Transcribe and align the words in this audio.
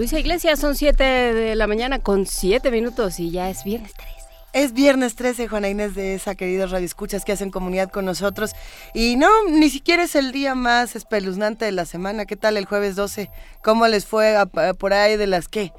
Luisa 0.00 0.18
Iglesias, 0.18 0.58
son 0.58 0.76
7 0.76 1.04
de 1.04 1.54
la 1.54 1.66
mañana 1.66 1.98
con 1.98 2.24
7 2.24 2.70
minutos 2.70 3.20
y 3.20 3.30
ya 3.32 3.50
es 3.50 3.64
viernes 3.64 3.92
13. 3.92 4.10
Es 4.54 4.72
viernes 4.72 5.14
13, 5.14 5.46
Juana 5.46 5.68
Inés 5.68 5.94
de 5.94 6.14
esa, 6.14 6.34
queridos 6.34 6.70
radioescuchas 6.70 7.22
que 7.22 7.32
hacen 7.32 7.50
comunidad 7.50 7.90
con 7.90 8.06
nosotros. 8.06 8.52
Y 8.94 9.16
no, 9.16 9.28
ni 9.50 9.68
siquiera 9.68 10.04
es 10.04 10.14
el 10.14 10.32
día 10.32 10.54
más 10.54 10.96
espeluznante 10.96 11.66
de 11.66 11.72
la 11.72 11.84
semana. 11.84 12.24
¿Qué 12.24 12.36
tal 12.36 12.56
el 12.56 12.64
jueves 12.64 12.96
12? 12.96 13.28
¿Cómo 13.62 13.86
les 13.88 14.06
fue 14.06 14.36
por 14.78 14.94
ahí 14.94 15.18
de 15.18 15.26
las 15.26 15.48
qué? 15.48 15.70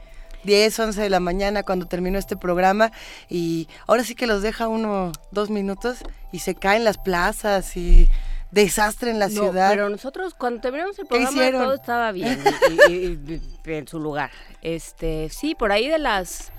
10, 0.43 0.79
11 0.79 1.01
de 1.01 1.09
la 1.09 1.19
mañana 1.19 1.63
cuando 1.63 1.87
terminó 1.87 2.19
este 2.19 2.37
programa 2.37 2.91
y 3.27 3.67
ahora 3.87 4.03
sí 4.03 4.13
que 4.13 4.27
los 4.27 4.43
deja 4.43 4.67
uno 4.67 5.13
dos 5.31 5.49
minutos 5.49 5.97
y 6.31 6.39
se 6.39 6.53
caen 6.53 6.83
las 6.83 6.99
plazas 6.99 7.75
y 7.75 8.07
desastre 8.51 9.11
en 9.11 9.19
la 9.19 9.29
ciudad. 9.29 9.71
Pero 9.71 9.89
nosotros 9.89 10.33
cuando 10.33 10.61
terminamos 10.61 10.99
el 10.99 11.07
programa 11.07 11.51
todo 11.51 11.73
estaba 11.73 12.11
bien 12.11 12.39
y, 12.89 13.39
en 13.65 13.87
su 13.87 13.99
lugar. 13.99 14.29
Este, 14.61 15.29
sí, 15.29 15.55
por 15.55 15.71
ahí 15.71 15.87
de 15.87 15.97
las 15.97 16.51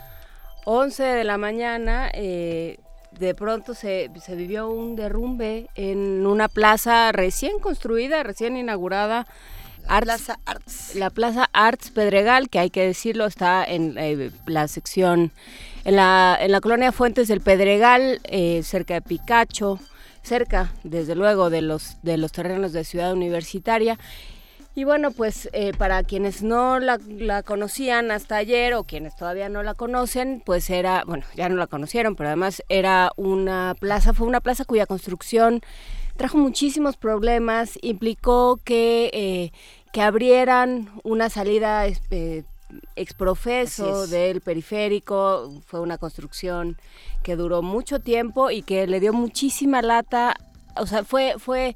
11 0.64 1.02
de 1.02 1.24
la 1.24 1.38
mañana 1.38 2.10
eh, 2.14 2.78
de 3.12 3.34
pronto 3.34 3.74
se, 3.74 4.10
se 4.24 4.34
vivió 4.34 4.70
un 4.70 4.96
derrumbe 4.96 5.68
en 5.74 6.26
una 6.26 6.48
plaza 6.48 7.12
recién 7.12 7.58
construida, 7.58 8.22
recién 8.22 8.56
inaugurada. 8.56 9.26
La 9.88 10.00
Plaza 10.00 10.38
Arts. 10.46 10.94
La 10.94 11.10
Plaza 11.10 11.50
Arts 11.52 11.90
Pedregal, 11.90 12.48
que 12.48 12.60
hay 12.60 12.70
que 12.70 12.86
decirlo, 12.86 13.26
está 13.26 13.64
en 13.64 13.98
eh, 13.98 14.30
la 14.46 14.68
sección, 14.68 15.32
en 15.84 15.96
la, 15.96 16.38
en 16.40 16.52
la 16.52 16.60
colonia 16.60 16.92
Fuentes 16.92 17.26
del 17.26 17.40
Pedregal, 17.40 18.20
eh, 18.22 18.62
cerca 18.62 18.94
de 18.94 19.02
Picacho 19.02 19.80
cerca, 20.22 20.72
desde 20.84 21.14
luego, 21.14 21.50
de 21.50 21.62
los, 21.62 21.96
de 22.02 22.16
los 22.16 22.32
terrenos 22.32 22.72
de 22.72 22.84
Ciudad 22.84 23.12
Universitaria. 23.12 23.98
Y 24.74 24.84
bueno, 24.84 25.10
pues 25.10 25.50
eh, 25.52 25.72
para 25.76 26.02
quienes 26.02 26.42
no 26.42 26.78
la, 26.80 26.98
conocían 27.42 28.10
hasta 28.10 28.36
ayer 28.36 28.72
o 28.72 28.84
quienes 28.84 29.14
todavía 29.14 29.50
no 29.50 29.62
la 29.62 29.74
conocen, 29.74 30.42
pues 30.44 30.70
era, 30.70 31.04
bueno, 31.06 31.24
ya 31.36 31.50
no 31.50 31.56
la 31.56 31.66
conocieron, 31.66 32.16
pero 32.16 32.28
además 32.28 32.62
era 32.70 33.12
una 33.16 33.74
plaza, 33.78 34.14
fue 34.14 34.26
una 34.26 34.40
plaza 34.40 34.64
cuya 34.64 34.86
construcción 34.86 35.60
trajo 36.16 36.38
muchísimos 36.38 36.96
problemas, 36.96 37.78
implicó 37.82 38.60
que, 38.64 39.10
eh, 39.12 39.52
que 39.92 40.00
abrieran 40.00 40.88
una 41.02 41.28
salida 41.28 41.86
eh, 41.86 42.44
exprofeso 42.96 44.06
del 44.06 44.40
periférico, 44.40 45.52
fue 45.66 45.80
una 45.80 45.98
construcción 45.98 46.78
que 47.22 47.36
duró 47.36 47.62
mucho 47.62 48.00
tiempo 48.00 48.50
y 48.50 48.62
que 48.62 48.86
le 48.86 49.00
dio 49.00 49.12
muchísima 49.12 49.82
lata, 49.82 50.36
o 50.76 50.86
sea, 50.86 51.04
fue, 51.04 51.34
fue 51.38 51.74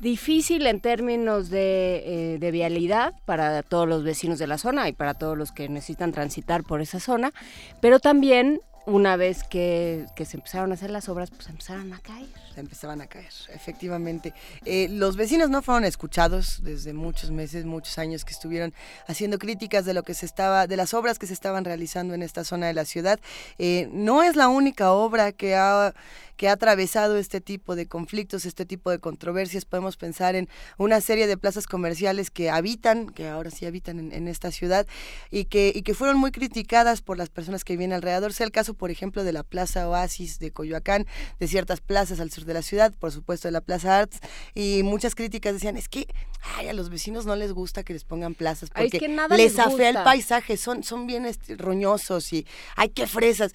difícil 0.00 0.66
en 0.66 0.80
términos 0.80 1.50
de, 1.50 2.34
eh, 2.34 2.38
de, 2.38 2.50
vialidad 2.50 3.14
para 3.24 3.62
todos 3.62 3.88
los 3.88 4.04
vecinos 4.04 4.38
de 4.38 4.46
la 4.46 4.58
zona 4.58 4.88
y 4.88 4.92
para 4.92 5.14
todos 5.14 5.36
los 5.36 5.50
que 5.50 5.68
necesitan 5.68 6.12
transitar 6.12 6.62
por 6.62 6.80
esa 6.80 7.00
zona, 7.00 7.32
pero 7.80 7.98
también 7.98 8.60
una 8.88 9.16
vez 9.16 9.44
que, 9.44 10.06
se 10.16 10.36
empezaron 10.36 10.70
a 10.70 10.74
hacer 10.74 10.90
las 10.90 11.08
obras, 11.08 11.30
pues 11.30 11.48
empezaron 11.48 11.92
a 11.92 11.98
caer. 11.98 12.26
Empezaban 12.60 13.00
a 13.00 13.06
caer, 13.06 13.32
efectivamente. 13.54 14.34
Eh, 14.64 14.88
los 14.90 15.16
vecinos 15.16 15.50
no 15.50 15.62
fueron 15.62 15.84
escuchados 15.84 16.62
desde 16.62 16.92
muchos 16.92 17.30
meses, 17.30 17.64
muchos 17.64 17.98
años 17.98 18.24
que 18.24 18.32
estuvieron 18.32 18.74
haciendo 19.06 19.38
críticas 19.38 19.84
de 19.84 19.94
lo 19.94 20.02
que 20.02 20.14
se 20.14 20.26
estaba, 20.26 20.66
de 20.66 20.76
las 20.76 20.94
obras 20.94 21.18
que 21.18 21.26
se 21.26 21.34
estaban 21.34 21.64
realizando 21.64 22.14
en 22.14 22.22
esta 22.22 22.44
zona 22.44 22.66
de 22.66 22.74
la 22.74 22.84
ciudad. 22.84 23.20
Eh, 23.58 23.88
no 23.92 24.22
es 24.22 24.36
la 24.36 24.48
única 24.48 24.92
obra 24.92 25.32
que 25.32 25.54
ha 25.54 25.94
que 26.38 26.48
ha 26.48 26.52
atravesado 26.52 27.18
este 27.18 27.40
tipo 27.40 27.74
de 27.74 27.86
conflictos, 27.86 28.46
este 28.46 28.64
tipo 28.64 28.90
de 28.90 29.00
controversias. 29.00 29.64
Podemos 29.64 29.96
pensar 29.96 30.36
en 30.36 30.48
una 30.78 31.00
serie 31.00 31.26
de 31.26 31.36
plazas 31.36 31.66
comerciales 31.66 32.30
que 32.30 32.48
habitan, 32.48 33.08
que 33.08 33.28
ahora 33.28 33.50
sí 33.50 33.66
habitan 33.66 34.12
en, 34.12 34.28
esta 34.28 34.52
ciudad, 34.52 34.86
y 35.32 35.46
que, 35.46 35.72
y 35.74 35.82
que 35.82 35.94
fueron 35.94 36.16
muy 36.16 36.30
criticadas 36.30 37.02
por 37.02 37.18
las 37.18 37.28
personas 37.28 37.64
que 37.64 37.72
viven 37.72 37.92
alrededor. 37.92 38.32
Sea 38.32 38.46
el 38.46 38.52
caso, 38.52 38.74
por 38.74 38.92
ejemplo, 38.92 39.24
de 39.24 39.32
la 39.32 39.42
Plaza 39.42 39.88
Oasis 39.88 40.38
de 40.38 40.52
Coyoacán, 40.52 41.06
de 41.40 41.48
ciertas 41.48 41.80
plazas 41.80 42.20
al 42.20 42.30
sur 42.30 42.44
de 42.48 42.54
la 42.54 42.62
ciudad, 42.62 42.92
por 42.98 43.12
supuesto 43.12 43.46
de 43.46 43.52
la 43.52 43.60
Plaza 43.60 44.00
Arts, 44.00 44.18
y 44.54 44.82
muchas 44.82 45.14
críticas 45.14 45.52
decían, 45.52 45.76
es 45.76 45.88
que 45.88 46.08
ay, 46.56 46.68
a 46.68 46.72
los 46.72 46.90
vecinos 46.90 47.26
no 47.26 47.36
les 47.36 47.52
gusta 47.52 47.82
que 47.82 47.92
les 47.92 48.04
pongan 48.04 48.34
plazas 48.34 48.70
porque 48.70 48.98
les, 49.36 49.58
afea 49.58 49.90
el 49.90 50.02
paisaje, 50.02 50.56
son, 50.56 50.82
son 50.82 51.06
bien 51.06 51.26
este, 51.26 51.56
roñosos 51.56 52.32
y 52.32 52.46
hay 52.76 52.90
que 52.90 53.06
fresas. 53.06 53.52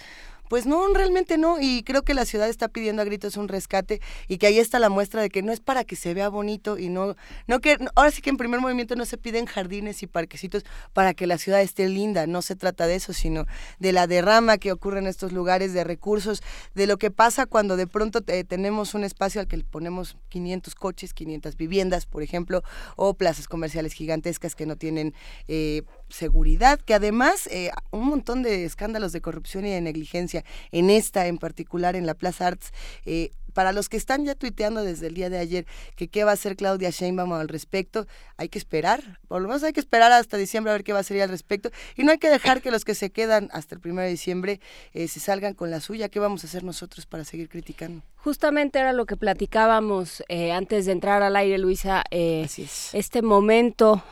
Pues 0.53 0.68
no, 0.68 0.88
realmente 0.94 1.40
no. 1.40 1.59
Y 1.59 1.81
creo 1.81 2.03
que 2.03 2.14
la 2.14 2.25
ciudad 2.25 2.47
está 2.47 2.68
pidiendo 2.68 3.02
a 3.02 3.06
gritos 3.06 3.38
un 3.38 3.47
rescate 3.47 4.02
y 4.28 4.38
que 4.38 4.46
ahí 4.46 4.59
está 4.59 4.78
la 4.78 4.90
muestra 4.90 5.19
de 5.19 5.31
que 5.31 5.41
no 5.41 5.52
es 5.52 5.59
para 5.59 5.84
que 5.84 5.96
se 5.96 6.14
vea 6.14 6.30
bonito 6.30 6.78
y 6.78 6.90
no, 6.90 7.16
no 7.47 7.59
que, 7.59 7.80
ahora 7.96 8.12
sí 8.12 8.22
que 8.22 8.30
en 8.30 8.38
primer 8.38 8.62
movimiento 8.62 8.96
no 8.96 9.06
se 9.06 9.18
piden 9.18 9.47
jardines 9.47 10.03
y 10.03 10.06
parquecitos 10.06 10.64
para 10.94 11.16
que 11.16 11.25
la 11.25 11.40
ciudad 11.40 11.59
esté 11.59 11.90
linda. 11.90 12.28
No 12.28 12.44
se 12.44 12.56
trata 12.56 12.86
de 12.86 12.94
eso, 12.94 13.14
sino 13.14 13.47
de 13.80 13.94
la 13.94 14.06
derrama 14.06 14.59
que 14.59 14.72
ocurre 14.72 15.00
en 15.00 15.08
estos 15.08 15.31
lugares, 15.31 15.74
de 15.74 15.84
recursos, 15.84 16.44
de 16.75 16.85
lo 16.85 16.97
que 16.97 17.09
pasa 17.09 17.47
cuando 17.47 17.75
de 17.75 17.88
pronto 17.88 18.22
tenemos 18.22 18.94
un 18.94 19.06
espacio 19.06 19.41
al 19.41 19.47
que 19.47 19.58
le 19.58 19.64
ponemos 19.64 20.18
500 20.30 20.75
coches, 20.75 21.16
500 21.16 21.58
viviendas, 21.58 22.06
por 22.06 22.22
ejemplo, 22.22 22.62
o 22.96 23.16
plazas 23.16 23.47
comerciales 23.47 23.94
gigantescas 23.94 24.53
que 24.53 24.68
no 24.68 24.75
tienen 24.75 25.16
eh, 25.47 25.81
seguridad, 26.13 26.79
que 26.79 26.94
además 26.94 27.47
eh, 27.47 27.72
un 27.91 28.06
montón 28.06 28.44
de 28.44 28.66
escándalos 28.66 29.12
de 29.12 29.22
corrupción 29.22 29.66
y 29.66 29.72
de 29.72 29.81
negligencia 29.81 30.46
en 30.72 30.90
esta 30.90 31.25
en 31.28 31.40
particular, 31.40 31.96
en 31.96 32.06
la 32.06 32.13
Plaza 32.13 32.47
Arts, 32.47 32.72
eh, 33.06 33.31
para 33.53 33.72
los 33.72 33.90
que 33.90 33.97
están 33.97 34.25
ya 34.25 34.36
tuiteando 34.36 34.84
desde 34.84 35.08
el 35.08 35.14
día 35.14 35.30
de 35.30 35.38
ayer 35.38 35.66
que 35.96 36.08
qué 36.08 36.24
va 36.24 36.31
a 36.31 36.34
hacer 36.34 36.56
Claudia 36.56 36.90
Sheinbaum 36.90 37.34
al 37.34 37.47
respecto, 37.47 38.08
hay 38.38 38.50
que 38.50 38.58
esperar, 38.58 39.19
por 39.28 39.41
lo 39.41 39.47
menos 39.47 39.64
hay 39.64 39.74
que 39.74 39.80
esperar 39.80 40.12
hasta 40.12 40.38
diciembre 40.38 40.72
a 40.72 40.74
ver 40.74 40.84
qué 40.84 40.94
va 40.94 41.00
a 41.00 41.03
ser 41.03 41.22
al 41.22 41.30
respecto 41.30 41.69
y 41.96 42.03
no 42.03 42.12
hay 42.12 42.18
que 42.18 42.30
dejar 42.30 42.62
que 42.62 42.72
los 42.72 42.86
que 42.86 42.96
se 42.96 43.12
quedan 43.12 43.50
hasta 43.53 43.75
el 43.75 43.81
1 43.84 44.02
de 44.02 44.09
diciembre 44.09 44.59
eh, 44.94 45.08
se 45.08 45.19
salgan 45.19 45.53
con 45.53 45.72
la 45.72 45.80
suya. 45.80 46.09
¿Qué 46.09 46.19
vamos 46.19 46.44
a 46.44 46.47
hacer 46.47 46.64
nosotros 46.64 47.06
para 47.06 47.24
seguir 47.24 47.50
criticando? 47.50 48.02
Justamente 48.16 48.80
era 48.80 48.94
lo 48.94 49.06
que 49.06 49.18
platicábamos 49.18 50.24
eh, 50.28 50.52
antes 50.52 50.85
de 50.85 50.94
entrar 50.94 51.22
al 51.22 51.35
aire, 51.35 51.58
Luisa. 51.58 52.03
Eh, 52.09 52.47
este 52.94 53.22
momento 53.22 54.03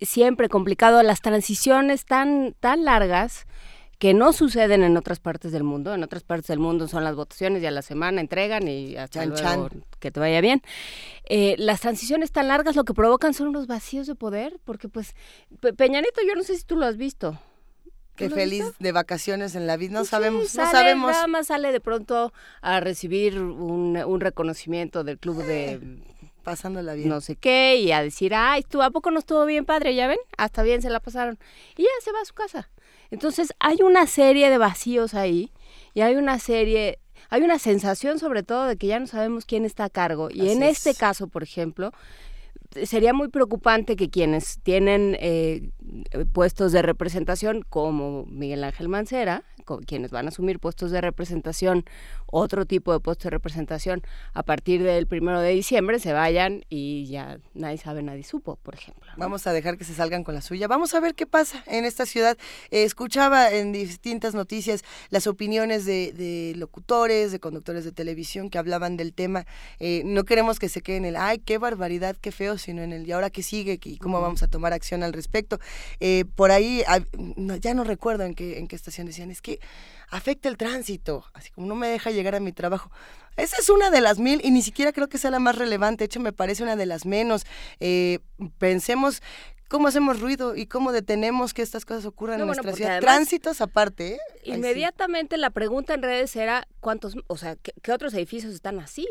siempre 0.00 0.48
complicado, 0.48 1.02
las 1.02 1.20
transiciones 1.20 2.04
tan, 2.04 2.54
tan 2.60 2.84
largas 2.84 3.46
que 3.98 4.12
no 4.14 4.32
suceden 4.32 4.82
en 4.82 4.96
otras 4.96 5.20
partes 5.20 5.52
del 5.52 5.64
mundo. 5.64 5.94
En 5.94 6.02
otras 6.02 6.22
partes 6.22 6.48
del 6.48 6.58
mundo 6.58 6.88
son 6.88 7.04
las 7.04 7.14
votaciones 7.14 7.62
y 7.62 7.66
a 7.66 7.70
la 7.70 7.82
semana 7.82 8.20
entregan 8.20 8.68
y 8.68 8.96
hasta 8.96 9.24
luego 9.24 9.70
que 9.98 10.10
te 10.10 10.20
vaya 10.20 10.40
bien. 10.40 10.62
Eh, 11.24 11.54
las 11.58 11.80
transiciones 11.80 12.30
tan 12.30 12.48
largas 12.48 12.76
lo 12.76 12.84
que 12.84 12.94
provocan 12.94 13.34
son 13.34 13.48
unos 13.48 13.66
vacíos 13.66 14.06
de 14.06 14.14
poder, 14.14 14.58
porque 14.64 14.88
pues 14.88 15.14
Peñanito, 15.76 16.20
yo 16.26 16.34
no 16.34 16.42
sé 16.42 16.56
si 16.56 16.64
tú 16.64 16.76
lo 16.76 16.86
has 16.86 16.96
visto. 16.96 17.38
Qué 18.16 18.30
feliz 18.30 18.64
de 18.78 18.92
vacaciones 18.92 19.54
en 19.56 19.66
la 19.66 19.76
vida, 19.76 19.92
no 19.92 19.98
pues 20.00 20.08
sabemos, 20.08 20.54
no 20.54 20.70
sabemos. 20.70 21.10
Nada 21.10 21.26
más 21.26 21.48
sale 21.48 21.70
de 21.70 21.80
pronto 21.80 22.32
a 22.62 22.80
recibir 22.80 23.38
un, 23.38 23.94
un 23.94 24.20
reconocimiento 24.20 25.04
del 25.04 25.18
club 25.18 25.44
de 25.44 26.00
pasándola 26.42 26.94
bien. 26.94 27.08
No 27.08 27.20
sé 27.20 27.36
qué, 27.36 27.76
y 27.76 27.92
a 27.92 28.02
decir, 28.02 28.32
ay, 28.34 28.62
tú, 28.62 28.80
¿a 28.80 28.90
poco 28.90 29.10
no 29.10 29.18
estuvo 29.18 29.44
bien 29.44 29.64
padre? 29.64 29.94
¿Ya 29.94 30.06
ven? 30.06 30.18
Hasta 30.38 30.62
bien 30.62 30.80
se 30.80 30.88
la 30.88 31.00
pasaron. 31.00 31.38
Y 31.76 31.82
ya 31.82 31.88
se 32.02 32.12
va 32.12 32.20
a 32.20 32.24
su 32.24 32.34
casa. 32.34 32.70
Entonces 33.10 33.52
hay 33.58 33.78
una 33.82 34.06
serie 34.06 34.50
de 34.50 34.58
vacíos 34.58 35.14
ahí 35.14 35.52
y 35.94 36.00
hay 36.00 36.16
una 36.16 36.38
serie, 36.38 36.98
hay 37.30 37.42
una 37.42 37.58
sensación 37.58 38.18
sobre 38.18 38.42
todo 38.42 38.66
de 38.66 38.76
que 38.76 38.86
ya 38.88 38.98
no 38.98 39.06
sabemos 39.06 39.44
quién 39.44 39.64
está 39.64 39.84
a 39.84 39.90
cargo. 39.90 40.28
Y 40.30 40.50
en 40.50 40.62
este 40.62 40.94
caso, 40.94 41.28
por 41.28 41.42
ejemplo, 41.42 41.92
sería 42.84 43.12
muy 43.12 43.28
preocupante 43.28 43.96
que 43.96 44.10
quienes 44.10 44.60
tienen 44.62 45.16
eh, 45.20 45.70
puestos 46.32 46.72
de 46.72 46.82
representación, 46.82 47.62
como 47.62 48.26
Miguel 48.26 48.64
Ángel 48.64 48.88
Mancera, 48.88 49.44
quienes 49.86 50.10
van 50.10 50.26
a 50.26 50.28
asumir 50.28 50.58
puestos 50.58 50.90
de 50.90 51.00
representación, 51.00 51.84
otro 52.26 52.66
tipo 52.66 52.92
de 52.92 53.00
puestos 53.00 53.24
de 53.24 53.30
representación 53.30 54.02
a 54.32 54.42
partir 54.42 54.82
del 54.82 55.06
primero 55.06 55.40
de 55.40 55.50
diciembre, 55.50 55.98
se 55.98 56.12
vayan 56.12 56.64
y 56.68 57.06
ya 57.06 57.38
nadie 57.54 57.78
sabe, 57.78 58.02
nadie 58.02 58.22
supo, 58.22 58.56
por 58.56 58.74
ejemplo. 58.74 59.10
Vamos 59.16 59.46
a 59.46 59.52
dejar 59.52 59.78
que 59.78 59.84
se 59.84 59.94
salgan 59.94 60.24
con 60.24 60.34
la 60.34 60.42
suya. 60.42 60.68
Vamos 60.68 60.94
a 60.94 61.00
ver 61.00 61.14
qué 61.14 61.26
pasa 61.26 61.62
en 61.66 61.84
esta 61.84 62.06
ciudad. 62.06 62.36
Eh, 62.70 62.84
escuchaba 62.84 63.50
en 63.50 63.72
distintas 63.72 64.34
noticias 64.34 64.82
las 65.10 65.26
opiniones 65.26 65.84
de, 65.84 66.54
locutores, 66.56 67.32
de 67.32 67.40
conductores 67.40 67.84
de 67.84 67.92
televisión 67.92 68.50
que 68.50 68.58
hablaban 68.58 68.96
del 68.96 69.12
tema. 69.12 69.46
Eh, 69.78 70.02
no 70.04 70.24
queremos 70.24 70.58
que 70.58 70.68
se 70.68 70.80
quede 70.80 70.96
en 70.96 71.04
el, 71.04 71.16
ay, 71.16 71.38
qué 71.38 71.58
barbaridad, 71.58 72.16
qué 72.20 72.32
feo, 72.32 72.58
sino 72.58 72.82
en 72.82 72.92
el, 72.92 73.06
¿y 73.06 73.12
ahora 73.12 73.30
qué 73.30 73.42
sigue? 73.42 73.78
¿Y 73.82 73.98
cómo 73.98 74.20
vamos 74.20 74.42
a 74.42 74.48
tomar 74.48 74.72
acción 74.72 75.02
al 75.02 75.12
respecto? 75.12 75.58
Eh, 76.00 76.24
por 76.34 76.50
ahí, 76.50 76.82
ya 77.60 77.74
no 77.74 77.84
recuerdo 77.84 78.24
en 78.24 78.34
qué, 78.34 78.58
en 78.58 78.68
qué 78.68 78.76
estación 78.76 79.06
decían, 79.06 79.30
es 79.30 79.42
que 79.42 79.55
afecta 80.10 80.48
el 80.48 80.56
tránsito, 80.56 81.24
así 81.34 81.50
como 81.50 81.66
no 81.66 81.74
me 81.74 81.88
deja 81.88 82.10
llegar 82.10 82.34
a 82.34 82.40
mi 82.40 82.52
trabajo. 82.52 82.90
Esa 83.36 83.56
es 83.58 83.68
una 83.68 83.90
de 83.90 84.00
las 84.00 84.18
mil 84.18 84.40
y 84.42 84.50
ni 84.50 84.62
siquiera 84.62 84.92
creo 84.92 85.08
que 85.08 85.18
sea 85.18 85.30
la 85.30 85.38
más 85.38 85.56
relevante, 85.56 86.02
de 86.02 86.06
hecho 86.06 86.20
me 86.20 86.32
parece 86.32 86.62
una 86.62 86.76
de 86.76 86.86
las 86.86 87.04
menos. 87.04 87.44
Eh, 87.80 88.20
pensemos 88.58 89.22
cómo 89.68 89.88
hacemos 89.88 90.20
ruido 90.20 90.56
y 90.56 90.66
cómo 90.66 90.92
detenemos 90.92 91.52
que 91.52 91.62
estas 91.62 91.84
cosas 91.84 92.06
ocurran 92.06 92.40
en 92.40 92.46
nuestra 92.46 92.72
ciudad. 92.72 93.00
Tránsitos 93.00 93.60
aparte. 93.60 94.14
¿eh? 94.14 94.18
Inmediatamente 94.44 95.36
la 95.36 95.50
pregunta 95.50 95.94
en 95.94 96.02
redes 96.02 96.34
era 96.36 96.66
cuántos, 96.80 97.14
o 97.26 97.36
sea, 97.36 97.56
¿qué, 97.56 97.92
otros 97.92 98.14
edificios 98.14 98.54
están 98.54 98.80
así? 98.80 99.06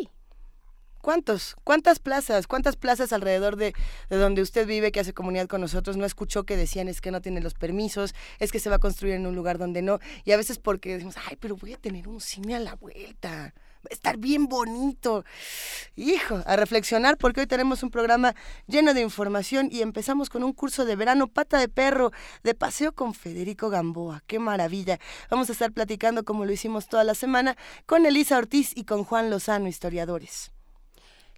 ¿Cuántos? 1.06 1.56
¿Cuántas 1.64 2.00
plazas? 2.00 2.48
¿Cuántas 2.48 2.78
plazas 2.78 3.14
alrededor 3.14 3.58
de, 3.58 3.76
donde 4.10 4.42
usted 4.42 4.66
vive 4.66 4.92
que 4.92 5.00
hace 5.00 5.14
comunidad 5.14 5.46
con 5.46 5.62
nosotros 5.62 5.98
no 5.98 6.04
escuchó 6.04 6.46
que 6.46 6.58
decían 6.58 6.88
es 6.88 7.00
que 7.00 7.12
no 7.12 7.22
tiene 7.22 7.42
los 7.42 7.54
permisos, 7.54 8.16
es 8.40 8.52
que 8.52 8.58
se 8.58 8.72
va 8.72 8.78
a 8.78 8.80
construir 8.80 9.14
en 9.14 9.28
un 9.28 9.36
lugar 9.36 9.60
donde 9.60 9.84
no? 9.84 10.00
Y 10.24 10.32
a 10.32 10.38
veces 10.38 10.58
porque 10.58 10.94
decimos, 10.94 11.14
ay, 11.30 11.38
pero 11.40 11.58
voy 11.58 11.74
a 11.74 11.78
tener 11.78 12.08
un 12.08 12.20
cine 12.20 12.56
a 12.56 12.60
la 12.60 12.74
vuelta 12.74 13.54
va 13.54 13.90
a 13.92 13.94
estar 13.94 14.18
bien 14.18 14.48
bonito. 14.48 15.26
Hijo, 15.96 16.42
a 16.44 16.56
reflexionar 16.56 17.18
porque 17.20 17.42
hoy 17.42 17.46
tenemos 17.46 17.84
un 17.84 17.92
programa 17.92 18.34
lleno 18.66 18.96
de 18.96 19.02
información 19.02 19.70
y 19.72 19.84
empezamos 19.84 20.32
con 20.32 20.44
un 20.44 20.54
curso 20.54 20.86
de 20.86 20.96
verano 20.96 21.28
pata 21.28 21.60
de 21.60 21.70
perro 21.70 22.12
de 22.42 22.56
paseo 22.56 22.94
con 22.94 23.14
Federico 23.14 23.70
Gamboa. 23.70 24.24
Qué 24.26 24.40
maravilla. 24.40 24.98
Vamos 25.30 25.50
a 25.50 25.52
estar 25.52 25.72
platicando 25.72 26.26
como 26.26 26.46
lo 26.46 26.52
hicimos 26.52 26.88
toda 26.88 27.04
la 27.04 27.14
semana 27.14 27.56
con 27.86 28.08
Elisa 28.08 28.40
Ortiz 28.40 28.72
y 28.74 28.86
con 28.86 29.04
Juan 29.04 29.30
Lozano, 29.30 29.68
historiadores. 29.68 30.55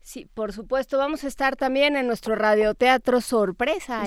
Sí, 0.08 0.26
por 0.34 0.54
supuesto, 0.54 0.98
vamos 0.98 1.26
a 1.26 1.28
estar 1.28 1.58
también 1.58 1.98
en 1.98 2.08
nuestro 2.08 2.34
radioteatro 2.36 3.20
sorpresa. 3.20 4.06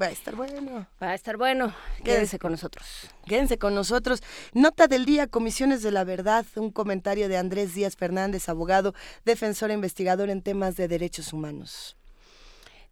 Va 0.00 0.06
a 0.06 0.10
estar 0.10 0.34
bueno. 0.34 0.86
Va 1.02 1.10
a 1.10 1.14
estar 1.14 1.36
bueno. 1.36 1.74
Quédense 2.02 2.38
con 2.38 2.52
nosotros. 2.52 3.10
Quédense 3.26 3.58
con 3.58 3.74
nosotros. 3.74 4.22
Nota 4.54 4.86
del 4.86 5.04
día, 5.04 5.26
Comisiones 5.26 5.82
de 5.82 5.90
la 5.90 6.04
Verdad, 6.04 6.46
un 6.56 6.70
comentario 6.70 7.28
de 7.28 7.36
Andrés 7.36 7.74
Díaz 7.74 7.94
Fernández, 7.94 8.48
abogado, 8.48 8.94
defensor 9.26 9.70
e 9.70 9.74
investigador 9.74 10.30
en 10.30 10.40
temas 10.40 10.76
de 10.76 10.88
derechos 10.88 11.34
humanos. 11.34 11.98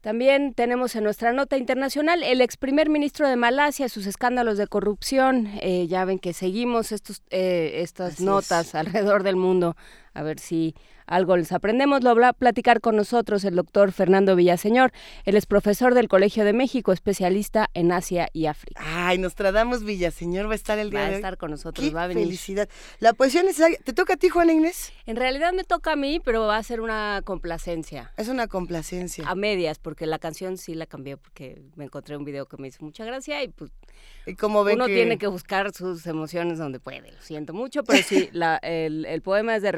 También 0.00 0.55
tenemos 0.55 0.96
en 0.96 1.05
nuestra 1.05 1.32
nota 1.32 1.58
internacional 1.58 2.23
el 2.23 2.40
ex 2.40 2.56
primer 2.56 2.88
ministro 2.88 3.28
de 3.28 3.37
Malasia, 3.37 3.90
sus 3.90 4.06
escándalos 4.06 4.56
de 4.56 4.66
corrupción. 4.66 5.46
Eh, 5.61 5.88
ya 5.88 6.06
ven 6.06 6.19
que 6.19 6.32
seguimos 6.32 6.90
estos, 6.90 7.23
eh, 7.28 7.81
estas 7.82 8.19
notas 8.19 8.75
alrededor 8.75 9.23
del 9.23 9.37
mundo, 9.37 9.76
a 10.15 10.23
ver 10.23 10.39
si 10.39 10.75
algo 11.07 11.37
les 11.37 11.53
aprendemos. 11.53 12.03
Lo 12.03 12.15
va 12.15 12.29
a 12.29 12.33
platicar 12.33 12.81
con 12.81 12.97
nosotros 12.97 13.45
el 13.45 13.57
doctor 13.57 13.93
Fernando 13.93 14.37
Villaseñor. 14.37 14.93
Él 15.25 15.37
es 15.37 15.47
profesor 15.47 15.95
del 15.95 16.09
Colegio 16.09 16.45
de 16.45 16.53
México, 16.53 16.93
especialista 16.93 17.69
en 17.75 17.93
Asia 17.93 18.29
y 18.33 18.47
África. 18.47 18.81
Ay, 18.85 19.19
nos 19.19 19.35
tratamos 19.35 19.85
Villaseñor, 19.85 20.49
va 20.49 20.53
a 20.53 20.55
estar 20.55 20.79
el 20.79 20.91
día 20.91 21.01
va 21.01 21.07
de 21.07 21.17
hoy. 21.17 21.21
Va 21.21 21.27
a 21.27 21.31
estar 21.31 21.37
con 21.39 21.51
nosotros, 21.51 21.95
va 21.95 22.05
a 22.05 22.07
venir. 22.07 22.25
felicidad. 22.25 22.69
La 23.01 23.12
poesía 23.12 23.43
necesaria, 23.43 23.79
¿te 23.83 23.93
toca 23.93 24.15
a 24.15 24.17
ti, 24.17 24.29
Juana 24.29 24.53
Inés? 24.53 24.93
En 25.07 25.17
realidad 25.17 25.53
me 25.53 25.65
toca 25.65 25.93
a 25.93 25.97
mí, 25.97 26.21
pero 26.25 26.47
va 26.47 26.57
a 26.57 26.62
ser 26.62 26.81
una 26.81 27.23
complacencia. 27.25 28.12
Es 28.17 28.29
una 28.29 28.47
complacencia. 28.47 29.29
A 29.29 29.35
medias, 29.35 29.79
porque 29.79 30.07
la 30.07 30.19
canción 30.19 30.57
sí 30.57 30.75
la 30.75 30.87
cambié 30.87 31.17
porque 31.17 31.62
me 31.75 31.85
encontré 31.85 32.17
un 32.17 32.25
video 32.25 32.47
que 32.47 32.57
me 32.57 32.69
hizo 32.69 32.85
mucha 32.85 33.05
gracia 33.05 33.43
y 33.43 33.49
pues 33.49 33.71
¿Y 34.27 34.35
como 34.35 34.61
uno 34.61 34.87
que... 34.87 34.95
tiene 34.95 35.19
que 35.19 35.27
buscar 35.27 35.73
sus 35.73 36.07
emociones 36.07 36.59
donde 36.59 36.79
puede. 36.79 37.11
Lo 37.11 37.21
siento 37.21 37.53
mucho, 37.53 37.83
pero 37.85 38.03
sí, 38.03 38.29
la, 38.33 38.57
el, 38.59 39.07
el 39.07 39.23
poema 39.23 39.57
es 39.57 39.62
de 39.62 39.73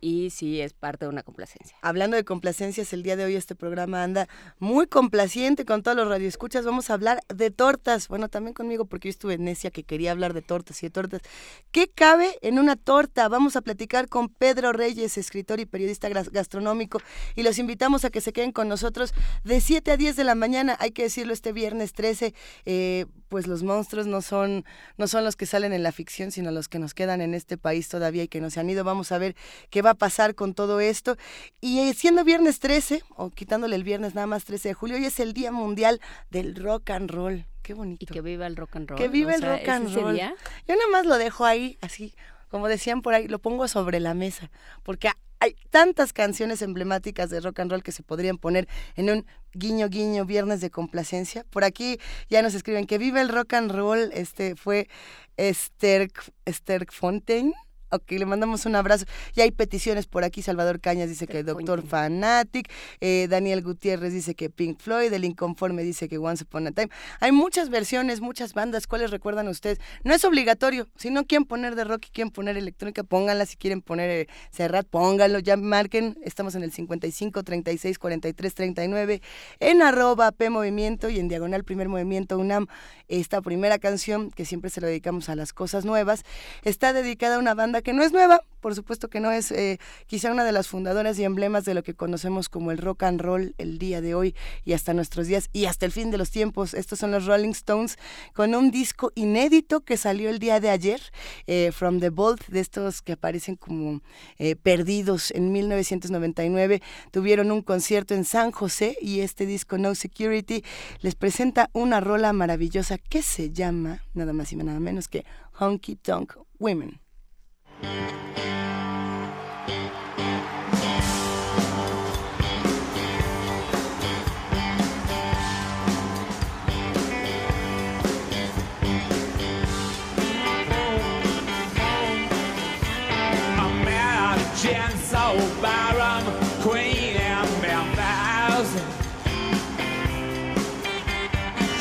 y 0.00 0.30
sí 0.30 0.60
es 0.60 0.72
parte 0.72 1.04
de 1.04 1.08
una 1.08 1.22
complacencia. 1.22 1.76
Hablando 1.82 2.16
de 2.16 2.24
complacencias, 2.24 2.92
el 2.92 3.02
día 3.02 3.16
de 3.16 3.24
hoy 3.24 3.36
este 3.36 3.54
programa 3.54 4.02
anda 4.02 4.28
muy 4.58 4.86
complaciente 4.86 5.64
con 5.64 5.82
todos 5.82 5.96
los 5.96 6.08
radioescuchas. 6.08 6.64
Vamos 6.64 6.90
a 6.90 6.94
hablar 6.94 7.20
de 7.28 7.50
tortas. 7.50 8.08
Bueno, 8.08 8.28
también 8.28 8.54
conmigo 8.54 8.86
porque 8.86 9.08
yo 9.08 9.10
estuve 9.10 9.38
necia 9.38 9.70
que 9.70 9.84
quería 9.84 10.10
hablar 10.10 10.34
de 10.34 10.42
tortas 10.42 10.82
y 10.82 10.86
de 10.86 10.90
tortas. 10.90 11.22
¿Qué 11.70 11.88
cabe 11.88 12.38
en 12.42 12.58
una 12.58 12.76
torta? 12.76 13.28
Vamos 13.28 13.56
a 13.56 13.60
platicar 13.60 14.08
con 14.08 14.28
Pedro 14.28 14.72
Reyes, 14.72 15.16
escritor 15.16 15.60
y 15.60 15.66
periodista 15.66 16.08
gastronómico, 16.08 17.00
y 17.36 17.42
los 17.42 17.58
invitamos 17.58 18.04
a 18.04 18.10
que 18.10 18.20
se 18.20 18.32
queden 18.32 18.52
con 18.52 18.68
nosotros 18.68 19.14
de 19.44 19.60
7 19.60 19.92
a 19.92 19.96
10 19.96 20.16
de 20.16 20.24
la 20.24 20.34
mañana. 20.34 20.76
Hay 20.80 20.90
que 20.90 21.04
decirlo 21.04 21.32
este 21.32 21.52
viernes 21.52 21.92
13, 21.92 22.34
eh, 22.64 23.06
pues 23.28 23.46
los 23.46 23.62
monstruos 23.62 24.06
no 24.06 24.22
son, 24.22 24.64
no 24.98 25.06
son 25.06 25.24
los 25.24 25.36
que 25.36 25.46
salen 25.46 25.72
en 25.72 25.82
la 25.82 25.92
ficción, 25.92 26.32
sino 26.32 26.50
los 26.50 26.68
que 26.68 26.78
nos 26.78 26.94
quedan 26.94 27.20
en 27.20 27.34
este 27.34 27.56
país 27.56 27.88
todavía 27.88 28.24
y 28.24 28.28
que 28.28 28.40
no 28.40 28.50
se 28.50 28.60
han 28.60 28.68
ido. 28.68 28.84
Vamos 28.84 29.12
a 29.12 29.18
ver 29.18 29.36
qué 29.70 29.82
va 29.82 29.90
a 29.90 29.94
pasar 29.94 30.34
con 30.34 30.54
todo 30.54 30.80
esto. 30.80 31.16
Y 31.60 31.80
eh, 31.80 31.94
siendo 31.94 32.24
viernes 32.24 32.60
13, 32.60 33.02
o 33.16 33.30
quitándole 33.30 33.76
el 33.76 33.84
viernes 33.84 34.14
nada 34.14 34.26
más 34.26 34.44
13 34.44 34.68
de 34.68 34.74
julio, 34.74 34.96
hoy 34.96 35.04
es 35.04 35.20
el 35.20 35.32
Día 35.32 35.52
Mundial 35.52 36.00
del 36.30 36.56
Rock 36.56 36.90
and 36.90 37.10
Roll. 37.10 37.46
Qué 37.62 37.74
bonito. 37.74 38.02
Y 38.02 38.06
que 38.06 38.20
viva 38.20 38.46
el 38.46 38.56
rock 38.56 38.76
and 38.76 38.90
roll. 38.90 38.98
Que 38.98 39.08
viva 39.08 39.34
el 39.34 39.42
rock 39.42 39.68
and 39.68 39.94
roll. 39.94 40.16
Yo 40.16 40.76
nada 40.76 40.88
más 40.90 41.06
lo 41.06 41.16
dejo 41.16 41.44
ahí, 41.44 41.78
así, 41.80 42.14
como 42.48 42.68
decían 42.68 43.02
por 43.02 43.14
ahí, 43.14 43.28
lo 43.28 43.38
pongo 43.38 43.68
sobre 43.68 44.00
la 44.00 44.14
mesa, 44.14 44.50
porque 44.82 45.10
hay 45.38 45.56
tantas 45.70 46.12
canciones 46.12 46.62
emblemáticas 46.62 47.30
de 47.30 47.40
rock 47.40 47.60
and 47.60 47.70
roll 47.72 47.82
que 47.82 47.90
se 47.90 48.04
podrían 48.04 48.38
poner 48.38 48.68
en 48.94 49.10
un 49.10 49.26
guiño 49.54 49.88
guiño 49.88 50.24
viernes 50.24 50.60
de 50.60 50.70
complacencia. 50.70 51.44
Por 51.50 51.64
aquí 51.64 51.98
ya 52.28 52.42
nos 52.42 52.54
escriben 52.54 52.86
que 52.86 52.98
viva 52.98 53.20
el 53.20 53.28
rock 53.28 53.54
and 53.54 53.72
roll, 53.72 54.10
este 54.12 54.54
fue 54.54 54.88
Esther, 55.36 56.10
Esther 56.44 56.86
Fontaine 56.90 57.54
Ok, 57.94 58.12
le 58.12 58.24
mandamos 58.24 58.64
un 58.64 58.74
abrazo. 58.74 59.04
Y 59.34 59.42
hay 59.42 59.50
peticiones 59.50 60.06
por 60.06 60.24
aquí. 60.24 60.40
Salvador 60.40 60.80
Cañas 60.80 61.10
dice 61.10 61.26
que 61.26 61.42
Doctor 61.42 61.82
Fanatic. 61.82 62.72
Eh, 63.02 63.26
Daniel 63.28 63.62
Gutiérrez 63.62 64.14
dice 64.14 64.34
que 64.34 64.48
Pink 64.48 64.80
Floyd. 64.80 65.12
El 65.12 65.26
Inconforme 65.26 65.82
dice 65.82 66.08
que 66.08 66.16
Once 66.16 66.42
Upon 66.44 66.68
a 66.68 66.72
Time. 66.72 66.88
Hay 67.20 67.32
muchas 67.32 67.68
versiones, 67.68 68.22
muchas 68.22 68.54
bandas. 68.54 68.86
¿Cuáles 68.86 69.10
recuerdan 69.10 69.46
ustedes? 69.46 69.78
No 70.04 70.14
es 70.14 70.24
obligatorio. 70.24 70.88
Si 70.96 71.10
no 71.10 71.26
quieren 71.26 71.44
poner 71.44 71.74
de 71.74 71.84
rock 71.84 72.06
y 72.06 72.10
quieren 72.12 72.30
poner 72.30 72.56
electrónica, 72.56 73.02
pónganla. 73.02 73.44
Si 73.44 73.58
quieren 73.58 73.82
poner 73.82 74.08
eh, 74.08 74.26
Serrat, 74.50 74.86
pónganlo. 74.86 75.40
Ya 75.40 75.58
marquen. 75.58 76.16
Estamos 76.22 76.54
en 76.54 76.62
el 76.62 76.72
55 76.72 77.42
36 77.42 77.98
43 77.98 78.54
39. 78.54 79.20
En 79.60 79.82
arroba 79.82 80.32
P 80.32 80.48
Movimiento 80.48 81.10
y 81.10 81.18
en 81.18 81.28
diagonal 81.28 81.62
Primer 81.64 81.90
Movimiento 81.90 82.38
UNAM. 82.38 82.68
Esta 83.08 83.42
primera 83.42 83.78
canción, 83.78 84.30
que 84.30 84.46
siempre 84.46 84.70
se 84.70 84.80
lo 84.80 84.86
dedicamos 84.86 85.28
a 85.28 85.36
las 85.36 85.52
cosas 85.52 85.84
nuevas, 85.84 86.22
está 86.62 86.94
dedicada 86.94 87.36
a 87.36 87.38
una 87.38 87.52
banda 87.52 87.81
que 87.82 87.92
no 87.92 88.02
es 88.02 88.12
nueva, 88.12 88.42
por 88.60 88.74
supuesto 88.74 89.10
que 89.10 89.20
no 89.20 89.32
es 89.32 89.50
eh, 89.50 89.78
quizá 90.06 90.30
una 90.30 90.44
de 90.44 90.52
las 90.52 90.68
fundadoras 90.68 91.18
y 91.18 91.24
emblemas 91.24 91.64
de 91.64 91.74
lo 91.74 91.82
que 91.82 91.94
conocemos 91.94 92.48
como 92.48 92.70
el 92.70 92.78
rock 92.78 93.02
and 93.02 93.20
roll 93.20 93.54
el 93.58 93.78
día 93.78 94.00
de 94.00 94.14
hoy 94.14 94.34
y 94.64 94.72
hasta 94.72 94.94
nuestros 94.94 95.26
días 95.26 95.50
y 95.52 95.66
hasta 95.66 95.84
el 95.84 95.92
fin 95.92 96.10
de 96.10 96.18
los 96.18 96.30
tiempos. 96.30 96.72
Estos 96.72 97.00
son 97.00 97.10
los 97.10 97.26
Rolling 97.26 97.50
Stones 97.50 97.98
con 98.32 98.54
un 98.54 98.70
disco 98.70 99.12
inédito 99.14 99.80
que 99.80 99.96
salió 99.96 100.30
el 100.30 100.38
día 100.38 100.60
de 100.60 100.70
ayer, 100.70 101.00
eh, 101.46 101.70
From 101.72 102.00
the 102.00 102.10
Vault, 102.10 102.46
de 102.46 102.60
estos 102.60 103.02
que 103.02 103.12
aparecen 103.12 103.56
como 103.56 104.00
eh, 104.38 104.56
perdidos 104.56 105.32
en 105.32 105.52
1999. 105.52 106.82
Tuvieron 107.10 107.50
un 107.50 107.62
concierto 107.62 108.14
en 108.14 108.24
San 108.24 108.52
José 108.52 108.96
y 109.00 109.20
este 109.20 109.44
disco 109.44 109.76
No 109.76 109.94
Security 109.94 110.64
les 111.00 111.14
presenta 111.16 111.68
una 111.72 112.00
rola 112.00 112.32
maravillosa 112.32 112.98
que 112.98 113.22
se 113.22 113.50
llama 113.50 114.02
nada 114.14 114.32
más 114.32 114.52
y 114.52 114.56
nada 114.56 114.78
menos 114.78 115.08
que 115.08 115.24
Honky 115.58 115.96
Tonk 115.96 116.34
Women. 116.58 117.01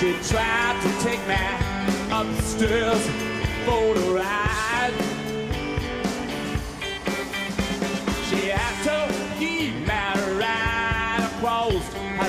She 0.01 0.13
tried 0.24 0.81
to 0.81 1.03
take 1.03 1.22
me 1.27 1.36
upstairs 2.12 3.08
for 3.65 3.93
the 3.93 4.15
ride. 4.15 4.50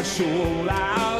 Sexual 0.05 0.65
lies. 0.65 1.12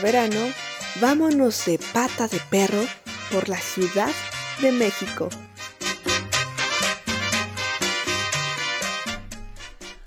Verano, 0.00 0.40
vámonos 1.00 1.64
de 1.66 1.78
pata 1.92 2.26
de 2.26 2.40
perro 2.50 2.82
por 3.30 3.48
la 3.48 3.58
Ciudad 3.58 4.10
de 4.60 4.72
México. 4.72 5.28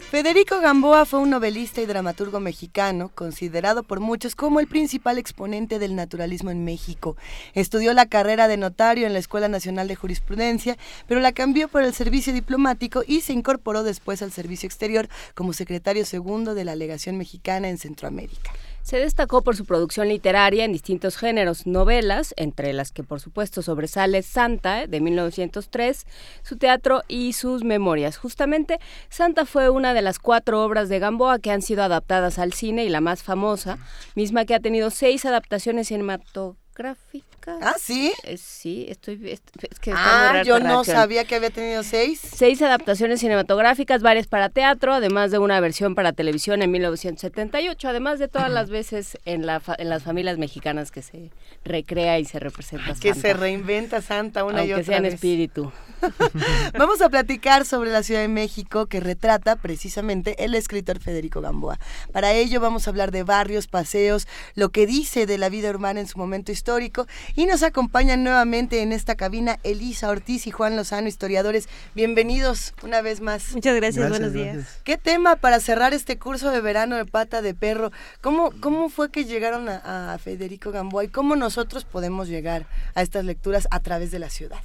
Federico 0.09 0.59
Gamboa 0.61 1.05
fue 1.05 1.19
un 1.19 1.31
novelista 1.31 1.81
y 1.81 1.87
dramaturgo 1.87 2.39
mexicano, 2.39 3.09
considerado 3.15 3.81
por 3.81 3.99
muchos 3.99 4.35
como 4.35 4.59
el 4.59 4.67
principal 4.67 5.17
exponente 5.17 5.79
del 5.79 5.95
naturalismo 5.95 6.51
en 6.51 6.63
México. 6.63 7.17
Estudió 7.55 7.93
la 7.93 8.05
carrera 8.05 8.47
de 8.47 8.57
notario 8.57 9.07
en 9.07 9.13
la 9.13 9.19
Escuela 9.19 9.47
Nacional 9.47 9.87
de 9.87 9.95
Jurisprudencia, 9.95 10.77
pero 11.07 11.19
la 11.19 11.31
cambió 11.31 11.67
por 11.67 11.81
el 11.81 11.95
servicio 11.95 12.31
diplomático 12.31 13.01
y 13.07 13.21
se 13.21 13.33
incorporó 13.33 13.81
después 13.81 14.21
al 14.21 14.31
servicio 14.31 14.67
exterior 14.67 15.09
como 15.33 15.51
secretario 15.51 16.05
segundo 16.05 16.53
de 16.53 16.65
la 16.65 16.75
legación 16.75 17.17
mexicana 17.17 17.69
en 17.69 17.79
Centroamérica. 17.79 18.51
Se 18.83 18.97
destacó 18.97 19.41
por 19.41 19.55
su 19.55 19.63
producción 19.63 20.09
literaria 20.09 20.65
en 20.65 20.73
distintos 20.73 21.15
géneros, 21.15 21.65
novelas, 21.65 22.33
entre 22.35 22.73
las 22.73 22.91
que 22.91 23.01
por 23.01 23.21
supuesto 23.21 23.61
sobresale 23.61 24.21
Santa 24.23 24.87
de 24.87 24.99
1903, 24.99 26.05
su 26.43 26.57
teatro 26.57 27.01
y 27.07 27.31
sus 27.31 27.63
memorias. 27.63 28.17
Justamente, 28.17 28.79
Santa 29.09 29.45
fue 29.45 29.69
una 29.69 29.93
de 29.93 30.01
las 30.01 30.19
cuatro 30.19 30.61
obras 30.63 30.89
de 30.89 30.99
Gamboa 30.99 31.39
que 31.39 31.51
han 31.51 31.61
sido 31.61 31.81
adaptadas 31.81 32.39
al 32.39 32.51
cine 32.51 32.83
y 32.83 32.89
la 32.89 32.99
más 32.99 33.23
famosa, 33.23 33.77
misma 34.15 34.43
que 34.43 34.53
ha 34.53 34.59
tenido 34.59 34.89
seis 34.89 35.25
adaptaciones 35.25 35.87
cinematográficas 35.87 37.23
Ah, 37.61 37.75
¿sí? 37.79 38.11
Eh, 38.23 38.37
sí, 38.37 38.85
estoy... 38.89 39.15
Es, 39.29 39.41
es 39.69 39.79
que 39.79 39.91
Ah, 39.95 40.41
yo 40.45 40.59
no 40.59 40.65
reacción. 40.83 40.95
sabía 40.95 41.25
que 41.25 41.35
había 41.35 41.49
tenido 41.49 41.83
seis. 41.83 42.19
Seis 42.21 42.61
adaptaciones 42.61 43.19
cinematográficas, 43.19 44.01
varias 44.01 44.27
para 44.27 44.49
teatro, 44.49 44.93
además 44.93 45.31
de 45.31 45.39
una 45.39 45.59
versión 45.59 45.95
para 45.95 46.13
televisión 46.13 46.61
en 46.61 46.71
1978, 46.71 47.89
además 47.89 48.19
de 48.19 48.27
todas 48.27 48.49
las 48.51 48.69
veces 48.69 49.17
en, 49.25 49.45
la 49.45 49.59
fa- 49.59 49.75
en 49.77 49.89
las 49.89 50.03
familias 50.03 50.37
mexicanas 50.37 50.91
que 50.91 51.01
se 51.01 51.31
recrea 51.65 52.19
y 52.19 52.25
se 52.25 52.39
representa 52.39 52.93
Que 52.99 53.13
Santa, 53.13 53.21
se 53.21 53.33
reinventa 53.33 54.01
Santa 54.01 54.43
una 54.43 54.63
y 54.65 54.71
aunque 54.71 54.73
otra 54.75 54.85
sea 54.85 54.97
en 54.97 55.03
vez. 55.03 55.13
espíritu. 55.15 55.71
Vamos 56.77 57.01
a 57.01 57.09
platicar 57.09 57.65
sobre 57.65 57.91
la 57.91 58.03
Ciudad 58.03 58.21
de 58.21 58.27
México 58.27 58.87
que 58.87 58.99
retrata 58.99 59.55
precisamente 59.55 60.43
el 60.43 60.55
escritor 60.55 60.99
Federico 60.99 61.41
Gamboa. 61.41 61.79
Para 62.11 62.33
ello 62.33 62.59
vamos 62.59 62.87
a 62.87 62.89
hablar 62.89 63.11
de 63.11 63.23
barrios, 63.23 63.67
paseos, 63.67 64.27
lo 64.55 64.69
que 64.69 64.85
dice 64.85 65.25
de 65.25 65.37
la 65.37 65.49
vida 65.49 65.69
urbana 65.69 65.99
en 65.99 66.07
su 66.07 66.17
momento 66.17 66.51
histórico 66.51 67.07
y 67.35 67.45
nos 67.47 67.63
acompañan 67.63 68.23
nuevamente 68.23 68.81
en 68.81 68.91
esta 68.91 69.15
cabina 69.15 69.57
Elisa 69.63 70.09
Ortiz 70.09 70.45
y 70.45 70.51
Juan 70.51 70.75
Lozano, 70.75 71.07
historiadores. 71.07 71.67
Bienvenidos 71.95 72.73
una 72.83 73.01
vez 73.01 73.21
más. 73.21 73.53
Muchas 73.53 73.75
gracias, 73.75 73.95
Gracias, 74.05 74.09
buenos 74.09 74.33
días. 74.33 74.55
gracias. 74.55 74.81
¿Qué 74.83 74.97
tema 74.97 75.35
para 75.37 75.59
cerrar 75.59 75.93
este 75.93 76.19
curso 76.19 76.51
de 76.51 76.61
verano 76.61 76.95
de 76.95 77.05
pata 77.05 77.41
de 77.41 77.55
perro? 77.55 77.91
¿Cómo, 78.21 78.51
cómo 78.59 78.89
fue 78.89 79.09
que 79.11 79.25
llegaron 79.25 79.67
a, 79.67 80.13
a 80.13 80.17
Federico 80.19 80.71
Gamboa 80.71 81.05
y 81.05 81.07
cómo 81.07 81.35
nosotros 81.35 81.85
podemos 81.85 82.27
llegar 82.27 82.67
a 82.93 83.01
estas 83.01 83.25
lecturas 83.25 83.67
a 83.71 83.79
través 83.79 84.11
de 84.11 84.19
la 84.19 84.29
ciudad? 84.29 84.59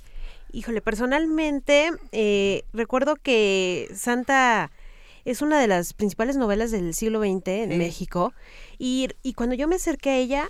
Híjole, 0.52 0.80
personalmente 0.82 1.90
eh, 2.12 2.64
recuerdo 2.74 3.16
que 3.16 3.88
Santa 3.94 4.70
es 5.24 5.42
una 5.42 5.60
de 5.60 5.66
las 5.66 5.92
principales 5.94 6.36
novelas 6.36 6.70
del 6.70 6.94
siglo 6.94 7.20
XX 7.20 7.48
en 7.48 7.70
Sí. 7.72 7.76
México 7.78 8.32
y, 8.78 9.08
y 9.22 9.34
cuando 9.34 9.54
yo 9.54 9.68
me 9.68 9.76
acerqué 9.76 10.10
a 10.10 10.16
ella 10.16 10.48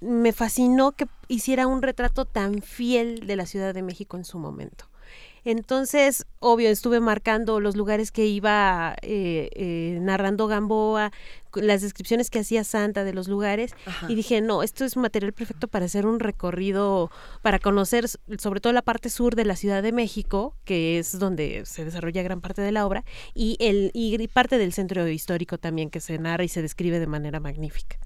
me 0.00 0.32
fascinó 0.32 0.92
que 0.92 1.06
hiciera 1.28 1.66
un 1.66 1.82
retrato 1.82 2.24
tan 2.24 2.62
fiel 2.62 3.26
de 3.26 3.36
la 3.36 3.46
Ciudad 3.46 3.74
de 3.74 3.82
México 3.82 4.16
en 4.16 4.24
su 4.24 4.38
momento. 4.38 4.86
Entonces, 5.44 6.26
obvio, 6.40 6.70
estuve 6.70 7.00
marcando 7.00 7.60
los 7.60 7.76
lugares 7.76 8.10
que 8.10 8.24
iba 8.24 8.96
eh, 9.02 9.50
eh, 9.54 9.98
narrando 10.00 10.46
Gamboa, 10.46 11.12
las 11.54 11.82
descripciones 11.82 12.30
que 12.30 12.38
hacía 12.38 12.64
Santa 12.64 13.04
de 13.04 13.12
los 13.12 13.28
lugares, 13.28 13.74
Ajá. 13.84 14.06
y 14.10 14.14
dije, 14.14 14.40
no, 14.40 14.62
esto 14.62 14.86
es 14.86 14.96
material 14.96 15.34
perfecto 15.34 15.68
para 15.68 15.84
hacer 15.84 16.06
un 16.06 16.18
recorrido, 16.18 17.10
para 17.42 17.58
conocer 17.58 18.06
sobre 18.38 18.60
todo 18.60 18.72
la 18.72 18.82
parte 18.82 19.10
sur 19.10 19.36
de 19.36 19.44
la 19.44 19.54
Ciudad 19.54 19.82
de 19.82 19.92
México, 19.92 20.56
que 20.64 20.98
es 20.98 21.18
donde 21.18 21.64
se 21.66 21.84
desarrolla 21.84 22.22
gran 22.22 22.40
parte 22.40 22.62
de 22.62 22.72
la 22.72 22.86
obra, 22.86 23.04
y, 23.34 23.56
el, 23.60 23.90
y 23.92 24.26
parte 24.28 24.56
del 24.56 24.72
centro 24.72 25.06
histórico 25.06 25.58
también, 25.58 25.90
que 25.90 26.00
se 26.00 26.18
narra 26.18 26.44
y 26.44 26.48
se 26.48 26.62
describe 26.62 26.98
de 26.98 27.06
manera 27.06 27.38
magnífica. 27.38 27.98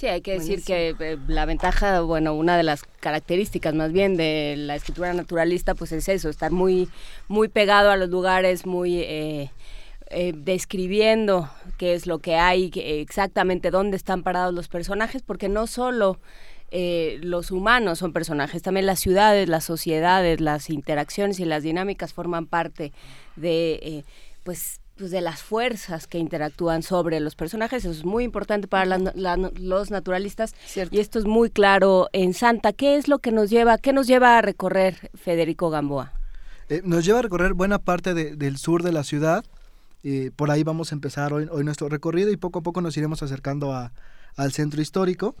Sí, 0.00 0.06
hay 0.06 0.22
que 0.22 0.38
decir 0.38 0.64
que 0.64 0.96
eh, 0.98 1.18
la 1.28 1.44
ventaja, 1.44 2.00
bueno, 2.00 2.32
una 2.32 2.56
de 2.56 2.62
las 2.62 2.84
características 3.00 3.74
más 3.74 3.92
bien 3.92 4.16
de 4.16 4.54
la 4.56 4.74
escritura 4.74 5.12
naturalista, 5.12 5.74
pues 5.74 5.92
es 5.92 6.08
eso, 6.08 6.30
estar 6.30 6.52
muy, 6.52 6.88
muy 7.28 7.48
pegado 7.48 7.90
a 7.90 7.96
los 7.98 8.08
lugares, 8.08 8.64
muy 8.64 8.96
eh, 9.00 9.50
eh, 10.08 10.32
describiendo 10.34 11.50
qué 11.76 11.92
es 11.92 12.06
lo 12.06 12.18
que 12.18 12.36
hay, 12.36 12.70
que- 12.70 13.02
exactamente 13.02 13.70
dónde 13.70 13.98
están 13.98 14.22
parados 14.22 14.54
los 14.54 14.68
personajes, 14.68 15.20
porque 15.20 15.50
no 15.50 15.66
solo 15.66 16.18
eh, 16.70 17.18
los 17.22 17.50
humanos 17.50 17.98
son 17.98 18.14
personajes, 18.14 18.62
también 18.62 18.86
las 18.86 19.00
ciudades, 19.00 19.50
las 19.50 19.64
sociedades, 19.64 20.40
las 20.40 20.70
interacciones 20.70 21.40
y 21.40 21.44
las 21.44 21.62
dinámicas 21.62 22.14
forman 22.14 22.46
parte 22.46 22.92
de, 23.36 23.72
eh, 23.82 24.04
pues, 24.44 24.79
pues 25.00 25.10
de 25.10 25.22
las 25.22 25.42
fuerzas 25.42 26.06
que 26.06 26.18
interactúan 26.18 26.82
sobre 26.82 27.20
los 27.20 27.34
personajes. 27.34 27.84
Eso 27.86 27.90
es 27.98 28.04
muy 28.04 28.22
importante 28.22 28.68
para 28.68 28.84
la- 28.84 29.12
la- 29.14 29.50
los 29.58 29.90
naturalistas 29.90 30.54
Cierto. 30.66 30.94
y 30.94 31.00
esto 31.00 31.18
es 31.18 31.24
muy 31.24 31.48
claro 31.48 32.08
en 32.12 32.34
Santa. 32.34 32.74
¿Qué 32.74 32.96
es 32.96 33.08
lo 33.08 33.18
que 33.18 33.32
nos 33.32 33.48
lleva, 33.48 33.78
qué 33.78 33.94
nos 33.94 34.06
lleva 34.06 34.36
a 34.36 34.42
recorrer 34.42 35.10
Federico 35.14 35.70
Gamboa? 35.70 36.12
Eh, 36.68 36.82
nos 36.84 37.04
lleva 37.06 37.20
a 37.20 37.22
recorrer 37.22 37.54
buena 37.54 37.78
parte 37.78 38.12
de- 38.12 38.36
del 38.36 38.58
sur 38.58 38.82
de 38.82 38.92
la 38.92 39.02
ciudad. 39.02 39.42
eh, 40.02 40.30
por 40.34 40.50
ahí 40.50 40.62
vamos 40.62 40.92
a 40.92 40.94
empezar 40.94 41.34
hoy, 41.34 41.46
hoy 41.50 41.62
nuestro 41.62 41.90
recorrido 41.90 42.30
y 42.32 42.38
poco 42.38 42.60
a 42.60 42.62
poco 42.62 42.80
nos 42.80 42.96
iremos 42.96 43.22
acercando 43.22 43.74
a- 43.74 43.92
al 44.36 44.50
centro 44.52 44.80
histórico. 44.80 45.34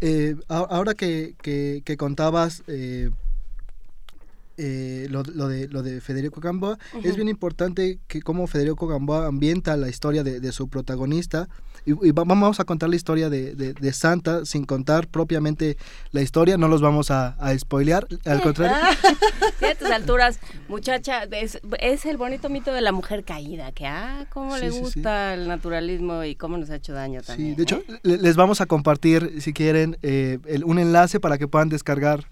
Eh, 0.00 0.36
a- 0.48 0.58
ahora 0.58 0.94
que, 0.94 1.34
que- 1.42 1.82
que 1.84 1.96
contabas 1.96 2.62
eh, 4.56 5.06
lo, 5.10 5.22
lo 5.22 5.48
de, 5.48 5.68
lo 5.68 5.82
de 5.82 6.00
Federico 6.00 6.40
Gamboa, 6.40 6.78
es 7.02 7.16
bien 7.16 7.28
importante 7.28 7.98
que 8.06 8.22
cómo 8.22 8.46
Federico 8.46 8.86
Gamboa 8.86 9.26
ambienta 9.26 9.76
la 9.76 9.88
historia 9.88 10.22
de, 10.24 10.40
de 10.40 10.52
su 10.52 10.68
protagonista. 10.68 11.48
Y, 11.84 11.90
y 12.08 12.10
va- 12.10 12.24
vamos 12.24 12.58
a 12.58 12.64
contar 12.64 12.88
la 12.88 12.96
historia 12.96 13.30
de, 13.30 13.54
de- 13.54 13.72
de 13.74 13.92
Santa 13.92 14.44
sin 14.44 14.64
contar 14.64 15.06
propiamente 15.06 15.76
la 16.10 16.20
historia, 16.22 16.56
no 16.56 16.66
los 16.68 16.80
vamos 16.80 17.10
a, 17.12 17.28
a 17.38 17.56
spoilear, 17.58 18.06
al 18.24 18.40
contrario. 18.42 18.76
Sí, 19.58 19.64
a 19.64 19.70
estas 19.70 19.90
alturas, 19.90 20.38
muchacha, 20.68 21.22
es, 21.24 21.58
es 21.80 22.04
el 22.04 22.16
bonito 22.18 22.48
mito 22.50 22.72
de 22.72 22.80
la 22.82 22.92
mujer 22.92 23.24
caída, 23.24 23.72
que, 23.72 23.86
ah, 23.86 24.26
cómo 24.30 24.54
Sí, 24.56 24.64
le 24.64 24.70
sí, 24.70 24.76
sí. 24.76 24.82
gusta 24.82 25.32
el 25.34 25.48
naturalismo 25.48 26.24
y 26.24 26.34
cómo 26.34 26.58
nos 26.58 26.68
ha 26.70 26.76
hecho 26.76 26.92
daño 26.92 27.22
también. 27.22 27.50
Sí, 27.50 27.56
de 27.56 27.62
hecho, 27.62 27.82
¿eh? 27.88 27.98
le- 28.02 28.18
les 28.18 28.36
vamos 28.36 28.60
a 28.60 28.66
compartir, 28.66 29.40
si 29.40 29.52
quieren, 29.54 29.96
eh, 30.02 30.38
el- 30.46 30.64
un 30.64 30.78
enlace 30.78 31.20
para 31.20 31.38
que 31.38 31.48
puedan 31.48 31.68
descargar 31.70 32.26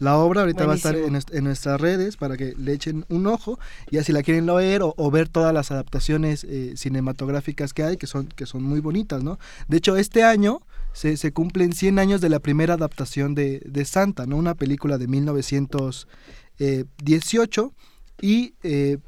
la 0.00 0.18
obra. 0.18 0.40
Ahorita 0.40 0.66
va 0.66 0.72
a 0.72 0.76
estar 0.76 0.96
en, 0.96 1.12
nuestras 1.44 1.80
redes 1.80 2.16
para 2.16 2.36
que 2.36 2.54
le 2.58 2.72
echen 2.72 3.04
un 3.08 3.28
ojo. 3.28 3.60
Ya 3.92 4.02
si 4.02 4.10
la 4.12 4.24
quieren 4.24 4.46
leer 4.46 4.82
o, 4.82 4.94
o 4.96 5.12
ver 5.12 5.28
todas 5.28 5.54
las 5.54 5.70
adaptaciones 5.70 6.42
eh, 6.42 6.72
cinematográficas 6.76 7.72
que 7.72 7.84
hay, 7.84 7.96
que 7.96 8.08
son, 8.08 8.26
que 8.26 8.46
son 8.46 8.64
muy 8.64 8.80
bonitas, 8.80 9.22
¿no? 9.22 9.38
De 9.68 9.76
hecho, 9.76 9.96
este 9.96 10.24
año 10.24 10.62
se, 10.92 11.16
se 11.16 11.32
cumplen 11.32 11.72
100 11.72 12.00
años 12.00 12.20
de 12.20 12.30
la 12.30 12.40
primera 12.40 12.74
adaptación 12.74 13.36
de, 13.36 13.62
de 13.64 13.84
Santa, 13.84 14.26
¿no? 14.26 14.36
Una 14.36 14.56
película 14.56 14.98
de 14.98 15.06
1918 15.06 17.72
y... 18.20 18.54
eh, 18.64 18.98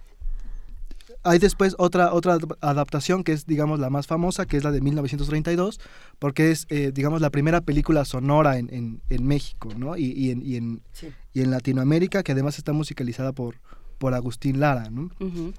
hay 1.25 1.39
después 1.39 1.75
otra, 1.79 2.13
otra 2.13 2.37
adap- 2.39 2.57
adaptación 2.61 3.23
que 3.25 3.33
es, 3.33 3.47
digamos, 3.47 3.79
la 3.81 3.91
más 3.91 4.07
famosa, 4.07 4.47
que 4.47 4.57
es 4.57 4.65
la 4.65 4.71
de 4.73 4.81
1932, 4.81 5.81
porque 6.19 6.51
es, 6.51 6.67
eh, 6.69 6.93
digamos, 6.95 7.21
la 7.21 7.31
primera 7.31 7.61
película 7.61 8.05
sonora 8.05 8.59
en, 8.59 8.69
en, 8.75 9.01
en 9.09 9.27
México, 9.27 9.69
¿no? 9.77 9.97
Y, 9.97 10.07
y 10.13 10.31
en, 10.31 10.43
y, 10.45 10.57
en, 10.57 10.83
Sí. 10.93 11.09
y 11.33 11.41
en 11.43 11.51
Latinoamérica, 11.51 12.23
que 12.23 12.33
además 12.33 12.59
está 12.59 12.73
musicalizada 12.73 13.33
por, 13.33 13.57
por 13.99 14.15
Agustín 14.15 14.59
Lara, 14.61 14.91
¿no? 14.91 15.11
Ujú. 15.21 15.53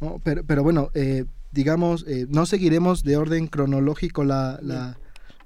¿no? 0.00 0.20
Pero, 0.22 0.44
pero 0.44 0.62
bueno, 0.62 0.90
eh, 0.94 1.24
digamos, 1.52 2.04
eh, 2.06 2.26
no 2.28 2.46
seguiremos 2.46 3.02
de 3.02 3.16
orden 3.16 3.46
cronológico 3.48 4.22
la, 4.24 4.58
la, 4.62 4.98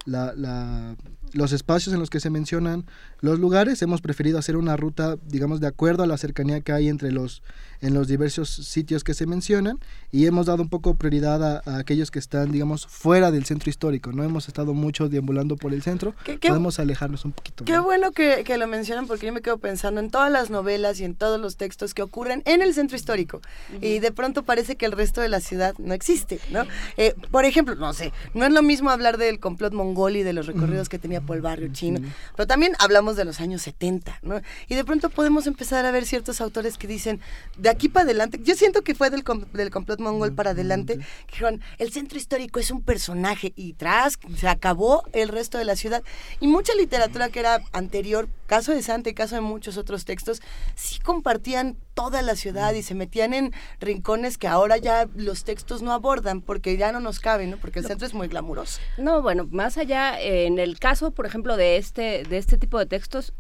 la- 0.04 0.34
la- 0.36 0.96
los 1.32 1.52
espacios 1.52 1.94
en 1.94 2.00
los 2.00 2.10
que 2.10 2.20
se 2.20 2.28
mencionan 2.28 2.84
los 3.22 3.38
lugares. 3.38 3.80
Hemos 3.80 4.02
preferido 4.02 4.38
hacer 4.38 4.58
una 4.58 4.76
ruta, 4.76 5.16
digamos, 5.26 5.60
de 5.60 5.68
acuerdo 5.68 6.02
a 6.02 6.06
la 6.06 6.18
cercanía 6.18 6.60
que 6.60 6.72
hay 6.72 6.88
entre 6.88 7.10
los, 7.10 7.42
en 7.82 7.92
los 7.94 8.08
diversos 8.08 8.48
sitios 8.48 9.04
que 9.04 9.12
se 9.12 9.26
mencionan 9.26 9.78
y 10.10 10.24
hemos 10.26 10.46
dado 10.46 10.62
un 10.62 10.68
poco 10.70 10.94
prioridad 10.94 11.42
a, 11.44 11.62
a 11.66 11.78
aquellos 11.78 12.10
que 12.10 12.18
están, 12.18 12.50
digamos, 12.52 12.86
fuera 12.86 13.30
del 13.30 13.44
centro 13.44 13.68
histórico. 13.68 14.12
No 14.12 14.22
hemos 14.24 14.48
estado 14.48 14.72
mucho 14.72 15.08
deambulando 15.10 15.56
por 15.56 15.74
el 15.74 15.82
centro. 15.82 16.14
¿Qué- 16.24 16.38
qué- 16.38 16.48
Podemos 16.48 16.78
alejarnos 16.78 17.24
un 17.26 17.32
poquito. 17.32 17.64
Qué 17.64 17.72
más. 17.74 17.84
bueno 17.84 18.12
que, 18.12 18.44
que 18.44 18.56
lo 18.56 18.66
mencionan 18.66 19.06
porque 19.06 19.26
yo 19.26 19.32
me 19.32 19.42
quedo 19.42 19.58
pensando 19.58 20.00
en 20.00 20.10
todas 20.10 20.30
las 20.32 20.48
novelas 20.48 20.98
y 21.00 21.04
en 21.04 21.14
todos 21.14 21.38
los 21.40 21.56
textos 21.56 21.92
que 21.92 22.02
ocurren 22.02 22.42
en 22.46 22.62
el 22.62 22.72
centro 22.72 22.96
histórico. 22.96 23.40
Y 23.80 23.98
de 23.98 24.12
pronto 24.12 24.44
parece 24.44 24.76
que 24.76 24.86
el 24.86 24.92
resto 24.92 25.20
de 25.20 25.28
la 25.28 25.40
ciudad 25.40 25.74
no 25.78 25.92
existe, 25.92 26.38
¿no? 26.50 26.64
Eh, 26.96 27.14
por 27.30 27.44
ejemplo, 27.44 27.74
no 27.74 27.92
sé, 27.92 28.12
no 28.34 28.46
es 28.46 28.52
lo 28.52 28.62
mismo 28.62 28.90
hablar 28.90 29.18
del 29.18 29.40
complot 29.40 29.72
mongol 29.72 30.16
y 30.16 30.22
de 30.22 30.32
los 30.32 30.46
recorridos 30.46 30.88
que 30.88 30.98
tenía 30.98 31.20
por 31.20 31.36
el 31.36 31.42
barrio 31.42 31.68
chino, 31.72 32.00
pero 32.36 32.46
también 32.46 32.74
hablamos 32.78 33.16
de 33.16 33.24
los 33.24 33.40
años 33.40 33.62
70, 33.62 34.20
¿no? 34.22 34.40
Y 34.68 34.76
de 34.76 34.84
pronto 34.84 35.10
podemos 35.10 35.46
empezar 35.48 35.84
a 35.84 35.90
ver 35.90 36.04
ciertos 36.06 36.40
autores 36.40 36.78
que 36.78 36.86
dicen, 36.86 37.20
de 37.58 37.71
aquí 37.72 37.88
para 37.88 38.04
adelante, 38.04 38.38
yo 38.42 38.54
siento 38.54 38.82
que 38.82 38.94
fue 38.94 39.10
del, 39.10 39.24
del 39.52 39.70
complot 39.70 40.00
mongol 40.00 40.34
para 40.34 40.50
adelante, 40.50 40.98
que 41.26 41.32
dijeron, 41.32 41.60
el 41.78 41.92
centro 41.92 42.18
histórico 42.18 42.60
es 42.60 42.70
un 42.70 42.82
personaje 42.82 43.52
y 43.56 43.74
tras, 43.74 44.18
se 44.36 44.48
acabó 44.48 45.02
el 45.12 45.28
resto 45.28 45.58
de 45.58 45.64
la 45.64 45.76
ciudad. 45.76 46.02
Y 46.40 46.46
mucha 46.46 46.74
literatura 46.74 47.28
que 47.28 47.40
era 47.40 47.62
anterior, 47.72 48.28
caso 48.46 48.72
de 48.72 48.82
Santa 48.82 49.10
y 49.10 49.14
caso 49.14 49.34
de 49.34 49.40
muchos 49.40 49.76
otros 49.76 50.04
textos, 50.04 50.40
sí 50.74 50.98
compartían 51.00 51.76
toda 51.94 52.22
la 52.22 52.36
ciudad 52.36 52.72
y 52.74 52.82
se 52.82 52.94
metían 52.94 53.34
en 53.34 53.52
rincones 53.80 54.38
que 54.38 54.48
ahora 54.48 54.76
ya 54.76 55.08
los 55.14 55.44
textos 55.44 55.82
no 55.82 55.92
abordan 55.92 56.40
porque 56.40 56.76
ya 56.76 56.92
no 56.92 57.00
nos 57.00 57.20
caben, 57.20 57.50
¿no? 57.50 57.56
Porque 57.58 57.80
el 57.80 57.86
centro 57.86 58.06
es 58.06 58.14
muy 58.14 58.28
glamuroso. 58.28 58.80
No, 58.98 59.22
bueno, 59.22 59.46
más 59.50 59.76
allá, 59.78 60.20
eh, 60.20 60.46
en 60.46 60.58
el 60.58 60.78
caso, 60.78 61.10
por 61.10 61.26
ejemplo, 61.26 61.56
de 61.56 61.76
este, 61.76 62.24
de 62.24 62.38
este 62.38 62.56
tipo 62.56 62.78
de 62.78 62.86
textos, 62.86 63.34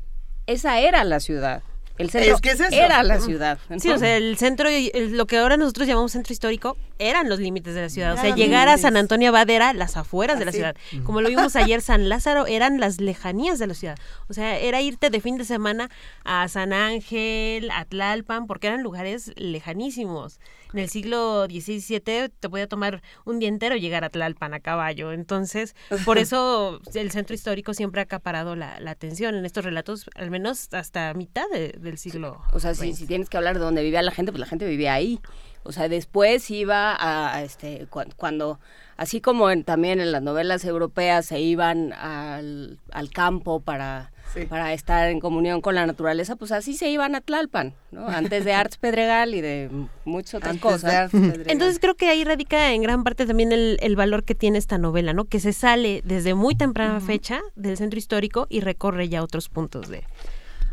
esa 0.46 0.80
era 0.80 1.04
la 1.04 1.20
ciudad. 1.20 1.62
El 2.02 2.10
centro 2.10 2.34
Es 2.34 2.40
que 2.40 2.50
es 2.50 2.60
eso. 2.60 2.74
era 2.74 3.02
la 3.02 3.20
ciudad. 3.20 3.58
Sí, 3.78 3.90
o 3.90 3.98
sea, 3.98 4.16
el 4.16 4.36
centro, 4.36 4.68
el- 4.68 5.16
lo 5.16 5.26
que 5.26 5.38
ahora 5.38 5.56
nosotros 5.56 5.86
llamamos 5.88 6.12
centro 6.12 6.32
histórico, 6.32 6.76
eran 6.98 7.28
los 7.28 7.40
límites 7.40 7.74
de 7.74 7.80
la 7.82 7.88
ciudad. 7.88 8.14
O 8.14 8.16
sea, 8.16 8.34
llegar 8.34 8.68
a. 8.68 8.78
San 8.78 8.96
Antonio 8.96 9.28
Abad 9.30 9.48
era 9.50 9.72
las 9.72 9.96
afueras 9.96 10.38
de 10.38 10.44
la 10.44 10.52
ciudad. 10.52 10.76
Como 11.04 11.20
lo 11.20 11.28
vimos 11.28 11.56
ayer, 11.56 11.80
San 11.82 12.08
Lázaro 12.08 12.46
eran 12.46 12.78
las 12.80 13.00
lejanías 13.00 13.58
de 13.58 13.66
la 13.66 13.74
ciudad. 13.74 13.96
O 14.28 14.34
sea, 14.34 14.58
era 14.58 14.80
irte 14.80 15.08
de 15.10 15.20
fin 15.20 15.36
de 15.38 15.44
semana 15.44 15.88
a 16.24 16.46
San 16.48 16.72
Ángel, 16.72 17.70
a 17.70 17.84
Tlalpan, 17.84 18.46
porque 18.46 18.66
eran 18.66 18.82
lugares 18.82 19.32
lejanísimos. 19.36 20.38
En 20.72 20.78
el 20.78 20.88
siglo 20.88 21.46
XVI 21.46 22.00
te 22.00 22.48
podía 22.48 22.66
tomar 22.66 23.02
un 23.24 23.38
día 23.38 23.48
entero 23.48 23.76
llegar 23.76 24.04
a 24.04 24.10
Tlalpan 24.10 24.54
a 24.54 24.60
caballo. 24.60 25.12
Entonces, 25.12 25.74
por 26.04 26.18
eso 26.18 26.80
el 26.94 27.10
centro 27.10 27.34
histórico 27.34 27.74
siempre 27.74 28.00
ha 28.00 28.04
acaparado 28.04 28.56
la, 28.56 28.80
la 28.80 28.90
atención 28.92 29.34
en 29.34 29.44
estos 29.44 29.64
relatos, 29.64 30.08
al 30.14 30.30
menos 30.30 30.68
hasta 30.72 31.12
mitad 31.14 31.44
de- 31.52 31.72
del 31.78 31.98
siglo. 31.98 32.40
O 32.52 32.60
sea, 32.60 32.74
si, 32.74 32.94
si 32.94 33.06
tienes 33.06 33.28
que 33.28 33.36
hablar 33.36 33.58
de 33.58 33.64
dónde 33.64 33.82
vivía 33.82 34.02
la 34.02 34.12
gente, 34.12 34.32
pues 34.32 34.40
la 34.40 34.46
gente 34.46 34.66
vivía 34.66 34.94
ahí. 34.94 35.20
O 35.64 35.72
sea, 35.72 35.88
después 35.88 36.50
iba 36.50 36.92
a, 36.94 37.34
a 37.34 37.42
este, 37.42 37.86
cua- 37.88 38.12
cuando, 38.16 38.58
así 38.96 39.20
como 39.20 39.50
en- 39.50 39.64
también 39.64 40.00
en 40.00 40.10
las 40.12 40.22
novelas 40.22 40.64
europeas 40.64 41.26
se 41.26 41.40
iban 41.40 41.92
al, 41.92 42.78
al 42.92 43.10
campo 43.10 43.60
para, 43.60 44.11
Sí. 44.34 44.46
para 44.46 44.72
estar 44.72 45.08
en 45.08 45.20
comunión 45.20 45.60
con 45.60 45.74
la 45.74 45.86
naturaleza, 45.86 46.36
pues 46.36 46.52
así 46.52 46.74
se 46.74 46.88
iban 46.88 47.14
a 47.14 47.20
Tlalpan, 47.20 47.74
¿no? 47.90 48.06
Antes 48.08 48.44
de 48.44 48.52
Arts 48.52 48.76
Pedregal 48.78 49.34
y 49.34 49.40
de 49.40 49.70
muchas 50.04 50.34
otras 50.34 50.52
Antes 50.52 50.62
cosas. 50.62 51.12
Entonces 51.12 51.78
creo 51.78 51.94
que 51.94 52.08
ahí 52.08 52.24
radica 52.24 52.72
en 52.72 52.82
gran 52.82 53.04
parte 53.04 53.26
también 53.26 53.52
el, 53.52 53.78
el 53.80 53.96
valor 53.96 54.24
que 54.24 54.34
tiene 54.34 54.58
esta 54.58 54.78
novela, 54.78 55.12
¿no? 55.12 55.24
Que 55.26 55.40
se 55.40 55.52
sale 55.52 56.02
desde 56.04 56.34
muy 56.34 56.54
temprana 56.54 57.00
fecha 57.00 57.40
del 57.56 57.76
centro 57.76 57.98
histórico 57.98 58.46
y 58.48 58.60
recorre 58.60 59.08
ya 59.08 59.22
otros 59.22 59.48
puntos 59.48 59.88
de... 59.88 60.04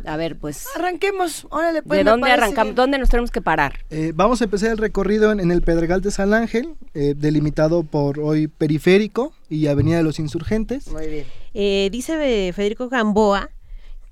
A 0.06 0.16
ver, 0.16 0.38
pues, 0.38 0.66
Arranquemos, 0.76 1.46
órale, 1.50 1.82
pues. 1.82 1.98
¿de 1.98 2.04
dónde 2.10 2.22
parece 2.22 2.42
arrancamos? 2.42 2.66
bien. 2.68 2.74
¿Dónde 2.76 2.98
nos 2.98 3.08
tenemos 3.08 3.30
que 3.30 3.40
parar? 3.42 3.80
Eh, 3.90 4.12
vamos 4.14 4.40
a 4.40 4.44
empezar 4.44 4.70
el 4.70 4.78
recorrido 4.78 5.32
en, 5.32 5.40
en 5.40 5.50
el 5.50 5.62
Pedregal 5.62 6.00
de 6.00 6.10
San 6.10 6.32
Ángel, 6.34 6.74
eh, 6.94 7.14
delimitado 7.16 7.82
por 7.82 8.18
hoy 8.18 8.48
Periférico 8.48 9.32
y 9.48 9.66
Avenida 9.66 9.98
de 9.98 10.02
los 10.02 10.18
Insurgentes. 10.18 10.88
Muy 10.88 11.06
bien. 11.06 11.26
Eh, 11.54 11.88
dice 11.92 12.52
Federico 12.52 12.88
Gamboa 12.88 13.50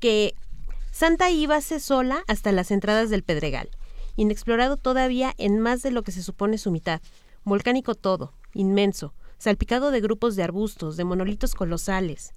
que 0.00 0.34
Santa 0.90 1.30
íbase 1.30 1.80
sola 1.80 2.24
hasta 2.26 2.50
las 2.52 2.70
entradas 2.70 3.08
del 3.10 3.22
Pedregal, 3.22 3.68
inexplorado 4.16 4.76
todavía 4.76 5.32
en 5.38 5.60
más 5.60 5.82
de 5.82 5.90
lo 5.92 6.02
que 6.02 6.12
se 6.12 6.22
supone 6.22 6.58
su 6.58 6.70
mitad, 6.72 7.00
volcánico 7.44 7.94
todo, 7.94 8.32
inmenso, 8.52 9.14
salpicado 9.38 9.90
de 9.92 10.00
grupos 10.00 10.34
de 10.34 10.42
arbustos, 10.42 10.96
de 10.96 11.04
monolitos 11.04 11.54
colosales, 11.54 12.32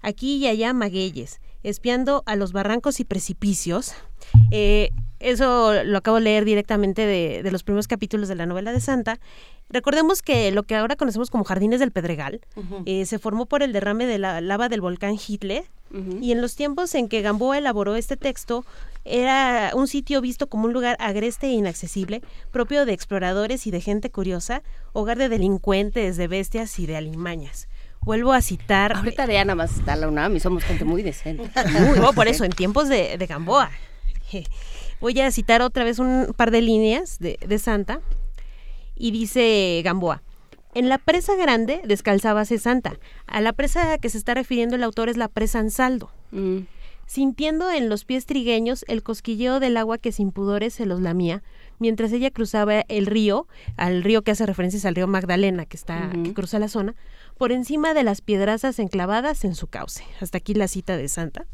aquí 0.00 0.36
y 0.36 0.46
allá 0.46 0.72
magueyes, 0.72 1.40
espiando 1.68 2.22
a 2.26 2.36
los 2.36 2.52
barrancos 2.52 3.00
y 3.00 3.04
precipicios. 3.04 3.92
Eh, 4.50 4.90
eso 5.18 5.82
lo 5.84 5.98
acabo 5.98 6.18
de 6.18 6.22
leer 6.22 6.44
directamente 6.44 7.06
de, 7.06 7.42
de 7.42 7.50
los 7.50 7.64
primeros 7.64 7.88
capítulos 7.88 8.28
de 8.28 8.36
la 8.36 8.46
novela 8.46 8.72
de 8.72 8.80
Santa. 8.80 9.18
Recordemos 9.68 10.22
que 10.22 10.52
lo 10.52 10.62
que 10.62 10.76
ahora 10.76 10.94
conocemos 10.94 11.28
como 11.28 11.44
Jardines 11.44 11.80
del 11.80 11.90
Pedregal 11.90 12.40
eh, 12.84 13.04
se 13.04 13.18
formó 13.18 13.46
por 13.46 13.64
el 13.64 13.72
derrame 13.72 14.06
de 14.06 14.18
la 14.18 14.40
lava 14.40 14.68
del 14.68 14.80
volcán 14.80 15.16
Hitler 15.16 15.64
y 16.20 16.32
en 16.32 16.42
los 16.42 16.56
tiempos 16.56 16.94
en 16.94 17.08
que 17.08 17.22
Gamboa 17.22 17.58
elaboró 17.58 17.96
este 17.96 18.16
texto 18.16 18.64
era 19.04 19.70
un 19.74 19.86
sitio 19.86 20.20
visto 20.20 20.48
como 20.48 20.66
un 20.66 20.72
lugar 20.72 20.96
agreste 21.00 21.46
e 21.46 21.52
inaccesible, 21.52 22.22
propio 22.50 22.84
de 22.84 22.92
exploradores 22.92 23.66
y 23.66 23.70
de 23.70 23.80
gente 23.80 24.10
curiosa, 24.10 24.62
hogar 24.92 25.16
de 25.16 25.28
delincuentes, 25.28 26.16
de 26.16 26.28
bestias 26.28 26.78
y 26.80 26.86
de 26.86 26.96
alimañas. 26.96 27.68
Vuelvo 28.06 28.32
a 28.32 28.40
citar... 28.40 28.96
Ahorita 28.96 29.26
ya 29.26 29.44
nada 29.44 29.56
más 29.56 29.78
está 29.78 29.96
la 29.96 30.06
UNAM 30.06 30.36
y 30.36 30.40
somos 30.40 30.62
gente 30.62 30.84
muy 30.84 31.02
decente. 31.02 31.50
Muy, 31.72 31.98
no, 31.98 32.12
por 32.12 32.28
eso, 32.28 32.44
en 32.44 32.52
tiempos 32.52 32.88
de, 32.88 33.18
de 33.18 33.26
Gamboa. 33.26 33.72
Voy 35.00 35.20
a 35.20 35.30
citar 35.32 35.60
otra 35.60 35.82
vez 35.82 35.98
un 35.98 36.32
par 36.36 36.52
de 36.52 36.62
líneas 36.62 37.18
de, 37.18 37.36
de 37.44 37.58
Santa. 37.58 38.00
Y 38.94 39.10
dice 39.10 39.82
Gamboa. 39.84 40.22
En 40.72 40.88
la 40.88 40.98
presa 40.98 41.34
grande 41.34 41.80
descalzábase 41.84 42.58
Santa. 42.58 42.96
A 43.26 43.40
la 43.40 43.52
presa 43.52 43.94
a 43.94 43.98
que 43.98 44.08
se 44.08 44.18
está 44.18 44.34
refiriendo 44.34 44.76
el 44.76 44.84
autor 44.84 45.08
es 45.08 45.16
la 45.16 45.26
presa 45.26 45.58
Ansaldo. 45.58 46.08
Mm. 46.30 46.58
Sintiendo 47.06 47.72
en 47.72 47.88
los 47.88 48.04
pies 48.04 48.24
trigueños 48.24 48.84
el 48.86 49.02
cosquilleo 49.02 49.58
del 49.58 49.76
agua 49.76 49.98
que 49.98 50.12
sin 50.12 50.30
pudores 50.30 50.74
se 50.74 50.86
los 50.86 51.00
lamía, 51.00 51.42
mientras 51.78 52.12
ella 52.12 52.30
cruzaba 52.30 52.80
el 52.88 53.06
río, 53.06 53.46
al 53.76 54.02
río 54.02 54.22
que 54.22 54.32
hace 54.32 54.44
referencias 54.44 54.84
al 54.84 54.96
río 54.96 55.06
Magdalena, 55.06 55.66
que 55.66 55.76
está, 55.76 56.10
que 56.24 56.34
cruza 56.34 56.58
la 56.58 56.68
zona, 56.68 56.96
por 57.38 57.52
encima 57.52 57.94
de 57.94 58.02
las 58.02 58.20
piedrazas 58.20 58.78
enclavadas 58.78 59.44
en 59.44 59.54
su 59.54 59.66
cauce. 59.66 60.04
Hasta 60.20 60.38
aquí 60.38 60.54
la 60.54 60.68
cita 60.68 60.96
de 60.96 61.08
Santa. 61.08 61.46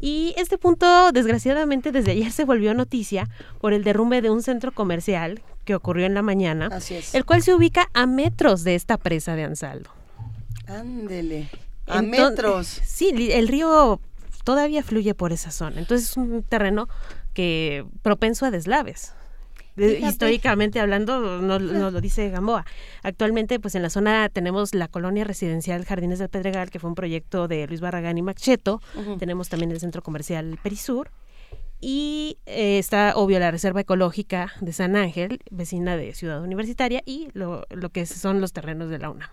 Y 0.00 0.34
este 0.38 0.58
punto, 0.58 1.12
desgraciadamente, 1.12 1.92
desde 1.92 2.12
ayer 2.12 2.32
se 2.32 2.44
volvió 2.44 2.72
noticia 2.74 3.28
por 3.60 3.72
el 3.72 3.84
derrumbe 3.84 4.22
de 4.22 4.30
un 4.30 4.42
centro 4.42 4.72
comercial 4.72 5.42
que 5.64 5.74
ocurrió 5.74 6.06
en 6.06 6.14
la 6.14 6.22
mañana, 6.22 6.68
Así 6.72 6.94
es. 6.94 7.14
el 7.14 7.24
cual 7.26 7.42
se 7.42 7.54
ubica 7.54 7.90
a 7.92 8.06
metros 8.06 8.64
de 8.64 8.74
esta 8.74 8.96
presa 8.96 9.34
de 9.36 9.44
Ansaldo. 9.44 9.90
Ándele. 10.66 11.48
A 11.86 12.02
metros. 12.02 12.66
Sí, 12.84 13.12
el 13.32 13.48
río 13.48 14.00
todavía 14.44 14.82
fluye 14.82 15.14
por 15.14 15.32
esa 15.32 15.50
zona. 15.50 15.78
Entonces 15.80 16.10
es 16.10 16.16
un 16.16 16.42
terreno 16.42 16.88
que 17.34 17.84
propenso 18.02 18.46
a 18.46 18.50
deslaves. 18.50 19.12
Fíjate. 19.78 20.06
históricamente 20.06 20.80
hablando, 20.80 21.40
nos, 21.40 21.60
nos 21.62 21.92
lo 21.92 22.00
dice 22.00 22.28
Gamboa. 22.30 22.64
Actualmente, 23.02 23.60
pues 23.60 23.74
en 23.74 23.82
la 23.82 23.90
zona 23.90 24.28
tenemos 24.28 24.74
la 24.74 24.88
colonia 24.88 25.24
residencial 25.24 25.84
Jardines 25.84 26.18
del 26.18 26.28
Pedregal, 26.28 26.70
que 26.70 26.78
fue 26.78 26.88
un 26.90 26.94
proyecto 26.94 27.48
de 27.48 27.66
Luis 27.66 27.80
Barragán 27.80 28.18
y 28.18 28.22
Macheto. 28.22 28.80
Tenemos 29.18 29.48
también 29.48 29.70
el 29.70 29.80
centro 29.80 30.02
comercial 30.02 30.58
Perisur. 30.62 31.10
Y 31.80 32.38
eh, 32.46 32.78
está, 32.78 33.12
obvio, 33.14 33.38
la 33.38 33.52
Reserva 33.52 33.80
Ecológica 33.82 34.52
de 34.60 34.72
San 34.72 34.96
Ángel, 34.96 35.38
vecina 35.50 35.96
de 35.96 36.12
Ciudad 36.12 36.42
Universitaria, 36.42 37.02
y 37.06 37.28
lo, 37.34 37.66
lo 37.70 37.90
que 37.90 38.04
son 38.04 38.40
los 38.40 38.52
terrenos 38.52 38.90
de 38.90 38.98
la 38.98 39.10
UNAM. 39.10 39.28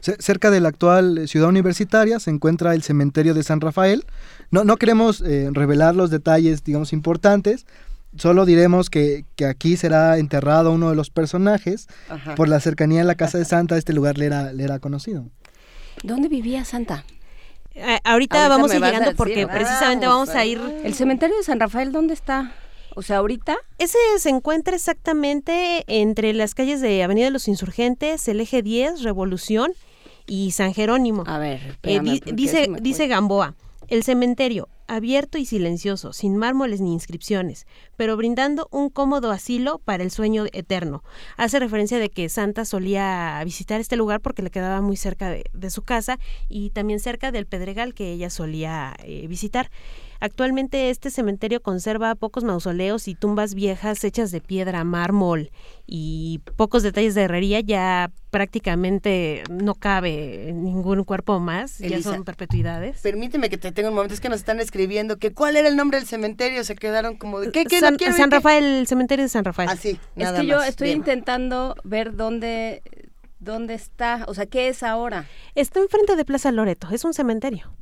Ce- 0.00 0.16
Cerca 0.20 0.52
de 0.52 0.60
la 0.60 0.68
actual 0.68 1.18
eh, 1.18 1.26
ciudad 1.26 1.48
universitaria 1.48 2.20
se 2.20 2.30
encuentra 2.30 2.72
el 2.72 2.82
cementerio 2.84 3.34
de 3.34 3.42
San 3.42 3.60
Rafael. 3.60 4.04
No, 4.52 4.62
no 4.62 4.76
queremos 4.76 5.20
eh, 5.22 5.48
revelar 5.52 5.96
los 5.96 6.10
detalles, 6.10 6.62
digamos, 6.62 6.92
importantes. 6.92 7.66
Solo 8.16 8.46
diremos 8.46 8.90
que, 8.90 9.24
que 9.36 9.44
aquí 9.46 9.76
será 9.76 10.18
enterrado 10.18 10.70
uno 10.72 10.90
de 10.90 10.96
los 10.96 11.10
personajes. 11.10 11.88
Ajá. 12.08 12.34
Por 12.34 12.48
la 12.48 12.60
cercanía 12.60 13.00
de 13.00 13.04
la 13.06 13.14
casa 13.16 13.38
de 13.38 13.44
Santa, 13.44 13.76
este 13.76 13.92
lugar 13.92 14.18
le 14.18 14.26
era, 14.26 14.52
le 14.52 14.62
era 14.64 14.78
conocido. 14.78 15.26
¿Dónde 16.02 16.28
vivía 16.28 16.64
Santa? 16.64 17.04
Eh, 17.74 17.98
ahorita, 18.04 18.36
Ahorita 18.44 18.48
vamos 18.48 18.70
a 18.70 18.76
ir 18.76 18.84
a 18.84 18.86
llegando 18.86 19.04
decir, 19.06 19.16
porque 19.16 19.44
¿verdad? 19.46 19.54
precisamente 19.60 20.06
Vamos 20.06 20.28
a 20.30 20.44
ir... 20.44 20.60
¿El 20.84 20.94
cementerio 20.94 21.36
de 21.36 21.42
San 21.42 21.58
Rafael 21.58 21.90
dónde 21.90 22.14
está? 22.14 22.52
O 22.94 23.02
sea, 23.02 23.16
ahorita. 23.18 23.56
Ese 23.78 23.98
se 24.18 24.28
encuentra 24.30 24.76
exactamente 24.76 25.82
entre 25.88 26.32
las 26.34 26.54
calles 26.54 26.80
de 26.80 27.02
Avenida 27.02 27.24
de 27.24 27.30
los 27.32 27.48
Insurgentes, 27.48 28.28
el 28.28 28.40
eje 28.40 28.62
10, 28.62 29.02
Revolución 29.02 29.72
y 30.28 30.52
San 30.52 30.72
Jerónimo. 30.72 31.24
A 31.26 31.38
ver, 31.38 31.58
Eh, 31.60 31.68
espérame, 31.70 32.04
di- 32.04 32.32
dice, 32.32 32.68
dice. 32.80 33.08
Gamboa, 33.08 33.56
el 33.88 34.04
cementerio, 34.04 34.68
abierto 34.86 35.38
y 35.38 35.46
silencioso, 35.46 36.12
sin 36.12 36.36
mármoles 36.36 36.80
ni 36.80 36.92
inscripciones, 36.92 37.66
pero 37.96 38.16
brindando 38.16 38.68
un 38.70 38.90
cómodo 38.90 39.30
asilo 39.30 39.78
para 39.78 40.02
el 40.02 40.10
sueño 40.10 40.46
eterno. 40.52 41.02
Hace 41.36 41.58
referencia 41.58 41.98
de 41.98 42.10
que 42.10 42.28
Santa 42.28 42.64
solía 42.64 43.40
visitar 43.44 43.80
este 43.80 43.96
lugar 43.96 44.20
porque 44.20 44.42
le 44.42 44.50
quedaba 44.50 44.80
muy 44.80 44.96
cerca 44.96 45.30
de, 45.30 45.44
su 45.70 45.82
casa 45.82 46.18
y 46.48 46.70
también 46.70 47.00
cerca 47.00 47.32
del 47.32 47.46
Pedregal 47.46 47.94
que 47.94 48.12
ella 48.12 48.28
solía 48.28 48.94
eh, 49.02 49.26
visitar. 49.26 49.70
Actualmente 50.24 50.88
este 50.88 51.10
cementerio 51.10 51.60
conserva 51.60 52.14
pocos 52.14 52.44
mausoleos 52.44 53.08
y 53.08 53.14
tumbas 53.14 53.54
viejas 53.54 54.02
hechas 54.04 54.30
de 54.30 54.40
piedra, 54.40 54.82
mármol 54.82 55.50
y 55.86 56.40
pocos 56.56 56.82
detalles 56.82 57.14
de 57.14 57.24
herrería. 57.24 57.60
Ya 57.60 58.10
prácticamente 58.30 59.44
no 59.50 59.74
cabe 59.74 60.50
ningún 60.54 61.04
cuerpo 61.04 61.40
más, 61.40 61.76
ya 61.76 62.00
son 62.00 62.24
perpetuidades. 62.24 63.02
Permíteme 63.02 63.50
que 63.50 63.58
te 63.58 63.70
tenga 63.70 63.90
un 63.90 63.96
momento, 63.96 64.14
es 64.14 64.20
que 64.22 64.30
nos 64.30 64.38
están 64.38 64.60
escribiendo 64.60 65.18
que 65.18 65.34
cuál 65.34 65.56
era 65.56 65.68
el 65.68 65.76
nombre 65.76 65.98
del 65.98 66.08
cementerio, 66.08 66.64
se 66.64 66.74
quedaron 66.74 67.16
como 67.18 67.40
de 67.40 67.52
¿qué, 67.52 67.66
qué 67.66 67.80
San, 67.80 67.92
no 67.92 67.98
quiero 67.98 68.16
San? 68.16 68.30
Rafael, 68.30 68.64
el 68.64 68.86
cementerio 68.86 69.26
de 69.26 69.28
San 69.28 69.44
Rafael. 69.44 69.68
Así, 69.68 70.00
Es 70.16 70.24
nada 70.24 70.40
que 70.40 70.46
yo 70.46 70.56
más. 70.56 70.68
estoy 70.70 70.86
Bien. 70.86 71.00
intentando 71.00 71.76
ver 71.84 72.16
dónde, 72.16 72.82
dónde 73.40 73.74
está, 73.74 74.24
o 74.26 74.32
sea, 74.32 74.46
¿qué 74.46 74.68
es 74.68 74.82
ahora? 74.82 75.26
Está 75.54 75.80
enfrente 75.80 76.16
de 76.16 76.24
Plaza 76.24 76.50
Loreto, 76.50 76.88
es 76.92 77.04
un 77.04 77.12
cementerio. 77.12 77.74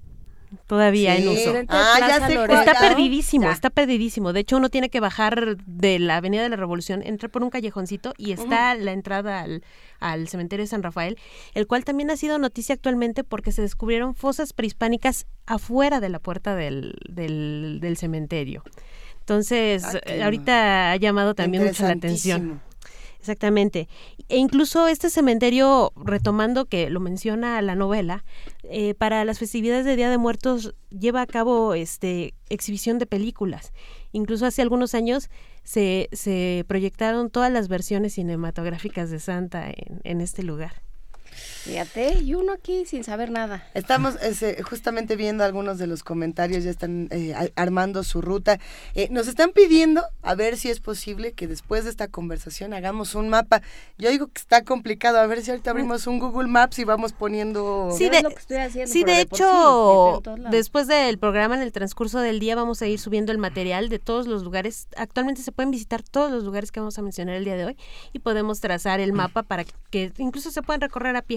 Todavía 0.67 1.17
en 1.17 1.29
uso. 1.29 1.55
Ah, 1.69 1.97
ya 2.01 2.27
sé 2.27 2.35
cuál. 2.35 2.51
Está 2.51 2.75
Ya. 2.75 2.81
perdidísimo, 2.81 3.45
Ya. 3.47 3.53
está 3.53 3.71
perdidísimo. 3.71 4.33
De 4.33 4.41
hecho, 4.41 4.57
uno 4.57 4.69
tiene 4.69 4.91
que 4.91 5.01
bajar 5.01 5.57
de 5.67 5.99
la 5.99 6.17
Avenida 6.19 6.43
de 6.43 6.49
la 6.49 6.57
Revolución, 6.57 7.03
entrar 7.05 7.31
por 7.31 7.43
un 7.43 7.51
callejoncito 7.51 8.13
y 8.19 8.33
está 8.33 8.75
la 8.75 8.93
entrada 8.93 9.41
al, 9.41 9.63
al 10.01 10.29
cementerio 10.29 10.63
de 10.65 10.69
San 10.69 10.83
Rafael, 10.83 11.17
el 11.55 11.67
cual 11.67 11.85
también 11.85 12.11
ha 12.11 12.17
sido 12.17 12.39
noticia 12.39 12.75
actualmente 12.75 13.25
porque 13.25 13.53
se 13.53 13.63
descubrieron 13.63 14.15
fosas 14.15 14.53
prehispánicas 14.53 15.27
afuera 15.47 16.01
de 16.01 16.09
la 16.09 16.19
puerta 16.19 16.55
del, 16.55 16.95
del, 17.09 17.79
del 17.81 17.97
cementerio. 17.97 18.63
Entonces, 19.21 19.85
Ah, 19.85 20.01
ahorita 20.25 20.91
ha 20.93 20.97
llamado 20.97 21.35
también 21.35 21.65
mucho 21.65 21.85
la 21.85 21.93
atención. 21.93 22.61
Exactamente. 23.21 23.89
E 24.33 24.39
incluso 24.39 24.89
este 24.89 25.11
cementerio, 25.11 25.93
retomando 25.95 26.65
que 26.65 26.89
lo 26.89 27.01
menciona 27.01 27.61
la 27.61 27.75
novela, 27.75 28.25
eh, 28.63 28.95
para 28.95 29.27
las 29.27 29.39
festividades 29.39 29.85
de 29.85 29.95
Día 29.95 30.09
de 30.09 30.17
Muertos 30.17 30.75
lleva 30.89 31.21
a 31.21 31.27
cabo 31.27 31.75
este 31.75 32.33
exhibición 32.49 32.99
de 32.99 33.05
películas. 33.05 33.75
Incluso 34.11 34.47
hace 34.47 34.63
algunos 34.63 34.95
años 34.95 35.29
se, 35.65 36.09
se 36.13 36.65
proyectaron 36.67 37.29
todas 37.29 37.53
las 37.53 37.69
versiones 37.69 38.15
cinematográficas 38.15 39.11
de 39.11 39.21
Santa 39.21 39.69
en, 39.69 40.01
en 40.03 40.23
este 40.23 40.43
lugar. 40.43 40.81
Fíjate, 41.65 42.15
y 42.19 42.35
uno 42.35 42.53
aquí 42.53 42.85
sin 42.87 43.05
saber 43.05 43.31
nada. 43.31 43.65
Estamos 43.75 44.17
ese, 44.23 44.61
justamente 44.63 45.15
viendo 45.17 45.45
algunos 45.45 45.79
de 45.79 45.87
los 45.87 46.03
comentarios, 46.03 46.65
ya 46.65 46.71
están 46.71 47.09
eh, 47.13 47.35
armando 47.55 48.03
su 48.03 48.21
ruta. 48.21 48.59
Eh, 48.95 49.09
nos 49.11 49.29
están 49.29 49.53
pidiendo 49.53 50.03
a 50.23 50.35
ver 50.35 50.57
si 50.57 50.71
es 50.71 50.81
posible 50.81 51.33
que 51.33 51.47
después 51.47 51.85
de 51.85 51.91
esta 51.91 52.09
conversación 52.09 52.75
hagamos 52.75 53.15
un 53.15 53.29
mapa. 53.29 53.63
Yo 53.97 54.11
digo 54.11 54.27
que 54.27 54.41
está 54.41 54.65
complicado, 54.65 55.19
a 55.19 55.27
ver 55.27 55.43
si 55.43 55.51
ahorita 55.53 55.71
abrimos 55.71 56.07
un 56.09 56.19
Google 56.19 56.49
Maps 56.49 56.79
y 56.81 56.85
vamos 56.85 57.13
poniendo... 57.13 57.91
Sí, 57.97 58.09
de- 58.09 58.23
lo 58.23 58.31
que 58.31 58.37
estoy 58.41 58.57
haciendo, 58.57 58.93
Sí, 58.93 59.05
de 59.05 59.15
sí, 59.15 59.21
hecho, 59.21 60.21
después 60.51 60.89
del 60.89 61.19
programa, 61.19 61.55
en 61.55 61.63
el 61.63 61.71
transcurso 61.73 62.19
del 62.21 62.41
día, 62.41 62.57
vamos 62.57 62.83
a 62.83 62.87
ir 62.89 62.99
subiendo 62.99 63.31
el 63.31 63.39
material 63.39 63.89
de 63.89 63.99
todos 64.01 64.27
los 64.27 64.43
lugares. 64.43 64.89
Actualmente 64.97 65.43
se 65.43 65.53
pueden 65.53 65.71
visitar 65.71 66.03
todos 66.03 66.31
los 66.33 66.43
lugares 66.45 66.73
que 66.73 66.81
vamos 66.81 66.99
a 66.99 67.03
mencionar 67.03 67.37
el 67.37 67.45
día 67.45 67.57
de 67.57 67.67
hoy 67.67 67.77
y 68.13 68.19
podemos 68.19 68.61
trazar 68.61 68.99
el 68.99 69.13
mapa 69.13 69.43
para 69.45 69.65
que 69.91 70.13
incluso 70.19 70.51
se 70.51 70.61
puedan 70.63 70.81
recorrer 70.81 71.15
a 71.17 71.23
pie. 71.23 71.32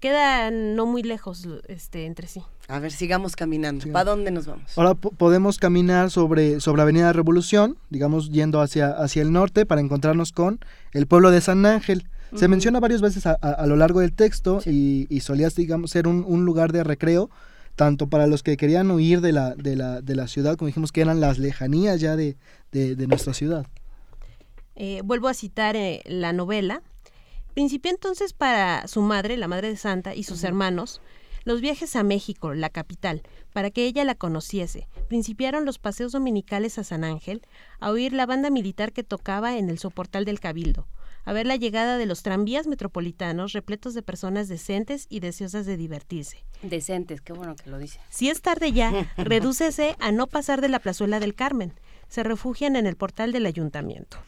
Quedan 0.00 0.76
no 0.76 0.84
muy 0.84 1.02
lejos 1.02 1.48
este, 1.68 2.04
entre 2.04 2.28
sí. 2.28 2.42
A 2.68 2.78
ver, 2.78 2.92
sigamos 2.92 3.34
caminando. 3.34 3.80
Sigamos. 3.82 3.94
¿Para 4.00 4.10
dónde 4.10 4.30
nos 4.30 4.46
vamos? 4.46 4.76
Ahora 4.76 4.94
po- 4.94 5.10
podemos 5.10 5.56
caminar 5.58 6.10
sobre, 6.10 6.60
sobre 6.60 6.82
Avenida 6.82 7.12
Revolución, 7.14 7.78
digamos 7.88 8.30
yendo 8.30 8.60
hacia, 8.60 8.90
hacia 8.90 9.22
el 9.22 9.32
norte 9.32 9.64
para 9.64 9.80
encontrarnos 9.80 10.32
con 10.32 10.60
el 10.92 11.06
pueblo 11.06 11.30
de 11.30 11.40
San 11.40 11.64
Ángel. 11.64 12.06
Se 12.34 12.48
menciona 12.48 12.78
varias 12.80 13.00
veces 13.00 13.24
a, 13.26 13.38
a- 13.40 13.52
a 13.52 13.66
lo 13.66 13.76
largo 13.76 14.00
del 14.00 14.12
texto 14.12 14.60
y, 14.66 15.06
y 15.08 15.20
solía, 15.20 15.48
digamos, 15.48 15.92
ser 15.92 16.06
un, 16.08 16.24
un 16.26 16.44
lugar 16.44 16.72
de 16.72 16.84
recreo, 16.84 17.30
tanto 17.74 18.08
para 18.08 18.26
los 18.26 18.42
que 18.42 18.56
querían 18.58 18.90
huir 18.90 19.20
de 19.22 19.32
la, 19.32 19.54
de 19.54 19.76
la, 19.76 20.02
de 20.02 20.14
la 20.16 20.26
ciudad, 20.28 20.56
como 20.56 20.66
dijimos 20.66 20.92
que 20.92 21.00
eran 21.00 21.20
las 21.20 21.38
lejanías 21.38 22.00
ya 22.00 22.16
de, 22.16 22.36
de- 22.72 22.96
de 22.96 23.06
nuestra 23.06 23.32
ciudad. 23.32 23.66
Eh, 24.74 25.00
vuelvo 25.04 25.28
a 25.28 25.34
citar 25.34 25.74
eh, 25.76 26.02
la 26.04 26.32
novela. 26.34 26.82
Principió 27.56 27.90
entonces 27.90 28.34
para 28.34 28.86
su 28.86 29.00
madre, 29.00 29.38
la 29.38 29.48
madre 29.48 29.70
de 29.70 29.78
Santa, 29.78 30.14
y 30.14 30.24
sus 30.24 30.44
hermanos, 30.44 31.00
los 31.44 31.62
viajes 31.62 31.96
a 31.96 32.02
México, 32.02 32.52
la 32.52 32.68
capital, 32.68 33.22
para 33.54 33.70
que 33.70 33.86
ella 33.86 34.04
la 34.04 34.14
conociese. 34.14 34.88
Principiaron 35.08 35.64
los 35.64 35.78
paseos 35.78 36.12
dominicales 36.12 36.78
a 36.78 36.84
San 36.84 37.02
Ángel, 37.02 37.40
a 37.80 37.90
oír 37.90 38.12
la 38.12 38.26
banda 38.26 38.50
militar 38.50 38.92
que 38.92 39.04
tocaba 39.04 39.56
en 39.56 39.70
el 39.70 39.78
soportal 39.78 40.26
del 40.26 40.38
Cabildo, 40.38 40.86
a 41.24 41.32
ver 41.32 41.46
la 41.46 41.56
llegada 41.56 41.96
de 41.96 42.04
los 42.04 42.22
tranvías 42.22 42.66
metropolitanos 42.66 43.54
repletos 43.54 43.94
de 43.94 44.02
personas 44.02 44.48
decentes 44.48 45.06
y 45.08 45.20
deseosas 45.20 45.64
de 45.64 45.78
divertirse. 45.78 46.44
Decentes, 46.60 47.22
qué 47.22 47.32
bueno 47.32 47.56
que 47.56 47.70
lo 47.70 47.78
dice. 47.78 48.00
Si 48.10 48.28
es 48.28 48.42
tarde 48.42 48.72
ya, 48.72 49.10
redúcese 49.16 49.96
a 49.98 50.12
no 50.12 50.26
pasar 50.26 50.60
de 50.60 50.68
la 50.68 50.80
plazuela 50.80 51.20
del 51.20 51.34
Carmen. 51.34 51.72
Se 52.08 52.22
refugian 52.22 52.76
en 52.76 52.86
el 52.86 52.96
portal 52.96 53.32
del 53.32 53.46
ayuntamiento. 53.46 54.18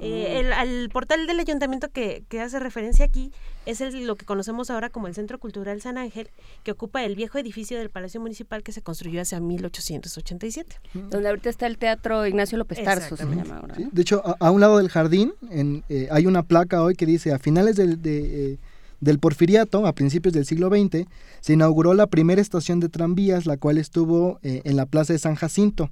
Eh, 0.00 0.38
el, 0.40 0.52
al 0.52 0.88
portal 0.92 1.26
del 1.26 1.40
ayuntamiento 1.40 1.88
que, 1.90 2.22
que 2.28 2.40
hace 2.40 2.60
referencia 2.60 3.04
aquí 3.04 3.32
es 3.66 3.80
el- 3.80 4.06
lo 4.06 4.14
que 4.14 4.24
conocemos 4.24 4.70
ahora 4.70 4.90
como 4.90 5.08
el 5.08 5.14
Centro 5.14 5.38
Cultural 5.40 5.80
San 5.82 5.98
Ángel, 5.98 6.30
que 6.62 6.70
ocupa 6.70 7.04
el 7.04 7.16
viejo 7.16 7.36
edificio 7.38 7.78
del 7.78 7.90
Palacio 7.90 8.20
Municipal 8.20 8.62
que 8.62 8.70
se 8.72 8.80
construyó 8.80 9.20
hacia 9.20 9.40
1887. 9.40 10.76
Donde 11.10 11.28
ahorita 11.28 11.50
está 11.50 11.66
el 11.66 11.78
Teatro 11.78 12.26
Ignacio 12.26 12.58
López 12.58 12.78
Tarso, 12.84 13.16
se 13.16 13.24
llama 13.24 13.58
ahora. 13.58 13.74
De 13.92 14.02
hecho, 14.02 14.22
a, 14.24 14.36
a 14.38 14.50
un 14.50 14.60
lado 14.60 14.78
del 14.78 14.88
jardín 14.88 15.32
en, 15.50 15.82
eh, 15.88 16.08
hay 16.10 16.26
una 16.26 16.42
placa 16.42 16.82
hoy 16.82 16.94
que 16.94 17.06
dice, 17.06 17.32
a 17.32 17.38
finales 17.38 17.76
del, 17.76 18.00
de, 18.00 18.52
eh, 18.52 18.58
del 19.00 19.18
porfiriato, 19.18 19.86
a 19.86 19.92
principios 19.92 20.32
del 20.34 20.44
siglo 20.46 20.68
XX, 20.68 21.06
se 21.40 21.52
inauguró 21.52 21.94
la 21.94 22.06
primera 22.06 22.40
estación 22.40 22.80
de 22.80 22.88
tranvías, 22.88 23.46
la 23.46 23.56
cual 23.56 23.78
estuvo 23.78 24.38
eh, 24.42 24.62
en 24.64 24.76
la 24.76 24.86
plaza 24.86 25.12
de 25.12 25.18
San 25.18 25.34
Jacinto. 25.34 25.90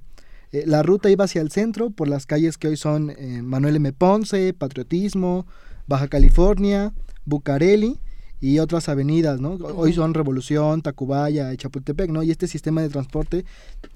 Eh, 0.51 0.63
la 0.65 0.83
ruta 0.83 1.09
iba 1.09 1.25
hacia 1.25 1.41
el 1.41 1.51
centro 1.51 1.89
por 1.89 2.07
las 2.07 2.25
calles 2.25 2.57
que 2.57 2.69
hoy 2.69 2.77
son 2.77 3.09
eh, 3.11 3.41
Manuel 3.41 3.75
M. 3.77 3.91
Ponce, 3.93 4.53
Patriotismo, 4.53 5.45
Baja 5.87 6.07
California, 6.07 6.93
Bucareli 7.25 7.99
y 8.39 8.59
otras 8.59 8.87
avenidas, 8.87 9.39
¿no? 9.41 9.53
Hoy 9.53 9.93
son 9.93 10.13
Revolución, 10.13 10.81
Tacubaya 10.81 11.53
y 11.53 11.57
Chapultepec, 11.57 12.11
¿no? 12.11 12.23
Y 12.23 12.31
este 12.31 12.47
sistema 12.47 12.81
de 12.81 12.89
transporte 12.89 13.45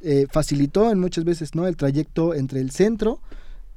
eh, 0.01 0.25
facilitó 0.29 0.91
en 0.91 0.99
muchas 0.99 1.23
veces, 1.23 1.53
¿no? 1.53 1.67
El 1.67 1.77
trayecto 1.77 2.33
entre 2.33 2.59
el 2.59 2.71
centro 2.71 3.19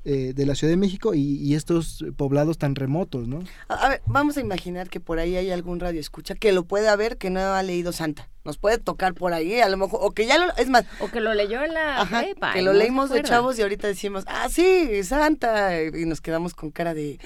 eh, 0.05 0.33
de 0.35 0.47
la 0.47 0.55
Ciudad 0.55 0.73
de 0.73 0.77
México 0.77 1.14
y, 1.14 1.21
y 1.38 1.55
estos 1.55 2.05
poblados 2.17 2.59
tan 2.59 2.75
remotos, 2.75 3.27
¿no? 3.29 3.43
A, 3.69 3.75
a 3.75 3.88
ver, 3.88 4.03
vamos 4.07 4.37
a 4.37 4.40
imaginar 4.40 4.88
que 4.90 5.01
por 5.01 5.19
ahí 5.19 5.37
hay 5.37 5.51
algún 5.51 5.81
radio 5.81 6.01
escucha 6.01 6.35
que 6.35 6.53
lo 6.53 6.64
pueda 6.64 6.95
ver 6.97 7.17
que 7.17 7.31
no 7.31 7.40
ha 7.40 7.62
leído 7.62 7.93
Santa. 7.93 8.29
Nos 8.45 8.59
puede 8.59 8.77
tocar 8.77 9.14
por 9.14 9.33
ahí, 9.33 9.61
a 9.61 9.69
lo 9.71 9.79
mejor, 9.79 10.01
o 10.03 10.11
que 10.11 10.27
ya 10.27 10.37
lo, 10.37 10.55
es 10.57 10.69
más, 10.69 10.85
O 11.01 11.09
que 11.09 11.21
lo 11.21 11.33
leyó 11.33 11.62
en 11.64 11.73
la 11.73 12.03
Ajá, 12.03 12.21
prepa 12.21 12.53
que 12.53 12.61
lo 12.61 12.75
no 12.75 12.79
leímos 12.79 13.09
de 13.09 13.23
chavos 13.23 13.59
y 13.59 13.62
ahorita 13.62 13.88
decimos, 13.88 14.25
ah, 14.27 14.49
sí, 14.51 15.03
Santa, 15.03 15.83
y 15.83 16.05
nos 16.05 16.21
quedamos 16.21 16.53
con 16.53 16.71
cara 16.71 16.93
de... 16.93 17.19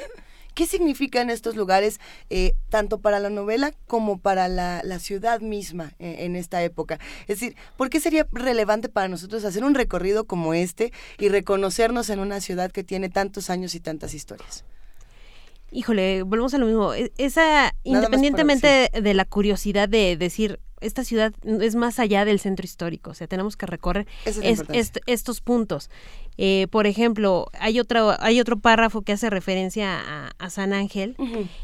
¿Qué 0.59 0.67
significan 0.67 1.31
estos 1.31 1.55
lugares, 1.55 2.01
eh, 2.31 2.55
tanto 2.69 2.99
para 2.99 3.21
la 3.21 3.31
novela 3.31 3.73
como 3.87 4.19
para 4.19 4.49
la, 4.49 4.81
la 4.83 4.99
ciudad 4.99 5.41
misma 5.41 5.93
eh, 6.01 6.17
en 6.25 6.35
esta 6.35 6.65
época? 6.65 6.99
Es 7.29 7.39
decir, 7.39 7.55
¿por 7.77 7.91
qué 7.91 8.01
sería 8.01 8.27
relevante 8.33 8.89
para 8.89 9.07
nosotros 9.07 9.45
hacer 9.45 9.63
un 9.63 9.77
recorrido 9.77 10.25
como 10.25 10.55
este 10.55 10.93
y 11.17 11.29
reconocernos 11.29 12.11
en 12.11 12.19
una 12.19 12.41
ciudad 12.41 12.73
que 12.73 12.83
tiene 12.83 13.09
tantos 13.09 13.51
años 13.51 13.77
y 13.77 13.79
tantas 13.81 14.15
historias? 14.15 14.65
Híjole, 15.71 16.25
volvemos 16.25 16.53
a 16.55 16.59
lo 16.59 16.67
mismo. 16.67 16.93
E- 16.93 17.13
Esa, 17.19 17.73
independientemente 17.85 18.91
de 19.01 19.15
la 19.15 19.27
curiosidad 19.27 19.89
de 19.89 20.17
decir, 20.17 20.59
esta 20.81 21.05
ciudad 21.05 21.33
es 21.45 21.75
más 21.77 21.99
allá 22.01 22.25
del 22.25 22.41
centro 22.41 22.65
histórico, 22.65 23.11
o 23.11 23.15
sea, 23.15 23.29
tenemos 23.29 23.57
que 23.57 23.67
recorrer 23.67 24.07
es 24.43 24.59
est- 24.77 24.99
estos 25.07 25.41
puntos. 25.41 25.89
Eh, 26.41 26.69
por 26.71 26.87
ejemplo, 26.87 27.49
hay 27.59 27.81
otro, 27.81 28.15
hay 28.21 28.41
otro 28.41 28.59
párrafo 28.59 29.03
que 29.03 29.13
hace 29.13 29.29
referencia 29.29 29.99
a, 30.01 30.31
a 30.39 30.51
San 30.51 30.73
Ángel, 30.73 31.17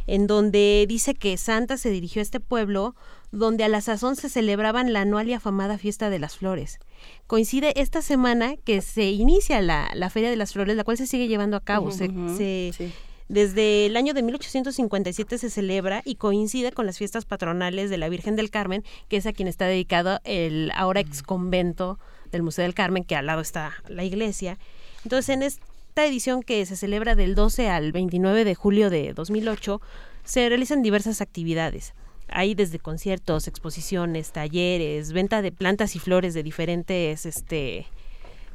en 0.09 0.27
donde 0.27 0.85
dice 0.89 1.15
que 1.15 1.37
Santa 1.37 1.77
se 1.77 1.91
dirigió 1.91 2.21
a 2.21 2.25
este 2.25 2.41
pueblo 2.41 2.95
donde 3.31 3.65
a 3.65 3.69
la 3.69 3.81
sazón 3.81 4.15
se 4.17 4.29
celebraban 4.29 4.93
la 4.93 5.01
anual 5.03 5.29
y 5.29 5.33
afamada 5.33 5.79
fiesta 5.79 6.11
de 6.11 6.19
las 6.19 6.37
flores. 6.37 6.79
Coincide 7.27 7.73
esta 7.81 8.03
semana 8.03 8.57
que 8.65 8.81
se 8.81 9.11
inicia 9.11 9.61
la, 9.61 9.91
la 9.95 10.11
Feria 10.11 10.31
de 10.31 10.37
las 10.37 10.53
Flores, 10.53 10.77
la 10.77 10.85
cual 10.85 10.97
se 10.97 11.07
sigue 11.07 11.29
llevando 11.29 11.57
a 11.57 11.61
cabo. 11.61 11.91
Se- 11.91 12.09
Ujú. 12.09 12.37
se- 12.37 12.73
Sí. 12.77 12.93
desde 13.29 13.87
el 13.87 13.97
año 13.97 14.13
de 14.15 14.23
1857 14.23 15.39
se 15.39 15.51
celebra 15.51 16.03
y 16.05 16.17
coincide 16.17 16.73
con 16.73 16.87
las 16.87 16.99
fiestas 16.99 17.25
patronales 17.25 17.91
de 17.91 17.99
la 17.99 18.09
Virgen 18.09 18.37
del 18.37 18.51
Carmen, 18.51 18.85
que 19.09 19.17
es 19.17 19.27
a 19.27 19.33
quien 19.33 19.49
está 19.49 19.67
dedicado 19.67 20.21
el 20.25 20.71
ahora 20.75 21.01
ex 21.01 21.23
convento 21.23 21.99
del 22.35 22.43
Museo 22.43 22.65
del 22.65 22.75
Carmen, 22.75 23.05
que 23.05 23.17
al 23.17 23.27
lado 23.27 23.41
está 23.41 23.73
la 23.89 24.05
iglesia. 24.05 24.59
Entonces, 25.05 25.31
en 25.31 25.43
esta 25.43 26.05
edición 26.05 26.43
que 26.43 26.67
se 26.67 26.77
celebra 26.77 27.15
del 27.15 27.35
12 27.35 27.71
al 27.71 27.93
29 27.93 28.45
de 28.45 28.55
julio 28.55 28.91
de 28.91 29.15
2008, 29.15 29.81
se 30.25 30.49
realizan 30.49 30.83
diversas 30.83 31.21
actividades. 31.21 31.95
Hay 32.29 32.55
desde 32.55 32.79
conciertos, 32.79 33.49
exposiciones, 33.49 34.33
talleres, 34.33 35.13
venta 35.13 35.43
de 35.43 35.53
plantas 35.53 35.95
y 35.95 35.99
flores 35.99 36.35
de 36.35 36.43
diferentes 36.43 37.27
este, 37.27 37.87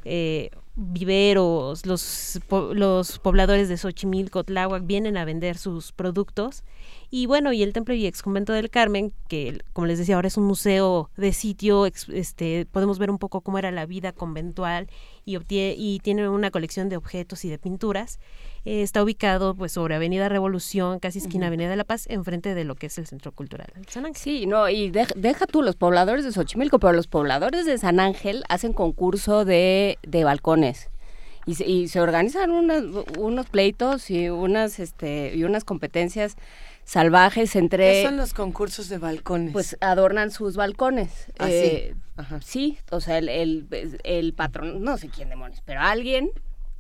eh, 0.06 0.50
viveros, 0.76 1.86
los, 1.86 2.40
los 2.50 3.20
pobladores 3.20 3.70
de 3.70 3.78
Xochimilco, 3.78 4.44
Tláhuac 4.44 4.86
vienen 4.86 5.18
a 5.18 5.26
vender 5.26 5.58
sus 5.58 5.92
productos. 5.92 6.64
Y 7.12 7.26
bueno, 7.26 7.52
y 7.54 7.64
el 7.64 7.74
Templo 7.74 7.96
y 7.96 8.06
Ex 8.06 8.22
Convento 8.22 8.54
del 8.54 8.70
Carmen, 8.70 9.12
que 9.28 9.58
como 9.74 9.88
les 9.88 9.98
decía, 9.98 10.16
ahora 10.16 10.28
es 10.28 10.38
un 10.38 10.44
museo 10.46 11.10
de 11.18 11.34
sitio, 11.34 11.88
este, 11.88 12.68
podemos 12.72 13.00
ver 13.00 13.10
un 13.10 13.18
poco 13.18 13.42
cómo 13.42 13.58
era 13.58 13.72
la 13.72 13.88
vida 13.88 14.12
conventual 14.12 14.88
y, 15.26 15.36
obtie- 15.36 15.74
y 15.76 16.00
tiene 16.04 16.30
una 16.30 16.52
colección 16.52 16.88
de 16.88 16.98
objetos 16.98 17.44
y 17.46 17.50
de 17.50 17.58
pinturas. 17.58 18.20
Eh, 18.66 18.84
está 18.84 19.02
ubicado 19.02 19.56
pues 19.56 19.72
sobre 19.72 19.96
Avenida 19.96 20.30
Revolución, 20.30 21.00
casi 21.00 21.18
esquina 21.18 21.48
Avenida 21.48 21.70
de 21.70 21.78
la 21.78 21.84
Paz, 21.84 22.06
enfrente 22.10 22.54
de 22.54 22.64
lo 22.64 22.76
que 22.76 22.88
es 22.88 22.98
el 23.00 23.08
Centro 23.08 23.32
Cultural 23.32 23.68
de 23.76 23.92
San 23.92 24.06
Ángel. 24.06 24.22
Sí, 24.22 24.46
no, 24.46 24.70
y 24.70 24.92
dej- 24.92 25.16
deja 25.16 25.48
tú 25.48 25.64
los 25.64 25.76
pobladores 25.76 26.26
de 26.26 26.32
Xochimilco, 26.32 26.78
pero 26.78 26.94
los 26.94 27.08
pobladores 27.08 27.66
de 27.66 27.78
San 27.80 28.00
Ángel 28.00 28.44
hacen 28.50 28.74
concurso 28.74 29.46
de, 29.46 29.98
de 30.04 30.24
balcones. 30.26 30.90
Y 31.46 31.56
se, 31.56 31.66
y 31.68 31.88
se 31.88 32.02
organizan 32.02 32.52
unas- 32.52 32.84
unos 33.18 33.48
pleitos 33.50 34.12
y 34.12 34.30
unas, 34.30 34.78
este, 34.80 35.34
y 35.36 35.44
unas 35.46 35.64
competencias 35.64 36.36
salvajes 36.90 37.52
¿Qué 37.54 37.60
entre... 37.60 38.04
son 38.04 38.18
los 38.18 38.34
concursos 38.34 38.90
de 38.90 38.98
balcones? 38.98 39.54
Pues 39.54 39.78
adornan 39.80 40.32
sus 40.32 40.56
balcones. 40.56 41.28
Ah, 41.38 41.46
sí. 41.48 41.54
Eh, 41.54 41.96
Ajá. 42.18 42.40
sí, 42.44 42.80
o 42.90 43.00
sea, 43.00 43.20
el, 43.20 43.30
el, 43.30 44.00
el 44.04 44.34
patrón, 44.34 44.82
no 44.82 44.98
sé 44.98 45.10
quién 45.10 45.30
demonios, 45.30 45.62
pero 45.66 45.82
alguien 45.82 46.32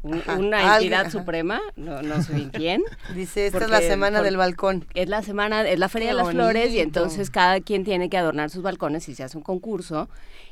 Ajá, 0.04 0.38
una 0.38 0.76
entidad 0.76 1.12
suprema, 1.12 1.62
no, 1.76 2.02
no 2.02 2.24
sé 2.24 2.34
bien 2.34 2.50
quién. 2.50 2.82
Dice, 3.14 3.46
esta 3.48 3.66
es 3.66 3.70
la 3.70 3.82
semana 3.82 4.18
por- 4.20 4.26
del 4.26 4.38
balcón. 4.38 4.86
Es 4.96 5.10
la 5.10 5.22
semana, 5.22 5.62
es 5.70 5.78
la 5.78 5.90
Feria 5.90 6.10
Qué 6.10 6.16
de 6.16 6.24
las 6.24 6.32
Flores 6.32 6.72
y 6.72 6.80
entonces 6.80 7.30
cada 7.30 7.60
quien 7.62 7.84
tiene 7.84 8.10
que 8.10 8.18
adornar 8.18 8.50
sus 8.50 8.64
balcones 8.64 9.08
y 9.10 9.16
se 9.16 9.24
hace 9.24 9.38
un 9.38 9.44
concurso 9.44 10.10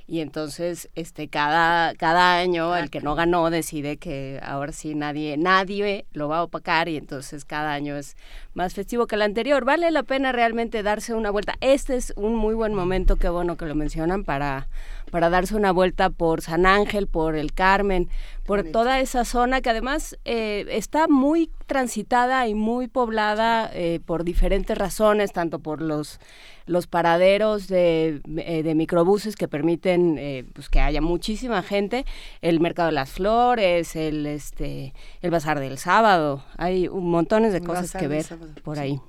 y 0.07 0.21
entonces 0.21 0.89
este 0.95 1.27
cada 1.27 1.93
cada 1.95 2.37
año 2.37 2.75
el 2.77 2.89
que 2.89 3.01
no 3.01 3.15
ganó 3.15 3.49
decide 3.49 3.97
que 3.97 4.39
ahora 4.41 4.71
sí 4.71 4.95
nadie 4.95 5.35
nadie 5.37 6.05
lo 6.13 6.29
va 6.29 6.37
a 6.37 6.43
opacar 6.43 6.87
y 6.87 6.95
entonces 6.95 7.43
cada 7.43 7.73
año 7.73 7.97
es 7.97 8.15
más 8.53 8.73
festivo 8.73 9.05
que 9.05 9.15
el 9.15 9.21
anterior. 9.21 9.65
Vale 9.65 9.91
la 9.91 10.03
pena 10.03 10.31
realmente 10.31 10.81
darse 10.81 11.13
una 11.13 11.29
vuelta. 11.29 11.55
Este 11.61 11.95
es 11.95 12.13
un 12.15 12.35
muy 12.35 12.55
buen 12.55 12.73
momento, 12.73 13.17
qué 13.17 13.29
bueno 13.29 13.57
que 13.57 13.65
lo 13.65 13.75
mencionan 13.75 14.23
para 14.23 14.67
para 15.11 15.29
darse 15.29 15.55
una 15.55 15.71
vuelta 15.71 16.09
por 16.09 16.41
San 16.41 16.65
Ángel, 16.65 17.07
por 17.07 17.35
el 17.35 17.53
Carmen, 17.53 18.09
por 18.45 18.63
toda 18.63 18.99
esa 18.99 19.25
zona 19.25 19.61
que 19.61 19.69
además 19.69 20.17
eh, 20.25 20.65
está 20.69 21.07
muy 21.07 21.49
transitada 21.65 22.47
y 22.47 22.53
muy 22.53 22.87
poblada 22.87 23.69
eh, 23.73 23.99
por 24.05 24.23
diferentes 24.23 24.77
razones, 24.77 25.31
tanto 25.33 25.59
por 25.59 25.81
los 25.81 26.19
los 26.67 26.85
paraderos 26.85 27.67
de, 27.67 28.21
eh, 28.37 28.61
de 28.61 28.75
microbuses 28.75 29.35
que 29.35 29.47
permiten 29.47 30.17
eh, 30.19 30.45
pues 30.53 30.69
que 30.69 30.81
haya 30.81 31.01
muchísima 31.01 31.63
gente, 31.63 32.05
el 32.41 32.59
mercado 32.59 32.87
de 32.87 32.93
las 32.93 33.09
flores, 33.09 33.95
el 33.95 34.25
este 34.25 34.93
el 35.21 35.31
bazar 35.31 35.59
del 35.59 35.77
sábado, 35.77 36.43
hay 36.57 36.87
un 36.87 37.09
montones 37.09 37.53
de 37.53 37.61
cosas 37.61 37.93
que 37.93 38.07
ver 38.07 38.25
por 38.63 38.75
sí. 38.75 38.81
ahí. 38.81 39.01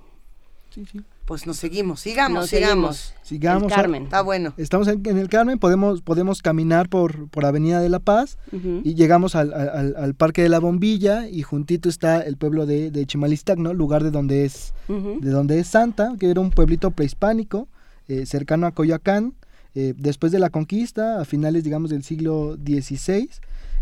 Pues 1.28 1.46
nos 1.46 1.58
seguimos, 1.58 2.00
sigamos, 2.00 2.40
Nos 2.40 2.50
sigamos. 2.50 2.96
seguimos. 2.96 3.14
Sigamos. 3.28 3.62
El 3.64 3.68
Carmen. 3.76 4.02
Está 4.04 4.22
bueno. 4.22 4.54
Estamos 4.56 4.88
en, 4.88 5.02
en 5.06 5.18
el 5.18 5.28
Carmen, 5.28 5.58
podemos, 5.58 6.00
podemos 6.00 6.40
caminar 6.40 6.88
por, 6.88 7.28
por 7.28 7.44
Avenida 7.44 7.80
de 7.82 7.90
la 7.90 7.98
Paz 8.00 8.38
y 8.82 8.94
llegamos 8.94 9.34
al, 9.36 9.52
al- 9.52 9.94
al 9.96 10.14
Parque 10.14 10.42
de 10.42 10.48
la 10.48 10.58
Bombilla 10.58 11.28
y 11.28 11.42
juntito 11.42 11.90
está 11.90 12.22
el 12.22 12.38
pueblo 12.38 12.64
de, 12.64 12.90
de 12.90 13.04
Chimalistac, 13.06 13.58
¿no? 13.58 13.74
Lugar 13.74 14.02
de 14.02 14.10
donde 14.10 14.46
es, 14.46 14.72
de 14.88 15.30
donde 15.30 15.60
es 15.60 15.66
Santa, 15.68 16.14
que 16.18 16.30
era 16.30 16.40
un 16.40 16.50
pueblito 16.50 16.90
prehispánico 16.92 17.68
eh, 18.08 18.24
cercano 18.24 18.66
a 18.66 18.72
Coyoacán. 18.72 19.34
Eh, 19.74 19.92
después 19.98 20.32
de 20.32 20.38
la 20.38 20.48
conquista, 20.48 21.20
a 21.20 21.26
finales, 21.26 21.62
digamos, 21.62 21.90
del 21.90 22.02
siglo 22.04 22.56
XVI, 22.56 23.28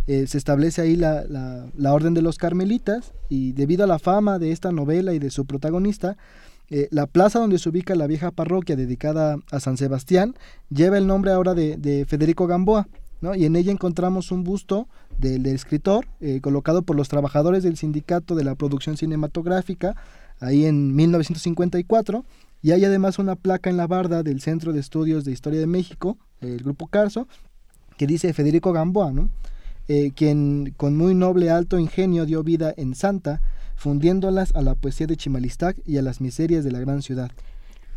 eh, 0.08 0.26
se 0.26 0.36
establece 0.36 0.82
ahí 0.82 0.96
la, 0.96 1.24
la- 1.28 1.66
la 1.76 1.94
Orden 1.94 2.12
de 2.12 2.22
los 2.22 2.38
Carmelitas 2.38 3.12
y 3.28 3.52
debido 3.52 3.84
a 3.84 3.86
la 3.86 4.00
fama 4.00 4.40
de 4.40 4.50
esta 4.50 4.72
novela 4.72 5.14
y 5.14 5.20
de 5.20 5.30
su 5.30 5.46
protagonista, 5.46 6.16
eh, 6.70 6.88
la 6.90 7.06
plaza 7.06 7.38
donde 7.38 7.58
se 7.58 7.68
ubica 7.68 7.94
la 7.94 8.06
vieja 8.06 8.30
parroquia 8.30 8.76
dedicada 8.76 9.38
a 9.50 9.60
San 9.60 9.76
Sebastián 9.76 10.34
lleva 10.70 10.98
el 10.98 11.06
nombre 11.06 11.32
ahora 11.32 11.54
de, 11.54 11.76
de 11.76 12.04
Federico 12.06 12.46
Gamboa, 12.46 12.88
¿no? 13.20 13.34
y 13.34 13.44
en 13.44 13.56
ella 13.56 13.72
encontramos 13.72 14.32
un 14.32 14.44
busto 14.44 14.88
del, 15.18 15.42
del 15.42 15.54
escritor 15.54 16.06
eh, 16.20 16.40
colocado 16.40 16.82
por 16.82 16.96
los 16.96 17.08
trabajadores 17.08 17.62
del 17.62 17.76
Sindicato 17.76 18.34
de 18.34 18.44
la 18.44 18.54
Producción 18.54 18.96
Cinematográfica 18.96 19.94
ahí 20.40 20.66
en 20.66 20.94
1954 20.94 22.24
y 22.62 22.72
hay 22.72 22.84
además 22.84 23.18
una 23.18 23.36
placa 23.36 23.70
en 23.70 23.76
la 23.76 23.86
barda 23.86 24.22
del 24.22 24.40
Centro 24.40 24.72
de 24.72 24.80
Estudios 24.80 25.24
de 25.24 25.32
Historia 25.32 25.60
de 25.60 25.66
México, 25.66 26.18
el 26.40 26.58
Grupo 26.58 26.88
Carso, 26.88 27.28
que 27.96 28.06
dice 28.06 28.32
Federico 28.32 28.72
Gamboa, 28.72 29.12
¿no? 29.12 29.30
Eh, 29.88 30.10
quien 30.16 30.74
con 30.76 30.96
muy 30.96 31.14
noble 31.14 31.48
alto 31.48 31.78
ingenio 31.78 32.26
dio 32.26 32.42
vida 32.42 32.74
en 32.76 32.96
Santa, 32.96 33.40
fundiéndolas 33.76 34.54
a 34.56 34.62
la 34.62 34.74
poesía 34.74 35.06
de 35.06 35.16
Chimalistac 35.16 35.76
y 35.86 35.98
a 35.98 36.02
las 36.02 36.20
miserias 36.20 36.64
de 36.64 36.72
la 36.72 36.80
gran 36.80 37.02
ciudad. 37.02 37.30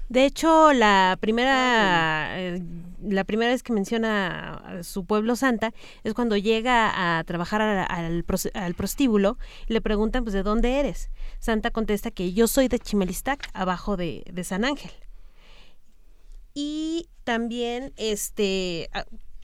De 0.09 0.25
hecho, 0.25 0.73
la 0.73 1.17
primera, 1.19 2.29
eh, 2.39 2.63
la 3.03 3.23
primera 3.25 3.51
vez 3.51 3.61
que 3.61 3.73
menciona 3.73 4.53
a 4.55 4.83
su 4.83 5.05
pueblo 5.05 5.35
santa 5.35 5.71
es 6.03 6.15
cuando 6.15 6.35
llega 6.35 7.19
a 7.19 7.23
trabajar 7.25 7.61
al, 7.61 8.23
pros- 8.25 8.49
al 8.55 8.73
prostíbulo 8.73 9.37
y 9.67 9.73
le 9.73 9.81
preguntan, 9.81 10.23
pues, 10.23 10.33
¿de 10.33 10.41
dónde 10.41 10.79
eres? 10.79 11.11
Santa 11.37 11.69
contesta 11.69 12.09
que 12.09 12.33
yo 12.33 12.47
soy 12.47 12.67
de 12.69 12.79
Chimalistac, 12.79 13.49
abajo 13.53 13.97
de, 13.97 14.23
de 14.33 14.43
San 14.43 14.65
Ángel. 14.65 14.91
Y 16.55 17.07
también, 17.23 17.93
este, 17.95 18.89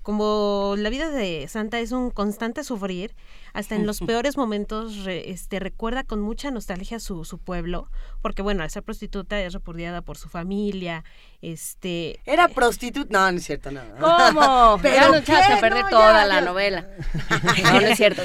como 0.05 0.75
la 0.77 0.91
vida 0.91 1.09
de 1.09 1.47
Santa 1.49 1.79
es 1.79 1.91
un 1.91 2.11
constante 2.11 2.63
sufrir, 2.63 3.15
hasta 3.53 3.73
en 3.75 3.87
los 3.87 3.99
peores 4.07 4.37
momentos 4.37 5.03
re- 5.03 5.31
este, 5.31 5.59
recuerda 5.59 6.03
con 6.03 6.21
mucha 6.21 6.51
nostalgia 6.51 6.99
su, 6.99 7.25
su 7.25 7.39
pueblo, 7.39 7.89
porque 8.21 8.43
bueno, 8.43 8.61
al 8.61 8.69
ser 8.69 8.83
prostituta 8.83 9.41
es 9.41 9.53
repudiada 9.53 10.03
por 10.03 10.17
su 10.17 10.29
familia, 10.29 11.03
este... 11.41 12.19
Era 12.25 12.47
prostituta. 12.49 13.09
No, 13.11 13.31
no 13.31 13.37
es 13.39 13.45
cierto, 13.45 13.71
no. 13.71 13.81
¿Cómo? 13.99 14.77
¿Pero 14.83 14.95
ya 14.95 15.09
no 15.09 15.15
echaste 15.15 15.47
qué? 15.47 15.53
a 15.53 15.59
perder 15.59 15.83
No, 15.85 15.89
toda 15.89 16.21
ya, 16.21 16.25
la 16.27 16.35
ya. 16.35 16.41
novela. 16.45 16.87
No, 17.63 17.81
no 17.81 17.87
es 17.87 17.97
cierto. 17.97 18.21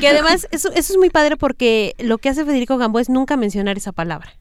Que 0.00 0.08
además, 0.08 0.48
eso, 0.50 0.70
eso 0.72 0.92
es 0.92 0.98
muy 0.98 1.10
padre 1.10 1.36
porque 1.36 1.94
lo 2.00 2.18
que 2.18 2.30
hace 2.30 2.44
Federico 2.44 2.78
Gamboa 2.78 3.00
es 3.00 3.08
nunca 3.08 3.36
mencionar 3.36 3.76
esa 3.76 3.92
palabra. 3.92 4.32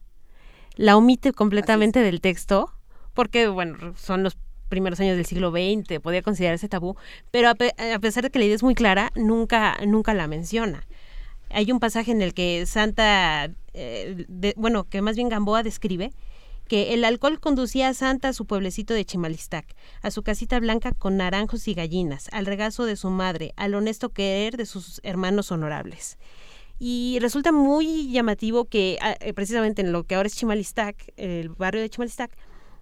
La 0.75 0.97
omite 0.97 1.31
completamente 1.31 1.99
del 1.99 2.21
texto, 2.21 2.73
porque, 3.13 3.47
bueno, 3.49 3.93
son 3.97 4.23
los 4.23 4.35
primeros 4.71 4.99
años 4.99 5.15
del 5.15 5.27
siglo 5.27 5.51
XX, 5.51 5.99
podía 5.99 6.23
considerarse 6.23 6.67
tabú, 6.67 6.95
pero 7.29 7.49
a, 7.49 7.53
pe- 7.55 7.75
a 7.93 7.99
pesar 7.99 8.23
de 8.23 8.31
que 8.31 8.39
la 8.39 8.45
idea 8.45 8.55
es 8.55 8.63
muy 8.63 8.73
clara, 8.73 9.11
nunca, 9.15 9.77
nunca 9.85 10.15
la 10.15 10.25
menciona. 10.27 10.87
Hay 11.51 11.71
un 11.71 11.79
pasaje 11.79 12.11
en 12.11 12.23
el 12.23 12.33
que 12.33 12.65
Santa, 12.65 13.51
eh, 13.73 14.25
bueno, 14.55 14.85
que 14.85 15.01
más 15.03 15.15
bien 15.15 15.29
Gamboa 15.29 15.61
describe 15.61 16.11
que 16.67 16.93
el 16.93 17.03
alcohol 17.03 17.41
conducía 17.41 17.89
a 17.89 17.93
Santa 17.93 18.29
a 18.29 18.33
su 18.33 18.45
pueblecito 18.45 18.93
de 18.93 19.03
Chimalistac, 19.03 19.65
a 20.01 20.09
su 20.09 20.23
casita 20.23 20.57
blanca 20.61 20.93
con 20.93 21.17
naranjos 21.17 21.67
y 21.67 21.73
gallinas, 21.73 22.29
al 22.31 22.45
regazo 22.45 22.85
de 22.85 22.95
su 22.95 23.09
madre, 23.09 23.51
al 23.57 23.75
honesto 23.75 24.09
querer 24.09 24.55
de 24.55 24.65
sus 24.65 25.01
hermanos 25.03 25.51
honorables. 25.51 26.17
Y 26.79 27.19
resulta 27.19 27.51
muy 27.51 28.09
llamativo 28.11 28.65
que 28.65 28.97
ah, 29.01 29.15
eh, 29.19 29.33
precisamente 29.33 29.81
en 29.81 29.91
lo 29.91 30.05
que 30.05 30.15
ahora 30.15 30.27
es 30.27 30.35
Chimalistac, 30.35 30.95
el 31.17 31.49
barrio 31.49 31.81
de 31.81 31.89
Chimalistac, 31.89 32.31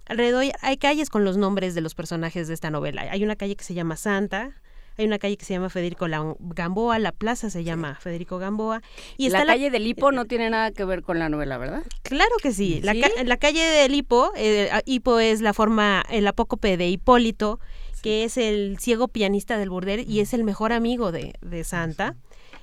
alrededor 0.10 0.44
hay 0.62 0.78
calles 0.78 1.10
con 1.10 1.24
los 1.24 1.38
nombres 1.38 1.74
de 1.76 1.82
los 1.82 1.96
personajes 1.96 2.48
de 2.50 2.54
esta 2.54 2.70
novela. 2.70 3.04
Hay 3.10 3.24
una 3.24 3.36
calle 3.38 3.56
que 3.56 3.64
se 3.64 3.74
llama 3.74 3.96
Santa, 3.96 4.52
hay 4.98 5.06
una 5.06 5.18
calle 5.18 5.38
que 5.38 5.46
se 5.46 5.54
llama 5.54 5.70
Federico 5.70 6.10
La- 6.10 6.36
Gamboa, 6.40 7.00
la 7.00 7.14
plaza 7.14 7.50
se 7.50 7.64
llama 7.64 7.96
Federico 8.02 8.38
Gamboa. 8.38 8.82
Y 9.18 9.28
está 9.28 9.46
la 9.46 9.54
calle 9.54 9.70
del 9.70 9.88
Hipo 9.88 10.12
no 10.12 10.26
tiene 10.26 10.50
nada 10.50 10.72
que 10.72 10.84
ver 10.84 11.04
con 11.04 11.20
la 11.20 11.30
novela, 11.30 11.58
¿verdad? 11.58 11.84
Claro 12.02 12.36
que 12.44 12.52
sí. 12.52 12.82
La, 12.84 12.94
la 13.24 13.38
calle 13.38 13.64
del 13.64 13.96
Hipo, 13.96 14.34
eh, 14.36 14.70
Hipo 14.86 15.20
es 15.20 15.40
la 15.40 15.54
forma, 15.54 16.04
el 16.10 16.28
apócope 16.28 16.76
de 16.76 16.90
Hipólito, 16.90 17.62
que 18.02 18.26
es 18.26 18.36
el 18.38 18.78
ciego 18.80 19.08
pianista 19.08 19.58
del 19.58 19.70
burdel 19.70 20.10
y 20.10 20.20
es 20.20 20.34
el 20.34 20.44
mejor 20.44 20.74
amigo 20.74 21.12
de, 21.14 21.34
de 21.42 21.64
Santa, 21.64 22.16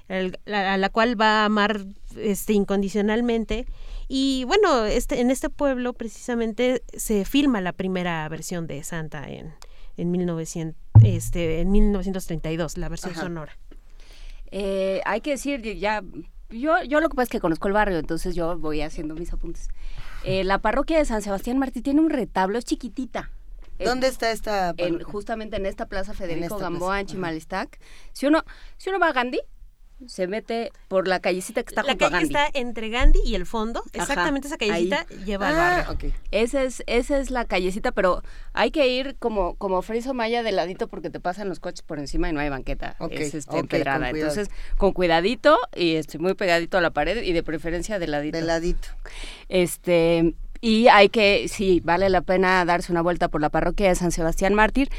el- 0.08 0.38
la- 0.44 0.74
a 0.74 0.76
la 0.76 0.88
cual 0.90 1.18
va 1.18 1.40
a 1.42 1.44
amar 1.46 1.86
este, 2.18 2.52
incondicionalmente. 2.52 3.66
Y 4.08 4.44
bueno, 4.44 4.84
este, 4.84 5.20
en 5.20 5.30
este 5.30 5.50
pueblo 5.50 5.92
precisamente 5.92 6.82
se 6.96 7.24
filma 7.24 7.60
la 7.60 7.72
primera 7.72 8.28
versión 8.28 8.66
de 8.66 8.82
Santa 8.84 9.28
en, 9.28 9.54
en, 9.96 10.10
1900, 10.10 10.80
este, 11.02 11.60
en 11.60 11.70
1932, 11.72 12.78
la 12.78 12.88
versión 12.88 13.12
Ajá. 13.12 13.22
sonora. 13.22 13.58
Eh, 14.52 15.00
hay 15.04 15.20
que 15.20 15.30
decir, 15.30 15.60
ya, 15.78 16.02
yo, 16.50 16.82
yo 16.84 17.00
lo 17.00 17.08
que 17.08 17.16
pasa 17.16 17.24
es 17.24 17.30
que 17.30 17.40
conozco 17.40 17.66
el 17.68 17.74
barrio, 17.74 17.98
entonces 17.98 18.34
yo 18.36 18.56
voy 18.58 18.80
haciendo 18.82 19.14
mis 19.16 19.32
apuntes. 19.32 19.68
Eh, 20.24 20.44
la 20.44 20.58
parroquia 20.58 20.98
de 20.98 21.04
San 21.04 21.22
Sebastián 21.22 21.58
Martí 21.58 21.82
tiene 21.82 22.00
un 22.00 22.10
retablo, 22.10 22.58
es 22.58 22.64
chiquitita. 22.64 23.30
¿Dónde 23.78 24.06
está 24.06 24.30
esta 24.30 24.70
en- 24.70 24.76
parroquia? 24.76 25.04
justamente 25.06 25.56
en 25.56 25.66
esta 25.66 25.86
plaza 25.86 26.14
Federico 26.14 26.46
esta 26.54 26.58
Gamboa 26.58 26.88
plaza, 26.90 27.00
en. 27.00 27.06
Chimalistac. 27.08 27.78
Si 28.12 28.26
uno, 28.26 28.42
si 28.78 28.88
uno 28.88 28.98
va 29.00 29.08
a 29.08 29.12
Gandhi, 29.12 29.40
se 30.06 30.26
mete 30.26 30.72
por 30.88 31.08
la 31.08 31.20
callecita 31.20 31.62
que 31.62 31.70
está 31.70 31.82
La 31.82 31.92
junto 31.92 32.04
a 32.04 32.10
calle 32.10 32.26
Gandhi. 32.28 32.34
está 32.34 32.58
entre 32.58 32.90
Gandhi 32.90 33.20
y 33.24 33.34
el 33.34 33.46
fondo, 33.46 33.80
Ajá, 33.80 34.02
exactamente 34.02 34.46
esa 34.48 34.58
callecita 34.58 35.06
lleva 35.24 35.48
al 35.48 35.54
Ah, 35.54 35.84
barrio. 35.88 36.12
Esa 36.32 36.62
es, 36.64 36.82
esa 36.86 37.18
es 37.18 37.30
la 37.30 37.46
callecita, 37.46 37.92
pero 37.92 38.22
hay 38.52 38.70
que 38.70 38.86
ir 38.88 39.16
como, 39.18 39.54
como 39.54 39.80
friso 39.80 40.12
maya 40.12 40.42
de 40.42 40.52
ladito 40.52 40.86
porque 40.88 41.08
te 41.08 41.18
pasan 41.18 41.48
los 41.48 41.60
coches 41.60 41.80
por 41.82 41.98
encima 41.98 42.28
y 42.28 42.32
no 42.34 42.40
hay 42.40 42.50
banqueta. 42.50 42.96
Ok, 42.98 43.12
es 43.12 43.34
este, 43.34 43.58
empedrada. 43.58 44.10
con. 44.10 44.16
Entonces, 44.18 44.50
con 44.76 44.92
cuidadito 44.92 45.58
y 45.74 45.94
este, 45.94 46.18
muy 46.18 46.34
pegadito 46.34 46.76
a 46.76 46.82
la 46.82 46.90
pared 46.90 47.22
y 47.22 47.32
de 47.32 47.42
preferencia 47.42 47.98
de 47.98 48.06
ladito. 48.06 48.36
De 48.36 48.44
ladito. 48.44 48.88
Este, 49.48 50.34
y 50.60 50.88
hay 50.88 51.08
que, 51.08 51.48
sí, 51.48 51.80
vale 51.84 52.10
la 52.10 52.20
pena 52.20 52.64
darse 52.64 52.92
una 52.92 53.02
vuelta 53.02 53.28
por 53.28 53.40
la 53.40 53.48
parroquia 53.48 53.88
de 53.88 53.94
San 53.94 54.12
Sebastián 54.12 54.54
Mártir. 54.54 54.90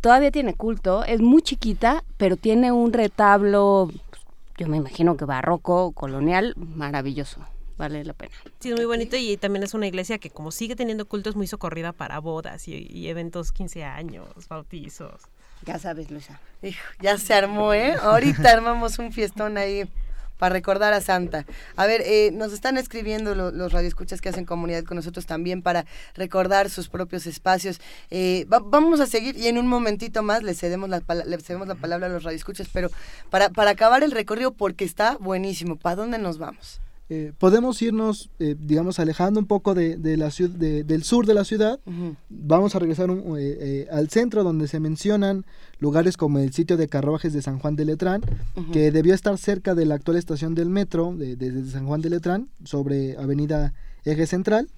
Todavía 0.00 0.30
tiene 0.30 0.54
culto, 0.54 1.02
es 1.04 1.20
muy 1.22 1.40
chiquita, 1.40 2.04
pero 2.18 2.36
tiene 2.36 2.72
un 2.72 2.92
retablo, 2.92 3.90
yo 4.56 4.68
me 4.68 4.76
imagino 4.76 5.16
que 5.16 5.24
barroco, 5.24 5.92
colonial, 5.92 6.54
maravilloso. 6.56 7.40
Vale 7.76 8.04
la 8.04 8.12
pena. 8.12 8.32
Sí, 8.60 8.70
es 8.70 8.76
muy 8.76 8.84
bonito 8.84 9.16
y 9.16 9.36
también 9.36 9.64
es 9.64 9.74
una 9.74 9.88
iglesia 9.88 10.18
que 10.18 10.30
como 10.30 10.52
sigue 10.52 10.76
teniendo 10.76 11.06
culto 11.06 11.30
es 11.30 11.36
muy 11.36 11.48
socorrida 11.48 11.92
para 11.92 12.20
bodas 12.20 12.68
y, 12.68 12.86
y 12.88 13.08
eventos 13.08 13.50
15 13.50 13.82
años, 13.82 14.28
bautizos. 14.48 15.22
Ya 15.66 15.78
sabes, 15.78 16.10
Luisa. 16.10 16.40
Hijo, 16.62 16.84
ya 17.00 17.18
se 17.18 17.34
armó, 17.34 17.72
¿eh? 17.72 17.94
Ahorita 17.94 18.52
armamos 18.52 18.98
un 18.98 19.12
fiestón 19.12 19.56
ahí 19.58 19.88
para 20.38 20.52
recordar 20.52 20.92
a 20.92 21.00
Santa. 21.00 21.46
A 21.76 21.86
ver, 21.86 22.02
eh, 22.04 22.30
nos 22.32 22.52
están 22.52 22.76
escribiendo 22.76 23.34
lo- 23.34 23.50
los 23.50 23.72
radioescuchas 23.72 24.20
que 24.20 24.28
hacen 24.28 24.44
comunidad 24.44 24.84
con 24.84 24.96
nosotros 24.96 25.26
también 25.26 25.62
para 25.62 25.86
recordar 26.14 26.70
sus 26.70 26.88
propios 26.88 27.26
espacios. 27.26 27.80
Eh, 28.10 28.46
va- 28.52 28.60
vamos 28.64 29.00
a 29.00 29.06
seguir 29.06 29.36
y 29.36 29.46
en 29.48 29.58
un 29.58 29.66
momentito 29.66 30.22
más 30.22 30.42
le 30.42 30.54
cedemos 30.54 30.88
la, 30.88 31.02
le 31.26 31.38
cedemos 31.40 31.68
la 31.68 31.74
palabra 31.76 32.06
a 32.06 32.10
los 32.10 32.22
radioescuchas, 32.24 32.68
pero 32.72 32.90
para, 33.30 33.48
para 33.50 33.70
acabar 33.70 34.02
el 34.02 34.10
recorrido, 34.10 34.52
porque 34.52 34.84
está 34.84 35.16
buenísimo, 35.18 35.76
¿para 35.76 35.96
dónde 35.96 36.18
nos 36.18 36.38
vamos? 36.38 36.80
Eh, 37.10 37.32
podemos 37.38 37.82
irnos, 37.82 38.30
eh, 38.38 38.56
digamos, 38.58 38.98
alejando 38.98 39.38
un 39.38 39.46
poco 39.46 39.74
de, 39.74 39.96
de 39.98 40.16
la 40.16 40.28
ciu- 40.28 40.48
de- 40.48 40.84
del 40.84 41.02
sur 41.02 41.26
de 41.26 41.34
la 41.34 41.44
ciudad. 41.44 41.78
Vamos 42.30 42.74
a 42.74 42.78
regresar 42.78 43.10
un- 43.10 43.36
eh, 43.38 43.86
al 43.92 44.08
centro 44.08 44.42
donde 44.42 44.68
se 44.68 44.80
mencionan 44.80 45.44
lugares 45.80 46.16
como 46.16 46.38
el 46.38 46.52
sitio 46.54 46.78
de 46.78 46.88
carruajes 46.88 47.34
de 47.34 47.42
San 47.42 47.58
Juan 47.58 47.76
de 47.76 47.84
Letrán, 47.84 48.22
que 48.72 48.90
debió 48.90 49.12
estar 49.14 49.36
cerca 49.36 49.74
de 49.74 49.84
la 49.84 49.96
actual 49.96 50.16
estación 50.16 50.54
del 50.54 50.70
metro 50.70 51.14
de, 51.14 51.36
de- 51.36 51.50
de 51.50 51.70
San 51.70 51.86
Juan 51.86 52.00
de 52.00 52.08
Letrán, 52.10 52.48
sobre 52.64 53.18
Avenida 53.18 53.74
Eje 54.06 54.26
Central. 54.26 54.70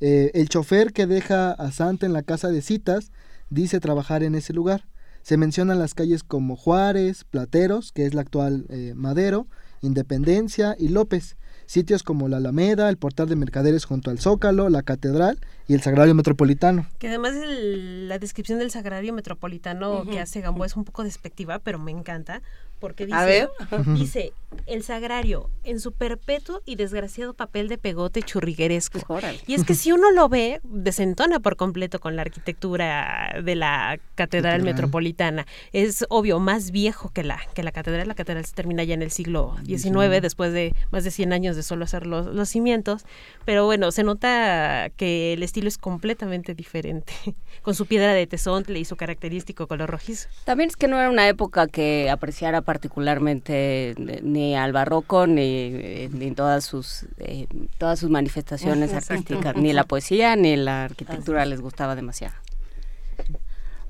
El 0.00 0.48
chofer 0.48 0.92
que 0.94 1.06
deja 1.06 1.52
a 1.52 1.70
Santa 1.72 2.06
en 2.06 2.14
la 2.14 2.22
casa 2.22 2.48
de 2.48 2.62
citas 2.62 3.12
dice 3.50 3.80
trabajar 3.80 4.22
en 4.22 4.34
ese 4.34 4.54
lugar. 4.54 4.86
Se 5.22 5.36
mencionan 5.36 5.78
las 5.78 5.92
calles 5.92 6.22
como 6.22 6.56
Juárez, 6.56 7.24
Plateros, 7.24 7.92
que 7.92 8.06
es 8.06 8.14
la 8.14 8.22
actual 8.22 8.64
Madero, 8.94 9.46
Independencia 9.82 10.76
y 10.78 10.88
López. 10.88 11.36
Sitios 11.66 12.02
como 12.02 12.28
la 12.28 12.38
Alameda, 12.38 12.88
el 12.88 12.96
portal 12.96 13.28
de 13.28 13.36
mercaderes 13.36 13.84
junto 13.84 14.10
al 14.10 14.18
Zócalo, 14.18 14.68
la 14.70 14.82
Catedral 14.82 15.38
y 15.68 15.74
el 15.74 15.82
Sagrario 15.82 16.14
Metropolitano. 16.16 16.86
Que 16.98 17.06
además 17.08 17.34
el- 17.36 18.08
la 18.08 18.18
descripción 18.18 18.58
del 18.58 18.72
sagrario 18.72 19.12
metropolitano 19.12 20.04
que 20.04 20.18
hace 20.18 20.40
Gamboa 20.40 20.66
es 20.66 20.74
un 20.76 20.84
poco 20.84 21.04
despectiva, 21.04 21.60
pero 21.60 21.78
me 21.78 21.92
encanta, 21.92 22.42
porque 22.80 23.06
dice, 23.06 23.18
A 23.18 23.24
ver. 23.24 23.50
dice, 23.94 24.32
el 24.66 24.82
sagrario 24.82 25.50
en 25.64 25.80
su 25.80 25.92
perpetuo 25.92 26.62
y 26.64 26.76
desgraciado 26.76 27.34
papel 27.34 27.68
de 27.68 27.78
pegote 27.78 28.22
churrigueresco. 28.22 29.00
Órale. 29.08 29.40
Y 29.46 29.54
es 29.54 29.64
que 29.64 29.74
si 29.74 29.92
uno 29.92 30.10
lo 30.10 30.28
ve, 30.28 30.60
desentona 30.64 31.40
por 31.40 31.56
completo 31.56 32.00
con 32.00 32.16
la 32.16 32.22
arquitectura 32.22 33.40
de 33.44 33.54
la 33.54 33.98
catedral 34.14 34.62
metropolitana. 34.62 35.46
Es 35.72 36.04
obvio, 36.08 36.38
más 36.40 36.70
viejo 36.70 37.10
que 37.10 37.24
la, 37.24 37.40
que 37.54 37.62
la 37.62 37.72
catedral. 37.72 38.08
La 38.08 38.14
catedral 38.14 38.44
se 38.44 38.54
termina 38.54 38.84
ya 38.84 38.94
en 38.94 39.02
el 39.02 39.10
siglo 39.10 39.56
XIX, 39.64 40.20
después 40.22 40.52
de 40.52 40.74
más 40.90 41.04
de 41.04 41.10
100 41.10 41.32
años 41.32 41.56
de 41.56 41.62
solo 41.62 41.84
hacer 41.84 42.06
los, 42.06 42.26
los 42.26 42.48
cimientos. 42.48 43.04
Pero 43.44 43.64
bueno, 43.64 43.90
se 43.92 44.02
nota 44.02 44.90
que 44.96 45.32
el 45.32 45.42
estilo 45.42 45.68
es 45.68 45.78
completamente 45.78 46.54
diferente, 46.54 47.12
con 47.62 47.74
su 47.74 47.86
piedra 47.86 48.14
de 48.14 48.26
tesontle 48.26 48.78
y 48.78 48.84
su 48.84 48.96
característico 48.96 49.66
color 49.66 49.90
rojizo. 49.90 50.28
También 50.44 50.70
es 50.70 50.76
que 50.76 50.88
no 50.88 50.98
era 50.98 51.10
una 51.10 51.28
época 51.28 51.66
que 51.66 52.10
apreciara 52.10 52.62
particularmente 52.62 53.94
eh, 54.40 54.50
ni 54.50 54.56
al 54.56 54.72
barroco 54.72 55.26
ni, 55.26 55.42
eh, 55.42 56.10
ni 56.12 56.30
todas 56.32 56.64
sus 56.64 57.04
eh, 57.18 57.46
todas 57.78 57.98
sus 57.98 58.10
manifestaciones 58.10 58.92
Exacto. 58.92 59.14
artísticas, 59.14 59.56
ni 59.56 59.72
la 59.72 59.84
poesía 59.84 60.36
ni 60.36 60.56
la 60.56 60.84
arquitectura 60.84 61.44
les 61.46 61.60
gustaba 61.60 61.94
demasiado. 61.94 62.34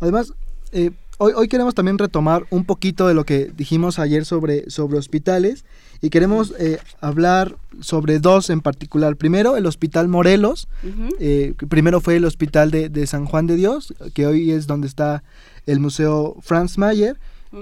Además, 0.00 0.32
eh, 0.72 0.90
hoy, 1.18 1.32
hoy 1.36 1.48
queremos 1.48 1.74
también 1.74 1.98
retomar 1.98 2.46
un 2.50 2.64
poquito 2.64 3.06
de 3.06 3.14
lo 3.14 3.24
que 3.24 3.50
dijimos 3.54 3.98
ayer 3.98 4.24
sobre, 4.24 4.70
sobre 4.70 4.98
hospitales 4.98 5.64
y 6.00 6.08
queremos 6.10 6.54
eh, 6.58 6.78
hablar 7.00 7.56
sobre 7.80 8.18
dos 8.18 8.48
en 8.50 8.60
particular. 8.62 9.16
Primero, 9.16 9.56
el 9.56 9.66
Hospital 9.66 10.08
Morelos. 10.08 10.68
eh, 11.18 11.52
que 11.58 11.66
primero 11.66 12.00
fue 12.00 12.16
el 12.16 12.24
Hospital 12.24 12.70
de, 12.70 12.88
de 12.88 13.06
San 13.06 13.26
Juan 13.26 13.46
de 13.46 13.56
Dios, 13.56 13.92
que 14.14 14.26
hoy 14.26 14.50
es 14.52 14.66
donde 14.66 14.86
está 14.86 15.22
el 15.66 15.80
Museo 15.80 16.36
Franz 16.40 16.78
Mayer. 16.78 17.18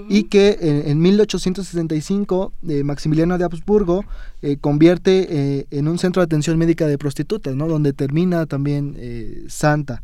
Y 0.07 0.25
que 0.25 0.57
en, 0.61 0.87
en 0.87 1.01
1865 1.01 2.53
eh, 2.67 2.83
Maximiliano 2.83 3.37
de 3.39 3.43
Habsburgo 3.43 4.05
eh, 4.43 4.57
convierte 4.61 5.27
eh, 5.29 5.65
en 5.71 5.87
un 5.87 5.97
centro 5.97 6.21
de 6.21 6.25
atención 6.25 6.59
médica 6.59 6.85
de 6.85 6.99
prostitutas, 6.99 7.55
¿no? 7.55 7.67
donde 7.67 7.93
termina 7.93 8.45
también 8.45 8.95
Santa. 9.47 10.03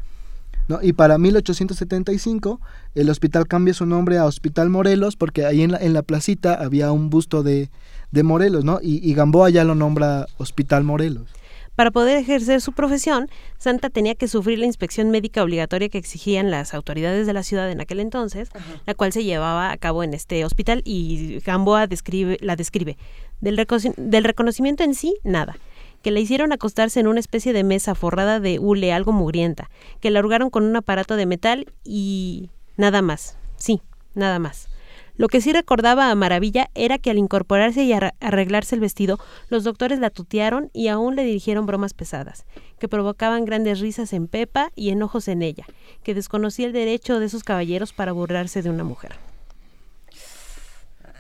¿no? 0.68 0.80
Y 0.82 0.94
para 0.94 1.20
1875 1.20 2.60
el 2.96 3.10
hospital 3.12 3.48
cambia 3.48 3.76
su 3.76 3.86
nombre 3.86 4.18
a 4.18 4.26
Hospital 4.26 4.72
Morelos 4.72 5.16
porque 5.16 5.46
ahí 5.46 5.62
en 5.62 5.74
la, 5.74 5.78
en 5.78 5.94
la 5.94 6.02
placita 6.02 6.56
había 6.56 6.92
un 6.92 7.12
busto 7.12 7.44
de, 7.44 7.70
de 8.12 8.24
Morelos, 8.24 8.66
¿no? 8.66 8.80
Y, 8.82 9.08
y 9.08 9.14
Gamboa 9.14 9.52
ya 9.52 9.64
lo 9.64 9.76
nombra 9.76 10.26
Hospital 10.38 10.84
Morelos. 10.84 11.30
Para 11.76 11.92
poder 11.92 12.18
ejercer 12.18 12.62
su 12.62 12.72
profesión, 12.72 13.30
Santa 13.58 13.90
tenía 13.90 14.16
que 14.16 14.28
sufrir 14.28 14.60
la 14.60 14.66
inspección 14.66 15.10
médica 15.12 15.44
obligatoria 15.44 15.90
que 15.90 15.98
exigían 15.98 16.50
las 16.52 16.74
autoridades 16.74 17.28
de 17.28 17.34
la 17.34 17.44
ciudad 17.44 17.70
en 17.70 17.82
aquel 17.82 18.00
entonces, 18.00 18.50
la 18.86 18.94
cual 18.94 19.12
se 19.12 19.24
llevaba 19.24 19.72
a 19.72 19.78
cabo 19.78 20.04
en 20.04 20.14
este 20.14 20.46
hospital 20.46 20.82
y 20.86 21.40
Gamboa 21.46 21.88
describe, 21.88 22.38
la 22.42 22.56
describe. 22.56 22.98
Del, 23.42 23.58
reco- 23.58 23.94
del 23.98 24.24
reconocimiento 24.24 24.84
en 24.84 24.96
sí, 24.96 25.18
nada. 25.24 25.58
Que 26.02 26.12
la 26.12 26.20
hicieron 26.20 26.54
acostarse 26.54 27.00
en 27.00 27.08
una 27.08 27.20
especie 27.20 27.52
de 27.52 27.64
mesa 27.64 27.96
forrada 27.96 28.40
de 28.40 28.60
hule 28.60 28.94
algo 28.94 29.12
mugrienta, 29.12 29.70
que 30.00 30.12
la 30.12 30.20
arrugaron 30.20 30.50
con 30.50 30.64
un 30.64 30.76
aparato 30.76 31.16
de 31.16 31.26
metal 31.26 31.74
y 31.84 32.50
nada 32.78 33.02
más. 33.02 33.38
Sí, 33.58 33.82
nada 34.14 34.40
más. 34.40 34.70
Lo 35.18 35.28
que 35.28 35.40
sí 35.40 35.54
recordaba 35.54 36.12
a 36.12 36.16
maravilla 36.16 36.70
era 36.76 36.98
que 36.98 37.10
al 37.10 37.18
incorporarse 37.18 37.84
y 37.84 37.94
arreglarse 37.94 38.76
el 38.76 38.82
vestido, 38.82 39.18
los 39.50 39.64
doctores 39.64 40.00
la 40.00 40.10
tutearon 40.10 40.70
y 40.74 40.90
aún 40.90 41.16
le 41.16 41.24
dirigieron 41.24 41.66
bromas 41.66 41.94
pesadas, 41.94 42.46
que 42.80 42.90
provocaban 42.90 43.46
grandes 43.46 43.80
risas 43.80 44.12
en 44.12 44.28
Pepa 44.28 44.72
y 44.76 44.90
enojos 44.90 45.28
en 45.28 45.42
ella, 45.42 45.66
que 46.04 46.14
desconocía 46.14 46.68
el 46.68 46.74
derecho 46.74 47.20
de 47.20 47.28
esos 47.28 47.44
caballeros 47.44 47.94
para 47.94 48.12
burlarse 48.12 48.62
de 48.62 48.70
una 48.70 48.84
mujer. 48.84 49.16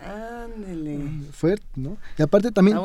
Ándele. 0.06 1.00
Fuerte, 1.32 1.66
¿no? 1.76 1.98
Y 2.18 2.22
aparte 2.22 2.52
también 2.52 2.78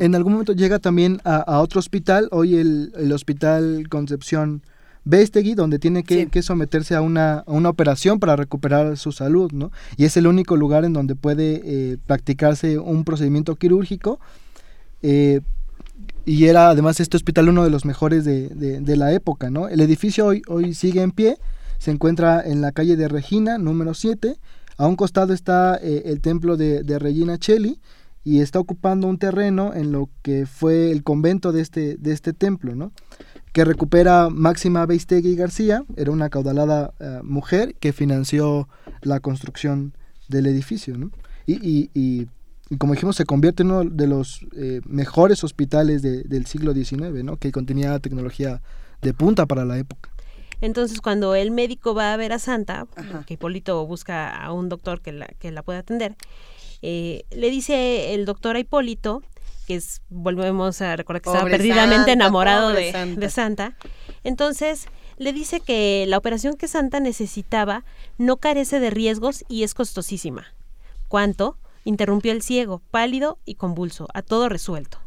en 0.00 0.14
algún 0.14 0.32
momento 0.32 0.54
llega 0.54 0.78
también 0.78 1.20
a, 1.24 1.36
a 1.36 1.60
otro 1.60 1.80
hospital, 1.80 2.28
hoy 2.30 2.56
el, 2.56 2.92
el 2.96 3.12
Hospital 3.12 3.88
Concepción 3.90 4.62
Bestegui, 5.04 5.54
donde 5.54 5.78
tiene 5.78 6.04
que, 6.04 6.22
Sí. 6.24 6.26
que 6.26 6.42
someterse 6.42 6.94
a 6.94 7.00
una, 7.02 7.38
a 7.40 7.50
una 7.52 7.68
operación 7.68 8.20
para 8.20 8.36
recuperar 8.36 8.96
su 8.96 9.10
salud, 9.12 9.50
¿no? 9.52 9.70
Y 9.96 10.04
es 10.04 10.16
el 10.16 10.26
único 10.26 10.56
lugar 10.56 10.84
en 10.84 10.92
donde 10.92 11.14
puede 11.16 11.60
eh, 11.64 11.96
practicarse 12.06 12.78
un 12.78 13.04
procedimiento 13.04 13.56
quirúrgico. 13.56 14.20
eh, 15.02 15.40
y 16.24 16.44
era 16.46 16.68
además 16.70 17.00
este 17.00 17.16
hospital 17.16 17.48
uno 17.48 17.64
de 17.64 17.70
los 17.70 17.84
mejores 17.84 18.24
de, 18.24 18.48
de- 18.50 18.80
de 18.80 18.96
la 18.96 19.12
época, 19.12 19.50
¿no? 19.50 19.68
El 19.68 19.80
edificio 19.80 20.24
hoy, 20.26 20.42
hoy 20.46 20.72
sigue 20.74 21.02
en 21.02 21.10
pie, 21.10 21.36
se 21.78 21.90
encuentra 21.90 22.40
en 22.44 22.60
la 22.60 22.70
calle 22.70 22.94
de 22.96 23.08
Regina, 23.08 23.58
número 23.58 23.92
7. 23.94 24.36
A 24.78 24.86
un 24.86 24.94
costado 24.94 25.32
está 25.32 25.76
eh, 25.82 26.02
el 26.06 26.20
templo 26.20 26.56
de, 26.56 26.84
de 26.84 26.98
Regina 27.00 27.38
Cheli 27.38 27.80
y 28.24 28.40
está 28.40 28.60
ocupando 28.60 29.08
un 29.08 29.18
terreno 29.18 29.74
en 29.74 29.90
lo 29.90 30.08
que 30.22 30.46
fue 30.46 30.92
el 30.92 31.02
convento 31.02 31.50
de 31.50 31.60
este, 31.60 31.96
de 31.96 32.12
este 32.12 32.32
templo, 32.32 32.76
¿no? 32.76 32.92
Que 33.52 33.64
recupera 33.64 34.28
Máxima 34.30 34.86
Beistegui 34.86 35.36
García, 35.36 35.84
era 35.96 36.10
una 36.10 36.30
caudalada 36.30 36.94
eh, 37.00 37.20
mujer 37.22 37.74
que 37.78 37.92
financió 37.92 38.68
la 39.02 39.20
construcción 39.20 39.92
del 40.28 40.46
edificio. 40.46 40.96
¿no? 40.96 41.10
Y, 41.46 41.54
y- 41.66 41.90
y- 41.94 42.26
y 42.70 42.76
como 42.78 42.94
dijimos, 42.94 43.16
se 43.16 43.26
convierte 43.26 43.62
en 43.62 43.70
uno 43.70 43.84
de 43.84 44.06
los 44.06 44.46
eh, 44.56 44.80
mejores 44.86 45.44
hospitales 45.44 46.00
de- 46.00 46.22
del 46.22 46.46
siglo 46.46 46.72
XIX, 46.72 47.22
¿no? 47.22 47.36
que 47.36 47.52
contenía 47.52 47.98
tecnología 47.98 48.62
de 49.02 49.12
punta 49.12 49.44
para 49.44 49.66
la 49.66 49.76
época. 49.78 50.08
Entonces, 50.62 51.00
cuando 51.02 51.34
el 51.34 51.50
médico 51.50 51.92
va 51.94 52.14
a 52.14 52.16
ver 52.16 52.32
a 52.32 52.38
Santa, 52.38 52.86
Ajá. 52.96 53.24
que 53.26 53.34
Hipólito 53.34 53.84
busca 53.86 54.34
a 54.34 54.52
un 54.52 54.68
doctor 54.70 55.02
que 55.02 55.12
la, 55.12 55.26
que 55.38 55.50
la 55.50 55.62
pueda 55.62 55.80
atender, 55.80 56.14
eh, 56.80 57.24
le 57.30 57.50
dice 57.50 58.14
el 58.14 58.24
doctor 58.24 58.56
a 58.56 58.60
Hipólito, 58.60 59.22
que 59.62 59.76
es, 59.76 60.02
volvemos 60.08 60.80
a 60.82 60.96
recordar 60.96 61.22
que 61.22 61.30
estaba 61.30 61.48
perdidamente 61.48 61.96
Santa, 61.96 62.12
enamorado 62.12 62.70
de, 62.70 62.92
Santa. 62.92 63.20
de 63.20 63.30
Santa, 63.30 63.76
entonces 64.24 64.88
le 65.18 65.32
dice 65.32 65.60
que 65.60 66.04
la 66.08 66.18
operación 66.18 66.56
que 66.56 66.68
Santa 66.68 67.00
necesitaba 67.00 67.84
no 68.18 68.38
carece 68.38 68.80
de 68.80 68.90
riesgos 68.90 69.44
y 69.48 69.62
es 69.62 69.74
costosísima. 69.74 70.46
¿Cuánto? 71.08 71.58
Interrumpió 71.84 72.32
el 72.32 72.42
ciego, 72.42 72.82
pálido 72.90 73.38
y 73.44 73.56
convulso, 73.56 74.08
a 74.14 74.22
todo 74.22 74.48
resuelto. 74.48 74.98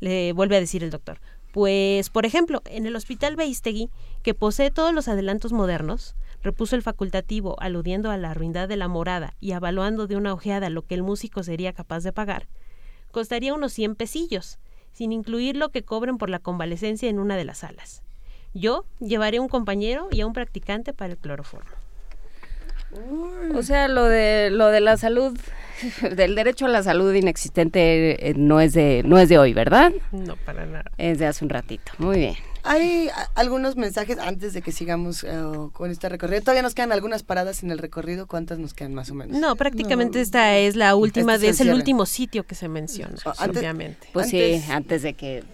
Le 0.00 0.32
vuelve 0.32 0.56
a 0.56 0.60
decir 0.60 0.82
el 0.82 0.90
doctor. 0.90 1.20
Pues, 1.52 2.10
por 2.10 2.26
ejemplo, 2.26 2.62
en 2.66 2.86
el 2.86 2.94
Hospital 2.94 3.36
Beistegui, 3.36 3.90
que 4.22 4.34
posee 4.34 4.70
todos 4.70 4.94
los 4.94 5.08
adelantos 5.08 5.52
modernos, 5.52 6.14
repuso 6.42 6.76
el 6.76 6.82
facultativo, 6.82 7.56
aludiendo 7.60 8.10
a 8.10 8.16
la 8.16 8.34
ruindad 8.34 8.68
de 8.68 8.76
la 8.76 8.88
morada 8.88 9.34
y 9.40 9.52
avaluando 9.52 10.06
de 10.06 10.16
una 10.16 10.32
ojeada 10.32 10.70
lo 10.70 10.82
que 10.82 10.94
el 10.94 11.02
músico 11.02 11.42
sería 11.42 11.72
capaz 11.72 12.00
de 12.04 12.12
pagar, 12.12 12.48
costaría 13.10 13.54
unos 13.54 13.72
100 13.72 13.94
pesillos, 13.94 14.58
sin 14.92 15.12
incluir 15.12 15.56
lo 15.56 15.70
que 15.70 15.82
cobren 15.82 16.18
por 16.18 16.30
la 16.30 16.38
convalecencia 16.38 17.08
en 17.08 17.18
una 17.18 17.36
de 17.36 17.44
las 17.44 17.58
salas. 17.58 18.02
Yo 18.54 18.84
llevaré 18.98 19.40
un 19.40 19.48
compañero 19.48 20.08
y 20.10 20.20
a 20.20 20.26
un 20.26 20.32
practicante 20.32 20.92
para 20.92 21.12
el 21.12 21.18
cloroformo. 21.18 21.70
O 23.54 23.62
sea, 23.62 23.86
lo 23.86 24.04
de 24.04 24.48
lo 24.50 24.68
de 24.68 24.80
la 24.80 24.96
salud, 24.96 25.38
del 26.16 26.34
derecho 26.34 26.66
a 26.66 26.68
la 26.68 26.82
salud 26.82 27.12
inexistente 27.12 28.30
eh, 28.30 28.34
no 28.34 28.60
es 28.60 28.72
de 28.72 29.02
no 29.04 29.18
es 29.18 29.28
de 29.28 29.38
hoy, 29.38 29.52
¿verdad? 29.52 29.92
No, 30.10 30.36
para 30.36 30.64
nada. 30.64 30.90
Es 30.96 31.18
de 31.18 31.26
hace 31.26 31.44
un 31.44 31.50
ratito. 31.50 31.92
Muy 31.98 32.18
bien. 32.18 32.34
Hay 32.68 33.08
algunos 33.34 33.76
mensajes 33.76 34.18
antes 34.18 34.52
de 34.52 34.62
que 34.62 34.72
sigamos 34.72 35.24
eh, 35.24 35.28
con 35.72 35.90
este 35.90 36.08
recorrido. 36.08 36.42
Todavía 36.42 36.62
nos 36.62 36.74
quedan 36.74 36.92
algunas 36.92 37.22
paradas 37.22 37.62
en 37.62 37.70
el 37.70 37.78
recorrido. 37.78 38.26
¿Cuántas 38.26 38.58
nos 38.58 38.74
quedan 38.74 38.94
más 38.94 39.10
o 39.10 39.14
menos? 39.14 39.38
No, 39.40 39.56
prácticamente 39.56 40.20
esta 40.20 40.56
es 40.58 40.76
la 40.76 40.94
última, 40.94 41.34
Este 41.34 41.48
es 41.48 41.58
de, 41.58 41.64
el 41.64 41.68
es 41.68 41.72
el 41.72 41.78
último 41.80 42.04
sitio 42.06 42.44
que 42.46 42.54
se 42.54 42.68
menciona, 42.68 43.14
Ah, 43.24 43.32
antes- 43.38 43.58
obviamente. 43.58 44.08
Pues 44.12 44.26
Antes- 44.26 44.64
sí, 44.64 44.70
antes 44.72 45.02
de 45.02 45.14
que 45.14 45.44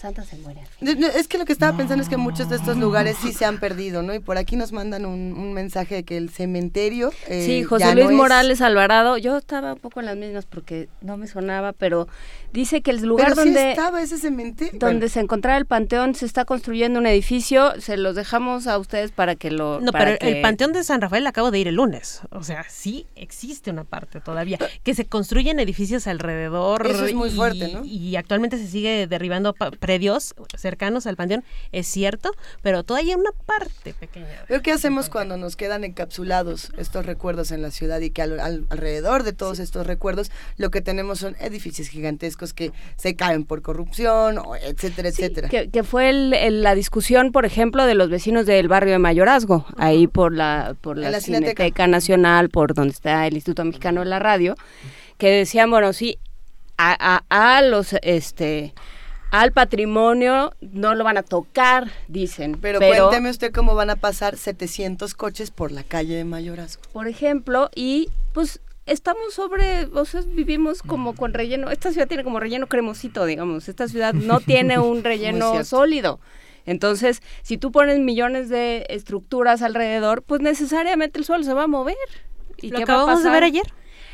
Santa 0.00 0.24
se. 0.24 0.36
No, 0.38 0.94
no, 0.94 1.06
Es 1.08 1.28
que 1.28 1.36
lo 1.38 1.44
que 1.44 1.52
estaba 1.52 1.76
pensando 1.76 2.02
es 2.02 2.08
que 2.08 2.16
muchos 2.16 2.48
de 2.48 2.56
estos 2.56 2.76
lugares 2.78 3.16
sí 3.20 3.32
se 3.32 3.44
han 3.44 3.58
perdido, 3.60 4.02
¿no? 4.02 4.14
Y 4.14 4.18
por 4.18 4.38
aquí 4.38 4.56
nos 4.56 4.72
mandan 4.72 5.04
un, 5.04 5.34
un 5.36 5.52
mensaje 5.52 5.96
de 5.96 6.02
que 6.04 6.16
el 6.16 6.30
cementerio. 6.30 7.12
eh, 7.28 7.44
Sí, 7.44 7.62
ya 7.62 7.68
José 7.68 7.84
no 7.86 7.94
Luis 7.94 8.06
es- 8.10 8.16
Morales 8.16 8.60
Alvarado, 8.62 9.18
yo 9.18 9.36
estaba 9.36 9.74
un 9.74 9.78
poco 9.78 10.00
en 10.00 10.06
las 10.06 10.16
mismas 10.16 10.46
porque 10.46 10.88
no 11.02 11.16
me 11.16 11.26
sonaba, 11.26 11.72
pero 11.72 12.08
dice 12.52 12.80
que 12.80 12.90
el 12.92 13.02
lugar 13.02 13.30
Pero 13.30 13.42
sí 13.42 13.48
donde, 13.50 13.70
estaba 13.70 14.00
ese 14.02 14.16
cementerio. 14.18 14.78
donde 14.78 15.08
se 15.08 15.20
encontraba 15.20 15.58
el 15.58 15.66
panteón 15.66 16.14
se 16.14 16.24
está 16.26 16.44
construyendo 16.44 16.98
un 16.98 17.06
edificio, 17.06 17.72
se 17.80 17.96
los 17.96 18.16
dejamos 18.16 18.66
a 18.66 18.78
ustedes 18.78 19.12
para 19.12 19.34
que 19.36 19.50
lo... 19.50 19.80
No, 19.80 19.92
para 19.92 20.16
pero 20.18 20.30
el 20.36 20.40
Panteón 20.42 20.72
de 20.72 20.82
San 20.82 21.00
Rafael 21.00 21.26
acabo 21.26 21.50
de 21.50 21.58
ir 21.58 21.68
el 21.68 21.74
lunes. 21.74 22.22
O 22.30 22.42
sea, 22.42 22.64
sí 22.68 23.06
existe 23.16 23.70
una 23.70 23.84
parte 23.84 24.20
todavía. 24.20 24.58
Que 24.82 24.94
se 24.94 25.04
construyen 25.06 25.60
edificios 25.60 26.06
alrededor. 26.06 26.86
Eso 26.86 27.04
es 27.04 27.14
muy 27.14 27.28
y- 27.28 27.32
fuerte, 27.32 27.72
¿no? 27.72 27.84
Y 27.84 28.16
actualmente 28.16 28.56
se 28.58 28.66
sigue 28.66 29.06
derribando 29.06 29.52
predios 29.90 30.34
cercanos 30.56 31.08
al 31.08 31.16
Panteón, 31.16 31.42
es 31.72 31.88
cierto, 31.88 32.30
pero 32.62 32.84
todavía 32.84 33.16
una 33.16 33.32
parte 33.44 33.92
pequeña. 33.92 34.28
Pero 34.46 34.62
¿qué 34.62 34.70
hacemos 34.70 35.08
cuando 35.08 35.36
nos 35.36 35.56
quedan 35.56 35.82
encapsulados 35.82 36.70
estos 36.78 37.06
recuerdos 37.06 37.50
en 37.50 37.60
la 37.60 37.72
ciudad 37.72 37.98
y 38.00 38.10
que 38.10 38.22
al- 38.22 38.38
al- 38.38 38.66
alrededor 38.70 39.24
de 39.24 39.32
todos 39.32 39.58
estos 39.58 39.88
recuerdos 39.88 40.30
lo 40.58 40.70
que 40.70 40.80
tenemos 40.80 41.18
son 41.18 41.34
edificios 41.40 41.88
gigantescos 41.88 42.52
que 42.54 42.70
se 42.96 43.16
caen 43.16 43.42
por 43.44 43.62
corrupción, 43.62 44.38
etcétera, 44.62 45.10
Sí, 45.10 45.22
etcétera? 45.22 45.48
que, 45.48 45.70
que 45.70 45.82
fue 45.82 46.08
el- 46.10 46.34
el- 46.34 46.62
la 46.62 46.76
discusión, 46.76 47.32
por 47.32 47.44
ejemplo, 47.44 47.84
de 47.84 47.96
los 47.96 48.10
vecinos 48.10 48.46
del 48.46 48.68
barrio 48.68 48.92
de 48.92 49.00
Mayorazgo, 49.00 49.66
ahí 49.76 50.06
por 50.06 50.32
la, 50.32 50.76
por 50.80 50.98
la, 50.98 51.10
la 51.10 51.20
Cineteca. 51.20 51.64
Cineteca 51.64 51.86
Nacional, 51.88 52.48
por 52.48 52.74
donde 52.74 52.92
está 52.92 53.26
el 53.26 53.34
Instituto 53.34 53.64
Mexicano 53.64 54.02
de 54.02 54.06
la 54.06 54.20
Radio, 54.20 54.54
que 55.18 55.30
decían, 55.32 55.68
bueno, 55.68 55.92
sí, 55.92 56.16
a, 56.78 56.96
a- 57.28 57.56
a 57.56 57.60
los, 57.62 57.94
este, 58.02 58.72
al 59.30 59.52
patrimonio 59.52 60.52
no 60.60 60.94
lo 60.94 61.04
van 61.04 61.16
a 61.16 61.22
tocar, 61.22 61.90
dicen. 62.08 62.58
Pero, 62.60 62.78
cuénteme 62.78 63.30
usted 63.30 63.52
cómo 63.52 63.74
van 63.74 63.90
a 63.90 63.96
pasar 63.96 64.36
700 64.36 65.14
coches 65.14 65.50
por 65.50 65.72
la 65.72 65.82
calle 65.82 66.16
de 66.16 66.24
Mayorazgo. 66.24 66.82
por 66.92 67.08
ejemplo, 67.08 67.70
y 67.74 68.10
pues 68.32 68.60
estamos 68.86 69.32
sobre, 69.32 69.86
o 69.86 70.04
sea, 70.04 70.22
vivimos 70.26 70.82
como 70.82 71.14
con 71.14 71.32
relleno, 71.32 71.70
esta 71.70 71.92
ciudad 71.92 72.08
tiene 72.08 72.24
como 72.24 72.40
relleno 72.40 72.66
cremosito, 72.66 73.24
digamos, 73.24 73.68
esta 73.68 73.86
ciudad 73.88 74.14
no 74.14 74.40
tiene 74.40 74.78
un 74.78 75.04
relleno 75.04 75.64
sólido. 75.64 76.20
Entonces, 76.66 77.22
si 77.42 77.56
tú 77.56 77.72
pones 77.72 77.98
millones 78.00 78.48
de 78.48 78.86
estructuras 78.90 79.62
alrededor, 79.62 80.22
pues 80.22 80.40
necesariamente 80.40 81.18
el 81.18 81.24
suelo 81.24 81.42
se 81.42 81.54
va 81.54 81.64
a 81.64 81.66
mover. 81.66 81.96
¿Y 82.58 82.70
Lo 82.70 82.78
qué 82.78 82.84
va 82.84 82.92
a 82.92 82.96
acabamos 82.96 83.24
de 83.24 83.30
ver 83.30 83.44
ayer. 83.44 83.72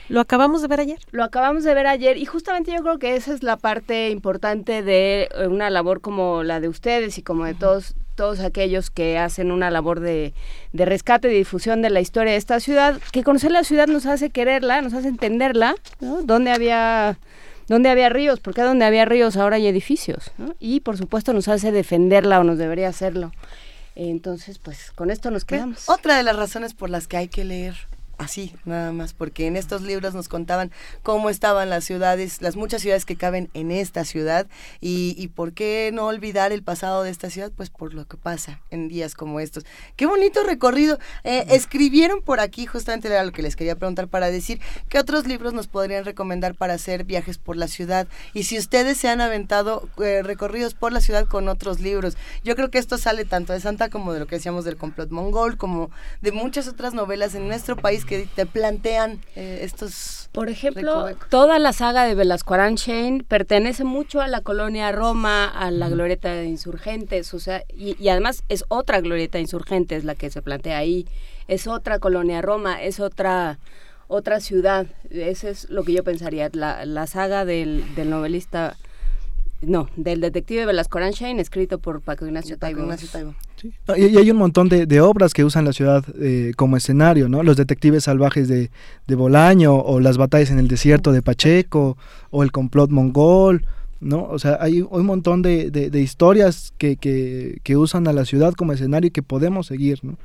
Lo 0.09 0.21
acabamos 0.21 0.63
de 0.63 0.69
ver 0.69 0.81
ayer. 0.81 0.99
Lo 1.11 1.25
acabamos 1.25 1.65
de 1.65 1.75
ver 1.75 1.87
ayer 1.87 2.17
y 2.17 2.25
justamente 2.27 2.73
yo 2.73 2.83
creo 2.83 2.99
que 2.99 3.17
esa 3.17 3.35
es 3.35 3.43
la 3.43 3.57
parte 3.57 4.11
importante 4.11 4.83
de 4.83 5.29
eh, 5.35 5.47
una 5.49 5.71
labor 5.71 6.01
como 6.01 6.43
la 6.43 6.61
de 6.61 6.69
ustedes 6.69 7.19
y 7.19 7.23
como 7.23 7.45
de 7.45 7.55
todos 7.55 7.95
todos 8.15 8.41
aquellos 8.41 8.91
que 8.91 9.19
hacen 9.19 9.53
una 9.53 9.71
labor 9.71 10.01
de, 10.01 10.33
de 10.73 10.85
rescate 10.87 11.31
y 11.31 11.37
difusión 11.37 11.83
de 11.83 11.91
la 11.91 12.01
historia 12.01 12.33
de 12.33 12.39
esta 12.39 12.61
ciudad, 12.61 12.99
que 13.13 13.23
conocer 13.23 13.51
la 13.51 13.63
ciudad 13.63 13.89
nos 13.89 14.07
hace 14.07 14.31
quererla, 14.31 14.81
nos 14.81 14.95
hace 14.95 15.09
entenderla, 15.09 15.75
¿no? 16.01 16.23
Donde 16.23 16.51
había 16.51 17.19
donde 17.69 17.91
había 17.91 18.09
ríos, 18.09 18.41
porque 18.41 18.63
donde 18.63 18.85
había 18.85 19.05
ríos 19.05 19.37
ahora 19.37 19.57
hay 19.57 19.67
edificios, 19.67 20.31
¿no? 20.39 20.55
Y 20.61 20.81
por 20.81 20.97
supuesto 20.97 21.33
nos 21.35 21.49
hace 21.49 21.73
defenderla 21.73 22.41
o 22.41 22.45
nos 22.45 22.59
debería 22.59 22.89
hacerlo. 22.89 23.33
Entonces, 23.97 24.59
pues 24.59 24.93
con 24.93 25.11
esto 25.11 25.31
nos 25.31 25.45
quedamos. 25.45 25.89
Otra 25.89 26.17
de 26.17 26.23
las 26.23 26.37
razones 26.37 26.75
por 26.75 26.91
las 26.91 27.09
que 27.09 27.19
hay 27.19 27.29
que 27.29 27.45
leer 27.45 27.77
así, 28.19 28.55
nada 28.65 28.93
más, 28.93 29.13
porque 29.13 29.47
en 29.47 29.57
estos 29.57 29.83
libros 29.83 30.15
nos 30.15 30.29
contaban 30.29 30.71
cómo 31.03 31.31
estaban 31.31 31.71
las 31.71 31.85
ciudades, 31.85 32.43
las 32.43 32.57
muchas 32.57 32.83
ciudades 32.83 33.05
que 33.05 33.17
caben 33.17 33.51
en 33.55 33.71
esta 33.71 34.05
ciudad 34.05 34.47
y, 34.81 35.15
y 35.19 35.29
por 35.29 35.53
qué 35.53 35.91
no 35.93 36.07
olvidar 36.07 36.53
el 36.53 36.63
pasado 36.63 37.03
de 37.03 37.11
esta 37.11 37.31
ciudad, 37.31 37.53
pues 37.57 37.71
por 37.71 37.95
lo 37.95 38.07
que 38.07 38.17
pasa 38.17 38.61
en 38.71 38.89
días 38.89 39.15
como 39.15 39.41
estos. 39.41 39.65
Qué 39.97 40.07
bonito 40.07 40.43
recorrido. 40.45 40.99
Eh, 41.25 41.47
escribieron 41.51 42.23
por 42.23 42.41
aquí, 42.41 42.67
justamente 42.67 43.09
era 43.09 43.25
lo 43.25 43.33
que 43.33 43.43
les 43.43 43.57
quería 43.57 43.77
preguntar 43.77 44.09
para 44.09 44.31
decir, 44.31 44.61
¿qué 44.89 44.99
otros 44.99 45.27
libros 45.27 45.53
nos 45.53 45.67
podrían 45.67 46.05
recomendar 46.05 46.55
para 46.55 46.75
hacer 46.75 47.05
viajes 47.05 47.39
por 47.39 47.57
la 47.57 47.69
ciudad? 47.69 48.09
Y 48.33 48.45
si 48.45 48.59
ustedes 48.59 48.97
se 48.97 49.09
han 49.09 49.21
aventado 49.21 49.89
eh, 50.03 50.23
recorridos 50.23 50.75
por 50.75 50.93
la 50.93 51.01
ciudad 51.01 51.27
con 51.27 51.49
otros 51.49 51.81
libros, 51.81 52.17
yo 52.45 52.57
creo 52.57 52.71
que 52.71 52.79
esto 52.79 52.99
sale 52.99 53.25
tanto 53.25 53.53
de 53.53 53.61
Santa 53.61 53.91
como 53.91 54.13
de 54.13 54.21
lo 54.21 54.27
que 54.27 54.37
decíamos 54.37 54.65
del 54.65 54.77
complot 54.77 55.11
mongol, 55.11 55.57
como 55.57 55.91
de 56.23 56.33
muchas 56.33 56.69
otras 56.69 56.95
novelas 56.95 57.35
en 57.35 57.47
nuestro 57.47 57.77
país 57.77 58.06
que 58.07 58.29
te 58.35 58.47
plantean 58.47 59.21
eh, 59.35 59.61
estos... 59.63 60.29
Por 60.33 60.51
ejemplo, 60.51 61.07
recovecos. 61.07 61.29
toda 61.31 61.59
la 61.59 61.73
saga 61.73 62.05
de 62.05 62.15
Velasco 62.15 62.55
Shane 62.57 63.25
pertenece 63.27 63.85
mucho 63.85 64.21
a 64.21 64.29
la 64.29 64.43
colonia 64.43 64.93
Roma, 64.93 65.47
a 65.47 65.71
la 65.71 65.89
glorieta 65.89 66.33
de 66.33 66.45
insurgentes, 66.45 67.33
o 67.33 67.41
sea, 67.41 67.65
y, 67.75 67.97
y 68.03 68.09
además 68.11 68.45
es 68.49 68.65
otra 68.69 69.01
glorieta 69.01 69.39
de 69.39 69.43
insurgentes 69.43 70.05
la 70.05 70.15
que 70.15 70.31
se 70.31 70.43
plantea 70.43 70.77
ahí, 70.77 71.07
es 71.49 71.67
otra 71.67 71.99
colonia 71.99 72.43
Roma, 72.43 72.83
es 72.83 73.01
otra 73.01 73.59
otra 74.09 74.41
ciudad, 74.41 74.87
eso 75.11 75.49
es 75.49 75.69
lo 75.69 75.83
que 75.83 75.93
yo 75.93 76.05
pensaría, 76.05 76.49
la, 76.53 76.85
la 76.87 77.07
saga 77.07 77.45
del, 77.45 77.95
del 77.97 78.11
novelista, 78.11 78.77
no, 79.63 79.89
del 79.97 80.21
detective 80.21 80.67
Velasco 80.67 80.99
Shane, 81.01 81.41
escrito 81.41 81.79
por 81.79 82.01
Paco 82.03 82.27
Ignacio 82.27 82.57
Paco 82.57 82.61
Taibo. 82.61 82.83
Ignacio 82.83 83.09
Taibo. 83.11 83.35
Sí. 83.57 83.73
Y, 83.97 84.07
y 84.07 84.17
hay 84.19 84.31
un 84.31 84.37
montón 84.37 84.69
de, 84.69 84.87
de 84.87 85.01
obras 85.01 85.33
que 85.33 85.45
usan 85.45 85.65
la 85.65 85.73
ciudad 85.73 86.05
eh, 86.21 86.53
como 86.57 86.77
escenario, 86.77 87.29
¿no? 87.29 87.43
Los 87.43 87.57
detectives 87.57 88.05
salvajes 88.05 88.49
de, 88.49 88.71
de 89.07 89.15
Bolaño, 89.15 89.75
o 89.75 89.99
las 90.01 90.19
batallas 90.19 90.51
en 90.51 90.59
el 90.59 90.69
desierto 90.69 91.13
de 91.13 91.23
Pacheco, 91.23 91.97
o 92.31 92.43
el 92.43 92.53
complot 92.53 92.91
mongol, 92.91 93.65
¿no? 94.01 94.25
O 94.25 94.39
sea, 94.39 94.59
hay 94.61 94.83
un 94.83 95.07
montón 95.07 95.41
de, 95.43 95.71
de- 95.71 95.89
de 95.91 96.01
historias 96.03 96.75
que, 96.77 96.97
que, 96.97 97.59
que 97.63 97.77
usan 97.79 98.07
a 98.09 98.13
la 98.13 98.25
ciudad 98.27 98.53
como 98.53 98.73
escenario 98.75 99.09
y 99.09 99.11
que 99.11 99.23
podemos 99.23 99.67
seguir, 99.67 100.01
¿no? 100.03 100.19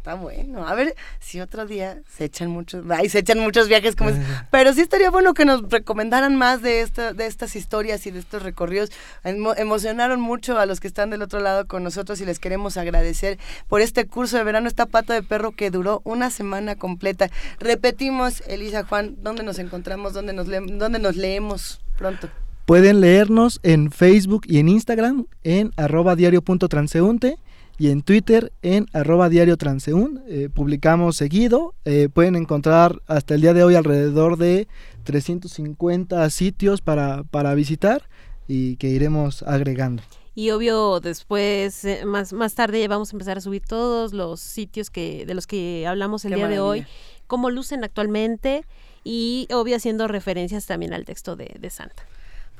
Está 0.00 0.14
bueno. 0.14 0.66
A 0.66 0.74
ver 0.74 0.94
si 1.18 1.42
otro 1.42 1.66
día 1.66 1.98
se 2.08 2.24
echan 2.24 2.48
muchos, 2.50 2.82
ay, 2.88 3.10
se 3.10 3.18
echan 3.18 3.38
muchos 3.38 3.68
viajes 3.68 3.94
como 3.96 4.08
ese. 4.08 4.22
Pero 4.50 4.72
sí 4.72 4.80
estaría 4.80 5.10
bueno 5.10 5.34
que 5.34 5.44
nos 5.44 5.68
recomendaran 5.68 6.36
más 6.36 6.62
de 6.62 6.80
esta, 6.80 7.12
de 7.12 7.26
estas 7.26 7.54
historias 7.54 8.06
y 8.06 8.10
de 8.10 8.18
estos 8.20 8.42
recorridos. 8.42 8.88
Emo- 9.24 9.52
emocionaron 9.58 10.18
mucho 10.18 10.58
a 10.58 10.64
los 10.64 10.80
que 10.80 10.88
están 10.88 11.10
del 11.10 11.20
otro 11.20 11.40
lado 11.40 11.66
con 11.66 11.84
nosotros 11.84 12.18
y 12.22 12.24
les 12.24 12.38
queremos 12.38 12.78
agradecer 12.78 13.38
por 13.68 13.82
este 13.82 14.06
curso 14.06 14.38
de 14.38 14.44
verano, 14.44 14.68
esta 14.68 14.86
pata 14.86 15.12
de 15.12 15.22
perro 15.22 15.52
que 15.52 15.70
duró 15.70 16.00
una 16.04 16.30
semana 16.30 16.76
completa. 16.76 17.28
Repetimos, 17.58 18.42
Elisa 18.46 18.84
Juan, 18.84 19.16
¿dónde 19.20 19.42
nos 19.42 19.58
encontramos? 19.58 20.14
¿Dónde 20.14 20.32
nos, 20.32 20.48
le- 20.48 20.60
dónde 20.62 20.98
nos 20.98 21.14
leemos 21.16 21.78
pronto? 21.98 22.30
Pueden 22.64 23.02
leernos 23.02 23.60
en 23.62 23.92
Facebook 23.92 24.44
y 24.46 24.60
en 24.60 24.70
Instagram 24.70 25.26
en 25.44 25.72
arroba 25.76 26.16
diario.transeúnte 26.16 27.36
y 27.80 27.88
en 27.88 28.02
Twitter 28.02 28.52
en 28.60 28.88
arroba 28.92 29.30
diario 29.30 29.56
transeún. 29.56 30.22
Eh, 30.28 30.50
publicamos 30.52 31.16
seguido. 31.16 31.74
Eh, 31.86 32.10
pueden 32.12 32.36
encontrar 32.36 33.00
hasta 33.06 33.34
el 33.34 33.40
día 33.40 33.54
de 33.54 33.64
hoy 33.64 33.74
alrededor 33.74 34.36
de 34.36 34.68
350 35.04 36.28
sitios 36.28 36.82
para, 36.82 37.22
para 37.22 37.54
visitar 37.54 38.02
y 38.46 38.76
que 38.76 38.88
iremos 38.88 39.42
agregando. 39.44 40.02
Y 40.34 40.50
obvio, 40.50 41.00
después, 41.00 41.86
eh, 41.86 42.04
más, 42.04 42.34
más 42.34 42.54
tarde, 42.54 42.86
vamos 42.86 43.12
a 43.12 43.16
empezar 43.16 43.38
a 43.38 43.40
subir 43.40 43.62
todos 43.66 44.12
los 44.12 44.40
sitios 44.40 44.90
que 44.90 45.24
de 45.24 45.32
los 45.32 45.46
que 45.46 45.86
hablamos 45.86 46.26
el 46.26 46.32
Qué 46.32 46.36
día 46.36 46.48
de 46.48 46.60
hoy, 46.60 46.84
cómo 47.26 47.48
lucen 47.48 47.82
actualmente 47.82 48.66
y 49.04 49.48
obvio 49.54 49.76
haciendo 49.76 50.06
referencias 50.06 50.66
también 50.66 50.92
al 50.92 51.06
texto 51.06 51.34
de, 51.34 51.56
de 51.58 51.70
Santa. 51.70 52.04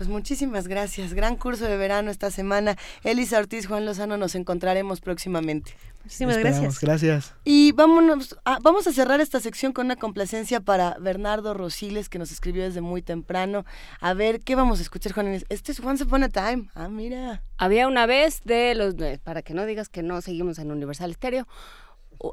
Pues 0.00 0.08
muchísimas 0.08 0.66
gracias. 0.66 1.12
Gran 1.12 1.36
curso 1.36 1.66
de 1.66 1.76
verano 1.76 2.10
esta 2.10 2.30
semana. 2.30 2.74
Elisa 3.04 3.38
Ortiz, 3.38 3.66
Juan 3.66 3.84
Lozano, 3.84 4.16
nos 4.16 4.34
encontraremos 4.34 5.02
próximamente. 5.02 5.74
Muchísimas 6.04 6.36
Esperamos. 6.38 6.80
gracias. 6.80 6.80
Gracias. 6.80 7.34
Y 7.44 7.72
vámonos, 7.72 8.34
a- 8.46 8.60
vamos 8.62 8.86
a 8.86 8.92
cerrar 8.92 9.20
esta 9.20 9.40
sección 9.40 9.74
con 9.74 9.84
una 9.84 9.96
complacencia 9.96 10.60
para 10.62 10.96
Bernardo 10.98 11.52
Rosiles, 11.52 12.08
que 12.08 12.18
nos 12.18 12.32
escribió 12.32 12.62
desde 12.62 12.80
muy 12.80 13.02
temprano. 13.02 13.66
A 14.00 14.14
ver, 14.14 14.40
¿qué 14.40 14.54
vamos 14.54 14.78
a 14.78 14.82
escuchar, 14.84 15.12
Juan 15.12 15.26
Inés? 15.26 15.44
Este 15.50 15.70
es 15.72 15.80
Once 15.80 16.02
Upon 16.04 16.22
a 16.22 16.30
Time. 16.30 16.70
Ah, 16.74 16.88
mira. 16.88 17.42
Había 17.58 17.86
una 17.86 18.06
vez 18.06 18.40
de 18.44 18.74
los, 18.74 18.96
de- 18.96 19.18
para 19.18 19.42
que 19.42 19.52
no 19.52 19.66
digas 19.66 19.90
que 19.90 20.02
no 20.02 20.22
seguimos 20.22 20.58
en 20.58 20.70
Universal 20.72 21.12
Stereo, 21.12 21.46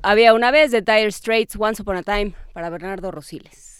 había 0.03 0.33
una 0.33 0.51
vez 0.51 0.71
de 0.71 0.81
Dire 0.81 1.11
Straits, 1.11 1.57
Once 1.59 1.81
Upon 1.81 1.97
a 1.97 2.03
Time, 2.03 2.33
para 2.53 2.69
Bernardo 2.69 3.11
Rosiles. 3.11 3.79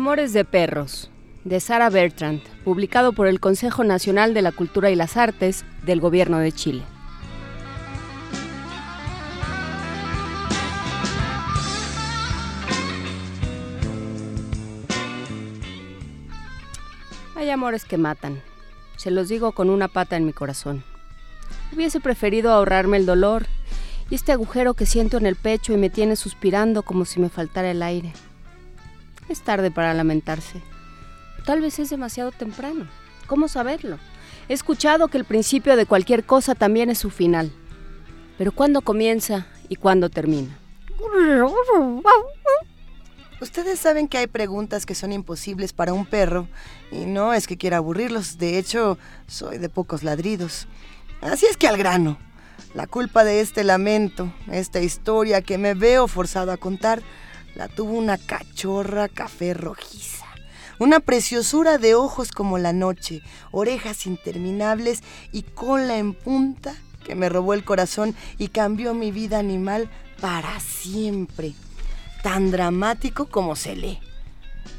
Amores 0.00 0.32
de 0.32 0.46
Perros, 0.46 1.10
de 1.44 1.60
Sara 1.60 1.90
Bertrand, 1.90 2.40
publicado 2.64 3.12
por 3.12 3.26
el 3.26 3.38
Consejo 3.38 3.84
Nacional 3.84 4.32
de 4.32 4.40
la 4.40 4.50
Cultura 4.50 4.90
y 4.90 4.94
las 4.94 5.18
Artes 5.18 5.66
del 5.84 6.00
Gobierno 6.00 6.38
de 6.38 6.52
Chile. 6.52 6.82
Hay 17.36 17.50
amores 17.50 17.84
que 17.84 17.98
matan, 17.98 18.40
se 18.96 19.10
los 19.10 19.28
digo 19.28 19.52
con 19.52 19.68
una 19.68 19.88
pata 19.88 20.16
en 20.16 20.24
mi 20.24 20.32
corazón. 20.32 20.82
Hubiese 21.74 22.00
preferido 22.00 22.52
ahorrarme 22.52 22.96
el 22.96 23.04
dolor 23.04 23.44
y 24.08 24.14
este 24.14 24.32
agujero 24.32 24.72
que 24.72 24.86
siento 24.86 25.18
en 25.18 25.26
el 25.26 25.36
pecho 25.36 25.74
y 25.74 25.76
me 25.76 25.90
tiene 25.90 26.16
suspirando 26.16 26.84
como 26.84 27.04
si 27.04 27.20
me 27.20 27.28
faltara 27.28 27.70
el 27.70 27.82
aire. 27.82 28.14
Es 29.30 29.42
tarde 29.42 29.70
para 29.70 29.94
lamentarse. 29.94 30.60
Tal 31.46 31.60
vez 31.60 31.78
es 31.78 31.88
demasiado 31.88 32.32
temprano. 32.32 32.88
¿Cómo 33.28 33.46
saberlo? 33.46 33.96
He 34.48 34.54
escuchado 34.54 35.06
que 35.06 35.18
el 35.18 35.24
principio 35.24 35.76
de 35.76 35.86
cualquier 35.86 36.24
cosa 36.24 36.56
también 36.56 36.90
es 36.90 36.98
su 36.98 37.10
final. 37.10 37.52
Pero 38.36 38.50
¿cuándo 38.50 38.80
comienza 38.80 39.46
y 39.68 39.76
cuándo 39.76 40.10
termina? 40.10 40.58
Ustedes 43.40 43.78
saben 43.78 44.08
que 44.08 44.18
hay 44.18 44.26
preguntas 44.26 44.84
que 44.84 44.96
son 44.96 45.12
imposibles 45.12 45.72
para 45.72 45.92
un 45.92 46.06
perro 46.06 46.48
y 46.90 47.06
no 47.06 47.32
es 47.32 47.46
que 47.46 47.56
quiera 47.56 47.76
aburrirlos, 47.76 48.36
de 48.36 48.58
hecho 48.58 48.98
soy 49.28 49.58
de 49.58 49.68
pocos 49.68 50.02
ladridos. 50.02 50.66
Así 51.20 51.46
es 51.46 51.56
que 51.56 51.68
al 51.68 51.76
grano. 51.76 52.18
La 52.74 52.88
culpa 52.88 53.22
de 53.22 53.40
este 53.40 53.62
lamento, 53.62 54.32
esta 54.50 54.80
historia 54.80 55.40
que 55.40 55.56
me 55.56 55.74
veo 55.74 56.08
forzado 56.08 56.50
a 56.50 56.56
contar, 56.56 57.00
la 57.54 57.68
tuvo 57.68 57.92
una 57.92 58.18
cachorra 58.18 59.08
café 59.08 59.54
rojiza. 59.54 60.26
Una 60.78 61.00
preciosura 61.00 61.76
de 61.78 61.94
ojos 61.94 62.32
como 62.32 62.56
la 62.56 62.72
noche, 62.72 63.22
orejas 63.50 64.06
interminables 64.06 65.02
y 65.30 65.42
cola 65.42 65.98
en 65.98 66.14
punta 66.14 66.74
que 67.04 67.14
me 67.14 67.28
robó 67.28 67.54
el 67.54 67.64
corazón 67.64 68.14
y 68.38 68.48
cambió 68.48 68.94
mi 68.94 69.10
vida 69.10 69.38
animal 69.38 69.90
para 70.20 70.58
siempre. 70.60 71.52
Tan 72.22 72.50
dramático 72.50 73.26
como 73.26 73.56
se 73.56 73.76
lee. 73.76 73.98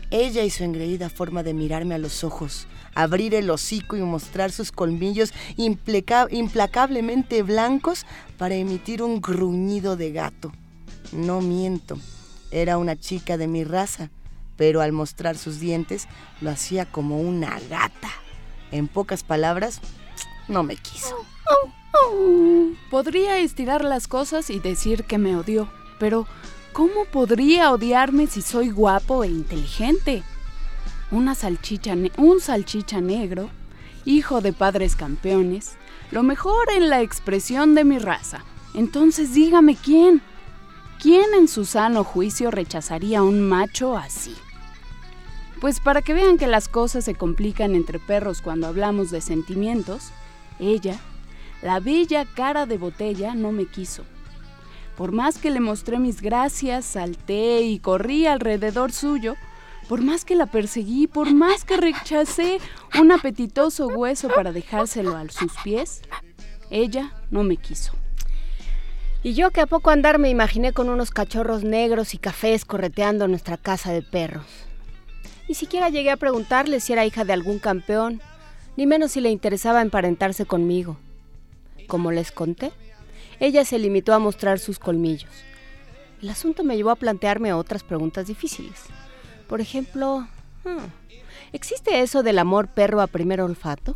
Ella 0.10 0.44
y 0.44 0.50
su 0.50 0.64
engreída 0.64 1.10
forma 1.10 1.44
de 1.44 1.54
mirarme 1.54 1.96
a 1.96 2.00
los 2.00 2.24
ojos, 2.24 2.68
abrir 2.96 3.34
el 3.34 3.50
hocico 3.50 3.96
y 3.96 4.02
mostrar 4.02 4.52
sus 4.52 4.72
colmillos 4.72 5.34
implacablemente 5.58 7.44
blancos 7.44 8.06
para 8.38 8.56
emitir 8.56 9.04
un 9.04 9.22
gruñido 9.22 9.96
de 9.96 10.12
gato. 10.12 10.52
No 11.14 11.42
miento, 11.42 11.98
era 12.52 12.78
una 12.78 12.96
chica 12.96 13.38
de 13.38 13.48
mi 13.48 13.64
raza, 13.64 14.10
pero 14.58 14.82
al 14.82 14.92
mostrar 14.92 15.38
sus 15.38 15.60
dientes 15.60 16.08
lo 16.42 16.52
hacía 16.52 16.86
como 16.86 17.20
una 17.20 17.60
gata. 17.70 18.10
En 18.72 18.88
pocas 18.88 19.24
palabras, 19.24 19.82
no 20.48 20.64
me 20.64 20.76
quiso. 20.76 21.16
Podría 22.90 23.40
estirar 23.40 23.84
las 23.84 24.08
cosas 24.08 24.50
y 24.50 24.60
decir 24.60 25.06
que 25.06 25.18
me 25.18 25.36
odió, 25.36 25.70
pero 26.00 26.28
¿cómo 26.74 27.06
podría 27.06 27.72
odiarme 27.72 28.28
si 28.28 28.42
soy 28.42 28.70
guapo 28.70 29.24
e 29.24 29.28
inteligente? 29.28 30.24
Una 31.10 31.36
salchicha 31.36 31.96
un 32.18 32.40
salchicha 32.40 33.02
negro, 33.02 33.50
hijo 34.06 34.42
de 34.42 34.54
padres 34.54 34.96
campeones, 34.96 35.74
lo 36.12 36.24
mejor 36.24 36.70
en 36.76 36.90
la 36.90 37.02
expresión 37.02 37.76
de 37.76 37.84
mi 37.84 37.98
raza. 37.98 38.44
Entonces 38.74 39.34
dígame 39.34 39.76
quién. 39.76 40.22
¿Quién 41.02 41.34
en 41.34 41.48
su 41.48 41.66
sano 41.66 42.04
juicio 42.04 42.52
rechazaría 42.52 43.20
a 43.20 43.24
un 43.24 43.42
macho 43.42 43.98
así? 43.98 44.36
Pues 45.60 45.80
para 45.80 46.04
que 46.04 46.14
vean 46.14 46.38
que 46.38 46.46
las 46.46 46.68
cosas 46.68 47.06
se 47.06 47.16
complican 47.16 47.74
entre 47.74 47.98
perros 47.98 48.40
cuando 48.44 48.68
hablamos 48.68 49.10
de 49.10 49.20
sentimientos, 49.20 50.12
ella, 50.60 51.00
la 51.64 51.80
bella 51.80 52.26
cara 52.26 52.68
de 52.68 52.78
botella, 52.78 53.34
no 53.34 53.52
me 53.52 53.66
quiso. 53.66 54.04
Por 54.96 55.12
más 55.12 55.40
que 55.40 55.50
le 55.50 55.60
mostré 55.60 55.98
mis 55.98 56.22
gracias, 56.22 56.86
salté 56.86 57.64
y 57.64 57.80
corrí 57.80 58.28
alrededor 58.28 58.92
suyo, 58.92 59.34
por 59.90 60.02
más 60.02 60.24
que 60.24 60.36
la 60.36 60.46
perseguí, 60.46 61.08
por 61.08 61.34
más 61.34 61.66
que 61.66 61.78
rechacé 61.78 62.60
un 63.00 63.12
apetitoso 63.12 63.88
hueso 63.88 64.28
para 64.28 64.52
dejárselo 64.52 65.18
a 65.18 65.28
sus 65.30 65.54
pies, 65.64 66.04
ella 66.70 67.12
no 67.32 67.42
me 67.42 67.58
quiso. 67.58 68.01
Y 69.24 69.34
yo 69.34 69.52
que 69.52 69.62
a 69.62 69.68
poco 69.68 69.92
andar 69.92 70.18
me 70.20 70.30
imaginé 70.30 70.74
con 70.74 70.90
unos 70.90 71.12
cachorros 71.12 71.64
negros 71.64 72.14
y 72.14 72.18
cafés 72.18 72.66
correteando 72.66 73.28
nuestra 73.28 73.58
casa 73.58 73.92
de 73.92 74.02
perros. 74.02 74.46
Ni 75.48 75.56
siquiera 75.56 75.90
llegué 75.90 76.12
a 76.12 76.18
preguntarle 76.18 76.80
si 76.80 76.94
era 76.94 77.06
hija 77.06 77.24
de 77.24 77.34
algún 77.34 77.60
campeón, 77.60 78.22
ni 78.78 78.88
menos 78.88 79.12
si 79.12 79.22
le 79.22 79.30
interesaba 79.30 79.82
emparentarse 79.82 80.46
conmigo. 80.46 80.98
Como 81.88 82.12
les 82.12 82.32
conté, 82.32 82.72
ella 83.40 83.66
se 83.66 83.80
limitó 83.80 84.14
a 84.14 84.20
mostrar 84.20 84.60
sus 84.60 84.80
colmillos. 84.80 85.32
El 86.22 86.30
asunto 86.30 86.64
me 86.64 86.76
llevó 86.76 86.90
a 86.92 86.96
plantearme 86.96 87.54
otras 87.54 87.84
preguntas 87.84 88.28
difíciles. 88.28 88.86
Por 89.48 89.62
ejemplo, 89.62 90.28
Hmm. 90.64 90.86
¿Existe 91.54 92.02
eso 92.02 92.22
del 92.24 92.40
amor 92.40 92.68
perro 92.68 93.02
a 93.02 93.08
primer 93.08 93.42
olfato? 93.42 93.96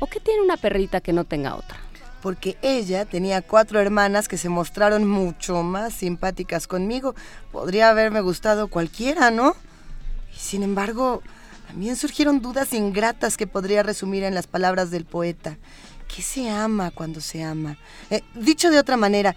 ¿O 0.00 0.06
qué 0.06 0.20
tiene 0.20 0.42
una 0.42 0.56
perrita 0.56 1.00
que 1.00 1.12
no 1.12 1.24
tenga 1.24 1.56
otra? 1.56 1.78
Porque 2.22 2.56
ella 2.62 3.04
tenía 3.04 3.42
cuatro 3.42 3.80
hermanas 3.80 4.28
que 4.28 4.38
se 4.38 4.48
mostraron 4.48 5.06
mucho 5.06 5.62
más 5.62 5.94
simpáticas 5.94 6.66
conmigo. 6.66 7.14
Podría 7.52 7.90
haberme 7.90 8.20
gustado 8.20 8.68
cualquiera, 8.68 9.30
¿no? 9.30 9.54
Y 10.34 10.38
sin 10.38 10.62
embargo, 10.62 11.22
también 11.68 11.96
surgieron 11.96 12.40
dudas 12.40 12.72
ingratas 12.72 13.36
que 13.36 13.46
podría 13.46 13.82
resumir 13.82 14.24
en 14.24 14.34
las 14.34 14.46
palabras 14.46 14.90
del 14.90 15.04
poeta. 15.04 15.58
¿Qué 16.14 16.22
se 16.22 16.48
ama 16.48 16.90
cuando 16.90 17.20
se 17.20 17.44
ama? 17.44 17.76
Eh, 18.10 18.22
dicho 18.34 18.70
de 18.70 18.78
otra 18.78 18.96
manera, 18.96 19.36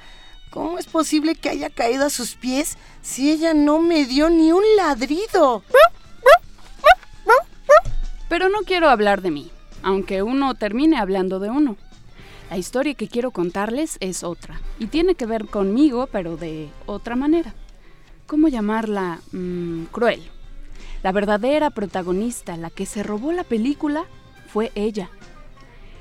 ¿cómo 0.50 0.80
es 0.80 0.86
posible 0.86 1.36
que 1.36 1.50
haya 1.50 1.70
caído 1.70 2.06
a 2.06 2.10
sus 2.10 2.36
pies 2.36 2.78
si 3.02 3.32
ella 3.32 3.54
no 3.54 3.80
me 3.80 4.06
dio 4.06 4.30
ni 4.30 4.52
un 4.52 4.64
ladrido? 4.78 5.64
Pero 8.30 8.48
no 8.48 8.60
quiero 8.60 8.88
hablar 8.88 9.22
de 9.22 9.30
mí, 9.30 9.52
aunque 9.84 10.24
uno 10.24 10.56
termine 10.56 10.98
hablando 10.98 11.42
de 11.42 11.50
uno. 11.50 11.76
La 12.52 12.58
historia 12.58 12.96
que 12.96 13.08
quiero 13.08 13.32
contarles 13.32 13.96
es 14.02 14.26
otra, 14.26 14.60
y 14.78 14.88
tiene 14.88 15.16
que 15.16 15.26
ver 15.26 15.46
conmigo, 15.46 16.10
pero 16.12 16.36
de 16.36 16.68
otra 16.86 17.16
manera. 17.16 17.54
¿Cómo 18.28 18.50
llamarla? 18.50 19.22
Mm, 19.32 19.84
cruel. 19.86 20.22
La 21.02 21.14
verdadera 21.14 21.70
protagonista, 21.70 22.58
la 22.58 22.70
que 22.70 22.86
se 22.86 23.04
robó 23.04 23.32
la 23.32 23.46
película, 23.46 24.04
fue 24.52 24.70
ella. 24.76 25.10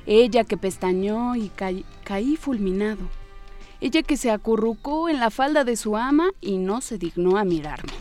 Ella 0.07 0.43
que 0.43 0.57
pestañó 0.57 1.37
y 1.37 1.51
caí, 1.51 1.85
caí 2.03 2.35
fulminado. 2.35 3.09
Ella 3.81 4.03
que 4.03 4.17
se 4.17 4.33
acurrucó 4.33 5.09
en 5.09 5.21
la 5.21 5.31
falda 5.31 5.63
de 5.63 5.77
su 5.77 5.97
ama 5.97 6.31
y 6.41 6.59
no 6.59 6.81
se 6.81 6.99
dignó 6.99 7.37
a 7.37 7.45
mirarme. 7.45 7.93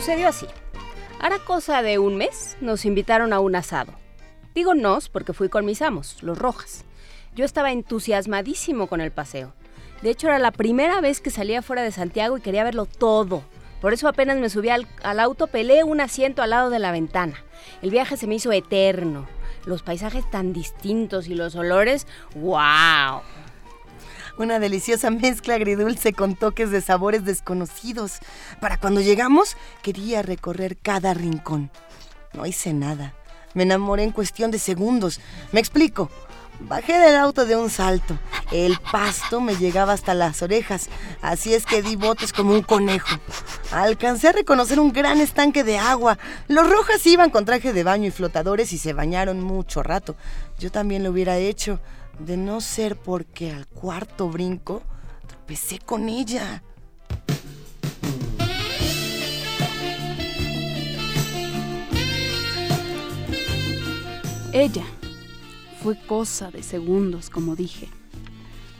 Sucedió 0.00 0.28
así. 0.28 0.46
Hará 1.20 1.40
cosa 1.40 1.82
de 1.82 1.98
un 1.98 2.16
mes, 2.16 2.56
nos 2.62 2.86
invitaron 2.86 3.34
a 3.34 3.40
un 3.40 3.54
asado. 3.54 3.92
Digo 4.54 4.74
nos 4.74 5.10
porque 5.10 5.34
fui 5.34 5.50
con 5.50 5.66
mis 5.66 5.82
amos, 5.82 6.22
los 6.22 6.38
Rojas. 6.38 6.86
Yo 7.36 7.44
estaba 7.44 7.70
entusiasmadísimo 7.70 8.86
con 8.86 9.02
el 9.02 9.10
paseo. 9.10 9.52
De 10.00 10.08
hecho, 10.08 10.28
era 10.28 10.38
la 10.38 10.52
primera 10.52 11.02
vez 11.02 11.20
que 11.20 11.28
salía 11.28 11.60
fuera 11.60 11.82
de 11.82 11.92
Santiago 11.92 12.38
y 12.38 12.40
quería 12.40 12.64
verlo 12.64 12.86
todo. 12.86 13.44
Por 13.82 13.92
eso 13.92 14.08
apenas 14.08 14.38
me 14.38 14.48
subí 14.48 14.70
al, 14.70 14.86
al 15.02 15.20
auto, 15.20 15.48
pelé 15.48 15.84
un 15.84 16.00
asiento 16.00 16.40
al 16.40 16.48
lado 16.48 16.70
de 16.70 16.78
la 16.78 16.92
ventana. 16.92 17.34
El 17.82 17.90
viaje 17.90 18.16
se 18.16 18.26
me 18.26 18.36
hizo 18.36 18.52
eterno. 18.52 19.28
Los 19.66 19.82
paisajes 19.82 20.24
tan 20.30 20.54
distintos 20.54 21.28
y 21.28 21.34
los 21.34 21.56
olores, 21.56 22.06
¡wow! 22.36 23.20
Una 24.40 24.58
deliciosa 24.58 25.10
mezcla 25.10 25.56
agridulce 25.56 26.14
con 26.14 26.34
toques 26.34 26.70
de 26.70 26.80
sabores 26.80 27.26
desconocidos. 27.26 28.20
Para 28.58 28.78
cuando 28.78 29.02
llegamos, 29.02 29.54
quería 29.82 30.22
recorrer 30.22 30.78
cada 30.78 31.12
rincón. 31.12 31.70
No 32.32 32.46
hice 32.46 32.72
nada. 32.72 33.12
Me 33.52 33.64
enamoré 33.64 34.02
en 34.02 34.12
cuestión 34.12 34.50
de 34.50 34.58
segundos. 34.58 35.20
Me 35.52 35.60
explico. 35.60 36.08
Bajé 36.60 36.98
del 36.98 37.16
auto 37.16 37.44
de 37.44 37.54
un 37.54 37.68
salto. 37.68 38.18
El 38.50 38.78
pasto 38.78 39.42
me 39.42 39.56
llegaba 39.56 39.92
hasta 39.92 40.14
las 40.14 40.40
orejas, 40.40 40.88
así 41.20 41.52
es 41.52 41.66
que 41.66 41.82
di 41.82 41.96
botes 41.96 42.32
como 42.32 42.54
un 42.54 42.62
conejo. 42.62 43.18
Alcancé 43.72 44.28
a 44.28 44.32
reconocer 44.32 44.80
un 44.80 44.92
gran 44.92 45.20
estanque 45.20 45.64
de 45.64 45.76
agua. 45.76 46.18
Los 46.48 46.68
rojas 46.68 47.06
iban 47.06 47.28
con 47.28 47.44
traje 47.44 47.74
de 47.74 47.84
baño 47.84 48.08
y 48.08 48.10
flotadores 48.10 48.72
y 48.72 48.78
se 48.78 48.94
bañaron 48.94 49.42
mucho 49.42 49.82
rato. 49.82 50.16
Yo 50.58 50.72
también 50.72 51.04
lo 51.04 51.10
hubiera 51.10 51.36
hecho, 51.36 51.78
de 52.24 52.36
no 52.36 52.60
ser 52.60 52.96
porque 52.96 53.50
al 53.50 53.66
cuarto 53.66 54.28
brinco 54.28 54.82
tropecé 55.26 55.78
con 55.78 56.08
ella. 56.08 56.62
Ella 64.52 64.84
fue 65.82 65.96
cosa 66.06 66.50
de 66.50 66.62
segundos, 66.62 67.30
como 67.30 67.56
dije. 67.56 67.88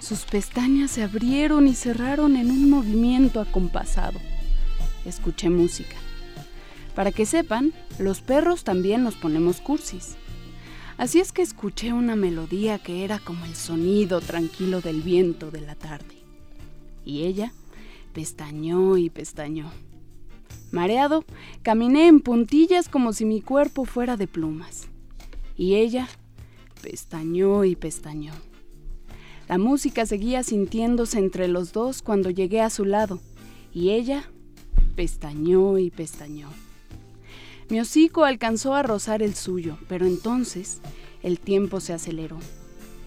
Sus 0.01 0.25
pestañas 0.25 0.91
se 0.91 1.03
abrieron 1.03 1.69
y 1.69 1.75
cerraron 1.75 2.37
en 2.37 2.51
un 2.51 2.69
movimiento 2.69 3.41
acompasado. 3.41 4.19
Escuché 5.05 5.49
música. 5.49 5.97
Para 6.95 7.13
que 7.13 7.25
sepan, 7.25 7.73
los 7.99 8.21
perros 8.21 8.65
también 8.65 9.05
nos 9.05 9.15
ponemos 9.15 9.61
cursis. 9.61 10.17
Así 11.01 11.19
es 11.19 11.33
que 11.33 11.41
escuché 11.41 11.95
una 11.95 12.15
melodía 12.15 12.79
que 12.79 13.05
era 13.05 13.19
como 13.21 13.47
el 13.47 13.55
sonido 13.55 14.21
tranquilo 14.21 14.83
del 14.83 15.01
viento 15.01 15.51
de 15.51 15.63
la 15.63 15.75
tarde. 15.75 16.15
Y 17.07 17.23
ella 17.23 17.55
pestañó 18.13 18.99
y 18.99 19.09
pestañó. 19.09 19.71
Mareado, 20.71 21.25
caminé 21.63 22.07
en 22.07 22.21
puntillas 22.21 22.91
como 22.91 23.15
si 23.15 23.25
mi 23.25 23.41
cuerpo 23.41 23.87
fuera 23.87 24.19
de 24.19 24.27
plumas. 24.27 24.89
Y 25.57 25.77
ella 25.77 26.07
pestañó 26.83 27.65
y 27.65 27.77
pestañó. 27.77 28.35
La 29.49 29.57
música 29.57 30.05
seguía 30.05 30.43
sintiéndose 30.43 31.19
entre 31.19 31.49
los 31.49 31.73
dos 31.73 32.03
cuando 32.03 32.29
llegué 32.29 32.61
a 32.61 32.69
su 32.69 32.85
lado, 32.85 33.21
y 33.73 33.89
ella 33.89 34.25
pestañó 34.97 35.79
y 35.79 35.89
pestañó. 35.91 36.51
Mi 37.71 37.81
hocico 37.81 38.25
alcanzó 38.25 38.75
a 38.75 38.83
rozar 38.83 39.23
el 39.23 39.37
suyo, 39.37 39.79
pero 39.89 40.05
entonces 40.05 40.81
el 41.23 41.39
tiempo 41.39 41.79
se 41.79 41.93
aceleró. 41.93 42.37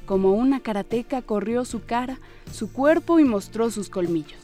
Como 0.05 0.31
una 0.31 0.61
karateca 0.61 1.21
corrió 1.21 1.65
su 1.65 1.83
cara, 1.83 2.19
su 2.49 2.71
cuerpo 2.71 3.19
y 3.19 3.25
mostró 3.25 3.69
sus 3.71 3.89
colmillos. 3.89 4.39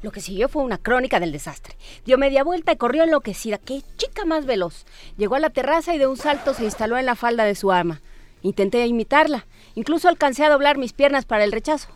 Lo 0.00 0.10
que 0.10 0.22
siguió 0.22 0.48
fue 0.48 0.62
una 0.62 0.78
crónica 0.78 1.20
del 1.20 1.32
desastre. 1.32 1.76
Dio 2.06 2.16
media 2.16 2.44
vuelta 2.44 2.72
y 2.72 2.76
corrió 2.76 3.04
enloquecida. 3.04 3.58
¡Qué 3.58 3.82
chica 3.98 4.24
más 4.24 4.46
veloz! 4.46 4.86
Llegó 5.18 5.34
a 5.34 5.40
la 5.40 5.50
terraza 5.50 5.94
y 5.94 5.98
de 5.98 6.06
un 6.06 6.16
salto 6.16 6.54
se 6.54 6.64
instaló 6.64 6.96
en 6.96 7.06
la 7.06 7.14
falda 7.14 7.44
de 7.44 7.54
su 7.54 7.72
ama. 7.72 8.00
Intenté 8.40 8.84
imitarla. 8.86 9.46
Incluso 9.74 10.08
alcancé 10.08 10.44
a 10.44 10.50
doblar 10.50 10.78
mis 10.78 10.94
piernas 10.94 11.26
para 11.26 11.44
el 11.44 11.52
rechazo. 11.52 11.88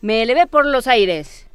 Me 0.00 0.22
elevé 0.22 0.46
por 0.46 0.66
los 0.66 0.86
aires. 0.86 1.46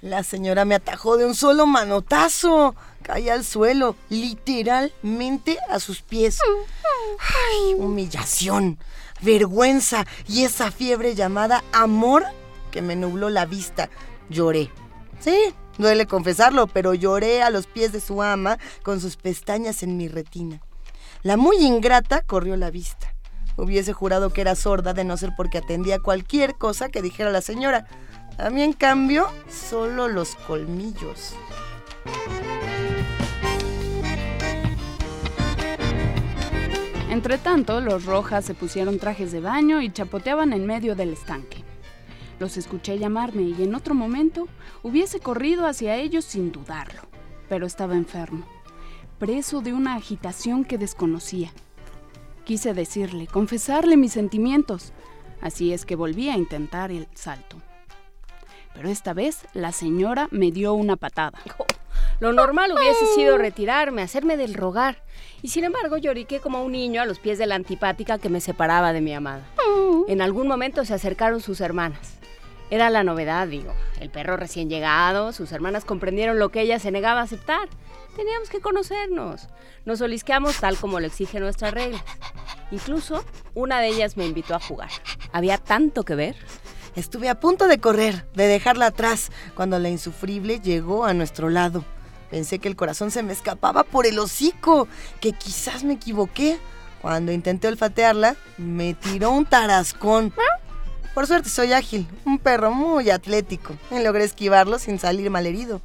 La 0.00 0.22
señora 0.22 0.64
me 0.64 0.76
atajó 0.76 1.16
de 1.16 1.24
un 1.24 1.34
solo 1.34 1.66
manotazo. 1.66 2.76
Caí 3.08 3.30
al 3.30 3.42
suelo, 3.42 3.96
literalmente 4.10 5.56
a 5.70 5.80
sus 5.80 6.02
pies. 6.02 6.40
Humillación, 7.78 8.78
vergüenza 9.22 10.06
y 10.28 10.44
esa 10.44 10.70
fiebre 10.70 11.14
llamada 11.14 11.64
amor 11.72 12.26
que 12.70 12.82
me 12.82 12.96
nubló 12.96 13.30
la 13.30 13.46
vista. 13.46 13.88
Lloré. 14.28 14.70
Sí, 15.20 15.54
duele 15.78 16.04
confesarlo, 16.04 16.66
pero 16.66 16.92
lloré 16.92 17.42
a 17.42 17.48
los 17.48 17.66
pies 17.66 17.92
de 17.92 18.00
su 18.00 18.22
ama 18.22 18.58
con 18.82 19.00
sus 19.00 19.16
pestañas 19.16 19.82
en 19.82 19.96
mi 19.96 20.08
retina. 20.08 20.60
La 21.22 21.38
muy 21.38 21.56
ingrata 21.64 22.20
corrió 22.20 22.58
la 22.58 22.70
vista. 22.70 23.14
Hubiese 23.56 23.94
jurado 23.94 24.34
que 24.34 24.42
era 24.42 24.54
sorda 24.54 24.92
de 24.92 25.04
no 25.04 25.16
ser 25.16 25.30
porque 25.34 25.56
atendía 25.56 25.98
cualquier 25.98 26.56
cosa 26.56 26.90
que 26.90 27.00
dijera 27.00 27.30
la 27.30 27.40
señora. 27.40 27.86
A 28.36 28.50
mí, 28.50 28.62
en 28.62 28.74
cambio, 28.74 29.28
solo 29.50 30.08
los 30.08 30.34
colmillos. 30.34 31.32
Entre 37.10 37.38
tanto, 37.38 37.80
los 37.80 38.04
rojas 38.04 38.44
se 38.44 38.52
pusieron 38.52 38.98
trajes 38.98 39.32
de 39.32 39.40
baño 39.40 39.80
y 39.80 39.90
chapoteaban 39.90 40.52
en 40.52 40.66
medio 40.66 40.94
del 40.94 41.14
estanque. 41.14 41.64
Los 42.38 42.58
escuché 42.58 42.98
llamarme 42.98 43.42
y 43.42 43.62
en 43.62 43.74
otro 43.74 43.94
momento 43.94 44.46
hubiese 44.82 45.18
corrido 45.18 45.66
hacia 45.66 45.96
ellos 45.96 46.26
sin 46.26 46.52
dudarlo, 46.52 47.00
pero 47.48 47.66
estaba 47.66 47.94
enfermo, 47.94 48.46
preso 49.18 49.62
de 49.62 49.72
una 49.72 49.94
agitación 49.94 50.66
que 50.66 50.76
desconocía. 50.76 51.50
Quise 52.44 52.74
decirle, 52.74 53.26
confesarle 53.26 53.96
mis 53.96 54.12
sentimientos, 54.12 54.92
así 55.40 55.72
es 55.72 55.86
que 55.86 55.96
volví 55.96 56.28
a 56.28 56.36
intentar 56.36 56.92
el 56.92 57.08
salto. 57.14 57.56
Pero 58.74 58.90
esta 58.90 59.14
vez 59.14 59.46
la 59.54 59.72
señora 59.72 60.28
me 60.30 60.52
dio 60.52 60.74
una 60.74 60.96
patada. 60.96 61.38
Lo 62.20 62.32
normal 62.32 62.72
hubiese 62.72 63.06
sido 63.14 63.38
retirarme, 63.38 64.02
hacerme 64.02 64.36
del 64.36 64.54
rogar. 64.54 65.02
Y 65.40 65.48
sin 65.48 65.64
embargo 65.64 65.98
lloriqué 65.98 66.40
como 66.40 66.64
un 66.64 66.72
niño 66.72 67.00
a 67.00 67.06
los 67.06 67.18
pies 67.18 67.38
de 67.38 67.46
la 67.46 67.54
antipática 67.54 68.18
que 68.18 68.28
me 68.28 68.40
separaba 68.40 68.92
de 68.92 69.00
mi 69.00 69.14
amada. 69.14 69.42
En 70.08 70.20
algún 70.20 70.48
momento 70.48 70.84
se 70.84 70.94
acercaron 70.94 71.40
sus 71.40 71.60
hermanas. 71.60 72.18
Era 72.70 72.90
la 72.90 73.02
novedad, 73.02 73.46
digo. 73.46 73.72
El 74.00 74.10
perro 74.10 74.36
recién 74.36 74.68
llegado, 74.68 75.32
sus 75.32 75.52
hermanas 75.52 75.84
comprendieron 75.84 76.38
lo 76.38 76.50
que 76.50 76.60
ella 76.60 76.78
se 76.78 76.90
negaba 76.90 77.20
a 77.20 77.24
aceptar. 77.24 77.68
Teníamos 78.16 78.50
que 78.50 78.60
conocernos. 78.60 79.48
Nos 79.84 80.00
olisqueamos 80.00 80.58
tal 80.58 80.76
como 80.76 81.00
lo 81.00 81.06
exige 81.06 81.40
nuestras 81.40 81.72
reglas. 81.72 82.02
Incluso 82.70 83.24
una 83.54 83.80
de 83.80 83.88
ellas 83.88 84.16
me 84.16 84.26
invitó 84.26 84.54
a 84.54 84.60
jugar. 84.60 84.90
Había 85.32 85.56
tanto 85.56 86.04
que 86.04 86.14
ver. 86.14 86.36
Estuve 86.98 87.28
a 87.28 87.38
punto 87.38 87.68
de 87.68 87.78
correr, 87.78 88.26
de 88.34 88.48
dejarla 88.48 88.86
atrás, 88.86 89.30
cuando 89.54 89.78
la 89.78 89.88
insufrible 89.88 90.58
llegó 90.58 91.04
a 91.04 91.14
nuestro 91.14 91.48
lado. 91.48 91.84
Pensé 92.28 92.58
que 92.58 92.66
el 92.66 92.74
corazón 92.74 93.12
se 93.12 93.22
me 93.22 93.32
escapaba 93.32 93.84
por 93.84 94.04
el 94.04 94.18
hocico, 94.18 94.88
que 95.20 95.32
quizás 95.32 95.84
me 95.84 95.92
equivoqué. 95.92 96.58
Cuando 97.00 97.30
intenté 97.30 97.68
olfatearla, 97.68 98.34
me 98.56 98.94
tiró 98.94 99.30
un 99.30 99.46
tarascón. 99.46 100.34
Por 101.14 101.28
suerte 101.28 101.48
soy 101.50 101.72
ágil, 101.72 102.08
un 102.24 102.40
perro 102.40 102.72
muy 102.72 103.10
atlético. 103.10 103.74
Y 103.92 104.02
logré 104.02 104.24
esquivarlo 104.24 104.80
sin 104.80 104.98
salir 104.98 105.30
malherido. 105.30 105.80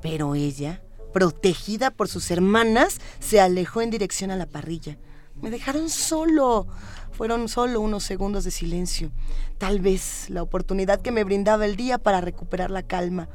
Pero 0.00 0.34
ella, 0.34 0.81
protegida 1.12 1.90
por 1.90 2.08
sus 2.08 2.30
hermanas, 2.30 3.00
se 3.20 3.40
alejó 3.40 3.82
en 3.82 3.90
dirección 3.90 4.30
a 4.30 4.36
la 4.36 4.46
parrilla. 4.46 4.98
Me 5.40 5.50
dejaron 5.50 5.88
solo. 5.90 6.66
Fueron 7.12 7.48
solo 7.48 7.80
unos 7.80 8.04
segundos 8.04 8.44
de 8.44 8.50
silencio. 8.50 9.12
Tal 9.58 9.80
vez 9.80 10.30
la 10.30 10.42
oportunidad 10.42 11.00
que 11.00 11.12
me 11.12 11.24
brindaba 11.24 11.66
el 11.66 11.76
día 11.76 11.98
para 11.98 12.20
recuperar 12.20 12.70
la 12.70 12.82
calma. 12.82 13.28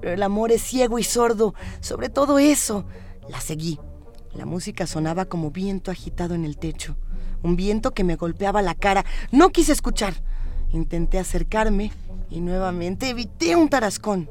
Pero 0.00 0.12
el 0.14 0.22
amor 0.22 0.52
es 0.52 0.62
ciego 0.62 0.98
y 0.98 1.04
sordo. 1.04 1.54
Sobre 1.80 2.08
todo 2.08 2.38
eso. 2.38 2.84
La 3.28 3.40
seguí. 3.40 3.78
La 4.34 4.44
música 4.46 4.86
sonaba 4.86 5.24
como 5.24 5.50
viento 5.50 5.90
agitado 5.90 6.34
en 6.34 6.44
el 6.44 6.58
techo. 6.58 6.96
Un 7.42 7.56
viento 7.56 7.92
que 7.92 8.04
me 8.04 8.16
golpeaba 8.16 8.62
la 8.62 8.74
cara. 8.74 9.04
No 9.30 9.50
quise 9.50 9.72
escuchar. 9.72 10.14
Intenté 10.72 11.18
acercarme 11.18 11.92
y 12.30 12.40
nuevamente 12.40 13.10
evité 13.10 13.56
un 13.56 13.68
tarascón. 13.68 14.28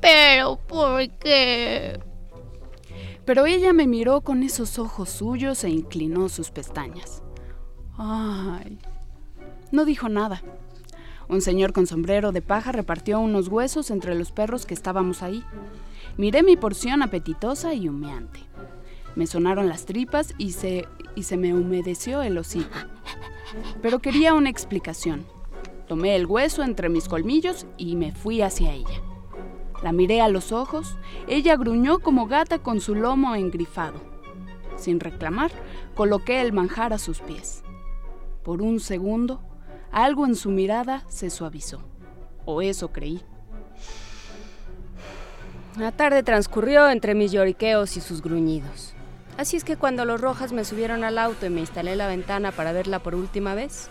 Pero, 0.00 0.56
¿por 0.66 1.08
qué? 1.18 2.00
Pero 3.24 3.46
ella 3.46 3.72
me 3.72 3.86
miró 3.86 4.20
con 4.20 4.42
esos 4.42 4.78
ojos 4.78 5.10
suyos 5.10 5.64
e 5.64 5.70
inclinó 5.70 6.28
sus 6.28 6.50
pestañas. 6.50 7.22
Ay. 7.98 8.78
No 9.72 9.84
dijo 9.84 10.08
nada. 10.08 10.42
Un 11.28 11.40
señor 11.40 11.72
con 11.72 11.88
sombrero 11.88 12.30
de 12.30 12.40
paja 12.40 12.70
repartió 12.70 13.18
unos 13.18 13.48
huesos 13.48 13.90
entre 13.90 14.14
los 14.14 14.30
perros 14.30 14.64
que 14.64 14.74
estábamos 14.74 15.22
ahí. 15.22 15.42
Miré 16.16 16.44
mi 16.44 16.56
porción 16.56 17.02
apetitosa 17.02 17.74
y 17.74 17.88
humeante. 17.88 18.40
Me 19.16 19.26
sonaron 19.26 19.68
las 19.68 19.86
tripas 19.86 20.34
y 20.38 20.52
se, 20.52 20.86
y 21.16 21.24
se 21.24 21.36
me 21.36 21.52
humedeció 21.52 22.22
el 22.22 22.38
hocico. 22.38 22.76
Pero 23.82 23.98
quería 23.98 24.34
una 24.34 24.50
explicación. 24.50 25.26
Tomé 25.88 26.16
el 26.16 26.26
hueso 26.26 26.62
entre 26.62 26.88
mis 26.88 27.08
colmillos 27.08 27.66
y 27.76 27.96
me 27.96 28.12
fui 28.12 28.42
hacia 28.42 28.72
ella. 28.72 29.02
La 29.82 29.92
miré 29.92 30.20
a 30.20 30.28
los 30.28 30.52
ojos, 30.52 30.96
ella 31.28 31.56
gruñó 31.56 32.00
como 32.00 32.26
gata 32.26 32.58
con 32.58 32.80
su 32.80 32.94
lomo 32.94 33.34
engrifado. 33.34 34.00
Sin 34.76 35.00
reclamar, 35.00 35.52
coloqué 35.94 36.40
el 36.40 36.52
manjar 36.52 36.92
a 36.92 36.98
sus 36.98 37.20
pies. 37.20 37.62
Por 38.42 38.62
un 38.62 38.80
segundo, 38.80 39.40
algo 39.92 40.26
en 40.26 40.34
su 40.34 40.50
mirada 40.50 41.04
se 41.08 41.30
suavizó. 41.30 41.80
O 42.44 42.62
eso 42.62 42.92
creí. 42.92 43.22
La 45.78 45.92
tarde 45.92 46.22
transcurrió 46.22 46.88
entre 46.88 47.14
mis 47.14 47.32
lloriqueos 47.32 47.96
y 47.96 48.00
sus 48.00 48.22
gruñidos. 48.22 48.94
Así 49.36 49.58
es 49.58 49.64
que 49.64 49.76
cuando 49.76 50.04
los 50.06 50.20
Rojas 50.20 50.52
me 50.52 50.64
subieron 50.64 51.04
al 51.04 51.18
auto 51.18 51.44
y 51.44 51.50
me 51.50 51.60
instalé 51.60 51.96
la 51.96 52.06
ventana 52.06 52.52
para 52.52 52.72
verla 52.72 53.00
por 53.00 53.14
última 53.14 53.54
vez, 53.54 53.90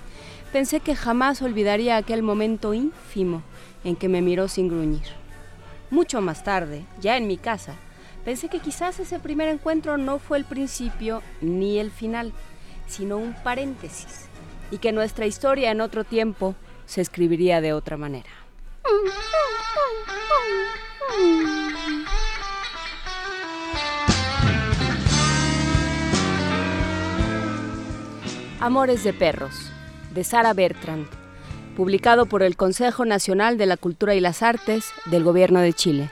pensé 0.51 0.79
que 0.79 0.95
jamás 0.95 1.41
olvidaría 1.41 1.97
aquel 1.97 2.23
momento 2.23 2.73
ínfimo 2.73 3.43
en 3.83 3.95
que 3.95 4.09
me 4.09 4.21
miró 4.21 4.47
sin 4.47 4.67
gruñir. 4.67 5.05
Mucho 5.91 6.21
más 6.21 6.43
tarde, 6.43 6.85
ya 6.99 7.17
en 7.17 7.27
mi 7.27 7.37
casa, 7.37 7.75
pensé 8.23 8.49
que 8.49 8.59
quizás 8.59 8.99
ese 8.99 9.19
primer 9.19 9.47
encuentro 9.49 9.97
no 9.97 10.17
fue 10.19 10.37
el 10.37 10.45
principio 10.45 11.21
ni 11.41 11.77
el 11.79 11.91
final, 11.91 12.33
sino 12.87 13.17
un 13.17 13.33
paréntesis, 13.43 14.27
y 14.71 14.79
que 14.79 14.91
nuestra 14.91 15.25
historia 15.25 15.71
en 15.71 15.81
otro 15.81 16.03
tiempo 16.03 16.55
se 16.85 17.01
escribiría 17.01 17.61
de 17.61 17.73
otra 17.73 17.97
manera. 17.97 18.29
Amores 28.59 29.03
de 29.03 29.13
Perros, 29.13 29.71
de 30.15 30.23
Sara 30.23 30.53
Bertrand, 30.53 31.05
publicado 31.75 32.25
por 32.25 32.41
el 32.41 32.55
Consejo 32.55 33.05
Nacional 33.05 33.57
de 33.57 33.67
la 33.67 33.77
Cultura 33.77 34.15
y 34.15 34.21
las 34.21 34.41
Artes 34.41 34.85
del 35.11 35.23
Gobierno 35.23 35.59
de 35.59 35.73
Chile. 35.73 36.09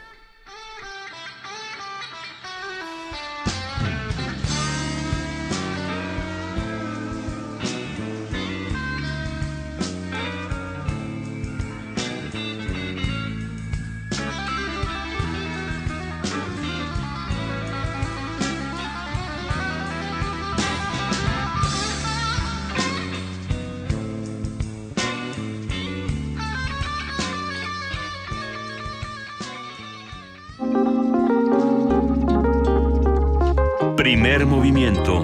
Primer 34.34 34.48
movimiento. 34.48 35.24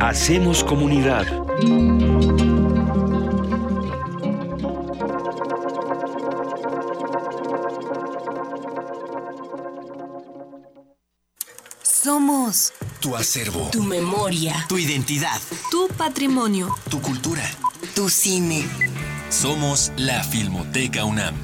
Hacemos 0.00 0.64
comunidad. 0.64 1.24
Somos 11.82 12.72
Tu 13.00 13.14
acervo. 13.16 13.68
tu 13.70 13.82
memoria, 13.82 14.64
Tu 14.68 14.78
identidad. 14.78 15.40
tu 15.70 15.88
patrimonio, 15.96 16.74
Tu 16.90 17.00
cultura. 17.00 17.42
tu 17.94 18.08
cine. 18.08 18.64
Somos 19.30 19.92
la 19.96 20.22
Filmoteca 20.24 21.04
UNAM. 21.04 21.34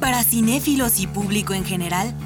Para 0.00 0.22
cinéfilos 0.24 0.98
y 1.00 1.06
público 1.06 1.54
en 1.54 1.64
general, 1.64 2.14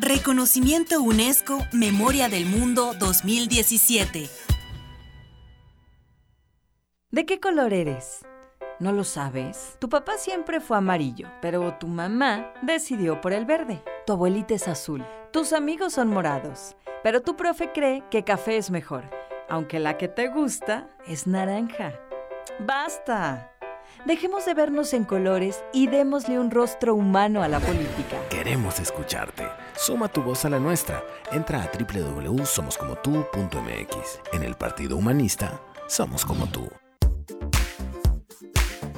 Reconocimiento 0.00 1.00
UNESCO 1.00 1.58
Memoria 1.72 2.28
del 2.28 2.46
Mundo 2.46 2.94
2017. 2.98 4.28
¿De 7.12 7.26
qué 7.26 7.38
color 7.38 7.72
eres? 7.72 8.26
¿No 8.80 8.90
lo 8.90 9.04
sabes? 9.04 9.76
Tu 9.78 9.88
papá 9.88 10.18
siempre 10.18 10.60
fue 10.60 10.78
amarillo, 10.78 11.28
pero 11.40 11.74
tu 11.78 11.86
mamá 11.86 12.52
decidió 12.62 13.20
por 13.20 13.32
el 13.32 13.46
verde. 13.46 13.84
Tu 14.04 14.12
abuelita 14.12 14.54
es 14.54 14.66
azul. 14.66 15.06
Tus 15.32 15.52
amigos 15.52 15.92
son 15.92 16.08
morados, 16.08 16.74
pero 17.04 17.22
tu 17.22 17.36
profe 17.36 17.70
cree 17.70 18.02
que 18.10 18.24
café 18.24 18.56
es 18.56 18.72
mejor, 18.72 19.08
aunque 19.48 19.78
la 19.78 19.96
que 19.96 20.08
te 20.08 20.26
gusta 20.26 20.88
es 21.06 21.28
naranja. 21.28 21.92
¡Basta! 22.58 23.53
Dejemos 24.04 24.44
de 24.44 24.52
vernos 24.52 24.92
en 24.92 25.04
colores 25.04 25.64
y 25.72 25.86
démosle 25.86 26.38
un 26.38 26.50
rostro 26.50 26.94
humano 26.94 27.42
a 27.42 27.48
la 27.48 27.58
política. 27.58 28.18
Queremos 28.28 28.78
escucharte. 28.78 29.48
Suma 29.76 30.08
tu 30.08 30.22
voz 30.22 30.44
a 30.44 30.50
la 30.50 30.58
nuestra. 30.58 31.02
Entra 31.32 31.62
a 31.62 31.70
www.somoscomotu.mx. 31.72 34.20
En 34.34 34.42
el 34.42 34.56
Partido 34.56 34.98
Humanista, 34.98 35.58
somos 35.88 36.26
como 36.26 36.46
tú. 36.46 36.68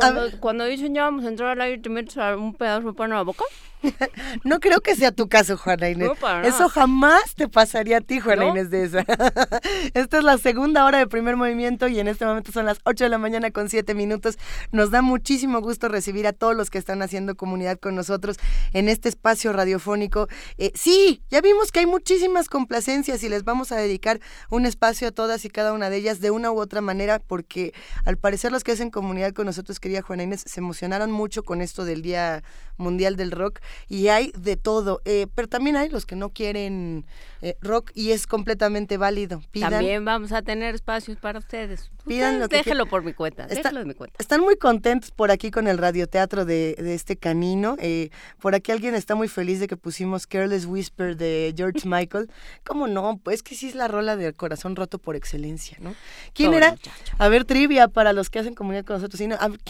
Cuando, 0.00 0.40
cuando 0.40 0.64
dicen 0.64 0.94
ya 0.94 1.04
vamos 1.04 1.24
a 1.24 1.28
entrar 1.28 1.50
al 1.50 1.60
aire, 1.60 1.78
te 1.78 1.88
metes 1.88 2.16
a 2.18 2.36
un 2.36 2.54
pedazo 2.54 2.88
de 2.88 2.92
pan 2.94 3.12
a 3.12 3.16
la 3.16 3.22
boca. 3.22 3.44
no 4.44 4.60
creo 4.60 4.80
que 4.80 4.94
sea 4.94 5.12
tu 5.12 5.28
caso, 5.28 5.56
Juana 5.56 5.88
Inés. 5.88 6.08
No, 6.08 6.14
para 6.14 6.42
nada. 6.42 6.48
Eso 6.48 6.68
jamás 6.68 7.34
te 7.34 7.48
pasaría 7.48 7.98
a 7.98 8.00
ti, 8.00 8.20
Juana 8.20 8.44
¿No? 8.44 8.50
Inés 8.50 8.70
de 8.70 8.84
esa. 8.84 9.00
Esta 9.94 10.18
es 10.18 10.24
la 10.24 10.38
segunda 10.38 10.84
hora 10.84 10.98
de 10.98 11.06
primer 11.06 11.36
movimiento 11.36 11.88
y 11.88 11.98
en 11.98 12.08
este 12.08 12.26
momento 12.26 12.52
son 12.52 12.66
las 12.66 12.78
8 12.84 13.04
de 13.04 13.10
la 13.10 13.18
mañana 13.18 13.50
con 13.50 13.68
7 13.68 13.94
minutos. 13.94 14.38
Nos 14.72 14.90
da 14.90 15.02
muchísimo 15.02 15.60
gusto 15.60 15.88
recibir 15.88 16.26
a 16.26 16.32
todos 16.32 16.56
los 16.56 16.70
que 16.70 16.78
están 16.78 17.02
haciendo 17.02 17.36
comunidad 17.36 17.78
con 17.78 17.94
nosotros 17.94 18.36
en 18.72 18.88
este 18.88 19.08
espacio 19.08 19.52
radiofónico. 19.52 20.28
Eh, 20.58 20.72
sí, 20.74 21.22
ya 21.30 21.40
vimos 21.40 21.72
que 21.72 21.80
hay 21.80 21.86
muchísimas 21.86 22.48
complacencias 22.48 23.22
y 23.22 23.28
les 23.28 23.44
vamos 23.44 23.72
a 23.72 23.76
dedicar 23.76 24.20
un 24.50 24.66
espacio 24.66 25.08
a 25.08 25.10
todas 25.10 25.44
y 25.44 25.50
cada 25.50 25.72
una 25.72 25.90
de 25.90 25.96
ellas 25.96 26.20
de 26.20 26.30
una 26.30 26.50
u 26.50 26.60
otra 26.60 26.80
manera 26.80 27.18
porque 27.18 27.72
al 28.04 28.16
parecer 28.16 28.52
los 28.52 28.64
que 28.64 28.72
hacen 28.72 28.90
comunidad 28.90 29.32
con 29.32 29.46
nosotros, 29.46 29.80
querida 29.90 30.02
Juana 30.02 30.22
Inés, 30.22 30.44
se 30.46 30.60
emocionaron 30.60 31.10
mucho 31.10 31.42
con 31.42 31.60
esto 31.60 31.84
del 31.84 32.02
Día 32.02 32.42
Mundial 32.76 33.16
del 33.16 33.30
Rock 33.32 33.60
y 33.88 34.08
hay 34.08 34.32
de 34.38 34.56
todo, 34.56 35.02
eh, 35.04 35.26
pero 35.34 35.48
también 35.48 35.76
hay 35.76 35.88
los 35.88 36.06
que 36.06 36.14
no 36.16 36.30
quieren 36.30 37.04
eh, 37.42 37.56
rock 37.60 37.90
y 37.94 38.12
es 38.12 38.26
completamente 38.26 38.96
válido. 38.96 39.42
Pidan, 39.50 39.70
También 39.72 40.04
vamos 40.04 40.32
a 40.32 40.42
tener 40.42 40.74
espacios 40.74 41.18
para 41.18 41.38
ustedes. 41.40 41.90
Pidan 42.06 42.34
Ustedes 42.34 42.40
lo 42.40 42.48
que 42.48 42.56
déjelo 42.56 42.86
por 42.86 43.02
mi 43.02 43.12
cuenta. 43.12 43.42
Está- 43.44 43.54
déjelo 43.56 43.80
de 43.80 43.86
mi 43.86 43.94
cuenta. 43.94 44.16
Están 44.18 44.40
muy 44.40 44.56
contentos 44.56 45.10
por 45.10 45.30
aquí 45.30 45.50
con 45.50 45.66
el 45.66 45.76
radioteatro 45.76 46.44
de, 46.44 46.74
de 46.78 46.94
este 46.94 47.16
canino. 47.16 47.76
Eh, 47.80 48.10
por 48.40 48.54
aquí 48.54 48.72
alguien 48.72 48.94
está 48.94 49.14
muy 49.14 49.28
feliz 49.28 49.58
de 49.60 49.66
que 49.66 49.76
pusimos 49.76 50.26
Careless 50.26 50.66
Whisper 50.66 51.16
de 51.16 51.52
George 51.56 51.80
Michael. 51.86 52.30
¿Cómo 52.64 52.86
no? 52.86 53.18
Pues 53.22 53.42
que 53.42 53.54
sí 53.56 53.68
es 53.68 53.74
la 53.74 53.88
rola 53.88 54.16
del 54.16 54.34
corazón 54.34 54.76
roto 54.76 54.98
por 54.98 55.16
excelencia, 55.16 55.76
¿no? 55.80 55.94
¿Quién 56.34 56.54
era? 56.54 56.70
muchacho. 56.72 57.14
A 57.18 57.28
ver, 57.28 57.44
trivia 57.44 57.88
para 57.88 58.12
los 58.12 58.30
que 58.30 58.38
hacen 58.38 58.54
comunidad 58.54 58.84
con 58.84 58.96
nosotros. 58.96 59.20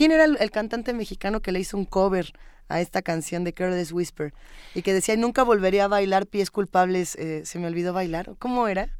¿Quién 0.01 0.13
era 0.13 0.25
el, 0.25 0.39
el 0.41 0.51
cantante 0.51 0.95
mexicano 0.95 1.43
que 1.43 1.53
le 1.53 1.61
hizo 1.61 1.77
un 1.77 1.85
cover 1.85 2.33
a 2.71 2.81
esta 2.81 3.03
canción 3.03 3.45
de 3.45 3.53
Careless 3.53 3.93
Whisper? 3.93 4.33
Y 4.75 4.81
que 4.81 4.95
decía, 4.95 5.15
nunca 5.15 5.43
volvería 5.43 5.85
a 5.85 5.89
bailar 5.89 6.27
pies 6.27 6.51
culpables. 6.51 7.17
eh, 7.17 7.43
se 7.45 7.59
me 7.59 7.67
olvidó 7.67 7.93
bailar. 7.93 8.35
¿Cómo 8.39 8.67
era? 8.67 8.97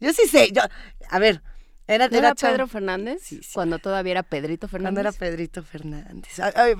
Yo 0.00 0.12
sí 0.12 0.28
sé. 0.28 0.52
Yo, 0.52 0.60
a 1.08 1.18
ver, 1.18 1.42
era, 1.86 2.08
¿No 2.08 2.16
era 2.16 2.34
Pedro 2.34 2.66
Fernández? 2.66 3.28
Cuando 3.52 3.78
todavía 3.78 4.12
era 4.12 4.22
Pedrito 4.22 4.68
Fernández. 4.68 4.94
cuando 4.94 5.00
era 5.00 5.12
Pedrito 5.12 5.62
Fernández. 5.62 6.32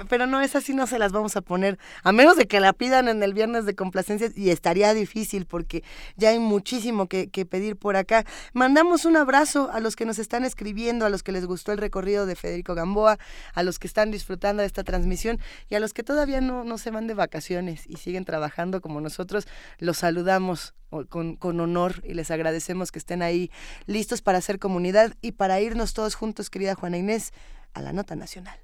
Pero 0.09 0.27
no, 0.27 0.41
esa 0.41 0.61
sí 0.61 0.75
no 0.75 0.87
se 0.87 0.99
las 0.99 1.13
vamos 1.13 1.37
a 1.37 1.43
poner, 1.43 1.79
a 2.03 2.13
menos 2.13 2.37
de 2.37 2.47
que 2.47 2.59
la 2.61 2.73
pidan 2.73 3.09
en 3.09 3.23
el 3.23 3.35
viernes 3.35 3.67
de 3.67 3.75
complacencias 3.75 4.37
y 4.37 4.51
estaría 4.51 4.95
difícil 4.95 5.45
porque 5.47 5.85
ya 6.17 6.31
hay 6.31 6.39
muchísimo 6.39 7.07
que, 7.07 7.29
que 7.29 7.45
pedir 7.45 7.77
por 7.77 7.97
acá. 7.97 8.25
Mandamos 8.55 9.05
un 9.05 9.17
abrazo 9.17 9.71
a 9.73 9.81
los 9.81 9.95
que 9.95 10.07
nos 10.07 10.19
están 10.19 10.45
escribiendo, 10.45 11.05
a 11.05 11.11
los 11.11 11.23
que 11.23 11.33
les 11.33 11.45
gustó 11.45 11.73
el 11.73 11.79
recorrido 11.79 12.25
de 12.25 12.37
Federico 12.37 12.75
Gamboa, 12.75 13.19
a 13.53 13.63
los 13.63 13.79
que 13.79 13.87
están 13.87 14.11
disfrutando 14.11 14.63
de 14.63 14.67
esta 14.67 14.85
transmisión 14.85 15.39
y 15.69 15.75
a 15.75 15.81
los 15.81 15.93
que 15.93 16.03
todavía 16.03 16.41
no, 16.41 16.65
no 16.65 16.79
se 16.79 16.91
van 16.91 17.07
de 17.07 17.15
vacaciones 17.15 17.85
y 17.87 17.97
siguen 17.97 18.25
trabajando 18.25 18.81
como 18.81 19.01
nosotros, 19.01 19.47
los 19.79 19.99
saludamos 19.99 20.75
con, 21.09 21.37
con 21.37 21.61
honor 21.61 22.03
y 22.05 22.15
les 22.15 22.31
agradecemos 22.31 22.93
que 22.93 22.99
estén 22.99 23.23
ahí 23.23 23.51
listos 23.87 24.23
para 24.23 24.39
hacer 24.39 24.59
comunidad 24.59 25.15
y 25.21 25.33
para 25.33 25.61
irnos 25.61 25.95
todos 25.95 26.15
juntos, 26.15 26.51
querida 26.51 26.75
Juana 26.75 26.97
Inés, 26.97 27.33
a 27.75 27.83
la 27.83 27.93
nota 27.93 28.17
nacional. 28.17 28.59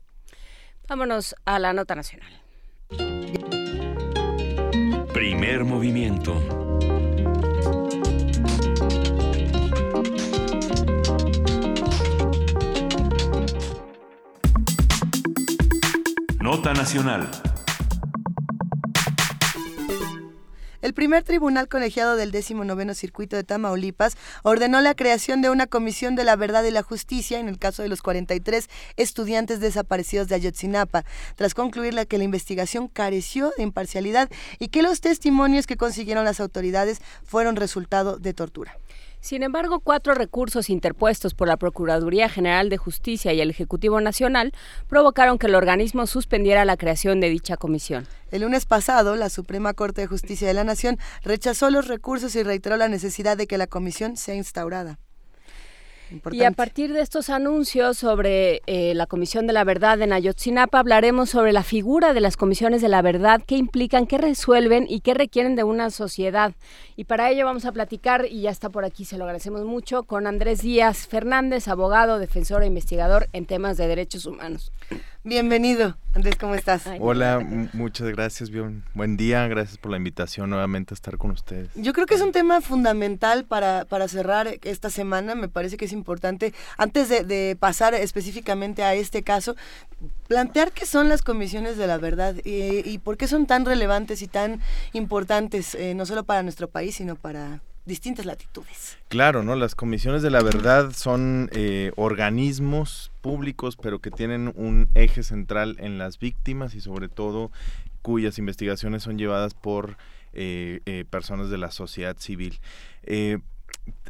Vámonos 0.89 1.35
a 1.45 1.59
la 1.59 1.73
nota 1.73 1.95
nacional. 1.95 2.33
Primer 5.13 5.65
movimiento. 5.65 6.35
Nota 16.41 16.73
nacional. 16.75 17.50
El 20.83 20.95
primer 20.95 21.25
tribunal 21.25 21.69
colegiado 21.69 22.17
del 22.17 22.33
19 22.33 22.95
Circuito 22.95 23.37
de 23.37 23.45
Tamaulipas 23.45 24.17
ordenó 24.43 24.81
la 24.81 24.95
creación 24.95 25.43
de 25.43 25.51
una 25.51 25.67
comisión 25.67 26.17
de 26.17 26.25
la 26.25 26.37
verdad 26.37 26.65
y 26.65 26.71
la 26.71 26.83
justicia 26.83 27.39
en 27.39 27.49
el 27.49 27.59
caso 27.59 27.83
de 27.83 27.89
los 27.89 28.01
43 28.01 28.69
estudiantes 28.97 29.61
desaparecidos 29.61 30.29
de 30.29 30.37
Ayotzinapa, 30.37 31.05
tras 31.37 31.53
concluir 31.53 31.93
la 31.93 32.07
que 32.07 32.17
la 32.17 32.25
investigación 32.25 32.89
careció 32.89 33.53
de 33.59 33.63
imparcialidad 33.63 34.31
y 34.59 34.69
que 34.69 34.83
los 34.83 35.03
testimonios 35.03 35.67
que 35.67 35.77
consiguieron 35.77 36.25
las 36.25 36.41
autoridades 36.41 37.03
fueron 37.25 37.57
resultado 37.57 38.19
de 38.19 38.33
tortura. 38.33 38.79
Sin 39.21 39.43
embargo, 39.43 39.81
cuatro 39.81 40.15
recursos 40.15 40.71
interpuestos 40.71 41.35
por 41.35 41.47
la 41.47 41.59
Procuraduría 41.59 42.31
General 42.31 42.71
de 42.71 42.79
Justicia 42.79 43.35
y 43.35 43.41
el 43.41 43.51
Ejecutivo 43.51 44.01
Nacional 44.01 44.53
provocaron 44.89 45.39
que 45.39 45.47
el 45.47 45.55
organismo 45.55 46.07
suspendiera 46.07 46.65
la 46.65 46.79
creación 46.79 47.21
de 47.21 47.29
dicha 47.29 47.59
comisión. 47.59 48.07
El 48.31 48.43
lunes 48.43 48.65
pasado, 48.65 49.17
la 49.17 49.29
Suprema 49.29 49.75
Corte 49.75 50.01
de 50.01 50.07
Justicia 50.07 50.49
de 50.49 50.55
la 50.55 50.65
Nación 50.65 50.99
rechazó 51.23 51.71
los 51.71 51.87
recursos 51.87 52.35
y 52.35 52.43
reiteró 52.43 52.79
la 52.79 52.89
necesidad 52.89 53.37
de 53.37 53.47
que 53.47 53.59
la 53.59 53.67
comisión 53.67 54.17
sea 54.17 54.35
instaurada. 54.35 54.99
Y 56.33 56.43
a 56.45 56.51
partir 56.51 56.93
de 56.93 57.01
estos 57.01 57.31
anuncios 57.31 57.99
sobre 57.99 58.63
eh, 58.67 58.95
la 58.95 59.07
Comisión 59.07 59.47
de 59.47 59.53
la 59.53 59.65
Verdad 59.65 60.01
en 60.03 60.13
Ayotzinapa, 60.13 60.79
hablaremos 60.79 61.31
sobre 61.31 61.53
la 61.53 61.63
figura 61.63 62.13
de 62.15 62.21
las 62.21 62.37
comisiones 62.37 62.83
de 62.83 62.89
la 62.89 63.03
verdad, 63.03 63.41
qué 63.47 63.57
implican, 63.57 64.07
qué 64.07 64.19
resuelven 64.19 64.87
y 64.89 65.01
qué 65.01 65.15
requieren 65.15 65.57
de 65.57 65.65
una 65.65 65.91
sociedad. 65.91 66.53
Y 66.97 67.05
para 67.05 67.31
ello 67.31 67.45
vamos 67.45 67.65
a 67.65 67.73
platicar, 67.73 68.27
y 68.27 68.43
ya 68.43 68.51
está 68.51 68.71
por 68.71 68.85
aquí, 68.85 69.05
se 69.05 69.19
lo 69.19 69.25
agradecemos 69.25 69.65
mucho, 69.65 70.03
con 70.03 70.27
Andrés 70.27 70.63
Díaz 70.63 71.07
Fernández, 71.07 71.69
abogado, 71.69 72.19
defensor 72.19 72.63
e 72.63 72.67
investigador 72.67 73.29
en 73.33 73.47
temas 73.47 73.77
de 73.77 73.87
derechos 73.87 74.27
humanos. 74.27 74.73
Bienvenido, 75.23 75.99
Andrés, 76.15 76.37
¿cómo 76.41 76.55
estás? 76.55 76.85
Hola, 76.99 77.47
muchas 77.75 78.09
gracias, 78.09 78.49
bien. 78.49 78.83
Buen 78.95 79.19
día, 79.19 79.47
gracias 79.49 79.77
por 79.77 79.91
la 79.91 79.99
invitación 79.99 80.49
nuevamente 80.49 80.95
a 80.95 80.97
estar 80.97 81.19
con 81.19 81.31
ustedes. 81.31 81.69
Yo 81.75 81.93
creo 81.93 82.07
que 82.07 82.15
es 82.15 82.23
un 82.23 82.33
tema 82.33 82.63
fundamental 82.63 83.45
para, 83.45 83.85
para 83.85 84.09
cerrar 84.09 84.59
esta 84.63 84.89
semana. 84.89 85.35
Me 85.35 85.51
parece 85.51 85.77
que 85.77 85.85
es 85.85 85.93
importante, 85.93 86.55
antes 86.79 87.11
de, 87.11 87.25
de 87.25 87.55
pasar 87.55 87.93
específicamente 87.93 88.83
a 88.83 88.95
este 88.95 89.23
caso, 89.23 89.57
plantear 90.27 90.73
qué 90.73 90.87
son 90.87 91.11
las 91.11 91.21
comisiones 91.21 91.77
de 91.77 91.87
la 91.87 91.99
verdad 91.99 92.37
y, 92.43 92.89
y 92.89 92.97
por 92.97 93.19
qué 93.19 93.29
son 93.29 93.45
tan 93.47 93.67
relevantes 93.67 94.23
y 94.23 94.27
tan 94.27 94.63
importantes, 94.95 95.75
eh, 95.75 95.93
no 95.95 96.07
solo 96.07 96.25
para 96.25 96.43
nuestro 96.43 96.67
país, 96.71 96.95
sino 96.95 97.15
para 97.15 97.61
distintas 97.85 98.27
latitudes. 98.27 98.99
Claro, 99.09 99.43
¿no? 99.43 99.57
Las 99.57 99.75
comisiones 99.75 100.23
de 100.23 100.31
la 100.31 100.43
verdad 100.43 100.93
son 100.93 101.51
eh, 101.53 101.93
organismos 101.97 103.11
públicos, 103.21 103.77
pero 103.77 103.99
que 104.01 104.11
tienen 104.11 104.53
un 104.57 104.89
eje 104.95 105.23
central 105.23 105.77
en 105.81 105.99
las 105.99 106.19
víctimas 106.19 106.75
y 106.75 106.81
sobre 106.81 107.09
todo 107.09 107.51
cuyas 108.03 108.39
investigaciones 108.39 109.03
son 109.03 109.19
llevadas 109.19 109.55
por 109.55 109.97
eh, 110.33 110.81
eh, 110.87 111.05
personas 111.11 111.51
de 111.51 111.59
la 111.59 111.71
sociedad 111.71 112.17
civil. 112.19 112.61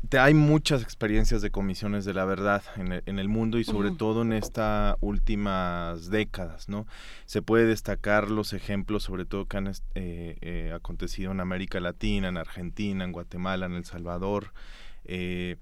Te- 0.09 0.18
hay 0.18 0.35
muchas 0.35 0.83
experiencias 0.83 1.41
de 1.43 1.51
comisiones 1.51 2.05
de 2.05 2.14
la 2.14 2.25
verdad 2.25 2.62
en 2.77 2.93
el, 2.93 3.03
en 3.07 3.18
el 3.18 3.29
mundo 3.29 3.59
y 3.59 3.64
sobre 3.64 3.91
todo 3.93 4.23
en 4.23 4.33
estas 4.33 4.97
últimas 5.01 6.11
décadas, 6.11 6.68
¿no? 6.68 6.87
Se 7.27 7.43
puede 7.43 7.66
destacar 7.66 8.31
los 8.31 8.53
ejemplos, 8.53 9.05
sobre 9.05 9.25
todo 9.25 9.47
que 9.47 9.57
han 9.59 9.68
eh, 9.68 9.75
eh, 10.41 10.73
acontecido 10.75 11.31
en 11.31 11.41
América 11.41 11.79
Latina, 11.81 12.29
en 12.29 12.37
Argentina, 12.39 13.05
en 13.05 13.12
Guatemala, 13.12 13.66
en 13.66 13.75
El 13.75 13.85
Salvador. 13.85 14.53
eh, 15.05 15.57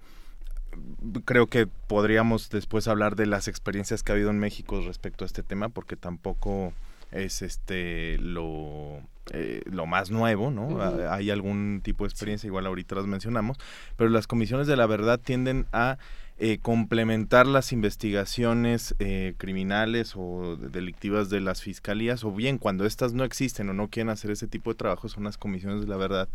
creo 1.24 1.46
que 1.46 1.66
podríamos 1.66 2.50
después 2.50 2.88
hablar 2.88 3.16
de 3.16 3.26
las 3.26 3.48
experiencias 3.48 4.02
que 4.02 4.12
ha 4.12 4.14
habido 4.14 4.30
en 4.30 4.38
México 4.38 4.80
respecto 4.86 5.24
a 5.24 5.26
este 5.26 5.42
tema, 5.42 5.68
porque 5.70 5.96
tampoco 5.96 6.72
es 7.11 7.42
este 7.42 8.18
lo 8.18 9.00
eh, 9.32 9.62
lo 9.66 9.84
más 9.86 10.11
nuevo, 10.11 10.50
¿no? 10.50 10.80
Ah, 10.80 11.14
Hay 11.14 11.30
algún 11.30 11.80
tipo 11.82 12.04
de 12.04 12.09
experiencia, 12.09 12.46
igual 12.46 12.66
ahorita 12.66 12.94
las 12.94 13.06
mencionamos, 13.06 13.59
pero 13.96 14.09
las 14.11 14.26
comisiones 14.26 14.66
de 14.66 14.76
la 14.76 14.86
verdad 14.86 15.20
tienden 15.22 15.66
a 15.72 15.98
eh, 16.38 16.59
complementar 16.62 17.46
las 17.46 17.72
investigaciones 17.72 18.94
eh, 19.00 19.34
criminales 19.38 20.14
o 20.16 20.56
de- 20.56 20.68
delictivas 20.68 21.28
de 21.30 21.40
las 21.40 21.61
fiscalías, 21.62 22.24
o 22.24 22.30
bien 22.32 22.59
cuando 22.59 22.86
estas 22.86 23.12
no 23.12 23.24
existen 23.24 23.68
o 23.68 23.74
no 23.74 23.88
quieren 23.88 24.09
hacer 24.09 24.30
ese 24.30 24.46
tipo 24.46 24.70
de 24.70 24.76
trabajo, 24.76 25.09
son 25.09 25.24
las 25.24 25.36
comisiones 25.36 25.80
de 25.82 25.88
la 25.88 25.96
verdad 25.96 26.28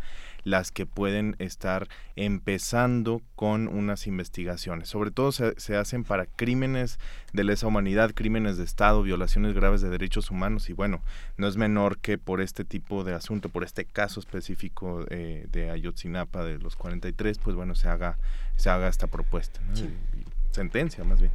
las 0.44 0.70
que 0.70 0.86
pueden 0.86 1.36
estar 1.38 1.88
empezando 2.16 3.22
con 3.34 3.68
unas 3.68 4.06
investigaciones. 4.06 4.88
Sobre 4.88 5.10
todo 5.10 5.32
se, 5.32 5.58
se 5.58 5.76
hacen 5.76 6.04
para 6.04 6.26
crímenes 6.26 6.98
de 7.32 7.44
lesa 7.44 7.66
humanidad, 7.66 8.12
crímenes 8.14 8.56
de 8.58 8.64
Estado, 8.64 9.02
violaciones 9.02 9.54
graves 9.54 9.80
de 9.80 9.88
derechos 9.90 10.30
humanos 10.30 10.68
y 10.70 10.72
bueno, 10.72 11.00
no 11.36 11.48
es 11.48 11.56
menor 11.56 11.98
que 11.98 12.18
por 12.18 12.40
este 12.40 12.64
tipo 12.64 13.04
de 13.04 13.14
asunto, 13.14 13.48
por 13.48 13.64
este 13.64 13.84
caso 13.84 14.20
específico 14.20 15.04
eh, 15.10 15.46
de 15.50 15.70
Ayotzinapa 15.70 16.44
de 16.44 16.58
los 16.58 16.76
43, 16.76 17.38
pues 17.38 17.56
bueno, 17.56 17.74
se 17.74 17.88
haga, 17.88 18.18
se 18.56 18.70
haga 18.70 18.88
esta 18.88 19.06
propuesta, 19.06 19.60
¿no? 19.68 19.78
Y- 19.78 19.82
y 19.84 20.24
sentencia 20.52 21.02
más 21.04 21.20
bien. 21.20 21.32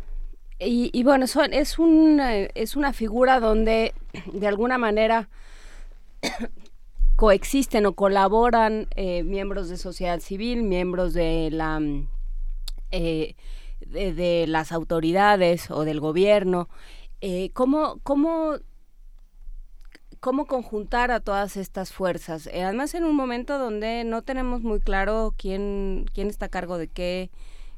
Y, 0.59 0.89
y 0.93 1.03
bueno, 1.03 1.25
son, 1.27 1.53
es, 1.53 1.79
un, 1.79 2.19
eh, 2.19 2.51
es 2.53 2.75
una 2.75 2.91
figura 2.93 3.39
donde 3.39 3.93
de 4.33 4.47
alguna 4.47 4.77
manera 4.77 5.29
coexisten 7.19 7.85
o 7.85 7.95
colaboran 7.95 8.87
eh, 8.95 9.23
miembros 9.23 9.67
de 9.67 9.75
sociedad 9.75 10.21
civil, 10.21 10.63
miembros 10.63 11.13
de 11.13 11.49
la 11.51 11.81
eh, 12.91 13.35
de, 13.81 14.13
de 14.13 14.47
las 14.47 14.71
autoridades 14.71 15.69
o 15.69 15.83
del 15.83 15.99
gobierno. 15.99 16.69
Eh, 17.19 17.49
¿cómo, 17.51 17.99
cómo, 18.03 18.53
¿Cómo 20.21 20.45
conjuntar 20.45 21.11
a 21.11 21.19
todas 21.19 21.57
estas 21.57 21.91
fuerzas? 21.91 22.47
Eh, 22.47 22.63
además, 22.63 22.95
en 22.95 23.03
un 23.03 23.17
momento 23.17 23.59
donde 23.59 24.05
no 24.05 24.21
tenemos 24.21 24.61
muy 24.61 24.79
claro 24.79 25.33
quién, 25.37 26.05
quién 26.13 26.29
está 26.29 26.45
a 26.45 26.49
cargo 26.49 26.77
de 26.77 26.87
qué, 26.87 27.31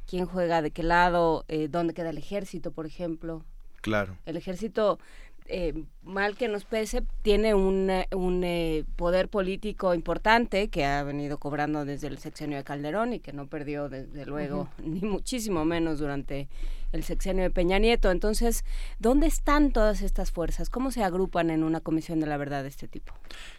quién 0.06 0.24
juega 0.24 0.62
de 0.62 0.70
qué 0.70 0.84
lado, 0.84 1.44
dónde 1.68 1.94
queda 1.94 2.10
el 2.10 2.18
ejército, 2.18 2.70
por 2.70 2.86
ejemplo. 2.86 3.44
Claro. 3.80 4.16
El 4.24 4.36
ejército, 4.36 5.00
eh, 5.46 5.84
mal 6.02 6.36
que 6.36 6.48
nos 6.48 6.64
pese, 6.64 7.02
tiene 7.22 7.54
un, 7.54 7.90
eh, 7.90 8.08
un 8.14 8.42
eh, 8.44 8.84
poder 8.96 9.28
político 9.28 9.94
importante 9.94 10.68
que 10.68 10.84
ha 10.84 11.02
venido 11.02 11.38
cobrando 11.38 11.84
desde 11.84 12.06
el 12.08 12.18
sexenio 12.18 12.56
de 12.58 12.64
Calderón 12.64 13.12
y 13.12 13.20
que 13.20 13.32
no 13.32 13.46
perdió 13.46 13.88
desde 13.88 14.24
luego, 14.26 14.68
ni 14.82 15.00
muchísimo 15.00 15.64
menos 15.64 15.98
durante 15.98 16.48
el 16.92 17.02
sexenio 17.04 17.42
de 17.44 17.50
Peña 17.50 17.78
Nieto. 17.78 18.10
Entonces, 18.10 18.64
¿dónde 18.98 19.26
están 19.26 19.72
todas 19.72 20.02
estas 20.02 20.30
fuerzas? 20.30 20.68
¿Cómo 20.70 20.90
se 20.90 21.02
agrupan 21.02 21.50
en 21.50 21.64
una 21.64 21.80
comisión 21.80 22.20
de 22.20 22.26
la 22.26 22.36
verdad 22.36 22.62
de 22.62 22.68
este 22.68 22.86
tipo? 22.88 23.12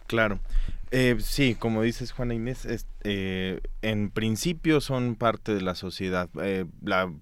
Claro. 0.06 0.38
Eh, 0.90 1.16
sí, 1.18 1.56
como 1.56 1.82
dices 1.82 2.12
Juana 2.12 2.34
Inés, 2.34 2.64
es- 2.64 2.86
eh, 3.02 3.60
en 3.82 4.10
principio 4.10 4.80
son 4.80 5.16
parte 5.16 5.52
de 5.54 5.60
la 5.62 5.74
sociedad. 5.74 6.28
Eh, 6.40 6.66
la, 6.82 7.12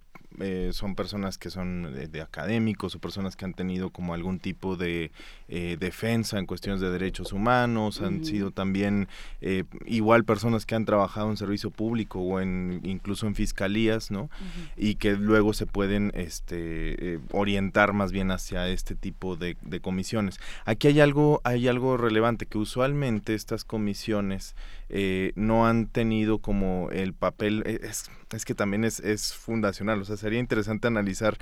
eh, 0.41 0.71
son 0.73 0.95
personas 0.95 1.39
que 1.39 1.51
son 1.51 1.93
de, 1.93 2.09
de 2.09 2.21
académicos 2.21 2.95
o 2.95 2.99
personas 2.99 3.37
que 3.37 3.45
han 3.45 3.55
tenido 3.55 3.91
como 3.91 4.15
algún 4.15 4.39
tipo 4.39 4.77
de 4.77 5.11
eh, 5.55 5.77
defensa 5.79 6.39
en 6.39 6.47
cuestiones 6.47 6.81
de 6.81 6.91
derechos 6.91 7.35
humanos, 7.35 8.01
han 8.01 8.25
sido 8.25 8.53
también 8.53 9.07
eh, 9.43 9.65
igual 9.85 10.25
personas 10.25 10.65
que 10.65 10.75
han 10.75 10.87
trabajado 10.87 11.29
en 11.29 11.37
servicio 11.37 11.71
público 11.71 12.21
o 12.21 12.41
en 12.41 12.81
incluso 12.85 13.27
en 13.27 13.35
fiscalías, 13.35 14.11
¿no? 14.11 14.31
y 14.79 14.95
que 14.95 15.13
luego 15.13 15.53
se 15.53 15.67
pueden 15.67 16.11
este, 16.15 17.15
eh, 17.15 17.21
orientar 17.33 17.93
más 17.93 18.13
bien 18.13 18.31
hacia 18.31 18.67
este 18.69 18.95
tipo 18.95 19.37
de, 19.37 19.59
de 19.61 19.81
comisiones. 19.81 20.41
Aquí 20.65 20.89
hay 20.89 21.01
algo, 21.01 21.43
hay 21.45 21.69
algo 21.69 21.99
relevante, 21.99 22.47
que 22.47 22.57
usualmente 22.57 23.35
estas 23.35 23.65
comisiones 23.65 24.57
eh, 24.89 25.33
no 25.37 25.67
han 25.67 25.87
tenido 25.87 26.39
como 26.39 26.89
el 26.93 27.13
papel, 27.13 27.63
eh, 27.67 27.81
es, 27.83 28.11
es 28.31 28.45
que 28.47 28.55
también 28.55 28.85
es, 28.85 29.01
es 29.01 29.35
fundacional, 29.35 30.01
o 30.01 30.05
sea, 30.07 30.17
sería 30.17 30.41
interesante 30.41 30.87
analizar 30.89 31.37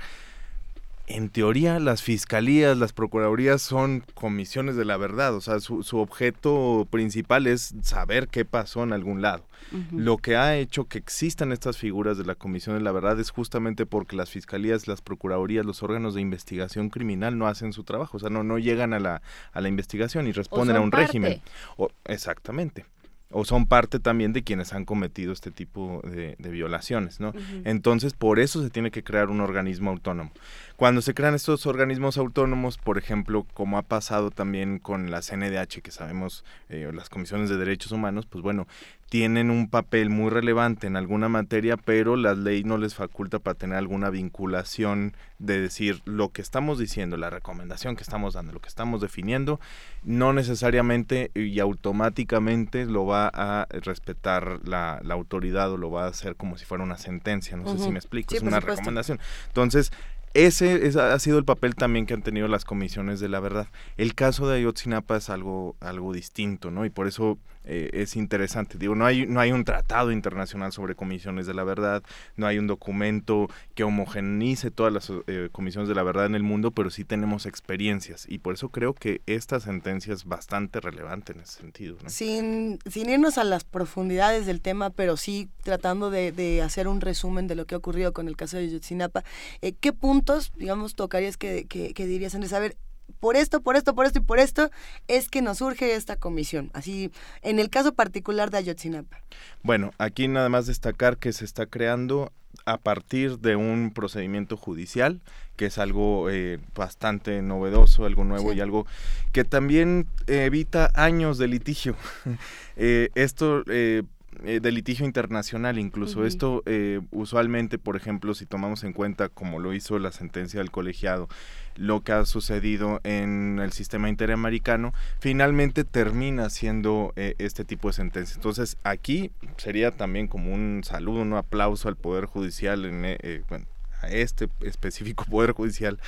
en 1.07 1.29
teoría, 1.29 1.79
las 1.79 2.01
fiscalías, 2.01 2.77
las 2.77 2.93
procuradurías 2.93 3.61
son 3.61 4.03
comisiones 4.13 4.75
de 4.75 4.85
la 4.85 4.97
verdad, 4.97 5.35
o 5.35 5.41
sea, 5.41 5.59
su, 5.59 5.83
su 5.83 5.97
objeto 5.97 6.87
principal 6.89 7.47
es 7.47 7.73
saber 7.81 8.27
qué 8.27 8.45
pasó 8.45 8.83
en 8.83 8.93
algún 8.93 9.21
lado. 9.21 9.45
Lo 9.91 10.17
que 10.17 10.35
ha 10.35 10.57
hecho 10.57 10.85
que 10.85 10.97
existan 10.97 11.51
estas 11.53 11.77
figuras 11.77 12.17
de 12.17 12.25
la 12.25 12.35
Comisión 12.35 12.75
de 12.75 12.81
la 12.81 12.91
Verdad 12.91 13.19
es 13.19 13.29
justamente 13.29 13.85
porque 13.85 14.17
las 14.17 14.29
fiscalías, 14.29 14.87
las 14.87 15.01
procuradurías, 15.01 15.65
los 15.65 15.81
órganos 15.81 16.13
de 16.13 16.21
investigación 16.21 16.89
criminal 16.89 17.37
no 17.37 17.47
hacen 17.47 17.71
su 17.71 17.83
trabajo, 17.83 18.17
o 18.17 18.19
sea, 18.19 18.29
no, 18.29 18.43
no 18.43 18.57
llegan 18.57 18.93
a 18.93 18.99
la, 18.99 19.21
a 19.53 19.61
la 19.61 19.69
investigación 19.69 20.27
y 20.27 20.33
responden 20.33 20.75
a 20.75 20.79
son 20.79 20.85
un 20.85 20.91
parte. 20.91 21.05
régimen. 21.05 21.41
O, 21.77 21.89
exactamente. 22.05 22.85
O 23.33 23.45
son 23.45 23.65
parte 23.65 23.99
también 23.99 24.33
de 24.33 24.43
quienes 24.43 24.73
han 24.73 24.83
cometido 24.83 25.31
este 25.31 25.51
tipo 25.51 26.01
de, 26.03 26.35
de 26.37 26.49
violaciones, 26.49 27.21
¿no? 27.21 27.31
Entonces, 27.63 28.11
por 28.11 28.39
eso 28.39 28.61
se 28.61 28.69
tiene 28.69 28.91
que 28.91 29.05
crear 29.05 29.29
un 29.29 29.39
organismo 29.39 29.89
autónomo. 29.89 30.33
Cuando 30.81 31.03
se 31.03 31.13
crean 31.13 31.35
estos 31.35 31.67
organismos 31.67 32.17
autónomos, 32.17 32.79
por 32.79 32.97
ejemplo, 32.97 33.45
como 33.53 33.77
ha 33.77 33.83
pasado 33.83 34.31
también 34.31 34.79
con 34.79 35.11
la 35.11 35.21
CNDH, 35.21 35.83
que 35.83 35.91
sabemos, 35.91 36.43
eh, 36.69 36.89
las 36.91 37.07
comisiones 37.07 37.51
de 37.51 37.57
derechos 37.57 37.91
humanos, 37.91 38.25
pues 38.25 38.41
bueno, 38.41 38.65
tienen 39.07 39.51
un 39.51 39.69
papel 39.69 40.09
muy 40.09 40.31
relevante 40.31 40.87
en 40.87 40.95
alguna 40.95 41.29
materia, 41.29 41.77
pero 41.77 42.15
la 42.15 42.33
ley 42.33 42.63
no 42.63 42.79
les 42.79 42.95
faculta 42.95 43.37
para 43.37 43.53
tener 43.53 43.77
alguna 43.77 44.09
vinculación 44.09 45.13
de 45.37 45.61
decir 45.61 46.01
lo 46.05 46.29
que 46.29 46.41
estamos 46.41 46.79
diciendo, 46.79 47.15
la 47.15 47.29
recomendación 47.29 47.95
que 47.95 48.01
estamos 48.01 48.33
dando, 48.33 48.51
lo 48.51 48.59
que 48.59 48.69
estamos 48.69 49.01
definiendo, 49.01 49.59
no 50.01 50.33
necesariamente 50.33 51.29
y 51.35 51.59
automáticamente 51.59 52.87
lo 52.87 53.05
va 53.05 53.29
a 53.31 53.67
respetar 53.69 54.61
la, 54.67 54.99
la 55.03 55.13
autoridad 55.13 55.71
o 55.71 55.77
lo 55.77 55.91
va 55.91 56.05
a 56.05 56.09
hacer 56.09 56.35
como 56.35 56.57
si 56.57 56.65
fuera 56.65 56.83
una 56.83 56.97
sentencia, 56.97 57.55
no 57.55 57.71
sé 57.71 57.83
si 57.83 57.91
me 57.91 57.99
explico, 57.99 58.31
Sí, 58.31 58.37
es 58.37 58.41
una 58.41 58.53
supuesto. 58.61 58.79
recomendación. 58.79 59.19
Entonces, 59.49 59.91
ese, 60.33 60.91
ha 60.99 61.19
sido 61.19 61.37
el 61.37 61.45
papel 61.45 61.75
también 61.75 62.05
que 62.05 62.13
han 62.13 62.21
tenido 62.21 62.47
las 62.47 62.65
comisiones 62.65 63.19
de 63.19 63.29
la 63.29 63.39
verdad. 63.39 63.67
El 63.97 64.15
caso 64.15 64.47
de 64.47 64.57
Ayotzinapa 64.57 65.17
es 65.17 65.29
algo, 65.29 65.75
algo 65.79 66.13
distinto, 66.13 66.71
¿no? 66.71 66.85
Y 66.85 66.89
por 66.89 67.07
eso 67.07 67.37
eh, 67.65 67.89
es 67.93 68.15
interesante. 68.15 68.77
Digo, 68.77 68.95
no 68.95 69.05
hay, 69.05 69.25
no 69.27 69.39
hay 69.39 69.51
un 69.51 69.63
tratado 69.63 70.11
internacional 70.11 70.71
sobre 70.71 70.95
comisiones 70.95 71.47
de 71.47 71.53
la 71.53 71.63
verdad, 71.63 72.03
no 72.35 72.47
hay 72.47 72.57
un 72.57 72.67
documento 72.67 73.49
que 73.75 73.83
homogenice 73.83 74.71
todas 74.71 74.91
las 74.91 75.11
eh, 75.27 75.49
comisiones 75.51 75.87
de 75.87 75.95
la 75.95 76.03
verdad 76.03 76.25
en 76.25 76.35
el 76.35 76.43
mundo, 76.43 76.71
pero 76.71 76.89
sí 76.89 77.03
tenemos 77.03 77.45
experiencias. 77.45 78.25
Y 78.27 78.39
por 78.39 78.55
eso 78.55 78.69
creo 78.69 78.93
que 78.93 79.21
esta 79.25 79.59
sentencia 79.59 80.13
es 80.13 80.25
bastante 80.25 80.79
relevante 80.79 81.33
en 81.33 81.41
ese 81.41 81.59
sentido, 81.59 81.97
¿no? 82.03 82.09
Sin, 82.09 82.79
sin 82.89 83.09
irnos 83.09 83.37
a 83.37 83.43
las 83.43 83.63
profundidades 83.63 84.45
del 84.45 84.61
tema, 84.61 84.89
pero 84.89 85.17
sí 85.17 85.49
tratando 85.63 86.09
de, 86.09 86.31
de 86.31 86.61
hacer 86.61 86.87
un 86.87 87.01
resumen 87.01 87.47
de 87.47 87.55
lo 87.55 87.65
que 87.65 87.75
ha 87.75 87.77
ocurrido 87.77 88.13
con 88.13 88.27
el 88.27 88.35
caso 88.35 88.57
de 88.57 88.69
Yotzinapa, 88.69 89.23
eh, 89.61 89.73
¿qué 89.73 89.93
puntos, 89.93 90.51
digamos, 90.55 90.95
tocarías 90.95 91.37
que, 91.37 91.65
que, 91.65 91.93
que 91.93 92.05
dirías, 92.05 92.35
Andrés? 92.35 92.53
A 92.53 92.59
ver, 92.59 92.77
por 93.19 93.35
esto, 93.35 93.61
por 93.61 93.75
esto, 93.75 93.93
por 93.95 94.05
esto 94.05 94.19
y 94.19 94.23
por 94.23 94.39
esto 94.39 94.69
es 95.07 95.29
que 95.29 95.41
nos 95.41 95.59
surge 95.59 95.95
esta 95.95 96.15
comisión. 96.15 96.71
Así, 96.73 97.11
en 97.41 97.59
el 97.59 97.69
caso 97.69 97.93
particular 97.93 98.49
de 98.51 98.57
Ayotzinapa. 98.59 99.21
Bueno, 99.63 99.91
aquí 99.97 100.27
nada 100.27 100.49
más 100.49 100.67
destacar 100.67 101.17
que 101.17 101.33
se 101.33 101.45
está 101.45 101.65
creando 101.65 102.31
a 102.65 102.77
partir 102.77 103.39
de 103.39 103.55
un 103.55 103.91
procedimiento 103.93 104.57
judicial, 104.57 105.21
que 105.55 105.67
es 105.67 105.77
algo 105.77 106.29
eh, 106.29 106.59
bastante 106.75 107.41
novedoso, 107.41 108.05
algo 108.05 108.23
nuevo 108.23 108.51
Sí. 108.51 108.57
y 108.57 108.61
algo 108.61 108.85
que 109.31 109.43
también 109.45 110.07
evita 110.27 110.91
años 110.95 111.37
de 111.37 111.47
litigio. 111.47 111.95
Eh, 112.77 113.09
esto 113.15 113.63
eh, 113.67 114.01
eh, 114.43 114.59
de 114.61 114.71
litigio 114.71 115.05
internacional 115.05 115.77
incluso. 115.79 116.25
Esto 116.25 116.63
eh, 116.65 117.01
usualmente, 117.11 117.77
por 117.77 117.95
ejemplo, 117.95 118.33
si 118.33 118.45
tomamos 118.45 118.83
en 118.83 118.93
cuenta, 118.93 119.29
como 119.29 119.59
lo 119.59 119.73
hizo 119.73 119.99
la 119.99 120.11
sentencia 120.11 120.59
del 120.59 120.71
colegiado, 120.71 121.27
lo 121.75 122.01
que 122.01 122.11
ha 122.11 122.25
sucedido 122.25 122.99
en 123.03 123.59
el 123.59 123.71
sistema 123.71 124.09
interamericano, 124.09 124.93
finalmente 125.19 125.83
termina 125.83 126.49
siendo 126.49 127.13
eh, 127.15 127.35
este 127.37 127.65
tipo 127.65 127.89
de 127.89 127.93
sentencia. 127.93 128.35
Entonces, 128.35 128.77
aquí 128.83 129.31
sería 129.57 129.91
también 129.91 130.27
como 130.27 130.53
un 130.53 130.81
saludo, 130.83 131.21
un 131.21 131.33
aplauso 131.33 131.87
al 131.87 131.95
Poder 131.95 132.25
Judicial 132.25 132.85
en, 132.85 133.05
eh, 133.05 133.17
eh, 133.21 133.43
bueno, 133.49 133.65
a 134.01 134.07
este 134.07 134.49
específico 134.61 135.25
Poder 135.29 135.51
Judicial, 135.51 135.99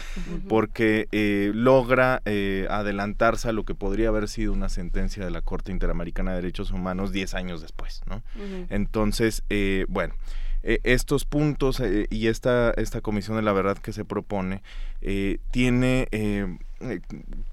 porque 0.48 1.08
eh, 1.12 1.52
logra 1.54 2.22
eh, 2.26 2.68
adelantarse 2.70 3.50
a 3.50 3.52
lo 3.52 3.64
que 3.64 3.76
podría 3.76 4.10
haber 4.10 4.28
sido 4.28 4.54
una 4.54 4.70
sentencia 4.70 5.24
de 5.24 5.32
la 5.32 5.42
Corte 5.42 5.72
Interamericana 5.72 6.32
de 6.32 6.38
Derechos 6.38 6.72
Humanos 6.72 7.12
10 7.12 7.34
años 7.34 7.62
después, 7.62 8.02
¿no? 8.08 8.22
Entonces, 8.70 9.44
eh, 9.50 9.86
bueno, 9.88 10.16
estos 10.64 11.26
puntos 11.26 11.80
eh, 11.82 12.08
y 12.10 12.28
esta, 12.28 12.72
esta 12.72 13.02
comisión 13.02 13.36
de 13.36 13.44
la 13.44 13.52
verdad 13.52 13.78
que 13.78 13.92
se 13.92 14.06
propone 14.06 14.64
eh, 15.02 15.40
tiene, 15.52 16.08
eh, 16.12 16.48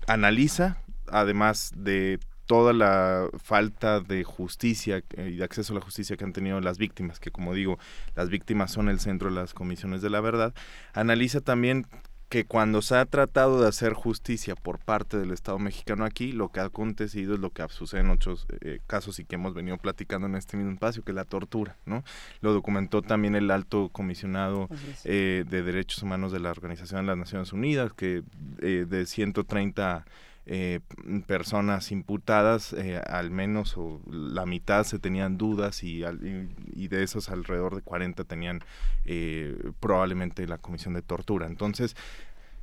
analiza, 0.06 0.78
además 1.08 1.72
de 1.76 2.20
toda 2.50 2.72
la 2.72 3.28
falta 3.40 4.00
de 4.00 4.24
justicia 4.24 5.04
eh, 5.16 5.30
y 5.34 5.36
de 5.36 5.44
acceso 5.44 5.72
a 5.72 5.76
la 5.76 5.82
justicia 5.82 6.16
que 6.16 6.24
han 6.24 6.32
tenido 6.32 6.60
las 6.60 6.78
víctimas, 6.78 7.20
que 7.20 7.30
como 7.30 7.54
digo, 7.54 7.78
las 8.16 8.28
víctimas 8.28 8.72
son 8.72 8.88
el 8.88 8.98
centro 8.98 9.28
de 9.28 9.36
las 9.36 9.54
comisiones 9.54 10.02
de 10.02 10.10
la 10.10 10.20
verdad, 10.20 10.52
analiza 10.92 11.40
también 11.40 11.86
que 12.28 12.44
cuando 12.46 12.82
se 12.82 12.96
ha 12.96 13.06
tratado 13.06 13.60
de 13.62 13.68
hacer 13.68 13.92
justicia 13.92 14.56
por 14.56 14.80
parte 14.80 15.16
del 15.16 15.30
Estado 15.30 15.60
mexicano 15.60 16.04
aquí, 16.04 16.32
lo 16.32 16.48
que 16.48 16.58
ha 16.58 16.64
acontecido 16.64 17.34
es 17.34 17.40
lo 17.40 17.50
que 17.50 17.64
sucede 17.68 18.00
en 18.00 18.10
otros 18.10 18.48
eh, 18.62 18.80
casos 18.88 19.20
y 19.20 19.24
que 19.24 19.36
hemos 19.36 19.54
venido 19.54 19.78
platicando 19.78 20.26
en 20.26 20.34
este 20.34 20.56
mismo 20.56 20.72
espacio, 20.72 21.04
que 21.04 21.12
es 21.12 21.16
la 21.16 21.24
tortura, 21.24 21.76
¿no? 21.86 22.02
Lo 22.40 22.52
documentó 22.52 23.00
también 23.02 23.36
el 23.36 23.52
alto 23.52 23.90
comisionado 23.90 24.68
eh, 25.04 25.44
de 25.48 25.62
Derechos 25.62 26.02
Humanos 26.02 26.32
de 26.32 26.40
la 26.40 26.50
Organización 26.50 27.02
de 27.02 27.06
las 27.06 27.18
Naciones 27.18 27.52
Unidas, 27.52 27.92
que 27.92 28.24
eh, 28.60 28.86
de 28.88 29.06
130 29.06 30.04
eh, 30.46 30.80
personas 31.26 31.92
imputadas, 31.92 32.72
eh, 32.72 32.98
al 32.98 33.30
menos 33.30 33.74
o 33.76 34.00
la 34.10 34.46
mitad 34.46 34.84
se 34.84 34.98
tenían 34.98 35.38
dudas 35.38 35.82
y, 35.84 36.02
al- 36.04 36.26
y- 36.26 36.84
y 36.84 36.88
de 36.88 37.02
esos 37.02 37.28
alrededor 37.30 37.76
de 37.76 37.82
40 37.82 38.24
tenían 38.24 38.60
eh, 39.04 39.56
probablemente 39.80 40.46
la 40.46 40.58
comisión 40.58 40.94
de 40.94 41.02
tortura. 41.02 41.46
Entonces, 41.46 41.94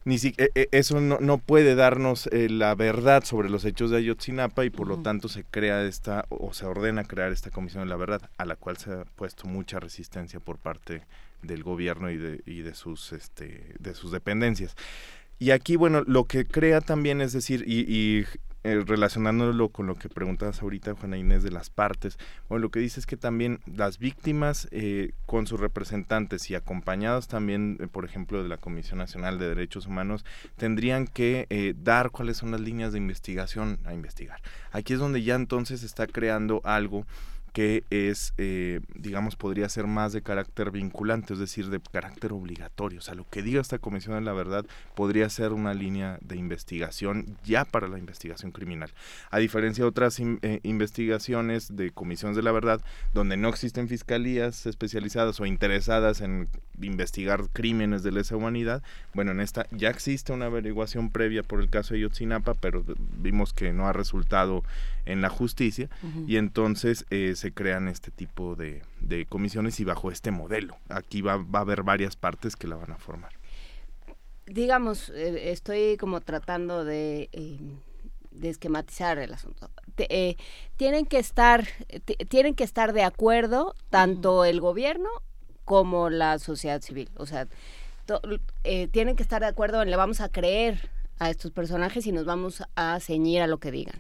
ni 0.06 0.18
si- 0.18 0.34
eh, 0.38 0.50
eh, 0.56 0.68
eso 0.72 1.02
no, 1.02 1.18
no 1.20 1.38
puede 1.38 1.76
darnos 1.76 2.28
eh, 2.28 2.50
la 2.50 2.76
verdad 2.76 3.24
sobre 3.26 3.50
los 3.50 3.66
hechos 3.66 3.92
de 3.92 3.98
Ayotzinapa 3.98 4.64
y 4.66 4.70
por 4.70 4.88
lo 4.88 4.98
tanto 5.00 5.28
se 5.28 5.44
crea 5.44 5.84
esta 5.84 6.26
o 6.30 6.54
se 6.54 6.66
ordena 6.66 7.04
crear 7.04 7.32
esta 7.32 7.52
comisión 7.52 7.84
de 7.84 7.90
la 7.90 7.98
verdad 7.98 8.22
a 8.38 8.46
la 8.46 8.56
cual 8.56 8.78
se 8.78 8.92
ha 8.94 9.04
puesto 9.04 9.48
mucha 9.48 9.80
resistencia 9.80 10.40
por 10.40 10.58
parte 10.58 11.02
del 11.44 11.62
gobierno 11.64 12.10
y 12.10 12.18
de, 12.18 12.42
y 12.46 12.62
de 12.62 12.74
sus 12.74 13.12
este 13.14 13.76
de 13.80 13.94
sus 13.94 14.12
dependencias. 14.12 14.76
Y 15.40 15.52
aquí, 15.52 15.76
bueno, 15.76 16.04
lo 16.06 16.26
que 16.26 16.46
crea 16.46 16.82
también, 16.82 17.22
es 17.22 17.34
decir, 17.34 17.64
y, 17.68 17.82
y, 17.82 18.26
eh, 18.64 18.84
relacionándolo 18.86 19.70
con 19.70 19.86
lo 19.88 19.96
que 19.96 20.10
preguntabas 20.10 20.62
ahorita, 20.62 20.96
Juana 20.96 21.18
Inés, 21.18 21.44
de 21.44 21.52
las 21.52 21.70
partes, 21.70 22.18
bueno, 22.50 22.64
lo 22.64 22.72
que 22.72 22.80
dice 22.80 23.00
es 23.00 23.06
que 23.06 23.16
también 23.16 23.60
las 23.66 24.00
víctimas 24.00 24.68
eh, 24.72 25.12
con 25.26 25.48
sus 25.48 25.60
representantes 25.60 26.50
y 26.50 26.56
acompañados 26.56 27.28
también, 27.28 27.78
eh, 27.80 27.88
por 27.88 28.04
ejemplo, 28.04 28.42
de 28.42 28.50
la 28.50 28.58
Comisión 28.58 28.98
Nacional 28.98 29.38
de 29.38 29.48
Derechos 29.48 29.86
Humanos, 29.86 30.26
tendrían 30.58 31.06
que 31.08 31.46
eh, 31.50 31.76
dar 31.78 32.10
cuáles 32.10 32.38
son 32.38 32.52
las 32.52 32.60
líneas 32.60 32.92
de 32.92 32.98
investigación 32.98 33.80
a 33.86 33.94
investigar. 33.94 34.42
Aquí 34.72 34.94
es 34.94 35.00
donde 35.00 35.24
ya 35.24 35.36
entonces 35.36 35.84
está 35.84 36.08
creando 36.08 36.62
algo 36.64 37.06
que 37.58 37.84
es, 37.90 38.36
eh, 38.38 38.82
digamos, 38.94 39.36
podría 39.36 39.68
ser 39.68 39.88
más 39.88 40.14
de 40.14 40.22
carácter 40.22 40.70
vinculante, 40.70 41.34
es 41.34 41.40
decir, 41.40 41.72
de 41.72 41.80
carácter 41.80 42.32
obligatorio. 42.32 43.00
O 43.00 43.02
sea, 43.02 43.16
lo 43.16 43.28
que 43.28 43.42
diga 43.42 43.60
esta 43.60 43.80
Comisión 43.80 44.14
de 44.14 44.22
la 44.22 44.34
Verdad 44.34 44.64
podría 44.94 45.28
ser 45.28 45.54
una 45.54 45.74
línea 45.74 46.20
de 46.22 46.36
investigación 46.36 47.36
ya 47.44 47.66
para 47.66 47.88
la 47.88 47.98
investigación 47.98 48.52
criminal. 48.52 48.92
A 49.32 49.40
diferencia 49.40 49.84
de 49.84 49.90
otras 49.90 50.20
eh, 50.20 50.60
investigaciones 50.62 51.76
de 51.76 51.90
comisiones 51.90 52.36
de 52.36 52.44
la 52.44 52.52
verdad, 52.52 52.80
donde 53.16 53.38
no 53.38 53.50
existen 53.50 53.88
fiscalías 53.88 54.68
especializadas 54.68 55.40
o 55.40 55.48
interesadas 55.48 56.22
en 56.22 56.50
investigar 56.82 57.50
crímenes 57.54 58.04
de 58.04 58.12
lesa 58.12 58.36
humanidad, 58.36 58.84
bueno, 59.14 59.32
en 59.32 59.40
esta 59.40 59.66
ya 59.72 59.90
existe 59.90 60.32
una 60.34 60.46
averiguación 60.46 61.10
previa 61.10 61.44
por 61.44 61.60
el 61.60 61.70
caso 61.70 61.94
de 61.94 62.02
Yotzinapa, 62.02 62.54
pero 62.54 62.84
vimos 63.18 63.54
que 63.54 63.74
no 63.74 63.88
ha 63.88 63.94
resultado 63.94 64.64
en 65.06 65.22
la 65.22 65.30
justicia 65.30 65.90
y 66.28 66.38
entonces 66.38 67.06
eh, 67.10 67.34
se 67.36 67.52
crean 67.52 67.88
este 67.88 68.12
tipo 68.12 68.56
de, 68.56 68.82
de 69.02 69.26
comisiones 69.26 69.80
y 69.80 69.84
bajo 69.86 70.12
este 70.12 70.32
modelo. 70.32 70.78
Aquí 70.90 71.22
va, 71.22 71.38
va 71.38 71.60
a 71.60 71.62
haber 71.64 71.84
varias 71.84 72.16
partes 72.16 72.56
que 72.56 72.68
la 72.68 72.76
van 72.76 72.92
a 72.92 72.98
formar. 72.98 73.32
digamos, 74.46 75.10
eh, 75.10 75.52
estoy 75.52 75.98
como 75.98 76.22
tratando 76.22 76.86
de, 76.86 77.30
eh, 77.34 77.60
de 78.32 78.50
esquematizar 78.50 79.18
el 79.18 79.34
asunto. 79.34 79.70
Te- 79.96 80.08
eh, 80.30 80.38
tienen 80.78 81.06
que 81.06 81.20
estar, 81.20 81.66
ti- 82.06 82.16
tienen 82.30 82.54
que 82.56 82.64
estar 82.64 82.94
de 82.94 83.04
acuerdo 83.04 83.76
tanto 83.90 84.46
el 84.46 84.62
gobierno 84.62 85.10
como 85.68 86.10
la 86.10 86.40
sociedad 86.40 86.82
civil. 86.82 87.10
O 87.18 87.26
sea, 87.26 87.46
eh, 88.64 88.88
tienen 88.88 89.18
que 89.18 89.24
estar 89.24 89.42
de 89.42 89.48
acuerdo 89.48 89.82
en 89.82 89.92
le 89.92 89.98
vamos 89.98 90.22
a 90.22 90.30
creer 90.30 90.90
a 91.20 91.30
estos 91.30 91.52
personajes 91.52 92.08
y 92.08 92.14
nos 92.14 92.24
vamos 92.24 92.64
a 92.78 92.98
ceñir 93.02 93.42
a 93.42 93.48
lo 93.48 93.58
que 93.58 93.70
digan. 93.70 94.00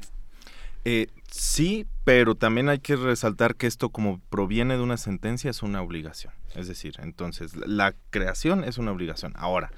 Eh, 0.85 1.07
sí, 1.30 1.85
pero 2.06 2.35
también 2.35 2.69
hay 2.69 2.80
que 2.80 2.95
resaltar 2.95 3.56
que 3.56 3.68
esto 3.68 3.89
como 3.89 4.22
proviene 4.30 4.77
de 4.77 4.81
una 4.81 4.95
sentencia 4.95 5.52
es 5.52 5.61
una 5.61 5.81
obligación. 5.81 6.31
Es 6.56 6.69
decir, 6.69 6.95
entonces 6.99 7.53
la, 7.57 7.94
creación 8.11 8.64
es 8.64 8.77
una 8.77 8.94
obligación. 8.94 9.34
Ahora, 9.35 9.69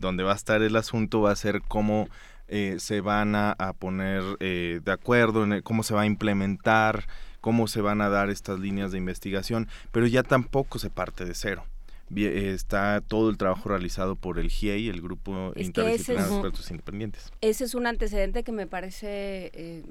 donde 0.00 0.24
va 0.24 0.32
a 0.32 0.36
estar 0.36 0.62
el 0.62 0.74
asunto 0.74 1.20
va 1.20 1.30
a 1.30 1.36
ser 1.36 1.62
cómo 1.62 2.08
eh, 2.48 2.78
se 2.80 3.00
van 3.00 3.36
a, 3.36 3.54
poner 3.78 4.24
de 4.38 4.92
acuerdo, 4.92 5.44
en 5.44 5.62
cómo 5.62 5.84
se 5.84 5.94
va 5.94 6.00
a 6.00 6.06
implementar, 6.06 7.06
cómo 7.46 7.68
se 7.68 7.80
van 7.80 8.00
a 8.00 8.08
dar 8.08 8.28
estas 8.28 8.58
líneas 8.58 8.90
de 8.90 8.98
investigación, 8.98 9.68
pero 9.92 10.08
ya 10.08 10.24
tampoco 10.24 10.80
se 10.80 10.90
parte 10.90 11.24
de 11.24 11.32
cero. 11.32 11.64
Está 12.12 13.00
todo 13.06 13.30
el 13.30 13.36
trabajo 13.36 13.68
realizado 13.68 14.16
por 14.16 14.40
el 14.40 14.50
GIEI, 14.50 14.88
el 14.88 15.00
Grupo 15.00 15.52
Es 15.54 15.68
Interdisciplinario 15.68 16.28
de 16.28 16.34
Expertos 16.38 16.70
Independientes. 16.72 17.32
Ese 17.40 17.62
es 17.62 17.76
un 17.76 17.86
antecedente 17.86 18.42
que 18.42 18.50
me 18.50 18.66
parece 18.66 19.52
eh, 19.54 19.84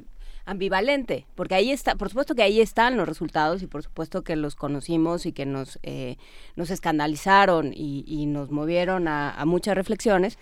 ambivalente, 0.44 1.27
porque 1.36 1.56
ahí 1.56 1.72
está, 1.72 1.95
por 1.95 2.10
supuesto 2.10 2.36
que 2.36 2.44
ahí 2.44 2.60
están 2.60 2.98
los 2.98 3.07
resultados 3.07 3.64
y 3.64 3.68
por 3.68 3.84
supuesto 3.84 4.22
que 4.22 4.36
los 4.36 4.56
conocimos 4.56 5.26
y 5.26 5.32
que 5.32 5.45
nos, 5.45 5.80
eh, 5.84 6.18
nos 6.57 6.72
escandalizaron 6.72 7.72
y, 7.73 8.03
y 8.06 8.26
nos 8.26 8.52
movieron 8.52 9.07
a, 9.07 9.32
a 9.32 9.45
muchas 9.45 9.76
reflexiones, 9.76 10.38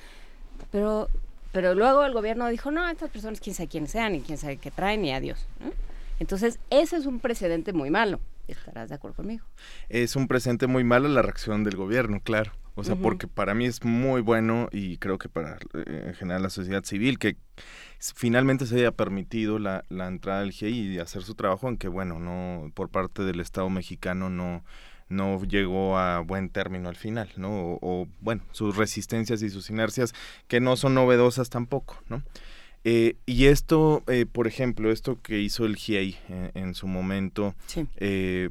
pero, 0.72 1.10
pero 1.52 1.76
luego 1.76 2.06
el 2.06 2.14
gobierno 2.14 2.48
dijo, 2.48 2.72
no, 2.72 2.90
estas 2.90 3.12
personas 3.12 3.40
quién 3.40 3.54
sabe 3.54 3.70
quiénes 3.70 3.92
sean 3.92 4.16
y 4.16 4.22
quién 4.22 4.40
sabe 4.40 4.58
qué 4.58 4.72
traen 4.72 5.06
y 5.06 5.14
adiós. 5.14 5.46
¿no? 5.60 5.93
Entonces, 6.20 6.60
ese 6.70 6.98
es 6.98 7.06
un 7.06 7.20
precedente 7.20 7.74
muy 7.74 7.90
malo, 7.90 8.20
estarás 8.48 8.90
de 8.90 8.96
acuerdo 8.96 9.18
conmigo. 9.18 9.46
es 9.90 10.16
un 10.16 10.28
presente 10.28 10.68
muy 10.68 10.84
malo 10.84 11.08
la 11.08 11.22
reacción 11.22 11.64
del 11.64 11.76
gobierno, 11.76 12.22
claro. 12.22 12.52
O 12.76 12.84
sea, 12.84 12.96
porque 12.96 13.28
para 13.28 13.54
mí 13.54 13.66
es 13.66 13.84
muy 13.84 14.22
bueno 14.22 14.68
y 14.72 14.98
creo 14.98 15.20
que 15.20 15.30
para 15.30 15.60
eh, 15.76 16.06
en 16.08 16.14
general 16.16 16.42
la 16.42 16.50
sociedad 16.50 16.84
civil 16.84 17.20
que 17.20 17.38
finalmente 18.00 18.66
se 18.66 18.78
haya 18.78 18.92
permitido 18.92 19.60
la, 19.60 19.86
la 19.90 20.08
entrada 20.08 20.40
del 20.40 20.52
GIEI 20.52 20.96
y 20.96 20.98
hacer 20.98 21.22
su 21.22 21.36
trabajo, 21.36 21.68
aunque 21.68 21.88
bueno, 21.88 22.18
no 22.18 22.72
por 22.74 22.90
parte 22.90 23.22
del 23.22 23.42
Estado 23.42 23.70
mexicano 23.70 24.32
no 24.32 24.64
no 25.08 25.44
llegó 25.44 26.00
a 26.00 26.22
buen 26.22 26.50
término 26.50 26.90
al 26.90 26.96
final, 26.96 27.30
¿no? 27.36 27.50
O, 27.50 27.80
o, 27.82 28.08
bueno, 28.22 28.42
sus 28.52 28.76
resistencias 28.76 29.44
y 29.44 29.52
sus 29.52 29.70
inercias 29.70 30.16
que 30.48 30.60
no 30.60 30.76
son 30.76 30.96
novedosas 30.96 31.52
tampoco, 31.52 32.02
¿no? 32.10 32.24
Eh, 32.84 33.16
y 33.26 33.46
esto, 33.46 34.04
eh, 34.08 34.26
por 34.26 34.48
ejemplo, 34.48 34.92
esto 34.92 35.22
que 35.22 35.40
hizo 35.40 35.66
el 35.66 35.76
GIEI 35.76 36.18
en, 36.30 36.52
en 36.54 36.74
su 36.76 36.88
momento, 36.88 37.56
eh, 37.98 38.50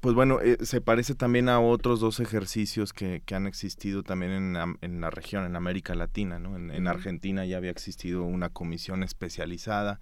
pues 0.00 0.14
bueno, 0.14 0.40
eh, 0.40 0.58
se 0.62 0.80
parece 0.80 1.14
también 1.14 1.48
a 1.48 1.60
otros 1.60 2.00
dos 2.00 2.18
ejercicios 2.18 2.92
que, 2.92 3.22
que 3.24 3.34
han 3.34 3.46
existido 3.46 4.02
también 4.02 4.32
en, 4.32 4.76
en 4.80 5.00
la 5.00 5.10
región, 5.10 5.44
en 5.44 5.54
América 5.54 5.94
Latina, 5.94 6.38
¿no? 6.38 6.56
En. 6.56 6.88
Argentina 6.88 7.44
ya 7.44 7.58
había 7.58 7.70
existido 7.70 8.24
una 8.24 8.48
comisión 8.48 9.02
especializada 9.02 10.00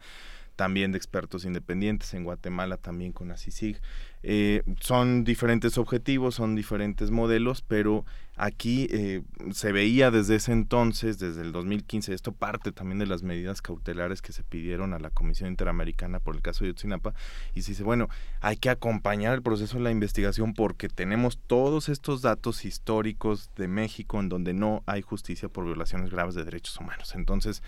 también 0.56 0.92
de 0.92 0.98
expertos 0.98 1.44
independientes, 1.44 2.14
en 2.14 2.24
Guatemala 2.24 2.78
también 2.78 3.12
con 3.12 3.30
ACICIG. 3.30 3.80
Eh, 4.28 4.62
son 4.80 5.22
diferentes 5.22 5.78
objetivos, 5.78 6.34
son 6.34 6.56
diferentes 6.56 7.12
modelos, 7.12 7.62
pero 7.62 8.04
aquí 8.36 8.88
eh, 8.90 9.22
se 9.52 9.70
veía 9.70 10.10
desde 10.10 10.36
ese 10.36 10.52
entonces, 10.52 11.18
desde 11.18 11.42
el 11.42 11.52
2015, 11.52 12.12
esto 12.12 12.32
parte 12.32 12.72
también 12.72 12.98
de 12.98 13.06
las 13.06 13.22
medidas 13.22 13.62
cautelares 13.62 14.22
que 14.22 14.32
se 14.32 14.42
pidieron 14.42 14.94
a 14.94 14.98
la 14.98 15.10
Comisión 15.10 15.48
Interamericana 15.48 16.18
por 16.18 16.34
el 16.34 16.42
caso 16.42 16.64
de 16.64 16.70
Yotzinapa, 16.70 17.14
y 17.54 17.62
se 17.62 17.72
dice, 17.72 17.84
bueno, 17.84 18.08
hay 18.40 18.56
que 18.56 18.68
acompañar 18.68 19.34
el 19.34 19.42
proceso 19.42 19.76
de 19.76 19.84
la 19.84 19.90
investigación 19.90 20.54
porque 20.54 20.88
tenemos 20.88 21.38
todos 21.46 21.88
estos 21.88 22.20
datos 22.22 22.64
históricos 22.64 23.50
de 23.56 23.68
México 23.68 24.18
en 24.18 24.28
donde 24.28 24.54
no 24.54 24.82
hay 24.86 25.02
justicia 25.02 25.48
por 25.48 25.66
violaciones 25.66 26.10
graves 26.10 26.34
de 26.34 26.44
derechos 26.44 26.76
humanos. 26.78 27.14
Entonces, 27.14 27.62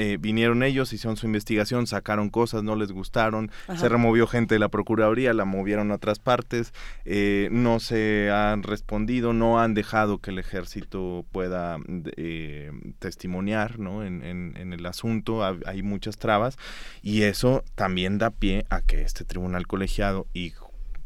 eh, 0.00 0.16
vinieron 0.20 0.62
ellos, 0.62 0.92
hicieron 0.92 1.16
su 1.16 1.26
investigación, 1.26 1.86
sacaron 1.88 2.30
cosas, 2.30 2.62
no 2.62 2.76
les 2.76 2.92
gustaron, 2.92 3.50
Ajá. 3.66 3.78
se 3.80 3.88
removió 3.88 4.26
gente 4.28 4.54
de 4.54 4.58
la 4.60 4.68
Procuraduría, 4.68 5.34
la 5.34 5.44
movieron 5.44 5.90
a 5.90 5.96
otras 5.96 6.20
partes, 6.20 6.72
eh, 7.04 7.48
no 7.50 7.80
se 7.80 8.30
han 8.30 8.62
respondido, 8.62 9.32
no 9.32 9.60
han 9.60 9.74
dejado 9.74 10.18
que 10.18 10.30
el 10.30 10.38
ejército 10.38 11.26
pueda 11.32 11.78
eh, 12.16 12.70
testimoniar 13.00 13.78
¿no? 13.78 14.04
en, 14.04 14.22
en- 14.22 14.56
en 14.56 14.72
el 14.72 14.86
asunto, 14.86 15.42
ha- 15.44 15.56
hay 15.66 15.82
muchas 15.82 16.16
trabas 16.16 16.56
y 17.02 17.22
eso 17.22 17.64
también 17.74 18.18
da 18.18 18.30
pie 18.30 18.64
a 18.70 18.80
que 18.82 19.02
este 19.02 19.24
tribunal 19.24 19.66
colegiado 19.66 20.26
y 20.32 20.52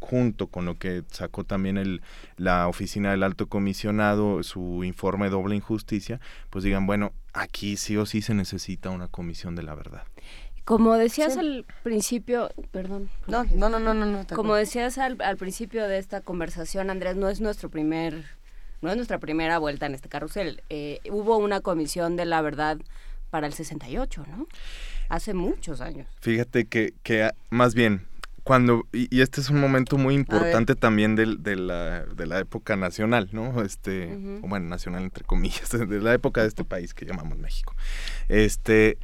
junto 0.00 0.48
con 0.48 0.64
lo 0.64 0.78
que 0.78 1.04
sacó 1.12 1.44
también 1.44 1.78
el, 1.78 2.02
la 2.36 2.66
oficina 2.66 3.12
del 3.12 3.22
alto 3.22 3.46
comisionado, 3.46 4.42
su 4.42 4.82
informe 4.84 5.30
doble 5.30 5.54
injusticia, 5.54 6.20
pues 6.50 6.64
digan, 6.64 6.86
bueno, 6.86 7.12
aquí 7.32 7.76
sí 7.76 7.96
o 7.96 8.06
sí 8.06 8.22
se 8.22 8.34
necesita 8.34 8.90
una 8.90 9.08
comisión 9.08 9.54
de 9.54 9.62
la 9.62 9.74
verdad. 9.74 10.04
Como 10.64 10.94
decías 10.94 11.36
al 11.36 11.66
principio, 11.82 12.50
perdón. 12.70 13.08
No, 13.26 13.44
no, 13.44 13.68
no, 13.68 13.80
no, 13.80 13.94
no. 13.94 14.06
no 14.06 14.26
Como 14.28 14.54
decías 14.54 14.96
al, 14.98 15.20
al 15.20 15.36
principio 15.36 15.88
de 15.88 15.98
esta 15.98 16.20
conversación, 16.20 16.88
Andrés, 16.88 17.16
no 17.16 17.28
es 17.28 17.40
nuestro 17.40 17.68
primer, 17.68 18.24
no 18.80 18.90
es 18.90 18.96
nuestra 18.96 19.18
primera 19.18 19.58
vuelta 19.58 19.86
en 19.86 19.94
este 19.94 20.08
carrusel. 20.08 20.62
Eh, 20.70 21.00
hubo 21.10 21.36
una 21.38 21.60
comisión 21.60 22.16
de 22.16 22.26
la 22.26 22.40
verdad 22.42 22.78
para 23.30 23.48
el 23.48 23.54
68, 23.54 24.24
¿no? 24.28 24.46
Hace 25.08 25.34
muchos 25.34 25.80
años. 25.80 26.06
Fíjate 26.20 26.66
que, 26.66 26.94
que 27.02 27.30
más 27.50 27.74
bien, 27.74 28.06
cuando, 28.44 28.86
y, 28.92 29.14
y 29.16 29.20
este 29.20 29.40
es 29.40 29.50
un 29.50 29.60
momento 29.60 29.96
muy 29.98 30.14
importante 30.14 30.74
también 30.74 31.14
del- 31.14 31.42
de, 31.42 31.54
la, 31.56 32.04
de 32.04 32.26
la 32.26 32.40
época 32.40 32.74
nacional, 32.76 33.28
¿no? 33.32 33.62
Este, 33.62 34.12
o 34.42 34.48
bueno, 34.48 34.68
nacional 34.68 35.02
entre 35.04 35.24
comillas, 35.24 35.70
de 35.88 36.00
la 36.00 36.12
época 36.14 36.42
de 36.42 36.48
este 36.48 36.64
país 36.64 36.92
que 36.94 37.04
llamamos 37.06 37.38
México. 37.38 37.74
Este, 38.28 38.98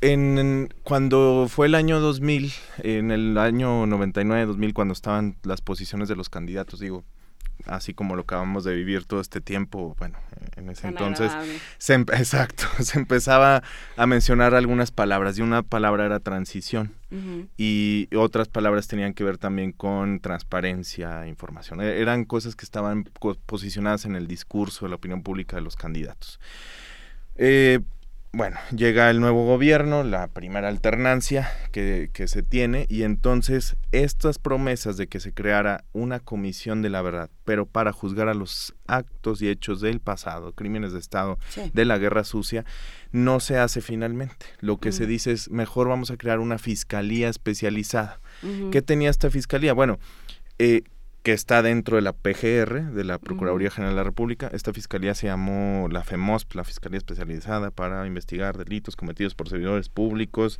en, 0.00 0.38
en- 0.38 0.74
cuando 0.82 1.46
fue 1.48 1.66
el 1.66 1.74
año 1.74 2.00
2000, 2.00 2.52
en 2.78 3.10
el 3.10 3.38
año 3.38 3.86
99-2000, 3.86 4.72
cuando 4.72 4.92
estaban 4.92 5.36
las 5.44 5.60
posiciones 5.60 6.08
de 6.08 6.16
los 6.16 6.28
candidatos, 6.28 6.80
digo, 6.80 7.04
así 7.66 7.94
como 7.94 8.16
lo 8.16 8.22
acabamos 8.22 8.64
de 8.64 8.74
vivir 8.74 9.04
todo 9.04 9.20
este 9.20 9.40
tiempo, 9.40 9.94
bueno, 9.98 10.18
en 10.56 10.68
ese 10.70 10.82
Tan 10.82 10.90
entonces, 10.92 11.32
se, 11.78 11.94
exacto, 12.18 12.64
se 12.80 12.98
empezaba 12.98 13.62
a 13.96 14.06
mencionar 14.06 14.54
algunas 14.54 14.90
palabras 14.90 15.38
y 15.38 15.42
una 15.42 15.62
palabra 15.62 16.06
era 16.06 16.20
transición 16.20 16.94
y 17.58 18.08
otras 18.16 18.48
palabras 18.48 18.88
tenían 18.88 19.12
que 19.12 19.22
ver 19.22 19.36
también 19.36 19.72
con 19.72 20.18
transparencia, 20.20 21.26
información. 21.26 21.82
E- 21.82 22.00
Eran 22.00 22.24
cosas 22.24 22.56
que 22.56 22.64
estaban 22.64 23.04
posicionadas 23.46 24.06
en 24.06 24.16
el 24.16 24.26
discurso 24.26 24.86
de 24.86 24.90
la 24.90 24.96
opinión 24.96 25.22
pública 25.22 25.56
de 25.56 25.62
los 25.62 25.76
candidatos. 25.76 26.40
Eh, 27.36 27.80
bueno, 28.34 28.56
llega 28.74 29.10
el 29.10 29.20
nuevo 29.20 29.44
gobierno, 29.44 30.04
la 30.04 30.26
primera 30.28 30.68
alternancia 30.68 31.50
que, 31.70 32.08
que 32.14 32.28
se 32.28 32.42
tiene, 32.42 32.86
y 32.88 33.02
entonces 33.02 33.76
estas 33.92 34.38
promesas 34.38 34.96
de 34.96 35.06
que 35.06 35.20
se 35.20 35.34
creara 35.34 35.84
una 35.92 36.18
comisión 36.18 36.80
de 36.80 36.88
la 36.88 37.02
verdad, 37.02 37.28
pero 37.44 37.66
para 37.66 37.92
juzgar 37.92 38.28
a 38.28 38.34
los 38.34 38.74
actos 38.86 39.42
y 39.42 39.48
hechos 39.50 39.82
del 39.82 40.00
pasado, 40.00 40.52
crímenes 40.52 40.92
de 40.94 40.98
Estado, 40.98 41.38
Sí. 41.50 41.70
de 41.74 41.84
la 41.84 41.98
guerra 41.98 42.24
sucia, 42.24 42.64
no 43.10 43.38
se 43.38 43.58
hace 43.58 43.82
finalmente. 43.82 44.46
Lo 44.60 44.78
que 44.78 44.92
se 44.92 45.04
Mm. 45.04 45.08
dice 45.08 45.32
es, 45.32 45.50
mejor 45.50 45.88
vamos 45.88 46.10
a 46.10 46.16
crear 46.16 46.38
una 46.38 46.56
fiscalía 46.56 47.28
especializada. 47.28 48.18
¿Qué 48.70 48.80
tenía 48.80 49.10
esta 49.10 49.28
fiscalía? 49.30 49.74
Bueno, 49.74 49.98
eh, 50.58 50.84
que 51.22 51.32
está 51.32 51.62
dentro 51.62 51.96
de 51.96 52.02
la 52.02 52.12
PGR, 52.12 52.90
de 52.92 53.04
la 53.04 53.18
Procuraduría 53.18 53.70
General 53.70 53.94
de 53.94 54.00
la 54.00 54.04
República. 54.04 54.50
Esta 54.52 54.72
fiscalía 54.72 55.14
se 55.14 55.28
llamó 55.28 55.88
la 55.90 56.02
FEMOSP, 56.02 56.54
la 56.56 56.64
Fiscalía 56.64 56.98
Especializada 56.98 57.70
para 57.70 58.04
investigar 58.06 58.58
delitos 58.58 58.96
cometidos 58.96 59.34
por 59.36 59.48
servidores 59.48 59.88
públicos, 59.88 60.58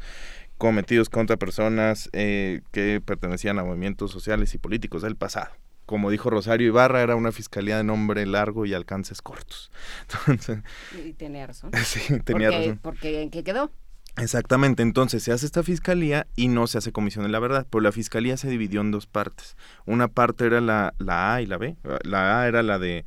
cometidos 0.59 1.09
contra 1.11 1.37
personas 1.37 2.09
eh, 2.13 2.61
que 2.71 3.01
pertenecían 3.05 3.59
a 3.59 3.65
movimientos 3.65 4.13
sociales 4.13 4.55
y 4.55 4.59
políticos 4.59 5.03
del 5.03 5.17
pasado. 5.17 5.51
Como 5.85 6.11
dijo 6.13 6.31
Rosario 6.31 6.69
Ibarra, 6.69 7.03
era 7.03 7.17
una 7.17 7.33
fiscalía 7.33 7.77
de 7.77 7.83
nombre 7.83 8.25
largo 8.25 8.65
y 8.65 8.73
alcances 8.73 9.21
cortos. 9.21 9.73
Entonces, 10.29 10.61
Y 11.05 11.13
tenía 11.15 11.49
razón. 11.49 11.73
Sí, 11.85 12.21
tenía 12.21 12.51
Porque- 12.51 12.67
razón. 12.67 12.79
Porque 12.83 13.23
¿en 13.23 13.31
qué 13.31 13.43
quedó? 13.43 13.73
Exactamente, 14.19 14.83
entonces 14.83 15.23
se 15.23 15.33
hace 15.33 15.47
esta 15.47 15.63
fiscalía 15.63 16.27
y 16.37 16.49
no 16.49 16.67
se 16.67 16.79
hace 16.79 16.93
comisión 16.93 17.25
de 17.25 17.31
la 17.31 17.39
verdad, 17.39 17.67
pero 17.71 17.81
la 17.81 17.93
fiscalía 17.93 18.37
se 18.37 18.51
dividió 18.51 18.83
en 18.83 18.91
dos 18.91 19.07
partes. 19.07 19.57
Una 19.87 20.09
parte 20.09 20.45
era 20.45 20.61
la, 20.61 20.95
la 20.99 21.35
A 21.35 21.43
y 21.43 21.47
la 21.47 21.57
B. 21.57 21.77
La 22.05 22.41
A 22.41 22.47
era 22.47 22.63
la 22.63 22.79
de 22.79 23.07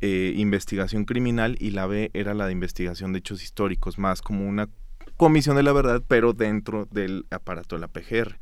eh, 0.00 0.32
investigación 0.36 1.04
criminal 1.04 1.56
y 1.60 1.70
la 1.70 1.86
B 1.86 2.10
era 2.14 2.34
la 2.34 2.46
de 2.46 2.52
investigación 2.52 3.12
de 3.12 3.20
hechos 3.20 3.44
históricos, 3.44 3.98
más 3.98 4.22
como 4.22 4.46
una 4.48 4.68
comisión 5.16 5.54
de 5.56 5.62
la 5.62 5.72
verdad, 5.72 6.02
pero 6.08 6.32
dentro 6.32 6.88
del 6.90 7.26
aparato 7.30 7.76
de 7.76 7.80
la 7.80 7.88
PGR 7.88 8.38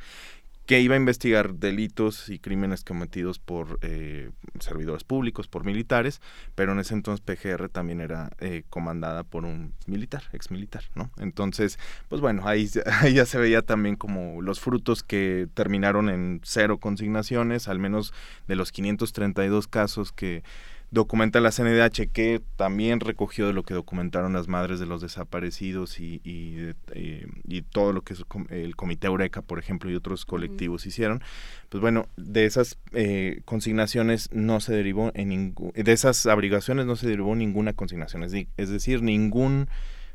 que 0.69 0.83
iba 0.83 0.97
a 0.97 0.99
investigar 0.99 1.55
delitos 1.55 2.29
y 2.29 2.39
crímenes 2.39 2.85
cometidos 2.85 3.39
por 3.39 3.79
eh, 3.81 4.29
servidores 4.61 5.03
públicos, 5.03 5.49
por 5.49 5.65
militares, 5.65 6.21
pero 6.55 6.73
en 6.73 6.79
ese 6.79 6.93
entonces 6.93 7.25
PGR 7.25 7.71
también 7.71 8.03
era 8.03 8.29
eh, 8.39 8.65
comandada 8.69 9.25
por 9.25 9.47
un 9.47 9.73
militar, 9.87 10.25
ex 10.35 10.51
militar, 10.51 10.85
¿no? 10.95 11.11
Entonces, 11.17 11.79
pues 12.11 12.21
bueno, 12.21 12.43
ahí 12.47 12.69
ya 13.15 13.25
se 13.25 13.39
veía 13.39 13.63
también 13.63 13.97
como 13.97 14.43
los 14.43 14.61
frutos 14.61 15.03
que 15.03 15.49
terminaron 15.55 16.11
en 16.11 16.43
cero 16.45 16.77
consignaciones, 16.77 17.67
al 17.67 17.79
menos 17.79 18.13
de 18.47 18.57
los 18.57 18.71
532 18.71 19.69
casos 19.69 20.13
que 20.13 20.43
documenta 20.91 21.41
la 21.41 21.51
CNDH, 21.51 22.11
que 22.13 22.41
también 22.57 23.01
recogió 23.01 23.47
de 23.47 23.53
lo 23.53 23.63
que 23.63 23.75
documentaron 23.75 24.33
las 24.33 24.49
madres 24.49 24.81
de 24.81 24.87
los 24.87 25.03
desaparecidos 25.03 26.01
y, 26.01 26.21
y, 26.25 26.73
eh, 26.93 27.27
y 27.47 27.63
todo 27.63 27.93
lo 27.93 28.03
que 28.03 28.15
es 28.15 28.25
el 28.49 28.75
Comité 28.75 29.07
Eureka, 29.07 29.43
por 29.43 29.59
ejemplo, 29.59 29.91
y 29.91 29.95
otros 29.95 30.25
colectivos 30.25 30.87
hicieron. 30.87 31.23
Pues 31.69 31.83
bueno, 31.83 32.07
de 32.17 32.47
esas 32.47 32.79
eh, 32.93 33.43
consignaciones 33.45 34.31
no 34.33 34.61
se 34.61 34.73
derivó 34.73 35.11
en 35.15 35.29
ningún, 35.29 35.73
de 35.75 35.93
esas 35.93 36.25
abrigaciones 36.27 36.87
no 36.87 36.97
se 36.97 37.07
derivó 37.07 37.37
ninguna 37.37 37.75
consignación, 37.75 38.23
es, 38.23 38.71
decir, 38.71 39.03
ningún 39.03 39.69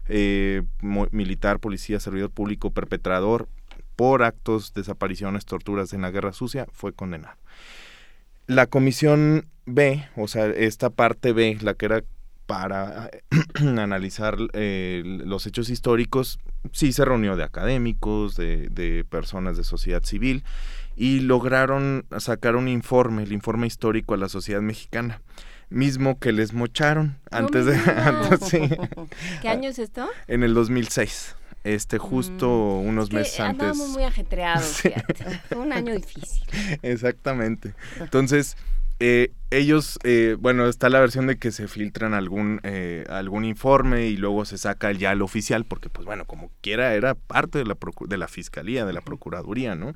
eh, 0.07 0.63
militar, 0.81 1.59
policía, 1.59 1.99
servidor 1.99 2.31
público, 2.31 2.71
perpetrador 2.71 3.47
por 3.95 4.23
actos, 4.23 4.73
desapariciones, 4.73 5.45
torturas 5.45 5.93
en 5.93 6.01
la 6.01 6.09
guerra 6.09 6.33
sucia 6.33 6.67
fue 6.71 6.93
condenado. 6.93 7.37
La 8.47 8.67
comisión 8.67 9.47
B, 9.65 10.05
o 10.15 10.27
sea, 10.27 10.47
esta 10.47 10.89
parte 10.89 11.33
B, 11.33 11.57
la 11.61 11.73
que 11.75 11.85
era 11.85 12.03
para 12.45 13.09
analizar 13.55 14.37
eh, 14.53 15.01
los 15.05 15.47
hechos 15.47 15.69
históricos, 15.69 16.39
sí 16.71 16.91
se 16.91 17.05
reunió 17.05 17.35
de 17.35 17.43
académicos, 17.43 18.35
de, 18.35 18.67
de 18.69 19.05
personas 19.05 19.57
de 19.57 19.63
sociedad 19.63 20.03
civil, 20.03 20.43
y 20.95 21.21
lograron 21.21 22.05
sacar 22.19 22.55
un 22.55 22.67
informe, 22.67 23.23
el 23.23 23.31
informe 23.31 23.67
histórico 23.67 24.13
a 24.13 24.17
la 24.17 24.29
sociedad 24.29 24.61
mexicana, 24.61 25.21
mismo 25.69 26.19
que 26.19 26.31
les 26.31 26.53
mocharon 26.53 27.17
antes 27.31 27.65
de... 27.65 27.75
antes, 27.95 28.41
sí. 28.41 28.59
¿Qué 29.41 29.49
año 29.49 29.69
es 29.69 29.79
esto? 29.79 30.07
En 30.27 30.43
el 30.43 30.53
2006, 30.53 31.35
este, 31.63 31.97
justo 31.97 32.49
unos 32.79 33.09
Que 33.09 33.15
meses 33.17 33.39
antes. 33.39 33.61
andábamos 33.69 33.89
muy 33.89 34.03
ajetreados, 34.03 34.65
Sí. 34.81 34.89
fíjate. 34.89 35.25
Fue 35.49 35.57
un 35.59 35.73
año 35.73 35.93
difícil. 35.95 36.43
Exactamente. 36.81 37.73
Entonces, 37.99 38.57
eh, 38.99 39.31
ellos, 39.53 39.99
eh, 40.03 40.35
bueno, 40.39 40.67
está 40.67 40.89
la 40.89 40.99
versión 40.99 41.27
de 41.27 41.37
que 41.37 41.51
se 41.51 41.67
filtran 41.67 42.13
algún, 42.13 42.59
eh, 42.63 43.05
algún 43.09 43.45
informe 43.45 44.07
y 44.07 44.17
luego 44.17 44.45
se 44.45 44.57
saca 44.57 44.91
ya 44.91 45.11
el 45.11 45.21
oficial, 45.21 45.65
porque 45.65 45.89
pues 45.89 46.05
bueno, 46.05 46.25
como 46.25 46.51
quiera, 46.61 46.95
era 46.95 47.15
parte 47.15 47.59
de 47.59 47.65
la, 47.65 47.77
de 48.07 48.17
la 48.17 48.27
fiscalía, 48.27 48.85
de 48.85 48.93
la 48.93 49.01
procuraduría, 49.01 49.75
¿no? 49.75 49.93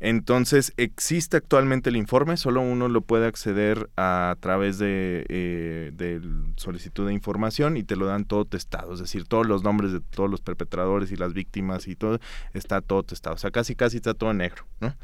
Entonces, 0.00 0.72
existe 0.76 1.36
actualmente 1.36 1.90
el 1.90 1.96
informe, 1.96 2.36
solo 2.36 2.60
uno 2.60 2.88
lo 2.88 3.00
puede 3.00 3.26
acceder 3.26 3.88
a 3.96 4.36
través 4.40 4.78
de, 4.78 5.24
eh, 5.28 6.20
solicitud 6.56 7.06
de 7.06 7.12
información 7.12 7.76
y 7.76 7.84
te 7.84 7.96
lo 7.96 8.06
dan 8.06 8.24
todo 8.24 8.44
testado, 8.44 8.94
es 8.94 9.00
decir, 9.00 9.24
todos 9.24 9.46
los 9.46 9.62
nombres 9.62 9.92
de 9.92 10.00
todos 10.00 10.30
los 10.30 10.40
perpetradores 10.40 11.12
y 11.12 11.16
las 11.16 11.32
víctimas 11.32 11.88
y 11.88 11.96
todo, 11.96 12.18
está 12.52 12.80
todo 12.80 13.02
testado, 13.02 13.36
o 13.36 13.38
sea, 13.38 13.50
casi 13.50 13.74
casi 13.76 13.96
está 13.96 14.14
todo 14.14 14.34
negro, 14.34 14.66
¿no? 14.80 14.94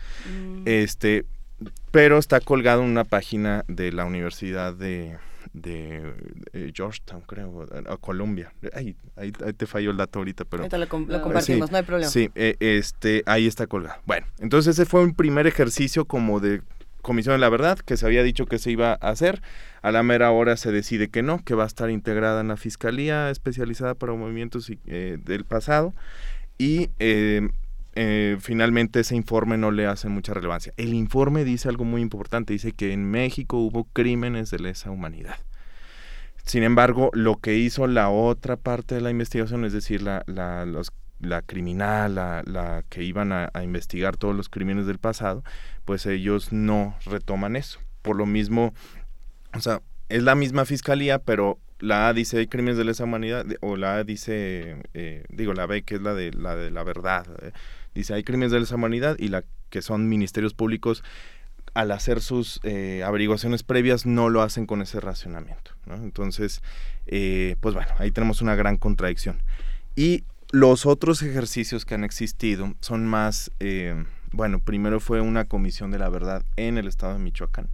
Este, 0.64 1.24
pero 1.90 2.18
está 2.18 2.40
colgado 2.40 2.82
en 2.82 2.90
una 2.90 3.04
página 3.04 3.64
de 3.68 3.92
la 3.92 4.04
Universidad 4.04 4.74
de, 4.74 5.18
de, 5.52 6.12
eh, 6.52 6.72
Georgetown, 6.74 7.22
creo, 7.22 7.66
a 7.88 7.96
Columbia. 7.96 8.52
Ahí, 8.72 8.96
ahí, 9.16 9.32
ahí 9.44 9.52
te 9.52 9.66
falló 9.66 9.90
el 9.90 9.96
dato 9.96 10.20
ahorita, 10.20 10.44
pero... 10.44 10.62
Ahorita 10.62 10.78
lo 10.78 10.88
com- 10.88 11.06
lo 11.08 11.16
Ah, 11.16 11.22
compartimos, 11.22 11.68
sí, 11.68 11.72
no 11.72 11.78
hay 11.78 11.84
problema. 11.84 12.10
Sí, 12.10 12.30
eh, 12.34 12.56
este, 12.60 13.22
ahí 13.26 13.46
está 13.46 13.66
colgado. 13.66 14.00
Bueno, 14.06 14.26
entonces 14.38 14.78
ese 14.78 14.86
fue 14.88 15.02
un 15.02 15.14
primer 15.14 15.46
ejercicio 15.46 16.04
como 16.04 16.40
de 16.40 16.62
Comisión 17.02 17.34
de 17.34 17.38
la 17.38 17.48
Verdad, 17.48 17.78
que 17.78 17.96
se 17.96 18.04
había 18.04 18.22
dicho 18.22 18.44
que 18.46 18.58
se 18.58 18.70
iba 18.70 18.92
a 18.92 19.08
hacer. 19.08 19.40
A 19.80 19.90
la 19.90 20.02
mera 20.02 20.30
hora 20.32 20.58
se 20.58 20.70
decide 20.70 21.08
que 21.08 21.22
no, 21.22 21.42
que 21.42 21.54
va 21.54 21.64
a 21.64 21.66
estar 21.66 21.88
integrada 21.90 22.42
en 22.42 22.48
la 22.48 22.58
Fiscalía 22.58 23.30
especializada 23.30 23.94
para 23.94 24.12
movimientos 24.12 24.70
eh, 24.86 25.16
del 25.24 25.44
pasado. 25.46 25.94
Y 26.58 26.90
eh, 26.98 27.48
eh, 27.94 28.36
finalmente 28.40 29.00
ese 29.00 29.16
informe 29.16 29.58
no 29.58 29.70
le 29.70 29.86
hace 29.86 30.08
mucha 30.08 30.34
relevancia. 30.34 30.72
El 30.76 30.94
informe 30.94 31.44
dice 31.44 31.68
algo 31.68 31.84
muy 31.84 32.02
importante, 32.02 32.52
dice 32.52 32.72
que 32.72 32.92
en 32.92 33.10
México 33.10 33.58
hubo 33.58 33.84
crímenes 33.92 34.50
de 34.50 34.58
lesa 34.58 34.90
humanidad. 34.90 35.36
Sin 36.44 36.62
embargo, 36.62 37.10
lo 37.12 37.36
que 37.36 37.56
hizo 37.56 37.86
la 37.86 38.08
otra 38.08 38.56
parte 38.56 38.94
de 38.94 39.00
la 39.00 39.10
investigación, 39.10 39.64
es 39.64 39.72
decir, 39.72 40.02
la, 40.02 40.24
la, 40.26 40.66
la 41.20 41.42
criminal, 41.42 42.14
la, 42.14 42.42
la 42.46 42.84
que 42.88 43.04
iban 43.04 43.32
a, 43.32 43.50
investigar 43.62 44.16
todos 44.16 44.34
los 44.34 44.48
crímenes 44.48 44.86
del 44.86 44.98
pasado, 44.98 45.44
pues 45.84 46.06
ellos 46.06 46.52
no 46.52 46.96
retoman 47.04 47.56
eso. 47.56 47.80
Por 48.02 48.16
lo 48.16 48.26
mismo, 48.26 48.72
o 49.54 49.60
sea, 49.60 49.82
es 50.08 50.22
la 50.22 50.34
misma 50.34 50.64
fiscalía, 50.64 51.18
pero 51.18 51.58
la 51.78 52.08
A 52.08 52.12
dice 52.12 52.48
crímenes 52.48 52.78
de 52.78 52.84
lesa 52.84 53.04
humanidad, 53.04 53.46
o 53.60 53.76
la 53.76 53.96
A 53.96 54.04
dice, 54.04 54.82
eh, 54.94 55.24
digo, 55.28 55.54
la 55.54 55.66
B 55.66 55.82
que 55.82 55.96
es 55.96 56.02
la 56.02 56.14
de 56.14 56.32
la, 56.32 56.56
de 56.56 56.70
la 56.70 56.82
verdad, 56.82 57.26
eh, 57.42 57.52
Dice, 57.94 58.14
hay 58.14 58.22
crímenes 58.22 58.52
de 58.52 58.60
lesa 58.60 58.76
humanidad 58.76 59.16
y 59.18 59.28
la 59.28 59.44
que 59.68 59.82
son 59.82 60.08
ministerios 60.08 60.54
públicos 60.54 61.02
al 61.74 61.92
hacer 61.92 62.20
sus 62.20 62.60
eh, 62.62 63.02
averiguaciones 63.04 63.62
previas 63.62 64.06
no 64.06 64.28
lo 64.28 64.42
hacen 64.42 64.66
con 64.66 64.82
ese 64.82 65.00
racionamiento. 65.00 65.72
¿no? 65.86 65.94
Entonces, 65.94 66.62
eh, 67.06 67.56
pues 67.60 67.74
bueno, 67.74 67.90
ahí 67.98 68.10
tenemos 68.10 68.42
una 68.42 68.54
gran 68.54 68.76
contradicción. 68.76 69.42
Y 69.96 70.24
los 70.50 70.86
otros 70.86 71.22
ejercicios 71.22 71.84
que 71.84 71.94
han 71.94 72.04
existido 72.04 72.74
son 72.80 73.06
más, 73.06 73.52
eh, 73.60 74.04
bueno, 74.32 74.60
primero 74.60 75.00
fue 75.00 75.20
una 75.20 75.44
comisión 75.44 75.90
de 75.90 75.98
la 75.98 76.08
verdad 76.08 76.44
en 76.56 76.78
el 76.78 76.88
estado 76.88 77.12
de 77.14 77.20
Michoacán. 77.20 77.68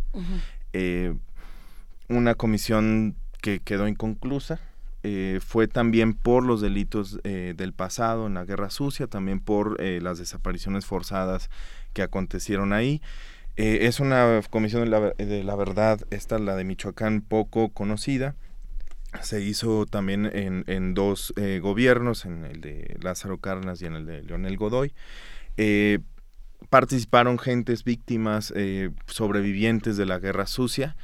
Una 2.08 2.34
comisión 2.34 3.16
que 3.40 3.60
quedó 3.60 3.88
inconclusa. 3.88 4.60
Eh, 5.08 5.38
fue 5.38 5.68
también 5.68 6.14
por 6.14 6.44
los 6.44 6.60
delitos 6.60 7.20
eh, 7.22 7.54
del 7.56 7.72
pasado 7.72 8.26
en 8.26 8.34
la 8.34 8.44
guerra 8.44 8.70
sucia, 8.70 9.06
también 9.06 9.38
por 9.38 9.80
eh, 9.80 10.00
las 10.02 10.18
desapariciones 10.18 10.84
forzadas 10.84 11.48
que 11.92 12.02
acontecieron 12.02 12.72
ahí. 12.72 13.00
Es 13.54 14.00
una 14.00 14.40
comisión 14.50 14.82
de 14.82 14.90
la, 14.90 15.00
de 15.12 15.44
la 15.44 15.54
verdad, 15.54 16.00
esta 16.10 16.40
la 16.40 16.56
de 16.56 16.64
Michoacán, 16.64 17.20
poco 17.20 17.68
conocida. 17.68 18.34
Se 19.22 19.40
hizo 19.40 19.86
también 19.86 20.26
en, 20.26 20.64
en 20.66 20.92
dos 20.92 21.32
gobiernos, 21.62 22.26
en 22.26 22.44
el 22.44 22.60
de 22.60 22.98
Lázaro 23.00 23.38
Cárdenas 23.38 23.80
y 23.80 23.86
en 23.86 23.94
el 23.94 24.04
de 24.04 24.24
Leonel 24.24 24.58
Godoy. 24.58 24.92
Participaron 26.68 27.38
gentes 27.38 27.82
víctimas, 27.84 28.52
sobrevivientes 29.06 29.96
de 29.96 30.04
la 30.04 30.18
guerra 30.18 30.46
sucia. 30.46 30.96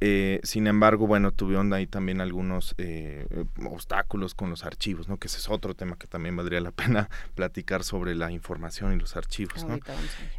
Eh, 0.00 0.40
sin 0.44 0.66
embargo, 0.66 1.06
bueno, 1.06 1.30
tuvieron 1.30 1.72
ahí 1.74 1.86
también 1.86 2.20
algunos 2.20 2.74
eh, 2.78 3.26
eh, 3.30 3.44
obstáculos 3.66 4.34
con 4.34 4.48
los 4.48 4.64
archivos, 4.64 5.08
¿no? 5.08 5.18
Que 5.18 5.28
ese 5.28 5.38
es 5.38 5.48
otro 5.50 5.74
tema 5.74 5.96
que 5.96 6.06
también 6.06 6.36
valdría 6.36 6.60
la 6.60 6.70
pena 6.72 7.10
platicar 7.34 7.84
sobre 7.84 8.14
la 8.14 8.30
información 8.30 8.94
y 8.94 8.96
los 8.96 9.16
archivos, 9.16 9.64
¿no? 9.64 9.78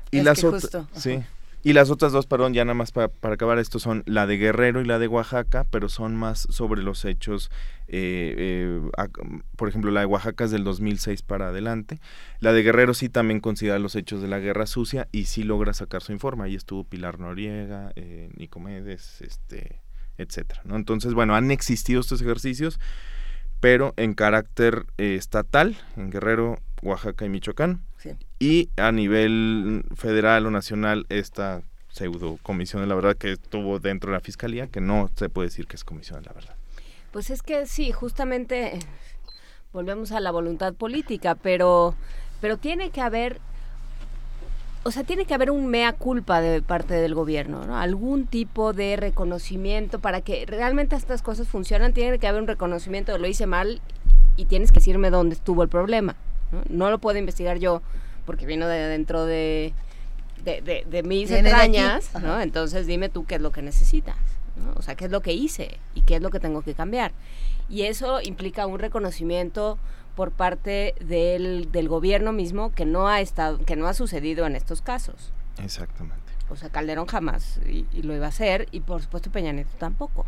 Y 0.10 0.18
Es 0.18 0.24
las 0.24 0.44
otras, 0.44 0.64
justo, 0.64 0.88
sí. 0.96 1.24
Y 1.64 1.74
las 1.74 1.92
otras 1.92 2.12
dos, 2.12 2.26
perdón, 2.26 2.54
ya 2.56 2.66
nada 2.66 2.74
más 2.74 2.92
pa- 2.92 3.08
para 3.10 3.36
acabar 3.36 3.60
esto, 3.60 3.78
son 3.78 4.02
la 4.08 4.26
de 4.26 4.38
Guerrero 4.38 4.82
y 4.82 4.86
la 4.86 4.98
de 4.98 5.08
Oaxaca, 5.08 5.68
pero 5.70 5.90
son 5.90 6.16
más 6.16 6.48
sobre 6.50 6.82
los 6.82 7.06
hechos, 7.06 7.52
eh, 7.88 8.34
eh, 8.38 8.82
por 9.58 9.70
ejemplo, 9.70 9.92
la 9.92 10.00
de 10.00 10.08
Oaxaca 10.08 10.44
es 10.46 10.50
del 10.52 10.64
2006 10.64 11.22
para 11.22 11.50
adelante. 11.50 12.00
La 12.40 12.52
de 12.54 12.64
Guerrero 12.64 12.96
sí 12.96 13.10
también 13.10 13.42
considera 13.42 13.78
los 13.78 13.96
hechos 13.96 14.24
de 14.24 14.28
la 14.28 14.40
Guerra 14.40 14.66
Sucia 14.66 15.08
y 15.12 15.26
sí 15.26 15.44
logra 15.44 15.74
sacar 15.74 16.02
su 16.02 16.12
informe. 16.14 16.46
Ahí 16.46 16.56
estuvo 16.56 16.84
Pilar 16.84 17.20
Noriega, 17.20 17.92
eh, 17.96 18.32
Nicomedes, 18.38 19.22
este, 19.22 19.82
etcétera, 20.18 20.62
¿no? 20.66 20.76
Entonces, 20.78 21.14
bueno, 21.14 21.36
han 21.36 21.52
existido 21.52 22.02
estos 22.02 22.22
ejercicios, 22.24 22.80
pero 23.60 23.94
en 23.98 24.16
carácter 24.16 24.88
eh, 24.98 25.14
estatal, 25.16 25.78
en 25.96 26.10
Guerrero, 26.10 26.58
Oaxaca 26.82 27.24
y 27.26 27.30
Michoacán. 27.30 27.82
Sí. 28.02 28.12
Y 28.40 28.70
a 28.78 28.92
nivel 28.92 29.84
federal 29.96 30.46
o 30.48 30.52
nacional, 30.52 31.06
esta 31.10 31.62
pseudo 31.92 32.38
comisión 32.42 32.82
de 32.82 32.88
la 32.88 32.96
verdad 32.96 33.16
que 33.16 33.34
estuvo 33.34 33.80
dentro 33.80 34.12
de 34.12 34.18
la 34.18 34.22
fiscalía, 34.22 34.68
que 34.68 34.82
no 34.82 35.10
se 35.16 35.30
puede 35.30 35.50
decir 35.50 35.68
que 35.68 35.76
es 35.76 35.84
comisión 35.84 36.22
de 36.22 36.26
la 36.26 36.34
verdad. 36.34 36.56
Pues 37.12 37.30
es 37.30 37.42
que 37.44 37.66
sí, 37.66 37.92
justamente 37.92 38.80
volvemos 39.74 40.12
a 40.12 40.20
la 40.20 40.32
voluntad 40.32 40.74
política, 40.74 41.36
pero, 41.36 41.96
pero 42.40 42.58
tiene 42.58 42.90
que 42.90 43.02
haber, 43.02 43.40
o 44.84 44.92
sea, 44.92 45.04
tiene 45.04 45.26
que 45.26 45.34
haber 45.34 45.52
un 45.52 45.68
mea 45.68 45.94
culpa 45.94 46.42
de 46.42 46.62
parte 46.62 46.94
del 46.94 47.14
gobierno, 47.14 47.66
¿no? 47.66 47.78
Algún 47.78 48.26
tipo 48.26 48.74
de 48.74 48.96
reconocimiento 48.96 50.00
para 50.00 50.22
que 50.22 50.46
realmente 50.46 50.96
estas 50.96 51.22
cosas 51.22 51.48
funcionan, 51.48 51.94
tiene 51.94 52.18
que 52.18 52.28
haber 52.28 52.42
un 52.42 52.48
reconocimiento 52.48 53.12
de 53.12 53.20
lo 53.20 53.28
hice 53.28 53.46
mal 53.46 53.82
y 54.38 54.46
tienes 54.46 54.72
que 54.72 54.80
decirme 54.80 55.10
dónde 55.10 55.36
estuvo 55.36 55.64
el 55.64 55.70
problema. 55.70 56.16
No, 56.52 56.64
No 56.70 56.90
lo 56.90 57.00
puedo 57.00 57.18
investigar 57.18 57.58
yo 57.60 57.82
porque 58.26 58.46
vino 58.46 58.68
de 58.68 58.78
dentro 58.88 59.26
de, 59.26 59.74
de, 60.44 60.62
de- 60.62 60.86
de 60.90 61.04
mis 61.04 61.30
entrañas. 61.48 62.10
Entonces 62.42 62.88
dime 62.88 63.10
tú 63.10 63.26
qué 63.26 63.36
es 63.36 63.42
lo 63.42 63.52
que 63.52 63.62
necesitas, 63.62 64.16
¿no? 64.56 64.74
O 64.76 64.82
sea, 64.82 64.96
qué 64.96 65.06
es 65.06 65.12
lo 65.12 65.22
que 65.22 65.34
hice 65.34 65.78
y 65.96 66.02
qué 66.02 66.16
es 66.16 66.22
lo 66.22 66.30
que 66.30 66.40
tengo 66.40 66.62
que 66.62 66.74
cambiar. 66.74 67.12
Y 67.70 67.84
eso 67.84 68.22
implica 68.22 68.66
un 68.68 68.80
reconocimiento 68.80 69.78
por 70.16 70.32
parte 70.32 70.94
del, 71.00 71.72
del 71.72 71.88
gobierno 71.88 72.34
mismo 72.34 72.72
que 72.74 72.86
no 72.86 73.08
ha 73.08 73.22
estado, 73.22 73.60
que 73.60 73.76
no 73.78 73.88
ha 73.88 73.94
sucedido 73.94 74.46
en 74.46 74.56
estos 74.58 74.82
casos. 74.82 75.32
Exactamente. 75.64 76.20
O 76.50 76.56
sea, 76.58 76.70
Calderón 76.70 77.06
jamás 77.08 77.60
y, 77.66 77.86
y 77.94 78.02
lo 78.02 78.14
iba 78.14 78.26
a 78.26 78.30
hacer 78.30 78.68
y 78.72 78.82
por 78.82 79.02
supuesto 79.02 79.32
Peña 79.32 79.54
Nieto 79.54 79.72
tampoco. 79.78 80.26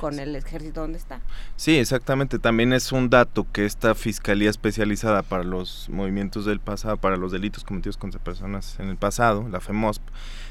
Con 0.00 0.18
el 0.18 0.34
ejército 0.36 0.80
donde 0.82 0.98
está. 0.98 1.20
Sí, 1.56 1.78
exactamente. 1.78 2.38
También 2.38 2.72
es 2.72 2.92
un 2.92 3.10
dato 3.10 3.46
que 3.52 3.64
esta 3.64 3.94
fiscalía 3.94 4.50
especializada 4.50 5.22
para 5.22 5.44
los 5.44 5.88
movimientos 5.90 6.44
del 6.44 6.60
pasado, 6.60 6.96
para 6.96 7.16
los 7.16 7.32
delitos 7.32 7.64
cometidos 7.64 7.96
contra 7.96 8.20
personas 8.22 8.78
en 8.80 8.88
el 8.88 8.96
pasado, 8.96 9.48
la 9.48 9.60
FEMOSP, 9.60 10.02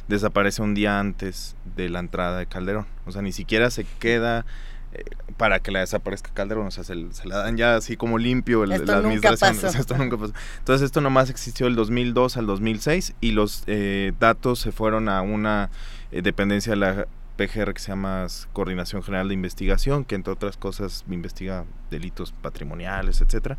desaparece 0.08 0.62
un 0.62 0.74
día 0.74 1.00
antes 1.00 1.56
de 1.76 1.90
la 1.90 2.00
entrada 2.00 2.38
de 2.40 2.46
Calderón. 2.46 2.86
O 3.06 3.12
sea, 3.12 3.22
ni 3.22 3.32
siquiera 3.32 3.70
se 3.70 3.86
queda 4.00 4.46
eh, 4.94 5.04
para 5.38 5.60
que 5.60 5.72
la 5.72 5.80
desaparezca 5.80 6.32
Calderón. 6.34 6.68
O 6.68 6.72
sea, 6.72 6.84
se, 6.84 6.94
se 7.14 7.28
la 7.28 7.38
dan 7.38 7.58
ya 7.58 7.76
así 7.76 7.98
como 7.98 8.18
limpio 8.18 8.64
el- 8.64 8.74
Esto 8.74 8.86
la 8.86 9.02
nunca 9.02 9.30
administración. 9.30 9.56
pasó. 9.56 9.68
O 9.68 9.72
sea, 9.72 9.82
esto 9.82 9.98
nunca 9.98 10.18
pasó. 10.18 10.34
Entonces, 10.60 10.86
esto 10.86 11.02
nomás 11.02 11.30
existió 11.30 11.66
del 11.66 11.76
2002 11.76 12.38
al 12.38 12.46
2006 12.46 13.14
y 13.22 13.32
los 13.32 13.64
eh, 13.68 14.14
datos 14.20 14.60
se 14.60 14.72
fueron 14.72 15.10
a 15.10 15.22
una 15.22 15.70
eh, 16.12 16.22
dependencia 16.22 16.72
de 16.72 16.78
la 16.78 17.08
PGR 17.36 17.74
que 17.74 17.80
se 17.80 17.90
llama 17.90 18.28
Coordinación 18.54 19.04
General 19.04 19.28
de 19.28 19.34
Investigación, 19.34 20.06
que 20.06 20.16
entre 20.16 20.34
otras 20.34 20.58
cosas 20.58 21.04
investiga 21.10 21.66
delitos 21.90 22.32
patrimoniales, 22.32 23.22
etcétera. 23.22 23.58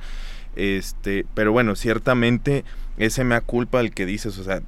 Este, 0.56 1.26
pero 1.34 1.52
bueno, 1.52 1.76
ciertamente 1.76 2.64
ese 2.96 3.24
mea 3.24 3.40
culpa 3.40 3.80
al 3.80 3.92
que 3.92 4.06
dices, 4.06 4.38
o 4.38 4.44
sea, 4.44 4.62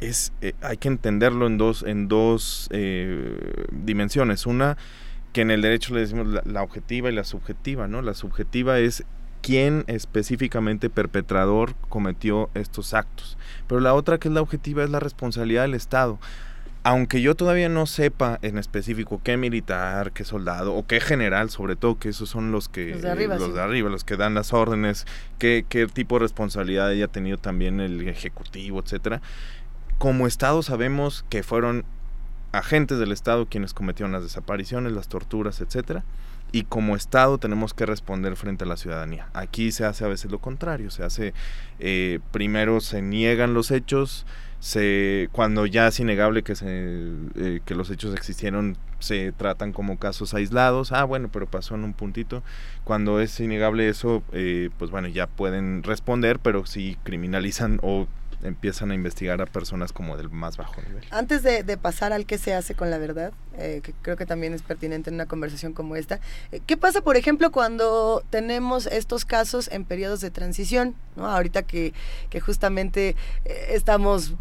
es 0.00 0.32
eh, 0.40 0.54
hay 0.60 0.76
que 0.76 0.88
entenderlo 0.88 1.46
en 1.46 1.58
dos 1.58 1.82
en 1.82 2.08
dos 2.08 2.68
eh, 2.72 3.66
dimensiones. 3.70 4.46
Una 4.46 4.76
que 5.32 5.40
en 5.40 5.50
el 5.50 5.62
derecho 5.62 5.94
le 5.94 6.00
decimos 6.00 6.26
la, 6.28 6.42
la 6.44 6.62
objetiva 6.62 7.10
y 7.10 7.14
la 7.14 7.24
subjetiva, 7.24 7.88
¿no? 7.88 8.02
La 8.02 8.14
subjetiva 8.14 8.78
es 8.78 9.04
quién 9.44 9.84
específicamente 9.88 10.88
perpetrador 10.88 11.74
cometió 11.90 12.48
estos 12.54 12.94
actos. 12.94 13.36
Pero 13.66 13.80
la 13.80 13.92
otra 13.92 14.18
que 14.18 14.28
es 14.28 14.34
la 14.34 14.40
objetiva 14.40 14.84
es 14.84 14.90
la 14.90 15.00
responsabilidad 15.00 15.62
del 15.62 15.74
Estado 15.74 16.18
aunque 16.84 17.22
yo 17.22 17.34
todavía 17.34 17.70
no 17.70 17.86
sepa 17.86 18.38
en 18.42 18.58
específico 18.58 19.18
qué 19.24 19.38
militar, 19.38 20.12
qué 20.12 20.22
soldado 20.22 20.74
o 20.74 20.86
qué 20.86 21.00
general, 21.00 21.48
sobre 21.48 21.76
todo, 21.76 21.98
que 21.98 22.10
esos 22.10 22.28
son 22.28 22.52
los 22.52 22.68
que 22.68 22.90
Los 22.90 23.02
de 23.02 23.10
arriba, 23.10 23.36
los 23.36 23.48
sí. 23.48 23.52
de 23.52 23.60
arriba, 23.62 23.88
los 23.88 24.04
que 24.04 24.18
dan 24.18 24.34
las 24.34 24.52
órdenes, 24.52 25.06
qué, 25.38 25.64
qué 25.66 25.86
tipo 25.86 26.16
de 26.16 26.20
responsabilidad 26.20 26.88
haya 26.88 27.08
tenido 27.08 27.38
también 27.38 27.80
el 27.80 28.06
ejecutivo, 28.06 28.80
etcétera. 28.80 29.22
Como 29.96 30.26
Estado 30.26 30.62
sabemos 30.62 31.24
que 31.30 31.42
fueron 31.42 31.86
agentes 32.52 32.98
del 32.98 33.12
Estado 33.12 33.46
quienes 33.46 33.72
cometieron 33.72 34.12
las 34.12 34.22
desapariciones, 34.22 34.92
las 34.92 35.08
torturas, 35.08 35.62
etcétera. 35.62 36.04
Y 36.52 36.64
como 36.64 36.96
Estado 36.96 37.38
tenemos 37.38 37.72
que 37.72 37.86
responder 37.86 38.36
frente 38.36 38.64
a 38.64 38.66
la 38.66 38.76
ciudadanía. 38.76 39.28
Aquí 39.32 39.72
se 39.72 39.86
hace 39.86 40.04
a 40.04 40.08
veces 40.08 40.30
lo 40.30 40.38
contrario, 40.38 40.90
se 40.90 41.02
hace 41.02 41.32
eh, 41.80 42.20
primero 42.30 42.80
se 42.80 43.00
niegan 43.00 43.54
los 43.54 43.70
hechos, 43.70 44.26
se 44.64 45.28
cuando 45.30 45.66
ya 45.66 45.88
es 45.88 46.00
innegable 46.00 46.42
que 46.42 46.54
se 46.54 46.66
eh, 47.36 47.60
que 47.66 47.74
los 47.74 47.90
hechos 47.90 48.14
existieron 48.14 48.78
se 48.98 49.30
tratan 49.32 49.72
como 49.74 49.98
casos 49.98 50.32
aislados. 50.32 50.90
Ah 50.90 51.04
bueno 51.04 51.28
pero 51.30 51.46
pasó 51.46 51.74
en 51.74 51.84
un 51.84 51.92
puntito. 51.92 52.42
Cuando 52.82 53.20
es 53.20 53.38
innegable 53.40 53.90
eso 53.90 54.22
eh, 54.32 54.70
pues 54.78 54.90
bueno 54.90 55.08
ya 55.08 55.26
pueden 55.26 55.82
responder 55.82 56.38
pero 56.38 56.64
si 56.64 56.96
criminalizan 57.02 57.78
o 57.82 58.06
empiezan 58.42 58.90
a 58.90 58.94
investigar 58.94 59.40
a 59.40 59.46
personas 59.46 59.92
como 59.92 60.16
del 60.16 60.30
más 60.30 60.56
bajo 60.56 60.80
nivel 60.82 61.04
Antes 61.10 61.42
de, 61.42 61.76
pasar 61.76 62.12
al 62.12 62.26
qué 62.26 62.38
se 62.38 62.54
hace 62.54 62.74
con 62.74 62.90
la 62.90 62.98
verdad, 62.98 63.32
eh, 63.58 63.80
que 63.82 63.92
creo 64.02 64.16
que 64.16 64.26
también 64.26 64.54
es 64.54 64.62
pertinente 64.62 65.10
en 65.10 65.14
una 65.14 65.26
conversación 65.26 65.72
como 65.72 65.96
esta, 65.96 66.20
eh, 66.52 66.60
¿qué 66.66 66.76
pasa, 66.76 67.00
por 67.00 67.16
ejemplo, 67.16 67.50
cuando 67.50 68.22
tenemos 68.30 68.86
estos 68.86 69.24
casos 69.24 69.68
en 69.72 69.84
periodos 69.84 70.20
de 70.20 70.30
transición? 70.30 70.94
¿no? 71.16 71.26
Ahorita 71.26 71.62
que, 71.62 71.92
que 72.30 72.40
justamente 72.40 73.16
eh, 73.44 73.66
estamos 73.70 74.34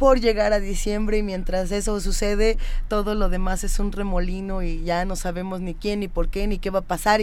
por 0.00 0.18
llegar 0.18 0.54
a 0.54 0.60
diciembre 0.60 1.18
y 1.18 1.22
mientras 1.22 1.70
eso 1.72 2.00
sucede, 2.00 2.56
todo 2.88 3.14
lo 3.14 3.28
demás 3.28 3.64
es 3.64 3.78
un 3.78 3.92
remolino 3.92 4.62
y 4.62 4.82
ya 4.82 5.04
no 5.04 5.14
sabemos 5.14 5.60
ni 5.60 5.74
quién, 5.74 6.00
ni 6.00 6.08
por 6.08 6.30
qué, 6.30 6.46
ni 6.46 6.58
qué 6.58 6.70
va 6.70 6.78
a 6.78 6.82
pasar. 6.82 7.20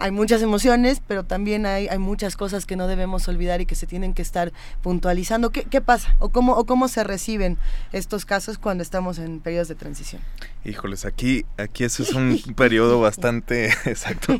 Hay 0.00 0.10
muchas 0.10 0.40
emociones, 0.40 1.02
pero 1.06 1.24
también 1.24 1.66
hay, 1.66 1.86
muchas 1.98 2.34
cosas 2.34 2.64
que 2.64 2.74
no 2.74 2.86
debemos 2.86 3.28
olvidar 3.28 3.60
y 3.60 3.66
que 3.66 3.74
se 3.74 3.86
tienen 3.86 4.14
que 4.14 4.22
estar 4.22 4.52
puntualizando. 4.82 5.50
¿Qué, 5.50 5.64
qué 5.64 5.82
pasa? 5.82 6.16
¿O 6.18 6.30
cómo, 6.30 6.54
¿O 6.54 6.64
cómo 6.64 6.88
se 6.88 7.04
reciben 7.04 7.58
estos 7.92 8.24
casos 8.24 8.56
cuando 8.56 8.82
estamos 8.82 9.18
en 9.18 9.40
periodos 9.40 9.68
de 9.68 9.74
transición? 9.74 10.22
Híjoles, 10.64 11.04
aquí, 11.04 11.44
aquí 11.58 11.84
ese 11.84 12.02
es 12.02 12.14
un 12.14 12.40
periodo 12.56 13.00
bastante 13.00 13.66
exacto. 13.84 14.38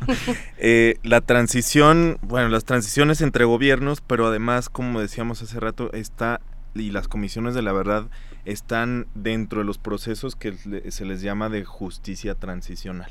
Eh, 0.57 0.97
la 1.03 1.21
transición, 1.21 2.19
bueno, 2.23 2.49
las 2.49 2.65
transiciones 2.65 3.21
entre 3.21 3.45
gobiernos, 3.45 4.01
pero 4.01 4.29
además, 4.29 4.71
como 4.71 5.01
decíamos 5.01 5.43
hace 5.43 5.61
rato, 5.61 5.93
está 5.93 6.41
y 6.75 6.91
las 6.91 7.09
comisiones 7.09 7.55
de 7.55 7.63
la 7.63 7.73
verdad 7.73 8.07
están 8.45 9.09
dentro 9.15 9.59
de 9.59 9.67
los 9.67 9.79
procesos 9.79 10.37
que 10.37 10.55
se 10.89 11.05
les 11.05 11.21
llama 11.21 11.51
de 11.51 11.65
justicia 11.65 12.35
transicional. 12.35 13.11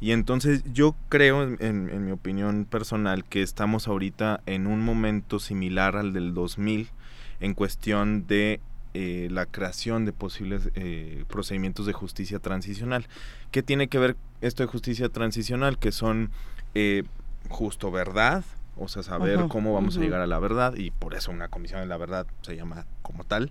Y 0.00 0.12
entonces 0.12 0.62
yo 0.72 0.94
creo, 1.08 1.42
en, 1.42 1.58
en- 1.60 2.04
mi 2.06 2.10
opinión 2.12 2.64
personal, 2.64 3.24
que 3.24 3.42
estamos 3.42 3.86
ahorita 3.86 4.40
en 4.46 4.66
un 4.66 4.80
momento 4.80 5.38
similar 5.38 5.96
al 5.96 6.12
del 6.12 6.32
2000 6.34 6.88
en 7.40 7.54
cuestión 7.54 8.26
de 8.26 8.60
eh, 8.94 9.28
la 9.30 9.46
creación 9.46 10.04
de 10.06 10.12
posibles 10.12 10.70
eh, 10.74 11.24
procedimientos 11.28 11.86
de 11.86 11.92
justicia 11.92 12.38
transicional. 12.38 13.06
¿Qué 13.50 13.62
tiene 13.62 13.88
que 13.88 13.98
ver 13.98 14.16
esto 14.40 14.62
de 14.62 14.68
justicia 14.68 15.08
transicional? 15.10 15.78
Que 15.78 15.92
son 15.92 16.30
eh, 16.74 17.04
justo 17.48 17.90
verdad, 17.90 18.42
o 18.76 18.88
sea, 18.88 19.02
saber 19.02 19.36
cómo 19.48 19.74
vamos 19.74 19.96
a 19.96 20.00
llegar 20.06 20.20
a 20.22 20.26
la 20.26 20.38
verdad, 20.38 20.74
y 20.76 20.90
por 20.90 21.14
eso 21.14 21.30
una 21.30 21.48
comisión 21.48 21.80
de 21.82 21.86
la 21.86 21.96
verdad 21.98 22.26
se 22.42 22.56
llama 22.56 22.86
como 23.02 23.24
tal. 23.24 23.50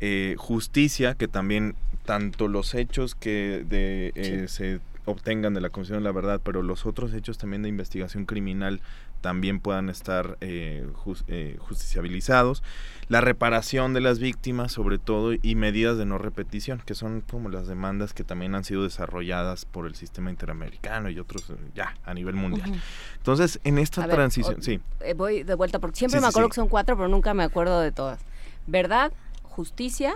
Eh, 0.00 0.36
justicia, 0.38 1.14
que 1.14 1.26
también 1.28 1.74
tanto 2.04 2.46
los 2.46 2.74
hechos 2.74 3.14
que 3.14 3.64
de, 3.68 4.12
eh, 4.14 4.46
se 4.48 4.80
obtengan 5.08 5.54
de 5.54 5.60
la 5.60 5.70
comisión 5.70 5.98
de 5.98 6.04
la 6.04 6.12
verdad, 6.12 6.40
pero 6.44 6.62
los 6.62 6.86
otros 6.86 7.14
hechos 7.14 7.38
también 7.38 7.62
de 7.62 7.68
investigación 7.68 8.24
criminal 8.26 8.80
también 9.20 9.58
puedan 9.58 9.88
estar 9.88 10.36
eh, 10.40 10.86
eh, 11.26 11.56
justiciabilizados. 11.58 12.62
La 13.08 13.20
reparación 13.20 13.94
de 13.94 14.00
las 14.00 14.18
víctimas, 14.18 14.70
sobre 14.70 14.98
todo, 14.98 15.32
y 15.32 15.54
medidas 15.54 15.96
de 15.98 16.04
no 16.04 16.18
repetición, 16.18 16.82
que 16.84 16.94
son 16.94 17.22
como 17.22 17.48
las 17.48 17.66
demandas 17.66 18.12
que 18.14 18.22
también 18.22 18.54
han 18.54 18.64
sido 18.64 18.84
desarrolladas 18.84 19.64
por 19.64 19.86
el 19.86 19.94
sistema 19.94 20.30
interamericano 20.30 21.08
y 21.10 21.18
otros 21.18 21.50
eh, 21.50 21.54
ya 21.74 21.96
a 22.04 22.14
nivel 22.14 22.36
mundial. 22.36 22.70
Entonces, 23.16 23.58
en 23.64 23.78
esta 23.78 24.04
A 24.04 24.06
ver, 24.06 24.16
transición, 24.16 24.60
o- 24.60 24.62
sí. 24.62 24.80
eh, 25.00 25.14
voy 25.14 25.42
de 25.42 25.54
vuelta 25.54 25.78
porque 25.78 25.96
siempre 25.96 26.20
Sí, 26.20 26.24
me 26.24 26.28
sí, 26.30 26.32
acuerdo 26.32 26.48
sí. 26.48 26.50
que 26.52 26.56
son 26.56 26.68
cuatro, 26.68 26.96
pero 26.96 27.08
nunca 27.08 27.34
me 27.34 27.42
acuerdo 27.42 27.80
de 27.80 27.90
todas. 27.92 28.20
Verdad, 28.66 29.10
justicia, 29.42 30.14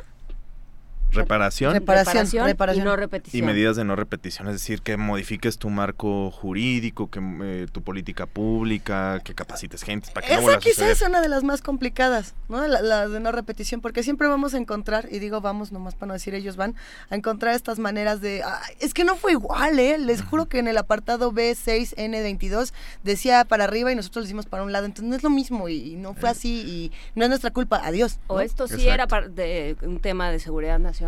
Reparación, 1.12 1.72
reparación, 1.74 2.46
reparación. 2.46 2.82
y 2.84 2.88
no 2.88 2.94
y 2.94 2.96
repetición. 2.96 3.46
medidas 3.46 3.76
de 3.76 3.84
no 3.84 3.96
repetición, 3.96 4.48
es 4.48 4.54
decir, 4.54 4.82
que 4.82 4.96
modifiques 4.96 5.58
tu 5.58 5.68
marco 5.70 6.30
jurídico, 6.30 7.10
que 7.10 7.20
eh, 7.42 7.66
tu 7.70 7.82
política 7.82 8.26
pública, 8.26 9.20
que 9.24 9.34
capacites 9.34 9.82
gente 9.82 10.10
para 10.12 10.26
que 10.26 10.34
no 10.36 10.40
Esa 10.42 10.56
a 10.56 10.58
quizás 10.58 10.88
es 10.90 11.02
una 11.02 11.20
de 11.20 11.28
las 11.28 11.44
más 11.44 11.60
complicadas, 11.62 12.34
¿no? 12.48 12.66
La, 12.66 12.80
la 12.82 13.08
de 13.08 13.20
no 13.20 13.32
repetición, 13.32 13.80
porque 13.80 14.02
siempre 14.02 14.28
vamos 14.28 14.54
a 14.54 14.58
encontrar, 14.58 15.08
y 15.10 15.18
digo 15.18 15.40
vamos 15.40 15.72
nomás 15.72 15.94
para 15.94 16.08
no 16.08 16.12
decir 16.14 16.34
ellos 16.34 16.56
van, 16.56 16.74
a 17.10 17.14
encontrar 17.16 17.54
estas 17.54 17.78
maneras 17.78 18.20
de, 18.20 18.42
"Ay, 18.44 18.74
es 18.80 18.94
que 18.94 19.04
no 19.04 19.16
fue 19.16 19.32
igual, 19.32 19.78
¿eh? 19.78 19.98
Les 19.98 20.22
juro 20.22 20.46
que 20.46 20.58
en 20.58 20.68
el 20.68 20.78
apartado 20.78 21.32
B6N22 21.32 22.72
decía 23.02 23.44
para 23.44 23.64
arriba 23.64 23.92
y 23.92 23.94
nosotros 23.94 24.22
lo 24.24 24.26
hicimos 24.26 24.46
para 24.46 24.62
un 24.62 24.72
lado, 24.72 24.86
entonces 24.86 25.08
no 25.08 25.16
es 25.16 25.22
lo 25.22 25.30
mismo 25.30 25.68
y, 25.68 25.92
y 25.92 25.96
no 25.96 26.14
fue 26.14 26.28
así 26.30 26.60
y 26.62 26.92
no 27.14 27.24
es 27.24 27.28
nuestra 27.28 27.50
culpa, 27.50 27.80
adiós. 27.84 28.18
O 28.28 28.36
¿no? 28.36 28.40
esto 28.40 28.66
sí 28.68 28.88
era 28.88 29.06
par- 29.06 29.30
de, 29.30 29.76
un 29.82 30.00
tema 30.00 30.30
de 30.30 30.38
seguridad 30.38 30.78
nacional. 30.78 31.01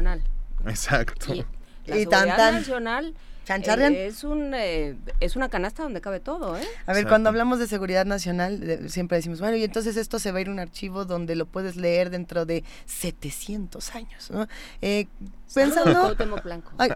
Exacto. 0.66 1.34
Y 1.34 1.44
la 1.86 1.98
Y 1.98 2.06
tan, 2.06 2.20
seguridad 2.20 2.36
tan. 2.36 2.54
nacional 2.54 3.14
eh, 3.92 4.06
es, 4.06 4.24
un, 4.24 4.54
eh, 4.54 4.96
es 5.20 5.36
una 5.36 5.50
canasta 5.50 5.82
donde 5.82 6.00
cabe 6.00 6.18
todo, 6.18 6.56
¿eh? 6.56 6.64
A 6.86 6.94
ver, 6.94 7.06
cuando 7.06 7.28
hablamos 7.28 7.58
de 7.58 7.66
seguridad 7.66 8.06
nacional, 8.06 8.58
de- 8.60 8.88
siempre 8.88 9.18
decimos, 9.18 9.38
bueno, 9.40 9.56
y 9.56 9.64
entonces 9.64 9.98
esto 9.98 10.18
se 10.18 10.32
va 10.32 10.38
a 10.38 10.40
ir 10.40 10.48
a 10.48 10.52
un 10.52 10.60
archivo 10.60 11.04
donde 11.04 11.36
lo 11.36 11.44
puedes 11.44 11.76
leer 11.76 12.08
dentro 12.08 12.46
de 12.46 12.64
700 12.86 13.94
años, 13.94 14.30
¿no? 14.30 14.46
Eh, 14.80 15.06
pensando... 15.54 16.14
Ay, 16.78 16.90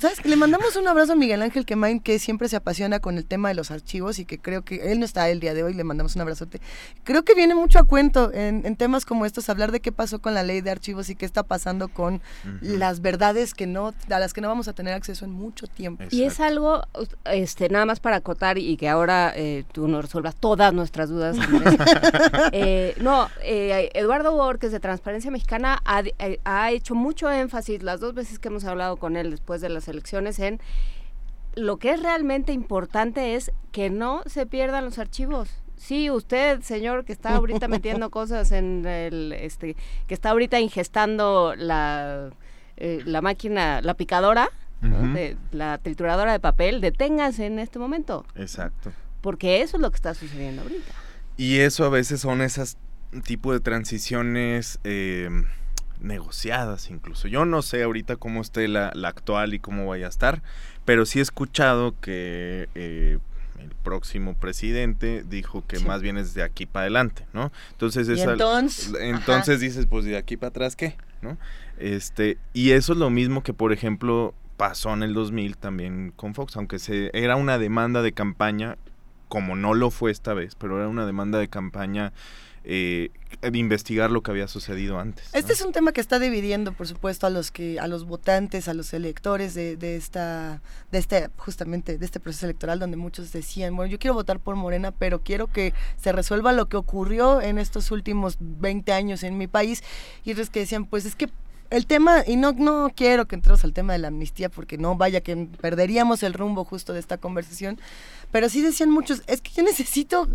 ¿Sabes? 0.00 0.24
Le 0.24 0.36
mandamos 0.36 0.76
un 0.76 0.88
abrazo 0.88 1.12
a 1.12 1.16
Miguel 1.16 1.42
Ángel 1.42 1.64
Quemain, 1.64 2.00
que 2.00 2.18
siempre 2.18 2.48
se 2.48 2.56
apasiona 2.56 3.00
con 3.00 3.16
el 3.16 3.26
tema 3.26 3.48
de 3.48 3.54
los 3.54 3.70
archivos 3.70 4.18
y 4.18 4.24
que 4.24 4.38
creo 4.38 4.62
que 4.62 4.92
él 4.92 4.98
no 4.98 5.04
está 5.04 5.28
el 5.28 5.40
día 5.40 5.54
de 5.54 5.62
hoy, 5.62 5.74
le 5.74 5.84
mandamos 5.84 6.14
un 6.16 6.22
abrazote. 6.22 6.60
Creo 7.04 7.24
que 7.24 7.34
viene 7.34 7.54
mucho 7.54 7.78
a 7.78 7.84
cuento 7.84 8.32
en, 8.32 8.66
en 8.66 8.76
temas 8.76 9.04
como 9.04 9.26
estos, 9.26 9.48
hablar 9.48 9.72
de 9.72 9.80
qué 9.80 9.92
pasó 9.92 10.20
con 10.20 10.34
la 10.34 10.42
ley 10.42 10.60
de 10.60 10.70
archivos 10.70 11.08
y 11.10 11.14
qué 11.14 11.24
está 11.24 11.42
pasando 11.42 11.88
con 11.88 12.20
las 12.60 13.00
verdades 13.00 13.54
que 13.54 13.66
no, 13.66 13.94
a 14.10 14.18
las 14.18 14.32
que 14.32 14.40
no 14.40 14.48
vamos 14.48 14.68
a 14.68 14.72
tener 14.72 14.94
acceso 14.94 15.24
en 15.24 15.30
mucho 15.30 15.66
tiempo. 15.66 16.04
Y 16.10 16.22
es 16.22 16.40
algo, 16.40 16.82
este, 17.24 17.68
nada 17.68 17.86
más 17.86 18.00
para 18.00 18.16
acotar 18.16 18.58
y 18.58 18.76
que 18.76 18.88
ahora 18.88 19.32
eh, 19.34 19.64
tú 19.72 19.88
nos 19.88 20.02
resuelvas 20.02 20.36
todas 20.36 20.72
nuestras 20.72 21.08
dudas. 21.08 21.36
Eh, 22.52 22.94
no, 23.00 23.28
eh, 23.42 23.90
Eduardo 23.94 24.32
Borges 24.32 24.70
de 24.70 24.78
Transparencia 24.78 25.30
Mexicana 25.30 25.80
ha, 25.84 26.00
eh, 26.00 26.40
ha 26.44 26.70
hecho 26.70 26.94
mucho 26.94 27.30
énfasis 27.30 27.82
las 27.84 28.00
dos 28.00 28.14
veces 28.14 28.38
que 28.38 28.48
hemos 28.48 28.64
hablado 28.64 28.96
con 28.96 29.16
él 29.16 29.30
después 29.30 29.60
de 29.60 29.68
las 29.68 29.86
elecciones 29.88 30.38
en 30.38 30.60
lo 31.54 31.76
que 31.76 31.92
es 31.92 32.02
realmente 32.02 32.52
importante 32.52 33.36
es 33.36 33.52
que 33.70 33.90
no 33.90 34.22
se 34.26 34.46
pierdan 34.46 34.84
los 34.84 34.98
archivos. 34.98 35.50
Sí, 35.76 36.10
usted, 36.10 36.62
señor, 36.62 37.04
que 37.04 37.12
está 37.12 37.36
ahorita 37.36 37.68
metiendo 37.68 38.10
cosas 38.18 38.52
en 38.52 38.84
el, 38.86 39.32
este, 39.32 39.76
que 40.06 40.14
está 40.14 40.30
ahorita 40.30 40.58
ingestando 40.60 41.54
la, 41.56 42.30
eh, 42.76 43.02
la 43.04 43.20
máquina, 43.20 43.80
la 43.82 43.94
picadora, 43.94 44.50
de, 44.80 45.38
la 45.50 45.78
trituradora 45.78 46.32
de 46.32 46.40
papel, 46.40 46.82
deténgase 46.82 47.46
en 47.46 47.58
este 47.58 47.78
momento, 47.78 48.26
Exacto. 48.34 48.92
porque 49.22 49.62
eso 49.62 49.78
es 49.78 49.80
lo 49.80 49.90
que 49.90 49.96
está 49.96 50.12
sucediendo 50.12 50.60
ahorita. 50.60 50.92
Y 51.38 51.60
eso 51.60 51.86
a 51.86 51.88
veces 51.88 52.20
son 52.20 52.42
esas 52.42 52.76
tipo 53.24 53.52
de 53.54 53.60
transiciones 53.60 54.78
eh, 54.84 55.30
negociadas 56.04 56.90
incluso. 56.90 57.26
Yo 57.28 57.44
no 57.44 57.62
sé 57.62 57.82
ahorita 57.82 58.16
cómo 58.16 58.40
esté 58.40 58.68
la, 58.68 58.92
la 58.94 59.08
actual 59.08 59.54
y 59.54 59.58
cómo 59.58 59.86
vaya 59.88 60.06
a 60.06 60.08
estar, 60.10 60.42
pero 60.84 61.06
sí 61.06 61.18
he 61.18 61.22
escuchado 61.22 61.94
que 62.00 62.68
eh, 62.74 63.18
el 63.60 63.70
próximo 63.82 64.34
presidente 64.34 65.24
dijo 65.28 65.64
que 65.66 65.76
Sí. 65.76 65.84
más 65.86 66.02
bien 66.02 66.18
es 66.18 66.34
de 66.34 66.42
aquí 66.42 66.66
para 66.66 66.82
adelante, 66.82 67.26
¿no? 67.32 67.50
Entonces, 67.72 68.08
Y 68.08 68.12
es 68.12 68.22
al- 68.22 68.32
entonces, 68.34 68.92
entonces 69.00 69.56
ajá. 69.56 69.64
dices, 69.64 69.86
pues 69.86 70.04
de 70.04 70.16
aquí 70.16 70.36
para 70.36 70.48
atrás, 70.50 70.76
¿qué? 70.76 70.96
¿No? 71.22 71.38
Este, 71.78 72.36
y 72.52 72.72
eso 72.72 72.92
es 72.92 72.98
lo 72.98 73.10
mismo 73.10 73.42
que, 73.42 73.54
por 73.54 73.72
ejemplo, 73.72 74.34
pasó 74.56 74.92
en 74.92 75.02
el 75.02 75.14
2000 75.14 75.56
también 75.56 76.12
con 76.14 76.34
Fox, 76.34 76.56
aunque 76.56 76.78
se, 76.78 77.10
era 77.18 77.36
una 77.36 77.58
demanda 77.58 78.02
de 78.02 78.12
campaña, 78.12 78.76
como 79.28 79.56
no 79.56 79.74
lo 79.74 79.90
fue 79.90 80.10
esta 80.12 80.34
vez, 80.34 80.54
pero 80.54 80.78
era 80.78 80.86
una 80.88 81.06
demanda 81.06 81.38
de 81.38 81.48
campaña 81.48 82.12
eh, 82.64 83.10
investigar 83.52 84.10
lo 84.10 84.22
que 84.22 84.30
había 84.30 84.48
sucedido 84.48 84.98
antes. 84.98 85.28
Este 85.34 85.52
es 85.52 85.60
un 85.60 85.72
tema 85.72 85.92
que 85.92 86.00
está 86.00 86.18
dividiendo, 86.18 86.72
por 86.72 86.88
supuesto, 86.88 87.26
a 87.26 87.30
los 87.30 87.50
que, 87.50 87.78
a 87.78 87.86
los 87.88 88.04
votantes, 88.06 88.68
a 88.68 88.74
los 88.74 88.94
electores 88.94 89.54
de, 89.54 89.76
de 89.76 89.96
esta, 89.96 90.62
de 90.90 90.98
este, 90.98 91.28
justamente, 91.36 91.98
de 91.98 92.06
este 92.06 92.20
proceso 92.20 92.46
electoral, 92.46 92.78
donde 92.78 92.96
muchos 92.96 93.32
decían, 93.32 93.76
bueno, 93.76 93.90
yo 93.90 93.98
quiero 93.98 94.14
votar 94.14 94.40
por 94.40 94.56
Morena, 94.56 94.92
pero 94.92 95.20
quiero 95.20 95.46
que 95.48 95.74
se 96.00 96.12
resuelva 96.12 96.52
lo 96.52 96.66
que 96.66 96.76
ocurrió 96.76 97.40
en 97.42 97.58
estos 97.58 97.90
últimos 97.90 98.36
20 98.40 98.92
años 98.92 99.22
en 99.22 99.36
mi 99.36 99.46
país. 99.46 99.82
Y 100.24 100.32
otros 100.32 100.48
que 100.50 100.60
decían, 100.60 100.86
pues 100.86 101.04
es 101.04 101.14
que 101.14 101.28
el 101.74 101.86
tema, 101.86 102.22
y 102.26 102.36
no, 102.36 102.52
no 102.52 102.90
quiero 102.94 103.26
que 103.26 103.34
entremos 103.34 103.64
al 103.64 103.72
tema 103.72 103.92
de 103.92 103.98
la 103.98 104.08
amnistía, 104.08 104.48
porque 104.48 104.78
no 104.78 104.96
vaya 104.96 105.20
que 105.20 105.48
perderíamos 105.60 106.22
el 106.22 106.32
rumbo 106.34 106.64
justo 106.64 106.92
de 106.92 107.00
esta 107.00 107.18
conversación, 107.18 107.78
pero 108.30 108.48
sí 108.48 108.62
decían 108.62 108.90
muchos, 108.90 109.22
es 109.26 109.40
que 109.40 109.50
yo 109.52 109.62
necesito 109.62 110.28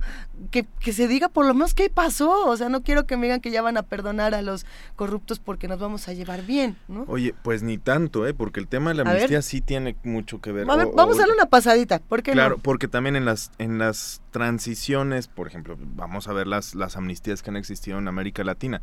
que, 0.52 0.66
que 0.80 0.94
se 0.94 1.08
diga 1.08 1.28
por 1.30 1.46
lo 1.46 1.54
menos 1.54 1.74
qué 1.74 1.90
pasó, 1.90 2.46
o 2.48 2.56
sea, 2.56 2.70
no 2.70 2.82
quiero 2.82 3.06
que 3.06 3.18
me 3.18 3.24
digan 3.28 3.42
que 3.42 3.52
ya 3.52 3.62
van 3.62 3.78
a 3.78 3.84
perdonar 3.84 4.34
a 4.34 4.42
los 4.42 4.66
corruptos 4.96 5.40
porque 5.40 5.68
nos 5.68 5.80
vamos 5.80 6.08
a 6.08 6.14
llevar 6.14 6.44
bien, 6.46 6.78
¿no? 6.88 7.04
Oye, 7.08 7.34
pues 7.44 7.62
ni 7.64 7.78
tanto, 7.78 8.26
¿eh? 8.28 8.34
Porque 8.34 8.60
el 8.60 8.68
tema 8.68 8.92
de 8.92 8.96
la 8.98 9.04
ver. 9.04 9.14
amnistía 9.16 9.42
sí 9.42 9.60
tiene 9.62 9.96
mucho 10.04 10.40
que 10.40 10.52
ver. 10.52 10.70
A 10.70 10.76
ver, 10.76 10.88
O- 10.88 10.92
vamos 10.94 11.16
o- 11.16 11.20
a 11.20 11.22
darle 11.22 11.34
una 11.36 11.46
pasadita, 11.48 12.00
¿por 12.00 12.24
qué 12.24 12.32
Claro, 12.32 12.56
no? 12.58 12.62
porque 12.64 12.88
también 12.88 13.16
en 13.16 13.26
las 13.26 13.52
en 13.58 13.78
las 13.80 14.22
transiciones, 14.32 15.28
por 15.28 15.48
ejemplo, 15.48 15.78
vamos 15.80 16.28
a 16.28 16.34
ver 16.34 16.48
las 16.48 16.76
las 16.76 16.96
amnistías 16.98 17.42
que 17.44 17.50
han 17.50 17.58
existido 17.58 17.98
en 17.98 18.08
América 18.08 18.44
Latina. 18.44 18.82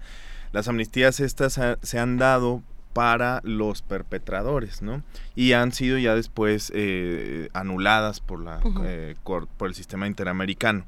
Las 0.56 0.68
amnistías 0.68 1.20
estas 1.20 1.58
ha- 1.58 1.76
se 1.82 1.98
han 1.98 2.16
dado 2.16 2.62
para 2.94 3.42
los 3.44 3.82
perpetradores, 3.82 4.80
¿no? 4.80 5.02
Y 5.34 5.52
han 5.52 5.70
sido 5.72 5.98
ya 5.98 6.14
después 6.14 6.72
eh, 6.74 7.50
anuladas 7.52 8.20
por 8.20 8.40
la 8.40 8.60
eh, 8.86 9.16
por 9.22 9.68
el 9.68 9.74
sistema 9.74 10.06
interamericano. 10.06 10.86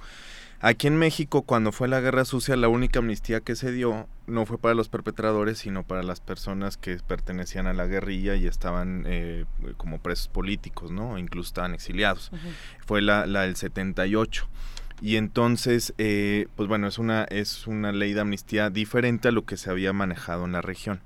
Aquí 0.61 0.87
en 0.87 0.97
México, 0.97 1.43
cuando 1.43 1.71
fue 1.71 1.87
la 1.87 2.01
Guerra 2.01 2.25
Sucia, 2.25 2.57
la 2.57 2.69
única 2.69 3.01
amnistía 3.01 3.41
que 3.41 3.55
se 3.57 3.71
dio 3.73 4.09
no 4.27 4.47
fue 4.47 4.57
para 4.57 4.75
los 4.75 4.89
perpetradores, 4.89 5.59
sino 5.59 5.83
para 5.85 6.03
las 6.03 6.21
personas 6.21 6.79
que 6.79 6.97
pertenecían 7.07 7.67
a 7.67 7.75
la 7.75 7.87
guerrilla 7.87 8.37
y 8.37 8.47
estaban 8.47 9.05
eh, 9.07 9.45
como 9.77 9.99
presos 9.99 10.29
políticos, 10.29 10.91
¿no? 10.91 11.19
Incluso 11.19 11.49
estaban 11.49 11.75
exiliados. 11.75 12.31
Fue 12.87 13.03
la, 13.03 13.27
la 13.27 13.43
del 13.43 13.55
78. 13.57 14.49
Y 15.01 15.17
entonces, 15.17 15.95
eh, 15.99 16.47
pues 16.57 16.69
bueno, 16.69 16.89
es 16.89 16.99
una, 16.99 17.25
es 17.25 17.67
una 17.67 17.93
ley 17.93 18.15
de 18.15 18.21
amnistía 18.21 18.71
diferente 18.71 19.29
a 19.29 19.33
lo 19.33 19.45
que 19.45 19.57
se 19.57 19.71
había 19.71 19.93
manejado 19.93 20.45
en 20.45 20.53
la 20.53 20.61
región. 20.61 21.01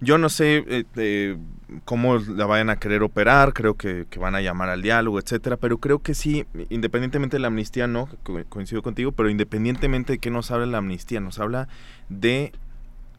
Yo 0.00 0.18
no 0.18 0.28
sé 0.28 0.62
eh, 0.68 0.84
eh, 0.96 1.38
cómo 1.86 2.18
la 2.18 2.44
vayan 2.44 2.68
a 2.68 2.76
querer 2.78 3.02
operar, 3.02 3.54
creo 3.54 3.74
que, 3.76 4.06
que 4.10 4.18
van 4.18 4.34
a 4.34 4.42
llamar 4.42 4.68
al 4.68 4.82
diálogo, 4.82 5.18
etcétera, 5.18 5.56
pero 5.56 5.78
creo 5.78 6.00
que 6.00 6.14
sí, 6.14 6.44
independientemente 6.68 7.36
de 7.36 7.40
la 7.40 7.48
amnistía, 7.48 7.86
no, 7.86 8.06
co- 8.22 8.42
coincido 8.48 8.82
contigo, 8.82 9.12
pero 9.12 9.30
independientemente 9.30 10.12
de 10.14 10.18
qué 10.18 10.30
nos 10.30 10.50
habla 10.50 10.66
la 10.66 10.78
amnistía, 10.78 11.20
nos 11.20 11.38
habla 11.38 11.68
de 12.10 12.52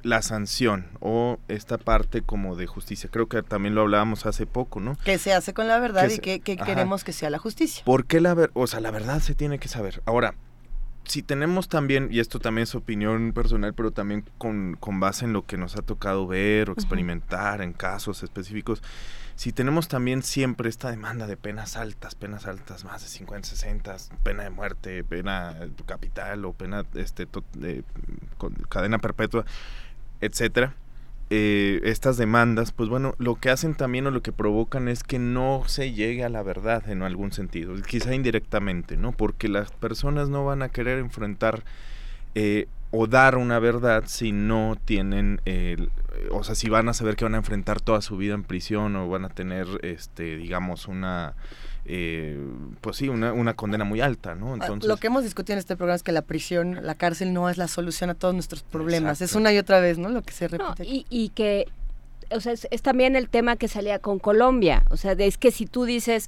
la 0.04 0.22
sanción 0.22 0.86
o 1.00 1.40
esta 1.48 1.78
parte 1.78 2.22
como 2.22 2.56
de 2.56 2.68
justicia. 2.68 3.10
Creo 3.12 3.28
que 3.28 3.42
también 3.44 3.76
lo 3.76 3.82
hablábamos 3.82 4.26
hace 4.26 4.46
poco, 4.46 4.80
¿no? 4.80 4.96
Que 5.04 5.18
se 5.18 5.34
hace 5.34 5.54
con 5.54 5.68
la 5.68 5.80
verdad 5.80 6.08
Que 6.08 6.16
y 6.16 6.20
que, 6.20 6.40
que 6.40 6.58
queremos 6.58 7.04
que 7.04 7.14
sea 7.14 7.30
la 7.30 7.40
justicia. 7.40 7.84
¿Por 7.86 8.06
qué 8.06 8.22
la 8.22 8.34
ver, 8.34 8.52
o 8.54 8.68
sea, 8.68 8.80
la 8.80 8.92
verdad 8.92 9.20
se 9.20 9.36
tiene 9.36 9.60
que 9.60 9.68
saber? 9.68 10.02
Ahora, 10.06 10.36
si 11.04 11.24
tenemos 11.24 11.70
también, 11.70 12.10
y 12.12 12.20
esto 12.20 12.40
también 12.40 12.64
es 12.64 12.76
opinión 12.76 13.32
personal, 13.34 13.74
pero 13.74 13.92
también 13.92 14.26
con, 14.38 14.76
con 14.80 15.00
base 15.00 15.24
en 15.26 15.32
lo 15.34 15.46
que 15.46 15.58
nos 15.58 15.78
ha 15.78 15.82
tocado 15.82 16.28
ver 16.28 16.70
o 16.70 16.74
experimentar 16.74 17.62
en 17.62 17.72
casos 17.74 18.24
específicos, 18.24 18.84
si 19.36 19.54
tenemos 19.54 19.88
también 19.88 20.22
siempre 20.24 20.68
esta 20.68 20.90
demanda 20.90 21.26
de 21.28 21.38
penas 21.38 21.78
altas, 21.78 22.16
penas 22.16 22.46
altas, 22.46 22.84
más 22.84 23.04
de 23.04 23.08
50, 23.08 23.48
60, 23.48 23.96
pena 24.24 24.44
de 24.44 24.50
muerte, 24.50 25.04
pena 25.06 25.56
capital 25.86 26.44
o 26.44 26.54
pena 26.54 26.84
este, 26.96 27.26
to- 27.26 27.44
de, 27.54 27.84
con 28.38 28.54
cadena 28.68 28.98
perpetua, 28.98 29.46
etcétera, 30.22 30.76
eh, 31.30 31.82
estas 31.84 32.18
demandas, 32.18 32.72
pues 32.72 32.90
bueno, 32.90 33.14
lo 33.18 33.36
que 33.36 33.50
hacen 33.50 33.76
también 33.76 34.08
o 34.08 34.12
lo 34.12 34.22
que 34.22 34.32
provocan 34.32 34.88
es 34.88 35.04
que 35.04 35.20
no 35.20 35.64
se 35.68 35.92
llegue 35.92 36.24
a 36.24 36.30
la 36.30 36.44
verdad 36.44 36.90
en 36.90 37.02
algún 37.02 37.32
sentido, 37.32 37.76
quizá 37.82 38.16
indirectamente, 38.16 38.96
¿no? 38.98 39.12
Porque 39.12 39.50
las 39.50 39.72
personas 39.72 40.30
no 40.30 40.46
van 40.46 40.62
a 40.62 40.70
querer 40.70 41.00
enfrentar 41.00 41.64
eh, 42.36 42.68
o 42.92 43.08
dar 43.08 43.36
una 43.38 43.60
verdad 43.60 44.04
si 44.08 44.32
no 44.32 44.78
tienen, 44.86 45.42
o 46.32 46.44
sea, 46.46 46.56
si 46.56 46.70
van 46.70 46.88
a 46.88 46.94
saber 46.94 47.18
que 47.18 47.26
van 47.26 47.36
a 47.36 47.40
enfrentar 47.40 47.82
toda 47.82 48.02
su 48.02 48.16
vida 48.16 48.34
en 48.34 48.44
prisión 48.44 48.96
o 48.96 49.10
van 49.10 49.26
a 49.26 49.30
tener, 49.30 49.68
este, 49.82 50.38
digamos, 50.38 50.88
una, 50.88 51.34
eh, 51.90 52.38
pues 52.82 52.98
sí, 52.98 53.08
una, 53.10 53.32
una 53.34 53.54
condena 53.56 53.86
muy 53.86 54.02
alta, 54.02 54.36
¿no? 54.36 54.54
Entonces, 54.54 54.90
Ah, 54.90 54.94
Lo 54.94 54.98
que 54.98 55.08
hemos 55.08 55.24
discutido 55.24 55.54
en 55.54 55.60
este 55.60 55.76
programa 55.78 55.96
es 55.96 56.04
que 56.04 56.12
la 56.12 56.22
prisión, 56.22 56.80
la 56.86 56.96
cárcel 56.96 57.34
no 57.34 57.50
es 57.50 57.58
la 57.58 57.68
solución 57.68 58.10
a 58.10 58.14
todos 58.14 58.34
nuestros 58.34 58.62
problemas. 58.64 59.22
Es 59.22 59.34
una 59.36 59.54
y 59.54 59.58
otra 59.58 59.80
vez, 59.80 59.98
¿no? 59.98 60.10
Lo 60.10 60.22
que 60.22 60.34
se 60.34 60.50
No, 60.50 60.58
repite. 60.58 60.84
y, 60.86 61.06
y 61.10 61.30
que, 61.30 61.66
o 62.30 62.40
sea, 62.42 62.52
es, 62.52 62.68
es 62.72 62.82
también 62.82 63.16
el 63.16 63.30
tema 63.30 63.56
que 63.56 63.68
salía 63.70 64.00
con 64.00 64.20
Colombia. 64.20 64.84
O 64.90 64.98
sea, 64.98 65.16
de- 65.16 65.28
es 65.28 65.38
que 65.38 65.52
si 65.52 65.66
tú 65.66 65.86
dices, 65.86 66.28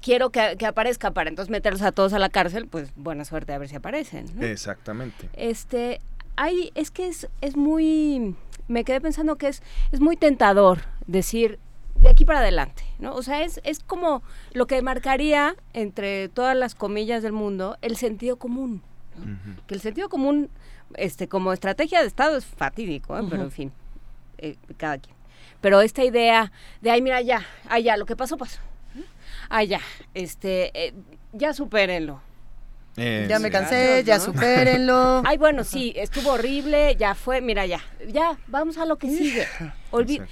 quiero 0.00 0.30
que, 0.30 0.56
que 0.58 0.64
aparezca 0.66 1.10
para 1.10 1.28
entonces 1.28 1.50
meterlos 1.50 1.82
a 1.82 1.92
todos 1.92 2.12
a 2.14 2.18
la 2.18 2.30
cárcel, 2.30 2.66
pues 2.66 2.90
buena 2.96 3.24
suerte 3.26 3.52
a 3.52 3.58
ver 3.58 3.68
si 3.68 3.76
aparecen. 3.76 4.26
¿no? 4.34 4.42
Exactamente. 4.46 5.28
Este, 5.34 6.00
hay, 6.36 6.72
es 6.74 6.90
que 6.90 7.08
es, 7.08 7.28
es 7.42 7.56
muy, 7.56 8.34
me 8.68 8.84
quedé 8.84 9.00
pensando 9.02 9.36
que 9.36 9.48
es, 9.48 9.62
es 9.92 10.00
muy 10.00 10.16
tentador 10.16 10.80
decir 11.06 11.58
de 12.04 12.10
aquí 12.10 12.24
para 12.24 12.40
adelante, 12.40 12.82
¿no? 12.98 13.14
O 13.14 13.22
sea, 13.22 13.42
es, 13.42 13.60
es 13.64 13.80
como 13.80 14.22
lo 14.52 14.66
que 14.66 14.80
marcaría 14.82 15.56
entre 15.72 16.28
todas 16.28 16.56
las 16.56 16.74
comillas 16.74 17.22
del 17.22 17.32
mundo 17.32 17.76
el 17.82 17.96
sentido 17.96 18.36
común. 18.36 18.82
¿no? 19.16 19.38
Que 19.66 19.74
el 19.74 19.80
sentido 19.80 20.08
común, 20.08 20.50
este, 20.96 21.28
como 21.28 21.52
estrategia 21.52 22.00
de 22.00 22.06
Estado 22.06 22.36
es 22.36 22.44
fatídico, 22.44 23.18
¿eh? 23.18 23.22
pero 23.28 23.42
en 23.42 23.50
fin, 23.50 23.72
eh, 24.38 24.56
cada 24.76 24.98
quien. 24.98 25.14
Pero 25.60 25.80
esta 25.80 26.04
idea 26.04 26.52
de, 26.82 26.90
ay, 26.90 27.00
mira, 27.00 27.20
ya, 27.22 27.42
ay, 27.68 27.84
ya, 27.84 27.96
lo 27.96 28.06
que 28.06 28.16
pasó, 28.16 28.36
pasó. 28.36 28.60
Ay, 29.48 29.68
ya, 29.68 29.80
este, 30.14 30.70
eh, 30.88 30.94
ya 31.32 31.52
supérenlo. 31.54 32.20
Eh, 32.96 33.26
Ya 33.28 33.38
me 33.40 33.50
cansé, 33.50 34.04
ya 34.04 34.20
supérenlo. 34.20 35.22
Ay, 35.26 35.36
bueno, 35.36 35.64
sí, 35.64 35.92
estuvo 35.96 36.30
horrible, 36.32 36.94
ya 36.96 37.14
fue, 37.16 37.40
mira, 37.40 37.66
ya, 37.66 37.80
ya, 38.08 38.38
vamos 38.46 38.78
a 38.78 38.84
lo 38.86 38.96
que 38.98 39.08
sigue. 39.08 39.46
Olvi- 39.90 40.24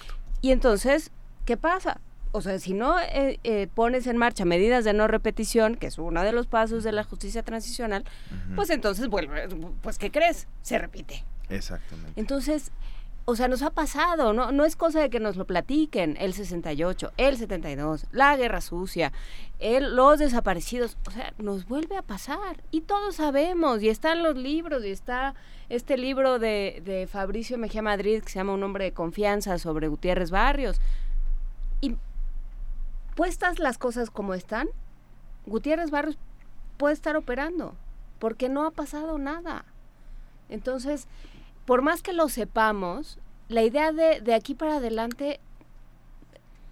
y 0.42 0.52
entonces, 0.52 1.10
¿qué 1.44 1.56
pasa? 1.56 2.00
O 2.32 2.40
sea, 2.40 2.58
si 2.58 2.72
no 2.72 2.98
eh, 2.98 3.38
eh, 3.44 3.68
pones 3.74 4.06
en 4.06 4.16
marcha 4.16 4.44
medidas 4.46 4.84
de 4.84 4.94
no 4.94 5.06
repetición, 5.06 5.76
que 5.76 5.88
es 5.88 5.98
uno 5.98 6.22
de 6.22 6.32
los 6.32 6.46
pasos 6.46 6.82
de 6.82 6.92
la 6.92 7.04
justicia 7.04 7.42
transicional, 7.42 8.04
pues 8.56 8.70
entonces 8.70 9.08
vuelve, 9.08 9.48
pues 9.82 9.98
¿qué 9.98 10.10
crees? 10.10 10.48
Se 10.62 10.78
repite. 10.78 11.24
Exactamente. 11.50 12.18
Entonces, 12.18 12.72
o 13.24 13.36
sea, 13.36 13.48
nos 13.48 13.62
ha 13.62 13.70
pasado, 13.70 14.32
¿no? 14.32 14.50
No 14.50 14.64
es 14.64 14.76
cosa 14.76 15.00
de 15.00 15.10
que 15.10 15.20
nos 15.20 15.36
lo 15.36 15.46
platiquen, 15.46 16.16
el 16.18 16.32
68, 16.32 17.12
el 17.18 17.36
72, 17.36 18.06
la 18.10 18.36
guerra 18.36 18.60
sucia, 18.60 19.12
el, 19.60 19.94
los 19.94 20.18
desaparecidos, 20.18 20.96
o 21.06 21.10
sea, 21.10 21.32
nos 21.38 21.66
vuelve 21.66 21.96
a 21.96 22.02
pasar 22.02 22.64
y 22.70 22.80
todos 22.80 23.16
sabemos, 23.16 23.82
y 23.82 23.90
están 23.90 24.22
los 24.22 24.36
libros, 24.36 24.84
y 24.84 24.90
está 24.90 25.34
este 25.68 25.96
libro 25.96 26.38
de, 26.38 26.82
de 26.84 27.06
Fabricio 27.06 27.58
Mejía 27.58 27.82
Madrid 27.82 28.22
que 28.22 28.30
se 28.30 28.38
llama 28.38 28.54
Un 28.54 28.62
hombre 28.64 28.86
de 28.86 28.92
confianza 28.92 29.58
sobre 29.58 29.88
Gutiérrez 29.88 30.30
Barrios. 30.30 30.80
Puestas 33.14 33.58
las 33.58 33.78
cosas 33.78 34.10
como 34.10 34.34
están, 34.34 34.68
Gutiérrez 35.46 35.90
Barrios 35.90 36.18
puede 36.76 36.94
estar 36.94 37.16
operando, 37.16 37.74
porque 38.18 38.48
no 38.48 38.64
ha 38.64 38.70
pasado 38.70 39.18
nada. 39.18 39.64
Entonces, 40.48 41.06
por 41.66 41.82
más 41.82 42.02
que 42.02 42.12
lo 42.12 42.28
sepamos, 42.28 43.18
la 43.48 43.62
idea 43.62 43.92
de, 43.92 44.20
de 44.20 44.34
aquí 44.34 44.54
para 44.54 44.76
adelante, 44.76 45.40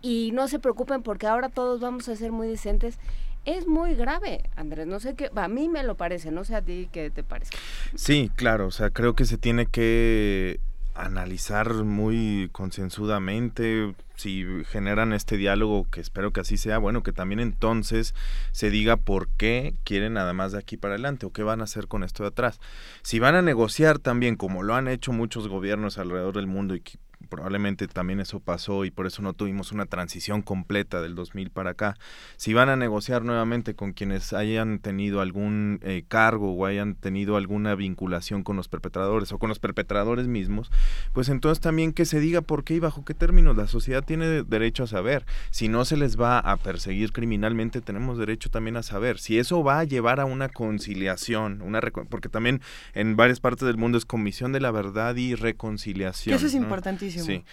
y 0.03 0.31
no 0.33 0.49
se 0.49 0.59
preocupen 0.59 1.03
porque 1.03 1.27
ahora 1.27 1.49
todos 1.49 1.81
vamos 1.81 2.09
a 2.09 2.17
ser 2.17 2.33
muy 2.33 2.49
decentes, 2.49 2.99
es 3.45 3.67
muy 3.67 3.95
grave, 3.95 4.43
Andrés. 4.57 4.87
No 4.87 5.01
sé 5.01 5.15
qué, 5.15 5.31
a 5.35 5.49
mí 5.49 5.69
me 5.69 5.83
lo 5.83 5.97
parece, 5.97 6.31
no 6.31 6.45
sé 6.45 6.55
a 6.55 6.63
ti 6.63 6.89
qué 6.93 7.11
te 7.11 7.23
parece. 7.23 7.53
Sí, 7.95 8.31
claro, 8.35 8.67
o 8.67 8.71
sea, 8.71 8.91
creo 8.91 9.15
que 9.15 9.25
se 9.25 9.39
tiene 9.39 9.67
que 9.67 10.61
analizar 10.95 11.73
muy 11.85 12.49
concienzudamente 12.53 13.95
si 14.17 14.45
generan 14.67 15.13
este 15.13 15.37
diálogo, 15.37 15.87
que 15.91 16.01
espero 16.01 16.33
que 16.33 16.41
así 16.41 16.57
sea, 16.59 16.79
bueno, 16.79 17.03
que 17.03 17.13
también 17.13 17.41
entonces 17.41 18.15
se 18.53 18.69
diga 18.69 18.97
por 18.97 19.29
qué 19.29 19.75
quieren 19.83 20.13
nada 20.15 20.33
más 20.35 20.53
de 20.53 20.59
aquí 20.59 20.77
para 20.77 20.95
adelante 20.95 21.25
o 21.25 21.33
qué 21.33 21.43
van 21.43 21.61
a 21.61 21.65
hacer 21.65 21.89
con 21.89 22.05
esto 22.05 22.25
de 22.25 22.29
atrás. 22.29 22.61
Si 23.03 23.19
van 23.19 23.35
a 23.35 23.43
negociar 23.43 23.99
también, 23.99 24.37
como 24.37 24.63
lo 24.63 24.75
han 24.75 24.89
hecho 24.89 25.13
muchos 25.13 25.49
gobiernos 25.49 25.97
alrededor 25.97 26.35
del 26.35 26.47
mundo 26.47 26.75
y 26.75 26.83
probablemente 27.31 27.89
también 27.89 28.21
eso 28.21 28.41
pasó 28.41 28.85
y 28.85 28.91
por 28.91 29.07
eso 29.07 29.23
no 29.23 29.33
tuvimos 29.33 29.73
una 29.73 29.87
transición 29.87 30.43
completa 30.43 31.01
del 31.01 31.15
2000 31.15 31.51
para 31.51 31.71
acá. 31.71 31.97
Si 32.37 32.53
van 32.53 32.69
a 32.69 32.77
negociar 32.77 33.25
nuevamente 33.25 33.75
con 33.75 33.93
quienes 33.93 34.35
hayan 34.35 34.81
tenido 34.81 35.23
algún 35.23 35.81
eh, 35.83 36.05
cargo 36.07 36.53
o 36.53 36.67
hayan 36.67 36.95
tenido 36.95 37.37
alguna 37.37 37.75
vinculación 37.75 38.43
con 38.43 38.57
los 38.57 38.69
perpetradores 38.69 39.33
o 39.33 39.39
con 39.39 39.49
los 39.49 39.59
perpetradores 39.59 40.27
mismos, 40.27 40.71
pues 41.13 41.29
entonces 41.29 41.61
también 41.61 41.93
que 41.93 42.05
se 42.05 42.21
diga 42.21 42.43
por 42.43 42.65
qué 42.65 42.75
y 42.75 42.81
bajo 42.81 43.05
qué 43.05 43.15
términos. 43.15 43.57
La 43.57 43.69
sociedad 43.69 44.05
tiene 44.05 44.43
derecho 44.43 44.85
a 44.85 44.87
saber. 44.87 45.25
Si 45.51 45.69
no 45.69 45.85
se 45.85 45.97
les 45.97 46.21
va 46.21 46.39
a 46.39 46.57
perseguir 46.57 47.13
criminalmente, 47.13 47.81
tenemos 47.81 48.19
derecho 48.19 48.51
también 48.51 48.77
a 48.77 48.83
saber. 48.83 49.19
Si 49.19 49.39
eso 49.39 49.63
va 49.63 49.79
a 49.79 49.85
llevar 49.85 50.21
a 50.21 50.25
una 50.25 50.49
conciliación, 50.49 51.63
una 51.63 51.81
porque 52.09 52.29
también 52.29 52.61
en 52.95 53.17
varias 53.17 53.41
partes 53.41 53.67
del 53.67 53.77
mundo 53.77 53.97
es 53.97 54.05
comisión 54.05 54.53
de 54.53 54.61
la 54.61 54.71
verdad 54.71 55.17
y 55.17 55.35
reconciliación. 55.35 56.33
Que 56.33 56.37
eso 56.37 56.47
es 56.47 56.55
¿no? 56.55 56.63
importantísimo. 56.63 57.20
Sí. 57.25 57.45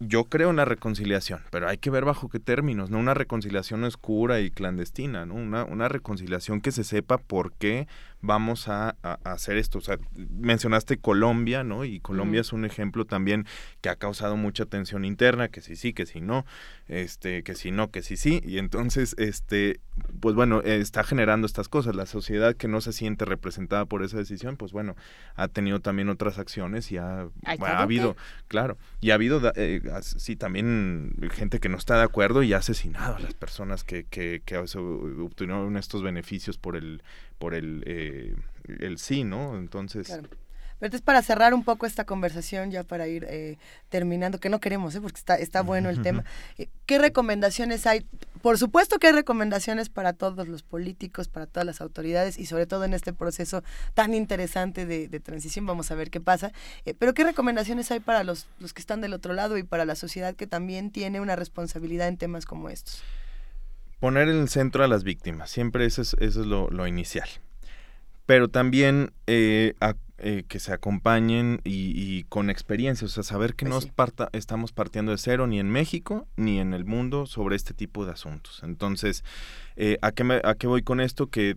Yo 0.00 0.24
creo 0.24 0.50
en 0.50 0.56
la 0.56 0.64
reconciliación, 0.64 1.40
pero 1.50 1.68
hay 1.68 1.78
que 1.78 1.90
ver 1.90 2.04
bajo 2.04 2.28
qué 2.28 2.40
términos, 2.40 2.90
no 2.90 2.98
una 2.98 3.14
reconciliación 3.14 3.84
oscura 3.84 4.40
y 4.40 4.50
clandestina, 4.50 5.24
¿no? 5.24 5.34
Una, 5.34 5.64
una 5.64 5.88
reconciliación 5.88 6.60
que 6.60 6.72
se 6.72 6.84
sepa 6.84 7.18
por 7.18 7.52
qué 7.52 7.86
vamos 8.24 8.68
a, 8.68 8.96
a- 9.02 9.18
a 9.24 9.32
hacer 9.32 9.56
esto. 9.56 9.78
O 9.78 9.80
sea, 9.80 9.98
mencionaste 10.30 10.98
Colombia, 10.98 11.62
¿no? 11.64 11.84
Y 11.84 12.00
Colombia 12.00 12.40
es 12.40 12.52
un 12.52 12.64
ejemplo 12.64 13.04
también 13.04 13.46
que 13.80 13.88
ha 13.88 13.96
causado 13.96 14.36
mucha 14.36 14.64
tensión 14.66 15.04
interna, 15.04 15.48
que 15.48 15.60
sí 15.60 15.76
sí, 15.76 15.92
que 15.92 16.06
sí 16.06 16.20
no, 16.20 16.44
este, 16.88 17.42
que 17.42 17.54
sí 17.54 17.70
no, 17.70 17.90
que 17.90 18.02
sí 18.02 18.16
sí. 18.16 18.40
Y 18.44 18.58
entonces, 18.58 19.14
este, 19.18 19.80
pues 20.20 20.34
bueno, 20.34 20.60
eh, 20.64 20.78
está 20.80 21.04
generando 21.04 21.46
estas 21.46 21.68
cosas. 21.68 21.94
La 21.94 22.06
sociedad 22.06 22.54
que 22.56 22.68
no 22.68 22.80
se 22.80 22.92
siente 22.92 23.24
representada 23.24 23.84
por 23.84 24.02
esa 24.02 24.16
decisión, 24.16 24.56
pues 24.56 24.72
bueno, 24.72 24.96
ha 25.36 25.48
tenido 25.48 25.80
también 25.80 26.08
otras 26.08 26.38
acciones 26.38 26.90
y 26.92 26.96
ha, 26.98 27.28
ha 27.44 27.82
habido, 27.82 28.16
claro, 28.48 28.78
y 29.00 29.10
ha 29.10 29.14
habido, 29.14 29.40
eh, 29.56 29.80
sí, 30.02 30.36
también 30.36 31.14
gente 31.32 31.60
que 31.60 31.68
no 31.68 31.76
está 31.76 31.96
de 31.96 32.02
acuerdo 32.04 32.42
y 32.42 32.52
ha 32.54 32.58
asesinado 32.58 33.16
a 33.16 33.20
las 33.20 33.34
personas 33.34 33.84
que, 33.84 34.04
que, 34.04 34.42
que 34.44 34.66
se 34.66 34.78
obtuvieron 34.78 35.76
estos 35.76 36.02
beneficios 36.02 36.58
por 36.58 36.76
el, 36.76 37.02
por 37.44 37.54
el, 37.54 37.82
eh, 37.84 38.34
el 38.80 38.96
sí, 38.96 39.22
¿no? 39.22 39.58
Entonces... 39.58 40.06
Claro. 40.06 40.30
Pero 40.78 40.86
entonces 40.88 41.02
para 41.02 41.20
cerrar 41.20 41.52
un 41.52 41.62
poco 41.62 41.84
esta 41.84 42.04
conversación, 42.04 42.70
ya 42.70 42.84
para 42.84 43.06
ir 43.06 43.26
eh, 43.28 43.58
terminando, 43.90 44.40
que 44.40 44.48
no 44.48 44.60
queremos, 44.60 44.94
¿eh? 44.94 45.02
porque 45.02 45.18
está, 45.18 45.36
está 45.36 45.60
bueno 45.60 45.90
el 45.90 46.00
tema, 46.00 46.24
eh, 46.58 46.68
¿qué 46.86 46.98
recomendaciones 46.98 47.86
hay? 47.86 48.06
Por 48.40 48.56
supuesto 48.56 48.98
que 48.98 49.08
hay 49.08 49.12
recomendaciones 49.12 49.90
para 49.90 50.14
todos 50.14 50.48
los 50.48 50.62
políticos, 50.62 51.28
para 51.28 51.44
todas 51.44 51.66
las 51.66 51.82
autoridades 51.82 52.38
y 52.38 52.46
sobre 52.46 52.64
todo 52.66 52.84
en 52.84 52.94
este 52.94 53.12
proceso 53.12 53.62
tan 53.92 54.14
interesante 54.14 54.86
de, 54.86 55.06
de 55.08 55.20
transición, 55.20 55.66
vamos 55.66 55.90
a 55.90 55.96
ver 55.96 56.10
qué 56.10 56.22
pasa, 56.22 56.50
eh, 56.86 56.94
pero 56.98 57.12
¿qué 57.12 57.24
recomendaciones 57.24 57.90
hay 57.90 58.00
para 58.00 58.24
los, 58.24 58.46
los 58.58 58.72
que 58.72 58.80
están 58.80 59.02
del 59.02 59.12
otro 59.12 59.34
lado 59.34 59.58
y 59.58 59.64
para 59.64 59.84
la 59.84 59.96
sociedad 59.96 60.34
que 60.34 60.46
también 60.46 60.90
tiene 60.90 61.20
una 61.20 61.36
responsabilidad 61.36 62.08
en 62.08 62.16
temas 62.16 62.46
como 62.46 62.70
estos? 62.70 63.02
Poner 64.04 64.28
en 64.28 64.36
el 64.36 64.48
centro 64.50 64.84
a 64.84 64.86
las 64.88 65.02
víctimas, 65.02 65.48
siempre 65.50 65.86
eso 65.86 66.02
es, 66.02 66.14
eso 66.20 66.42
es 66.42 66.46
lo, 66.46 66.68
lo 66.68 66.86
inicial. 66.86 67.26
Pero 68.26 68.48
también 68.48 69.12
eh, 69.26 69.72
a- 69.80 69.94
eh, 70.18 70.44
que 70.46 70.58
se 70.58 70.74
acompañen 70.74 71.62
y, 71.64 71.92
y 71.96 72.24
con 72.24 72.50
experiencia, 72.50 73.06
o 73.06 73.08
sea, 73.08 73.22
saber 73.22 73.54
que 73.54 73.64
no 73.64 73.80
parta- 73.96 74.28
estamos 74.32 74.72
partiendo 74.72 75.10
de 75.12 75.16
cero 75.18 75.46
ni 75.46 75.58
en 75.58 75.70
México 75.70 76.26
ni 76.36 76.60
en 76.60 76.74
el 76.74 76.84
mundo 76.84 77.24
sobre 77.24 77.56
este 77.56 77.72
tipo 77.72 78.04
de 78.04 78.12
asuntos. 78.12 78.60
Entonces, 78.62 79.24
eh, 79.76 79.96
¿a, 80.02 80.12
qué 80.12 80.22
me- 80.24 80.42
¿a 80.44 80.54
qué 80.54 80.66
voy 80.66 80.82
con 80.82 81.00
esto? 81.00 81.28
Que 81.30 81.56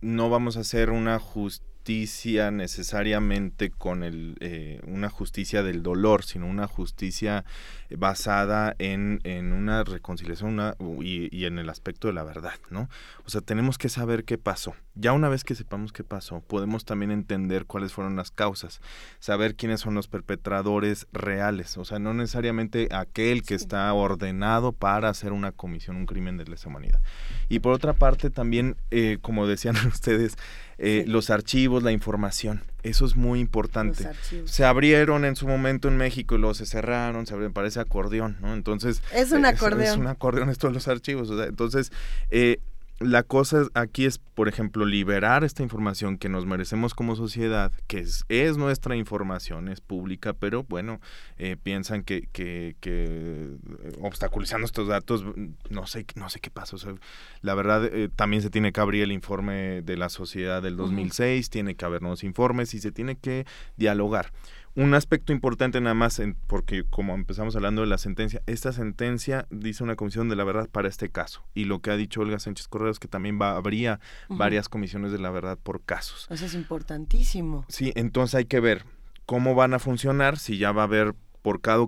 no 0.00 0.30
vamos 0.30 0.56
a 0.56 0.60
hacer 0.60 0.90
una 0.90 1.18
justicia 1.18 1.71
justicia 1.82 2.52
necesariamente 2.52 3.70
con 3.70 4.04
el, 4.04 4.36
eh, 4.38 4.80
una 4.86 5.10
justicia 5.10 5.64
del 5.64 5.82
dolor, 5.82 6.22
sino 6.22 6.46
una 6.46 6.68
justicia 6.68 7.44
basada 7.90 8.76
en, 8.78 9.18
en 9.24 9.52
una 9.52 9.82
reconciliación 9.82 10.52
una- 10.52 10.76
y, 11.02 11.36
y 11.36 11.44
en 11.46 11.58
el 11.58 11.68
aspecto 11.68 12.06
de 12.06 12.14
la 12.14 12.22
verdad, 12.22 12.54
¿no? 12.70 12.88
O 13.26 13.30
sea, 13.30 13.40
tenemos 13.40 13.78
que 13.78 13.88
saber 13.88 14.22
qué 14.22 14.38
pasó. 14.38 14.76
Ya 14.94 15.12
una 15.12 15.28
vez 15.28 15.42
que 15.42 15.56
sepamos 15.56 15.92
qué 15.92 16.04
pasó, 16.04 16.40
podemos 16.40 16.84
también 16.84 17.10
entender 17.10 17.64
cuáles 17.66 17.92
fueron 17.92 18.14
las 18.14 18.30
causas, 18.30 18.80
saber 19.18 19.56
quiénes 19.56 19.80
son 19.80 19.94
los 19.94 20.06
perpetradores 20.06 21.08
reales, 21.12 21.76
o 21.78 21.84
sea, 21.84 21.98
no 21.98 22.14
necesariamente 22.14 22.88
aquel 22.92 23.42
que 23.42 23.54
está 23.56 23.92
ordenado 23.92 24.70
para 24.72 25.08
hacer 25.08 25.32
una 25.32 25.50
comisión, 25.50 25.96
un 25.96 26.06
crimen 26.06 26.36
de 26.36 26.44
lesa 26.44 26.68
humanidad. 26.68 27.00
Y 27.48 27.58
por 27.58 27.72
otra 27.72 27.92
parte, 27.92 28.30
también, 28.30 28.76
eh, 28.92 29.18
como 29.20 29.46
decían 29.48 29.74
ustedes, 29.88 30.36
eh, 30.84 31.04
los 31.06 31.30
archivos, 31.30 31.84
la 31.84 31.92
información, 31.92 32.60
eso 32.82 33.06
es 33.06 33.14
muy 33.14 33.38
importante. 33.38 34.08
Se 34.46 34.64
abrieron 34.64 35.24
en 35.24 35.36
su 35.36 35.46
momento 35.46 35.86
en 35.86 35.96
México 35.96 36.34
y 36.34 36.38
luego 36.38 36.54
se 36.54 36.66
cerraron, 36.66 37.24
se 37.24 37.34
abrieron, 37.34 37.52
parece 37.52 37.78
acordeón, 37.78 38.36
¿no? 38.40 38.52
Entonces... 38.52 39.00
Es 39.14 39.30
un 39.30 39.44
eh, 39.44 39.48
acordeón. 39.48 39.82
Es, 39.82 39.96
un 39.96 40.08
acordeón 40.08 40.50
esto 40.50 40.66
de 40.66 40.74
los 40.74 40.88
archivos, 40.88 41.30
o 41.30 41.36
sea, 41.36 41.46
entonces... 41.46 41.92
eh, 42.30 42.58
la 43.00 43.22
cosa 43.22 43.66
aquí 43.74 44.04
es, 44.04 44.18
por 44.18 44.48
ejemplo, 44.48 44.84
liberar 44.84 45.44
esta 45.44 45.62
información 45.62 46.18
que 46.18 46.28
nos 46.28 46.46
merecemos 46.46 46.94
como 46.94 47.16
sociedad, 47.16 47.72
que 47.86 47.98
es, 47.98 48.24
es 48.28 48.56
nuestra 48.56 48.96
información, 48.96 49.68
es 49.68 49.80
pública, 49.80 50.32
pero 50.32 50.64
bueno, 50.64 51.00
eh, 51.36 51.56
piensan 51.60 52.04
que, 52.04 52.28
que, 52.32 52.76
que, 52.80 53.56
eh, 53.82 53.92
obstaculizando 54.00 54.64
estos 54.64 54.88
datos, 54.88 55.24
mm, 55.24 55.46
no 55.70 55.86
sé, 55.86 56.06
no 56.14 56.28
sé 56.28 56.40
qué 56.40 56.50
pasa. 56.50 56.76
o 56.76 56.78
sea, 56.78 56.94
la 57.40 57.54
verdad, 57.54 57.84
eh, 57.84 58.08
también 58.14 58.42
se 58.42 58.50
tiene 58.50 58.72
que 58.72 58.80
abrir 58.80 59.02
el 59.02 59.12
informe 59.12 59.82
de 59.82 59.96
la 59.96 60.08
sociedad 60.08 60.62
del 60.62 60.76
2006, 60.76 61.50
tiene 61.50 61.74
que 61.74 61.84
haber 61.84 62.02
nuevos 62.02 62.24
informes 62.24 62.74
y 62.74 62.80
se 62.80 62.92
tiene 62.92 63.16
que 63.16 63.46
dialogar. 63.76 64.32
Un 64.74 64.94
aspecto 64.94 65.32
importante 65.34 65.80
nada 65.82 65.94
más, 65.94 66.18
en- 66.18 66.34
porque 66.46 66.84
como 66.84 67.14
empezamos 67.14 67.54
hablando 67.56 67.82
de 67.82 67.88
la 67.88 67.98
sentencia, 67.98 68.40
esta 68.46 68.72
sentencia 68.72 69.46
dice 69.50 69.84
una 69.84 69.96
comisión 69.96 70.28
de 70.30 70.36
la 70.36 70.44
verdad 70.44 70.68
para 70.70 70.88
este 70.88 71.10
caso. 71.10 71.42
Y 71.54 71.64
lo 71.66 71.80
que 71.80 71.90
ha 71.90 71.96
dicho 71.96 72.22
Olga 72.22 72.38
Sánchez 72.38 72.68
Correo 72.68 72.90
es 72.90 72.98
que 72.98 73.06
también 73.08 73.38
va, 73.40 73.56
habría 73.56 74.00
varias 74.30 74.68
comisiones 74.70 75.12
de 75.12 75.18
la 75.18 75.30
verdad 75.30 75.58
por 75.62 75.82
casos. 75.82 76.26
Eso 76.30 76.46
es 76.46 76.54
importantísimo. 76.54 77.64
Sí, 77.68 77.92
entonces 77.96 78.34
hay 78.34 78.44
que 78.46 78.60
ver 78.60 78.84
cómo 79.26 79.54
van 79.54 79.74
a 79.74 79.78
funcionar, 79.78 80.38
si 80.38 80.56
ya 80.58 80.72
va 80.72 80.82
a 80.82 80.86
haber 80.86 81.14
por 81.42 81.60
cada, 81.60 81.86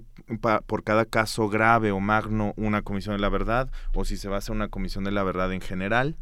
por 0.66 0.82
cada 0.84 1.04
caso 1.04 1.48
grave 1.48 1.90
o 1.92 2.00
magno 2.00 2.52
una 2.56 2.82
comisión 2.82 3.14
de 3.16 3.20
la 3.22 3.28
verdad, 3.28 3.70
o 3.94 4.04
si 4.04 4.16
se 4.16 4.28
va 4.28 4.34
a 4.34 4.38
hacer 4.38 4.54
una 4.54 4.68
comisión 4.68 5.04
de 5.04 5.12
la 5.12 5.22
verdad 5.22 5.52
en 5.52 5.60
general, 5.60 6.16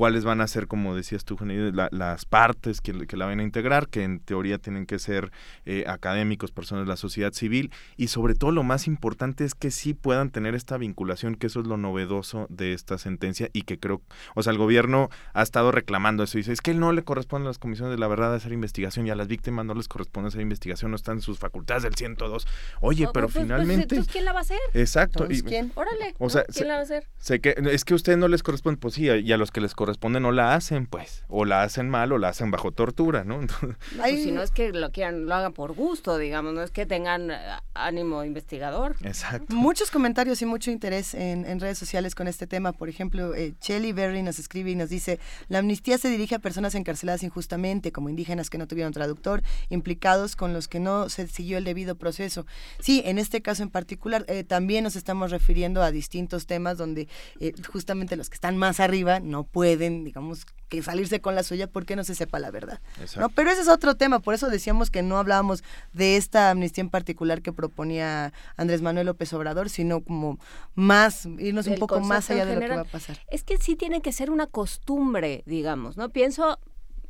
cuáles 0.00 0.24
van 0.24 0.40
a 0.40 0.46
ser, 0.46 0.66
como 0.66 0.96
decías 0.96 1.26
tú, 1.26 1.36
la- 1.44 1.90
las 1.92 2.24
partes 2.24 2.80
que, 2.80 3.06
que 3.06 3.18
la 3.18 3.26
van 3.26 3.38
a 3.40 3.42
integrar, 3.42 3.86
que 3.88 4.02
en 4.02 4.18
teoría 4.20 4.56
tienen 4.56 4.86
que 4.86 4.98
ser 4.98 5.30
eh, 5.66 5.84
académicos, 5.86 6.52
personas 6.52 6.86
de 6.86 6.88
la 6.88 6.96
sociedad 6.96 7.34
civil, 7.34 7.70
y 7.98 8.06
sobre 8.08 8.34
todo 8.34 8.50
lo 8.50 8.62
más 8.62 8.86
importante 8.86 9.44
es 9.44 9.54
que 9.54 9.70
sí 9.70 9.92
puedan 9.92 10.30
tener 10.30 10.54
esta 10.54 10.78
vinculación, 10.78 11.34
que 11.34 11.48
eso 11.48 11.60
es 11.60 11.66
lo 11.66 11.76
novedoso 11.76 12.46
de 12.48 12.72
esta 12.72 12.96
sentencia 12.96 13.50
y 13.52 13.60
que 13.64 13.78
creo, 13.78 14.00
o 14.34 14.42
sea, 14.42 14.52
el 14.52 14.58
gobierno 14.58 15.10
ha 15.34 15.42
estado 15.42 15.70
reclamando 15.70 16.22
eso, 16.22 16.38
dice, 16.38 16.52
es 16.52 16.62
que 16.62 16.70
él 16.70 16.80
no 16.80 16.92
le 16.92 17.02
corresponde 17.02 17.48
a 17.48 17.50
las 17.50 17.58
comisiones 17.58 17.92
de 17.94 17.98
la 18.00 18.08
verdad 18.08 18.34
hacer 18.34 18.52
investigación 18.52 19.06
y 19.06 19.10
a 19.10 19.14
las 19.14 19.28
víctimas 19.28 19.66
no 19.66 19.74
les 19.74 19.86
corresponde 19.86 20.28
hacer 20.28 20.40
investigación, 20.40 20.92
no 20.92 20.96
están 20.96 21.16
en 21.18 21.20
sus 21.22 21.38
facultades 21.38 21.82
del 21.82 21.94
102. 21.94 22.46
Oye, 22.80 23.06
pero 23.12 23.26
pues, 23.26 23.34
pues, 23.34 23.44
finalmente... 23.44 23.82
entonces, 23.96 24.10
¿quién 24.10 24.24
la 24.24 24.32
va 24.32 24.38
a 24.38 24.42
hacer? 24.42 24.60
Exacto. 24.72 25.24
Entonces, 25.24 25.44
y- 25.44 25.46
¿quién? 25.46 25.72
Órale, 25.74 26.14
O 26.18 26.30
sea, 26.30 26.44
¿quién 26.44 26.54
se- 26.54 26.64
la 26.64 26.74
va 26.76 26.80
a 26.80 26.84
hacer? 26.84 27.06
Sé 27.18 27.40
que 27.40 27.54
es 27.70 27.84
que 27.84 27.92
a 27.92 27.96
ustedes 27.96 28.16
no 28.16 28.28
les 28.28 28.42
corresponde, 28.42 28.80
pues 28.80 28.94
sí, 28.94 29.04
y 29.10 29.32
a 29.32 29.36
los 29.36 29.50
que 29.50 29.60
les 29.60 29.74
corresponde 29.74 29.89
no 30.20 30.32
la 30.32 30.54
hacen, 30.54 30.86
pues, 30.86 31.24
o 31.28 31.44
la 31.44 31.62
hacen 31.62 31.88
mal 31.88 32.12
o 32.12 32.18
la 32.18 32.28
hacen 32.28 32.50
bajo 32.50 32.72
tortura, 32.72 33.24
¿no? 33.24 33.34
Entonces, 33.40 33.76
pues, 33.96 34.22
si 34.22 34.32
no 34.32 34.42
es 34.42 34.50
que 34.50 34.72
lo 34.72 34.90
quieran, 34.90 35.26
lo 35.26 35.34
hagan 35.34 35.52
por 35.52 35.74
gusto, 35.74 36.18
digamos, 36.18 36.54
no 36.54 36.62
es 36.62 36.70
que 36.70 36.86
tengan 36.86 37.30
eh, 37.30 37.38
ánimo 37.74 38.24
investigador. 38.24 38.96
Exacto. 39.02 39.54
Muchos 39.54 39.90
comentarios 39.90 40.42
y 40.42 40.46
mucho 40.46 40.70
interés 40.70 41.14
en, 41.14 41.44
en 41.44 41.60
redes 41.60 41.78
sociales 41.78 42.14
con 42.14 42.28
este 42.28 42.46
tema. 42.46 42.72
Por 42.72 42.88
ejemplo, 42.88 43.34
eh, 43.34 43.54
Shelly 43.60 43.92
Berry 43.92 44.22
nos 44.22 44.38
escribe 44.38 44.70
y 44.70 44.76
nos 44.76 44.88
dice, 44.88 45.18
la 45.48 45.58
amnistía 45.58 45.98
se 45.98 46.08
dirige 46.08 46.34
a 46.34 46.38
personas 46.38 46.74
encarceladas 46.74 47.22
injustamente, 47.22 47.92
como 47.92 48.08
indígenas 48.08 48.50
que 48.50 48.58
no 48.58 48.66
tuvieron 48.66 48.92
traductor, 48.92 49.42
implicados 49.68 50.36
con 50.36 50.52
los 50.52 50.68
que 50.68 50.80
no 50.80 51.08
se 51.08 51.26
siguió 51.28 51.58
el 51.58 51.64
debido 51.64 51.96
proceso. 51.96 52.46
Sí, 52.78 53.02
en 53.04 53.18
este 53.18 53.42
caso 53.42 53.62
en 53.62 53.70
particular, 53.70 54.24
eh, 54.28 54.44
también 54.44 54.84
nos 54.84 54.96
estamos 54.96 55.30
refiriendo 55.30 55.82
a 55.82 55.90
distintos 55.90 56.46
temas 56.46 56.76
donde 56.76 57.08
eh, 57.40 57.52
justamente 57.72 58.16
los 58.16 58.28
que 58.28 58.34
están 58.34 58.56
más 58.56 58.80
arriba 58.80 59.20
no 59.20 59.44
pueden, 59.44 59.69
digamos, 59.76 60.46
que 60.68 60.82
salirse 60.82 61.20
con 61.20 61.34
la 61.34 61.42
suya 61.42 61.66
porque 61.66 61.96
no 61.96 62.04
se 62.04 62.14
sepa 62.14 62.38
la 62.38 62.50
verdad. 62.50 62.80
Exacto. 63.00 63.20
¿no? 63.20 63.28
Pero 63.30 63.50
ese 63.50 63.62
es 63.62 63.68
otro 63.68 63.96
tema, 63.96 64.20
por 64.20 64.34
eso 64.34 64.48
decíamos 64.48 64.90
que 64.90 65.02
no 65.02 65.18
hablábamos 65.18 65.62
de 65.92 66.16
esta 66.16 66.50
amnistía 66.50 66.82
en 66.82 66.90
particular 66.90 67.42
que 67.42 67.52
proponía 67.52 68.32
Andrés 68.56 68.80
Manuel 68.80 69.06
López 69.06 69.32
Obrador, 69.32 69.68
sino 69.68 70.02
como 70.02 70.38
más, 70.74 71.26
irnos 71.38 71.66
un 71.66 71.76
poco 71.76 72.00
más 72.00 72.30
allá 72.30 72.46
de 72.46 72.54
lo 72.54 72.60
que 72.60 72.68
va 72.68 72.80
a 72.82 72.84
pasar. 72.84 73.18
Es 73.30 73.44
que 73.44 73.58
sí 73.58 73.76
tiene 73.76 74.00
que 74.00 74.12
ser 74.12 74.30
una 74.30 74.46
costumbre, 74.46 75.42
digamos, 75.46 75.96
¿no? 75.96 76.10
Pienso, 76.10 76.58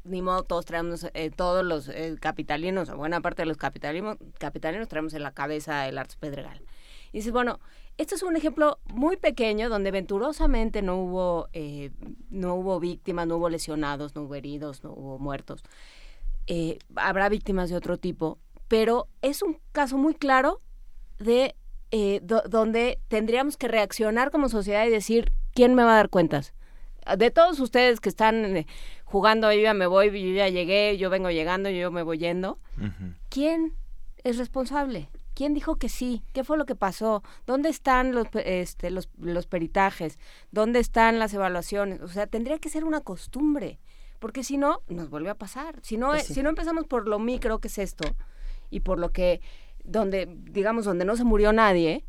ni 0.04 0.22
modo, 0.22 0.42
todos 0.42 0.64
traemos, 0.64 1.06
eh, 1.14 1.30
todos 1.30 1.64
los 1.64 1.88
eh, 1.88 2.16
capitalinos, 2.18 2.88
o 2.88 2.96
buena 2.96 3.20
parte 3.20 3.42
de 3.42 3.46
los 3.46 3.56
capitalinos, 3.56 4.16
capitalinos 4.38 4.88
traemos 4.88 5.14
en 5.14 5.22
la 5.22 5.32
cabeza 5.32 5.86
el 5.86 5.98
Arts 5.98 6.16
Pedregal. 6.16 6.62
Y 7.12 7.18
dices, 7.18 7.32
bueno, 7.32 7.60
este 8.00 8.14
es 8.14 8.22
un 8.22 8.36
ejemplo 8.36 8.78
muy 8.94 9.16
pequeño 9.16 9.68
donde 9.68 9.90
venturosamente 9.90 10.82
no 10.82 10.96
hubo, 10.96 11.48
eh, 11.52 11.90
no 12.30 12.54
hubo 12.54 12.80
víctimas, 12.80 13.26
no 13.26 13.36
hubo 13.36 13.48
lesionados, 13.48 14.14
no 14.14 14.22
hubo 14.22 14.34
heridos, 14.34 14.82
no 14.84 14.92
hubo 14.92 15.18
muertos. 15.18 15.62
Eh, 16.46 16.78
habrá 16.96 17.28
víctimas 17.28 17.70
de 17.70 17.76
otro 17.76 17.98
tipo, 17.98 18.38
pero 18.68 19.08
es 19.22 19.42
un 19.42 19.58
caso 19.72 19.98
muy 19.98 20.14
claro 20.14 20.60
de 21.18 21.54
eh, 21.92 22.20
do- 22.22 22.42
donde 22.48 22.98
tendríamos 23.08 23.56
que 23.56 23.68
reaccionar 23.68 24.30
como 24.30 24.48
sociedad 24.48 24.86
y 24.86 24.90
decir, 24.90 25.32
¿quién 25.54 25.74
me 25.74 25.82
va 25.84 25.92
a 25.92 25.96
dar 25.96 26.08
cuentas? 26.08 26.54
De 27.18 27.30
todos 27.30 27.58
ustedes 27.60 27.98
que 28.00 28.08
están 28.08 28.56
eh, 28.56 28.66
jugando, 29.04 29.52
yo 29.52 29.60
ya 29.60 29.74
me 29.74 29.86
voy, 29.86 30.06
yo 30.10 30.34
ya 30.34 30.48
llegué, 30.48 30.96
yo 30.98 31.10
vengo 31.10 31.30
llegando, 31.30 31.68
yo 31.70 31.90
me 31.90 32.02
voy 32.02 32.18
yendo, 32.18 32.58
¿quién 33.28 33.74
es 34.22 34.38
responsable? 34.38 35.08
¿Quién 35.40 35.54
dijo 35.54 35.76
que 35.76 35.88
sí? 35.88 36.22
¿Qué 36.34 36.44
fue 36.44 36.58
lo 36.58 36.66
que 36.66 36.74
pasó? 36.74 37.22
¿Dónde 37.46 37.70
están 37.70 38.12
los, 38.14 38.26
este, 38.34 38.90
los, 38.90 39.08
los 39.16 39.46
peritajes? 39.46 40.18
¿Dónde 40.50 40.80
están 40.80 41.18
las 41.18 41.32
evaluaciones? 41.32 42.02
O 42.02 42.08
sea, 42.08 42.26
tendría 42.26 42.58
que 42.58 42.68
ser 42.68 42.84
una 42.84 43.00
costumbre, 43.00 43.80
porque 44.18 44.44
si 44.44 44.58
no, 44.58 44.82
nos 44.88 45.08
vuelve 45.08 45.30
a 45.30 45.34
pasar. 45.34 45.80
Si 45.80 45.96
no, 45.96 46.08
Pues 46.08 46.24
eh, 46.24 46.26
sí. 46.26 46.34
si 46.34 46.42
no 46.42 46.50
empezamos 46.50 46.86
por 46.86 47.08
lo 47.08 47.18
micro 47.18 47.58
que 47.58 47.68
es 47.68 47.78
esto, 47.78 48.04
y 48.68 48.80
por 48.80 48.98
lo 48.98 49.12
que, 49.12 49.40
donde, 49.82 50.28
digamos, 50.30 50.84
donde 50.84 51.06
no 51.06 51.16
se 51.16 51.24
murió 51.24 51.54
nadie, 51.54 52.04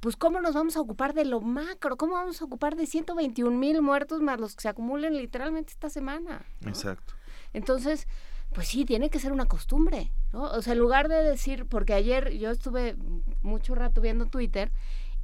pues 0.00 0.16
¿cómo 0.16 0.42
nos 0.42 0.52
vamos 0.52 0.76
a 0.76 0.82
ocupar 0.82 1.14
de 1.14 1.24
lo 1.24 1.40
macro? 1.40 1.96
¿Cómo 1.96 2.12
vamos 2.12 2.42
a 2.42 2.44
ocupar 2.44 2.76
de 2.76 2.84
121 2.84 3.56
mil 3.56 3.80
muertos 3.80 4.20
más 4.20 4.38
los 4.38 4.54
que 4.54 4.60
se 4.60 4.68
acumulen 4.68 5.16
literalmente 5.16 5.72
esta 5.72 5.88
semana? 5.88 6.44
Exacto. 6.66 7.14
Entonces, 7.54 8.06
pues 8.52 8.68
sí, 8.68 8.84
tiene 8.84 9.10
que 9.10 9.18
ser 9.18 9.32
una 9.32 9.46
costumbre, 9.46 10.12
¿no? 10.32 10.44
O 10.44 10.62
sea, 10.62 10.72
en 10.72 10.78
lugar 10.78 11.08
de 11.08 11.22
decir, 11.22 11.66
porque 11.66 11.94
ayer 11.94 12.32
yo 12.38 12.50
estuve 12.50 12.96
mucho 13.42 13.74
rato 13.74 14.00
viendo 14.00 14.26
Twitter 14.26 14.72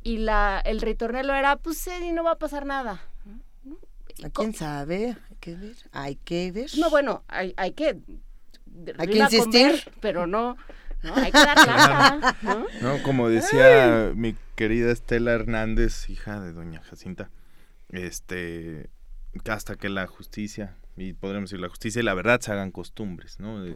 y 0.02 0.18
la 0.18 0.60
el 0.64 0.80
ritornelo 0.80 1.34
era, 1.34 1.56
pues 1.56 1.78
sí, 1.78 2.12
no 2.12 2.24
va 2.24 2.32
a 2.32 2.38
pasar 2.38 2.66
nada. 2.66 3.00
¿A 4.24 4.30
quién 4.30 4.54
sabe? 4.54 5.16
Hay 5.30 5.36
que 5.40 5.54
ver. 5.54 5.76
Hay 5.92 6.16
que 6.16 6.52
ver. 6.52 6.70
No, 6.78 6.90
bueno, 6.90 7.22
hay, 7.28 7.54
hay 7.56 7.72
que... 7.72 7.98
Hay 8.98 9.08
que 9.08 9.18
insistir. 9.18 9.92
pero 10.00 10.26
no, 10.26 10.56
no, 11.02 11.14
hay 11.16 11.32
que 11.32 11.38
dar 11.38 12.36
¿no? 12.42 12.66
No, 12.80 13.02
como 13.02 13.28
decía 13.28 14.12
mi 14.14 14.36
querida 14.56 14.90
Estela 14.92 15.32
Hernández, 15.32 16.08
hija 16.10 16.40
de 16.40 16.52
doña 16.52 16.80
Jacinta, 16.82 17.30
este, 17.90 18.90
hasta 19.48 19.76
que 19.76 19.88
la 19.88 20.06
justicia, 20.06 20.76
y 20.98 21.12
podremos 21.12 21.50
decir 21.50 21.60
la 21.60 21.68
justicia 21.68 22.00
y 22.00 22.04
la 22.04 22.14
verdad 22.14 22.40
se 22.40 22.52
hagan 22.52 22.70
costumbres, 22.70 23.38
¿no? 23.40 23.62
De- 23.62 23.74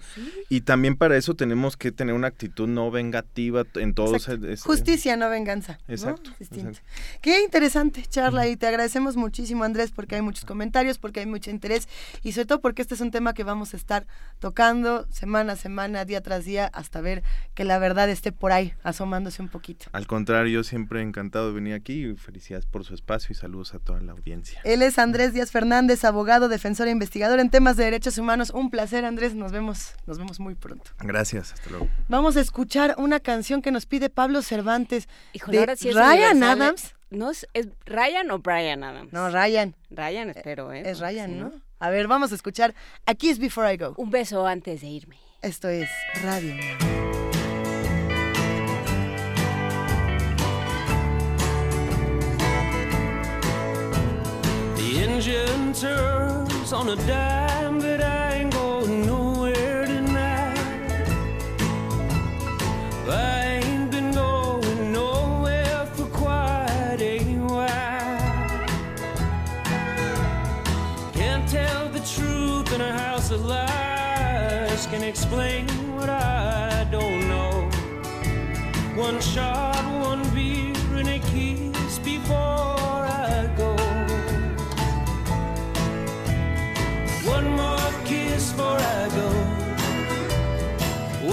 Y 0.49 0.63
también 0.63 0.97
para 0.97 1.17
eso 1.17 1.35
tenemos 1.35 1.77
que 1.77 1.93
tener 1.93 2.15
una 2.15 2.27
actitud 2.29 2.69
no 2.69 2.91
vengativa 2.91 3.65
en 3.75 3.95
todos. 3.95 4.29
Es- 4.29 4.63
Justicia, 4.63 5.17
no 5.17 5.29
venganza. 5.31 5.79
¿no? 5.87 5.95
Exacto, 5.95 6.31
distinto. 6.39 6.69
exacto. 6.71 6.91
Qué 7.21 7.43
interesante 7.43 8.03
charla 8.09 8.49
y 8.49 8.57
te 8.57 8.67
agradecemos 8.67 9.17
muchísimo 9.17 9.65
Andrés 9.65 9.91
porque 9.93 10.17
hay 10.17 10.23
muchos 10.23 10.45
comentarios, 10.45 10.99
porque 10.99 11.21
hay 11.21 11.27
mucho 11.27 11.51
interés 11.51 11.89
y 12.23 12.33
sobre 12.33 12.47
todo 12.47 12.61
porque 12.61 12.83
este 12.83 12.95
es 12.95 13.01
un 13.01 13.11
tema 13.11 13.35
que 13.35 13.45
vamos 13.45 13.75
a 13.75 13.77
estar 13.77 14.07
tocando 14.41 15.07
semana 15.11 15.53
a 15.53 15.57
semana, 15.57 16.05
día 16.05 16.21
tras 16.21 16.45
día, 16.45 16.67
hasta 16.73 17.01
ver 17.01 17.23
que 17.55 17.65
la 17.65 17.79
verdad 17.79 18.11
esté 18.11 18.33
por 18.33 18.51
ahí, 18.53 18.75
asomándose 18.83 19.41
un 19.43 19.49
poquito. 19.49 19.87
Al 19.93 20.07
contrario, 20.07 20.53
yo 20.53 20.65
siempre 20.65 21.03
encantado 21.03 21.49
de 21.49 21.55
venir 21.55 21.75
aquí 21.75 22.05
y 22.07 22.17
felicidades 22.17 22.67
por 22.67 22.85
su 22.85 22.95
espacio 22.95 23.33
y 23.33 23.37
saludos 23.37 23.75
a 23.75 23.79
toda 23.79 24.01
la 24.01 24.13
audiencia. 24.13 24.61
Él 24.65 24.83
es 24.83 24.99
Andrés 24.99 25.33
Díaz 25.35 25.51
Fernández, 25.53 26.05
abogado, 26.05 26.49
defensor 26.49 26.89
e 26.89 26.91
investigador 26.91 27.12
en 27.15 27.51
temas 27.51 27.77
de 27.77 27.85
derechos 27.85 28.19
humanos. 28.19 28.51
Un 28.51 28.71
placer, 28.71 29.05
Andrés. 29.05 29.35
Nos 29.35 29.53
vemos, 29.53 29.95
nos 30.07 30.19
vemos 30.19 30.41
muy 30.41 30.55
pronto. 30.55 30.91
Gracias, 31.01 31.53
hasta 31.53 31.71
luego. 31.71 31.89
Vamos 32.09 32.37
a 32.37 32.41
escuchar 32.41 32.95
una 32.99 33.21
canción 33.21 33.63
que 33.63 33.71
nos 33.71 33.87
pide 33.87 34.09
Pablo 34.09 34.43
Cervantes 34.43 35.09
Híjole, 35.33 35.57
de 35.57 35.61
ahora 35.61 35.77
sí 35.77 35.89
es 35.91 35.95
Ryan 35.95 36.43
¿eh? 36.43 36.47
Adams. 36.47 36.95
¿No 37.11 37.31
es, 37.31 37.47
es 37.53 37.69
Ryan 37.85 38.31
o 38.31 38.39
Brian 38.39 38.83
Adams? 38.85 39.13
No, 39.13 39.29
Ryan. 39.29 39.75
Ryan, 39.91 40.31
espero, 40.31 40.73
¿eh? 40.73 40.83
Es 40.87 40.99
Ryan, 40.99 41.31
Sí, 41.31 41.37
¿no? 41.37 41.53
A 41.79 41.91
ver, 41.91 42.07
vamos 42.09 42.33
a 42.33 42.35
escuchar 42.35 42.75
A 43.07 43.15
Kiss 43.15 43.39
Before 43.39 43.73
I 43.73 43.77
Go. 43.77 43.95
Un 43.99 44.11
beso 44.11 44.47
antes 44.47 44.81
de 44.81 44.87
irme. 44.87 45.17
Esto 45.43 45.69
es 45.69 45.91
Radio. 46.23 46.55
The 54.77 55.05
engine 55.05 55.73
turns 55.75 56.52
on 56.73 56.89
a 56.89 56.97
dime, 56.97 57.62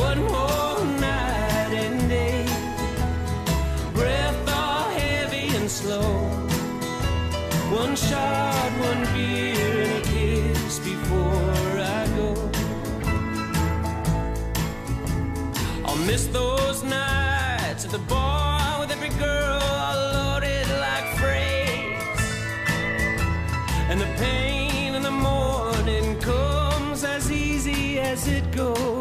One 0.10 0.24
more 0.24 0.86
night 1.00 1.72
and 1.84 2.10
day, 2.10 2.44
breath 3.94 4.50
all 4.50 4.90
heavy 4.90 5.56
and 5.56 5.70
slow. 5.70 6.10
One 7.82 7.96
shot, 7.96 8.72
one 8.90 9.04
beer, 9.14 9.84
and 9.84 9.92
a 10.00 10.02
kiss 10.10 10.80
before 10.80 11.74
I 11.98 12.02
go. 12.18 12.30
I'll 15.86 16.04
miss 16.08 16.26
those 16.26 16.82
nights 16.82 17.86
at 17.86 17.92
the 17.92 18.04
bar 18.14 18.80
with 18.80 18.90
every 18.90 19.14
girl 19.20 19.62
all 19.62 19.96
loaded 20.18 20.68
like 20.86 21.06
freight. 21.20 22.02
And 23.92 24.02
the 24.02 24.12
pain 24.18 24.96
in 24.96 25.04
the 25.04 25.18
morning 25.30 26.20
comes 26.20 27.04
as 27.04 27.32
easy 27.32 28.00
as 28.00 28.28
it 28.28 28.52
goes. 28.52 28.99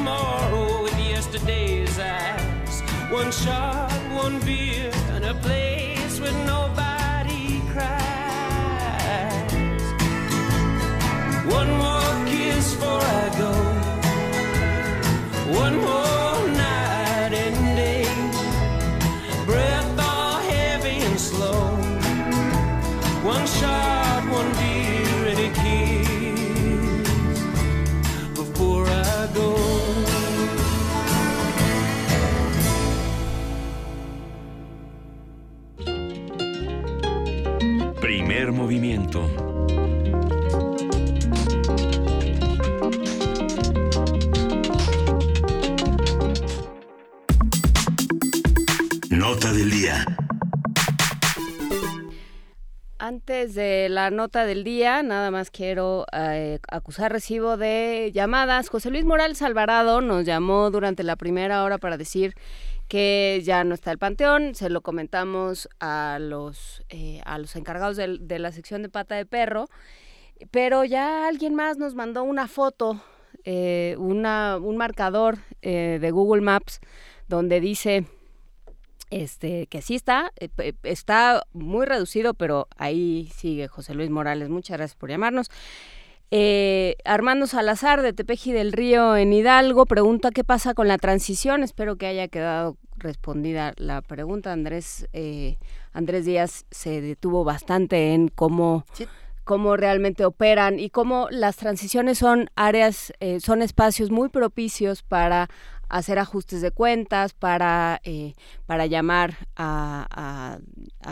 Tomorrow 0.00 0.82
with 0.82 0.98
yesterday's 0.98 1.98
eyes. 1.98 2.80
One 3.10 3.30
shot, 3.30 3.92
one 4.24 4.40
beer, 4.40 4.90
and 5.14 5.24
a 5.26 5.34
place 5.34 6.18
where 6.20 6.32
nobody 6.46 7.60
cries. 7.72 9.52
One 11.58 11.70
more 11.84 12.14
kiss 12.30 12.74
before 12.74 13.04
I 13.20 13.26
go. 13.42 13.52
One 15.64 15.76
more 15.86 16.19
Nota 49.10 49.52
del 49.52 49.70
día. 49.70 50.04
Antes 52.98 53.54
de 53.54 53.88
la 53.88 54.10
nota 54.10 54.44
del 54.44 54.62
día, 54.62 55.02
nada 55.02 55.32
más 55.32 55.50
quiero 55.50 56.06
eh, 56.12 56.60
acusar 56.70 57.10
recibo 57.10 57.56
de 57.56 58.12
llamadas. 58.14 58.68
José 58.68 58.90
Luis 58.90 59.04
Morales 59.04 59.42
Alvarado 59.42 60.00
nos 60.00 60.24
llamó 60.24 60.70
durante 60.70 61.02
la 61.02 61.16
primera 61.16 61.64
hora 61.64 61.78
para 61.78 61.96
decir 61.96 62.34
que 62.90 63.40
ya 63.44 63.62
no 63.62 63.72
está 63.74 63.92
el 63.92 63.98
panteón. 63.98 64.56
Se 64.56 64.68
lo 64.68 64.80
comentamos 64.82 65.68
a 65.78 66.18
los, 66.20 66.82
eh, 66.88 67.20
a 67.24 67.38
los 67.38 67.54
encargados 67.54 67.96
del- 67.96 68.26
de, 68.26 68.40
la 68.40 68.50
sección 68.50 68.82
de 68.82 68.88
pata 68.88 69.14
de 69.14 69.24
perro. 69.26 69.66
Pero 70.50 70.84
ya 70.84 71.28
alguien 71.28 71.54
más 71.54 71.78
nos 71.78 71.94
mandó 71.94 72.24
una 72.24 72.48
foto, 72.48 73.00
eh, 73.44 73.94
una, 73.98 74.58
un 74.60 74.76
marcador 74.76 75.38
eh, 75.62 75.98
de 76.00 76.10
Google 76.10 76.42
Maps 76.42 76.80
donde 77.28 77.60
dice 77.60 78.06
este 79.10 79.66
que 79.68 79.82
sí 79.82 79.94
está, 79.94 80.32
eh, 80.40 80.72
está 80.82 81.44
muy 81.52 81.86
reducido, 81.86 82.34
pero 82.34 82.66
ahí 82.76 83.30
sigue 83.36 83.68
José 83.68 83.94
Luis 83.94 84.10
Morales. 84.10 84.48
Muchas 84.48 84.78
gracias 84.78 84.96
por 84.96 85.10
llamarnos. 85.10 85.48
Eh, 86.32 86.96
Armando 87.04 87.46
Salazar 87.48 88.02
de 88.02 88.12
Tepeji 88.12 88.52
del 88.52 88.72
Río 88.72 89.16
en 89.16 89.32
Hidalgo 89.32 89.84
pregunta 89.86 90.30
qué 90.30 90.44
pasa 90.44 90.74
con 90.74 90.86
la 90.86 90.96
transición. 90.98 91.62
Espero 91.64 91.96
que 91.96 92.06
haya 92.06 92.28
quedado 92.28 92.76
respondida 92.96 93.72
la 93.76 94.00
pregunta. 94.00 94.52
Andrés 94.52 95.08
eh, 95.12 95.58
Andrés 95.92 96.24
Díaz 96.26 96.66
se 96.70 97.00
detuvo 97.00 97.42
bastante 97.42 98.14
en 98.14 98.28
cómo 98.28 98.84
cómo 99.42 99.76
realmente 99.76 100.24
operan 100.24 100.78
y 100.78 100.90
cómo 100.90 101.26
las 101.30 101.56
transiciones 101.56 102.18
son 102.18 102.50
áreas, 102.54 103.12
eh, 103.18 103.40
son 103.40 103.62
espacios 103.62 104.12
muy 104.12 104.28
propicios 104.28 105.02
para 105.02 105.48
hacer 105.88 106.20
ajustes 106.20 106.60
de 106.62 106.70
cuentas, 106.70 107.32
para, 107.34 108.00
eh, 108.04 108.34
para 108.66 108.86
llamar 108.86 109.48
a, 109.56 110.06
a- 110.12 110.58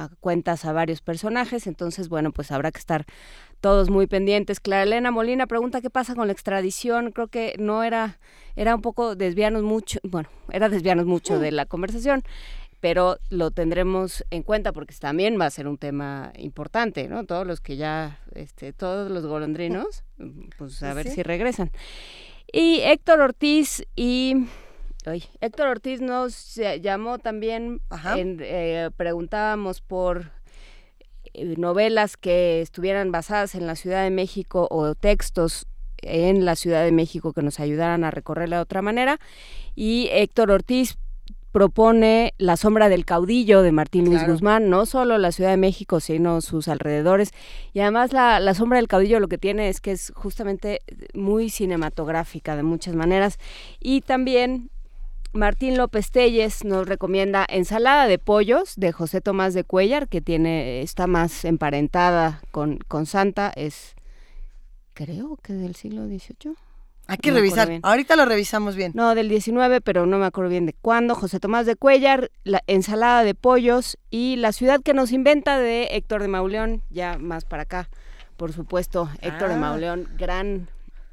a 0.05 0.09
cuentas 0.21 0.65
a 0.65 0.73
varios 0.73 1.01
personajes. 1.01 1.67
Entonces, 1.67 2.09
bueno, 2.09 2.31
pues 2.31 2.53
habrá 2.53 2.71
que 2.71 2.79
estar 2.79 3.05
todos 3.61 3.91
muy 3.91 4.07
pendientes. 4.07 4.61
Clara 4.61 4.83
Elena 4.85 5.11
Molina 5.11 5.47
pregunta 5.47 5.81
qué 5.81 5.91
pasa 5.91 6.15
con 6.15 6.27
la 6.27 6.33
extradición. 6.33 7.13
Creo 7.13 7.29
que 7.29 7.55
no 7.59 7.83
era, 7.83 8.19
era 8.57 8.75
un 8.75 8.83
poco 8.83 9.17
desviarnos 9.17 9.63
mucho, 9.63 9.99
bueno, 10.03 10.29
era 10.51 10.69
desviarnos 10.69 11.07
mucho 11.07 11.39
de 11.39 11.51
la 11.53 11.67
conversación 11.67 12.23
pero 12.81 13.19
lo 13.29 13.51
tendremos 13.51 14.25
en 14.31 14.45
cuenta 14.45 14.73
porque 14.73 14.95
también 14.95 15.37
va 15.37 15.47
a 15.47 15.51
ser 15.51 15.67
un 15.67 15.79
tema 15.79 16.33
importante, 16.39 17.09
¿no? 17.09 17.25
Todos 17.25 17.45
los 17.45 17.61
que 17.61 17.77
ya, 17.77 18.21
este, 18.37 18.73
todos 18.73 19.11
los 19.11 19.27
golondrinos, 19.27 20.05
pues 20.59 20.81
a 20.85 20.91
Sí, 20.91 20.95
ver 20.97 21.09
sí. 21.09 21.15
si 21.17 21.23
regresan. 21.25 21.73
Y 22.53 22.79
Héctor 22.85 23.21
Ortiz 23.21 23.83
y... 23.97 24.47
ay, 25.07 25.25
Héctor 25.41 25.67
Ortiz 25.67 26.01
nos 26.01 26.55
llamó 26.81 27.19
también, 27.19 27.81
en- 28.15 28.39
eh, 28.43 28.91
preguntábamos 28.97 29.81
por 29.81 30.31
novelas 31.35 32.17
que 32.17 32.61
estuvieran 32.61 33.13
basadas 33.13 33.55
en 33.55 33.67
la 33.67 33.77
Ciudad 33.77 34.03
de 34.05 34.11
México 34.11 34.69
o 34.71 34.95
textos 34.95 35.67
en 36.03 36.45
la 36.45 36.57
Ciudad 36.57 36.85
de 36.85 36.93
México 36.93 37.33
que 37.33 37.43
nos 37.43 37.61
ayudaran 37.61 38.05
a 38.05 38.11
recorrerla 38.11 38.57
de 38.57 38.63
otra 38.63 38.83
manera. 38.83 39.19
Y 39.75 40.09
Héctor 40.13 40.51
Ortiz 40.51 40.97
propone 41.53 42.35
La 42.39 42.57
sombra 42.57 42.89
del 42.89 43.05
caudillo 43.05 43.63
de 43.63 43.73
Martín 43.73 44.05
Luis 44.05 44.19
Claro. 44.19 44.35
Guzmán, 44.35 44.71
no 44.71 44.87
solo 44.87 45.19
la 45.19 45.33
Ciudad 45.33 45.51
de 45.51 45.57
México, 45.57 45.99
sino 45.99 46.41
sus 46.41 46.69
alrededores. 46.69 47.31
Y 47.73 47.81
además 47.81 48.13
la, 48.13 48.39
la 48.39 48.55
sombra 48.55 48.79
del 48.79 48.87
caudillo 48.87 49.19
lo 49.19 49.29
que 49.29 49.39
tiene 49.39 49.69
es 49.69 49.81
que 49.81 49.93
es 49.93 50.13
justamente 50.15 50.81
muy 51.15 51.51
cinematográfica 51.51 52.55
de 52.55 52.63
muchas 52.63 52.95
maneras. 52.95 53.39
Y 53.81 54.03
también 54.03 54.71
Martín 55.33 55.77
López 55.77 56.11
Telles 56.11 56.65
nos 56.65 56.89
recomienda 56.89 57.47
Ensalada 57.49 58.07
de 58.07 58.19
pollos 58.19 58.75
de 58.77 58.93
José 58.93 59.21
Tomás 59.21 59.55
de 59.55 59.65
Cuellar, 59.65 60.09
que 60.09 60.21
tiene, 60.21 60.81
está 60.83 61.07
más 61.07 61.45
emparentada 61.45 62.41
con, 62.51 62.79
con 62.89 63.07
Santa, 63.07 63.53
es 63.55 63.95
creo 64.95 65.39
que 65.43 65.53
del 65.53 65.75
siglo 65.77 66.07
XVIII. 66.07 66.55
Hay 67.07 67.17
que 67.19 67.31
No 67.31 67.37
revisar. 67.37 67.71
Ahorita 67.83 68.17
lo 68.17 68.27
revisamos 68.27 68.75
bien. 68.77 68.93
No, 68.95 69.15
del 69.15 69.29
19, 69.31 69.81
pero 69.81 70.05
no 70.05 70.19
me 70.19 70.27
acuerdo 70.27 70.51
bien 70.51 70.67
de 70.67 70.75
cuándo. 70.75 71.15
José 71.15 71.41
Tomás 71.41 71.65
de 71.65 71.75
Cuellar, 71.77 72.31
la 72.45 72.63
ensalada 72.67 73.23
de 73.23 73.35
pollos 73.35 73.97
y 74.11 74.37
la 74.37 74.53
ciudad 74.53 74.81
que 74.83 74.93
nos 74.93 75.13
inventa 75.13 75.59
de 75.59 75.85
Héctor 75.93 76.21
de 76.21 76.29
Mauleón, 76.29 76.83
ya 76.91 77.17
más 77.17 77.45
para 77.47 77.63
acá, 77.63 77.89
por 78.37 78.53
supuesto. 78.53 79.09
Héctor 79.23 79.49
de 79.49 79.55
Ah. 79.55 79.59
Mauleón, 79.59 80.09
gran 80.19 80.69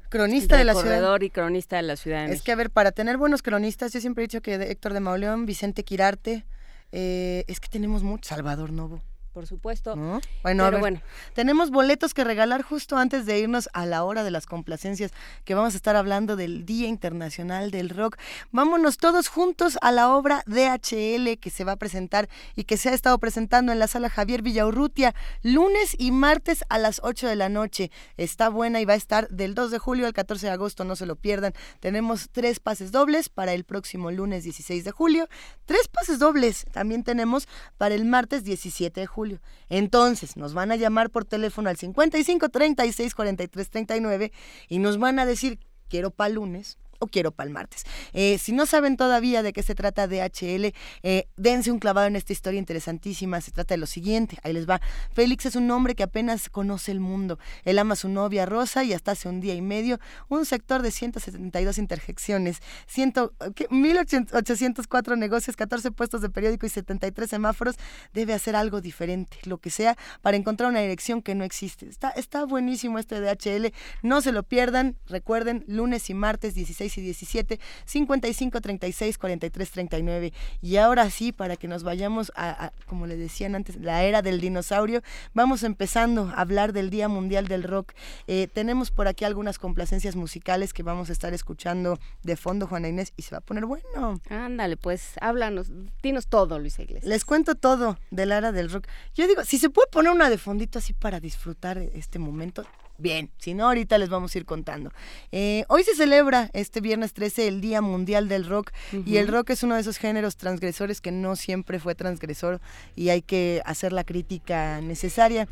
Cronista 0.08 0.56
de 0.56 0.64
la 0.64 0.72
ciudad. 0.74 0.86
corredor 0.86 1.22
y 1.22 1.30
cronista 1.30 1.76
de 1.76 1.82
la 1.82 1.96
ciudad 1.96 2.18
de 2.18 2.24
Es 2.24 2.30
México. 2.30 2.44
que, 2.46 2.52
a 2.52 2.56
ver, 2.56 2.70
para 2.70 2.92
tener 2.92 3.16
buenos 3.16 3.42
cronistas, 3.42 3.92
yo 3.92 4.00
siempre 4.00 4.24
he 4.24 4.26
dicho 4.26 4.40
que 4.42 4.58
de 4.58 4.70
Héctor 4.70 4.92
de 4.92 5.00
Mauleón, 5.00 5.46
Vicente 5.46 5.84
Quirarte, 5.84 6.44
eh, 6.92 7.44
es 7.48 7.60
que 7.60 7.68
tenemos 7.68 8.02
mucho. 8.02 8.28
Salvador 8.28 8.72
Novo. 8.72 9.02
Por 9.36 9.46
supuesto. 9.46 9.96
¿no? 9.96 10.22
Bueno, 10.42 10.64
a 10.64 10.68
Pero 10.68 10.76
ver, 10.76 10.80
bueno. 10.80 11.02
tenemos 11.34 11.68
boletos 11.68 12.14
que 12.14 12.24
regalar 12.24 12.62
justo 12.62 12.96
antes 12.96 13.26
de 13.26 13.38
irnos 13.38 13.68
a 13.74 13.84
la 13.84 14.02
hora 14.02 14.24
de 14.24 14.30
las 14.30 14.46
complacencias, 14.46 15.12
que 15.44 15.54
vamos 15.54 15.74
a 15.74 15.76
estar 15.76 15.94
hablando 15.94 16.36
del 16.36 16.64
Día 16.64 16.88
Internacional 16.88 17.70
del 17.70 17.90
Rock. 17.90 18.16
Vámonos 18.50 18.96
todos 18.96 19.28
juntos 19.28 19.76
a 19.82 19.92
la 19.92 20.08
obra 20.16 20.42
DHL 20.46 21.38
que 21.38 21.50
se 21.50 21.64
va 21.64 21.72
a 21.72 21.76
presentar 21.76 22.30
y 22.54 22.64
que 22.64 22.78
se 22.78 22.88
ha 22.88 22.94
estado 22.94 23.18
presentando 23.18 23.72
en 23.72 23.78
la 23.78 23.88
sala 23.88 24.08
Javier 24.08 24.40
Villaurrutia, 24.40 25.14
lunes 25.42 25.94
y 25.98 26.12
martes 26.12 26.64
a 26.70 26.78
las 26.78 27.02
8 27.04 27.28
de 27.28 27.36
la 27.36 27.50
noche. 27.50 27.90
Está 28.16 28.48
buena 28.48 28.80
y 28.80 28.86
va 28.86 28.94
a 28.94 28.96
estar 28.96 29.28
del 29.28 29.54
2 29.54 29.70
de 29.70 29.78
julio 29.78 30.06
al 30.06 30.14
14 30.14 30.46
de 30.46 30.52
agosto, 30.52 30.84
no 30.84 30.96
se 30.96 31.04
lo 31.04 31.14
pierdan. 31.16 31.52
Tenemos 31.80 32.30
tres 32.32 32.58
pases 32.58 32.90
dobles 32.90 33.28
para 33.28 33.52
el 33.52 33.64
próximo 33.64 34.10
lunes 34.10 34.44
16 34.44 34.82
de 34.82 34.92
julio, 34.92 35.28
tres 35.66 35.88
pases 35.88 36.18
dobles 36.18 36.64
también 36.72 37.04
tenemos 37.04 37.46
para 37.76 37.94
el 37.94 38.06
martes 38.06 38.42
17 38.42 38.98
de 38.98 39.06
julio. 39.06 39.25
Entonces, 39.68 40.36
nos 40.36 40.54
van 40.54 40.72
a 40.72 40.76
llamar 40.76 41.10
por 41.10 41.24
teléfono 41.24 41.68
al 41.68 41.76
55 41.76 42.48
36 42.48 43.14
43 43.14 43.70
39 43.70 44.32
y 44.68 44.78
nos 44.78 44.98
van 44.98 45.18
a 45.18 45.26
decir, 45.26 45.58
quiero 45.88 46.10
para 46.10 46.30
lunes 46.30 46.78
o 47.00 47.06
quiero 47.06 47.32
para 47.32 47.46
martes. 47.50 47.84
Eh, 48.12 48.38
si 48.38 48.52
no 48.52 48.66
saben 48.66 48.96
todavía 48.96 49.42
de 49.42 49.52
qué 49.52 49.62
se 49.62 49.74
trata 49.74 50.06
DHL, 50.06 50.72
eh, 51.02 51.28
dense 51.36 51.70
un 51.70 51.78
clavado 51.78 52.06
en 52.06 52.16
esta 52.16 52.32
historia 52.32 52.58
interesantísima. 52.58 53.40
Se 53.40 53.50
trata 53.50 53.74
de 53.74 53.78
lo 53.78 53.86
siguiente, 53.86 54.38
ahí 54.42 54.52
les 54.52 54.68
va. 54.68 54.80
Félix 55.12 55.46
es 55.46 55.56
un 55.56 55.70
hombre 55.70 55.94
que 55.94 56.02
apenas 56.02 56.48
conoce 56.48 56.92
el 56.92 57.00
mundo. 57.00 57.38
Él 57.64 57.78
ama 57.78 57.94
a 57.94 57.96
su 57.96 58.08
novia 58.08 58.46
Rosa 58.46 58.84
y 58.84 58.92
hasta 58.92 59.12
hace 59.12 59.28
un 59.28 59.40
día 59.40 59.54
y 59.54 59.62
medio 59.62 59.98
un 60.28 60.44
sector 60.44 60.82
de 60.82 60.90
172 60.90 61.78
interjecciones, 61.78 62.60
100, 62.86 63.14
¿qué? 63.54 63.66
1804 63.70 65.16
negocios, 65.16 65.56
14 65.56 65.90
puestos 65.90 66.20
de 66.20 66.30
periódico 66.30 66.66
y 66.66 66.68
73 66.68 67.28
semáforos. 67.28 67.76
Debe 68.12 68.34
hacer 68.34 68.56
algo 68.56 68.80
diferente, 68.80 69.38
lo 69.44 69.58
que 69.58 69.70
sea, 69.70 69.96
para 70.22 70.36
encontrar 70.36 70.70
una 70.70 70.80
dirección 70.80 71.22
que 71.22 71.34
no 71.34 71.44
existe. 71.44 71.88
Está, 71.88 72.10
está 72.10 72.44
buenísimo 72.44 72.98
este 72.98 73.20
DHL. 73.20 73.72
No 74.02 74.20
se 74.20 74.32
lo 74.32 74.42
pierdan. 74.42 74.96
Recuerden, 75.06 75.64
lunes 75.66 76.10
y 76.10 76.14
martes 76.14 76.54
16 76.54 76.85
y 76.98 77.00
17, 77.00 77.60
55 77.84 78.60
36 78.60 79.18
43 79.18 79.70
39. 79.70 80.32
Y 80.62 80.76
ahora 80.76 81.10
sí, 81.10 81.32
para 81.32 81.56
que 81.56 81.68
nos 81.68 81.82
vayamos 81.82 82.32
a, 82.34 82.66
a, 82.66 82.72
como 82.86 83.06
le 83.06 83.16
decían 83.16 83.54
antes, 83.54 83.76
la 83.76 84.02
era 84.04 84.22
del 84.22 84.40
dinosaurio, 84.40 85.02
vamos 85.34 85.62
empezando 85.62 86.32
a 86.34 86.40
hablar 86.40 86.72
del 86.72 86.90
Día 86.90 87.08
Mundial 87.08 87.48
del 87.48 87.62
Rock. 87.62 87.92
Eh, 88.26 88.48
tenemos 88.52 88.90
por 88.90 89.08
aquí 89.08 89.24
algunas 89.24 89.58
complacencias 89.58 90.16
musicales 90.16 90.72
que 90.72 90.82
vamos 90.82 91.10
a 91.10 91.12
estar 91.12 91.34
escuchando 91.34 91.98
de 92.22 92.36
fondo, 92.36 92.66
Juana 92.66 92.88
Inés, 92.88 93.12
y 93.16 93.22
se 93.22 93.32
va 93.32 93.38
a 93.38 93.40
poner 93.40 93.66
bueno. 93.66 94.20
Ándale, 94.28 94.76
pues 94.76 95.14
háblanos, 95.20 95.70
dinos 96.02 96.26
todo, 96.28 96.58
Luis 96.58 96.78
Iglesias. 96.78 97.08
Les 97.08 97.24
cuento 97.24 97.54
todo 97.54 97.98
de 98.10 98.26
la 98.26 98.38
era 98.38 98.52
del 98.52 98.70
rock. 98.70 98.86
Yo 99.14 99.26
digo, 99.26 99.44
si 99.44 99.58
se 99.58 99.70
puede 99.70 99.88
poner 99.88 100.12
una 100.12 100.30
de 100.30 100.38
fondito 100.38 100.78
así 100.78 100.92
para 100.92 101.20
disfrutar 101.20 101.78
este 101.78 102.18
momento, 102.18 102.64
Bien, 102.98 103.30
si 103.38 103.52
no, 103.54 103.66
ahorita 103.66 103.98
les 103.98 104.08
vamos 104.08 104.34
a 104.34 104.38
ir 104.38 104.46
contando. 104.46 104.90
Eh, 105.30 105.64
hoy 105.68 105.84
se 105.84 105.94
celebra 105.94 106.50
este 106.54 106.80
viernes 106.80 107.12
13 107.12 107.48
el 107.48 107.60
Día 107.60 107.82
Mundial 107.82 108.28
del 108.28 108.46
Rock 108.46 108.72
y 109.04 109.18
el 109.18 109.28
rock 109.28 109.50
es 109.50 109.62
uno 109.62 109.74
de 109.74 109.82
esos 109.82 109.98
géneros 109.98 110.36
transgresores 110.36 111.00
que 111.00 111.12
no 111.12 111.36
siempre 111.36 111.78
fue 111.78 111.94
transgresor 111.94 112.60
y 112.94 113.10
hay 113.10 113.22
que 113.22 113.62
hacer 113.66 113.92
la 113.92 114.04
crítica 114.04 114.80
necesaria. 114.80 115.46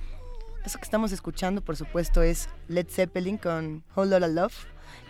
Eso 0.65 0.79
que 0.79 0.85
estamos 0.85 1.13
escuchando, 1.13 1.61
por 1.61 1.77
supuesto, 1.77 2.23
es 2.23 2.49
Led 2.69 2.87
Zeppelin 2.89 3.37
con 3.37 3.85
Whole 3.95 4.11
Lotta 4.11 4.29
Love. 4.29 4.55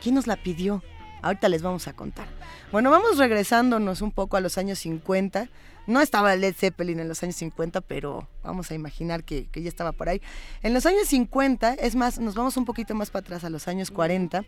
¿Quién 0.03 0.17
nos 0.17 0.27
la 0.27 0.37
pidió? 0.37 0.83
Ahorita 1.25 1.49
les 1.49 1.63
vamos 1.63 1.89
a 1.89 1.95
contar. 1.95 2.27
Bueno, 2.71 2.91
vamos 2.91 3.17
regresándonos 3.17 4.03
un 4.03 4.11
poco 4.11 4.37
a 4.37 4.43
los 4.43 4.59
años 4.59 4.79
50. 4.81 5.49
No 5.87 6.03
estaba 6.03 6.37
Led 6.37 6.55
Zeppelin 6.55 7.01
en 7.01 7.09
los 7.09 7.23
años 7.23 7.37
50, 7.37 7.81
pero 7.81 8.29
vamos 8.43 8.71
a 8.71 8.75
imaginar 8.75 9.25
que, 9.25 9.47
que 9.47 9.63
ya 9.63 9.71
estaba 9.71 9.93
por 9.93 10.11
ahí. 10.11 10.21
En 10.63 10.75
los 10.75 10.85
años 10.85 11.09
50, 11.09 11.75
es 11.75 11.97
más, 11.97 12.19
nos 12.19 12.35
vamos 12.35 12.59
un 12.59 12.67
poquito 12.67 12.95
más 12.95 13.09
para 13.09 13.25
atrás, 13.25 13.45
a 13.45 13.49
los 13.49 13.69
años 13.69 13.91
40. 13.91 14.45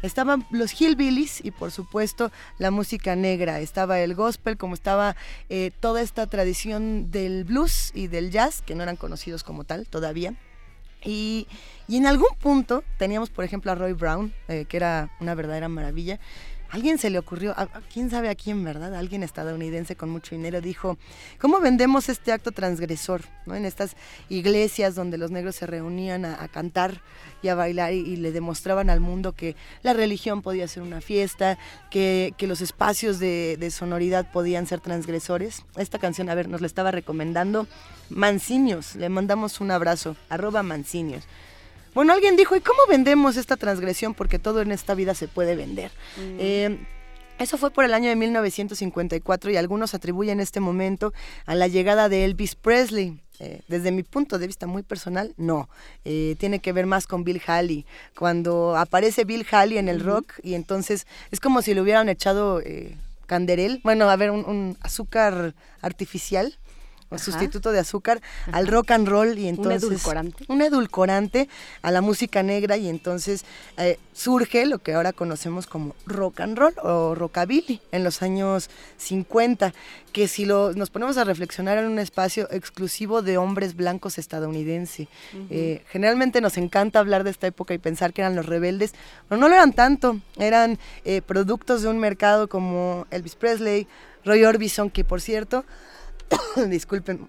Estaban 0.00 0.46
los 0.50 0.80
hillbillies 0.80 1.44
y 1.44 1.50
por 1.50 1.70
supuesto 1.70 2.32
la 2.58 2.70
música 2.70 3.16
negra, 3.16 3.60
estaba 3.60 4.00
el 4.00 4.14
gospel, 4.14 4.56
como 4.56 4.72
estaba 4.72 5.16
eh, 5.50 5.72
toda 5.78 6.00
esta 6.00 6.26
tradición 6.26 7.10
del 7.10 7.44
blues 7.44 7.90
y 7.94 8.06
del 8.06 8.30
jazz, 8.30 8.62
que 8.62 8.74
no 8.74 8.82
eran 8.82 8.96
conocidos 8.96 9.44
como 9.44 9.64
tal 9.64 9.86
todavía. 9.86 10.34
Y, 11.04 11.46
y 11.86 11.96
en 11.96 12.06
algún 12.06 12.30
punto 12.38 12.82
teníamos, 12.98 13.30
por 13.30 13.44
ejemplo, 13.44 13.70
a 13.72 13.74
Roy 13.74 13.92
Brown, 13.92 14.32
eh, 14.48 14.64
que 14.68 14.76
era 14.76 15.10
una 15.20 15.34
verdadera 15.34 15.68
maravilla. 15.68 16.18
Alguien 16.74 16.98
se 16.98 17.08
le 17.08 17.20
ocurrió, 17.20 17.52
a- 17.56 17.68
quién 17.92 18.10
sabe 18.10 18.28
a 18.28 18.34
quién, 18.34 18.64
¿verdad? 18.64 18.96
Alguien 18.96 19.22
estadounidense 19.22 19.94
con 19.94 20.10
mucho 20.10 20.34
dinero 20.34 20.60
dijo, 20.60 20.98
¿cómo 21.38 21.60
vendemos 21.60 22.08
este 22.08 22.32
acto 22.32 22.50
transgresor? 22.50 23.22
¿no? 23.46 23.54
En 23.54 23.64
estas 23.64 23.94
iglesias 24.28 24.96
donde 24.96 25.16
los 25.16 25.30
negros 25.30 25.54
se 25.54 25.68
reunían 25.68 26.24
a, 26.24 26.48
cantar 26.48 27.00
y 27.42 27.48
a 27.48 27.54
bailar 27.54 27.92
y, 27.92 28.16
le 28.16 28.32
demostraban 28.32 28.90
al 28.90 28.98
mundo 28.98 29.30
que 29.30 29.54
la 29.84 29.92
religión 29.92 30.42
podía 30.42 30.66
ser 30.66 30.82
una 30.82 31.00
fiesta, 31.00 31.58
que, 31.92 32.34
que 32.36 32.48
los 32.48 32.60
espacios 32.60 33.20
de, 33.20 33.56
de 33.56 33.70
sonoridad 33.70 34.32
podían 34.32 34.66
ser 34.66 34.80
transgresores. 34.80 35.62
Esta 35.76 36.00
canción, 36.00 36.28
a 36.28 36.34
ver, 36.34 36.48
nos 36.48 36.60
la 36.60 36.66
estaba 36.66 36.90
recomendando 36.90 37.68
Mancinios, 38.10 38.96
le 38.96 39.08
mandamos 39.10 39.60
un 39.60 39.70
abrazo, 39.70 40.16
arroba 40.28 40.64
Mancinios. 40.64 41.22
Bueno, 41.94 42.12
alguien 42.12 42.36
dijo, 42.36 42.56
¿y 42.56 42.60
cómo 42.60 42.80
vendemos 42.88 43.36
esta 43.36 43.56
transgresión? 43.56 44.14
Porque 44.14 44.38
todo 44.38 44.60
en 44.60 44.72
esta 44.72 44.94
vida 44.94 45.14
se 45.14 45.28
puede 45.28 45.54
vender. 45.54 45.92
Eh, 46.18 46.78
eso 47.38 47.58
fue 47.58 47.70
por 47.70 47.84
el 47.84 47.94
año 47.94 48.08
de 48.08 48.16
1954 48.16 49.50
y 49.50 49.56
algunos 49.56 49.94
atribuyen 49.94 50.40
este 50.40 50.60
momento 50.60 51.12
a 51.46 51.54
la 51.54 51.66
llegada 51.66 52.08
de 52.08 52.24
Elvis 52.24 52.54
Presley. 52.54 53.20
Eh, 53.40 53.62
desde 53.66 53.90
mi 53.90 54.04
punto 54.04 54.38
de 54.38 54.46
vista 54.46 54.68
muy 54.68 54.84
personal, 54.84 55.34
no. 55.36 55.68
Eh, 56.04 56.36
tiene 56.38 56.60
que 56.60 56.72
ver 56.72 56.86
más 56.86 57.08
con 57.08 57.24
Bill 57.24 57.42
Haley. 57.44 57.84
Cuando 58.16 58.76
aparece 58.76 59.24
Bill 59.24 59.44
Haley 59.50 59.78
en 59.78 59.88
el 59.88 60.00
rock 60.00 60.34
y 60.42 60.54
entonces 60.54 61.08
es 61.32 61.40
como 61.40 61.60
si 61.60 61.74
le 61.74 61.80
hubieran 61.80 62.08
echado 62.08 62.60
eh, 62.60 62.96
canderel, 63.26 63.80
bueno, 63.82 64.08
a 64.08 64.14
ver, 64.14 64.30
un, 64.30 64.44
un 64.44 64.76
azúcar 64.80 65.54
artificial 65.80 66.56
Ajá. 67.16 67.24
sustituto 67.24 67.72
de 67.72 67.80
azúcar 67.80 68.20
al 68.52 68.66
rock 68.66 68.92
and 68.92 69.08
roll 69.08 69.38
y 69.38 69.48
entonces 69.48 69.82
edulcorante. 69.82 70.44
un 70.48 70.62
edulcorante 70.62 71.48
a 71.82 71.90
la 71.90 72.00
música 72.00 72.42
negra 72.42 72.76
y 72.76 72.88
entonces 72.88 73.44
eh, 73.76 73.98
surge 74.12 74.66
lo 74.66 74.78
que 74.78 74.94
ahora 74.94 75.12
conocemos 75.12 75.66
como 75.66 75.94
rock 76.06 76.40
and 76.40 76.58
roll 76.58 76.74
o 76.82 77.14
rockabilly 77.14 77.80
en 77.92 78.04
los 78.04 78.22
años 78.22 78.70
50 78.98 79.72
que 80.12 80.28
si 80.28 80.44
lo, 80.44 80.72
nos 80.74 80.90
ponemos 80.90 81.16
a 81.16 81.24
reflexionar 81.24 81.78
en 81.78 81.86
un 81.86 81.98
espacio 81.98 82.48
exclusivo 82.52 83.20
de 83.20 83.36
hombres 83.36 83.74
blancos 83.74 84.16
estadounidense. 84.18 85.08
Eh, 85.50 85.82
generalmente 85.88 86.40
nos 86.40 86.56
encanta 86.56 87.00
hablar 87.00 87.24
de 87.24 87.30
esta 87.30 87.46
época 87.48 87.74
y 87.74 87.78
pensar 87.78 88.12
que 88.12 88.22
eran 88.22 88.36
los 88.36 88.46
rebeldes 88.46 88.94
pero 89.28 89.40
no 89.40 89.48
lo 89.48 89.54
eran 89.54 89.72
tanto 89.72 90.20
eran 90.38 90.78
eh, 91.04 91.22
productos 91.22 91.82
de 91.82 91.88
un 91.88 91.98
mercado 91.98 92.48
como 92.48 93.06
Elvis 93.10 93.34
Presley 93.34 93.86
Roy 94.24 94.44
Orbison 94.44 94.90
que 94.90 95.04
por 95.04 95.20
cierto 95.20 95.64
disculpen, 96.68 97.28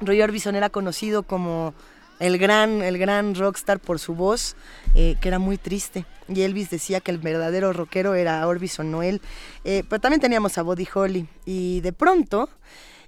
Roy 0.00 0.22
Orbison 0.22 0.54
era 0.56 0.70
conocido 0.70 1.22
como 1.22 1.74
el 2.18 2.38
gran, 2.38 2.82
el 2.82 2.98
gran 2.98 3.34
rockstar 3.34 3.78
por 3.78 3.98
su 3.98 4.14
voz, 4.14 4.56
eh, 4.94 5.16
que 5.20 5.28
era 5.28 5.38
muy 5.38 5.58
triste. 5.58 6.06
Y 6.28 6.42
Elvis 6.42 6.70
decía 6.70 7.00
que 7.00 7.10
el 7.10 7.18
verdadero 7.18 7.72
rockero 7.72 8.14
era 8.14 8.46
Orbison, 8.46 8.90
no 8.90 9.02
él. 9.02 9.20
Eh, 9.64 9.84
pero 9.88 10.00
también 10.00 10.20
teníamos 10.20 10.58
a 10.58 10.62
Buddy 10.62 10.88
Holly. 10.92 11.28
Y 11.44 11.80
de 11.82 11.92
pronto, 11.92 12.48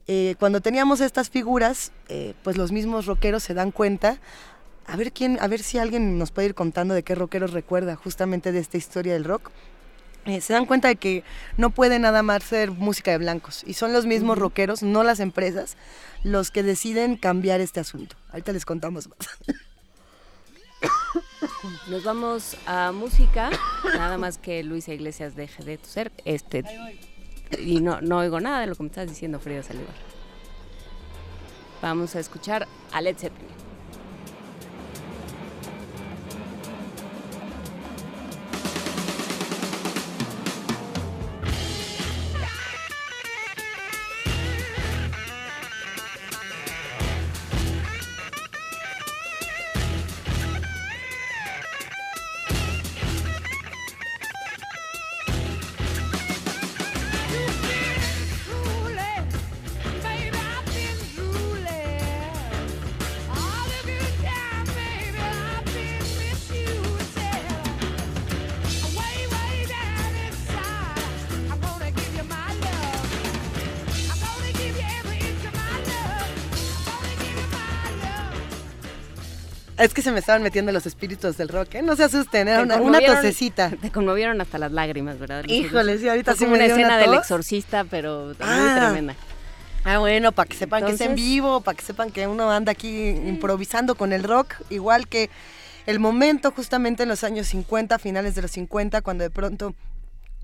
eh, 0.06 0.34
cuando 0.38 0.60
teníamos 0.60 1.00
estas 1.00 1.30
figuras, 1.30 1.92
pues 2.42 2.56
los 2.56 2.72
mismos 2.72 3.06
rockeros 3.06 3.42
se 3.42 3.54
dan 3.54 3.70
cuenta. 3.70 4.18
A 4.86 4.96
ver 4.96 5.12
quién, 5.12 5.38
a 5.40 5.48
ver 5.48 5.62
si 5.62 5.78
alguien 5.78 6.18
nos 6.18 6.30
puede 6.30 6.48
ir 6.48 6.54
contando 6.54 6.94
de 6.94 7.02
qué 7.02 7.14
rockeros 7.14 7.52
recuerda 7.52 7.96
justamente 7.96 8.52
de 8.52 8.58
esta 8.58 8.76
historia 8.76 9.12
del 9.12 9.24
rock. 9.24 9.50
Eh, 10.28 10.42
se 10.42 10.52
dan 10.52 10.66
cuenta 10.66 10.88
de 10.88 10.96
que 10.96 11.24
no 11.56 11.70
puede 11.70 11.98
nada 11.98 12.22
más 12.22 12.44
ser 12.44 12.70
música 12.70 13.10
de 13.10 13.16
blancos 13.16 13.64
y 13.66 13.72
son 13.72 13.94
los 13.94 14.04
mismos 14.04 14.36
rockeros, 14.36 14.82
no 14.82 15.02
las 15.02 15.20
empresas, 15.20 15.78
los 16.22 16.50
que 16.50 16.62
deciden 16.62 17.16
cambiar 17.16 17.62
este 17.62 17.80
asunto. 17.80 18.14
Ahorita 18.30 18.52
les 18.52 18.66
contamos 18.66 19.08
más. 19.08 19.18
Nos 21.88 22.04
vamos 22.04 22.58
a 22.66 22.92
música, 22.92 23.48
nada 23.94 24.18
más 24.18 24.36
que 24.36 24.62
Luisa 24.62 24.92
Iglesias 24.92 25.34
deje 25.34 25.64
de 25.64 25.78
toser. 25.78 26.12
Este, 26.26 26.62
y 27.58 27.80
no, 27.80 28.02
no 28.02 28.18
oigo 28.18 28.38
nada 28.38 28.60
de 28.60 28.66
lo 28.66 28.74
que 28.74 28.82
me 28.82 28.88
estás 28.88 29.08
diciendo, 29.08 29.40
Frida 29.40 29.62
Salivar. 29.62 29.94
Vamos 31.80 32.14
a 32.16 32.20
escuchar 32.20 32.68
a 32.92 33.00
Led 33.00 33.16
Zeppelin. 33.16 33.67
Se 80.08 80.12
me 80.12 80.20
estaban 80.20 80.42
metiendo 80.42 80.72
los 80.72 80.86
espíritus 80.86 81.36
del 81.36 81.48
rock, 81.50 81.74
¿eh? 81.74 81.82
No 81.82 81.94
se 81.94 82.04
asusten, 82.04 82.48
era 82.48 82.62
una, 82.62 82.76
una 82.76 82.98
tosecita. 82.98 83.70
Te 83.82 83.90
conmovieron 83.90 84.40
hasta 84.40 84.56
las 84.56 84.72
lágrimas, 84.72 85.18
¿verdad? 85.18 85.44
Híjole, 85.46 85.98
sí, 85.98 86.08
ahorita 86.08 86.34
sí 86.34 86.46
me 86.46 86.54
una 86.54 86.64
dio 86.64 86.74
una 86.74 86.82
escena 86.84 86.98
del 86.98 87.14
exorcista, 87.14 87.84
pero 87.84 88.26
muy 88.26 88.36
Ah. 88.40 88.86
tremenda. 88.90 89.14
Ah, 89.84 89.98
bueno, 89.98 90.32
para 90.32 90.48
que 90.48 90.56
sepan 90.56 90.84
que 90.86 90.92
es 90.92 91.00
en 91.02 91.14
vivo, 91.14 91.60
para 91.60 91.76
que 91.76 91.84
sepan 91.84 92.10
que 92.10 92.26
uno 92.26 92.50
anda 92.50 92.72
aquí 92.72 93.08
improvisando 93.10 93.94
con 93.96 94.12
el 94.14 94.22
rock, 94.24 94.54
igual 94.70 95.06
que 95.08 95.28
el 95.86 95.98
momento 96.00 96.50
justamente 96.52 97.02
en 97.04 97.08
los 97.10 97.22
años 97.22 97.46
50, 97.48 97.98
finales 97.98 98.34
de 98.34 98.42
los 98.42 98.50
50, 98.50 99.02
cuando 99.02 99.24
de 99.24 99.30
pronto 99.30 99.74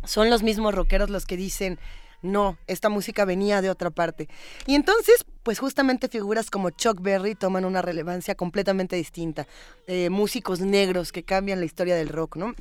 son 0.05 0.29
los 0.31 0.43
mismos 0.43 0.75
rockeros 0.75 1.09
los 1.11 1.25
que 1.27 1.37
dicen, 1.37 1.79
no, 2.25 2.57
esta 2.67 2.89
música 2.89 3.25
venía 3.25 3.61
de 3.61 3.71
otra 3.71 3.91
parte. 3.91 4.29
Y 4.67 4.75
entonces, 4.75 5.25
pues 5.43 5.59
justamente 5.59 6.09
figuras 6.09 6.51
como 6.51 6.71
Chuck 6.71 7.01
Berry 7.01 7.35
toman 7.35 7.65
una 7.65 7.83
relevancia 7.83 8.35
completamente 8.35 8.97
distinta. 8.97 9.47
Eh, 9.87 10.09
músicos 10.09 10.61
negros 10.61 11.13
que 11.13 11.23
cambian 11.23 11.61
la 11.61 11.67
historia 11.67 11.95
del 11.95 12.09
rock, 12.09 12.37
¿no? 12.37 12.55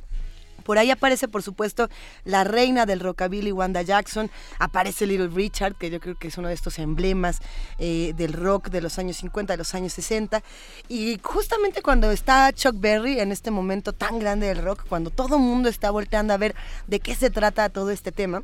Por 0.64 0.78
ahí 0.78 0.90
aparece, 0.90 1.28
por 1.28 1.42
supuesto, 1.42 1.88
la 2.24 2.44
reina 2.44 2.86
del 2.86 3.00
rockabilly, 3.00 3.52
Wanda 3.52 3.82
Jackson. 3.82 4.30
Aparece 4.58 5.06
Little 5.06 5.28
Richard, 5.28 5.76
que 5.76 5.90
yo 5.90 6.00
creo 6.00 6.16
que 6.18 6.28
es 6.28 6.38
uno 6.38 6.48
de 6.48 6.54
estos 6.54 6.78
emblemas 6.78 7.40
eh, 7.78 8.12
del 8.16 8.32
rock 8.32 8.68
de 8.68 8.80
los 8.80 8.98
años 8.98 9.16
50, 9.18 9.52
de 9.52 9.56
los 9.58 9.74
años 9.74 9.92
60. 9.92 10.42
Y 10.88 11.20
justamente 11.22 11.82
cuando 11.82 12.10
está 12.10 12.52
Chuck 12.52 12.76
Berry, 12.78 13.20
en 13.20 13.30
este 13.30 13.50
momento 13.50 13.92
tan 13.92 14.18
grande 14.18 14.46
del 14.46 14.62
rock, 14.62 14.84
cuando 14.88 15.10
todo 15.10 15.36
el 15.36 15.42
mundo 15.42 15.68
está 15.68 15.90
volteando 15.90 16.32
a 16.32 16.38
ver 16.38 16.54
de 16.86 17.00
qué 17.00 17.14
se 17.14 17.30
trata 17.30 17.68
todo 17.68 17.90
este 17.90 18.12
tema, 18.12 18.42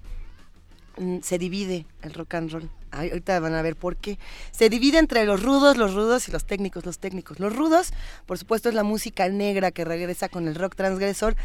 se 1.22 1.38
divide 1.38 1.86
el 2.02 2.14
rock 2.14 2.34
and 2.34 2.50
roll. 2.50 2.70
Ay, 2.92 3.10
ahorita 3.10 3.38
van 3.38 3.54
a 3.54 3.62
ver 3.62 3.76
por 3.76 3.96
qué. 3.96 4.18
Se 4.50 4.68
divide 4.68 4.98
entre 4.98 5.24
los 5.24 5.42
rudos, 5.42 5.76
los 5.76 5.94
rudos 5.94 6.28
y 6.28 6.32
los 6.32 6.44
técnicos, 6.44 6.84
los 6.84 6.98
técnicos. 6.98 7.38
Los 7.38 7.54
rudos, 7.54 7.92
por 8.26 8.36
supuesto, 8.36 8.68
es 8.68 8.74
la 8.74 8.82
música 8.82 9.28
negra 9.28 9.70
que 9.70 9.84
regresa 9.84 10.28
con 10.28 10.48
el 10.48 10.56
rock 10.56 10.74
transgresor. 10.74 11.36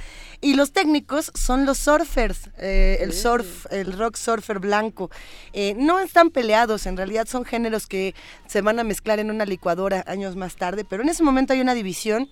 Y 0.41 0.55
los 0.55 0.71
técnicos 0.71 1.31
son 1.35 1.67
los 1.67 1.77
surfers, 1.77 2.49
eh, 2.57 2.97
el 3.01 3.13
surf, 3.13 3.67
el 3.71 3.93
rock 3.93 4.15
surfer 4.15 4.59
blanco. 4.59 5.11
Eh, 5.53 5.75
no 5.77 5.99
están 5.99 6.31
peleados, 6.31 6.87
en 6.87 6.97
realidad 6.97 7.27
son 7.27 7.45
géneros 7.45 7.85
que 7.85 8.15
se 8.47 8.61
van 8.61 8.79
a 8.79 8.83
mezclar 8.83 9.19
en 9.19 9.29
una 9.29 9.45
licuadora 9.45 10.03
años 10.07 10.35
más 10.35 10.55
tarde, 10.55 10.83
pero 10.83 11.03
en 11.03 11.09
ese 11.09 11.21
momento 11.21 11.53
hay 11.53 11.61
una 11.61 11.75
división 11.75 12.27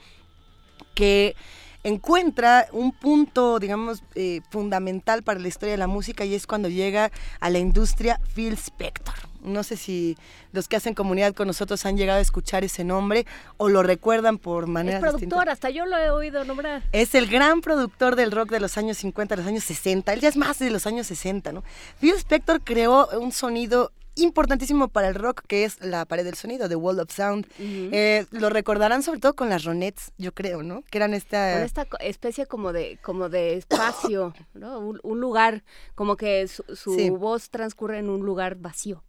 que 0.96 1.36
encuentra 1.84 2.68
un 2.72 2.92
punto, 2.92 3.60
digamos, 3.60 4.04
eh, 4.16 4.42
fundamental 4.50 5.24
para 5.24 5.40
la 5.40 5.48
historia 5.48 5.74
de 5.74 5.78
la 5.78 5.88
música 5.88 6.26
y 6.26 6.34
es 6.34 6.48
cuando 6.48 6.70
llega 6.70 7.12
a 7.40 7.50
la 7.50 7.60
industria 7.60 8.20
Phil 8.34 8.54
Spector. 8.54 9.16
No 9.44 9.64
sé 9.64 9.76
si 9.76 10.18
los 10.54 10.70
que 10.70 10.78
hacen 10.78 10.94
comunidad 10.94 11.34
con 11.34 11.48
nosotros 11.48 11.86
han 11.86 11.98
llegado 11.98 12.20
a 12.20 12.22
escuchar 12.22 12.64
ese 12.64 12.86
nombre 12.86 13.26
o 13.58 13.68
lo 13.68 13.84
recuerdan 13.84 14.38
por 14.38 14.64
Es 14.64 14.70
manera 14.70 15.00
productor, 15.02 15.50
hasta 15.50 15.70
yo 15.70 15.86
lo 15.86 15.98
he 15.98 16.10
oído 16.10 16.46
nombrar. 16.46 16.84
es 16.94 17.14
el 17.14 17.28
gran 17.28 17.60
productor 17.60 18.16
del 18.16 18.32
rock 18.32 18.52
de 18.52 18.62
los 18.62 18.78
años 18.78 18.98
50, 18.98 19.36
de 19.36 19.42
los 19.42 19.50
años 19.50 19.66
60. 19.66 20.14
Él 20.14 20.22
ya 20.22 20.30
es 20.30 20.38
más 20.38 20.60
de 20.60 20.70
los 20.70 20.88
años 20.88 21.08
60, 21.08 21.52
¿no? 21.52 21.64
Phil 22.00 22.14
Spector 22.14 22.62
creó 22.62 23.10
un 23.20 23.34
sonido 23.34 23.92
importantísimo 24.16 24.88
para 24.90 25.08
el 25.10 25.16
rock 25.16 25.42
que 25.48 25.64
es 25.66 25.80
la 25.84 26.06
pared 26.06 26.24
del 26.24 26.36
sonido, 26.36 26.68
The 26.70 26.76
Wall 26.76 27.00
of 27.00 27.12
Sound. 27.12 27.48
Eh, 27.60 28.26
lo 28.32 28.50
recordarán 28.50 29.04
sobre 29.04 29.20
todo 29.20 29.36
con 29.36 29.50
las 29.50 29.64
Ronettes, 29.64 30.12
yo 30.18 30.34
creo, 30.34 30.64
¿no? 30.64 30.82
Que 30.90 30.98
eran 31.00 31.14
esta... 31.14 31.54
Con 31.54 31.64
esta 31.64 31.88
especie 32.00 32.46
como 32.46 32.74
de, 32.74 33.00
como 33.02 33.30
de 33.30 33.56
espacio, 33.58 34.34
¿no? 34.54 34.80
Un, 34.80 35.00
un 35.04 35.20
lugar, 35.20 35.64
como 35.96 36.16
que 36.18 36.48
su, 36.48 36.64
su 36.76 36.96
Sí. 36.96 37.10
voz 37.10 37.50
transcurre 37.50 37.98
en 38.00 38.10
un 38.10 38.26
lugar 38.26 38.56
vacío. 38.56 39.04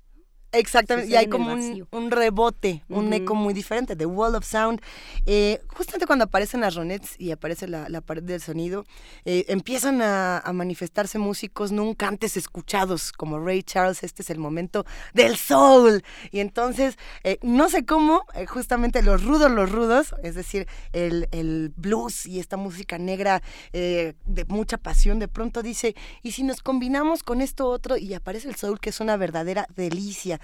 Exactamente, 0.54 1.10
y 1.10 1.16
hay 1.16 1.26
como 1.26 1.52
un, 1.52 1.86
un 1.90 2.10
rebote, 2.10 2.84
un 2.88 3.12
eco 3.12 3.34
muy 3.34 3.52
diferente, 3.54 3.96
The 3.96 4.06
Wall 4.06 4.34
of 4.34 4.44
Sound. 4.44 4.80
Eh, 5.26 5.60
justamente 5.68 6.06
cuando 6.06 6.24
aparecen 6.24 6.60
las 6.60 6.74
Ronettes 6.74 7.16
y 7.18 7.30
aparece 7.30 7.66
la, 7.68 7.88
la 7.88 8.00
pared 8.00 8.22
del 8.22 8.40
sonido, 8.40 8.84
eh, 9.24 9.44
empiezan 9.48 10.00
a, 10.02 10.38
a 10.38 10.52
manifestarse 10.52 11.18
músicos 11.18 11.72
nunca 11.72 12.08
antes 12.08 12.36
escuchados, 12.36 13.12
como 13.12 13.38
Ray 13.38 13.62
Charles, 13.62 14.02
este 14.02 14.22
es 14.22 14.30
el 14.30 14.38
momento 14.38 14.84
del 15.12 15.36
soul. 15.36 16.02
Y 16.30 16.40
entonces, 16.40 16.96
eh, 17.24 17.38
no 17.42 17.68
sé 17.68 17.84
cómo, 17.84 18.24
eh, 18.34 18.46
justamente 18.46 19.02
los 19.02 19.24
rudos, 19.24 19.50
los 19.50 19.70
rudos, 19.70 20.14
es 20.22 20.34
decir, 20.34 20.66
el, 20.92 21.28
el 21.32 21.72
blues 21.76 22.26
y 22.26 22.38
esta 22.40 22.56
música 22.56 22.98
negra 22.98 23.42
de 23.72 24.14
mucha 24.48 24.78
pasión, 24.78 25.18
de 25.18 25.28
pronto 25.28 25.62
dice, 25.62 25.94
¿y 26.22 26.32
si 26.32 26.42
nos 26.42 26.62
combinamos 26.62 27.22
con 27.22 27.40
esto 27.40 27.66
otro? 27.68 27.96
Y 27.96 28.14
aparece 28.14 28.48
el 28.48 28.54
soul, 28.56 28.80
que 28.80 28.90
es 28.90 29.00
una 29.00 29.16
verdadera 29.16 29.66
delicia. 29.74 30.40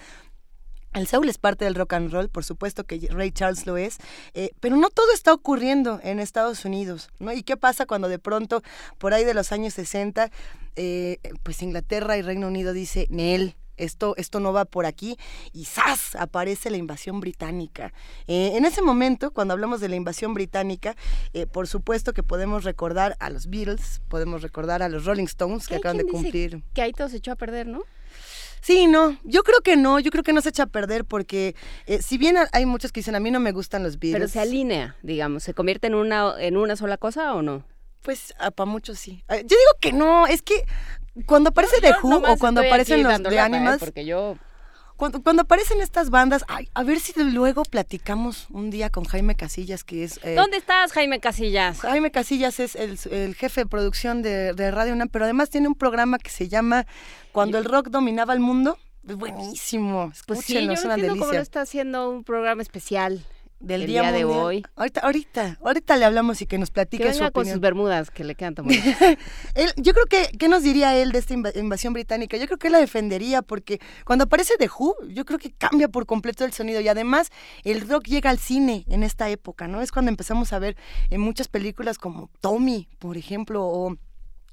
El 0.93 1.06
soul 1.06 1.28
es 1.28 1.39
parte 1.39 1.64
del 1.64 1.77
rock 1.77 1.93
and 1.93 2.12
roll, 2.12 2.28
por 2.28 2.44
supuesto 2.44 2.82
que 2.82 3.06
Ray 3.10 3.31
Charles 3.31 3.64
lo 3.64 3.77
es, 3.77 3.98
eh, 4.35 4.51
pero 4.59 4.77
no 4.77 4.90
todo 4.90 5.12
está 5.12 5.32
ocurriendo 5.32 6.01
en 6.02 6.18
Estados 6.18 6.64
Unidos, 6.64 7.10
¿no? 7.20 7.32
¿Y 7.32 7.44
qué 7.44 7.56
pasa 7.56 7.86
cuando 7.86 8.09
de 8.09 8.18
pronto, 8.18 8.62
por 8.98 9.14
ahí 9.14 9.24
de 9.24 9.35
los 9.35 9.52
años 9.52 9.74
60, 9.74 10.32
eh, 10.74 11.18
pues 11.44 11.62
Inglaterra 11.62 12.16
y 12.16 12.22
Reino 12.22 12.48
Unido 12.48 12.72
dice, 12.72 13.06
Nel, 13.09 13.55
esto, 13.81 14.14
esto 14.16 14.40
no 14.40 14.52
va 14.52 14.64
por 14.64 14.86
aquí, 14.86 15.16
y 15.52 15.64
¡zas! 15.64 16.14
aparece 16.16 16.70
la 16.70 16.77
invasión 16.77 17.20
británica. 17.20 17.93
Eh, 18.27 18.52
en 18.55 18.64
ese 18.64 18.82
momento, 18.82 19.31
cuando 19.32 19.55
hablamos 19.55 19.81
de 19.81 19.89
la 19.89 19.97
invasión 19.97 20.35
británica, 20.35 20.97
eh, 21.32 21.47
por 21.47 21.66
supuesto 21.66 22.12
que 22.12 22.22
podemos 22.22 22.64
recordar 22.64 23.16
a 23.20 23.31
los 23.31 23.48
Beatles, 23.48 24.02
podemos 24.09 24.43
recordar 24.43 24.82
a 24.82 24.89
los 24.89 25.05
Rolling 25.05 25.24
Stones, 25.24 25.66
que 25.66 25.77
acaban 25.77 25.97
de 25.97 26.05
cumplir 26.05 26.62
Que 26.74 26.82
ahí 26.82 26.93
todo 26.93 27.09
se 27.09 27.18
echó 27.18 27.32
a 27.32 27.36
perder, 27.36 27.66
¿no? 27.66 27.82
Sí, 28.61 28.87
no, 28.87 29.19
yo 29.24 29.43
creo 29.43 29.61
que 29.61 29.77
no, 29.77 29.99
yo 30.01 30.11
creo 30.11 30.23
que 30.23 30.32
no 30.32 30.41
se 30.41 30.51
echa 30.51 30.65
a 30.65 30.66
perder 30.66 31.05
porque 31.05 31.55
eh, 31.87 32.03
si 32.03 32.19
bien 32.19 32.37
hay 32.53 32.66
muchos 32.66 32.93
que 32.93 33.01
dicen 33.01 33.15
a 33.15 33.20
mí 33.20 33.31
no 33.31 33.41
me 33.41 33.53
gustan 33.53 33.82
los 33.82 33.99
Beatles. 33.99 34.20
Pero 34.20 34.28
se 34.28 34.41
alinea, 34.41 34.97
digamos, 35.03 35.43
¿se 35.43 35.55
convierte 35.55 35.87
en 35.87 35.95
una, 35.95 36.35
en 36.39 36.57
una 36.57 36.77
sola 36.77 36.97
cosa 36.97 37.35
o 37.35 37.43
no? 37.43 37.65
Pues 38.03 38.35
para 38.55 38.70
muchos 38.70 38.99
sí. 38.99 39.23
Eh, 39.28 39.43
Yo 39.43 39.57
digo 39.57 39.78
que 39.81 39.93
no, 39.93 40.27
es 40.27 40.43
que 40.43 40.65
cuando 41.27 41.51
aparece 41.51 41.81
The 41.81 41.95
Who 42.03 42.23
o 42.27 42.37
cuando 42.37 42.61
aparecen 42.61 43.03
los 43.03 43.23
de 43.23 43.39
Animals, 43.41 43.78
porque 43.81 44.05
yo 44.05 44.37
cuando, 45.01 45.22
cuando 45.22 45.43
aparecen 45.43 45.81
estas 45.81 46.10
bandas, 46.10 46.44
ay, 46.47 46.68
a 46.74 46.85
ver 46.85 47.01
si 47.01 47.12
luego 47.24 47.62
platicamos 47.64 48.47
un 48.51 48.70
día 48.70 48.90
con 48.90 49.05
Jaime 49.05 49.35
Casillas, 49.35 49.82
que 49.82 50.05
es... 50.05 50.20
eh, 50.22 50.35
¿Dónde 50.36 50.59
estás, 50.59 50.93
Jaime 50.93 51.18
Casillas? 51.20 51.81
Jaime 51.81 52.10
Casillas 52.10 52.60
es 52.60 52.77
el, 52.77 52.98
el 53.10 53.35
jefe 53.35 53.62
de 53.62 53.66
producción 53.66 54.20
de, 54.22 54.52
de 54.52 54.70
Radio 54.70 54.93
UNAM, 54.93 55.09
pero 55.09 55.24
además 55.24 55.48
tiene 55.51 55.66
un 55.68 55.74
programa 55.74 56.18
que 56.18 56.31
se 56.31 56.48
llama 56.48 56.86
Cuando 57.32 57.56
el 57.59 57.64
rock 57.64 57.89
dominaba 57.89 58.35
el 58.35 58.40
mundo. 58.40 58.78
Buenísimo, 59.02 60.12
Pues 60.27 60.40
sí, 60.40 60.52
escúchenlo, 60.59 60.74
yo 60.74 60.81
no 60.81 60.85
una 60.86 60.94
entiendo 60.94 61.14
cómo 61.14 61.24
delicia. 61.27 61.40
está 61.40 61.62
haciendo 61.62 62.10
un 62.10 62.22
programa 62.22 62.60
especial 62.62 63.24
Del 63.61 63.82
el 63.82 63.87
día, 63.89 64.01
día, 64.03 64.12
de 64.12 64.24
hoy. 64.24 64.62
Ahorita, 64.74 65.01
ahorita, 65.03 65.59
ahorita 65.62 65.97
le 65.99 66.07
hablamos 66.07 66.41
y 66.41 66.47
que 66.47 66.57
nos 66.57 66.70
platique 66.70 67.05
Que 67.05 67.12
su 67.12 67.19
venga 67.20 67.31
con 67.31 67.43
opinión. 67.43 67.57
sus 67.57 67.61
bermudas, 67.61 68.11
que 68.11 68.24
le 68.24 68.35
quedan 68.35 68.55
tan. 68.55 68.66
Él- 69.55 69.73
yo 69.77 69.93
creo 69.93 70.07
que, 70.07 70.28
¿qué 70.39 70.49
nos 70.49 70.62
diría 70.62 70.97
él 70.97 71.12
de 71.12 71.19
esta 71.19 71.35
inva- 71.35 71.55
invasión 71.57 71.93
británica? 71.93 72.37
Yo 72.39 72.47
creo 72.47 72.59
que 72.59 72.69
él 72.69 72.73
la 72.73 72.78
defendería 72.78 73.43
porque 73.43 73.78
cuando 74.07 74.24
aparece 74.24 74.55
The 74.59 74.69
Who, 74.69 74.95
yo 75.09 75.24
creo 75.27 75.39
que 75.39 75.53
cambia 75.53 75.89
por 75.89 76.07
completo 76.07 76.45
el 76.45 76.53
sonido 76.53 76.81
y 76.81 76.89
además 76.89 77.28
el 77.65 77.87
rock 77.87 78.05
llega 78.07 78.31
al 78.31 78.39
cine 78.39 78.85
en 78.89 79.03
esta 79.03 79.28
época, 79.28 79.69
¿no? 79.69 79.82
Es 79.82 79.93
cuando 79.93 80.11
empezamos 80.11 80.53
a 80.55 80.59
ver 80.59 80.77
en 81.11 81.20
muchas 81.20 81.49
películas 81.49 81.99
como 81.99 82.31
Tommy, 82.41 82.89
por 82.99 83.16
ejemplo, 83.19 83.65
o 83.66 83.97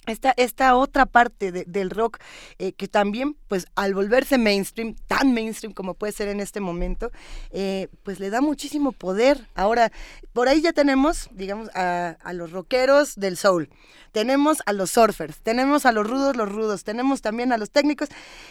esta, 0.07 0.34
esta 0.38 0.75
otra 0.75 1.05
parte 1.05 1.51
de- 1.51 1.65
del 1.65 1.89
rock 1.89 2.17
eh, 2.59 2.73
que 2.73 2.88
también, 2.88 3.35
pues 3.47 3.65
al 3.75 3.93
volverse 3.93 4.38
mainstream, 4.38 4.95
tan 5.07 5.34
mainstream 5.34 5.73
como 5.73 5.93
puede 5.93 6.13
ser 6.13 6.27
en 6.29 6.39
este 6.39 6.59
momento, 6.59 7.11
eh, 7.51 7.88
pues 8.03 8.19
le 8.19 8.29
da 8.29 8.41
muchísimo 8.41 8.91
poder. 8.91 9.47
Ahora, 9.55 9.91
por 10.34 10.47
ahí 10.47 10.61
ya 10.61 10.73
tenemos, 10.73 11.29
digamos, 11.31 11.69
a, 11.75 12.17
a 12.23 12.34
los 12.34 12.51
rockeros 12.51 13.15
del 13.15 13.38
soul, 13.38 13.69
tenemos 14.11 14.59
a 14.65 14.73
los 14.73 14.91
surfers, 14.91 15.38
tenemos 15.43 15.85
a 15.85 15.91
los 15.91 16.07
rudos, 16.07 16.35
los 16.35 16.49
rudos, 16.49 16.84
tenemos 16.84 17.21
también 17.21 17.51
a 17.51 17.57
los 17.57 17.69
técnicos 17.69 18.09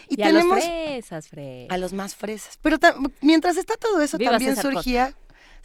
y, 0.09 0.21
Y, 0.21 0.23
a 0.23 0.31
los 0.31 0.43
tenemos 0.43 0.65
fresas, 0.65 1.29
fresas. 1.29 1.71
a 1.75 1.79
los 1.79 1.93
más 1.93 2.15
fresas. 2.15 2.59
Pero 2.63 2.79
mientras 3.21 3.57
está 3.57 3.75
todo 3.77 4.01
eso, 4.01 4.19
Viva 4.19 4.33
también 4.33 4.55
César 4.57 4.73
surgía... 4.73 5.15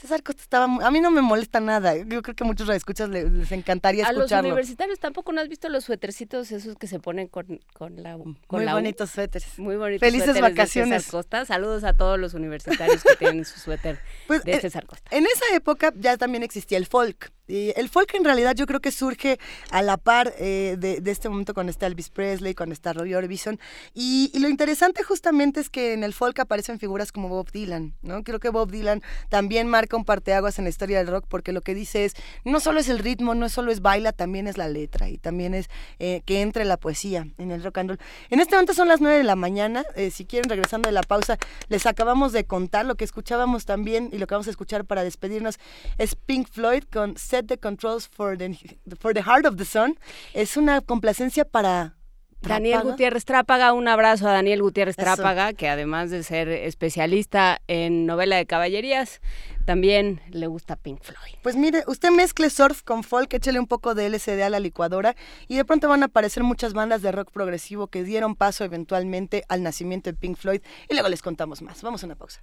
César 0.01 0.23
Costa 0.23 0.41
estaba... 0.41 0.65
A 0.65 0.89
mí 0.89 0.99
no 0.99 1.11
me 1.11 1.21
molesta 1.21 1.59
nada. 1.59 1.95
Yo 1.95 2.23
creo 2.23 2.35
que 2.35 2.43
a 2.43 2.47
muchos 2.47 2.65
radioescuchas 2.67 3.07
le- 3.09 3.29
les 3.29 3.51
encantaría 3.51 4.05
A 4.07 4.11
los 4.11 4.23
escucharlo. 4.23 4.49
universitarios 4.49 4.99
tampoco 4.99 5.31
no 5.31 5.41
has 5.41 5.47
visto 5.47 5.69
los 5.69 5.83
suétercitos 5.83 6.51
esos 6.51 6.75
que 6.75 6.87
se 6.87 6.99
ponen 6.99 7.27
con, 7.27 7.59
con 7.73 8.01
la 8.01 8.13
con 8.17 8.35
Muy 8.49 8.65
la 8.65 8.73
bonitos 8.73 9.11
suéteres. 9.11 9.59
Muy 9.59 9.75
bonitos 9.75 9.99
Felices 9.99 10.25
suéteres 10.25 10.43
de 10.43 10.49
vacaciones. 10.55 11.03
César 11.03 11.11
Costa. 11.11 11.45
Saludos 11.45 11.83
a 11.83 11.93
todos 11.93 12.17
los 12.19 12.33
universitarios 12.33 13.03
que 13.03 13.15
tienen 13.15 13.45
su 13.45 13.59
suéter 13.59 13.99
Pues, 14.25 14.43
de 14.43 14.53
eh, 14.53 14.59
César 14.61 14.87
Costa. 14.87 15.15
En 15.15 15.25
esa 15.27 15.45
época 15.55 15.93
ya 15.95 16.17
también 16.17 16.41
existía 16.41 16.79
el 16.79 16.87
folk. 16.87 17.31
Y 17.47 17.73
el 17.75 17.89
folk 17.89 18.13
en 18.15 18.23
realidad 18.23 18.55
yo 18.55 18.65
creo 18.65 18.79
que 18.79 18.91
surge 18.91 19.37
a 19.71 19.81
la 19.81 19.97
par 19.97 20.33
eh, 20.39 20.77
de, 20.79 21.01
de 21.01 21.11
este 21.11 21.27
momento 21.27 21.53
con 21.53 21.67
está 21.67 21.85
Elvis 21.85 22.09
Presley, 22.09 22.53
con 22.53 22.71
está 22.71 22.93
Roy 22.93 23.13
Orbison. 23.13 23.59
Y, 23.93 24.31
y 24.33 24.39
lo 24.39 24.47
interesante 24.47 25.03
justamente 25.03 25.59
es 25.59 25.69
que 25.69 25.91
en 25.93 26.03
el 26.05 26.13
folk 26.13 26.39
aparecen 26.39 26.79
figuras 26.79 27.11
como 27.11 27.27
Bob 27.27 27.51
Dylan, 27.51 27.93
¿no? 28.03 28.23
Creo 28.23 28.39
que 28.39 28.49
Bob 28.49 28.71
Dylan 28.71 29.01
también 29.29 29.67
marca 29.67 29.90
un 29.95 30.05
parteaguas 30.05 30.57
en 30.59 30.65
la 30.65 30.69
historia 30.69 30.97
del 30.97 31.07
rock 31.07 31.25
porque 31.27 31.51
lo 31.51 31.61
que 31.61 31.75
dice 31.75 32.05
es, 32.05 32.15
no 32.43 32.59
solo 32.59 32.79
es 32.79 32.89
el 32.89 32.99
ritmo, 32.99 33.35
no 33.35 33.49
solo 33.49 33.71
es 33.71 33.81
baila, 33.81 34.11
también 34.11 34.47
es 34.47 34.57
la 34.57 34.67
letra 34.67 35.09
y 35.09 35.17
también 35.17 35.53
es 35.53 35.69
eh, 35.99 36.21
que 36.25 36.41
entre 36.41 36.65
la 36.65 36.77
poesía 36.77 37.27
en 37.37 37.51
el 37.51 37.63
rock 37.63 37.79
and 37.79 37.89
roll. 37.91 37.99
En 38.29 38.39
este 38.39 38.55
momento 38.55 38.73
son 38.73 38.87
las 38.87 39.01
9 39.01 39.17
de 39.17 39.23
la 39.23 39.35
mañana, 39.35 39.83
eh, 39.95 40.11
si 40.11 40.25
quieren 40.25 40.49
regresando 40.49 40.87
de 40.87 40.93
la 40.93 41.03
pausa, 41.03 41.37
les 41.69 41.85
acabamos 41.85 42.31
de 42.31 42.45
contar 42.45 42.85
lo 42.85 42.95
que 42.95 43.05
escuchábamos 43.05 43.65
también 43.65 44.09
y 44.11 44.17
lo 44.17 44.27
que 44.27 44.35
vamos 44.35 44.47
a 44.47 44.51
escuchar 44.51 44.85
para 44.85 45.03
despedirnos 45.03 45.57
es 45.97 46.15
Pink 46.15 46.47
Floyd 46.49 46.83
con 46.91 47.17
Set 47.17 47.47
the 47.47 47.57
Controls 47.57 48.07
for 48.07 48.37
the, 48.37 48.57
for 48.99 49.13
the 49.13 49.23
Heart 49.23 49.45
of 49.45 49.55
the 49.57 49.65
Sun. 49.65 49.97
Es 50.33 50.57
una 50.57 50.81
complacencia 50.81 51.45
para 51.45 51.95
Daniel 52.41 52.73
Trápaga. 52.73 52.91
Gutiérrez 52.91 53.25
Trápaga, 53.25 53.73
un 53.73 53.87
abrazo 53.87 54.27
a 54.27 54.33
Daniel 54.33 54.61
Gutiérrez 54.63 54.97
Eso. 54.97 55.05
Trápaga, 55.05 55.53
que 55.53 55.69
además 55.69 56.09
de 56.09 56.23
ser 56.23 56.49
especialista 56.49 57.61
en 57.67 58.05
novela 58.05 58.35
de 58.37 58.45
caballerías, 58.45 59.21
también 59.65 60.21
le 60.29 60.47
gusta 60.47 60.75
Pink 60.75 61.01
Floyd. 61.01 61.35
Pues 61.41 61.55
mire, 61.55 61.83
usted 61.87 62.11
mezcle 62.11 62.49
surf 62.49 62.81
con 62.83 63.03
folk, 63.03 63.33
échele 63.33 63.59
un 63.59 63.67
poco 63.67 63.95
de 63.95 64.09
LSD 64.09 64.41
a 64.41 64.49
la 64.49 64.59
licuadora 64.59 65.15
y 65.47 65.55
de 65.55 65.65
pronto 65.65 65.87
van 65.89 66.03
a 66.03 66.07
aparecer 66.07 66.43
muchas 66.43 66.73
bandas 66.73 67.01
de 67.01 67.11
rock 67.11 67.31
progresivo 67.31 67.87
que 67.87 68.03
dieron 68.03 68.35
paso 68.35 68.63
eventualmente 68.63 69.43
al 69.49 69.63
nacimiento 69.63 70.09
de 70.09 70.17
Pink 70.17 70.37
Floyd 70.37 70.61
y 70.89 70.93
luego 70.93 71.09
les 71.09 71.21
contamos 71.21 71.61
más. 71.61 71.81
Vamos 71.81 72.03
a 72.03 72.05
una 72.05 72.15
pausa. 72.15 72.41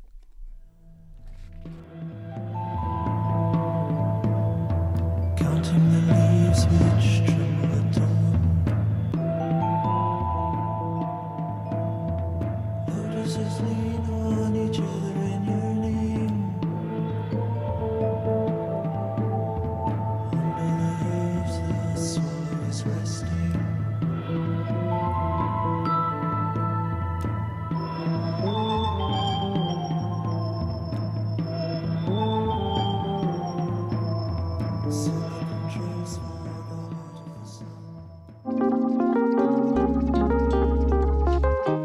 Counting 5.36 5.90
the 5.93 6.01
leaves 6.12 6.66
which 6.66 7.24
tremble 7.27 7.73
at 7.77 7.93
dawn. 7.93 8.19
Lotuses 12.86 13.78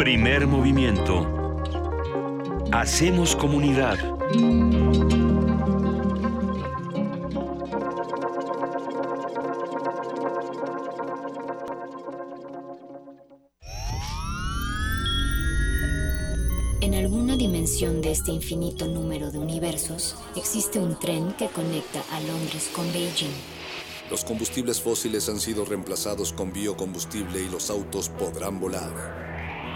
Primer 0.03 0.47
movimiento. 0.47 1.25
Hacemos 2.73 3.37
comunidad. 3.37 3.97
En 16.81 16.95
alguna 16.95 17.37
dimensión 17.37 18.01
de 18.01 18.11
este 18.11 18.31
infinito 18.31 18.87
número 18.87 19.31
de 19.31 19.37
universos, 19.37 20.17
existe 20.35 20.79
un 20.79 20.99
tren 20.99 21.31
que 21.37 21.47
conecta 21.47 22.03
a 22.11 22.19
Londres 22.19 22.69
con 22.75 22.91
Beijing. 22.91 23.31
Los 24.11 24.25
combustibles 24.25 24.81
fósiles 24.81 25.29
han 25.29 25.39
sido 25.39 25.63
reemplazados 25.63 26.33
con 26.33 26.51
biocombustible 26.51 27.41
y 27.41 27.47
los 27.47 27.69
autos 27.69 28.09
podrán 28.09 28.59
volar. 28.59 29.22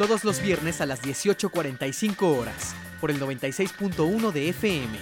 Todos 0.00 0.24
los 0.24 0.40
viernes 0.40 0.80
a 0.80 0.86
las 0.86 1.02
18.45 1.02 2.22
horas, 2.22 2.74
por 3.02 3.10
el 3.10 3.20
96.1 3.20 4.32
de 4.32 4.48
FM. 4.48 4.98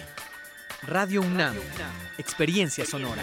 Radio 0.88 1.20
UNAM, 1.20 1.54
Experiencia 2.18 2.84
Sonora. 2.84 3.22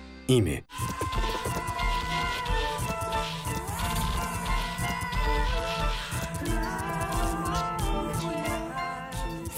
INE. 0.31 0.63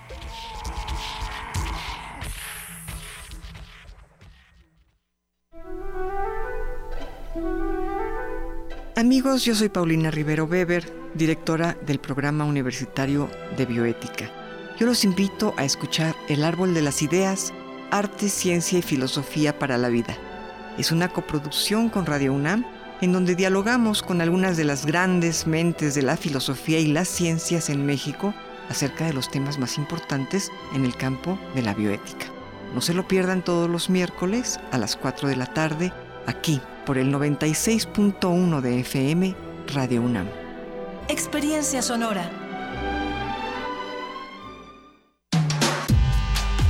Amigos, 8.94 9.44
yo 9.44 9.56
soy 9.56 9.70
Paulina 9.70 10.12
Rivero 10.12 10.44
Weber, 10.44 10.84
directora 11.14 11.76
del 11.84 11.98
programa 11.98 12.44
universitario 12.44 13.28
de 13.56 13.66
bioética. 13.66 14.30
Yo 14.78 14.86
los 14.86 15.02
invito 15.02 15.52
a 15.56 15.64
escuchar 15.64 16.14
El 16.28 16.44
Árbol 16.44 16.74
de 16.74 16.82
las 16.82 17.02
Ideas, 17.02 17.52
Arte, 17.90 18.28
Ciencia 18.28 18.78
y 18.78 18.82
Filosofía 18.82 19.58
para 19.58 19.78
la 19.78 19.88
Vida. 19.88 20.16
Es 20.78 20.92
una 20.92 21.08
coproducción 21.08 21.88
con 21.88 22.06
Radio 22.06 22.32
UNAM 22.32 22.64
en 23.00 23.12
donde 23.12 23.34
dialogamos 23.34 24.02
con 24.02 24.20
algunas 24.20 24.56
de 24.56 24.64
las 24.64 24.86
grandes 24.86 25.46
mentes 25.46 25.94
de 25.94 26.02
la 26.02 26.16
filosofía 26.16 26.78
y 26.78 26.86
las 26.86 27.08
ciencias 27.08 27.70
en 27.70 27.86
México 27.86 28.34
acerca 28.68 29.04
de 29.06 29.12
los 29.12 29.30
temas 29.30 29.58
más 29.58 29.78
importantes 29.78 30.50
en 30.74 30.84
el 30.84 30.96
campo 30.96 31.38
de 31.54 31.62
la 31.62 31.74
bioética. 31.74 32.26
No 32.74 32.80
se 32.80 32.94
lo 32.94 33.08
pierdan 33.08 33.44
todos 33.44 33.68
los 33.68 33.90
miércoles 33.90 34.60
a 34.70 34.78
las 34.78 34.96
4 34.96 35.28
de 35.28 35.36
la 35.36 35.52
tarde, 35.52 35.92
aquí 36.26 36.60
por 36.86 36.98
el 36.98 37.12
96.1 37.12 38.60
de 38.60 38.80
FM 38.80 39.34
Radio 39.74 40.02
UNAM. 40.02 40.28
Experiencia 41.08 41.82
sonora. 41.82 42.30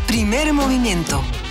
Primer 0.06 0.52
movimiento. 0.52 1.22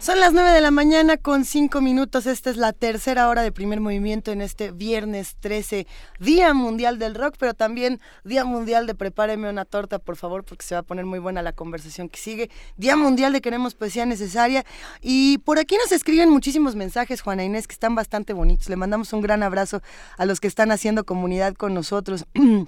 Son 0.00 0.18
las 0.18 0.32
9 0.32 0.52
de 0.52 0.62
la 0.62 0.70
mañana 0.70 1.18
con 1.18 1.44
5 1.44 1.82
minutos. 1.82 2.24
Esta 2.24 2.48
es 2.48 2.56
la 2.56 2.72
tercera 2.72 3.28
hora 3.28 3.42
de 3.42 3.52
primer 3.52 3.80
movimiento 3.80 4.32
en 4.32 4.40
este 4.40 4.72
viernes 4.72 5.36
13, 5.40 5.86
Día 6.18 6.54
Mundial 6.54 6.98
del 6.98 7.14
Rock, 7.14 7.34
pero 7.38 7.52
también 7.52 8.00
Día 8.24 8.46
Mundial 8.46 8.86
de 8.86 8.94
Prepáreme 8.94 9.50
una 9.50 9.66
torta, 9.66 9.98
por 9.98 10.16
favor, 10.16 10.42
porque 10.42 10.64
se 10.64 10.74
va 10.74 10.78
a 10.78 10.84
poner 10.84 11.04
muy 11.04 11.18
buena 11.18 11.42
la 11.42 11.52
conversación 11.52 12.08
que 12.08 12.18
sigue. 12.18 12.50
Día 12.78 12.96
Mundial 12.96 13.34
de 13.34 13.42
Queremos 13.42 13.74
Poesía 13.74 14.06
Necesaria. 14.06 14.64
Y 15.02 15.36
por 15.44 15.58
aquí 15.58 15.76
nos 15.76 15.92
escriben 15.92 16.30
muchísimos 16.30 16.76
mensajes, 16.76 17.20
Juana 17.20 17.44
Inés, 17.44 17.68
que 17.68 17.74
están 17.74 17.94
bastante 17.94 18.32
bonitos. 18.32 18.70
Le 18.70 18.76
mandamos 18.76 19.12
un 19.12 19.20
gran 19.20 19.42
abrazo 19.42 19.82
a 20.16 20.24
los 20.24 20.40
que 20.40 20.48
están 20.48 20.70
haciendo 20.70 21.04
comunidad 21.04 21.52
con 21.52 21.74
nosotros. 21.74 22.24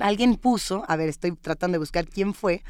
Alguien 0.00 0.36
puso, 0.36 0.84
a 0.88 0.96
ver, 0.96 1.08
estoy 1.10 1.32
tratando 1.32 1.74
de 1.74 1.78
buscar 1.78 2.08
quién 2.08 2.34
fue, 2.34 2.64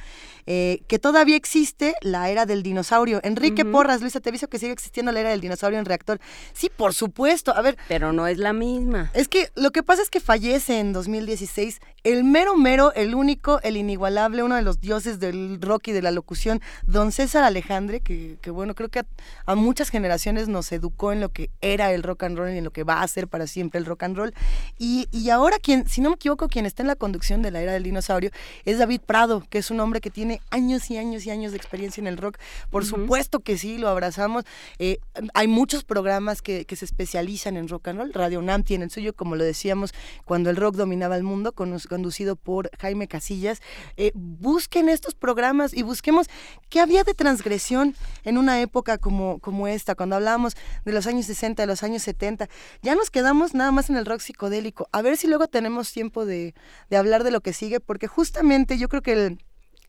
eh, 0.47 0.83
que 0.89 0.99
todavía 0.99 1.37
existe 1.37 1.95
la 2.01 2.31
era 2.31 2.47
del 2.47 2.63
dinosaurio. 2.63 3.21
Enrique 3.23 3.65
Porras, 3.65 4.01
Luisa, 4.01 4.21
te 4.21 4.31
aviso 4.31 4.49
que 4.49 4.59
sigue 4.59 4.73
existiendo 4.73 5.13
la 5.13 5.21
era 5.21 5.31
del 5.31 5.41
dinosaurio 5.41 5.79
en 5.79 5.85
reactor. 5.85 6.21
Sí, 6.53 6.71
por 6.75 6.95
supuesto. 6.95 7.55
A 7.55 7.63
ver. 7.63 7.77
Pero 7.89 8.13
no 8.13 8.27
es 8.27 8.39
la 8.39 8.53
misma. 8.53 9.11
Es 9.15 9.29
que 9.29 9.51
lo 9.55 9.71
que 9.71 9.83
pasa 9.83 10.03
es 10.03 10.11
que 10.11 10.21
fallece 10.21 10.79
en 10.79 10.93
2016 10.93 11.81
el 12.05 12.25
mero 12.25 12.57
mero, 12.57 12.93
el 12.95 13.15
único, 13.15 13.61
el 13.63 13.77
inigualable, 13.77 14.43
uno 14.43 14.57
de 14.57 14.63
los 14.63 14.81
dioses 14.81 15.21
del 15.21 15.61
rock 15.61 15.89
y 15.89 15.93
de 15.93 16.03
la 16.03 16.11
locución, 16.11 16.61
don 16.85 17.13
César 17.13 17.45
Alejandre, 17.45 18.01
que, 18.01 18.39
que 18.41 18.51
bueno, 18.51 18.75
creo 18.75 18.89
que 18.89 19.01
a, 19.01 19.07
a 19.47 19.55
muchas 19.55 19.89
generaciones 19.91 20.49
nos 20.49 20.73
educó 20.73 21.13
en 21.13 21.21
lo 21.21 21.29
que 21.29 21.51
era 21.61 21.93
el 21.93 22.03
rock 22.03 22.25
and 22.25 22.39
roll 22.39 22.51
y 22.51 22.59
en 22.59 22.65
lo 22.65 22.73
que 22.73 22.85
va 22.85 23.03
a 23.03 23.09
ser 23.09 23.29
para 23.29 23.47
siempre 23.47 23.79
el 23.79 23.87
rock 23.87 24.03
and 24.05 24.17
roll. 24.17 24.35
Y, 24.79 25.09
y 25.13 25.31
ahora 25.31 25.59
quien, 25.59 25.89
si 25.89 26.01
no 26.01 26.11
me 26.11 26.17
equivoco, 26.17 26.49
quien 26.49 26.67
está 26.67 26.83
en 26.83 26.89
la 26.89 26.97
conducción 26.97 27.43
de 27.43 27.51
la 27.51 27.61
era 27.61 27.73
del 27.73 27.83
dinosaurio 27.83 28.31
es 28.65 28.79
David 28.79 29.01
Prado, 29.05 29.45
que 29.49 29.59
es 29.59 29.71
un 29.71 29.81
hombre 29.81 30.01
que 30.01 30.11
tiene 30.11 30.32
años 30.51 30.91
y 30.91 30.97
años 30.99 31.27
y 31.27 31.31
años 31.31 31.53
de 31.53 31.59
experiencia 31.59 32.01
en 32.01 32.07
el 32.07 32.17
rock. 32.17 32.39
Por 32.71 32.85
supuesto 32.85 33.41
que 33.41 33.59
sí, 33.59 33.79
lo 33.79 33.89
abrazamos. 33.89 34.45
Eh, 34.79 34.99
hay 35.35 35.49
muchos 35.49 35.85
programas 35.85 36.43
que, 36.43 36.65
que 36.65 36.77
se 36.77 36.85
especializan 36.85 37.57
en 37.57 37.69
rock 37.69 37.89
and 37.89 37.99
roll. 37.99 38.13
Radio 38.13 38.39
UNAM 38.39 38.63
tiene 38.63 38.85
el 38.85 38.91
suyo, 38.91 39.15
como 39.15 39.37
lo 39.37 39.45
decíamos, 39.45 39.93
cuando 40.25 40.51
el 40.51 40.57
rock 40.57 40.77
dominaba 40.77 41.17
el 41.17 41.23
mundo, 41.23 41.53
con- 41.53 41.79
conducido 41.89 42.37
por 42.37 42.71
Jaime 42.79 43.09
Casillas. 43.09 43.61
Eh, 43.97 44.13
busquen 44.15 44.89
estos 44.89 45.15
programas 45.15 45.75
y 45.75 45.83
busquemos 45.83 46.27
qué 46.69 46.81
había 46.81 47.05
de 47.05 47.15
transgresión 47.15 47.95
en 48.25 48.39
una 48.39 48.61
época 48.61 48.99
como, 48.99 49.39
como 49.41 49.67
esta, 49.69 49.95
cuando 49.95 50.17
hablábamos 50.17 50.55
de 50.85 50.93
los 50.93 51.07
años 51.07 51.27
60, 51.27 51.63
de 51.63 51.67
los 51.67 51.83
años 51.83 52.03
70. 52.03 52.49
Ya 52.83 52.95
nos 52.95 53.11
quedamos 53.11 53.55
nada 53.55 53.73
más 53.73 53.91
en 53.91 53.97
el 53.97 54.07
rock 54.07 54.21
psicodélico. 54.21 54.89
A 54.93 55.03
ver 55.03 55.17
si 55.17 55.27
luego 55.27 55.49
tenemos 55.49 55.93
tiempo 55.93 56.25
de, 56.27 56.55
de 56.91 56.97
hablar 56.97 57.25
de 57.25 57.31
lo 57.31 57.41
que 57.41 57.53
sigue, 57.53 57.81
porque 57.81 58.07
justamente 58.07 58.79
yo 58.79 58.89
creo 58.89 59.03
que 59.03 59.13
el 59.13 59.39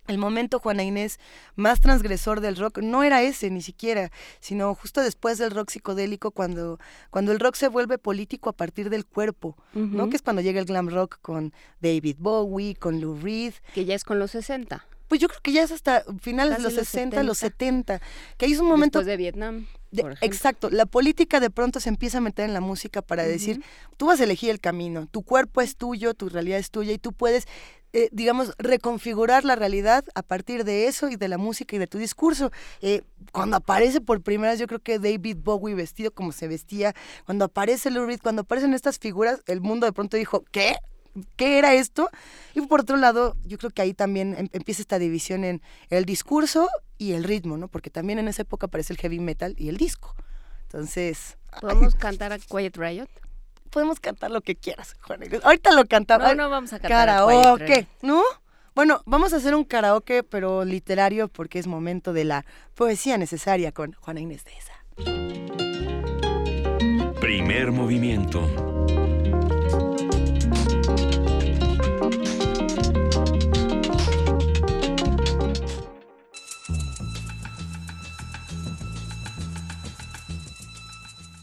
el 0.07 0.17
momento, 0.17 0.59
Juana 0.59 0.83
Inés, 0.83 1.19
más 1.55 1.79
transgresor 1.79 2.41
del 2.41 2.57
rock 2.57 2.79
no 2.79 3.03
era 3.03 3.21
ese 3.21 3.49
ni 3.49 3.61
siquiera, 3.61 4.11
sino 4.39 4.73
justo 4.75 5.01
después 5.01 5.37
del 5.37 5.51
rock 5.51 5.69
psicodélico, 5.69 6.31
cuando, 6.31 6.79
cuando 7.09 7.31
el 7.31 7.39
rock 7.39 7.55
se 7.55 7.67
vuelve 7.67 7.97
político 7.97 8.49
a 8.49 8.53
partir 8.53 8.89
del 8.89 9.05
cuerpo, 9.05 9.55
¿no? 9.73 10.09
Que 10.09 10.15
es 10.15 10.21
cuando 10.21 10.41
llega 10.41 10.59
el 10.59 10.65
glam 10.65 10.89
rock 10.89 11.19
con 11.21 11.53
David 11.79 12.17
Bowie, 12.19 12.75
con 12.75 12.99
Lou 12.99 13.17
Reed. 13.19 13.53
Que 13.73 13.85
ya 13.85 13.95
es 13.95 14.03
con 14.03 14.19
los 14.19 14.31
60. 14.31 14.85
Pues 15.07 15.21
yo 15.21 15.27
creo 15.27 15.41
que 15.41 15.51
ya 15.51 15.63
es 15.63 15.71
hasta 15.71 16.03
finales 16.21 16.57
de 16.57 16.63
los 16.63 16.73
los 16.73 16.87
60, 16.87 17.23
los 17.23 17.37
70, 17.37 18.01
que 18.37 18.45
es 18.45 18.59
un 18.59 18.67
momento... 18.67 18.99
Después 18.99 19.07
de 19.07 19.17
Vietnam. 19.17 19.67
De- 19.91 20.03
exacto, 20.21 20.71
la 20.71 20.87
política 20.87 21.39
de 21.39 21.51
pronto 21.51 21.79
se 21.79 21.89
empieza 21.89 22.17
a 22.17 22.21
meter 22.21 22.45
en 22.45 22.53
la 22.53 22.61
música 22.61 23.03
para 23.03 23.23
decir, 23.23 23.61
tú 23.95 24.07
vas 24.07 24.19
a 24.19 24.23
elegir 24.23 24.49
el 24.49 24.59
camino, 24.59 25.05
tu 25.05 25.21
cuerpo 25.21 25.61
es 25.61 25.75
tuyo, 25.75 26.15
tu 26.15 26.29
realidad 26.29 26.57
es 26.57 26.71
tuya 26.71 26.93
y 26.93 26.97
tú 26.97 27.13
puedes, 27.13 27.45
eh, 27.91 28.09
digamos, 28.11 28.53
reconfigurar 28.57 29.45
la 29.45 29.55
realidad 29.55 30.03
a 30.15 30.23
partir 30.23 30.63
de 30.63 30.87
eso 30.87 31.09
y 31.09 31.15
de 31.15 31.27
la 31.27 31.37
música 31.37 31.75
y 31.75 31.79
de 31.79 31.85
tu 31.85 31.99
discurso. 31.99 32.51
Eh, 32.81 33.03
cuando 33.31 33.57
aparece 33.57 34.01
por 34.01 34.19
primera 34.23 34.53
vez, 34.53 34.59
yo 34.59 34.65
creo 34.65 34.79
que 34.79 34.97
David 34.97 35.37
Bowie 35.43 35.75
vestido 35.75 36.09
como 36.09 36.31
se 36.31 36.47
vestía, 36.47 36.95
cuando 37.25 37.45
aparece 37.45 37.91
Lou 37.91 38.07
Reed, 38.07 38.19
cuando 38.19 38.41
aparecen 38.41 38.73
estas 38.73 38.97
figuras, 38.97 39.41
el 39.45 39.61
mundo 39.61 39.85
de 39.85 39.93
pronto 39.93 40.17
dijo, 40.17 40.43
¿qué? 40.51 40.75
¿Qué 41.35 41.59
era 41.59 41.73
esto? 41.73 42.09
Y 42.55 42.61
por 42.61 42.81
otro 42.81 42.97
lado, 42.97 43.35
yo 43.45 43.57
creo 43.57 43.71
que 43.71 43.81
ahí 43.81 43.93
también 43.93 44.35
em- 44.37 44.49
empieza 44.51 44.81
esta 44.81 44.99
división 44.99 45.43
en 45.43 45.61
el 45.89 46.05
discurso 46.05 46.69
y 46.97 47.13
el 47.13 47.23
ritmo, 47.23 47.57
¿no? 47.57 47.67
Porque 47.67 47.89
también 47.89 48.19
en 48.19 48.27
esa 48.27 48.41
época 48.43 48.65
aparece 48.67 48.93
el 48.93 48.99
heavy 48.99 49.19
metal 49.19 49.55
y 49.57 49.69
el 49.69 49.77
disco. 49.77 50.15
Entonces, 50.63 51.37
¿Podemos 51.61 51.93
cantar 51.95 52.33
a 52.33 52.39
Quiet 52.39 52.75
Riot? 52.77 53.07
podemos 53.69 53.99
cantar 53.99 54.29
lo 54.29 54.41
que 54.41 54.55
quieras, 54.55 54.95
Juan 55.01 55.23
Inés. 55.23 55.41
Ahorita 55.43 55.71
lo 55.71 55.85
cantamos. 55.85 56.27
No, 56.29 56.43
no 56.43 56.49
vamos 56.51 56.73
a 56.73 56.79
cantar 56.79 57.09
a 57.09 57.25
Quiet 57.25 57.41
Karaoke, 57.41 57.75
Riot. 57.75 57.87
¿no? 58.03 58.21
Bueno, 58.75 59.01
vamos 59.05 59.33
a 59.33 59.37
hacer 59.37 59.53
un 59.55 59.63
karaoke, 59.65 60.23
pero 60.23 60.63
literario, 60.65 61.27
porque 61.27 61.59
es 61.59 61.67
momento 61.67 62.13
de 62.13 62.23
la 62.23 62.45
poesía 62.75 63.17
necesaria 63.17 63.71
con 63.71 63.93
Juana 63.93 64.19
Inés 64.19 64.43
de 64.45 64.51
esa. 64.57 64.73
Primer 67.19 67.71
movimiento. 67.71 68.72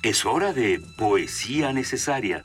Es 0.02 0.24
hora 0.24 0.54
de 0.54 0.80
poesía 0.96 1.74
necesaria. 1.74 2.42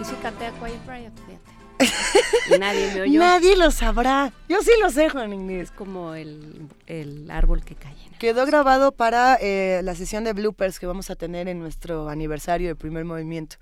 Y 0.00 0.04
sí 0.04 0.14
canté 0.22 0.46
a 0.46 0.52
Quiet 0.52 0.86
Riot, 0.86 1.12
fíjate. 1.26 2.54
Y 2.54 2.58
nadie 2.60 2.94
me 2.94 3.00
oyó. 3.00 3.18
Nadie 3.18 3.56
lo 3.56 3.72
sabrá. 3.72 4.32
Yo 4.48 4.62
sí 4.62 4.70
lo 4.80 4.90
sé, 4.90 5.08
Juan 5.08 5.32
Inés. 5.32 5.64
Es 5.64 5.70
como 5.72 6.14
el, 6.14 6.68
el 6.86 7.28
árbol 7.32 7.64
que 7.64 7.74
cae. 7.74 7.96
Quedó 8.20 8.46
grabado 8.46 8.92
para 8.92 9.36
eh, 9.40 9.80
la 9.82 9.96
sesión 9.96 10.22
de 10.22 10.32
bloopers 10.32 10.78
que 10.78 10.86
vamos 10.86 11.10
a 11.10 11.16
tener 11.16 11.48
en 11.48 11.58
nuestro 11.58 12.08
aniversario 12.08 12.68
de 12.68 12.76
primer 12.76 13.04
movimiento. 13.04 13.56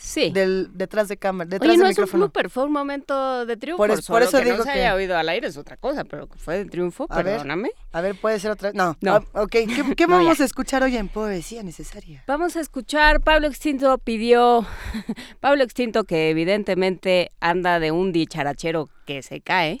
Sí. 0.00 0.30
Del, 0.30 0.68
detrás 0.74 1.08
de 1.08 1.16
cámara, 1.16 1.48
detrás 1.50 1.68
Oye, 1.68 1.72
del 1.72 1.80
no 1.80 1.86
es 1.86 1.98
un 1.98 2.02
micrófono. 2.02 2.24
blooper, 2.26 2.50
fue 2.50 2.64
un 2.64 2.72
momento 2.72 3.44
de 3.46 3.56
triunfo. 3.56 3.78
Por 3.78 3.90
es- 3.90 4.06
por 4.06 4.22
eso 4.22 4.38
que 4.38 4.44
digo 4.44 4.56
no 4.58 4.62
se 4.64 4.72
que- 4.72 4.78
haya 4.78 4.94
oído 4.94 5.16
al 5.16 5.28
aire 5.28 5.46
es 5.48 5.56
otra 5.56 5.76
cosa, 5.76 6.04
pero 6.04 6.28
fue 6.36 6.58
de 6.58 6.64
triunfo, 6.66 7.06
A 7.10 7.16
ver. 7.16 7.24
perdóname. 7.36 7.70
A 7.92 8.00
ver, 8.00 8.14
puede 8.14 8.38
ser 8.40 8.50
otra. 8.52 8.72
No, 8.72 8.96
No. 9.00 9.16
Ah, 9.34 9.42
ok, 9.42 9.50
¿qué, 9.50 9.66
qué 9.96 10.06
No, 10.08 10.18
vamos 10.18 10.38
ya. 10.38 10.44
a 10.44 10.46
escuchar 10.46 10.82
hoy 10.82 10.96
en 10.96 11.08
Poesía 11.08 11.62
Necesaria? 11.62 12.22
Vamos 12.26 12.56
a 12.56 12.60
escuchar, 12.60 13.20
Pablo 13.20 13.46
Extinto 13.48 13.98
pidió, 13.98 14.64
Pablo 15.40 15.62
Extinto 15.64 16.04
que 16.04 16.30
evidentemente 16.30 17.30
anda 17.40 17.80
de 17.80 17.90
un 17.92 18.12
dicharachero 18.12 18.88
que 19.06 19.22
se 19.22 19.40
cae, 19.40 19.80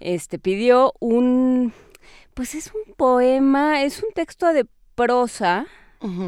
este 0.00 0.38
pidió 0.38 0.92
un, 1.00 1.72
pues 2.34 2.54
es 2.54 2.70
un 2.74 2.94
poema, 2.94 3.82
es 3.82 4.02
un 4.02 4.10
texto 4.12 4.52
de 4.52 4.66
prosa, 4.94 5.66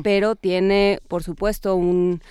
pero 0.03 0.37
tiene 0.37 1.01
por 1.09 1.23
supuesto 1.23 1.75
un 1.77 2.23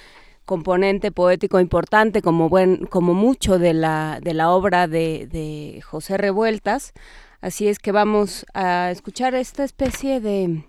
componente 0.46 1.12
poético 1.12 1.60
importante 1.60 2.22
como 2.22 2.50
buen, 2.50 2.86
como 2.86 3.14
mucho 3.14 3.60
de 3.60 3.74
la, 3.74 4.20
de 4.22 4.34
la 4.34 4.52
obra 4.52 4.88
de, 4.88 5.28
de 5.32 5.82
José 5.82 6.18
Revueltas. 6.18 6.94
Así 7.42 7.68
es 7.68 7.80
que 7.80 7.92
vamos 7.92 8.46
a 8.54 8.92
escuchar 8.92 9.36
esta 9.36 9.64
especie 9.64 10.22
de 10.22 10.64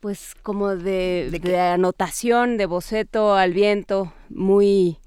pues 0.00 0.34
como 0.42 0.76
de, 0.76 1.36
de 1.42 1.58
anotación, 1.58 2.58
de 2.58 2.66
boceto 2.66 3.34
al 3.34 3.52
viento, 3.52 4.12
muy, 4.28 4.98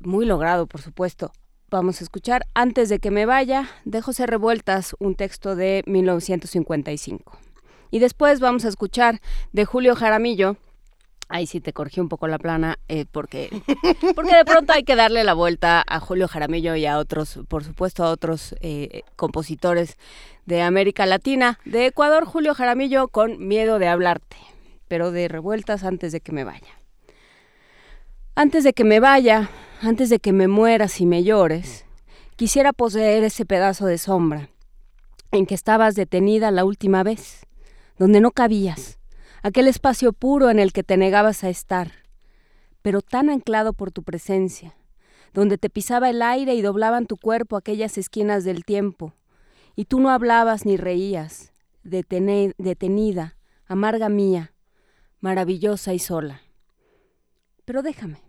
muy 0.00 0.26
logrado, 0.26 0.66
por 0.66 0.80
supuesto. 0.80 1.32
Vamos 1.70 2.00
a 2.00 2.04
escuchar 2.04 2.46
Antes 2.54 2.88
de 2.88 2.98
que 2.98 3.10
me 3.10 3.26
vaya, 3.26 3.68
de 3.84 4.00
José 4.00 4.26
Revueltas, 4.26 4.94
un 5.00 5.14
texto 5.14 5.56
de 5.56 5.82
1955. 5.86 7.36
Y 7.90 7.98
después 7.98 8.40
vamos 8.40 8.64
a 8.64 8.68
escuchar 8.68 9.20
de 9.52 9.64
Julio 9.64 9.96
Jaramillo, 9.96 10.56
ahí 11.28 11.46
sí 11.46 11.60
te 11.60 11.72
corregí 11.72 12.00
un 12.00 12.08
poco 12.08 12.28
la 12.28 12.38
plana, 12.38 12.78
eh, 12.88 13.04
porque, 13.10 13.50
porque 14.14 14.36
de 14.36 14.44
pronto 14.44 14.72
hay 14.72 14.82
que 14.82 14.96
darle 14.96 15.24
la 15.24 15.34
vuelta 15.34 15.82
a 15.86 16.00
Julio 16.00 16.28
Jaramillo 16.28 16.74
y 16.74 16.86
a 16.86 16.98
otros, 16.98 17.40
por 17.48 17.64
supuesto, 17.64 18.04
a 18.04 18.10
otros 18.10 18.54
eh, 18.60 19.02
compositores 19.16 19.96
de 20.46 20.62
América 20.62 21.06
Latina. 21.06 21.58
De 21.64 21.86
Ecuador, 21.86 22.24
Julio 22.24 22.54
Jaramillo 22.54 23.08
con 23.08 23.46
Miedo 23.46 23.78
de 23.78 23.88
hablarte, 23.88 24.36
pero 24.88 25.10
de 25.10 25.28
revueltas 25.28 25.84
antes 25.84 26.12
de 26.12 26.20
que 26.20 26.32
me 26.32 26.44
vaya. 26.44 26.78
Antes 28.34 28.64
de 28.64 28.72
que 28.72 28.84
me 28.84 29.00
vaya, 29.00 29.50
antes 29.82 30.10
de 30.10 30.18
que 30.20 30.32
me 30.32 30.48
mueras 30.48 31.00
y 31.00 31.06
me 31.06 31.24
llores, 31.24 31.84
Quisiera 32.38 32.72
poseer 32.72 33.24
ese 33.24 33.44
pedazo 33.44 33.86
de 33.86 33.98
sombra 33.98 34.48
en 35.32 35.44
que 35.44 35.56
estabas 35.56 35.96
detenida 35.96 36.52
la 36.52 36.64
última 36.64 37.02
vez, 37.02 37.44
donde 37.98 38.20
no 38.20 38.30
cabías, 38.30 38.97
aquel 39.42 39.68
espacio 39.68 40.12
puro 40.12 40.50
en 40.50 40.58
el 40.58 40.72
que 40.72 40.82
te 40.82 40.96
negabas 40.96 41.44
a 41.44 41.48
estar, 41.48 41.92
pero 42.82 43.02
tan 43.02 43.30
anclado 43.30 43.72
por 43.72 43.92
tu 43.92 44.02
presencia, 44.02 44.74
donde 45.34 45.58
te 45.58 45.70
pisaba 45.70 46.10
el 46.10 46.22
aire 46.22 46.54
y 46.54 46.62
doblaban 46.62 47.06
tu 47.06 47.16
cuerpo 47.16 47.56
aquellas 47.56 47.98
esquinas 47.98 48.44
del 48.44 48.64
tiempo, 48.64 49.14
y 49.76 49.84
tú 49.84 50.00
no 50.00 50.10
hablabas 50.10 50.66
ni 50.66 50.76
reías, 50.76 51.52
detenida, 51.82 53.36
amarga 53.66 54.08
mía, 54.08 54.54
maravillosa 55.20 55.94
y 55.94 55.98
sola. 55.98 56.42
Pero 57.64 57.82
déjame, 57.82 58.22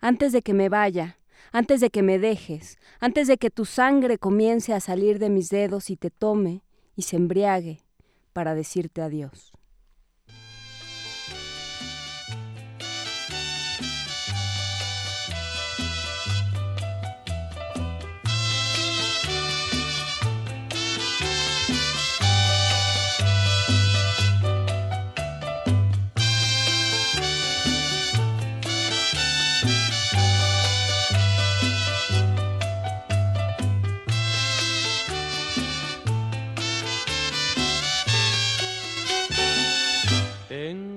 antes 0.00 0.32
de 0.32 0.42
que 0.42 0.54
me 0.54 0.68
vaya, 0.68 1.18
antes 1.52 1.80
de 1.80 1.90
que 1.90 2.02
me 2.02 2.18
dejes, 2.18 2.78
antes 3.00 3.28
de 3.28 3.38
que 3.38 3.50
tu 3.50 3.64
sangre 3.64 4.18
comience 4.18 4.72
a 4.74 4.80
salir 4.80 5.18
de 5.18 5.30
mis 5.30 5.48
dedos 5.48 5.90
y 5.90 5.96
te 5.96 6.10
tome 6.10 6.62
y 6.94 7.02
se 7.02 7.16
embriague 7.16 7.82
para 8.32 8.54
decirte 8.54 9.00
adiós. 9.00 9.52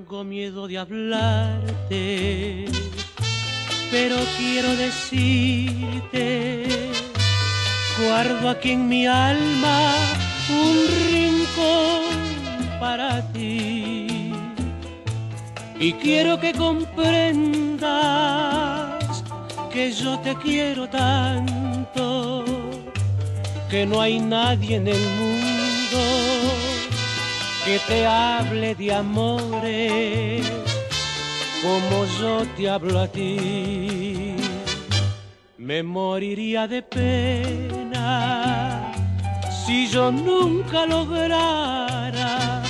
Tengo 0.09 0.23
miedo 0.23 0.67
de 0.67 0.79
hablarte, 0.79 2.65
pero 3.91 4.15
quiero 4.39 4.75
decirte, 4.75 6.65
guardo 8.03 8.49
aquí 8.49 8.71
en 8.71 8.87
mi 8.87 9.05
alma 9.05 9.93
un 10.49 10.87
rincón 11.11 12.09
para 12.79 13.21
ti. 13.33 14.33
Y 15.79 15.93
quiero 16.01 16.39
que 16.39 16.53
comprendas 16.53 17.93
que 19.71 19.91
yo 19.91 20.17
te 20.21 20.33
quiero 20.37 20.89
tanto, 20.89 22.43
que 23.69 23.85
no 23.85 24.01
hay 24.01 24.19
nadie 24.19 24.77
en 24.77 24.87
el 24.87 25.01
mundo 25.19 26.78
que 27.69 27.79
te 27.87 28.07
hable 28.07 28.73
de 28.73 28.91
amores 28.91 30.43
como 31.61 32.05
yo 32.19 32.43
te 32.57 32.67
hablo 32.67 32.99
a 32.99 33.07
ti. 33.07 34.35
Me 35.59 35.83
moriría 35.83 36.67
de 36.67 36.81
pena 36.81 38.11
si 39.65 39.87
yo 39.87 40.11
nunca 40.11 40.87
lograra 40.87 42.63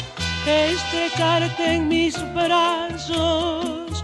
estrecharte 0.45 1.75
en 1.75 1.87
mis 1.87 2.15
brazos 2.33 4.03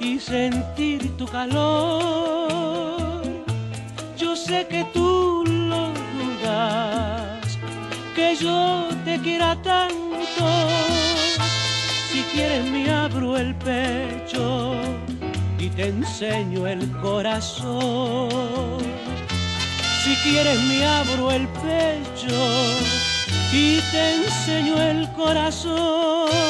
y 0.00 0.18
sentir 0.18 1.14
tu 1.18 1.26
calor. 1.26 3.20
Yo 4.16 4.34
sé 4.34 4.66
que 4.70 4.86
tú 4.94 5.44
lo 5.46 5.92
dudas, 6.14 7.19
que 8.14 8.36
yo 8.36 8.88
te 9.04 9.18
quiera 9.20 9.56
tanto. 9.62 10.46
Si 12.10 12.22
quieres 12.32 12.64
me 12.64 12.90
abro 12.90 13.36
el 13.36 13.54
pecho 13.56 14.74
y 15.58 15.68
te 15.68 15.88
enseño 15.88 16.66
el 16.66 16.90
corazón. 17.00 18.28
Si 20.02 20.14
quieres 20.22 20.60
me 20.62 20.84
abro 20.84 21.30
el 21.30 21.46
pecho 21.48 22.38
y 23.52 23.80
te 23.92 24.14
enseño 24.14 24.80
el 24.80 25.10
corazón. 25.12 26.49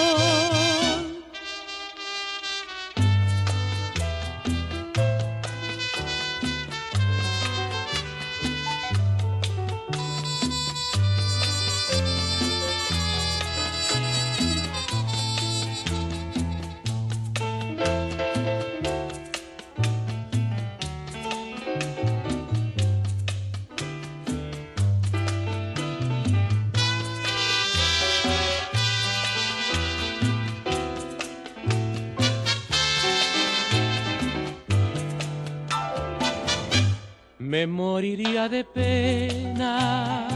De 38.48 38.64
pena 38.64 40.26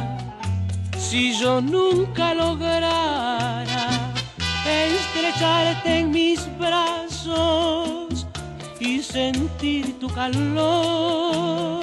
si 0.98 1.32
yo 1.38 1.60
nunca 1.60 2.34
lograra 2.34 3.88
estrecharte 4.66 6.00
en 6.00 6.10
mis 6.10 6.40
brazos 6.58 8.26
y 8.78 9.00
sentir 9.00 9.98
tu 9.98 10.08
calor. 10.08 11.82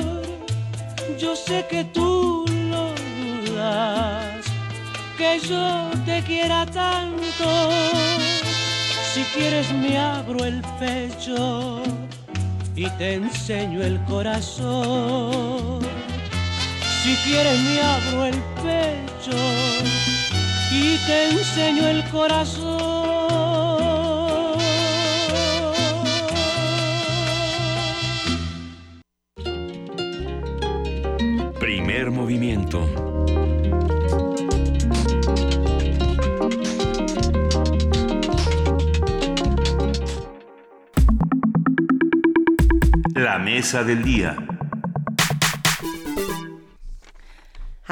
Yo 1.17 1.35
sé 1.35 1.65
que 1.69 1.83
tú 1.85 2.45
lo 2.69 2.93
dudas, 3.45 4.45
que 5.17 5.39
yo 5.39 5.89
te 6.05 6.21
quiera 6.23 6.65
tanto. 6.65 7.71
Si 9.13 9.23
quieres 9.35 9.71
me 9.73 9.97
abro 9.97 10.45
el 10.45 10.61
pecho 10.79 11.81
y 12.75 12.89
te 12.91 13.15
enseño 13.15 13.81
el 13.81 13.99
corazón. 14.05 15.70
Si 17.03 17.15
quieres 17.23 17.59
me 17.61 17.81
abro 17.81 18.25
el 18.25 18.35
pecho 18.61 19.35
y 20.71 20.97
te 21.07 21.29
enseño 21.31 21.87
el 21.87 22.03
corazón. 22.11 22.79
Primer 31.59 32.11
movimiento. 32.11 32.87
La 43.15 43.39
mesa 43.39 43.83
del 43.83 44.03
día. 44.03 44.50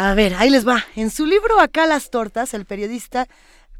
A 0.01 0.13
ver, 0.13 0.33
ahí 0.35 0.49
les 0.49 0.65
va. 0.65 0.85
En 0.95 1.09
su 1.09 1.25
libro 1.25 1.59
Acá 1.59 1.85
las 1.85 2.09
tortas, 2.09 2.53
el 2.53 2.63
periodista 2.63 3.27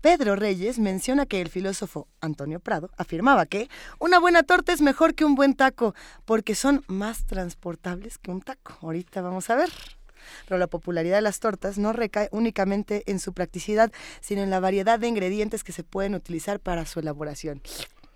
Pedro 0.01 0.35
Reyes 0.35 0.77
menciona 0.77 1.25
que 1.25 1.39
el 1.39 1.47
filósofo 1.47 2.09
Antonio 2.19 2.59
Prado 2.59 2.89
afirmaba 2.97 3.45
que 3.45 3.69
una 3.99 4.19
buena 4.19 4.43
torta 4.43 4.73
es 4.73 4.81
mejor 4.81 5.15
que 5.15 5.23
un 5.23 5.35
buen 5.35 5.53
taco 5.53 5.95
porque 6.25 6.55
son 6.55 6.83
más 6.87 7.25
transportables 7.25 8.17
que 8.17 8.31
un 8.31 8.41
taco. 8.41 8.77
Ahorita 8.81 9.21
vamos 9.21 9.49
a 9.49 9.55
ver. 9.55 9.69
Pero 10.45 10.57
la 10.57 10.67
popularidad 10.67 11.15
de 11.15 11.21
las 11.21 11.39
tortas 11.39 11.77
no 11.77 11.93
recae 11.93 12.27
únicamente 12.33 13.03
en 13.05 13.21
su 13.21 13.31
practicidad, 13.31 13.89
sino 14.19 14.43
en 14.43 14.49
la 14.49 14.59
variedad 14.59 14.99
de 14.99 15.07
ingredientes 15.07 15.63
que 15.63 15.71
se 15.71 15.85
pueden 15.85 16.15
utilizar 16.15 16.59
para 16.59 16.85
su 16.85 16.99
elaboración. 16.99 17.61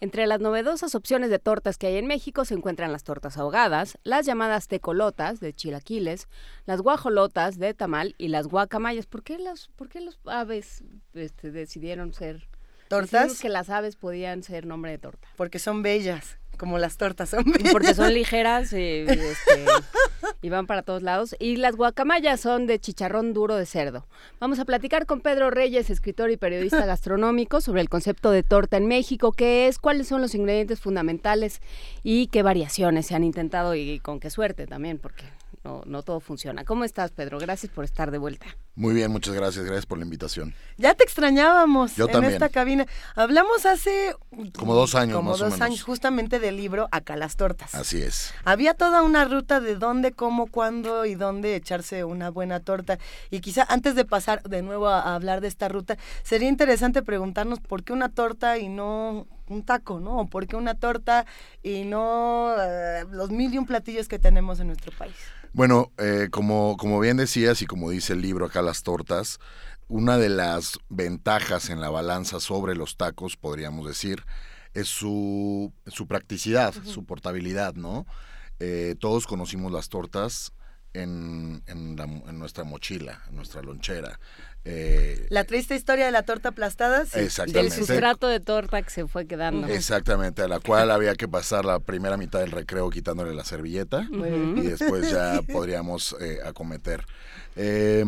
Entre 0.03 0.27
las 0.27 0.41
novedosas 0.41 0.95
opciones 0.95 1.29
de 1.29 1.39
tortas 1.39 1.77
que 1.77 1.87
hay 1.87 1.95
en 1.95 2.07
México 2.07 2.43
se 2.43 2.55
encuentran 2.55 2.91
las 2.91 3.05
tortas 3.05 3.37
ahogadas, 3.37 3.97
las 4.03 4.25
llamadas 4.25 4.67
tecolotas 4.67 5.39
de 5.39 5.53
chilaquiles, 5.53 6.27
las 6.65 6.81
guajolotas 6.81 7.57
de 7.57 7.73
tamal 7.73 8.13
y 8.17 8.27
las 8.27 8.47
guacamayas. 8.47 9.05
¿Por 9.05 9.23
qué 9.23 9.39
las, 9.39 9.69
por 9.77 9.87
qué 9.87 10.01
los 10.01 10.19
aves 10.25 10.83
este, 11.13 11.51
decidieron 11.51 12.13
ser 12.13 12.49
¿Tortas? 12.89 13.11
decidimos 13.11 13.41
que 13.41 13.47
las 13.47 13.69
aves 13.69 13.95
podían 13.95 14.43
ser 14.43 14.65
nombre 14.65 14.91
de 14.91 14.97
torta? 14.97 15.25
Porque 15.37 15.57
son 15.57 15.83
bellas, 15.83 16.37
como 16.57 16.77
las 16.77 16.97
tortas 16.97 17.29
son 17.29 17.45
Y. 17.47 17.71
Porque 17.71 17.93
son 17.93 18.13
ligeras 18.13 18.73
eh, 18.73 19.03
este, 19.03 19.65
y 20.41 20.49
van 20.49 20.67
para 20.67 20.81
todos 20.81 21.01
lados. 21.01 21.35
Y 21.39 21.57
las 21.57 21.75
guacamayas 21.75 22.39
son 22.39 22.67
de 22.67 22.79
chicharrón 22.79 23.33
duro 23.33 23.55
de 23.55 23.65
cerdo. 23.65 24.05
Vamos 24.39 24.59
a 24.59 24.65
platicar 24.65 25.05
con 25.05 25.21
Pedro 25.21 25.49
Reyes, 25.49 25.89
escritor 25.89 26.31
y 26.31 26.37
periodista 26.37 26.85
gastronómico, 26.85 27.61
sobre 27.61 27.81
el 27.81 27.89
concepto 27.89 28.31
de 28.31 28.43
torta 28.43 28.77
en 28.77 28.87
México, 28.87 29.31
qué 29.31 29.67
es, 29.67 29.79
cuáles 29.79 30.07
son 30.07 30.21
los 30.21 30.35
ingredientes 30.35 30.79
fundamentales 30.79 31.61
y 32.03 32.27
qué 32.27 32.43
variaciones 32.43 33.05
se 33.07 33.15
han 33.15 33.23
intentado 33.23 33.75
y 33.75 33.99
con 33.99 34.19
qué 34.19 34.29
suerte 34.29 34.67
también, 34.67 34.97
porque 34.97 35.25
no, 35.63 35.81
no 35.85 36.03
todo 36.03 36.19
funciona. 36.19 36.65
¿Cómo 36.65 36.83
estás, 36.83 37.11
Pedro? 37.11 37.39
Gracias 37.39 37.71
por 37.71 37.85
estar 37.85 38.11
de 38.11 38.17
vuelta. 38.17 38.45
Muy 38.75 38.93
bien, 38.93 39.11
muchas 39.11 39.33
gracias, 39.33 39.63
gracias 39.63 39.85
por 39.85 39.97
la 39.97 40.03
invitación. 40.03 40.53
Ya 40.77 40.93
te 40.93 41.03
extrañábamos 41.03 41.95
Yo 41.95 42.05
en 42.05 42.11
también. 42.11 42.33
esta 42.33 42.49
cabina. 42.49 42.85
Hablamos 43.15 43.65
hace 43.65 44.15
Como 44.57 44.73
dos 44.75 44.95
años, 44.95 45.15
como 45.15 45.31
más 45.31 45.41
o 45.41 45.45
dos 45.45 45.53
menos. 45.53 45.65
años 45.65 45.83
justamente 45.83 46.39
del 46.39 46.57
libro 46.57 46.89
Acá 46.91 47.15
las 47.15 47.35
tortas. 47.37 47.73
Así 47.75 48.01
es. 48.01 48.33
Había 48.43 48.73
toda 48.73 49.03
una 49.03 49.25
ruta 49.25 49.59
de 49.61 49.75
dónde, 49.75 50.11
cómo, 50.11 50.47
cuándo 50.47 51.05
y 51.05 51.15
dónde 51.15 51.55
echarse 51.55 52.03
una 52.03 52.29
buena 52.29 52.59
torta. 52.59 52.97
Y 53.29 53.39
quizá 53.41 53.63
antes 53.69 53.95
de 53.95 54.05
pasar 54.05 54.41
de 54.43 54.61
nuevo 54.63 54.87
a, 54.87 54.99
a 55.01 55.15
hablar 55.15 55.39
de 55.41 55.47
esta 55.47 55.69
ruta, 55.69 55.97
sería 56.23 56.49
interesante 56.49 57.03
preguntarnos 57.03 57.59
por 57.59 57.83
qué 57.83 57.93
una 57.93 58.09
torta 58.09 58.57
y 58.57 58.67
no 58.69 59.27
un 59.47 59.63
taco, 59.63 59.99
¿no? 59.99 60.19
O 60.21 60.27
por 60.29 60.47
qué 60.47 60.55
una 60.55 60.75
torta 60.75 61.25
y 61.61 61.83
no 61.85 62.53
eh, 62.59 63.05
los 63.11 63.29
mil 63.31 63.53
y 63.53 63.57
un 63.57 63.65
platillos 63.65 64.07
que 64.07 64.19
tenemos 64.19 64.59
en 64.59 64.67
nuestro 64.67 64.91
país. 64.97 65.15
Bueno, 65.53 65.91
eh, 65.97 66.29
como, 66.31 66.77
como 66.77 66.99
bien 66.99 67.17
decías 67.17 67.61
y 67.61 67.65
como 67.65 67.89
dice 67.91 68.13
el 68.13 68.21
libro 68.21 68.45
acá 68.45 68.61
las 68.61 68.81
tortas, 68.83 69.39
una 69.87 70.17
de 70.17 70.29
las 70.29 70.79
ventajas 70.89 71.69
en 71.69 71.79
la 71.81 71.89
balanza 71.89 72.39
sobre 72.39 72.75
los 72.75 72.97
tacos, 72.97 73.37
podríamos 73.37 73.85
decir, 73.85 74.23
es 74.73 74.87
su, 74.87 75.71
su 75.85 76.07
practicidad, 76.07 76.73
su 76.73 77.05
portabilidad, 77.05 77.75
¿no? 77.75 78.07
Eh, 78.59 78.95
todos 78.99 79.27
conocimos 79.27 79.71
las 79.71 79.89
tortas 79.89 80.53
en, 80.93 81.61
en, 81.67 81.95
la- 81.97 82.05
en 82.05 82.39
nuestra 82.39 82.63
mochila, 82.63 83.21
en 83.29 83.35
nuestra 83.35 83.61
lonchera. 83.61 84.19
Eh, 84.65 85.27
La 85.29 85.43
triste 85.43 85.75
historia 85.75 86.05
de 86.05 86.11
la 86.11 86.23
torta 86.23 86.49
aplastada. 86.49 87.05
sí. 87.05 87.11
Del 87.17 87.25
Exactamente. 87.25 87.75
sustrato 87.75 88.27
de 88.27 88.39
torta 88.39 88.81
que 88.81 88.89
se 88.89 89.07
fue 89.07 89.25
quedando. 89.27 89.67
Exactamente, 89.67 90.41
a 90.41 90.47
la 90.47 90.59
cual 90.59 90.89
había 90.91 91.15
que 91.15 91.27
pasar 91.27 91.65
la 91.65 91.79
primera 91.79 92.15
mitad 92.17 92.39
del 92.39 92.51
recreo 92.51 92.89
quitándole 92.89 93.33
la 93.33 93.43
servilleta 93.43 94.07
Muy 94.09 94.29
bien. 94.29 94.57
y 94.59 94.61
después 94.67 95.11
ya 95.11 95.41
podríamos 95.51 96.15
eh, 96.21 96.39
acometer. 96.45 97.05
Eh, 97.55 98.05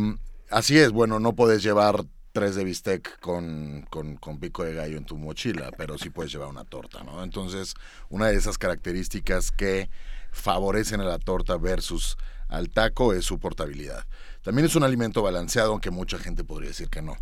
así 0.50 0.78
es, 0.78 0.92
bueno, 0.92 1.20
no 1.20 1.34
puedes 1.34 1.62
llevar 1.62 2.04
tres 2.32 2.54
de 2.54 2.64
bistec 2.64 3.18
con, 3.20 3.86
con, 3.90 4.16
con 4.16 4.38
pico 4.40 4.62
de 4.64 4.74
gallo 4.74 4.96
en 4.98 5.04
tu 5.06 5.16
mochila, 5.16 5.70
pero 5.76 5.96
sí 5.98 6.10
puedes 6.10 6.32
llevar 6.32 6.48
una 6.48 6.64
torta, 6.64 7.02
¿no? 7.02 7.22
Entonces, 7.22 7.74
una 8.10 8.28
de 8.28 8.36
esas 8.36 8.58
características 8.58 9.50
que 9.50 9.88
favorecen 10.32 11.00
a 11.00 11.04
la 11.04 11.18
torta 11.18 11.56
versus 11.56 12.16
al 12.48 12.68
taco 12.70 13.12
es 13.14 13.24
su 13.24 13.38
portabilidad. 13.38 14.04
También 14.46 14.66
es 14.66 14.76
un 14.76 14.84
alimento 14.84 15.22
balanceado, 15.22 15.72
aunque 15.72 15.90
mucha 15.90 16.18
gente 16.18 16.44
podría 16.44 16.68
decir 16.68 16.88
que 16.88 17.02
no. 17.02 17.16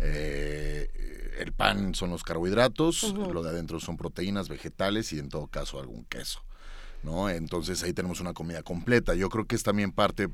Eh, 0.00 0.90
el 1.38 1.52
pan 1.52 1.94
son 1.94 2.10
los 2.10 2.24
carbohidratos, 2.24 3.14
lo 3.14 3.44
de 3.44 3.50
adentro 3.50 3.78
son 3.78 3.96
proteínas 3.96 4.48
vegetales 4.48 5.12
y 5.12 5.20
en 5.20 5.28
todo 5.28 5.46
caso 5.46 5.78
algún 5.78 6.04
queso. 6.06 6.42
¿no? 7.04 7.30
Entonces 7.30 7.80
ahí 7.84 7.92
tenemos 7.92 8.18
una 8.18 8.32
comida 8.32 8.64
completa. 8.64 9.14
Yo 9.14 9.28
creo 9.28 9.46
que 9.46 9.54
es 9.54 9.62
también 9.62 9.92
parte 9.92 10.30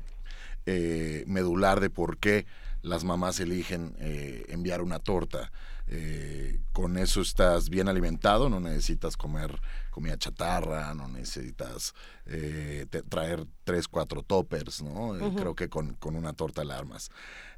eh, 0.65 1.25
medular 1.27 1.79
de 1.79 1.91
por 1.91 2.17
qué 2.17 2.47
las 2.81 3.03
mamás 3.03 3.39
eligen 3.39 3.95
eh, 3.99 4.45
enviar 4.49 4.81
una 4.81 4.97
torta. 4.97 5.51
Eh, 5.93 6.61
con 6.71 6.97
eso 6.97 7.19
estás 7.19 7.67
bien 7.69 7.89
alimentado, 7.89 8.49
no 8.49 8.61
necesitas 8.61 9.17
comer 9.17 9.59
comida 9.89 10.17
chatarra, 10.17 10.93
no 10.93 11.09
necesitas 11.09 11.93
eh, 12.25 12.85
te- 12.89 13.01
traer 13.03 13.45
tres, 13.65 13.89
cuatro 13.89 14.23
toppers, 14.23 14.81
¿no? 14.81 15.17
Eh. 15.17 15.33
Creo 15.35 15.53
que 15.53 15.67
con, 15.67 15.95
con 15.95 16.15
una 16.15 16.31
torta 16.31 16.63
la 16.63 16.77
armas. 16.77 17.09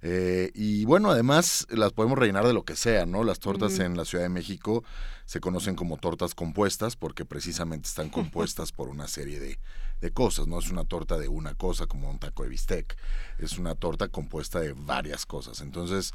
Eh, 0.01 0.49
y 0.55 0.83
bueno, 0.85 1.11
además 1.11 1.67
las 1.69 1.93
podemos 1.93 2.17
rellenar 2.17 2.47
de 2.47 2.53
lo 2.53 2.65
que 2.65 2.75
sea, 2.75 3.05
¿no? 3.05 3.23
Las 3.23 3.37
tortas 3.37 3.77
en 3.77 3.95
la 3.97 4.03
Ciudad 4.03 4.23
de 4.23 4.29
México 4.29 4.83
se 5.25 5.39
conocen 5.39 5.75
como 5.75 5.97
tortas 5.97 6.33
compuestas 6.33 6.95
porque 6.95 7.25
precisamente 7.25 7.87
están 7.87 8.09
compuestas 8.09 8.71
por 8.71 8.89
una 8.89 9.07
serie 9.07 9.39
de, 9.39 9.59
de 10.01 10.11
cosas, 10.11 10.47
no 10.47 10.57
es 10.57 10.71
una 10.71 10.85
torta 10.85 11.19
de 11.19 11.27
una 11.27 11.53
cosa 11.53 11.85
como 11.85 12.09
un 12.09 12.17
taco 12.17 12.41
de 12.41 12.49
bistec, 12.49 12.97
es 13.37 13.59
una 13.59 13.75
torta 13.75 14.07
compuesta 14.07 14.59
de 14.59 14.73
varias 14.73 15.27
cosas. 15.27 15.61
Entonces, 15.61 16.13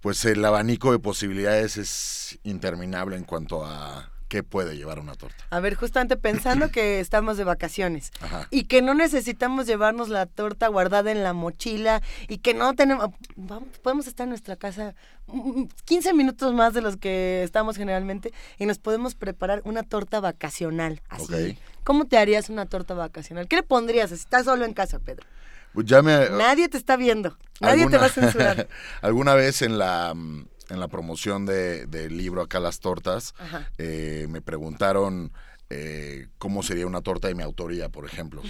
pues 0.00 0.24
el 0.24 0.44
abanico 0.44 0.92
de 0.92 0.98
posibilidades 0.98 1.76
es 1.76 2.38
interminable 2.42 3.16
en 3.16 3.24
cuanto 3.24 3.64
a 3.64 4.10
qué 4.30 4.44
puede 4.44 4.76
llevar 4.76 5.00
una 5.00 5.16
torta. 5.16 5.44
A 5.50 5.58
ver, 5.58 5.74
justamente 5.74 6.16
pensando 6.16 6.70
que 6.70 7.00
estamos 7.00 7.36
de 7.36 7.42
vacaciones 7.42 8.12
Ajá. 8.20 8.46
y 8.50 8.64
que 8.64 8.80
no 8.80 8.94
necesitamos 8.94 9.66
llevarnos 9.66 10.08
la 10.08 10.26
torta 10.26 10.68
guardada 10.68 11.10
en 11.10 11.24
la 11.24 11.32
mochila 11.32 12.00
y 12.28 12.38
que 12.38 12.54
no 12.54 12.74
tenemos, 12.74 13.08
vamos, 13.34 13.68
podemos 13.82 14.06
estar 14.06 14.24
en 14.24 14.30
nuestra 14.30 14.54
casa 14.54 14.94
mm, 15.26 15.64
15 15.84 16.14
minutos 16.14 16.54
más 16.54 16.72
de 16.74 16.80
los 16.80 16.96
que 16.96 17.42
estamos 17.42 17.76
generalmente 17.76 18.32
y 18.56 18.66
nos 18.66 18.78
podemos 18.78 19.16
preparar 19.16 19.62
una 19.64 19.82
torta 19.82 20.20
vacacional. 20.20 21.02
Así. 21.08 21.58
¿Cómo 21.82 22.04
te 22.06 22.16
harías 22.16 22.50
una 22.50 22.66
torta 22.66 22.94
vacacional? 22.94 23.48
¿Qué 23.48 23.56
le 23.56 23.62
pondrías 23.64 24.10
si 24.10 24.14
estás 24.14 24.44
solo 24.44 24.64
en 24.64 24.74
casa, 24.74 25.00
Pedro? 25.00 25.26
Pues 25.72 25.86
ya 25.86 26.02
me, 26.02 26.28
Nadie 26.30 26.68
te 26.68 26.76
está 26.76 26.96
viendo, 26.96 27.36
nadie 27.60 27.86
te 27.88 27.96
va 27.98 28.06
a 28.06 28.08
censurar. 28.08 28.68
alguna 29.02 29.34
vez 29.34 29.62
en 29.62 29.78
la 29.78 30.10
en 30.12 30.78
la 30.80 30.88
promoción 30.88 31.46
de- 31.46 31.86
del 31.86 32.16
libro 32.16 32.42
Acá 32.42 32.60
las 32.60 32.78
tortas, 32.80 33.34
eh, 33.78 34.26
me 34.28 34.40
preguntaron 34.40 35.32
eh, 35.68 36.28
cómo 36.38 36.62
sería 36.62 36.86
una 36.86 37.00
torta 37.00 37.26
de 37.28 37.34
mi 37.34 37.42
autoría, 37.42 37.88
por 37.88 38.04
ejemplo. 38.06 38.40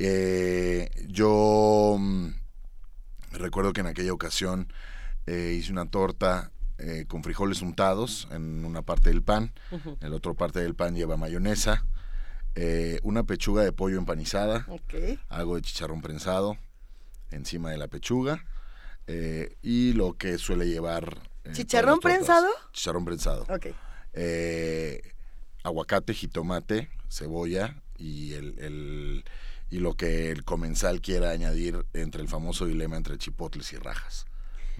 Eh, 0.00 0.88
yo 1.08 1.96
mm, 1.98 2.28
recuerdo 3.32 3.72
que 3.72 3.80
en 3.82 3.86
aquella 3.86 4.12
ocasión 4.12 4.72
eh, 5.26 5.54
hice 5.58 5.70
una 5.72 5.86
torta 5.86 6.50
con 7.08 7.22
frijoles 7.22 7.60
untados 7.60 8.26
en 8.30 8.64
una 8.64 8.80
parte 8.80 9.10
del 9.10 9.22
pan, 9.22 9.52
Ujú. 9.70 9.98
en 10.00 10.10
la 10.10 10.16
otra 10.16 10.32
parte 10.32 10.60
del 10.60 10.74
pan 10.74 10.94
lleva 10.94 11.18
mayonesa, 11.18 11.84
eh, 12.54 12.98
una 13.02 13.24
pechuga 13.24 13.62
de 13.62 13.72
pollo 13.72 13.98
empanizada, 13.98 14.66
algo 15.28 15.56
de 15.56 15.62
chicharrón 15.62 16.02
prensado 16.02 16.56
encima 17.30 17.70
de 17.70 17.78
la 17.78 17.88
pechuga 17.88 18.44
eh, 19.06 19.56
y 19.62 19.92
lo 19.92 20.14
que 20.14 20.36
suele 20.38 20.66
llevar. 20.68 21.18
eh, 21.44 21.52
¿Chicharrón 21.52 22.00
prensado? 22.00 22.48
Chicharrón 22.72 23.04
prensado. 23.04 23.46
Ok. 23.48 23.68
Eh, 24.12 25.00
aguacate, 25.62 26.14
jitomate, 26.14 26.88
cebolla 27.08 27.80
y 27.98 28.34
el, 28.34 28.58
el- 28.58 29.24
y 29.70 29.78
lo 29.78 29.94
que 29.94 30.30
el 30.32 30.44
comensal 30.44 31.00
quiera 31.00 31.30
añadir 31.30 31.86
entre 31.92 32.22
el 32.22 32.28
famoso 32.28 32.66
dilema 32.66 32.96
entre 32.96 33.16
chipotles 33.18 33.72
y 33.72 33.76
rajas. 33.76 34.26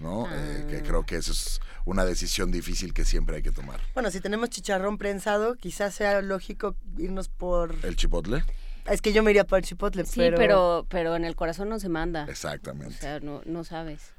¿No? 0.01 0.27
Eh, 0.31 0.65
que 0.69 0.81
creo 0.81 1.05
que 1.05 1.15
eso 1.17 1.31
es 1.31 1.59
una 1.85 2.03
decisión 2.05 2.51
difícil 2.51 2.93
que 2.93 3.05
siempre 3.05 3.37
hay 3.37 3.41
que 3.43 3.51
tomar. 3.51 3.79
Bueno, 3.93 4.11
si 4.11 4.19
tenemos 4.19 4.49
chicharrón 4.49 4.97
prensado, 4.97 5.55
quizás 5.55 5.93
sea 5.95 6.21
lógico 6.21 6.75
irnos 6.97 7.29
por... 7.29 7.75
¿El 7.83 7.95
chipotle? 7.95 8.43
Es 8.89 9.01
que 9.01 9.13
yo 9.13 9.21
me 9.23 9.31
iría 9.31 9.45
por 9.45 9.59
el 9.59 9.65
chipotle, 9.65 10.05
Sí, 10.05 10.19
pero... 10.19 10.37
pero... 10.37 10.85
pero 10.89 11.15
en 11.15 11.23
el 11.25 11.35
corazón 11.35 11.69
no 11.69 11.79
se 11.79 11.87
manda. 11.89 12.25
Exactamente. 12.27 12.95
O 12.95 12.99
sea, 12.99 13.19
no, 13.19 13.41
no 13.45 13.63
sabes. 13.63 14.13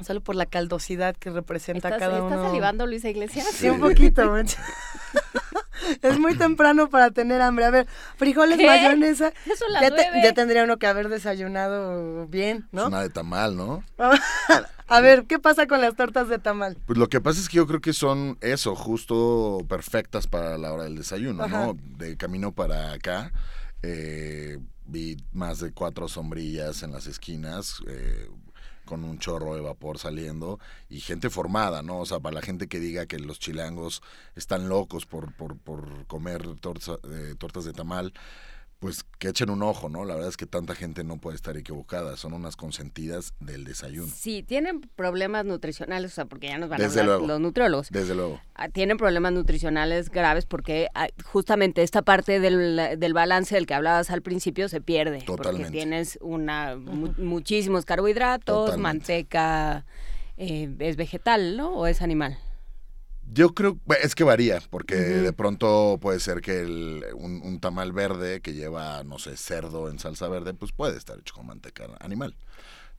Solo 0.00 0.20
por 0.22 0.36
la 0.36 0.46
caldosidad 0.46 1.16
que 1.16 1.30
representa 1.30 1.88
¿Estás, 1.88 2.00
cada 2.00 2.18
¿estás 2.18 2.32
uno. 2.38 2.46
salivando, 2.48 2.86
Luisa 2.86 3.08
Iglesias? 3.10 3.46
Sí, 3.52 3.68
un 3.68 3.80
poquito, 3.80 4.30
mancha. 4.30 4.62
Es 6.02 6.18
muy 6.18 6.36
temprano 6.36 6.90
para 6.90 7.10
tener 7.10 7.40
hambre. 7.40 7.64
A 7.64 7.70
ver, 7.70 7.86
frijoles, 8.16 8.58
¿Qué? 8.58 8.66
mayonesa. 8.66 9.32
Ya 9.46 9.56
son 9.56 9.72
las 9.72 9.82
ya, 9.82 9.90
te- 9.90 10.22
ya 10.22 10.32
tendría 10.34 10.64
uno 10.64 10.78
que 10.78 10.86
haber 10.86 11.08
desayunado 11.08 12.26
bien, 12.26 12.68
¿no? 12.72 12.82
Es 12.82 12.88
una 12.88 13.02
de 13.02 13.10
tamal, 13.10 13.56
¿no? 13.56 13.84
A 14.90 15.00
ver, 15.00 15.24
¿qué 15.26 15.38
pasa 15.38 15.66
con 15.66 15.80
las 15.82 15.94
tortas 15.96 16.28
de 16.28 16.38
tamal? 16.38 16.76
Pues 16.86 16.98
lo 16.98 17.08
que 17.08 17.20
pasa 17.20 17.40
es 17.40 17.48
que 17.48 17.58
yo 17.58 17.66
creo 17.66 17.80
que 17.80 17.92
son 17.92 18.38
eso, 18.40 18.74
justo 18.74 19.58
perfectas 19.68 20.26
para 20.26 20.56
la 20.56 20.72
hora 20.72 20.84
del 20.84 20.96
desayuno, 20.96 21.44
Ajá. 21.44 21.66
¿no? 21.66 21.76
De 21.98 22.16
camino 22.16 22.52
para 22.52 22.92
acá, 22.92 23.32
eh, 23.82 24.58
vi 24.86 25.16
más 25.32 25.60
de 25.60 25.72
cuatro 25.72 26.08
sombrillas 26.08 26.82
en 26.82 26.92
las 26.92 27.06
esquinas, 27.06 27.80
eh, 27.86 28.28
con 28.88 29.04
un 29.04 29.18
chorro 29.18 29.54
de 29.54 29.60
vapor 29.60 29.98
saliendo, 29.98 30.58
y 30.88 31.00
gente 31.00 31.28
formada, 31.28 31.82
¿no? 31.82 31.98
O 31.98 32.06
sea, 32.06 32.20
para 32.20 32.36
la 32.36 32.40
gente 32.40 32.68
que 32.68 32.80
diga 32.80 33.04
que 33.04 33.18
los 33.18 33.38
chilangos 33.38 34.02
están 34.34 34.70
locos 34.70 35.04
por, 35.04 35.34
por, 35.34 35.58
por 35.58 36.06
comer 36.06 36.42
eh, 36.46 37.34
tortas 37.38 37.64
de 37.66 37.74
tamal, 37.74 38.14
pues 38.78 39.04
que 39.18 39.28
echen 39.28 39.50
un 39.50 39.62
ojo, 39.64 39.88
¿no? 39.88 40.04
La 40.04 40.14
verdad 40.14 40.28
es 40.30 40.36
que 40.36 40.46
tanta 40.46 40.74
gente 40.76 41.02
no 41.02 41.18
puede 41.18 41.34
estar 41.34 41.56
equivocada, 41.56 42.16
son 42.16 42.32
unas 42.32 42.54
consentidas 42.54 43.34
del 43.40 43.64
desayuno. 43.64 44.12
Sí, 44.14 44.44
tienen 44.44 44.80
problemas 44.94 45.44
nutricionales, 45.44 46.12
o 46.12 46.14
sea, 46.14 46.24
porque 46.26 46.46
ya 46.46 46.58
nos 46.58 46.68
van 46.68 46.78
Desde 46.78 47.00
a 47.00 47.02
hablar 47.02 47.16
luego. 47.18 47.26
los 47.26 47.40
nutriólogos. 47.40 47.88
Desde 47.90 48.14
luego. 48.14 48.40
Ah, 48.54 48.68
Tienen 48.68 48.96
problemas 48.96 49.32
nutricionales 49.32 50.10
graves 50.10 50.46
porque 50.46 50.88
ah, 50.94 51.08
justamente 51.24 51.82
esta 51.82 52.02
parte 52.02 52.38
del, 52.38 52.80
del 52.98 53.14
balance 53.14 53.54
del 53.56 53.66
que 53.66 53.74
hablabas 53.74 54.10
al 54.10 54.22
principio 54.22 54.68
se 54.68 54.80
pierde. 54.80 55.24
Porque 55.26 55.42
Totalmente. 55.42 55.72
tienes 55.72 56.18
una 56.22 56.76
mu- 56.76 57.14
muchísimos 57.18 57.84
carbohidratos, 57.84 58.66
Totalmente. 58.66 58.82
manteca, 58.82 59.84
eh, 60.36 60.72
es 60.78 60.94
vegetal, 60.96 61.56
¿no? 61.56 61.74
¿O 61.74 61.86
es 61.88 62.00
animal? 62.00 62.38
Yo 63.30 63.54
creo, 63.54 63.78
es 64.02 64.14
que 64.14 64.24
varía, 64.24 64.60
porque 64.70 64.96
de 64.96 65.32
pronto 65.32 65.98
puede 66.00 66.18
ser 66.20 66.40
que 66.40 66.60
el- 66.60 67.04
un, 67.14 67.42
un 67.42 67.60
tamal 67.60 67.92
verde 67.92 68.40
que 68.40 68.54
lleva, 68.54 69.04
no 69.04 69.18
sé, 69.18 69.36
cerdo 69.36 69.90
en 69.90 69.98
salsa 69.98 70.28
verde, 70.28 70.54
pues 70.54 70.72
puede 70.72 70.96
estar 70.96 71.18
hecho 71.18 71.34
con 71.34 71.46
manteca 71.46 71.86
animal. 72.00 72.34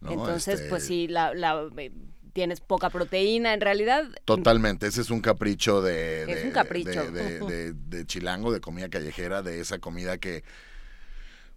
¿no? 0.01 0.11
Entonces, 0.11 0.55
Este, 0.55 0.69
pues 0.69 0.85
sí, 0.85 1.07
la, 1.07 1.33
la- 1.33 1.67
eh, 1.77 1.91
tienes 2.33 2.61
poca 2.61 2.89
proteína. 2.89 3.53
En 3.53 3.61
realidad, 3.61 4.05
Totalmente, 4.25 4.87
ese 4.87 5.01
es 5.01 5.09
un 5.09 5.19
capricho 5.19 5.81
de... 5.81 6.21
Es 6.31 6.41
de- 6.41 6.43
un 6.45 6.51
capricho. 6.51 7.11
De, 7.11 7.39
de- 7.39 7.39
de- 7.39 7.73
de 7.97 8.05
chilango, 8.05 8.51
de 8.53 8.61
comida 8.61 8.87
callejera, 8.89 9.41
de 9.41 9.59
esa 9.59 9.79
comida 9.79 10.17
que... 10.19 10.43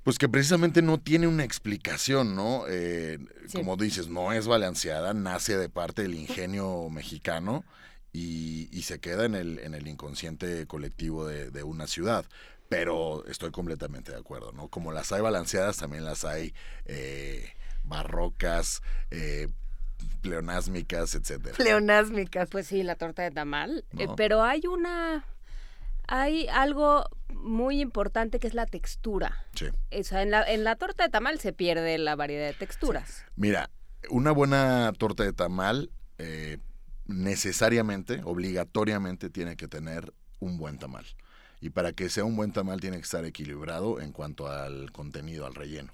Pues 0.03 0.19
que 0.19 0.29
precisamente 0.29 0.83
no 0.83 0.99
tiene 0.99 1.29
una 1.29 1.45
explicación, 1.45 2.35
¿no? 2.35 2.65
Eh, 2.69 3.19
Sí. 3.47 3.59
Como 3.59 3.77
dices, 3.77 4.09
no 4.09 4.33
es 4.33 4.47
balanceada, 4.49 5.15
nace 5.15 5.57
de 5.57 5.69
parte 5.69 6.03
del 6.03 6.15
ingenio 6.15 6.89
mexicano 6.91 7.65
y, 8.13 8.69
y 8.73 8.83
se 8.83 9.01
queda 9.01 9.25
en 9.25 9.35
el, 9.35 9.59
en 9.59 9.75
el 9.75 9.87
inconsciente 9.89 10.67
colectivo 10.67 11.27
de, 11.27 11.51
de 11.51 11.63
una 11.63 11.87
ciudad. 11.87 12.25
Pero 12.69 13.27
estoy 13.27 13.51
completamente 13.51 14.13
de 14.13 14.19
acuerdo, 14.19 14.53
¿no? 14.53 14.69
Como 14.69 14.93
las 14.93 15.13
hay 15.13 15.21
balanceadas, 15.21 15.77
también 15.77 16.07
las 16.07 16.25
hay 16.25 16.55
eh, 16.87 17.51
barrocas, 17.85 18.83
eh, 19.11 19.49
pleonásmicas, 20.23 21.15
etcétera. 21.15 21.55
Pleonásmicas. 21.57 22.49
Pues 22.49 22.67
sí, 22.67 22.83
la 22.83 22.95
torta 22.95 23.23
de 23.23 23.31
tamal. 23.31 23.85
eh, 23.99 24.07
pero 24.17 24.43
hay 24.43 24.63
una. 24.67 25.27
Hay 26.09 26.49
algo 26.49 27.05
muy 27.35 27.81
importante 27.81 28.39
que 28.39 28.47
es 28.47 28.55
la 28.55 28.65
textura. 28.65 29.45
Sí. 29.55 29.67
O 29.99 30.03
sea, 30.03 30.23
en 30.23 30.31
la, 30.31 30.43
en 30.43 30.65
la 30.65 30.77
torta 30.77 31.05
de 31.05 31.11
tamal 31.11 31.41
se 31.41 31.53
pierde 31.53 31.99
la 31.99 32.17
variedad 32.17 32.47
de 32.47 32.55
texturas. 32.55 33.25
Mira, 33.37 33.69
una 34.09 34.33
buena 34.33 34.93
torta 34.97 35.25
de 35.25 35.33
tamal 35.35 35.91
eh, 36.19 36.57
necesariamente, 37.07 38.21
obligatoriamente 38.25 39.31
tiene 39.31 39.57
que 39.57 39.69
tener 39.69 40.13
un 40.41 40.59
buen 40.59 40.79
tamal. 40.79 41.07
Y 41.61 41.71
para 41.71 41.93
que 41.93 42.09
sea 42.09 42.25
un 42.25 42.35
buen 42.37 42.53
tamal 42.53 42.81
tiene 42.81 42.97
que 42.97 43.05
estar 43.05 43.25
equilibrado 43.25 44.01
en 44.01 44.13
cuanto 44.13 44.49
al 44.51 44.91
contenido, 44.93 45.47
al 45.47 45.55
relleno. 45.55 45.93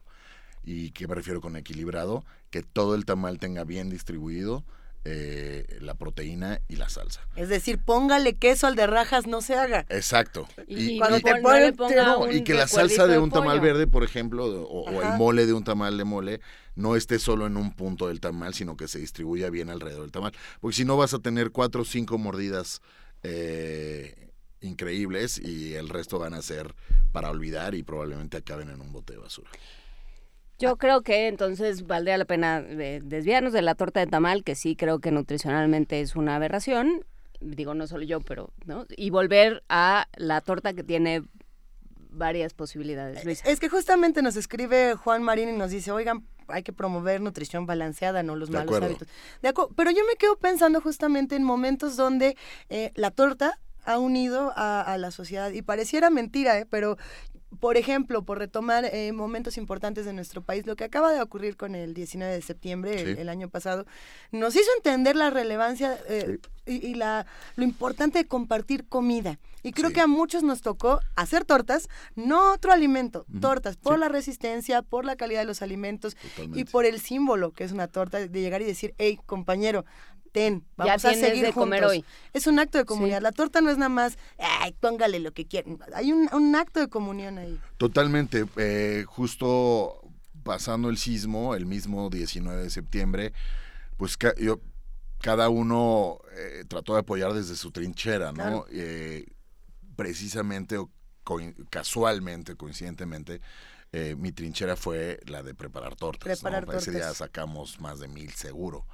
¿Y 0.65 0.91
qué 0.93 1.07
me 1.07 1.15
refiero 1.15 1.41
con 1.41 1.57
equilibrado? 1.57 2.25
Que 2.51 2.63
todo 2.63 2.95
el 2.95 3.05
tamal 3.05 3.39
tenga 3.39 3.65
bien 3.65 3.91
distribuido 3.91 4.65
eh, 5.05 5.79
la 5.81 5.95
proteína 5.95 6.61
y 6.69 6.77
la 6.77 6.89
salsa. 6.89 7.21
Es 7.37 7.49
decir, 7.49 7.79
póngale 7.79 8.35
queso 8.37 8.67
al 8.67 8.75
de 8.77 8.87
rajas, 8.87 9.27
no 9.27 9.41
se 9.41 9.55
haga. 9.55 9.87
Exacto. 9.91 10.49
Y 10.67 10.99
cuando 10.99 11.19
te 11.21 11.31
pon- 11.33 11.43
no 11.43 11.53
le 11.53 11.73
ponen- 11.73 11.77
ponga 11.77 12.05
No, 12.05 12.21
un 12.21 12.33
y 12.33 12.45
que 12.45 12.55
la 12.55 12.67
salsa 12.67 13.07
de 13.07 13.19
un 13.19 13.31
tamal 13.31 13.59
pollo. 13.59 13.63
verde, 13.73 13.87
por 13.87 14.05
ejemplo, 14.05 14.45
o, 14.47 14.91
o 14.91 15.03
el 15.03 15.17
mole 15.19 15.47
de 15.47 15.53
un 15.53 15.65
tamal 15.65 15.97
de 15.97 16.05
mole, 16.05 16.41
no 16.79 16.95
esté 16.95 17.19
solo 17.19 17.47
en 17.47 17.57
un 17.57 17.73
punto 17.73 18.09
del 18.09 18.21
tamal, 18.21 18.55
sino 18.55 18.77
que 18.77 18.89
se 18.89 19.01
distribuya 19.01 19.51
bien 19.51 19.69
alrededor 19.69 20.03
del 20.03 20.13
tamal. 20.13 20.33
Porque 20.61 20.77
si 20.77 20.85
no 20.85 20.97
vas 20.97 21.13
a 21.13 21.19
tener 21.19 21.51
cuatro 21.51 21.83
o 21.83 21.85
cinco 21.85 22.19
mordidas 22.19 22.81
eh, 23.25 24.31
increíbles 24.61 25.39
y 25.39 25.75
el 25.75 25.89
resto 25.89 26.19
van 26.19 26.35
a 26.35 26.43
ser 26.43 26.75
para 27.13 27.31
olvidar 27.31 27.75
y 27.75 27.83
probablemente 27.83 28.37
acaben 28.37 28.71
en 28.71 28.81
un 28.81 28.93
bote 28.93 29.15
de 29.15 29.19
basura. 29.19 29.51
Yo 30.61 30.77
creo 30.77 31.03
que 31.03 31.29
entonces 31.29 31.87
valdría 31.87 32.17
la 32.17 32.25
pena 32.25 32.59
eh, 32.59 33.01
desviarnos 33.03 33.53
de 33.53 33.63
la 33.63 33.75
torta 33.75 34.01
de 34.01 34.07
tamal, 34.07 34.45
que 34.45 34.55
sí 34.55 34.77
creo 34.77 35.01
que 35.01 35.11
nutricionalmente 35.11 36.01
es 36.01 36.17
una 36.17 36.37
aberración. 36.37 37.05
Digo, 37.41 37.75
no 37.75 37.87
solo 37.87 38.05
yo, 38.05 38.21
pero, 38.21 38.51
¿no? 38.67 38.85
Y 38.97 39.11
volver 39.11 39.63
a 39.69 40.09
la 40.17 40.41
torta 40.41 40.75
que 40.75 40.83
tiene 40.83 41.23
varias 42.19 42.53
posibilidades. 42.53 43.25
Luisa. 43.25 43.49
Es 43.49 43.61
que 43.61 43.69
justamente 43.69 44.21
nos 44.21 44.37
escribe 44.37 44.95
Juan 44.95 45.23
Marín 45.23 45.49
y 45.49 45.53
nos 45.57 45.71
dice, 45.71 45.91
oigan, 45.93 46.27
hay 46.49 46.63
que 46.63 46.73
promover 46.73 47.21
nutrición 47.21 47.67
balanceada, 47.67 48.23
no 48.23 48.35
los 48.37 48.51
De 48.51 48.59
malos 48.59 48.69
acuerdo. 48.77 48.87
hábitos. 48.87 49.09
De 49.43 49.55
acu- 49.55 49.73
Pero 49.77 49.91
yo 49.91 50.05
me 50.07 50.17
quedo 50.17 50.37
pensando 50.37 50.81
justamente 50.81 51.37
en 51.37 51.45
momentos 51.45 51.97
donde 51.97 52.37
eh, 52.69 52.91
la 52.95 53.11
torta 53.11 53.59
ha 53.85 53.99
unido 53.99 54.53
a, 54.57 54.83
a 54.83 54.99
la 54.99 55.11
sociedad 55.11 55.51
y 55.51 55.63
pareciera 55.63 56.11
mentira, 56.11 56.59
¿eh? 56.59 56.67
pero 56.69 56.99
por 57.61 57.77
ejemplo, 57.77 58.23
por 58.25 58.39
retomar 58.39 58.85
eh, 58.85 59.11
momentos 59.13 59.57
importantes 59.57 60.05
de 60.05 60.13
nuestro 60.13 60.43
país, 60.43 60.67
lo 60.67 60.77
que 60.77 60.85
acaba 60.85 61.13
de 61.13 61.21
ocurrir 61.23 61.57
con 61.57 61.75
el 61.75 61.95
19 61.95 62.33
de 62.33 62.43
septiembre, 62.43 63.01
el, 63.01 63.15
Sí. 63.17 63.21
el 63.23 63.29
año 63.29 63.49
pasado, 63.49 63.87
nos 64.33 64.55
hizo 64.55 64.69
entender 64.77 65.17
la 65.17 65.31
relevancia 65.31 65.99
eh, 66.09 66.39
y, 66.67 66.87
y 66.87 66.95
la, 66.95 67.27
lo 67.57 67.65
importante 67.65 68.19
de 68.19 68.27
compartir 68.27 68.87
comida. 68.87 69.39
Y 69.63 69.73
creo 69.73 69.91
que 69.91 70.01
a 70.01 70.07
muchos 70.07 70.43
nos 70.43 70.61
tocó 70.61 71.01
hacer 71.17 71.45
tortas, 71.45 71.89
no 72.15 72.53
otro 72.53 72.71
alimento, 72.73 73.27
tortas, 73.41 73.77
por 73.77 73.99
la 73.99 74.09
resistencia, 74.09 74.83
por 74.83 75.05
la 75.05 75.17
calidad 75.17 75.41
de 75.41 75.47
los 75.47 75.63
alimentos 75.63 76.17
y 76.55 76.65
por 76.65 76.85
el 76.85 77.01
símbolo 77.01 77.53
que 77.53 77.65
es 77.65 77.73
una 77.73 77.89
torta, 77.89 78.19
de 78.19 78.41
llegar 78.41 78.63
y 78.63 78.67
decir, 78.67 78.95
hey, 78.99 79.19
compañero, 79.27 79.85
ten, 80.29 80.61
Ya 80.79 80.85
vamos 80.85 81.05
a 81.05 81.15
seguir 81.15 81.45
de 81.45 81.53
comer 81.53 81.81
juntos". 81.85 81.97
hoy. 81.99 82.05
Es 82.33 82.47
un 82.47 82.59
acto 82.59 82.79
de 82.79 82.85
comunidad. 82.85 83.21
La 83.23 83.33
torta 83.33 83.61
no 83.61 83.71
es 83.71 83.77
nada 83.79 83.89
más, 83.89 84.17
ay, 84.39 84.73
póngale 84.81 85.19
lo 85.21 85.33
que 85.33 85.47
quieran. 85.47 85.79
Hay 85.95 86.13
un, 86.13 86.29
un 86.33 86.55
acto 86.57 86.81
de 86.81 86.89
comunión 86.89 87.39
ahí. 87.39 87.59
Totalmente. 87.77 88.45
eh, 88.57 89.05
justo 89.07 90.01
pasando 90.45 90.89
el 90.89 90.97
sismo, 90.99 91.55
el 91.55 91.67
mismo 91.67 92.09
19 92.11 92.63
de 92.63 92.71
septiembre, 92.71 93.33
pues 93.97 94.17
ca- 94.17 94.35
yo, 94.37 94.61
cada 95.21 95.49
uno 95.49 96.19
eh, 96.37 96.65
trató 96.69 96.95
de 96.95 97.01
apoyar 97.01 97.33
desde 97.35 97.57
su 97.57 97.71
trinchera, 97.73 98.29
¿no? 98.29 98.35
Claro. 98.35 98.67
Eh, 98.71 99.27
precisamente 99.97 100.79
o 100.79 100.91
casualmente, 101.71 102.55
coincidentemente, 102.57 103.41
eh, 103.93 104.15
mi 104.19 104.33
trinchera 104.33 104.77
fue 104.77 105.19
la 105.27 105.43
de 105.43 105.55
preparar 105.55 105.97
tortas. 105.97 106.43
¿no? 106.43 106.51
Preparar 106.51 106.77
Ese 106.77 106.91
día 106.91 107.01
tortas. 107.01 107.17
sacamos 107.19 107.81
más 107.81 107.99
de 108.01 108.09
mil 108.09 108.31
seguro. 108.33 108.87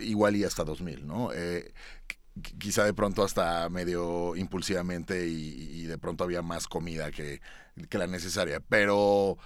Igual 0.00 0.36
y 0.36 0.44
hasta 0.44 0.64
dos 0.64 0.80
mil, 0.80 1.06
¿no? 1.06 1.32
Eh, 1.32 1.72
qu- 2.36 2.58
quizá 2.58 2.84
de 2.84 2.94
pronto 2.94 3.24
hasta 3.24 3.68
medio 3.70 4.36
impulsivamente 4.36 5.28
y, 5.28 5.82
y 5.82 5.86
de 5.86 5.98
pronto 5.98 6.24
había 6.24 6.42
más 6.42 6.68
comida 6.68 7.10
que, 7.10 7.40
que 7.90 7.98
la 7.98 8.06
necesaria, 8.06 8.60
pero, 8.68 9.38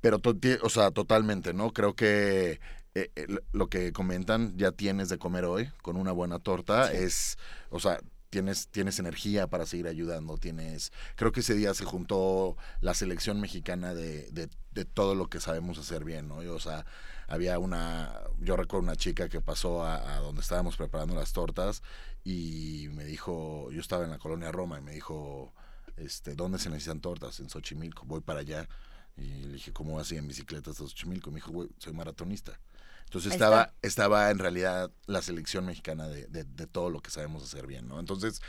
pero 0.00 0.20
o 0.62 0.68
sea, 0.70 0.90
totalmente, 0.90 1.52
¿no? 1.54 1.72
Creo 1.72 1.94
que 1.94 2.60
eh, 2.94 3.10
eh, 3.16 3.26
lo- 3.52 3.68
que 3.68 3.92
comentan, 3.92 4.56
ya 4.56 4.72
tienes 4.72 5.08
de 5.08 5.18
comer 5.18 5.44
hoy 5.44 5.70
con 5.82 5.96
una 5.96 6.12
buena 6.12 6.38
torta, 6.38 6.92
es, 6.92 7.38
o 7.70 7.80
sea, 7.80 8.00
tienes, 8.30 8.68
tienes 8.68 8.98
energía 8.98 9.46
para 9.48 9.66
seguir 9.66 9.88
ayudando, 9.88 10.36
tienes, 10.38 10.92
creo 11.16 11.32
que 11.32 11.40
ese 11.40 11.54
día 11.54 11.74
se 11.74 11.84
juntó 11.84 12.56
la 12.80 12.94
selección 12.94 13.40
mexicana 13.40 13.94
de, 13.94 14.30
de, 14.32 14.48
de 14.72 14.84
todo 14.84 15.14
lo 15.14 15.28
que 15.28 15.40
sabemos 15.40 15.78
hacer 15.78 16.04
bien, 16.04 16.28
¿no? 16.28 16.42
Y, 16.42 16.46
o 16.48 16.60
sea, 16.60 16.86
había 17.28 17.58
una, 17.58 18.12
yo 18.40 18.56
recuerdo 18.56 18.82
una 18.84 18.96
chica 18.96 19.28
que 19.28 19.40
pasó 19.40 19.84
a, 19.84 20.16
a 20.16 20.20
donde 20.20 20.40
estábamos 20.40 20.76
preparando 20.76 21.14
las 21.14 21.32
tortas 21.32 21.82
y 22.24 22.88
me 22.92 23.04
dijo, 23.04 23.70
yo 23.70 23.80
estaba 23.80 24.04
en 24.04 24.10
la 24.10 24.18
colonia 24.18 24.50
Roma 24.50 24.78
y 24.78 24.82
me 24.82 24.92
dijo, 24.92 25.52
este, 25.96 26.34
¿dónde 26.34 26.58
se 26.58 26.68
necesitan 26.70 27.00
tortas? 27.00 27.38
En 27.40 27.48
Xochimilco, 27.50 28.04
voy 28.06 28.20
para 28.20 28.40
allá. 28.40 28.68
Y 29.16 29.44
le 29.44 29.52
dije, 29.54 29.72
¿cómo 29.72 29.94
vas 29.96 30.10
a 30.10 30.14
ir 30.14 30.20
en 30.20 30.28
bicicleta 30.28 30.70
hasta 30.70 30.84
Xochimilco? 30.84 31.30
Me 31.30 31.36
dijo, 31.36 31.50
güey, 31.52 31.68
soy 31.78 31.92
maratonista. 31.92 32.58
Entonces 33.04 33.32
estaba, 33.32 33.72
estaba 33.82 34.30
en 34.30 34.38
realidad 34.38 34.90
la 35.06 35.22
selección 35.22 35.64
mexicana 35.64 36.08
de, 36.08 36.26
de- 36.26 36.44
de 36.44 36.66
todo 36.66 36.90
lo 36.90 37.00
que 37.00 37.10
sabemos 37.10 37.42
hacer 37.42 37.66
bien, 37.66 37.88
¿no? 37.88 37.98
Entonces, 38.00 38.42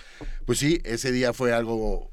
pues 0.46 0.60
sí, 0.60 0.82
ese 0.84 1.12
día 1.12 1.32
fue 1.34 1.54
algo 1.54 2.12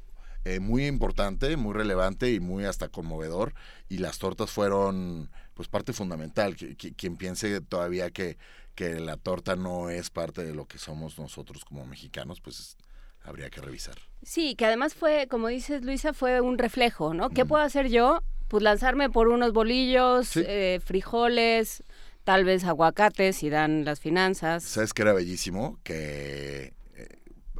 eh, 0.55 0.59
muy 0.59 0.85
importante, 0.85 1.57
muy 1.57 1.73
relevante 1.73 2.31
y 2.31 2.39
muy 2.39 2.65
hasta 2.65 2.89
conmovedor. 2.89 3.53
Y 3.89 3.97
las 3.97 4.17
tortas 4.19 4.49
fueron, 4.51 5.29
pues, 5.53 5.67
parte 5.67 5.93
fundamental. 5.93 6.55
Qui- 6.55 6.95
Quien 6.95 7.17
piense 7.17 7.61
todavía 7.61 8.11
que, 8.11 8.37
que 8.75 8.99
la 8.99 9.17
torta 9.17 9.55
no 9.55 9.89
es 9.89 10.09
parte 10.09 10.43
de 10.43 10.53
lo 10.53 10.65
que 10.65 10.77
somos 10.77 11.17
nosotros 11.19 11.65
como 11.65 11.85
mexicanos, 11.85 12.41
pues 12.41 12.77
habría 13.23 13.49
que 13.49 13.59
revisar. 13.61 13.95
Sí, 14.23 14.55
que 14.55 14.65
además 14.65 14.93
fue, 14.93 15.27
como 15.27 15.47
dices 15.49 15.83
Luisa, 15.83 16.13
fue 16.13 16.39
un 16.41 16.57
reflejo, 16.57 17.13
¿no? 17.13 17.29
¿Qué 17.29 17.45
puedo 17.45 17.63
hacer 17.63 17.89
yo? 17.89 18.21
Pues 18.47 18.63
lanzarme 18.63 19.09
por 19.09 19.27
unos 19.27 19.51
bolillos, 19.51 20.37
eh, 20.37 20.79
frijoles, 20.83 21.83
tal 22.23 22.45
vez 22.45 22.63
aguacates 22.63 23.35
si 23.37 23.49
dan 23.49 23.83
las 23.83 23.99
finanzas. 23.99 24.63
¿Sabes 24.63 24.93
qué 24.93 25.01
era 25.01 25.13
bellísimo? 25.13 25.79
Que 25.83 26.73
eh, 26.95 27.09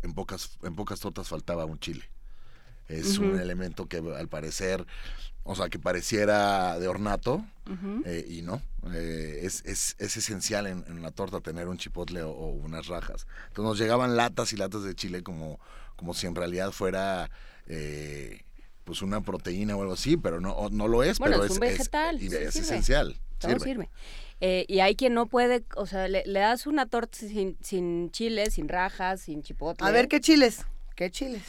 en, 0.03 0.13
pocas, 0.13 0.57
en 0.63 0.75
pocas 0.75 0.99
tortas 1.01 1.27
faltaba 1.27 1.65
un 1.65 1.79
chile. 1.79 2.05
Es 2.87 3.17
un 3.17 3.39
elemento 3.39 3.87
que 3.87 3.97
al 3.97 4.27
parecer, 4.29 4.85
o 5.43 5.55
sea, 5.55 5.69
que 5.69 5.79
pareciera 5.79 6.79
de 6.79 6.87
ornato 6.87 7.45
eh, 8.05 8.25
y 8.29 8.41
no. 8.41 8.61
Eh, 8.93 9.41
es, 9.43 9.63
es, 9.65 9.95
es 9.99 10.17
esencial 10.17 10.67
en, 10.67 10.85
en 10.87 11.01
la 11.01 11.11
torta 11.11 11.41
tener 11.41 11.67
un 11.67 11.77
chipotle 11.77 12.23
o, 12.23 12.31
o 12.31 12.47
unas 12.51 12.87
rajas. 12.87 13.27
Entonces 13.49 13.63
nos 13.69 13.77
llegaban 13.79 14.15
latas 14.15 14.53
y 14.53 14.57
latas 14.57 14.83
de 14.83 14.95
chile 14.95 15.23
como, 15.23 15.59
como 15.95 16.13
si 16.13 16.27
en 16.27 16.35
realidad 16.35 16.71
fuera... 16.71 17.29
eh, 17.67 18.41
pues 18.85 19.01
una 19.01 19.19
proteína 19.19 19.75
o 19.75 19.81
algo 19.81 19.95
así, 19.95 20.15
pero 20.15 20.39
no, 20.39 20.69
no 20.71 20.87
lo 20.87 21.03
es, 21.03 21.19
Bueno, 21.19 21.35
pero 21.35 21.43
es 21.43 21.51
es, 21.51 21.57
un 21.57 21.59
vegetal, 21.59 22.15
y 22.23 22.29
sí 22.29 22.35
es 22.37 22.53
sirve. 22.53 22.65
esencial. 22.67 23.17
Todo 23.37 23.51
sirve. 23.51 23.65
sirve. 23.65 23.89
Eh, 24.39 24.65
y 24.69 24.79
hay 24.79 24.95
quien 24.95 25.13
no 25.13 25.25
puede, 25.25 25.65
o 25.75 25.85
sea, 25.85 26.07
le, 26.07 26.23
le 26.25 26.39
das 26.39 26.67
una 26.67 26.85
torta 26.85 27.17
sin, 27.17 27.57
sin 27.61 28.11
chile, 28.11 28.49
sin 28.49 28.69
rajas, 28.69 29.19
sin 29.19 29.43
chipotle. 29.43 29.85
A 29.85 29.91
ver, 29.91 30.07
¿qué 30.07 30.21
chiles? 30.21 30.63
¿Qué 30.95 31.11
chiles? 31.11 31.41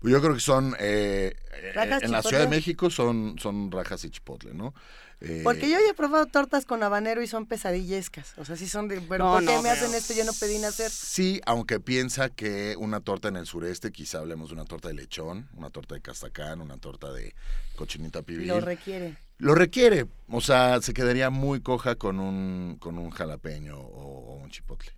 Pues 0.00 0.12
yo 0.12 0.20
creo 0.20 0.34
que 0.34 0.40
son, 0.40 0.74
eh, 0.80 1.34
eh, 1.52 1.72
Rajas, 1.74 2.02
en 2.02 2.12
la. 2.12 2.22
Ciudad 2.22 2.42
de 2.42 2.48
México 2.48 2.88
son, 2.88 3.36
son 3.38 3.70
rajas 3.70 4.02
y 4.04 4.10
chipotle, 4.10 4.54
¿no? 4.54 4.74
Eh, 5.20 5.42
Porque 5.44 5.68
yo 5.68 5.78
ya 5.78 5.90
he 5.90 5.94
probado 5.94 6.24
tortas 6.24 6.64
con 6.64 6.82
habanero 6.82 7.22
y 7.22 7.26
son 7.26 7.44
pesadillescas. 7.44 8.32
O 8.38 8.46
sea, 8.46 8.56
sí 8.56 8.66
son 8.66 8.88
de, 8.88 9.02
pero 9.02 9.24
No, 9.24 9.32
¿por 9.34 9.40
qué 9.44 9.54
no, 9.54 9.62
me 9.62 9.68
hacen 9.68 9.94
esto? 9.94 10.14
Yo 10.14 10.24
no 10.24 10.32
pedí 10.32 10.58
nacer. 10.58 10.90
Sí, 10.90 11.42
aunque 11.44 11.78
piensa 11.78 12.30
que 12.30 12.74
una 12.78 13.00
torta 13.00 13.28
en 13.28 13.36
el 13.36 13.44
sureste, 13.44 13.92
quizá 13.92 14.20
hablemos 14.20 14.48
de 14.48 14.54
una 14.54 14.64
torta 14.64 14.88
de 14.88 14.94
lechón, 14.94 15.48
una 15.54 15.68
torta 15.68 15.94
de 15.94 16.00
castacán, 16.00 16.62
una 16.62 16.78
torta 16.78 17.12
de 17.12 17.34
cochinita 17.76 18.22
pibil. 18.22 18.48
Lo 18.48 18.60
requiere. 18.60 19.18
Lo 19.36 19.54
requiere, 19.54 20.06
o 20.28 20.40
sea, 20.40 20.80
se 20.80 20.94
quedaría 20.94 21.28
muy 21.28 21.60
coja 21.60 21.96
con 21.96 22.20
un, 22.20 22.76
con 22.78 22.98
un 22.98 23.10
jalapeño 23.10 23.78
o, 23.78 24.32
o 24.32 24.34
un 24.36 24.50
chipotle. 24.50 24.92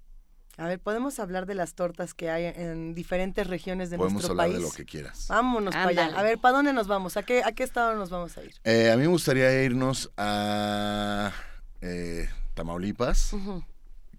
A 0.63 0.69
ver, 0.69 0.79
podemos 0.79 1.19
hablar 1.19 1.47
de 1.47 1.57
las 1.57 1.75
tortas 1.75 2.15
que 2.15 2.31
hay 2.31 2.45
en 2.45 2.95
diferentes 2.95 3.49
regiones 3.49 3.91
de 3.91 3.97
Podemos 3.97 4.13
nuestro 4.23 4.31
hablar 4.35 4.47
país. 4.47 4.59
de 4.59 4.63
lo 4.63 4.71
que 4.71 4.85
quieras. 4.85 5.27
Vámonos 5.29 5.75
para 5.75 5.89
allá. 5.89 6.17
A 6.17 6.23
ver, 6.23 6.39
¿para 6.39 6.55
dónde 6.59 6.73
nos 6.73 6.87
vamos? 6.87 7.17
¿A 7.17 7.25
qué, 7.25 7.43
¿A 7.43 7.51
qué 7.51 7.65
estado 7.65 7.97
nos 7.97 8.11
vamos 8.11 8.39
a 8.39 8.45
ir? 8.45 8.55
Eh, 8.63 8.93
a 8.93 8.97
mí 8.97 9.03
me 9.03 9.09
gustaría 9.09 9.65
irnos 9.65 10.13
a 10.17 11.33
eh, 11.81 12.29
Tamaulipas, 12.55 13.35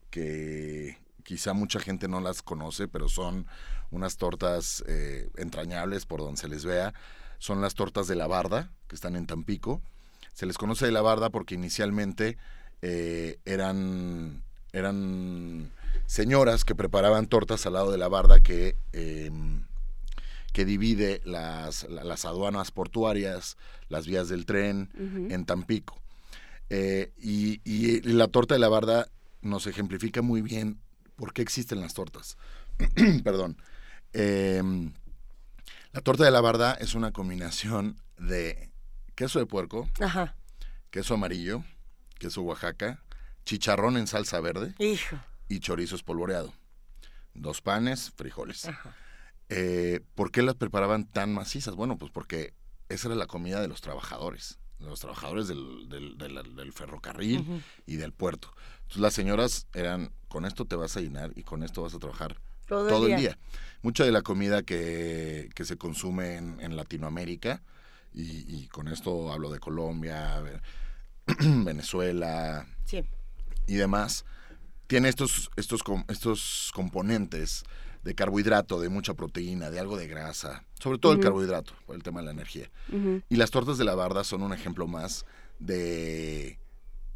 que 0.09 0.97
quizá 1.23 1.53
mucha 1.53 1.79
gente 1.79 2.09
no 2.09 2.19
las 2.19 2.41
conoce, 2.41 2.89
pero 2.89 3.07
son 3.07 3.47
unas 3.89 4.17
tortas 4.17 4.83
eh, 4.85 5.29
entrañables 5.37 6.05
por 6.05 6.19
donde 6.19 6.41
se 6.41 6.49
les 6.49 6.65
vea. 6.65 6.93
Son 7.37 7.61
las 7.61 7.73
tortas 7.73 8.09
de 8.09 8.15
la 8.15 8.27
barda, 8.27 8.69
que 8.89 8.95
están 8.95 9.15
en 9.15 9.27
Tampico. 9.27 9.81
Se 10.33 10.45
les 10.45 10.57
conoce 10.57 10.87
de 10.87 10.91
la 10.91 11.01
barda 11.01 11.29
porque 11.29 11.55
inicialmente 11.55 12.35
eh, 12.81 13.39
eran, 13.45 14.43
eran 14.73 15.71
señoras 16.05 16.63
que 16.65 16.75
preparaban 16.75 17.27
tortas 17.27 17.65
al 17.65 17.73
lado 17.73 17.91
de 17.91 17.97
la 17.97 18.07
barda 18.07 18.39
que, 18.39 18.75
em, 18.91 19.65
que 20.51 20.65
divide 20.65 21.21
las, 21.25 21.83
la- 21.89 22.03
las 22.03 22.25
aduanas 22.25 22.71
portuarias, 22.71 23.57
las 23.89 24.05
vías 24.07 24.29
del 24.29 24.45
tren 24.45 24.89
en 25.31 25.45
Tampico. 25.45 25.99
Eh, 26.69 27.11
y, 27.17 27.61
y 27.63 28.01
la 28.01 28.27
torta 28.27 28.55
de 28.55 28.59
la 28.59 28.69
barda 28.69 29.07
nos 29.41 29.67
ejemplifica 29.67 30.21
muy 30.21 30.41
bien 30.41 30.79
por 31.15 31.33
qué 31.33 31.41
existen 31.41 31.81
las 31.81 31.93
tortas. 31.93 32.37
Perdón. 33.23 33.57
Em, 34.13 34.93
la 35.91 36.01
torta 36.01 36.23
de 36.23 36.31
la 36.31 36.41
barda 36.41 36.73
es 36.73 36.95
una 36.95 37.11
combinación 37.11 37.97
de 38.17 38.69
queso 39.15 39.39
de 39.39 39.45
puerco, 39.45 39.89
Ajá. 39.99 40.35
queso 40.91 41.13
amarillo, 41.15 41.63
queso 42.19 42.41
Oaxaca, 42.41 43.01
chicharrón 43.45 43.97
en 43.97 44.07
salsa 44.07 44.39
verde 44.39 44.73
Hijo. 44.79 45.17
Y 45.55 45.59
chorizo 45.59 45.95
espolvoreado. 45.95 46.53
Dos 47.33 47.61
panes, 47.61 48.11
frijoles. 48.15 48.69
Eh, 49.49 50.01
¿Por 50.15 50.31
qué 50.31 50.41
las 50.41 50.55
preparaban 50.55 51.05
tan 51.05 51.33
macizas? 51.33 51.75
Bueno, 51.75 51.97
pues 51.97 52.11
porque 52.11 52.53
esa 52.89 53.07
era 53.07 53.15
la 53.15 53.27
comida 53.27 53.61
de 53.61 53.67
los 53.67 53.81
trabajadores, 53.81 54.59
de 54.79 54.85
los 54.85 54.99
trabajadores 54.99 55.47
del, 55.47 55.89
del- 55.89 56.17
del- 56.17 56.55
del 56.55 56.73
ferrocarril 56.73 57.63
y 57.85 57.95
del 57.97 58.13
puerto. 58.13 58.53
Entonces 58.83 59.01
las 59.01 59.13
señoras 59.13 59.67
eran, 59.73 60.11
con 60.27 60.45
esto 60.45 60.65
te 60.65 60.75
vas 60.75 60.95
a 60.97 61.01
llenar 61.01 61.31
y 61.35 61.43
con 61.43 61.63
esto 61.63 61.81
vas 61.83 61.93
a 61.93 61.99
trabajar 61.99 62.37
Todo 62.67 62.87
todo, 62.87 63.05
el 63.07 63.13
el, 63.13 63.19
día. 63.19 63.29
día. 63.31 63.39
Mucha 63.81 64.05
de 64.05 64.11
la 64.11 64.21
comida 64.21 64.63
que, 64.63 65.49
que 65.55 65.65
se 65.65 65.77
consume 65.77 66.37
en, 66.37 66.59
en 66.61 66.75
Latinoamérica, 66.75 67.61
y, 68.13 68.45
y 68.47 68.67
con 68.67 68.87
esto 68.87 69.31
hablo 69.33 69.49
de 69.51 69.59
Colombia, 69.59 70.41
Venezuela, 71.39 72.67
Sí. 72.85 73.03
y 73.67 73.75
demás, 73.75 74.25
tiene 74.87 75.09
estos, 75.09 75.49
estos, 75.55 75.81
estos 76.09 76.71
componentes 76.73 77.63
de 78.03 78.15
carbohidrato, 78.15 78.79
de 78.81 78.89
mucha 78.89 79.13
proteína, 79.13 79.69
de 79.71 79.79
algo 79.79 79.95
de 79.97 80.07
grasa, 80.07 80.63
sobre 80.79 80.97
todo 80.97 81.13
el 81.13 81.19
carbohidrato, 81.23 81.73
por 81.85 81.95
el 81.95 82.03
tema 82.03 82.19
de 82.19 82.25
la 82.25 82.31
energía. 82.31 82.69
Y 83.29 83.35
las 83.37 83.49
tortas 83.51 83.77
de 83.77 83.85
la 83.85 83.95
barda 83.95 84.23
son 84.23 84.43
un 84.43 84.51
ejemplo 84.53 84.87
más 84.87 85.25
de, 85.59 86.59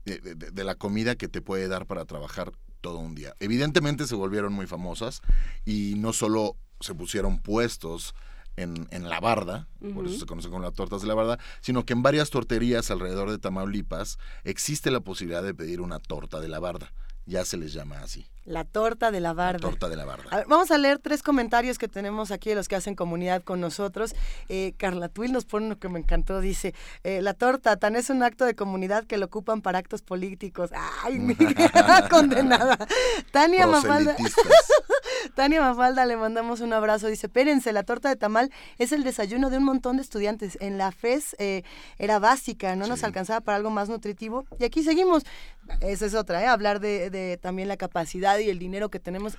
de, 0.06 0.20
de- 0.20 0.36
de 0.52 0.64
la 0.64 0.76
comida 0.76 1.16
que 1.16 1.28
te 1.28 1.42
puede 1.42 1.68
dar 1.68 1.86
para 1.86 2.06
trabajar 2.06 2.52
todo 2.82 3.00
un 3.00 3.16
día. 3.16 3.36
Evidentemente 3.40 4.08
se 4.08 4.16
volvieron 4.16 4.54
muy 4.54 4.66
famosas 4.68 5.22
y 5.66 5.96
no 5.98 6.14
solo 6.14 6.56
se 6.80 6.94
pusieron 6.96 7.40
puestos 7.40 8.16
en, 8.56 8.88
en 8.92 9.10
la 9.10 9.20
barda, 9.20 9.68
por 9.94 10.06
eso 10.08 10.20
se 10.20 10.26
conocen 10.26 10.52
como 10.52 10.64
las 10.64 10.74
tortas 10.74 11.02
de 11.02 11.08
la 11.08 11.14
barda, 11.16 11.38
sino 11.62 11.86
que 11.86 11.94
en 11.94 12.02
varias 12.02 12.30
torterías 12.30 12.90
alrededor 12.92 13.30
de 13.30 13.38
Tamaulipas 13.40 14.18
existe 14.46 14.90
la 14.90 15.00
posibilidad 15.02 15.44
de 15.44 15.54
pedir 15.54 15.82
una 15.82 16.00
torta 16.00 16.40
de 16.40 16.48
la 16.48 16.60
barda. 16.60 16.92
Ya 17.27 17.43
se 17.43 17.57
les 17.57 17.73
llama 17.73 17.99
así, 17.99 18.25
La 18.48 18.64
torta 18.64 19.11
de 19.11 19.19
la 19.19 19.34
barda. 19.34 19.59
torta 19.59 19.90
de 19.90 19.98
la 19.98 20.06
barda. 20.06 20.24
A 20.32 20.38
ver, 20.38 20.48
vamos 20.48 20.72
a 20.72 20.77
leer 20.77 21.00
tres 21.00 21.22
comentarios 21.22 21.77
que 21.77 21.90
tenemos 21.90 22.32
aquí 22.32 22.50
de 22.50 22.56
los 22.56 22.69
que 22.69 22.77
hacen 22.77 22.95
comunidad 22.95 23.43
con 23.43 23.59
nosotros. 23.59 24.16
Eh, 24.48 24.74
Carla 24.77 25.09
Tuil 25.09 25.34
nos 25.34 25.43
pone 25.43 25.66
uno 25.66 25.77
que 25.77 25.90
me 25.90 26.00
encantó, 26.00 26.40
dice, 26.40 26.74
eh, 27.03 27.22
la 27.22 27.34
torta 27.34 27.76
tan 27.76 27.98
es 27.98 28.09
un 28.09 28.24
acto 28.24 28.45
de 28.45 28.56
comunidad 28.56 29.03
que 29.03 29.17
lo 29.17 29.26
ocupan 29.26 29.61
para 29.61 29.80
actos 29.80 30.01
políticos. 30.01 30.69
¡Ay, 31.03 31.19
mi 31.19 31.35
condenada! 32.09 32.77
Tania 33.32 33.67
Mafalda, 33.67 34.16
Tania 35.35 35.59
Mafalda, 35.59 36.06
le 36.06 36.16
mandamos 36.16 36.61
un 36.61 36.72
abrazo. 36.72 37.08
Dice, 37.08 37.27
espérense, 37.27 37.74
la 37.74 37.84
torta 37.84 38.08
de 38.08 38.16
tamal 38.16 38.50
es 38.77 38.93
el 38.93 39.03
desayuno 39.03 39.50
de 39.50 39.58
un 39.58 39.66
montón 39.66 39.98
de 39.98 40.03
estudiantes. 40.03 40.58
En 40.61 40.77
la 40.77 40.93
FES 40.93 41.35
eh, 41.40 41.64
era 41.98 42.17
básica, 42.19 42.77
no 42.77 42.88
nos 42.88 43.03
alcanzaba 43.03 43.42
para 43.42 43.58
algo 43.58 43.72
más 43.72 43.90
nutritivo. 43.90 44.45
Y 44.58 44.64
aquí 44.64 44.84
seguimos. 44.84 45.24
Esa 45.82 46.06
es 46.06 46.16
otra, 46.16 46.42
¿eh? 46.42 46.48
hablar 46.48 46.80
de, 46.80 47.09
de 47.09 47.35
también 47.35 47.67
la 47.67 47.76
capacidad 47.76 48.36
y 48.41 48.49
el 48.49 48.59
dinero 48.59 48.90
que 48.90 48.99
tenemos 48.99 49.38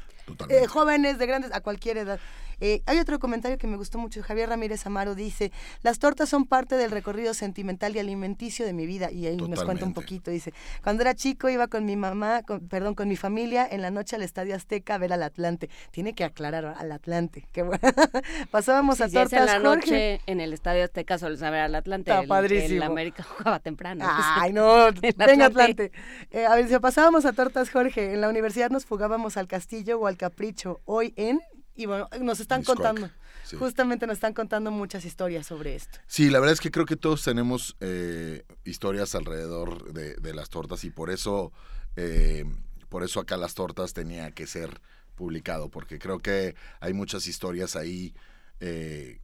eh, 0.48 0.66
jóvenes, 0.66 1.18
de 1.18 1.26
grandes, 1.26 1.52
a 1.52 1.60
cualquier 1.60 1.98
edad. 1.98 2.20
Eh, 2.60 2.82
hay 2.86 2.98
otro 2.98 3.20
comentario 3.20 3.56
que 3.56 3.68
me 3.68 3.76
gustó 3.76 3.98
mucho. 3.98 4.20
Javier 4.20 4.48
Ramírez 4.48 4.84
Amaro 4.84 5.14
dice, 5.14 5.52
las 5.82 6.00
tortas 6.00 6.28
son 6.28 6.44
parte 6.44 6.74
del 6.74 6.90
recorrido 6.90 7.32
sentimental 7.32 7.94
y 7.94 8.00
alimenticio 8.00 8.66
de 8.66 8.72
mi 8.72 8.84
vida. 8.84 9.12
Y 9.12 9.26
ahí 9.26 9.36
nos 9.36 9.62
cuenta 9.62 9.84
un 9.84 9.94
poquito. 9.94 10.32
Dice, 10.32 10.52
cuando 10.82 11.02
era 11.02 11.14
chico 11.14 11.48
iba 11.48 11.68
con 11.68 11.84
mi 11.84 11.94
mamá, 11.94 12.42
con- 12.42 12.66
perdón, 12.66 12.96
con 12.96 13.06
mi 13.08 13.14
familia 13.14 13.64
en 13.70 13.80
la 13.80 13.92
noche 13.92 14.16
al 14.16 14.22
Estadio 14.22 14.56
Azteca 14.56 14.96
a 14.96 14.98
ver 14.98 15.12
al 15.12 15.22
Atlante. 15.22 15.70
Tiene 15.92 16.14
que 16.14 16.24
aclarar 16.24 16.74
al 16.76 16.90
Atlante. 16.90 17.46
Qué 17.52 17.62
bueno. 17.62 17.78
Pasábamos 18.50 19.00
a 19.00 19.08
Si 19.08 19.16
es 19.16 19.22
tortas 19.30 19.38
en 19.38 19.46
la 19.46 19.60
Jorge. 19.68 19.90
noche 19.90 20.20
en 20.26 20.40
el 20.40 20.52
Estadio 20.52 20.82
Azteca 20.82 21.16
suele 21.16 21.36
saber 21.36 21.60
al 21.60 21.74
Atlante. 21.76 22.10
Está 22.10 22.22
el, 22.22 22.28
padrísimo. 22.28 22.74
el 22.76 22.82
América 22.82 23.22
jugaba 23.22 23.60
temprano. 23.60 24.04
Ay, 24.08 24.52
no, 24.58 24.86
venga 25.16 25.46
Atlante. 25.46 25.92
Eh, 26.32 26.44
a 26.44 26.56
ver, 26.56 26.68
si 26.68 26.76
pasábamos 26.80 27.24
a 27.24 27.32
tortas, 27.32 27.70
Jorge. 27.70 28.14
En 28.14 28.20
la 28.20 28.28
universidad 28.28 28.70
nos 28.70 28.84
fugábamos 28.84 29.36
al 29.36 29.46
Castillo 29.46 30.00
o 30.00 30.08
al 30.08 30.16
Capricho. 30.18 30.82
Hoy 30.84 31.14
en... 31.16 31.40
Y 31.74 31.86
bueno, 31.86 32.08
nos 32.20 32.40
están 32.40 32.64
contando. 32.64 33.08
sí. 33.44 33.56
Justamente 33.56 34.06
nos 34.06 34.14
están 34.14 34.34
contando 34.34 34.72
muchas 34.72 35.04
historias 35.04 35.46
sobre 35.46 35.76
esto. 35.76 36.00
Sí, 36.08 36.28
la 36.28 36.40
verdad 36.40 36.54
es 36.54 36.60
que 36.60 36.72
creo 36.72 36.86
que 36.86 36.96
todos 36.96 37.22
tenemos 37.22 37.76
eh, 37.78 38.44
historias 38.64 39.14
alrededor 39.14 39.92
de, 39.92 40.16
de 40.16 40.34
las 40.34 40.50
tortas 40.50 40.82
y 40.82 40.90
por 40.90 41.08
eso, 41.08 41.52
eh, 41.94 42.44
por 42.88 43.04
eso 43.04 43.20
acá 43.20 43.36
las 43.36 43.54
tortas 43.54 43.94
tenía 43.94 44.32
que 44.32 44.48
ser 44.48 44.80
publicado, 45.14 45.68
porque 45.68 45.98
creo 45.98 46.18
que 46.18 46.56
hay 46.80 46.94
muchas 46.94 47.26
historias 47.26 47.76
ahí 47.76 48.12
eh, 48.60 49.20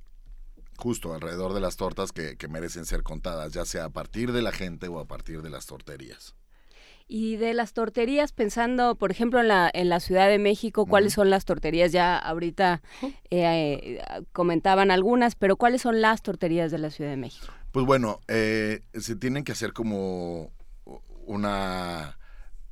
justo 0.77 1.15
alrededor 1.15 1.55
de 1.55 1.61
las 1.61 1.77
tortas 1.77 2.13
que, 2.13 2.37
que 2.37 2.49
merecen 2.49 2.85
ser 2.85 3.03
contadas, 3.03 3.53
ya 3.53 3.65
sea 3.65 3.87
a 3.87 3.91
partir 3.91 4.33
de 4.33 4.43
la 4.43 4.53
gente 4.53 4.89
o 4.89 4.99
a 4.99 5.07
partir 5.07 5.43
de 5.43 5.51
las 5.51 5.67
torterías. 5.67 6.35
Y 7.07 7.37
de 7.37 7.53
las 7.53 7.75
torterías, 7.75 8.33
pensando, 8.33 8.95
por 8.95 9.11
ejemplo, 9.11 9.41
en 9.41 9.49
la, 9.49 9.71
en 9.73 9.91
la 9.91 10.01
Ciudad 10.01 10.29
de 10.29 10.39
México, 10.39 10.87
¿cuáles 10.87 11.13
son 11.13 11.29
las 11.29 11.45
torterías? 11.45 11.93
Ya 11.93 12.17
ahorita 12.17 12.81
eh, 13.03 13.11
eh, 13.31 14.03
comentaban 14.33 14.91
algunas, 14.91 15.35
pero 15.35 15.57
¿cuáles 15.57 15.83
son 15.83 16.01
las 16.01 16.23
torterías 16.23 16.71
de 16.71 16.79
la 16.79 16.91
Ciudad 16.91 17.11
de 17.11 17.19
México? 17.19 17.53
Pues 17.73 17.85
bueno, 17.85 18.21
eh, 18.27 18.81
se 18.95 19.17
tienen 19.17 19.45
que 19.45 19.53
hacer 19.53 19.75
como 19.75 20.51
una, 21.27 22.19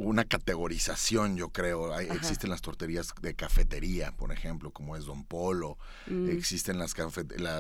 una 0.03 0.25
categorización, 0.25 1.37
yo 1.37 1.49
creo. 1.51 1.95
Hay- 1.95 2.07
existen 2.09 2.51
las 2.51 2.61
torterías 2.61 3.13
de 3.21 3.35
cafetería, 3.35 4.13
por 4.13 4.33
ejemplo, 4.33 4.71
como 4.71 4.97
es 4.97 5.05
Don 5.05 5.25
Polo. 5.25 5.79
Mm. 6.07 6.31
Existen 6.31 6.79
las, 6.79 6.95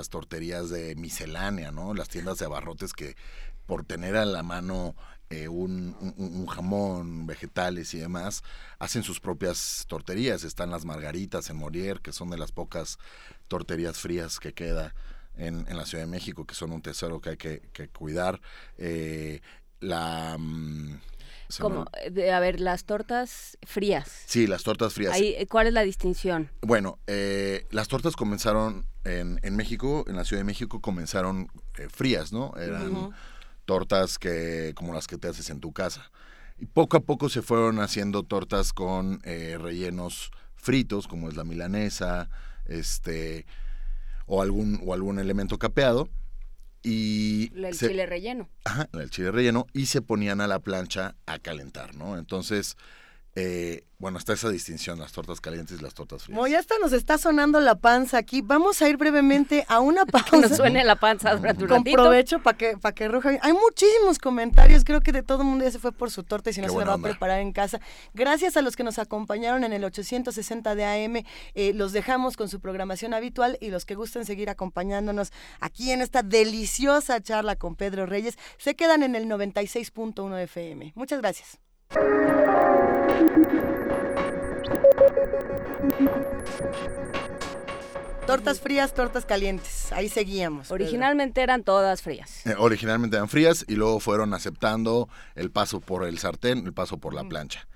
torterías 0.09 0.71
de 0.71 0.95
miscelánea, 0.97 1.71
¿no? 1.71 1.95
Las 1.95 2.09
tiendas 2.09 2.39
de 2.39 2.45
abarrotes 2.47 2.93
que 2.93 3.17
por 3.67 3.85
tener 3.85 4.17
a 4.17 4.25
la 4.25 4.43
mano 4.43 4.95
eh, 5.31 5.49
un, 5.49 5.97
un- 6.01 6.15
un 6.19 6.47
jamón, 6.47 7.27
vegetales 7.27 7.95
y 7.95 7.99
demás, 7.99 8.43
hacen 8.79 9.03
sus 9.03 9.19
propias 9.19 9.87
torterías. 9.89 10.45
Están 10.45 10.71
las 10.71 10.85
margaritas 10.85 11.49
en 11.49 11.57
Morier, 11.57 12.01
que 12.01 12.13
son 12.13 12.29
de 12.29 12.37
las 12.37 12.53
pocas 12.53 12.99
torterías 13.49 13.99
frías 13.99 14.39
que 14.41 14.53
queda 14.53 14.95
en, 15.37 15.65
en 15.69 15.77
la 15.79 15.87
Ciudad 15.87 16.05
de 16.05 16.11
México, 16.11 16.45
que 16.45 16.55
son 16.55 16.71
un 16.73 16.83
tesoro 16.83 17.21
que 17.23 17.31
hay 17.31 17.37
que, 17.39 17.63
que 17.73 17.89
cuidar. 17.89 18.43
Eh, 18.77 19.41
la... 19.81 20.37
Como, 21.61 21.85
eh, 22.03 22.11
de- 22.11 22.33
a 22.33 22.41
ver, 22.41 22.61
las 22.61 22.85
tortas 22.85 23.59
frías. 23.67 24.11
Sí, 24.27 24.47
las 24.47 24.63
tortas 24.63 24.95
frías. 24.95 25.13
Ahí, 25.13 25.35
eh, 25.37 25.47
¿Cuál 25.47 25.67
es 25.67 25.73
la 25.73 25.83
distinción? 25.83 26.51
Bueno, 26.63 26.99
eh, 27.07 27.67
las 27.71 27.89
tortas 27.89 28.17
comenzaron 28.17 28.87
en, 29.05 29.39
en 29.43 29.57
México, 29.57 30.05
en 30.07 30.17
la 30.17 30.25
Ciudad 30.25 30.41
de 30.41 30.45
México 30.45 30.81
comenzaron 30.81 31.49
eh, 31.79 31.89
frías, 31.91 32.33
¿no? 32.33 32.55
Eran 32.57 33.11
tortas 33.65 34.19
que 34.19 34.73
como 34.77 34.93
las 34.95 35.07
que 35.07 35.19
te 35.19 35.29
haces 35.29 35.51
en 35.51 35.61
tu 35.61 35.73
casa. 35.73 36.11
Y 36.59 36.67
poco 36.67 36.97
a 36.97 37.01
poco 37.01 37.29
se 37.29 37.43
fueron 37.43 37.81
haciendo 37.81 38.23
tortas 38.23 38.73
con 38.73 39.21
eh, 39.25 39.57
rellenos 39.61 40.31
fritos, 40.55 41.09
como 41.09 41.29
es 41.29 41.37
la 41.37 41.45
milanesa, 41.45 42.29
este, 42.67 43.47
o 44.27 44.43
algún, 44.43 44.81
o 44.85 44.95
algún 44.95 45.19
elemento 45.19 45.59
capeado. 45.59 46.09
Y 46.83 47.53
El 47.55 47.75
se- 47.75 47.89
chile 47.89 48.07
relleno. 48.07 48.49
Ajá, 48.65 48.89
el 48.93 49.11
chile 49.11 49.31
relleno 49.31 49.67
y 49.73 49.87
se 49.87 50.03
ponían 50.03 50.41
a 50.41 50.47
la 50.49 50.59
plancha 50.59 51.15
a 51.27 51.39
calentar, 51.39 51.95
¿no? 51.95 52.19
Entonces, 52.19 52.77
eh, 53.35 53.85
bueno, 53.99 54.19
está 54.19 54.33
esa 54.33 54.49
distinción, 54.51 54.99
las 54.99 55.13
tortas 55.13 55.41
calientes 55.41 55.79
y 55.79 55.83
las 55.83 55.95
tortas 55.95 56.25
frías. 56.25 56.37
Como 56.37 56.49
ya 56.49 56.59
hasta 56.59 56.77
nos 56.81 56.93
está 56.93 57.19
sonando 57.19 57.61
la 57.61 57.77
panza 57.77 58.19
aquí, 58.19 58.43
vamos 58.43 58.83
a 58.83 58.89
ir 58.89 58.97
brevemente 58.97 59.65
a 59.69 59.79
una 59.81 60.05
pausa. 60.05 60.27
Que 60.33 60.37
nos 60.39 60.57
suene 60.57 60.83
la 60.85 60.97
panza 60.97 61.37
durante 61.37 61.63
un 61.63 61.69
Con 61.69 61.79
ratito. 61.79 62.03
provecho 62.03 62.43
para 62.43 62.59
que, 62.59 62.77
para 62.77 62.95
que 62.95 63.07
ruja. 63.07 63.31
Hay 63.41 63.53
muchísimos 63.53 64.19
comentarios, 64.19 64.83
creo 64.85 65.01
que 65.03 65.13
de 65.13 65.23
todo 65.23 65.43
el 65.43 65.49
mundo 65.49 65.65
ya 65.65 65.71
se 65.71 65.79
fue 65.79 65.93
por 65.93 66.11
su 66.11 66.25
torta 66.25 66.51
y 66.51 66.53
si 66.53 66.61
no 66.61 66.67
Qué 66.67 66.73
se 66.73 66.79
la 66.81 66.85
va 66.85 66.95
onda. 66.97 67.09
a 67.09 67.13
preparar 67.13 67.41
en 67.41 67.53
casa. 67.53 67.81
Gracias 68.13 68.57
a 68.57 68.63
los 68.63 68.75
que 68.75 68.83
nos 68.83 68.99
acompañaron 68.99 69.63
en 69.65 69.73
el 69.73 69.85
860 69.85 70.75
de 70.75 70.85
AM, 70.85 71.25
eh, 71.55 71.73
los 71.75 71.93
dejamos 71.93 72.37
con 72.37 72.49
su 72.49 72.61
programación 72.61 73.15
habitual 73.15 73.57
y 73.61 73.71
los 73.71 73.85
que 73.85 73.95
gusten 73.95 74.25
seguir 74.27 74.51
acompañándonos 74.51 75.33
aquí 75.61 75.93
en 75.93 76.03
esta 76.03 76.23
deliciosa 76.23 77.21
charla 77.23 77.55
con 77.57 77.77
Pedro 77.77 78.07
Reyes, 78.07 78.37
se 78.59 78.75
quedan 78.75 79.03
en 79.05 79.15
el 79.15 79.27
96.1 79.27 80.39
FM. 80.43 80.93
Muchas 80.97 81.21
gracias. 81.21 81.59
Tortas 88.27 88.61
frías, 88.61 88.95
tortas 88.95 89.27
calientes. 89.27 89.93
Ahí 89.93 90.09
seguíamos. 90.09 90.69
Pedro. 90.69 90.85
Originalmente 90.85 91.43
eran 91.43 91.65
todas 91.65 92.03
frías. 92.03 92.47
Eh, 92.47 92.55
originalmente 92.57 93.17
eran 93.17 93.29
frías 93.29 93.65
y 93.69 93.75
luego 93.75 94.01
fueron 94.01 94.33
aceptando 94.33 95.09
el 95.35 95.51
paso 95.51 95.81
por 95.81 96.07
el 96.07 96.19
sartén, 96.19 96.65
el 96.65 96.73
paso 96.73 96.99
por 96.99 97.15
la 97.15 97.25
plancha. 97.25 97.67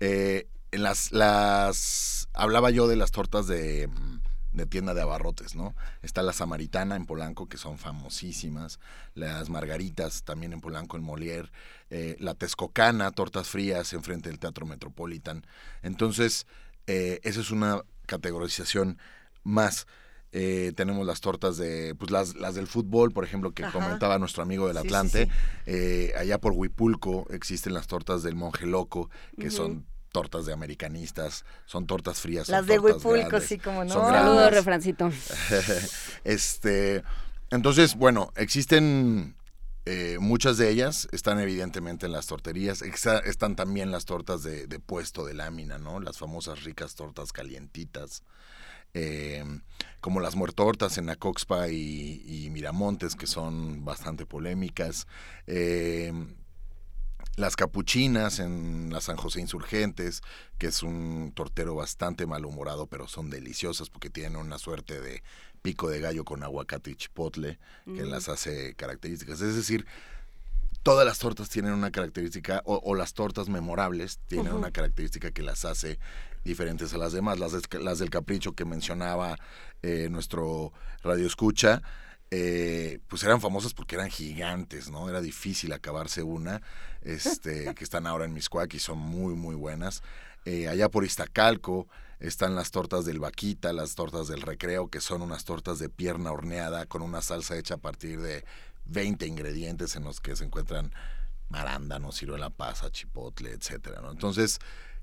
Eh, 0.00 0.48
en 0.72 0.82
las, 0.82 1.12
las 1.12 2.28
hablaba 2.34 2.70
yo 2.70 2.88
de 2.88 2.96
las 2.96 3.12
tortas 3.12 3.46
de, 3.46 3.86
mm, 3.86 4.20
de 4.54 4.66
tienda 4.66 4.94
de 4.94 5.02
abarrotes, 5.02 5.54
¿no? 5.54 5.74
Está 6.02 6.22
la 6.22 6.32
Samaritana 6.32 6.96
en 6.96 7.06
Polanco, 7.06 7.48
que 7.48 7.56
son 7.56 7.78
famosísimas, 7.78 8.78
las 9.14 9.48
Margaritas 9.48 10.22
también 10.22 10.52
en 10.52 10.60
Polanco, 10.60 10.96
en 10.96 11.04
Molière, 11.04 11.50
eh, 11.96 12.16
la 12.18 12.34
Texcocana, 12.34 13.12
tortas 13.12 13.46
frías 13.46 13.92
enfrente 13.92 14.28
del 14.28 14.40
Teatro 14.40 14.66
Metropolitan. 14.66 15.46
Entonces, 15.80 16.44
eh, 16.88 17.20
esa 17.22 17.38
es 17.40 17.52
una 17.52 17.82
categorización 18.06 18.98
más. 19.44 19.86
Eh, 20.32 20.72
tenemos 20.74 21.06
las 21.06 21.20
tortas 21.20 21.56
de, 21.56 21.94
pues 21.94 22.10
las, 22.10 22.34
las 22.34 22.56
del 22.56 22.66
fútbol, 22.66 23.12
por 23.12 23.22
ejemplo, 23.22 23.52
que 23.52 23.62
Ajá. 23.62 23.78
comentaba 23.78 24.18
nuestro 24.18 24.42
amigo 24.42 24.66
del 24.66 24.76
Sí, 24.78 24.82
sí, 24.82 24.86
Atlante. 24.88 25.28
sí. 25.66 26.12
Allá 26.18 26.40
por 26.40 26.50
Huipulco 26.54 27.28
existen 27.30 27.72
las 27.74 27.86
tortas 27.86 28.24
del 28.24 28.34
monje 28.34 28.66
loco, 28.66 29.08
que 29.38 29.52
son 29.52 29.86
tortas 30.10 30.46
de 30.46 30.52
americanistas, 30.52 31.44
son 31.64 31.86
tortas 31.86 32.18
frías. 32.18 32.48
Las 32.48 32.66
de 32.66 32.80
Huipulco, 32.80 33.10
grandes, 33.10 33.44
sí, 33.44 33.58
como 33.58 33.84
no. 33.84 33.94
Saludos, 33.94 34.50
refrancito. 34.50 35.12
este, 36.24 37.04
entonces, 37.50 37.94
bueno, 37.94 38.32
existen 38.34 39.36
eh, 39.86 40.18
muchas 40.20 40.56
de 40.56 40.70
ellas, 40.70 41.08
están 41.12 41.40
evidentemente 41.40 42.06
en 42.06 42.12
las 42.12 42.26
torterías, 42.26 42.82
están 42.82 43.56
también 43.56 43.90
las 43.90 44.04
tortas 44.06 44.42
de, 44.42 44.66
de 44.66 44.78
puesto 44.80 45.24
de 45.24 45.34
lámina, 45.34 45.78
¿no? 45.78 46.00
Las 46.00 46.18
famosas 46.18 46.64
ricas 46.64 46.94
tortas 46.94 47.32
calientitas. 47.32 48.22
eh, 48.94 49.44
como 50.00 50.20
las 50.20 50.36
muertortas 50.36 50.98
en 50.98 51.10
Acoxpa 51.10 51.68
y, 51.68 52.22
y 52.26 52.50
Miramontes, 52.50 53.16
que 53.16 53.26
son 53.26 53.84
bastante 53.84 54.26
polémicas. 54.26 55.06
eh, 55.46 56.12
las 57.36 57.56
capuchinas 57.56 58.38
en 58.38 58.90
la 58.92 59.00
San 59.00 59.16
José 59.16 59.40
Insurgentes, 59.40 60.22
que 60.58 60.68
es 60.68 60.82
un 60.84 61.32
tortero 61.34 61.74
bastante 61.74 62.26
malhumorado, 62.26 62.86
pero 62.86 63.08
son 63.08 63.28
deliciosas 63.28 63.90
porque 63.90 64.08
tienen 64.10 64.36
una 64.36 64.58
suerte 64.58 65.00
de 65.00 65.22
pico 65.64 65.88
de 65.88 65.98
gallo 65.98 66.24
con 66.26 66.42
aguacate 66.42 66.90
y 66.90 66.94
chipotle 66.94 67.58
que 67.86 68.02
Mm. 68.04 68.10
las 68.10 68.28
hace 68.28 68.74
características. 68.74 69.40
Es 69.40 69.56
decir, 69.56 69.86
todas 70.82 71.06
las 71.06 71.18
tortas 71.18 71.48
tienen 71.48 71.72
una 71.72 71.90
característica, 71.90 72.60
o, 72.66 72.82
o 72.84 72.94
las 72.94 73.14
tortas 73.14 73.48
memorables 73.48 74.20
tienen 74.28 74.52
una 74.52 74.70
característica 74.70 75.30
que 75.30 75.42
las 75.42 75.64
hace 75.64 75.98
diferentes 76.44 76.92
a 76.92 76.98
las 76.98 77.14
demás. 77.14 77.38
Las 77.38 77.98
del 77.98 78.10
capricho 78.10 78.52
que 78.52 78.66
mencionaba 78.66 79.38
eh, 79.82 80.08
nuestro 80.10 80.74
radio 81.02 81.26
escucha, 81.26 81.80
eh, 82.30 83.00
pues 83.08 83.22
eran 83.24 83.40
famosas 83.40 83.72
porque 83.72 83.94
eran 83.94 84.10
gigantes, 84.10 84.90
¿no? 84.90 85.08
Era 85.08 85.22
difícil 85.22 85.72
acabarse 85.72 86.22
una, 86.22 86.60
este, 87.00 87.74
que 87.74 87.84
están 87.84 88.06
ahora 88.06 88.26
en 88.26 88.34
Miscuac 88.34 88.74
y 88.74 88.78
son 88.78 88.98
muy, 88.98 89.34
muy 89.34 89.54
buenas. 89.54 90.02
Eh, 90.44 90.68
allá 90.68 90.90
por 90.90 91.04
Iztacalco 91.06 91.88
están 92.20 92.54
las 92.54 92.70
tortas 92.70 93.04
del 93.04 93.20
Vaquita, 93.20 93.72
las 93.72 93.94
tortas 93.94 94.28
del 94.28 94.42
Recreo, 94.42 94.88
que 94.88 95.00
son 95.00 95.22
unas 95.22 95.44
tortas 95.44 95.78
de 95.78 95.88
pierna 95.88 96.32
horneada 96.32 96.86
con 96.86 97.02
una 97.02 97.22
salsa 97.22 97.56
hecha 97.56 97.74
a 97.74 97.78
partir 97.78 98.20
de 98.20 98.44
20 98.86 99.26
ingredientes 99.26 99.96
en 99.96 100.04
los 100.04 100.20
que 100.20 100.36
se 100.36 100.44
encuentran 100.44 100.92
arándanos, 101.50 102.18
ciruela 102.18 102.50
pasa, 102.50 102.90
chipotle, 102.90 103.52
etcétera. 103.52 104.00
Entonces, 104.10 104.58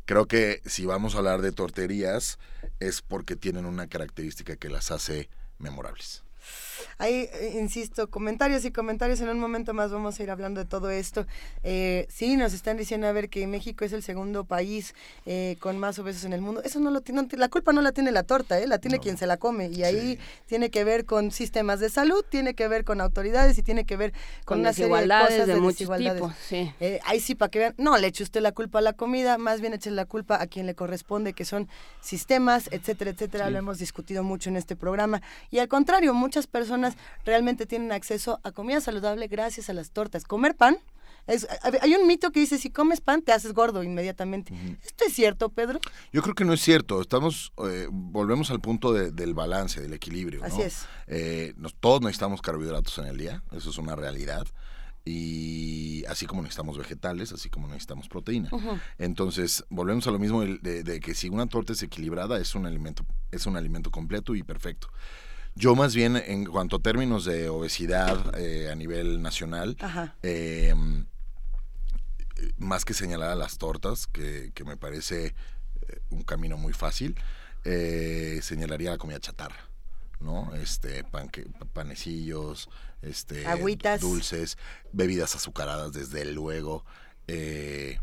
creo 0.05 0.27
que 0.27 0.61
si 0.65 0.85
vamos 0.85 1.15
a 1.15 1.19
hablar 1.19 1.41
de 1.41 1.51
torterías 1.51 2.39
es 2.79 3.01
porque 3.01 3.35
tienen 3.35 3.65
una 3.65 3.87
característica 3.87 4.55
que 4.55 4.69
las 4.69 4.91
hace 4.91 5.29
memorables. 5.57 6.23
Hay, 6.97 7.29
eh, 7.33 7.57
insisto, 7.59 8.09
comentarios 8.09 8.65
y 8.65 8.71
comentarios. 8.71 9.21
En 9.21 9.29
un 9.29 9.39
momento 9.39 9.73
más 9.73 9.91
vamos 9.91 10.19
a 10.19 10.23
ir 10.23 10.31
hablando 10.31 10.59
de 10.61 10.65
todo 10.65 10.89
esto. 10.89 11.25
Eh, 11.63 12.07
sí, 12.09 12.37
nos 12.37 12.53
están 12.53 12.77
diciendo 12.77 13.07
a 13.07 13.11
ver 13.11 13.29
que 13.29 13.45
México 13.47 13.85
es 13.85 13.93
el 13.93 14.03
segundo 14.03 14.43
país 14.45 14.93
eh, 15.25 15.57
con 15.59 15.77
más 15.77 15.99
obesos 15.99 16.23
en 16.25 16.33
el 16.33 16.41
mundo. 16.41 16.61
Eso 16.63 16.79
no 16.79 16.91
lo 16.91 17.01
tiene, 17.01 17.27
la 17.37 17.49
culpa 17.49 17.73
no 17.73 17.81
la 17.81 17.91
tiene 17.91 18.11
la 18.11 18.23
torta, 18.23 18.59
¿eh? 18.59 18.67
la 18.67 18.79
tiene 18.79 18.99
quien 18.99 19.17
se 19.17 19.27
la 19.27 19.37
come. 19.37 19.69
Y 19.69 19.83
ahí 19.83 20.19
tiene 20.47 20.69
que 20.69 20.83
ver 20.83 21.05
con 21.05 21.31
sistemas 21.31 21.79
de 21.79 21.89
salud, 21.89 22.23
tiene 22.27 22.53
que 22.53 22.67
ver 22.67 22.83
con 22.83 23.01
autoridades 23.01 23.57
y 23.57 23.63
tiene 23.63 23.85
que 23.85 23.97
ver 23.97 24.11
con, 24.11 24.57
Con 24.57 24.59
una 24.61 24.73
serie 24.73 24.95
de 24.95 25.07
cosas 25.07 25.47
de 25.47 25.55
muchos 25.55 25.79
desigualdades. 25.79 26.21
tipos, 26.21 26.35
sí. 26.47 26.71
Eh, 26.79 26.99
ahí 27.05 27.19
sí, 27.19 27.35
para 27.35 27.49
que 27.49 27.59
vean, 27.59 27.75
no 27.77 27.97
le 27.97 28.07
eche 28.07 28.23
usted 28.23 28.41
la 28.41 28.51
culpa 28.51 28.79
a 28.79 28.81
la 28.81 28.93
comida, 28.93 29.37
más 29.37 29.61
bien 29.61 29.73
eche 29.73 29.91
la 29.91 30.05
culpa 30.05 30.41
a 30.41 30.47
quien 30.47 30.65
le 30.65 30.75
corresponde, 30.75 31.33
que 31.33 31.45
son 31.45 31.67
sistemas, 32.01 32.67
etcétera, 32.71 33.11
etcétera. 33.11 33.49
Lo 33.49 33.57
hemos 33.57 33.77
discutido 33.79 34.23
mucho 34.23 34.49
en 34.49 34.57
este 34.57 34.75
programa. 34.75 35.21
Y 35.49 35.59
al 35.59 35.67
contrario, 35.67 36.13
muchas 36.13 36.47
personas 36.47 36.70
realmente 37.25 37.65
tienen 37.65 37.91
acceso 37.91 38.39
a 38.43 38.51
comida 38.51 38.81
saludable 38.81 39.27
gracias 39.27 39.69
a 39.69 39.73
las 39.73 39.91
tortas. 39.91 40.23
Comer 40.23 40.55
pan. 40.55 40.77
Es, 41.27 41.47
hay 41.81 41.93
un 41.93 42.07
mito 42.07 42.31
que 42.31 42.39
dice, 42.39 42.57
si 42.57 42.71
comes 42.71 42.99
pan 42.99 43.21
te 43.21 43.31
haces 43.31 43.53
gordo 43.53 43.83
inmediatamente. 43.83 44.55
¿Esto 44.83 45.05
es 45.05 45.13
cierto, 45.13 45.49
Pedro? 45.49 45.79
Yo 46.11 46.23
creo 46.23 46.33
que 46.33 46.45
no 46.45 46.53
es 46.53 46.61
cierto. 46.61 46.99
Estamos, 46.99 47.53
eh, 47.69 47.87
volvemos 47.91 48.49
al 48.49 48.59
punto 48.59 48.91
de- 48.91 49.11
del 49.11 49.35
balance, 49.35 49.79
del 49.79 49.93
equilibrio. 49.93 50.39
¿no? 50.39 50.47
Así 50.47 50.63
es. 50.63 50.85
Eh, 51.05 51.53
nos- 51.57 51.75
todos 51.75 52.01
necesitamos 52.01 52.41
carbohidratos 52.41 52.97
en 52.97 53.05
el 53.05 53.17
día, 53.17 53.43
eso 53.51 53.69
es 53.69 53.77
una 53.77 53.95
realidad. 53.95 54.47
Y 55.05 56.03
así 56.05 56.25
como 56.25 56.41
necesitamos 56.41 56.77
vegetales, 56.77 57.31
así 57.33 57.49
como 57.49 57.67
necesitamos 57.67 58.07
proteína. 58.07 58.49
Entonces, 58.97 59.63
volvemos 59.69 60.07
a 60.07 60.11
lo 60.11 60.19
mismo 60.19 60.41
de, 60.41 60.57
de- 60.59 60.83
de 60.83 60.99
que 60.99 61.13
si 61.15 61.29
una 61.29 61.47
torta 61.47 61.73
es 61.73 61.83
equilibrada, 61.83 62.39
es 62.39 62.55
un 62.55 62.65
alimento, 62.65 63.05
es 63.31 63.45
un 63.45 63.57
alimento 63.57 63.91
completo 63.91 64.35
y 64.35 64.43
perfecto. 64.43 64.87
Yo 65.55 65.75
más 65.75 65.93
bien, 65.93 66.15
en 66.15 66.45
cuanto 66.45 66.77
a 66.77 66.79
términos 66.79 67.25
de 67.25 67.49
obesidad 67.49 68.37
eh, 68.39 68.69
a 68.71 68.75
nivel 68.75 69.21
nacional, 69.21 69.75
Ajá. 69.81 70.15
eh, 70.23 70.73
más 72.57 72.85
que 72.85 72.93
señalar 72.93 73.29
a 73.31 73.35
las 73.35 73.57
tortas, 73.57 74.07
que, 74.07 74.51
que 74.55 74.63
me 74.63 74.77
parece 74.77 75.27
eh, 75.27 75.99
un 76.09 76.23
camino 76.23 76.57
muy 76.57 76.73
fácil, 76.73 77.15
eh, 77.65 78.39
señalaría 78.41 78.91
la 78.91 78.97
comida 78.97 79.19
chatarra, 79.19 79.57
¿no? 80.19 80.55
Este, 80.55 81.03
panque- 81.05 81.45
panecillos, 81.73 82.69
este, 83.01 83.45
Agüitas. 83.45 83.99
dulces, 84.01 84.57
bebidas 84.93 85.35
azucaradas, 85.35 85.91
desde 85.93 86.25
luego, 86.25 86.85
eh, 87.27 87.99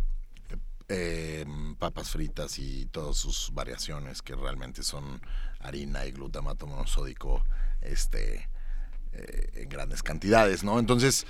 eh, 0.90 1.44
papas 1.78 2.10
fritas 2.10 2.58
y 2.58 2.86
todas 2.86 3.16
sus 3.16 3.52
variaciones 3.52 4.22
que 4.22 4.34
realmente 4.36 4.82
son 4.82 5.20
harina 5.60 6.06
y 6.06 6.12
glutamato 6.12 6.66
monosódico, 6.66 7.44
este, 7.80 8.48
eh, 9.12 9.50
en 9.54 9.68
grandes 9.68 10.02
cantidades, 10.02 10.64
¿no? 10.64 10.78
Entonces, 10.78 11.26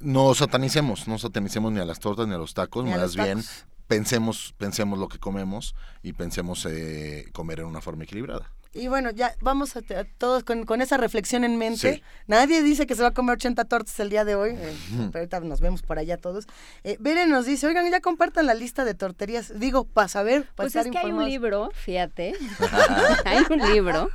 no 0.00 0.34
satanicemos, 0.34 1.08
no 1.08 1.18
satanicemos 1.18 1.72
ni 1.72 1.80
a 1.80 1.84
las 1.84 2.00
tortas 2.00 2.26
ni 2.28 2.34
a 2.34 2.38
los 2.38 2.54
tacos, 2.54 2.84
Ni 2.84 2.90
más 2.90 3.00
los 3.00 3.16
bien 3.16 3.38
tacos. 3.38 3.66
pensemos, 3.86 4.54
pensemos 4.58 4.98
lo 4.98 5.08
que 5.08 5.18
comemos 5.18 5.74
y 6.02 6.12
pensemos 6.12 6.66
eh, 6.66 7.28
comer 7.32 7.60
en 7.60 7.66
una 7.66 7.80
forma 7.80 8.04
equilibrada. 8.04 8.50
Y 8.76 8.88
bueno, 8.88 9.10
ya 9.10 9.34
vamos 9.40 9.76
a, 9.76 9.80
todos 10.18 10.44
con, 10.44 10.64
con 10.64 10.80
esa 10.82 10.96
reflexión 10.96 11.44
en 11.44 11.56
mente. 11.56 11.94
Sí. 11.94 12.02
Nadie 12.26 12.62
dice 12.62 12.86
que 12.86 12.94
se 12.94 13.02
va 13.02 13.08
a 13.08 13.14
comer 13.14 13.34
80 13.34 13.64
tortas 13.64 13.98
el 14.00 14.10
día 14.10 14.24
de 14.24 14.34
hoy. 14.34 14.50
eh, 14.50 14.76
pero 15.12 15.20
ahorita 15.20 15.40
nos 15.40 15.60
vemos 15.60 15.82
por 15.82 15.98
allá 15.98 16.16
todos. 16.16 16.46
Eh, 16.84 16.96
Bere 17.00 17.26
nos 17.26 17.46
dice, 17.46 17.66
oigan, 17.66 17.90
ya 17.90 18.00
compartan 18.00 18.46
la 18.46 18.54
lista 18.54 18.84
de 18.84 18.94
torterías. 18.94 19.58
Digo, 19.58 19.84
para 19.84 20.08
saber, 20.08 20.42
para 20.42 20.54
Pues 20.56 20.68
estar 20.68 20.86
es 20.86 20.92
que 20.92 20.98
hay 20.98 21.12
un 21.12 21.24
libro, 21.24 21.70
fíjate, 21.74 22.34
hay 23.24 23.44
un 23.50 23.72
libro 23.72 24.10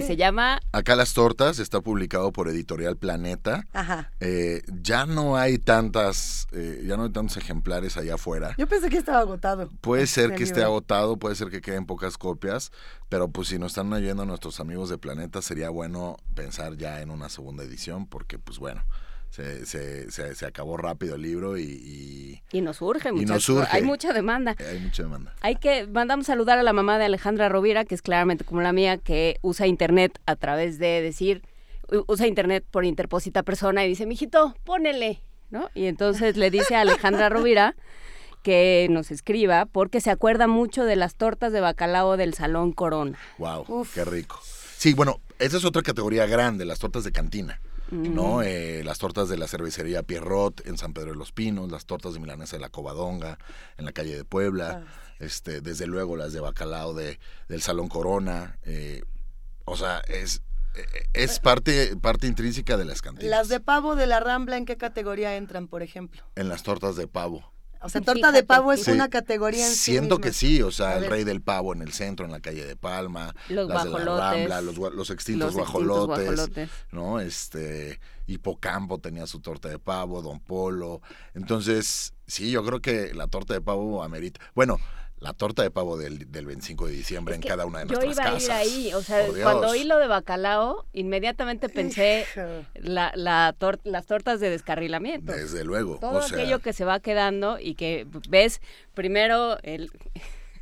que 0.00 0.06
se 0.06 0.16
llama 0.16 0.60
Acá 0.72 0.94
las 0.94 1.14
tortas 1.14 1.58
está 1.58 1.80
publicado 1.80 2.30
por 2.30 2.48
Editorial 2.48 2.98
Planeta. 2.98 3.64
Ajá. 3.72 4.10
Eh, 4.20 4.62
ya 4.82 5.06
no 5.06 5.38
hay 5.38 5.56
tantas, 5.56 6.48
eh, 6.52 6.84
ya 6.86 6.98
no 6.98 7.04
hay 7.04 7.10
tantos 7.12 7.38
ejemplares 7.38 7.96
allá 7.96 8.16
afuera. 8.16 8.54
Yo 8.58 8.66
pensé 8.66 8.90
que 8.90 8.98
estaba 8.98 9.20
agotado. 9.20 9.70
Puede 9.80 10.06
ser 10.06 10.26
este 10.26 10.36
que 10.36 10.44
esté 10.44 10.62
agotado, 10.62 11.16
puede 11.16 11.34
ser 11.34 11.48
que 11.48 11.62
queden 11.62 11.86
pocas 11.86 12.18
copias, 12.18 12.72
pero 13.08 13.28
pues 13.28 13.48
si 13.48 13.58
nos 13.58 13.72
están 13.72 13.90
oyendo 13.90 14.26
nuestros 14.26 14.60
amigos 14.60 14.90
de 14.90 14.98
Planeta, 14.98 15.40
sería 15.40 15.70
bueno 15.70 16.16
pensar 16.34 16.76
ya 16.76 17.00
en 17.00 17.10
una 17.10 17.30
segunda 17.30 17.64
edición, 17.64 18.06
porque 18.06 18.38
pues 18.38 18.58
bueno, 18.58 18.84
Se, 19.30 19.66
se, 19.66 20.10
se, 20.10 20.34
se 20.34 20.46
acabó 20.46 20.78
rápido 20.78 21.16
el 21.16 21.22
libro 21.22 21.58
y, 21.58 21.62
y 21.64 22.42
Y 22.56 22.62
nos 22.62 22.78
surge, 22.78 23.10
Y 23.10 23.12
nos 23.12 23.20
muchachos. 23.20 23.44
surge. 23.44 23.68
Hay 23.76 23.82
mucha 23.82 24.12
demanda. 24.14 24.56
hay 24.58 24.78
mucha 24.78 25.02
demanda. 25.02 25.34
Hay 25.42 25.56
que, 25.56 25.86
mandamos 25.86 26.26
saludar 26.26 26.58
a 26.58 26.62
la 26.62 26.72
mamá 26.72 26.98
de 26.98 27.04
Alejandra 27.04 27.48
Rovira, 27.50 27.84
que 27.84 27.94
es 27.94 28.00
claramente 28.02 28.44
como 28.44 28.62
la 28.62 28.72
mía, 28.72 28.96
que 28.96 29.36
usa 29.42 29.66
internet 29.66 30.18
a 30.24 30.36
través 30.36 30.78
de 30.78 31.02
decir, 31.02 31.42
usa 32.06 32.26
internet 32.26 32.64
por 32.70 32.84
interpósita 32.86 33.42
persona 33.42 33.84
y 33.84 33.88
dice, 33.88 34.06
mijito, 34.06 34.54
ponele, 34.64 35.20
¿no? 35.50 35.68
Y 35.74 35.84
entonces 35.86 36.36
le 36.38 36.50
dice 36.50 36.74
a 36.74 36.80
Alejandra 36.80 37.28
Rovira 37.28 37.74
que 38.42 38.86
nos 38.90 39.10
escriba 39.10 39.66
porque 39.66 40.00
se 40.00 40.10
acuerda 40.10 40.46
mucho 40.46 40.84
de 40.84 40.96
las 40.96 41.16
tortas 41.16 41.52
de 41.52 41.60
bacalao 41.60 42.16
del 42.16 42.32
Salón 42.32 42.72
Corona. 42.72 43.18
Wow, 43.38 43.86
qué 43.92 44.04
rico. 44.04 44.40
Sí, 44.76 44.94
bueno, 44.94 45.20
esa 45.38 45.56
es 45.58 45.64
otra 45.64 45.82
categoría 45.82 46.26
grande, 46.26 46.64
las 46.64 46.78
tortas 46.78 47.04
de 47.04 47.12
cantina. 47.12 47.60
¿No? 47.90 48.42
Eh, 48.42 48.82
las 48.84 48.98
tortas 48.98 49.28
de 49.28 49.36
la 49.36 49.46
cervecería 49.46 50.02
Pierrot 50.02 50.66
en 50.66 50.76
San 50.78 50.92
Pedro 50.92 51.10
de 51.10 51.16
los 51.16 51.32
Pinos, 51.32 51.70
las 51.70 51.86
tortas 51.86 52.14
de 52.14 52.20
milanesa 52.20 52.56
de 52.56 52.60
la 52.60 52.68
Covadonga 52.68 53.38
en 53.76 53.84
la 53.84 53.92
calle 53.92 54.16
de 54.16 54.24
Puebla, 54.24 54.84
este, 55.18 55.60
desde 55.60 55.86
luego 55.86 56.16
las 56.16 56.32
de 56.32 56.40
bacalao 56.40 56.94
de, 56.94 57.18
del 57.48 57.62
Salón 57.62 57.88
Corona, 57.88 58.58
eh, 58.64 59.02
o 59.64 59.76
sea, 59.76 60.00
es, 60.08 60.42
eh, 60.74 61.08
es 61.14 61.38
parte, 61.40 61.96
parte 61.96 62.26
intrínseca 62.26 62.76
de 62.76 62.84
las 62.84 63.02
cantinas. 63.02 63.30
Las 63.30 63.48
de 63.48 63.60
pavo 63.60 63.96
de 63.96 64.06
la 64.06 64.20
Rambla, 64.20 64.56
¿en 64.56 64.64
qué 64.64 64.76
categoría 64.76 65.36
entran, 65.36 65.68
por 65.68 65.82
ejemplo? 65.82 66.22
En 66.36 66.48
las 66.48 66.62
tortas 66.62 66.96
de 66.96 67.08
pavo. 67.08 67.52
O 67.86 67.88
sea, 67.88 68.00
torta 68.02 68.32
de 68.32 68.42
pavo 68.42 68.72
es 68.72 68.82
Sí. 68.84 68.90
una 68.90 69.08
categoría 69.08 69.66
en 69.66 69.72
sí 69.72 69.92
Siento 69.92 70.18
que 70.18 70.32
sí, 70.32 70.60
o 70.62 70.70
sea, 70.70 70.98
el 70.98 71.06
rey 71.06 71.24
del 71.24 71.40
pavo 71.40 71.72
en 71.72 71.82
el 71.82 71.92
centro, 71.92 72.26
en 72.26 72.32
la 72.32 72.40
calle 72.40 72.64
de 72.66 72.76
Palma, 72.76 73.34
Los 73.48 73.68
las 73.68 73.84
de 73.84 73.90
la 73.90 73.96
guajolotes. 73.96 74.38
Rambla, 74.50 74.60
los, 74.60 74.76
los 74.94 75.10
extintos 75.10 75.54
Los 75.54 75.62
extintos 75.62 75.86
guajolotes, 76.06 76.26
guajolotes. 76.26 76.70
¿no? 76.92 77.20
Este, 77.20 77.98
Hipocampo 78.26 78.98
tenía 78.98 79.26
su 79.26 79.40
torta 79.40 79.68
de 79.68 79.78
pavo, 79.78 80.20
Don 80.22 80.40
Polo. 80.40 81.00
Entonces, 81.34 82.12
sí, 82.26 82.50
yo 82.50 82.64
creo 82.64 82.80
que 82.80 83.14
la 83.14 83.28
torta 83.28 83.54
de 83.54 83.60
pavo 83.60 84.02
amerita. 84.02 84.40
Bueno, 84.54 84.78
la 85.18 85.32
torta 85.32 85.62
de 85.62 85.70
pavo 85.70 85.96
del, 85.96 86.30
del 86.30 86.44
25 86.46 86.86
de 86.88 86.92
diciembre 86.92 87.34
en 87.34 87.40
cada 87.40 87.64
una 87.64 87.78
de 87.80 87.86
Yo 87.86 87.98
nuestras 88.00 88.16
iba 88.16 88.24
a 88.24 88.32
casas. 88.34 88.44
ir 88.44 88.52
ahí, 88.52 88.92
o 88.94 89.02
sea, 89.02 89.22
Dios. 89.24 89.38
cuando 89.42 89.68
oí 89.68 89.84
lo 89.84 89.98
de 89.98 90.06
bacalao, 90.08 90.84
inmediatamente 90.92 91.68
pensé 91.70 92.26
la, 92.74 93.12
la 93.14 93.54
tor- 93.58 93.80
las 93.84 94.04
tortas 94.06 94.40
de 94.40 94.50
descarrilamiento. 94.50 95.32
Desde 95.32 95.64
luego. 95.64 95.96
Todo 96.00 96.18
o 96.18 96.22
sea, 96.22 96.36
aquello 96.36 96.58
que 96.58 96.72
se 96.74 96.84
va 96.84 97.00
quedando 97.00 97.58
y 97.58 97.74
que 97.76 98.06
ves 98.28 98.60
primero 98.92 99.58
el, 99.62 99.90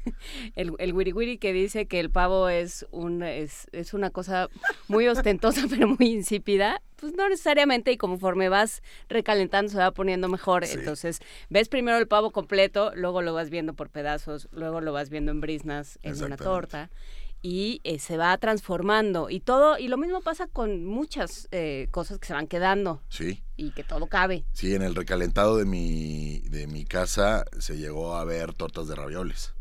el, 0.56 0.72
el 0.78 0.92
wiri 0.92 1.12
wiri 1.12 1.38
que 1.38 1.52
dice 1.52 1.86
que 1.86 2.00
el 2.00 2.10
pavo 2.10 2.48
es, 2.48 2.86
un, 2.90 3.22
es, 3.22 3.66
es 3.72 3.94
una 3.94 4.10
cosa 4.10 4.48
muy 4.88 5.06
ostentosa 5.08 5.62
pero 5.70 5.88
muy 5.88 6.06
insípida, 6.12 6.82
pues 6.96 7.14
no 7.14 7.28
necesariamente 7.28 7.92
y 7.92 7.96
conforme 7.96 8.48
vas 8.48 8.82
recalentando 9.08 9.70
se 9.70 9.78
va 9.78 9.90
poniendo 9.92 10.28
mejor. 10.28 10.64
Entonces 10.64 11.20
ves 11.50 11.68
primero 11.68 11.98
el 11.98 12.08
pavo 12.08 12.30
completo, 12.30 12.92
luego 12.94 13.22
lo 13.22 13.34
vas 13.34 13.50
viendo 13.50 13.74
por 13.74 13.90
pedazos, 13.90 14.48
luego 14.52 14.80
lo 14.80 14.92
vas 14.92 15.10
viendo 15.10 15.30
en 15.32 15.40
brisnas 15.40 15.98
en 16.02 16.22
una 16.22 16.36
torta 16.36 16.90
y 17.46 17.82
eh, 17.84 17.98
se 17.98 18.16
va 18.16 18.38
transformando 18.38 19.28
y 19.28 19.38
todo 19.38 19.76
y 19.78 19.88
lo 19.88 19.98
mismo 19.98 20.22
pasa 20.22 20.46
con 20.46 20.86
muchas 20.86 21.46
eh, 21.52 21.88
cosas 21.90 22.18
que 22.18 22.26
se 22.26 22.32
van 22.32 22.46
quedando 22.46 23.02
Sí. 23.10 23.42
y 23.56 23.72
que 23.72 23.84
todo 23.84 24.06
cabe. 24.06 24.46
Sí, 24.54 24.74
en 24.74 24.80
el 24.80 24.94
recalentado 24.94 25.58
de 25.58 25.66
mi, 25.66 26.40
de 26.48 26.66
mi 26.66 26.86
casa 26.86 27.44
se 27.58 27.76
llegó 27.76 28.14
a 28.14 28.24
ver 28.24 28.54
tortas 28.54 28.88
de 28.88 28.94
ravioles. 28.94 29.52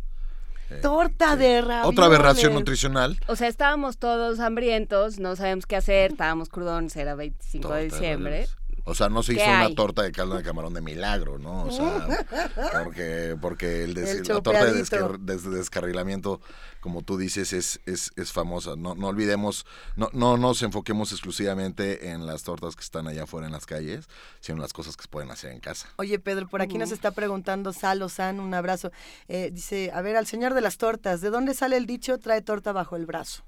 Torta 0.81 1.35
de 1.35 1.61
ravioles. 1.61 1.87
Otra 1.87 2.05
aberración 2.05 2.53
nutricional. 2.53 3.17
O 3.27 3.35
sea, 3.35 3.47
estábamos 3.47 3.97
todos 3.97 4.39
hambrientos, 4.39 5.19
no 5.19 5.35
sabíamos 5.35 5.65
qué 5.65 5.75
hacer, 5.75 6.11
estábamos 6.11 6.49
crudones, 6.49 6.95
era 6.95 7.15
25 7.15 7.67
de 7.67 7.73
Torta 7.73 7.77
de 7.77 7.83
diciembre. 7.85 8.47
O 8.85 8.93
sea, 8.95 9.07
no 9.09 9.23
se 9.23 9.33
¿Qué 9.35 9.41
hizo 9.41 9.49
una 9.49 9.73
torta 9.75 10.01
de 10.01 10.11
caldo 10.11 10.35
de 10.35 10.43
camarón 10.43 10.73
de 10.73 10.81
milagro, 10.81 11.39
¿no? 11.39 11.63
O 11.63 11.71
sea, 11.71 12.07
porque, 12.83 13.37
porque 13.41 13.83
el 13.85 13.93
des- 13.93 14.09
El 14.09 14.27
la 14.27 14.41
torta 14.41 14.65
de, 14.65 14.83
descar- 14.83 15.17
descarrilamiento, 15.19 16.41
como 16.81 17.01
tú 17.01 17.17
dices, 17.17 17.53
es, 17.53 17.79
es, 17.85 18.11
es 18.17 18.31
famosa. 18.33 18.75
No, 18.75 18.93
no 18.95 19.07
olvidemos, 19.07 19.65
no, 19.95 20.09
no 20.13 20.35
nos 20.37 20.61
enfoquemos 20.63 21.11
exclusivamente 21.13 22.09
en 22.09 22.25
las 22.25 22.43
tortas 22.43 22.75
que 22.75 22.81
están 22.83 23.07
allá 23.07 23.23
afuera 23.23 23.47
en 23.47 23.53
las 23.53 23.65
calles, 23.65 24.07
sino 24.41 24.57
en 24.57 24.61
las 24.61 24.73
cosas 24.73 24.97
que 24.97 25.03
se 25.03 25.07
pueden 25.09 25.31
hacer 25.31 25.51
en 25.53 25.59
casa. 25.61 25.87
Oye, 25.95 26.19
Pedro, 26.19 26.49
por 26.49 26.61
aquí 26.61 26.77
nos 26.77 26.91
está 26.91 27.11
preguntando 27.11 27.71
Salo 27.71 28.09
San, 28.09 28.39
un 28.41 28.53
abrazo. 28.53 28.91
Eh, 29.29 29.49
dice, 29.53 29.91
a 29.93 30.01
ver, 30.01 30.17
al 30.17 30.27
señor 30.27 30.53
de 30.53 30.61
las 30.61 30.77
tortas, 30.77 31.21
¿de 31.21 31.29
dónde 31.29 31.53
sale 31.53 31.77
el 31.77 31.85
dicho 31.85 32.17
trae 32.19 32.41
torta 32.41 32.73
bajo 32.73 32.95
el 32.97 33.05
brazo? 33.05 33.43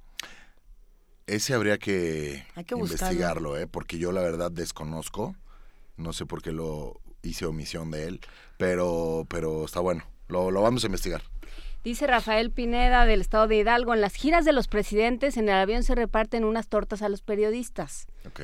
Ese 1.28 1.54
habría 1.54 1.78
que, 1.78 2.46
Hay 2.56 2.66
que 2.66 2.76
buscarlo. 2.76 3.06
investigarlo, 3.12 3.58
¿eh? 3.58 3.68
porque 3.68 3.98
yo 3.98 4.12
la 4.12 4.22
verdad 4.22 4.52
desconozco. 4.52 5.36
No 5.98 6.14
sé 6.14 6.26
por 6.26 6.42
qué 6.42 6.52
lo 6.52 7.00
hice 7.24 7.46
omisión 7.46 7.90
de 7.90 8.04
él, 8.08 8.20
pero, 8.58 9.26
pero 9.30 9.66
está 9.66 9.80
bueno. 9.80 10.04
Lo, 10.28 10.52
lo 10.52 10.62
vamos 10.62 10.84
a 10.84 10.88
investigar. 10.88 11.22
Dice 11.84 12.08
Rafael 12.08 12.50
Pineda 12.52 13.06
del 13.06 13.22
estado 13.22 13.48
de 13.48 13.58
Hidalgo, 13.58 13.94
en 13.94 14.02
las 14.02 14.16
giras 14.16 14.44
de 14.44 14.54
los 14.54 14.68
presidentes 14.68 15.38
en 15.38 15.50
el 15.50 15.56
avión 15.56 15.84
se 15.84 15.94
reparten 15.94 16.44
unas 16.44 16.68
tortas 16.68 17.04
a 17.04 17.10
los 17.10 17.22
periodistas. 17.22 18.08
Ok. 18.26 18.42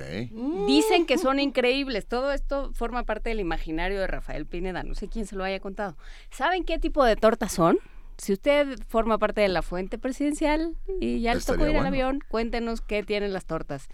Dicen 0.67 1.07
que 1.07 1.17
son 1.17 1.39
increíbles. 1.39 2.05
Todo 2.05 2.31
esto 2.33 2.71
forma 2.73 3.03
parte 3.03 3.29
del 3.29 3.39
imaginario 3.39 3.99
de 3.99 4.05
Rafael 4.07 4.45
Pineda. 4.45 4.83
No 4.83 4.93
sé 4.93 5.07
quién 5.07 5.25
se 5.25 5.35
lo 5.35 5.43
haya 5.43 5.59
contado. 5.59 5.97
¿Saben 6.29 6.63
qué 6.63 6.77
tipo 6.77 7.03
de 7.03 7.15
tortas 7.15 7.51
son? 7.51 7.79
Si 8.21 8.33
usted 8.33 8.77
forma 8.87 9.17
parte 9.17 9.41
de 9.41 9.47
la 9.47 9.63
fuente 9.63 9.97
presidencial 9.97 10.75
y 10.99 11.21
ya 11.21 11.33
le 11.33 11.41
tocó 11.41 11.61
ir 11.61 11.69
al 11.69 11.73
bueno. 11.73 11.87
avión, 11.87 12.19
cuéntenos 12.29 12.81
qué 12.81 13.01
tienen 13.01 13.33
las 13.33 13.45
tortas. 13.45 13.87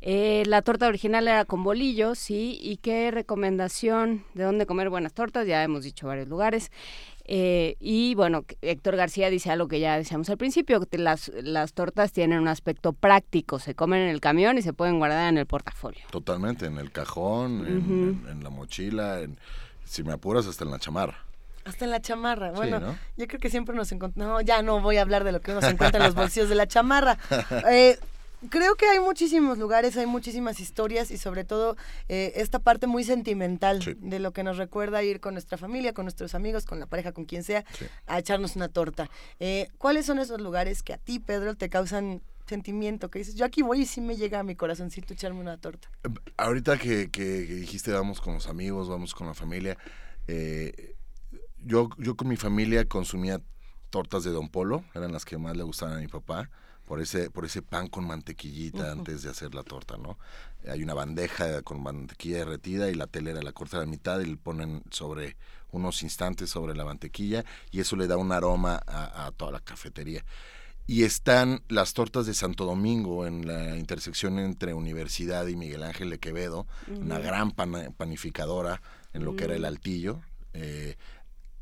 Eh, 0.00 0.44
la 0.46 0.62
torta 0.62 0.86
original 0.86 1.28
era 1.28 1.44
con 1.44 1.62
bolillo, 1.64 2.14
sí. 2.14 2.58
¿Y 2.62 2.78
qué 2.78 3.10
recomendación 3.10 4.24
de 4.32 4.44
dónde 4.44 4.64
comer 4.64 4.88
buenas 4.88 5.12
tortas? 5.12 5.46
Ya 5.46 5.62
hemos 5.64 5.84
dicho 5.84 6.06
varios 6.06 6.28
lugares. 6.28 6.70
Eh, 7.24 7.76
y 7.78 8.14
bueno, 8.14 8.44
Héctor 8.62 8.96
García 8.96 9.28
dice 9.28 9.50
algo 9.50 9.68
que 9.68 9.80
ya 9.80 9.98
decíamos 9.98 10.30
al 10.30 10.38
principio, 10.38 10.80
que 10.86 10.96
las, 10.96 11.30
las 11.42 11.74
tortas 11.74 12.12
tienen 12.12 12.38
un 12.38 12.48
aspecto 12.48 12.94
práctico, 12.94 13.58
se 13.58 13.74
comen 13.74 14.00
en 14.00 14.08
el 14.08 14.20
camión 14.20 14.56
y 14.56 14.62
se 14.62 14.72
pueden 14.72 14.98
guardar 14.98 15.28
en 15.28 15.36
el 15.36 15.44
portafolio. 15.44 16.00
Totalmente, 16.10 16.64
en 16.64 16.78
el 16.78 16.90
cajón, 16.90 17.66
en- 17.66 18.24
en 18.30 18.42
la 18.42 18.48
mochila, 18.48 19.20
en, 19.20 19.36
si 19.84 20.04
me 20.04 20.12
apuras, 20.14 20.46
hasta 20.46 20.64
en 20.64 20.70
la 20.70 20.78
chamarra. 20.78 21.18
Hasta 21.68 21.84
en 21.84 21.90
la 21.90 22.00
chamarra. 22.00 22.50
Bueno, 22.52 22.80
¿no? 22.80 22.98
yo 23.16 23.26
creo 23.26 23.38
que 23.40 23.50
siempre 23.50 23.74
nos 23.76 23.92
encontramos. 23.92 24.32
No, 24.32 24.40
ya 24.40 24.62
no 24.62 24.80
voy 24.80 24.96
a 24.96 25.02
hablar 25.02 25.22
de 25.24 25.32
lo 25.32 25.40
que 25.40 25.52
uno 25.52 25.60
se 25.60 25.68
encuentra 25.68 26.00
en 26.00 26.06
los 26.06 26.14
bolsillos 26.14 26.48
de 26.48 26.54
la 26.54 26.66
chamarra. 26.66 27.18
Eh, 27.70 27.98
creo 28.50 28.76
que 28.76 28.86
hay 28.86 29.00
muchísimos 29.00 29.58
lugares, 29.58 29.96
hay 29.96 30.06
muchísimas 30.06 30.60
historias 30.60 31.10
y 31.10 31.18
sobre 31.18 31.42
todo 31.44 31.76
eh, 32.08 32.32
esta 32.36 32.60
parte 32.60 32.86
muy 32.86 33.02
sentimental 33.04 33.80
de 33.98 34.18
lo 34.20 34.32
que 34.32 34.44
nos 34.44 34.56
recuerda 34.58 35.02
ir 35.02 35.18
con 35.20 35.34
nuestra 35.34 35.58
familia, 35.58 35.92
con 35.92 36.04
nuestros 36.04 36.34
amigos, 36.36 36.64
con 36.64 36.78
la 36.78 36.86
pareja, 36.86 37.10
con 37.12 37.24
quien 37.24 37.42
sea, 37.42 37.64
a 38.06 38.18
echarnos 38.18 38.54
una 38.56 38.68
torta. 38.68 39.10
Eh, 39.40 39.68
¿Cuáles 39.78 40.06
son 40.06 40.18
esos 40.20 40.40
lugares 40.40 40.82
que 40.84 40.92
a 40.92 40.98
ti, 40.98 41.18
Pedro, 41.18 41.56
te 41.56 41.68
causan 41.68 42.22
sentimiento? 42.46 43.10
Que 43.10 43.18
dices, 43.18 43.34
yo 43.34 43.44
aquí 43.44 43.62
voy 43.62 43.80
y 43.82 43.86
sí 43.86 44.00
me 44.00 44.16
llega 44.16 44.38
a 44.38 44.42
mi 44.44 44.54
corazoncito 44.54 45.12
echarme 45.14 45.40
una 45.40 45.56
torta. 45.58 45.88
Ahorita 46.36 46.78
que, 46.78 47.10
que- 47.10 47.44
que 47.46 47.54
dijiste 47.54 47.90
vamos 47.92 48.20
con 48.20 48.34
los 48.34 48.46
amigos, 48.46 48.88
vamos 48.88 49.14
con 49.14 49.26
la 49.26 49.34
familia, 49.34 49.76
eh, 50.28 50.94
yo, 51.64 51.90
yo 51.98 52.16
con 52.16 52.28
mi 52.28 52.36
familia 52.36 52.86
consumía 52.86 53.40
tortas 53.90 54.24
de 54.24 54.30
Don 54.30 54.48
Polo, 54.48 54.84
eran 54.94 55.12
las 55.12 55.24
que 55.24 55.38
más 55.38 55.56
le 55.56 55.62
gustaban 55.62 55.96
a 55.96 56.00
mi 56.00 56.08
papá, 56.08 56.50
por 56.84 57.00
ese, 57.00 57.30
por 57.30 57.44
ese 57.44 57.60
pan 57.60 57.88
con 57.88 58.06
mantequillita 58.06 58.92
antes 58.92 59.22
de 59.22 59.30
hacer 59.30 59.54
la 59.54 59.62
torta, 59.62 59.98
¿no? 59.98 60.18
Hay 60.70 60.82
una 60.82 60.94
bandeja 60.94 61.60
con 61.62 61.82
mantequilla 61.82 62.38
derretida 62.38 62.90
y 62.90 62.94
la 62.94 63.06
telera 63.06 63.42
la 63.42 63.52
corta 63.52 63.76
a 63.76 63.80
la 63.80 63.86
mitad 63.86 64.20
y 64.20 64.26
le 64.26 64.36
ponen 64.38 64.82
sobre 64.90 65.36
unos 65.70 66.02
instantes 66.02 66.48
sobre 66.48 66.74
la 66.74 66.86
mantequilla 66.86 67.44
y 67.70 67.80
eso 67.80 67.94
le 67.94 68.06
da 68.06 68.16
un 68.16 68.32
aroma 68.32 68.80
a, 68.86 69.26
a 69.26 69.32
toda 69.32 69.52
la 69.52 69.60
cafetería. 69.60 70.24
Y 70.86 71.02
están 71.04 71.62
las 71.68 71.92
tortas 71.92 72.24
de 72.24 72.32
Santo 72.32 72.64
Domingo 72.64 73.26
en 73.26 73.46
la 73.46 73.76
intersección 73.76 74.38
entre 74.38 74.72
Universidad 74.72 75.46
y 75.46 75.56
Miguel 75.56 75.82
Ángel 75.82 76.08
de 76.08 76.18
Quevedo, 76.18 76.66
una 76.86 77.18
gran 77.18 77.50
panificadora 77.50 78.80
en 79.12 79.24
lo 79.24 79.36
que 79.36 79.44
era 79.44 79.54
el 79.54 79.62
Mm. 79.62 79.66
altillo. 79.66 80.20
Eh, 80.54 80.96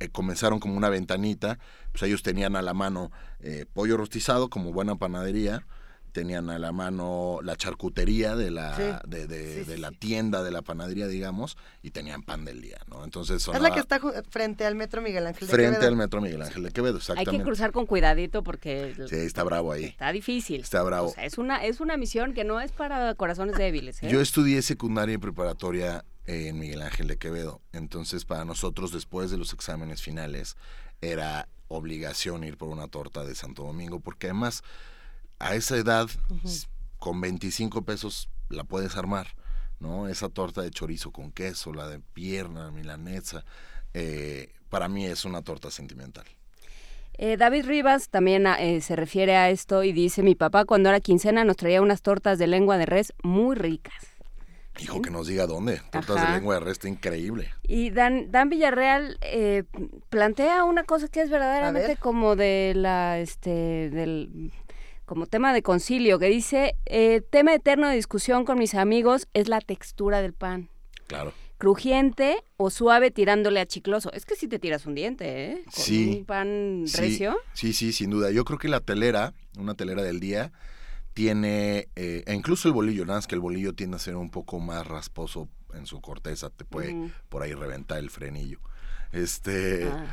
eh, 0.01 0.09
comenzaron 0.09 0.59
como 0.61 0.77
una 0.77 0.89
ventanita, 0.89 1.59
pues 1.93 2.03
ellos 2.05 2.23
tenían 2.23 2.57
a 2.57 2.63
la 2.63 2.75
mano 2.75 3.11
eh, 3.41 3.67
pollo 3.73 3.97
rostizado 3.97 4.49
como 4.51 4.73
buena 4.73 4.97
panadería, 4.97 5.67
tenían 6.13 6.49
a 6.49 6.59
la 6.59 6.73
mano 6.73 7.41
la 7.43 7.57
charcutería 7.57 8.37
de 8.37 8.51
la, 8.51 8.75
Sí. 8.75 8.83
de, 9.07 9.27
de- 9.27 9.55
Sí, 9.59 9.65
sí, 9.65 9.71
de 9.71 9.77
la 9.77 9.91
tienda 9.91 10.43
de 10.43 10.51
la 10.51 10.63
panadería, 10.63 11.09
digamos, 11.09 11.59
y 11.83 11.91
tenían 11.91 12.23
pan 12.23 12.47
del 12.47 12.63
día, 12.63 12.79
¿no? 12.89 13.05
Entonces 13.05 13.37
Es 13.43 13.49
la 13.49 13.53
sonaba 13.55 13.75
que 13.75 13.81
está 13.81 14.01
frente 14.31 14.65
al 14.65 14.77
metro 14.77 15.03
Miguel 15.03 15.27
Ángel 15.27 15.47
de 15.47 15.53
frente 15.53 15.73
Quevedo. 15.77 15.89
al 15.91 15.97
metro 15.97 16.23
Miguel 16.23 16.41
Ángel 16.41 16.63
de 16.63 16.71
Quevedo, 16.71 16.99
Hay 17.19 17.27
que 17.27 17.43
cruzar 17.43 17.71
con 17.71 17.85
cuidadito 17.85 18.43
porque 18.43 18.95
Sí, 19.11 19.17
está 19.17 19.45
bravo 19.45 19.73
ahí. 19.73 19.85
está 19.85 20.11
difícil. 20.11 20.63
Está 20.63 20.83
bravo. 20.83 21.09
O 21.09 21.13
sea, 21.13 21.27
es 21.27 21.37
una, 21.37 21.63
es 21.67 21.81
una 21.81 21.99
misión 21.99 22.33
que 22.33 22.45
no 22.45 22.63
es 22.63 22.73
para 22.73 23.15
corazones 23.15 23.57
débiles. 23.59 24.03
¿eh? 24.03 24.09
Yo 24.09 24.23
estudié 24.23 24.63
secundaria 24.63 25.17
y 25.17 25.19
preparatoria 25.19 26.03
en 26.27 26.59
Miguel 26.59 26.83
Ángel 26.83 27.09
de 27.09 27.19
Quevedo. 27.19 27.61
Entonces, 27.73 28.25
para 28.25 28.45
nosotros, 28.45 28.93
después 28.93 29.31
de 29.31 29.39
los 29.39 29.53
exámenes 29.53 30.03
finales, 30.03 30.57
era 31.01 31.49
obligación 31.69 32.45
ir 32.45 32.57
por 32.57 32.69
una 32.69 32.89
torta 32.89 33.25
de 33.25 33.35
Santo 33.35 33.65
Domingo, 33.65 34.01
porque 34.01 34.29
además, 34.29 34.63
a 35.39 35.55
esa 35.55 35.77
edad, 35.77 36.09
con 36.99 37.21
25 37.21 37.83
pesos 37.83 38.29
la 38.49 38.65
puedes 38.65 38.97
armar. 38.97 39.29
¿no? 39.81 40.09
Esa 40.09 40.29
torta 40.29 40.63
de 40.63 40.71
chorizo 40.71 41.13
con 41.13 41.33
queso, 41.33 41.73
la 41.73 41.89
de 41.89 42.01
pierna, 42.01 42.71
milanesa, 42.71 43.45
eh, 43.95 44.53
para 44.69 44.89
mí 44.89 45.07
es 45.07 45.25
una 45.25 45.43
torta 45.43 45.71
sentimental. 45.71 46.25
Eh, 47.19 47.37
David 47.37 47.65
Rivas 47.67 48.11
también 48.11 48.47
ah, 48.47 48.57
eh, 48.61 48.81
se 48.83 48.95
refiere 48.95 49.37
a 49.37 49.49
esto 49.49 49.83
y 49.85 49.93
dice, 49.93 50.23
mi 50.23 50.35
papá 50.35 50.67
cuando 50.67 50.91
era 50.91 51.01
quincena 51.01 51.45
nos 51.45 51.57
traía 51.57 51.81
unas 51.81 52.03
tortas 52.03 52.39
de 52.39 52.47
lengua 52.47 52.77
de 52.77 52.87
res 52.87 53.15
muy 53.23 53.57
ricas. 53.57 54.16
Hijo, 54.79 55.01
que 55.03 55.11
nos 55.11 55.27
diga 55.27 55.47
dónde. 55.47 55.81
Tortas 55.91 56.17
Ajá. 56.17 56.27
de 56.33 56.37
lengua 56.39 56.55
de 56.55 56.61
res 56.61 56.73
está 56.73 56.89
increíble. 56.89 57.51
Y 57.63 57.91
Dan, 57.91 58.31
Dan 58.31 58.49
Villarreal 58.51 59.19
eh, 59.23 59.65
plantea 60.11 60.65
una 60.65 60.85
cosa 60.85 61.09
que 61.09 61.23
es 61.23 61.31
verdaderamente 61.31 61.89
ver. 61.89 61.99
como 61.99 62.37
de 62.37 62.73
la, 62.77 63.19
este, 63.19 63.89
del, 63.91 64.53
como 65.05 65.27
tema 65.27 65.53
de 65.55 65.63
concilio, 65.63 66.19
que 66.19 66.27
dice, 66.27 66.75
eh, 66.87 67.23
tema 67.31 67.55
eterno 67.55 67.89
de 67.89 67.97
discusión 67.97 68.45
con 68.45 68.59
mis 68.59 68.75
amigos 68.75 69.29
es 69.35 69.49
la 69.49 69.61
textura 69.61 70.21
del 70.21 70.35
pan. 70.35 70.69
Claro. 71.07 71.33
Crujiente 71.59 72.37
o 72.59 72.69
suave 72.69 73.11
tirándole 73.11 73.61
a 73.61 73.67
chicloso. 73.67 74.13
Es 74.13 74.27
que 74.27 74.37
si 74.37 74.47
te 74.47 74.59
tiras 74.59 74.85
un 74.85 74.95
diente, 74.95 75.47
¿eh? 75.53 75.63
Con 75.65 75.73
Sí. 75.85 76.17
un 76.19 76.25
pan 76.27 76.83
Sí, 76.87 77.01
recio. 77.01 77.39
Sí, 77.55 77.73
sí, 77.73 77.93
sin 77.95 78.11
duda. 78.11 78.31
Yo 78.31 78.45
creo 78.45 78.59
que 78.59 78.69
la 78.69 78.81
telera, 78.81 79.33
una 79.59 79.75
telera 79.75 80.03
del 80.03 80.21
día, 80.21 80.53
tiene, 81.17 81.89
eh, 81.97 82.25
e 82.27 82.35
incluso 82.35 82.69
el 82.69 82.75
bolillo, 82.75 83.07
nada 83.07 83.17
más 83.21 83.27
que 83.27 83.35
el 83.37 83.41
bolillo 83.41 83.73
tiende 83.75 83.97
a 83.97 83.99
ser 83.99 84.17
un 84.17 84.29
poco 84.29 84.61
más 84.61 84.87
rasposo 84.87 85.49
en 85.73 85.87
su 85.87 86.03
corteza, 86.03 86.51
te 86.51 86.67
puede 86.67 87.11
por 87.31 87.43
ahí 87.43 87.55
reventar 87.55 87.97
el 87.97 88.11
frenillo. 88.11 88.61
Este, 89.13 89.85
Ah. 89.91 90.05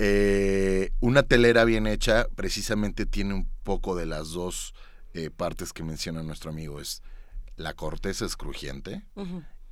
eh, 0.00 0.90
una 0.98 1.22
telera 1.22 1.64
bien 1.64 1.86
hecha 1.86 2.26
precisamente 2.34 3.06
tiene 3.06 3.34
un 3.34 3.48
poco 3.62 3.94
de 3.94 4.04
las 4.06 4.30
dos 4.32 4.74
eh, 5.14 5.30
partes 5.30 5.72
que 5.72 5.84
menciona 5.84 6.24
nuestro 6.24 6.50
amigo. 6.50 6.80
Es 6.80 7.02
la 7.54 7.74
corteza 7.74 8.24
es 8.24 8.34
crujiente 8.36 9.04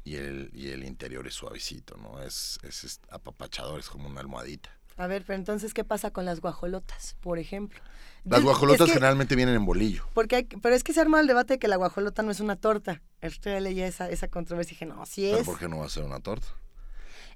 y 0.05 0.15
el, 0.15 0.51
y 0.55 0.69
el 0.69 0.85
interior 0.85 1.27
es 1.27 1.35
suavecito, 1.35 1.97
¿no? 1.97 2.23
Es, 2.23 2.61
es, 2.63 2.85
es 2.85 3.01
apapachador, 3.11 3.81
es 3.81 3.89
como 3.89 4.09
una 4.09 4.21
almohadita. 4.21 4.71
A 4.97 5.09
ver, 5.09 5.25
pero 5.27 5.37
entonces, 5.37 5.75
¿qué 5.75 5.83
pasa 5.83 6.13
con 6.13 6.27
las 6.27 6.41
guajolotas, 6.41 7.17
por 7.21 7.41
ejemplo? 7.41 7.81
Las 8.25 8.43
guajolotas 8.43 8.83
es 8.83 8.87
que- 8.87 8.95
generalmente 8.95 9.35
vienen 9.37 9.55
en 9.55 9.65
bolillo. 9.65 10.05
Porque 10.15 10.37
hay- 10.37 10.45
pero 10.45 10.75
es 10.75 10.85
que 10.85 10.93
se 10.93 11.01
arma 11.01 11.21
el 11.21 11.27
debate 11.27 11.55
de 11.55 11.59
que 11.59 11.69
la 11.69 11.77
guajolota 11.77 12.23
no 12.23 12.31
es 12.31 12.41
una 12.41 12.57
torta. 12.57 13.01
Estoy 13.21 13.59
leía 13.61 13.87
esa, 13.87 14.09
esa 14.11 14.29
controversia 14.29 14.73
y 14.73 14.77
dije, 14.77 14.87
no, 14.87 15.05
sí 15.07 15.23
¿Pero 15.31 15.39
es. 15.39 15.47
por 15.47 15.59
qué 15.59 15.69
no 15.69 15.79
va 15.79 15.87
a 15.87 15.89
ser 15.89 16.05
una 16.05 16.21
torta? 16.21 16.47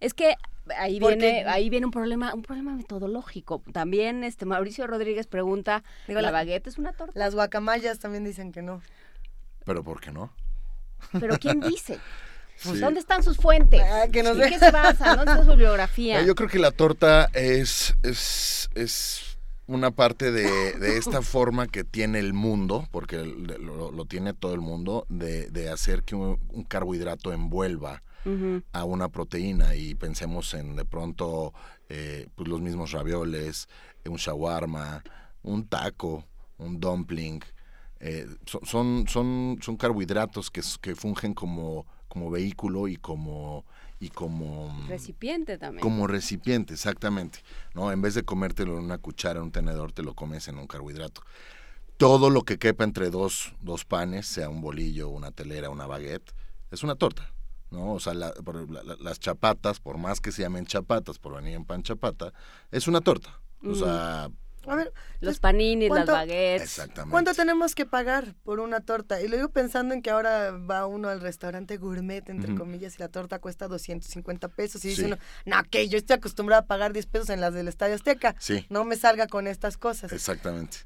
Es 0.01 0.13
que 0.13 0.35
ahí 0.79 1.01
Porque- 1.01 1.17
viene, 1.17 1.45
ahí 1.49 1.71
viene 1.71 1.87
un 1.87 1.93
problema, 1.93 2.35
un 2.35 2.43
problema 2.43 2.75
metodológico. 2.75 3.63
También 3.73 4.25
este 4.25 4.45
Mauricio 4.45 4.87
Rodríguez 4.87 5.27
pregunta, 5.27 5.83
Digo, 6.07 6.21
¿la 6.21 6.29
la- 6.29 6.33
baguette 6.33 6.67
es 6.67 6.79
una 6.79 6.93
torta? 6.93 7.19
Las 7.19 7.35
guacamayas 7.35 7.99
también 7.99 8.25
dicen 8.25 8.53
que 8.53 8.61
no. 8.63 8.83
¿Pero 9.65 9.83
por 9.83 10.01
qué 10.01 10.11
no? 10.11 10.33
Pero 11.19 11.39
¿quién 11.39 11.61
dice? 11.61 11.99
Sí. 12.57 12.79
¿Dónde 12.79 13.01
están 13.01 13.25
sus 13.25 13.37
fuentes? 13.37 13.83
Ah, 13.83 14.05
que 14.13 14.23
nos 14.23 14.35
¿En 14.35 14.43
dé- 14.43 14.49
qué 14.49 14.59
se 14.61 14.71
basan? 14.71 15.17
¿Dónde 15.17 15.33
está 15.33 15.43
su 15.45 15.51
bibliografía? 15.51 16.21
No, 16.21 16.27
yo 16.29 16.37
creo 16.37 16.49
que 16.49 16.61
la 16.61 16.71
torta 16.71 17.29
es, 17.35 17.97
es, 18.05 18.71
es 18.77 19.34
una 19.67 19.91
parte 19.91 20.31
de, 20.31 20.73
de 20.79 20.99
esta 20.99 21.23
forma 21.23 21.67
que 21.67 21.85
tiene 21.85 22.19
el 22.19 22.35
mundo, 22.35 22.87
porque 22.91 23.25
lo, 23.25 23.91
lo 23.91 24.05
tiene 24.05 24.35
todo 24.35 24.53
el 24.55 24.61
mundo, 24.61 25.07
de, 25.09 25.49
de 25.51 25.71
hacer 25.71 26.03
que 26.03 26.15
un, 26.15 26.39
un 26.51 26.65
carbohidrato 26.65 27.33
envuelva 27.33 28.03
a 28.73 28.85
una 28.85 29.09
proteína 29.11 29.75
y 29.75 29.95
pensemos 29.95 30.55
en 30.55 30.77
de 30.77 30.85
pronto 30.87 31.53
eh, 31.91 32.27
pues 32.35 32.49
los 32.49 32.61
mismos 32.63 32.93
ravioles, 32.93 33.69
un 34.07 34.17
shawarma, 34.17 35.03
un 35.43 35.67
taco, 35.67 36.25
un 36.59 36.81
dumpling. 36.81 37.41
eh, 38.01 38.27
so- 38.47 38.61
son, 38.65 39.05
son, 39.09 39.59
son 39.63 39.77
carbohidratos 39.77 40.51
que, 40.51 40.63
que 40.81 40.95
fungen 40.95 41.35
como, 41.35 41.87
como 42.09 42.31
vehículo 42.31 42.89
y 42.89 42.97
como, 42.97 43.65
y 44.01 44.09
como, 44.11 44.75
Recipiente 44.89 45.57
también. 45.59 45.83
como 45.83 46.07
recipiente, 46.07 46.75
exactamente. 46.75 47.41
¿no? 47.75 47.91
En 47.93 48.03
vez 48.03 48.15
de 48.15 48.23
comértelo 48.25 48.77
en 48.79 48.85
una 48.85 48.99
cuchara, 48.99 49.39
en 49.39 49.45
un 49.47 49.53
tenedor, 49.53 49.93
te 49.93 50.03
lo 50.03 50.15
comes 50.15 50.49
en 50.49 50.59
un 50.59 50.67
carbohidrato. 50.67 51.23
Todo 51.97 52.29
lo 52.29 52.43
que 52.43 52.59
quepa 52.59 52.85
entre 52.85 53.11
dos, 53.11 53.55
dos 53.61 53.85
panes, 53.85 54.27
sea 54.27 54.49
un 54.49 54.61
bolillo, 54.61 55.09
una 55.09 55.31
telera, 55.31 55.71
una 55.71 55.87
baguette, 55.87 56.33
es 56.71 56.83
una 56.83 56.97
torta. 56.97 57.31
¿no? 57.71 57.93
O 57.95 57.99
sea, 58.01 58.15
la- 58.15 58.33
la- 58.69 58.83
la- 58.85 58.97
las 59.01 59.19
chapatas, 59.19 59.81
por 59.81 59.99
más 59.99 60.21
que 60.21 60.31
se 60.31 60.43
llamen 60.43 60.65
chapatas, 60.65 61.19
por 61.19 61.35
venir 61.35 61.55
en 61.55 61.65
pan 61.65 61.83
chapata, 61.83 62.33
es 62.71 62.87
una 62.87 63.01
torta. 63.01 63.41
O 63.67 63.75
sea, 63.75 64.31
A 64.67 64.77
ver, 64.77 64.93
Los 65.21 65.41
paninis, 65.41 65.89
las 65.89 65.99
¿cuánto- 65.99 66.13
baguettes. 66.13 66.63
Exactamente. 66.63 67.11
¿cuánto 67.11 67.35
tenemos 67.35 67.75
que 67.75 67.87
pagar 67.87 68.35
por 68.45 68.61
una 68.61 68.81
torta? 68.81 69.21
Y 69.21 69.29
lo 69.29 69.37
digo 69.37 69.49
pensando 69.51 69.95
en 69.95 70.03
que 70.03 70.11
ahora 70.11 70.53
va 70.53 70.87
uno 70.87 71.09
al 71.09 71.21
restaurante 71.21 71.77
gourmet, 71.77 72.29
entre 72.29 72.55
comillas, 72.55 72.97
y 72.97 72.99
la 72.99 73.09
torta 73.09 73.39
cuesta 73.39 73.69
250 73.69 74.49
pesos. 74.49 74.85
Y 74.85 74.89
Sí. 74.91 75.03
dice 75.03 75.05
uno, 75.07 75.19
no, 75.47 75.63
que 75.71 75.89
yo 75.89 75.99
estoy 75.99 76.15
acostumbrado 76.17 76.63
a 76.63 76.67
pagar 76.67 76.93
10 76.93 77.07
pesos 77.07 77.31
en 77.31 77.41
las 77.41 77.55
del 77.55 77.69
Estadio 77.69 77.95
Azteca. 77.95 78.35
Sí. 78.39 78.67
No 78.71 78.85
me 78.85 78.97
salga 78.97 79.27
con 79.27 79.47
estas 79.47 79.77
cosas. 79.77 80.13
exactamente. 80.13 80.79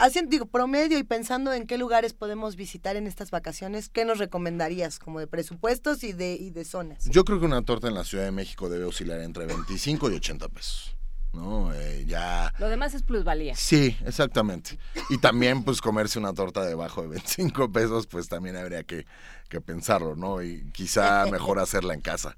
Haciendo, 0.00 0.30
digo, 0.30 0.46
promedio 0.46 0.98
y 0.98 1.04
pensando 1.04 1.52
en 1.52 1.64
qué 1.68 1.78
lugares 1.78 2.12
podemos 2.12 2.56
visitar 2.56 2.96
en 2.96 3.06
estas 3.06 3.30
vacaciones, 3.30 3.88
¿qué 3.88 4.04
nos 4.04 4.18
recomendarías 4.18 4.98
como 4.98 5.20
de 5.20 5.28
presupuestos 5.28 6.02
y 6.02 6.12
de, 6.12 6.34
y 6.34 6.50
de 6.50 6.64
zonas? 6.64 7.04
Yo 7.08 7.24
creo 7.24 7.38
que 7.38 7.44
una 7.46 7.62
torta 7.62 7.86
en 7.86 7.94
la 7.94 8.02
Ciudad 8.02 8.24
de 8.24 8.32
México 8.32 8.68
debe 8.68 8.84
oscilar 8.84 9.20
entre 9.20 9.46
25 9.46 10.10
y 10.10 10.16
80 10.16 10.48
pesos. 10.48 10.96
¿No? 11.32 11.72
Eh, 11.74 12.04
ya... 12.06 12.52
Lo 12.58 12.68
demás 12.68 12.94
es 12.94 13.02
plusvalía. 13.02 13.54
Sí, 13.56 13.96
exactamente. 14.04 14.78
Y 15.10 15.18
también, 15.18 15.62
pues, 15.62 15.80
comerse 15.80 16.18
una 16.18 16.32
torta 16.32 16.64
debajo 16.64 17.02
de 17.02 17.08
25 17.08 17.70
pesos, 17.72 18.06
pues 18.06 18.28
también 18.28 18.56
habría 18.56 18.82
que, 18.84 19.06
que 19.48 19.60
pensarlo, 19.60 20.16
¿no? 20.16 20.42
Y 20.42 20.70
quizá 20.72 21.26
mejor 21.30 21.58
hacerla 21.58 21.94
en 21.94 22.00
casa. 22.00 22.36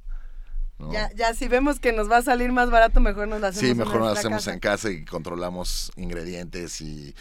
¿no? 0.78 0.92
Ya, 0.92 1.10
ya 1.14 1.34
si 1.34 1.48
vemos 1.48 1.80
que 1.80 1.92
nos 1.92 2.10
va 2.10 2.18
a 2.18 2.22
salir 2.22 2.52
más 2.52 2.70
barato, 2.70 3.00
mejor 3.00 3.28
nos 3.28 3.40
la 3.40 3.48
hacemos 3.48 3.64
sí, 3.64 3.70
en 3.72 3.78
mejor 3.78 3.94
lo 3.96 4.00
nuestra 4.00 4.20
hacemos 4.20 4.44
casa. 4.44 4.52
en 4.52 4.60
casa 4.60 4.90
y 4.90 5.04
controlamos 5.04 5.90
ingredientes 5.96 6.80
y, 6.80 7.14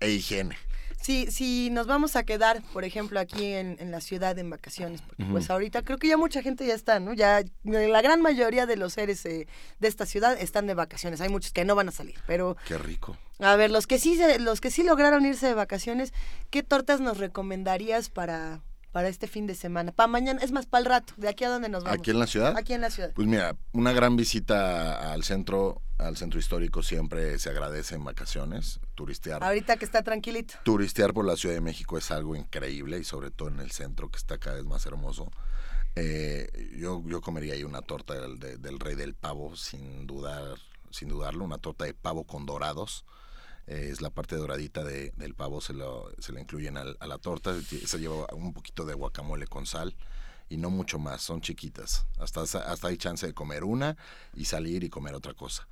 e 0.00 0.10
higiene. 0.10 0.56
Si, 1.04 1.30
si 1.30 1.68
nos 1.68 1.86
vamos 1.86 2.16
a 2.16 2.22
quedar, 2.22 2.62
por 2.72 2.82
ejemplo, 2.84 3.20
aquí 3.20 3.44
en, 3.52 3.76
en 3.78 3.90
la 3.90 4.00
ciudad 4.00 4.38
en 4.38 4.48
vacaciones, 4.48 5.02
porque 5.02 5.22
pues 5.26 5.50
ahorita 5.50 5.82
creo 5.82 5.98
que 5.98 6.08
ya 6.08 6.16
mucha 6.16 6.40
gente 6.40 6.66
ya 6.66 6.72
está, 6.72 6.98
¿no? 6.98 7.12
Ya 7.12 7.42
la 7.62 8.00
gran 8.00 8.22
mayoría 8.22 8.64
de 8.64 8.76
los 8.76 8.94
seres 8.94 9.26
eh, 9.26 9.46
de 9.80 9.88
esta 9.88 10.06
ciudad 10.06 10.34
están 10.40 10.66
de 10.66 10.72
vacaciones. 10.72 11.20
Hay 11.20 11.28
muchos 11.28 11.52
que 11.52 11.66
no 11.66 11.74
van 11.74 11.88
a 11.88 11.92
salir, 11.92 12.14
pero 12.26 12.56
Qué 12.66 12.78
rico. 12.78 13.18
a 13.38 13.54
ver, 13.54 13.70
los 13.70 13.86
que 13.86 13.98
sí 13.98 14.18
los 14.40 14.62
que 14.62 14.70
sí 14.70 14.82
lograron 14.82 15.26
irse 15.26 15.46
de 15.46 15.52
vacaciones, 15.52 16.14
¿qué 16.48 16.62
tortas 16.62 17.00
nos 17.00 17.18
recomendarías 17.18 18.08
para 18.08 18.62
para 18.90 19.08
este 19.08 19.26
fin 19.26 19.46
de 19.46 19.54
semana? 19.56 19.92
Para 19.92 20.06
mañana, 20.06 20.40
es 20.40 20.52
más, 20.52 20.64
para 20.66 20.78
el 20.80 20.86
rato, 20.86 21.12
de 21.18 21.28
aquí 21.28 21.44
a 21.44 21.48
dónde 21.50 21.68
nos 21.68 21.84
vamos. 21.84 21.98
¿Aquí 21.98 22.12
en 22.12 22.18
la 22.18 22.26
ciudad? 22.26 22.56
Aquí 22.56 22.72
en 22.72 22.80
la 22.80 22.90
ciudad. 22.90 23.10
Pues 23.12 23.26
mira, 23.28 23.56
una 23.72 23.92
gran 23.92 24.16
visita 24.16 25.12
al 25.12 25.22
centro, 25.24 25.82
al 25.98 26.16
centro 26.16 26.38
histórico 26.38 26.82
siempre 26.82 27.38
se 27.40 27.50
agradece 27.50 27.96
en 27.96 28.04
vacaciones, 28.04 28.80
turistear. 28.94 29.42
Ahorita 29.44 29.76
que 29.76 29.84
está 29.84 30.02
tranquilito. 30.02 30.54
Turistear 30.64 31.12
por 31.12 31.24
la 31.26 31.36
Ciudad 31.36 31.54
de 31.54 31.60
México 31.60 31.98
es 31.98 32.10
algo 32.10 32.34
increíble 32.36 32.98
y 32.98 33.04
sobre 33.04 33.30
todo 33.30 33.48
en 33.48 33.60
el 33.60 33.70
centro 33.70 34.10
que 34.10 34.18
está 34.18 34.38
cada 34.38 34.56
vez 34.56 34.64
más 34.64 34.86
hermoso. 34.86 35.30
Eh, 35.96 36.48
yo, 36.76 37.02
yo 37.06 37.20
comería 37.20 37.54
ahí 37.54 37.64
una 37.64 37.82
torta 37.82 38.14
del, 38.14 38.38
de- 38.38 38.56
del 38.58 38.80
rey 38.80 38.94
del 38.96 39.14
pavo 39.14 39.54
sin 39.56 40.06
dudar, 40.06 40.56
sin 40.90 41.08
dudarlo, 41.08 41.44
una 41.44 41.58
torta 41.58 41.84
de 41.84 41.94
pavo 41.94 42.24
con 42.24 42.46
dorados. 42.46 43.04
Eh, 43.66 43.88
es 43.90 44.00
la 44.00 44.10
parte 44.10 44.36
doradita 44.36 44.82
de- 44.84 45.12
del 45.16 45.34
pavo, 45.34 45.60
se, 45.60 45.72
lo, 45.72 46.10
se 46.18 46.32
le 46.32 46.40
incluyen 46.40 46.76
al- 46.76 46.96
a 47.00 47.06
la 47.06 47.18
torta. 47.18 47.54
Se 47.62 47.98
lleva 47.98 48.26
un 48.32 48.52
poquito 48.52 48.84
de 48.84 48.94
guacamole 48.94 49.46
con 49.46 49.66
sal 49.66 49.94
y 50.48 50.56
no 50.58 50.68
mucho 50.68 50.98
más, 50.98 51.22
son 51.22 51.40
chiquitas. 51.40 52.06
Hasta, 52.18 52.42
hasta 52.42 52.88
hay 52.88 52.96
chance 52.98 53.26
de 53.26 53.32
comer 53.32 53.64
una 53.64 53.96
y 54.34 54.44
salir 54.46 54.84
y 54.84 54.90
comer 54.90 55.14
otra 55.14 55.32
cosa. 55.34 55.66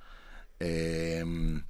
Em, 0.59 1.65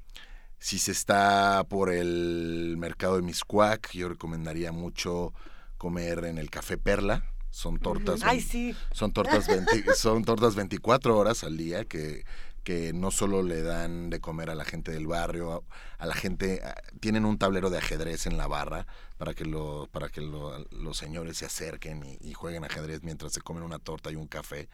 si 0.63 0.79
se 0.79 0.93
está 0.93 1.65
por 1.67 1.91
el 1.91 2.75
mercado 2.77 3.17
de 3.17 3.21
Miscuac, 3.21 3.91
yo 3.91 4.07
recomendaría 4.07 4.71
mucho 4.71 5.33
comer 5.77 6.23
en 6.23 6.37
el 6.37 6.49
Café 6.49 6.77
Perla. 6.77 7.25
Son 7.49 7.79
tortas. 7.79 8.21
Ay, 8.23 8.39
sí. 8.39 8.73
Son 8.93 9.11
tortas, 9.11 9.45
20 9.47 9.83
son 9.95 10.23
tortas 10.23 10.55
24 10.55 11.17
horas 11.17 11.43
al 11.43 11.57
día 11.57 11.83
que, 11.83 12.23
que 12.63 12.93
no 12.93 13.11
solo 13.11 13.43
le 13.43 13.61
dan 13.61 14.09
de 14.09 14.21
comer 14.21 14.49
a 14.49 14.55
la 14.55 14.63
gente 14.63 14.93
del 14.93 15.05
barrio, 15.05 15.51
a, 15.51 15.61
a 16.03 16.05
la 16.05 16.15
gente, 16.15 16.61
a- 16.63 16.75
tienen 17.01 17.25
un 17.25 17.37
tablero 17.37 17.69
de 17.69 17.79
ajedrez 17.79 18.25
en 18.25 18.37
la 18.37 18.47
barra 18.47 18.87
para 19.17 19.33
que, 19.33 19.43
lo, 19.43 19.89
para 19.91 20.07
que 20.07 20.21
lo- 20.21 20.65
los 20.71 20.95
señores 20.97 21.35
se 21.37 21.45
acerquen 21.45 22.03
y, 22.05 22.17
y 22.21 22.33
jueguen 22.33 22.63
ajedrez 22.63 23.03
mientras 23.03 23.33
se 23.33 23.41
comen 23.41 23.63
una 23.63 23.79
torta 23.79 24.11
y 24.11 24.15
un 24.15 24.27
café. 24.27 24.69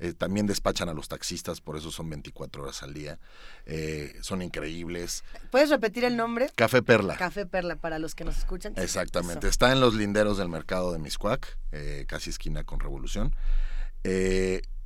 Eh, 0.00 0.12
también 0.12 0.46
despachan 0.46 0.88
a 0.88 0.94
los 0.94 1.08
taxistas, 1.08 1.60
por 1.60 1.76
eso 1.76 1.90
son 1.90 2.08
24 2.10 2.62
horas 2.62 2.82
al 2.82 2.94
día. 2.94 3.18
Eh, 3.66 4.16
son 4.20 4.42
increíbles. 4.42 5.24
¿Puedes 5.50 5.70
repetir 5.70 6.04
el 6.04 6.16
nombre? 6.16 6.50
Café 6.54 6.82
Perla. 6.82 7.16
Café 7.16 7.46
Perla 7.46 7.76
para 7.76 7.98
los 7.98 8.14
que 8.14 8.24
nos 8.24 8.38
escuchan. 8.38 8.74
Exactamente. 8.76 9.48
Está 9.48 9.72
en 9.72 9.80
los 9.80 9.94
linderos 9.94 10.38
del 10.38 10.48
mercado 10.48 10.92
de 10.92 10.98
Miscuac, 10.98 11.58
eh, 11.72 12.04
casi 12.06 12.30
esquina 12.30 12.64
con 12.64 12.80
Revolución. 12.80 13.34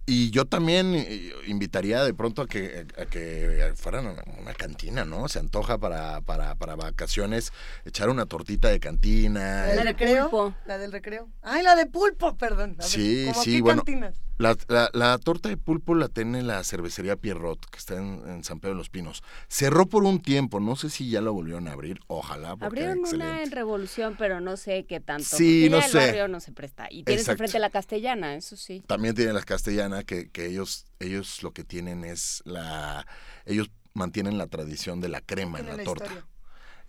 Y 0.04 0.30
yo 0.30 0.46
también 0.46 1.06
invitaría 1.46 2.02
de 2.02 2.12
pronto 2.12 2.42
a 2.42 2.48
que, 2.48 2.86
a 2.98 3.06
que 3.06 3.72
fueran 3.76 4.06
a 4.08 4.14
una 4.40 4.52
cantina, 4.52 5.04
¿no? 5.04 5.28
Se 5.28 5.38
antoja 5.38 5.78
para, 5.78 6.20
para, 6.22 6.56
para 6.56 6.74
vacaciones 6.74 7.52
echar 7.84 8.08
una 8.08 8.26
tortita 8.26 8.68
de 8.68 8.80
cantina. 8.80 9.66
¿La 9.68 9.74
del 9.76 9.84
recreo? 9.84 10.54
La 10.66 10.78
del 10.78 10.90
recreo. 10.90 11.28
Ay, 11.42 11.62
la 11.62 11.76
de 11.76 11.86
pulpo, 11.86 12.36
perdón. 12.36 12.76
Ver, 12.76 12.86
Sí, 12.86 13.26
¿cómo 13.30 13.44
sí, 13.44 13.52
qué 13.56 13.62
bueno. 13.62 13.82
cantinas? 13.84 14.16
La, 14.38 14.56
la- 14.66 14.90
la 14.92 15.18
torta 15.18 15.48
de 15.48 15.56
pulpo 15.56 15.94
la 15.94 16.08
tiene 16.08 16.42
la 16.42 16.64
cervecería 16.64 17.14
Pierrot, 17.14 17.64
que 17.70 17.78
está 17.78 17.94
en, 17.96 18.22
en 18.26 18.42
San 18.42 18.58
Pedro 18.58 18.74
de 18.74 18.78
los 18.78 18.88
Pinos. 18.90 19.22
Cerró 19.46 19.86
por 19.86 20.02
un 20.02 20.20
tiempo, 20.20 20.58
no 20.58 20.74
sé 20.74 20.90
si 20.90 21.08
ya 21.10 21.20
lo 21.20 21.32
volvieron 21.32 21.68
a 21.68 21.72
abrir, 21.72 22.00
ojalá, 22.08 22.56
Abrieron 22.58 22.98
una 23.04 23.44
en 23.44 23.52
Revolución, 23.52 24.16
pero 24.18 24.40
no 24.40 24.56
sé 24.56 24.84
qué 24.84 24.98
tanto. 24.98 25.36
Sí, 25.36 25.68
no 25.70 25.78
ya 25.78 25.84
el 25.84 25.90
sé. 25.92 25.98
barrio 25.98 26.26
no 26.28 26.40
se 26.40 26.50
presta. 26.50 26.88
Y 26.90 27.04
tienes 27.04 27.28
enfrente 27.28 27.60
la 27.60 27.70
castellana, 27.70 28.34
eso 28.34 28.56
sí. 28.56 28.82
También 28.88 29.14
tienen 29.14 29.34
las 29.34 29.44
castellanas, 29.44 29.91
que, 30.02 30.30
que 30.30 30.46
ellos, 30.46 30.86
ellos 30.98 31.42
lo 31.42 31.52
que 31.52 31.64
tienen 31.64 32.04
es 32.04 32.42
la... 32.44 33.06
Ellos 33.44 33.70
mantienen 33.94 34.38
la 34.38 34.46
tradición 34.46 35.00
de 35.00 35.08
la 35.08 35.20
crema 35.20 35.58
en 35.60 35.66
la 35.66 35.76
la 35.76 35.84
torta. 35.84 36.26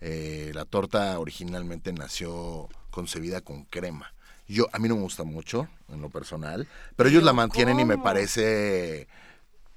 Eh, 0.00 0.52
la 0.54 0.64
torta 0.64 1.18
originalmente 1.18 1.92
nació 1.92 2.68
concebida 2.90 3.40
con 3.40 3.64
crema. 3.64 4.14
Yo, 4.46 4.68
a 4.72 4.78
mí 4.78 4.88
no 4.88 4.96
me 4.96 5.02
gusta 5.02 5.24
mucho, 5.24 5.68
en 5.88 6.02
lo 6.02 6.10
personal, 6.10 6.68
pero 6.96 7.08
ellos 7.08 7.22
la 7.22 7.32
mantienen 7.32 7.80
y 7.80 7.84
me 7.84 7.96
parece, 7.96 9.08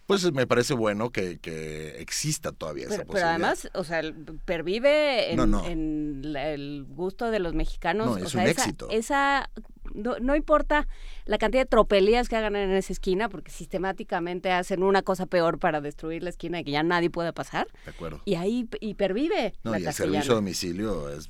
pues 0.07 0.31
me 0.33 0.47
parece 0.47 0.73
bueno 0.73 1.11
que, 1.11 1.37
que 1.37 1.99
exista 2.01 2.51
todavía 2.51 2.85
esa 2.85 2.95
Pero, 2.95 3.03
pero 3.03 3.07
posibilidad. 3.11 3.29
además, 3.35 3.69
o 3.75 3.83
sea, 3.83 4.01
pervive 4.45 5.31
en, 5.31 5.37
No, 5.37 5.45
no. 5.45 5.65
en 5.65 6.21
la- 6.33 6.49
el 6.49 6.85
gusto 6.89 7.29
de 7.29 7.39
los 7.39 7.53
mexicanos. 7.53 8.07
No, 8.07 8.13
o 8.13 8.17
es 8.17 8.29
sea, 8.31 8.41
un 8.41 8.47
esa, 8.47 8.61
éxito. 8.63 8.87
Esa, 8.89 9.49
no, 9.93 10.17
no 10.19 10.35
importa 10.35 10.87
la 11.25 11.37
cantidad 11.37 11.61
de 11.63 11.67
tropelías 11.69 12.29
que 12.29 12.37
hagan 12.37 12.55
en 12.55 12.71
esa 12.71 12.93
esquina, 12.93 13.27
porque 13.29 13.51
sistemáticamente 13.51 14.51
hacen 14.51 14.81
una 14.81 15.01
cosa 15.01 15.25
peor 15.25 15.59
para 15.59 15.81
destruir 15.81 16.23
la 16.23 16.29
esquina 16.29 16.61
y 16.61 16.63
que 16.63 16.71
ya 16.71 16.83
nadie 16.83 17.09
pueda 17.09 17.33
pasar. 17.33 17.67
De 17.85 17.91
acuerdo. 17.91 18.21
Y 18.25 18.35
ahí 18.35 18.67
y 18.79 18.93
pervive 18.93 19.53
No, 19.63 19.71
la 19.71 19.79
y 19.79 19.85
el 19.85 19.93
servicio 19.93 20.31
a 20.31 20.35
domicilio 20.35 21.09
es, 21.09 21.29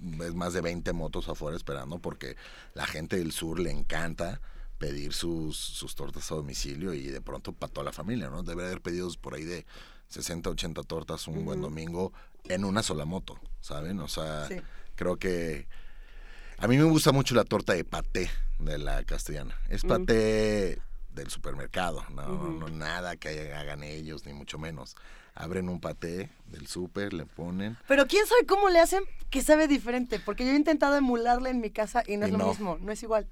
es 0.00 0.34
más 0.34 0.54
de 0.54 0.62
20 0.62 0.92
motos 0.94 1.28
afuera 1.28 1.56
esperando 1.56 1.98
porque 1.98 2.36
la 2.74 2.86
gente 2.86 3.16
del 3.18 3.32
sur 3.32 3.60
le 3.60 3.70
encanta 3.70 4.40
pedir 4.82 5.12
sus, 5.12 5.56
sus 5.56 5.94
tortas 5.94 6.32
a 6.32 6.34
domicilio 6.34 6.92
y 6.92 7.06
de 7.06 7.20
pronto 7.20 7.52
para 7.52 7.72
toda 7.72 7.84
la 7.84 7.92
familia, 7.92 8.28
¿no? 8.30 8.42
Debe 8.42 8.64
haber 8.66 8.80
pedidos 8.80 9.16
por 9.16 9.34
ahí 9.34 9.44
de 9.44 9.64
60, 10.08 10.50
80 10.50 10.82
tortas 10.82 11.28
un 11.28 11.44
buen 11.44 11.60
domingo 11.60 12.12
en 12.48 12.64
una 12.64 12.82
sola 12.82 13.04
moto, 13.04 13.38
¿saben? 13.60 14.00
O 14.00 14.08
sea, 14.08 14.48
Sí. 14.48 14.56
creo 14.96 15.18
que 15.18 15.68
a 16.58 16.66
mí 16.66 16.76
me 16.78 16.82
gusta 16.82 17.12
mucho 17.12 17.36
la 17.36 17.44
torta 17.44 17.74
de 17.74 17.84
paté 17.84 18.28
de 18.58 18.76
la 18.78 19.04
castellana. 19.04 19.56
Es 19.68 19.84
paté 19.84 20.80
del 21.14 21.30
supermercado, 21.30 22.04
no, 22.12 22.34
Ujú. 22.34 22.52
no 22.58 22.68
nada 22.68 23.14
que 23.14 23.52
hagan 23.54 23.84
ellos, 23.84 24.26
ni 24.26 24.32
mucho 24.32 24.58
menos. 24.58 24.96
Abren 25.36 25.68
un 25.68 25.80
paté 25.80 26.28
del 26.46 26.66
súper, 26.66 27.12
le 27.12 27.24
ponen 27.24 27.78
Pero 27.86 28.08
quién 28.08 28.26
sabe 28.26 28.46
cómo 28.46 28.68
le 28.68 28.80
hacen 28.80 29.04
que 29.30 29.42
sabe 29.42 29.68
diferente, 29.68 30.18
porque 30.18 30.44
yo 30.44 30.50
he 30.50 30.56
intentado 30.56 30.96
emularla 30.96 31.50
en 31.50 31.60
mi 31.60 31.70
casa 31.70 32.02
y 32.04 32.16
no 32.16 32.26
Y 32.26 32.30
es 32.30 32.36
lo 32.36 32.48
mismo, 32.48 32.78
no 32.80 32.90
es 32.90 33.00
igual. 33.04 33.28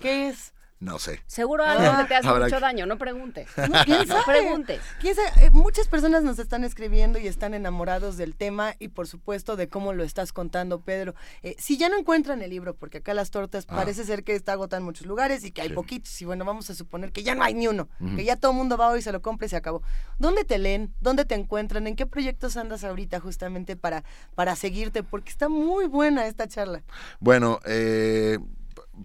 ¿Qué 0.00 0.28
es? 0.28 0.52
No 0.82 0.98
sé. 0.98 1.22
Seguro 1.28 1.62
algo 1.66 1.84
Ah. 1.86 2.02
que 2.02 2.08
te 2.08 2.14
hace 2.16 2.28
mucho 2.28 2.56
que- 2.56 2.60
daño, 2.60 2.86
no 2.86 2.98
preguntes. 2.98 3.48
No, 3.70 3.84
¿Quién 3.84 3.98
No 4.08 4.22
sabe? 4.24 4.24
preguntes. 4.40 4.80
¿Quién 5.00 5.14
sabe? 5.14 5.46
Eh, 5.46 5.50
muchas 5.50 5.86
personas 5.86 6.24
nos 6.24 6.40
están 6.40 6.64
escribiendo 6.64 7.20
y 7.20 7.28
están 7.28 7.54
enamorados 7.54 8.16
del 8.16 8.34
tema 8.34 8.74
y 8.80 8.88
por 8.88 9.06
supuesto 9.06 9.54
de 9.54 9.68
cómo 9.68 9.92
lo 9.92 10.02
estás 10.02 10.32
contando, 10.32 10.80
Pedro. 10.80 11.14
Eh, 11.44 11.54
si 11.58 11.78
ya 11.78 11.88
no 11.88 11.96
encuentran 11.96 12.42
el 12.42 12.50
libro, 12.50 12.74
porque 12.74 12.98
acá 12.98 13.14
las 13.14 13.30
tortas 13.30 13.64
Ah. 13.68 13.76
parece 13.76 14.04
ser 14.04 14.24
que 14.24 14.34
está 14.34 14.54
agotada 14.54 14.78
en 14.78 14.84
muchos 14.84 15.06
lugares 15.06 15.44
y 15.44 15.52
que 15.52 15.62
hay 15.62 15.68
Sí. 15.68 15.74
poquitos, 15.74 16.20
y 16.20 16.24
bueno, 16.24 16.44
vamos 16.44 16.68
a 16.68 16.74
suponer 16.74 17.12
que 17.12 17.22
ya 17.22 17.36
no 17.36 17.44
hay 17.44 17.54
ni 17.54 17.68
uno, 17.68 17.88
que 18.16 18.24
ya 18.24 18.34
todo 18.34 18.50
el 18.50 18.58
mundo 18.58 18.76
va 18.76 18.88
hoy, 18.88 19.02
se 19.02 19.12
lo 19.12 19.22
compra 19.22 19.46
y 19.46 19.50
se 19.50 19.56
acabó. 19.56 19.82
¿Dónde 20.18 20.44
te 20.44 20.58
leen? 20.58 20.92
¿Dónde 21.00 21.24
te 21.24 21.36
encuentran? 21.36 21.86
¿En 21.86 21.94
qué 21.94 22.06
proyectos 22.06 22.56
andas 22.56 22.82
ahorita 22.82 23.20
justamente 23.20 23.76
para, 23.76 24.02
para 24.34 24.56
seguirte? 24.56 25.04
Porque 25.04 25.30
está 25.30 25.48
muy 25.48 25.86
buena 25.86 26.26
esta 26.26 26.48
charla. 26.48 26.82
Bueno, 27.20 27.60
eh, 27.66 28.38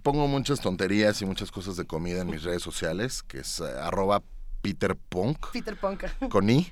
pongo 0.03 0.27
muchas 0.27 0.59
tonterías 0.59 1.21
y 1.21 1.25
muchas 1.25 1.51
cosas 1.51 1.75
de 1.77 1.85
comida 1.85 2.21
en 2.21 2.29
mis 2.29 2.43
redes 2.43 2.61
sociales, 2.61 3.23
que 3.23 3.39
es 3.39 3.59
eh, 3.59 3.63
arroba 3.81 4.21
Peter 4.61 4.95
Punk, 4.95 5.51
Peter 5.53 5.75
Ponca. 5.77 6.11
con 6.29 6.49
I, 6.49 6.71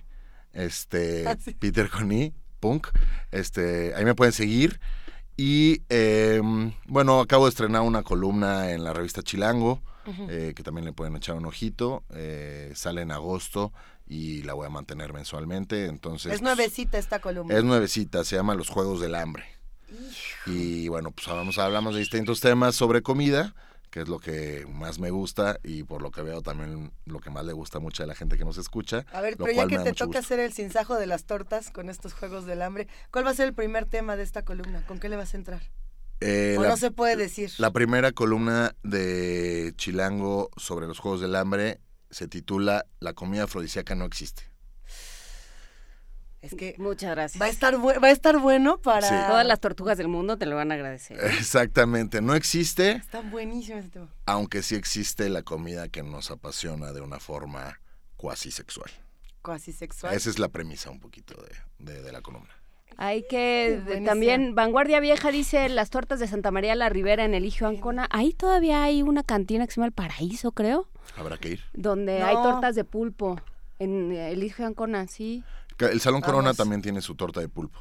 este, 0.53 1.27
Ah, 1.27 1.37
sí. 1.39 1.51
Peter 1.53 1.89
con 1.89 2.11
I, 2.11 2.33
Punk, 2.59 2.87
este, 3.31 3.93
ahí 3.95 4.05
me 4.05 4.15
pueden 4.15 4.33
seguir. 4.33 4.79
Y 5.37 5.81
eh, 5.89 6.41
bueno, 6.87 7.19
acabo 7.19 7.45
de 7.45 7.49
estrenar 7.49 7.81
una 7.81 8.03
columna 8.03 8.71
en 8.71 8.83
la 8.85 8.93
revista 8.93 9.21
Chilango, 9.21 9.81
eh, 10.29 10.53
que 10.55 10.63
también 10.63 10.85
le 10.85 10.93
pueden 10.93 11.15
echar 11.15 11.35
un 11.35 11.45
ojito. 11.45 12.03
eh, 12.11 12.71
sale 12.75 13.01
en 13.01 13.11
agosto 13.11 13.73
y 14.07 14.43
la 14.43 14.53
voy 14.53 14.67
a 14.67 14.69
mantener 14.69 15.11
mensualmente. 15.13 15.87
Entonces, 15.87 16.31
es 16.33 16.41
nuevecita 16.41 16.97
esta 16.97 17.19
columna. 17.19 17.53
es 17.57 17.63
nuevecita, 17.65 18.23
se 18.23 18.35
llama 18.37 18.55
Los 18.55 18.69
Juegos 18.69 19.01
del 19.01 19.15
Hambre. 19.15 19.45
Y 20.45 20.87
bueno, 20.87 21.11
pues 21.11 21.27
hablamos, 21.27 21.57
hablamos 21.57 21.93
de 21.93 21.99
distintos 21.99 22.39
temas 22.41 22.75
sobre 22.75 23.01
comida, 23.01 23.53
que 23.89 24.01
es 24.01 24.07
lo 24.07 24.19
que 24.19 24.65
más 24.69 24.99
me 24.99 25.09
gusta 25.09 25.59
y 25.63 25.83
por 25.83 26.01
lo 26.01 26.11
que 26.11 26.21
veo 26.21 26.41
también 26.41 26.91
lo 27.05 27.19
que 27.19 27.29
más 27.29 27.45
le 27.45 27.53
gusta 27.53 27.79
mucho 27.79 28.03
a 28.03 28.05
la 28.05 28.15
gente 28.15 28.37
que 28.37 28.45
nos 28.45 28.57
escucha. 28.57 29.05
A 29.13 29.21
ver, 29.21 29.37
pero 29.37 29.51
ya 29.51 29.67
que 29.67 29.77
te 29.79 29.93
toca 29.93 30.05
gusto. 30.05 30.19
hacer 30.19 30.39
el 30.39 30.53
sinsajo 30.53 30.95
de 30.95 31.07
las 31.07 31.25
tortas 31.25 31.71
con 31.71 31.89
estos 31.89 32.13
juegos 32.13 32.45
del 32.45 32.61
hambre, 32.61 32.87
¿cuál 33.11 33.25
va 33.25 33.31
a 33.31 33.35
ser 33.35 33.47
el 33.47 33.53
primer 33.53 33.85
tema 33.85 34.15
de 34.17 34.23
esta 34.23 34.43
columna? 34.43 34.85
¿Con 34.85 34.99
qué 34.99 35.09
le 35.09 35.15
vas 35.15 35.33
a 35.33 35.37
entrar? 35.37 35.61
Eh, 36.21 36.55
o 36.57 36.63
la, 36.63 36.69
no 36.69 36.77
se 36.77 36.91
puede 36.91 37.15
decir. 37.15 37.51
la 37.57 37.71
primera 37.71 38.11
columna 38.11 38.75
de 38.83 39.73
Chilango 39.75 40.49
sobre 40.55 40.87
los 40.87 40.99
Juegos 40.99 41.21
del 41.21 41.35
Hambre 41.35 41.81
se 42.09 42.27
titula 42.27 42.85
La 42.99 43.13
comida 43.13 43.43
afrodisíaca 43.43 43.95
no 43.95 44.05
existe. 44.05 44.54
Es 46.45 46.55
que 46.55 46.75
Muchas 46.77 47.11
gracias. 47.11 47.41
va 47.41 47.45
a 47.45 47.49
estar 47.49 47.75
va 47.77 48.07
a 48.07 48.11
estar 48.11 48.39
bueno 48.39 48.77
para 48.77 49.07
Sí. 49.07 49.15
Todas 49.27 49.45
las 49.45 49.59
tortugas 49.59 49.97
del 49.97 50.07
mundo 50.07 50.37
te 50.37 50.45
lo 50.45 50.55
van 50.55 50.71
a 50.71 50.75
agradecer. 50.75 51.17
Exactamente, 51.23 52.21
no 52.21 52.35
existe, 52.35 52.91
Está 52.91 53.21
buenísimo 53.21 53.81
tema. 53.91 54.07
aunque 54.25 54.61
sí 54.61 54.75
existe 54.75 55.29
la 55.29 55.41
comida 55.43 55.87
que 55.89 56.03
nos 56.03 56.31
apasiona 56.31 56.91
de 56.93 57.01
una 57.01 57.19
forma 57.19 57.79
cuasi 58.17 58.51
sexual. 58.51 58.89
Cuasi 59.41 59.71
sexual. 59.73 60.13
Esa 60.13 60.29
es 60.29 60.39
la 60.39 60.47
premisa 60.49 60.89
un 60.89 60.99
poquito 60.99 61.35
de, 61.79 61.93
de- 61.93 62.01
de 62.01 62.11
la 62.11 62.21
columna. 62.21 62.49
Hay 62.97 63.25
que 63.27 63.79
Buenísimo. 63.83 64.05
también 64.07 64.55
Vanguardia 64.55 64.99
Vieja 65.01 65.29
dice 65.29 65.67
las 65.69 65.89
tortas 65.89 66.19
de 66.19 66.27
Santa 66.27 66.49
María 66.51 66.75
la 66.75 66.87
Ribera 66.89 67.25
en 67.25 67.33
Eligio 67.33 67.67
Ancona. 67.67 68.07
Ahí 68.09 68.31
todavía 68.33 68.83
hay 68.83 69.01
una 69.03 69.21
cantina 69.23 69.65
que 69.65 69.71
se 69.73 69.75
llama 69.77 69.87
El 69.87 69.91
Paraíso, 69.91 70.51
creo, 70.53 70.87
Habrá 71.17 71.37
que 71.37 71.49
ir. 71.49 71.61
donde 71.73 72.19
No. 72.19 72.25
hay 72.25 72.35
tortas 72.35 72.73
de 72.75 72.85
pulpo 72.85 73.39
en 73.79 74.13
Eligio 74.13 74.65
Ancona, 74.65 75.07
sí. 75.07 75.43
El 75.79 75.99
Salón 76.01 76.21
Corona 76.21 76.53
también 76.53 76.81
tiene 76.81 77.01
su 77.01 77.15
torta 77.15 77.39
de 77.41 77.49
pulpo. 77.49 77.79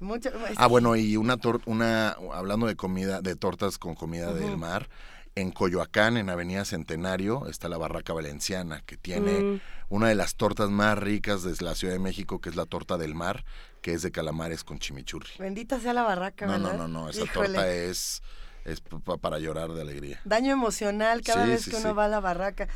Mucho- 0.00 0.30
es- 0.46 0.54
Ah, 0.56 0.66
bueno, 0.66 0.96
y 0.96 1.16
una 1.16 1.36
tor- 1.36 1.62
una 1.66 2.16
hablando 2.34 2.66
de 2.66 2.74
comida, 2.74 3.20
de 3.22 3.36
tortas 3.36 3.78
con 3.78 3.94
comida 3.94 4.32
del 4.32 4.56
mar, 4.56 4.88
en 5.36 5.50
Coyoacán, 5.52 6.16
en 6.16 6.28
Avenida 6.28 6.64
Centenario, 6.64 7.46
está 7.46 7.68
la 7.68 7.78
Barraca 7.78 8.12
Valenciana, 8.12 8.82
que 8.84 8.96
tiene 8.96 9.40
Mm. 9.40 9.60
una 9.90 10.08
de 10.08 10.14
las 10.16 10.34
tortas 10.34 10.70
más 10.70 10.98
ricas 10.98 11.42
de 11.44 11.54
la 11.64 11.74
Ciudad 11.76 11.94
de 11.94 12.00
México, 12.00 12.40
que 12.40 12.50
es 12.50 12.56
la 12.56 12.66
torta 12.66 12.98
del 12.98 13.14
mar, 13.14 13.44
que 13.80 13.94
es 13.94 14.02
de 14.02 14.10
calamares 14.10 14.64
con 14.64 14.78
chimichurri. 14.80 15.30
Bendita 15.38 15.78
sea 15.80 15.92
la 15.94 16.02
barraca, 16.02 16.46
No, 16.46 16.58
no, 16.58 16.64
¿verdad? 16.64 16.78
no, 16.78 16.88
no, 16.88 17.08
esa 17.08 17.22
Híjole. 17.24 17.48
torta 17.48 17.72
es, 17.72 18.22
es 18.64 18.80
pa- 18.80 18.98
pa- 19.00 19.16
para 19.16 19.38
llorar 19.38 19.72
de 19.72 19.80
alegría. 19.82 20.20
Daño 20.24 20.52
emocional 20.52 21.22
cada 21.22 21.44
Sí, 21.44 21.50
vez 21.50 21.62
sí, 21.62 21.70
que 21.70 21.76
uno 21.78 21.90
sí. 21.90 21.94
va 21.94 22.04
a 22.04 22.08
la 22.08 22.20
barraca. 22.20 22.68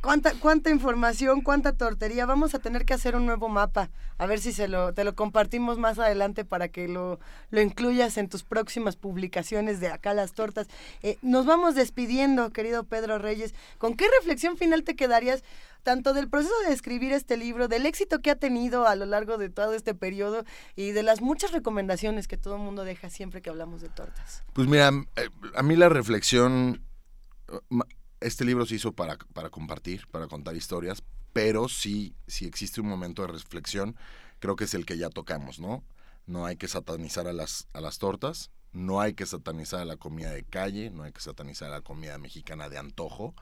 ¿Cuánta, 0.00 0.32
cuánta 0.34 0.70
información, 0.70 1.40
cuánta 1.42 1.72
tortería. 1.72 2.26
Vamos 2.26 2.54
a 2.54 2.58
tener 2.58 2.84
que 2.84 2.94
hacer 2.94 3.16
un 3.16 3.26
nuevo 3.26 3.48
mapa. 3.48 3.90
A 4.18 4.26
ver 4.26 4.40
si 4.40 4.52
se 4.52 4.68
lo, 4.68 4.92
te 4.94 5.04
lo 5.04 5.14
compartimos 5.14 5.78
más 5.78 5.98
adelante 5.98 6.44
para 6.44 6.68
que 6.68 6.88
lo, 6.88 7.18
lo 7.50 7.60
incluyas 7.60 8.16
en 8.16 8.28
tus 8.28 8.42
próximas 8.44 8.96
publicaciones 8.96 9.80
de 9.80 9.88
acá 9.88 10.14
las 10.14 10.32
tortas. 10.32 10.68
Eh, 11.02 11.18
nos 11.22 11.46
vamos 11.46 11.74
despidiendo, 11.74 12.50
querido 12.50 12.84
Pedro 12.84 13.18
Reyes. 13.18 13.54
¿Con 13.78 13.94
qué 13.96 14.06
reflexión 14.20 14.56
final 14.56 14.84
te 14.84 14.96
quedarías 14.96 15.42
tanto 15.84 16.14
del 16.14 16.28
proceso 16.28 16.54
de 16.66 16.72
escribir 16.72 17.12
este 17.12 17.36
libro, 17.36 17.68
del 17.68 17.86
éxito 17.86 18.20
que 18.20 18.30
ha 18.30 18.36
tenido 18.36 18.88
a 18.88 18.96
lo 18.96 19.06
largo 19.06 19.38
de 19.38 19.50
todo 19.50 19.74
este 19.74 19.94
periodo 19.94 20.44
y 20.74 20.90
de 20.90 21.04
las 21.04 21.20
muchas 21.20 21.52
recomendaciones 21.52 22.26
que 22.26 22.36
todo 22.36 22.56
el 22.56 22.62
mundo 22.62 22.84
deja 22.84 23.10
siempre 23.10 23.42
que 23.42 23.50
hablamos 23.50 23.82
de 23.82 23.90
tortas? 23.90 24.42
Pues 24.54 24.66
mira, 24.66 24.90
eh, 25.16 25.28
a 25.54 25.62
mí 25.62 25.76
la 25.76 25.90
reflexión, 25.90 26.82
eh, 27.48 27.78
este 28.20 28.44
libro 28.44 28.66
se 28.66 28.76
hizo 28.76 28.92
para, 28.92 29.18
para 29.34 29.50
compartir, 29.50 30.08
para 30.10 30.26
contar 30.26 30.56
historias, 30.56 31.04
pero 31.32 31.68
sí, 31.68 32.16
si 32.26 32.46
existe 32.46 32.80
un 32.80 32.88
momento 32.88 33.22
de 33.22 33.28
reflexión, 33.28 33.94
creo 34.40 34.56
que 34.56 34.64
es 34.64 34.74
el 34.74 34.86
que 34.86 34.96
ya 34.96 35.10
tocamos, 35.10 35.60
¿no? 35.60 35.84
No 36.26 36.46
hay 36.46 36.56
que 36.56 36.66
satanizar 36.66 37.28
a 37.28 37.34
las, 37.34 37.68
a 37.74 37.82
las 37.82 37.98
tortas, 37.98 38.50
no 38.72 39.02
hay 39.02 39.12
que 39.12 39.26
satanizar 39.26 39.80
a 39.80 39.84
la 39.84 39.98
comida 39.98 40.30
de 40.30 40.44
calle, 40.44 40.90
no 40.90 41.02
hay 41.02 41.12
que 41.12 41.20
satanizar 41.20 41.68
a 41.68 41.72
la 41.72 41.80
comida 41.82 42.16
mexicana 42.16 42.70
de 42.70 42.78
antojo, 42.78 43.34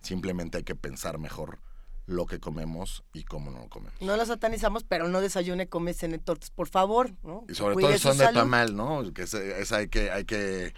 simplemente 0.00 0.56
hay 0.56 0.64
que 0.64 0.74
pensar 0.74 1.18
mejor 1.18 1.58
lo 2.06 2.26
que 2.26 2.40
comemos 2.40 3.04
y 3.12 3.22
cómo 3.24 3.50
no 3.50 3.60
lo 3.60 3.68
comemos. 3.68 4.00
No 4.00 4.16
lo 4.16 4.26
satanizamos, 4.26 4.84
pero 4.84 5.08
no 5.08 5.20
desayune, 5.20 5.68
come, 5.68 5.94
cene 5.94 6.18
tortas, 6.18 6.50
por 6.50 6.68
favor, 6.68 7.12
¿no? 7.22 7.44
Y 7.48 7.54
sobre 7.54 7.74
Cuide 7.74 7.88
todo 7.98 7.98
son 7.98 8.18
de 8.18 8.28
tamal, 8.32 8.74
¿no? 8.76 9.12
Que 9.14 9.22
es, 9.22 9.34
es- 9.34 9.72
hay 9.72 9.88
que 9.88 10.10
hay 10.10 10.24
que 10.24 10.74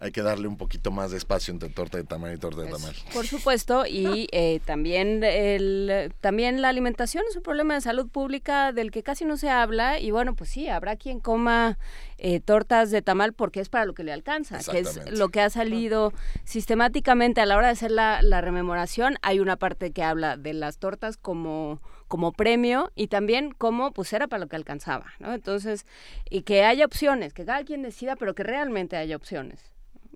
hay 0.00 0.12
que 0.12 0.22
darle 0.22 0.46
un 0.46 0.56
poquito 0.56 0.92
más 0.92 1.10
de 1.10 1.16
espacio 1.16 1.52
entre 1.52 1.68
torta 1.70 1.98
de 1.98 2.04
tamal 2.04 2.32
y 2.32 2.38
torta 2.38 2.62
de 2.62 2.70
tamal. 2.70 2.94
Por 3.12 3.26
supuesto, 3.26 3.84
y 3.84 4.28
eh, 4.32 4.60
también, 4.64 5.24
el, 5.24 6.12
también 6.20 6.62
la 6.62 6.68
alimentación 6.68 7.24
es 7.28 7.36
un 7.36 7.42
problema 7.42 7.74
de 7.74 7.80
salud 7.80 8.08
pública 8.08 8.72
del 8.72 8.92
que 8.92 9.02
casi 9.02 9.24
no 9.24 9.36
se 9.36 9.50
habla 9.50 9.98
y 9.98 10.12
bueno, 10.12 10.36
pues 10.36 10.50
sí, 10.50 10.68
habrá 10.68 10.94
quien 10.94 11.18
coma 11.18 11.78
eh, 12.18 12.38
tortas 12.38 12.92
de 12.92 13.02
tamal 13.02 13.32
porque 13.32 13.58
es 13.60 13.68
para 13.68 13.86
lo 13.86 13.94
que 13.94 14.04
le 14.04 14.12
alcanza, 14.12 14.60
que 14.70 14.78
es 14.78 15.10
lo 15.10 15.30
que 15.30 15.40
ha 15.40 15.50
salido 15.50 16.12
sistemáticamente 16.44 17.40
a 17.40 17.46
la 17.46 17.56
hora 17.56 17.66
de 17.66 17.72
hacer 17.72 17.90
la, 17.90 18.22
la 18.22 18.40
rememoración. 18.40 19.16
Hay 19.22 19.40
una 19.40 19.56
parte 19.56 19.90
que 19.90 20.04
habla 20.04 20.36
de 20.36 20.54
las 20.54 20.78
tortas 20.78 21.16
como 21.16 21.80
como 22.06 22.32
premio 22.32 22.90
y 22.94 23.08
también 23.08 23.52
como 23.52 23.92
pues 23.92 24.12
era 24.14 24.28
para 24.28 24.40
lo 24.40 24.48
que 24.48 24.56
alcanzaba, 24.56 25.12
¿no? 25.18 25.34
Entonces, 25.34 25.84
y 26.30 26.40
que 26.40 26.64
haya 26.64 26.86
opciones, 26.86 27.34
que 27.34 27.44
cada 27.44 27.62
quien 27.64 27.82
decida, 27.82 28.16
pero 28.16 28.34
que 28.34 28.44
realmente 28.44 28.96
haya 28.96 29.14
opciones. 29.14 29.70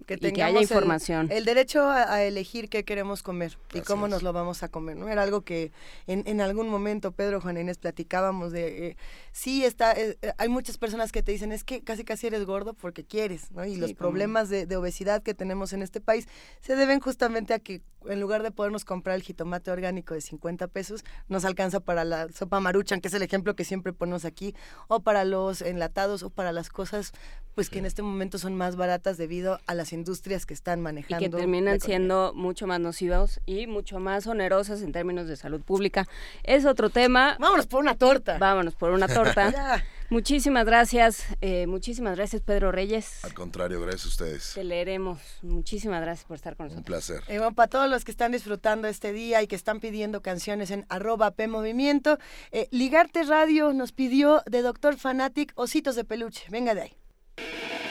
Que 0.05 0.14
y 0.14 0.18
que 0.18 0.26
haya 0.26 0.34
tengamos 0.34 0.56
el- 0.58 0.62
información. 0.62 1.28
El, 1.31 1.44
derecho 1.44 1.82
a, 1.82 2.12
a 2.12 2.22
elegir 2.24 2.68
qué 2.68 2.84
queremos 2.84 3.22
comer 3.22 3.58
y 3.74 3.78
Así 3.78 3.86
cómo 3.86 4.06
es. 4.06 4.10
nos 4.12 4.22
lo 4.22 4.32
vamos 4.32 4.62
a 4.62 4.68
comer, 4.68 4.97
¿no? 4.97 5.08
Era 5.08 5.22
algo 5.22 5.42
que 5.42 5.72
en, 6.06 6.22
en 6.26 6.40
algún 6.40 6.68
momento 6.68 7.12
Pedro 7.12 7.40
Juan 7.40 7.56
Inés 7.56 7.78
platicábamos 7.78 8.52
de, 8.52 8.89
eh, 8.89 8.97
sí, 9.32 9.64
está, 9.64 9.92
eh, 9.92 10.16
eh, 10.22 10.32
hay 10.39 10.48
muchas 10.48 10.78
personas 10.78 11.12
que 11.12 11.22
te 11.22 11.32
dicen, 11.32 11.52
es 11.52 11.64
que 11.64 11.82
casi 11.82 12.05
casi 12.05 12.26
eres 12.26 12.44
gordo 12.44 12.74
porque 12.74 13.05
quieres, 13.05 13.50
¿no? 13.52 13.64
Y 13.64 13.74
Sí, 13.74 13.81
los 13.81 13.92
problemas 13.94 14.48
de, 14.48 14.66
de 14.66 14.76
obesidad 14.76 15.22
que 15.22 15.34
tenemos 15.34 15.72
en 15.72 15.82
este 15.82 16.00
país 16.00 16.26
se 16.60 16.76
deben 16.76 17.00
justamente 17.00 17.55
a 17.55 17.58
que 17.58 17.81
en 18.06 18.20
lugar 18.20 18.42
de 18.42 18.50
podernos 18.50 18.84
comprar 18.84 19.14
el 19.14 19.22
jitomate 19.22 19.70
orgánico 19.70 20.12
de 20.14 20.20
50 20.20 20.66
pesos, 20.66 21.05
nos 21.28 21.44
alcanza 21.44 21.78
para 21.78 22.05
la 22.05 22.28
sopa 22.32 22.58
maruchan, 22.58 23.00
que 23.00 23.06
es 23.06 23.14
el 23.14 23.22
ejemplo 23.22 23.55
que 23.55 23.64
siempre 23.64 23.92
ponemos 23.92 24.24
aquí, 24.24 24.56
o 24.89 25.00
para 25.00 25.24
los 25.24 25.62
enlatados, 25.62 26.24
o 26.24 26.31
para 26.31 26.50
las 26.50 26.68
cosas 26.68 27.12
pues 27.55 27.68
que 27.70 27.78
en 27.78 27.84
este 27.86 28.00
momento 28.02 28.39
son 28.39 28.56
más 28.56 28.76
baratas 28.76 29.18
debido 29.18 29.60
a 29.66 29.74
las 29.74 29.91
industrias 29.92 30.46
que 30.46 30.54
están 30.54 30.80
y 30.80 30.82
manejando. 30.82 31.24
que 31.24 31.30
la 31.30 31.38
terminan 31.38 31.80
siendo 31.80 32.32
mucho 32.34 32.66
más 32.66 32.80
nocivos 32.80 33.40
y 33.46 33.66
mucho 33.66 33.98
más 34.00 34.26
onerosas 34.26 34.82
en 34.82 34.92
términos 34.92 35.28
de 35.28 35.36
salud 35.36 35.62
pública. 35.62 36.06
Es 36.42 36.64
otro 36.64 36.90
tema. 36.90 37.36
Vámonos 37.38 37.66
por 37.66 37.80
una 37.80 37.96
torta. 37.96 38.38
Vámonos 38.38 38.74
por 38.74 38.90
una 38.90 39.08
torta. 39.08 39.84
Muchísimas 40.12 40.66
gracias, 40.66 41.24
eh, 41.40 41.66
muchísimas 41.66 42.16
gracias 42.16 42.42
Pedro 42.42 42.70
Reyes. 42.70 43.24
Al 43.24 43.32
contrario, 43.32 43.80
gracias 43.80 44.04
a 44.04 44.08
ustedes. 44.08 44.52
Te 44.54 44.62
leeremos. 44.62 45.18
Muchísimas 45.40 46.02
gracias 46.02 46.26
por 46.26 46.34
estar 46.36 46.54
con 46.54 46.66
Un 46.66 46.72
nosotros. 46.74 46.84
placer. 46.86 47.22
Eh, 47.28 47.38
bueno, 47.38 47.54
para 47.54 47.68
todos 47.68 47.88
los 47.88 48.04
que 48.04 48.10
están 48.10 48.30
disfrutando 48.32 48.88
este 48.88 49.14
día 49.14 49.40
y 49.42 49.46
que 49.46 49.56
están 49.56 49.80
pidiendo 49.80 50.20
canciones 50.20 50.70
en 50.70 50.84
arroba 50.90 51.30
P 51.30 51.48
Movimiento, 51.48 52.18
eh, 52.50 52.68
Ligarte 52.70 53.22
Radio 53.22 53.72
nos 53.72 53.92
pidió 53.92 54.42
de 54.44 54.60
Doctor 54.60 54.98
Fanatic 54.98 55.52
Ositos 55.54 55.96
de 55.96 56.04
Peluche. 56.04 56.44
Venga 56.50 56.74
de 56.74 56.82
ahí. 56.82 57.81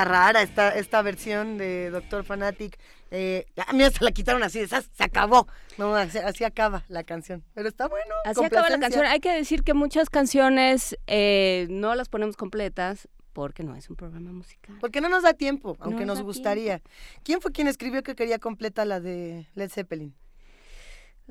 Está 0.00 0.10
rara 0.10 0.40
esta, 0.40 0.70
esta 0.70 1.02
versión 1.02 1.58
de 1.58 1.90
Doctor 1.90 2.24
Fanatic. 2.24 2.78
Eh, 3.10 3.44
a 3.66 3.74
mí 3.74 3.82
hasta 3.82 4.02
la 4.02 4.12
quitaron 4.12 4.42
así, 4.42 4.66
se 4.66 4.82
acabó. 4.98 5.46
No, 5.76 5.94
así, 5.94 6.16
así 6.16 6.42
acaba 6.42 6.84
la 6.88 7.04
canción. 7.04 7.44
Pero 7.52 7.68
está 7.68 7.86
bueno. 7.86 8.14
Así 8.24 8.42
acaba 8.42 8.70
la 8.70 8.78
canción. 8.78 9.04
Hay 9.04 9.20
que 9.20 9.30
decir 9.30 9.62
que 9.62 9.74
muchas 9.74 10.08
canciones 10.08 10.96
eh, 11.06 11.66
no 11.68 11.94
las 11.94 12.08
ponemos 12.08 12.38
completas 12.38 13.08
porque 13.34 13.62
no 13.62 13.76
es 13.76 13.90
un 13.90 13.96
programa 13.96 14.32
musical. 14.32 14.74
Porque 14.80 15.02
no 15.02 15.10
nos 15.10 15.22
da 15.22 15.34
tiempo, 15.34 15.76
No 15.78 15.84
aunque 15.84 16.06
nos 16.06 16.22
gustaría. 16.22 16.80
¿Quién 17.22 17.42
fue 17.42 17.52
quien 17.52 17.68
escribió 17.68 18.02
que 18.02 18.14
quería 18.14 18.38
completa 18.38 18.86
la 18.86 19.00
de 19.00 19.48
Led 19.54 19.68
Zeppelin? 19.68 20.14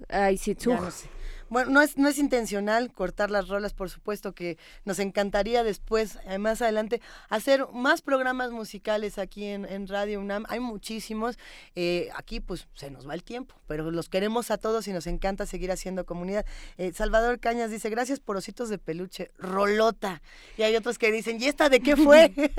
Ay, 0.09 0.38
sí, 0.38 0.53
tú. 0.53 0.69
Ya 0.69 0.80
no 0.80 0.91
sé. 0.91 1.09
Bueno, 1.49 1.71
no 1.71 1.81
es, 1.81 1.97
no 1.97 2.07
es 2.07 2.17
intencional 2.17 2.91
cortar 2.93 3.31
las 3.31 3.47
rolas, 3.47 3.73
por 3.73 3.89
supuesto 3.89 4.33
que 4.33 4.57
nos 4.85 4.99
encantaría 4.99 5.63
después, 5.63 6.19
eh, 6.27 6.37
más 6.37 6.61
adelante, 6.61 7.01
hacer 7.29 7.65
más 7.73 8.01
programas 8.01 8.51
musicales 8.51 9.17
aquí 9.17 9.45
en, 9.45 9.65
en 9.65 9.87
Radio 9.87 10.19
UNAM. 10.19 10.45
Hay 10.49 10.59
muchísimos. 10.59 11.37
eh, 11.75 12.09
aquí 12.15 12.39
pues 12.39 12.67
se 12.73 12.89
nos 12.91 13.07
va 13.07 13.13
el 13.13 13.23
tiempo, 13.23 13.55
pero 13.67 13.91
los 13.91 14.09
queremos 14.09 14.51
a 14.51 14.57
todos 14.57 14.87
y 14.87 14.93
nos 14.93 15.07
encanta 15.07 15.45
seguir 15.45 15.71
haciendo 15.71 16.05
comunidad. 16.05 16.45
Eh, 16.77 16.91
Salvador 16.93 17.39
Cañas 17.39 17.71
dice, 17.71 17.89
gracias 17.89 18.19
por 18.19 18.37
ositos 18.37 18.69
de 18.69 18.77
peluche, 18.77 19.31
rolota. 19.37 20.21
Y 20.57 20.63
hay 20.63 20.75
otros 20.75 20.97
que 20.97 21.11
dicen, 21.11 21.41
¿y 21.41 21.45
esta 21.45 21.69
de 21.69 21.79
qué 21.79 21.95
fue? 21.95 22.33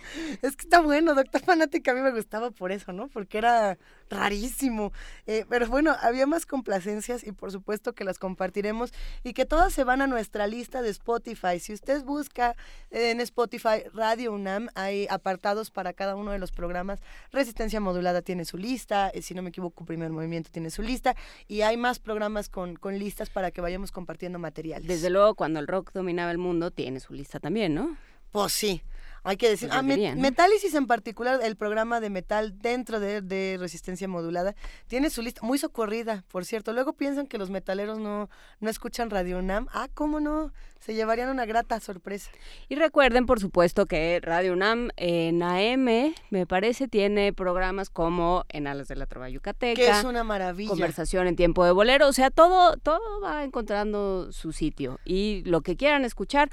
es 0.42 0.56
que 0.56 0.62
está 0.62 0.80
bueno, 0.80 1.14
Doctor 1.14 1.42
Fanática, 1.42 1.92
a 1.92 1.94
mí 1.94 2.00
me 2.00 2.12
gustaba 2.12 2.50
por 2.50 2.72
eso, 2.72 2.92
¿no? 2.92 3.08
Porque 3.08 3.38
era 3.38 3.78
rarísimo. 4.10 4.92
Eh, 5.26 5.46
pero 5.48 5.66
bueno, 5.68 5.96
había 6.02 6.26
más 6.26 6.44
complacencias 6.44 7.24
y 7.24 7.32
por 7.32 7.52
supuesto 7.52 7.94
que 7.94 8.04
las 8.04 8.18
compartiremos 8.18 8.92
y 9.24 9.32
que 9.32 9.46
todas 9.46 9.72
se 9.72 9.84
van 9.84 10.02
a 10.02 10.06
nuestra 10.06 10.46
lista 10.46 10.82
de 10.82 10.90
Spotify. 10.90 11.58
Si 11.60 11.72
usted 11.72 12.02
busca 12.04 12.56
en 12.90 13.20
Spotify 13.20 13.84
Radio 13.94 14.32
UNAM, 14.32 14.68
hay 14.74 15.06
apartados 15.08 15.70
para 15.70 15.92
cada 15.92 16.16
uno 16.16 16.32
de 16.32 16.38
los 16.38 16.52
programas. 16.52 17.00
Resistencia 17.32 17.80
Modulada 17.80 18.22
tiene 18.22 18.44
su 18.44 18.58
lista, 18.58 19.08
eh, 19.10 19.22
si 19.22 19.34
no 19.34 19.42
me 19.42 19.50
equivoco, 19.50 19.84
Primer 19.84 20.10
Movimiento 20.10 20.50
tiene 20.52 20.70
su 20.70 20.82
lista 20.82 21.16
y 21.46 21.62
hay 21.62 21.76
más 21.76 21.98
programas 21.98 22.48
con, 22.48 22.76
con 22.76 22.98
listas 22.98 23.30
para 23.30 23.50
que 23.50 23.60
vayamos 23.60 23.92
compartiendo 23.92 24.38
materiales. 24.38 24.88
Desde 24.88 25.10
luego, 25.10 25.34
cuando 25.34 25.60
el 25.60 25.66
rock 25.66 25.92
dominaba 25.92 26.30
el 26.30 26.38
mundo, 26.38 26.70
tiene 26.70 27.00
su 27.00 27.14
lista 27.14 27.38
también, 27.38 27.74
¿no? 27.74 27.96
Pues 28.32 28.52
sí. 28.52 28.82
Hay 29.22 29.36
que 29.36 29.48
decir, 29.48 29.68
Pues 29.68 29.78
ah, 29.78 29.82
Met- 29.82 29.88
debería, 29.88 30.14
¿no? 30.14 30.20
Metálisis 30.22 30.74
en 30.74 30.86
particular, 30.86 31.40
el 31.42 31.56
programa 31.56 32.00
de 32.00 32.10
metal 32.10 32.58
dentro 32.60 33.00
de, 33.00 33.20
de 33.20 33.56
resistencia 33.58 34.08
modulada, 34.08 34.54
tiene 34.86 35.10
su 35.10 35.22
lista 35.22 35.40
muy 35.44 35.58
socorrida, 35.58 36.24
por 36.28 36.44
cierto. 36.44 36.72
Luego 36.72 36.92
piensan 36.94 37.26
que 37.26 37.38
los 37.38 37.50
metaleros 37.50 37.98
no, 37.98 38.30
no 38.60 38.70
escuchan 38.70 39.10
Radio 39.10 39.38
UNAM. 39.38 39.66
Ah, 39.72 39.88
¿cómo 39.92 40.20
no? 40.20 40.52
Se 40.78 40.94
llevarían 40.94 41.28
una 41.28 41.44
grata 41.44 41.78
sorpresa. 41.78 42.30
Y 42.70 42.74
recuerden, 42.76 43.26
por 43.26 43.38
supuesto, 43.38 43.84
que 43.84 44.18
Radio 44.22 44.54
UNAM 44.54 44.88
en 44.96 45.42
AM, 45.42 46.14
me 46.30 46.46
parece, 46.46 46.88
tiene 46.88 47.34
programas 47.34 47.90
como 47.90 48.44
En 48.48 48.66
Alas 48.66 48.88
de 48.88 48.96
la 48.96 49.04
Trova 49.04 49.28
Yucateca. 49.28 49.74
Que 49.74 49.90
es 49.90 50.04
una 50.04 50.24
maravilla. 50.24 50.70
Conversación 50.70 51.26
en 51.26 51.36
tiempo 51.36 51.66
de 51.66 51.72
bolero. 51.72 52.08
O 52.08 52.14
sea, 52.14 52.30
todo, 52.30 52.78
todo 52.78 53.20
va 53.22 53.44
encontrando 53.44 54.32
su 54.32 54.52
sitio. 54.52 54.98
Y 55.04 55.42
lo 55.44 55.60
que 55.60 55.76
quieran 55.76 56.06
escuchar. 56.06 56.48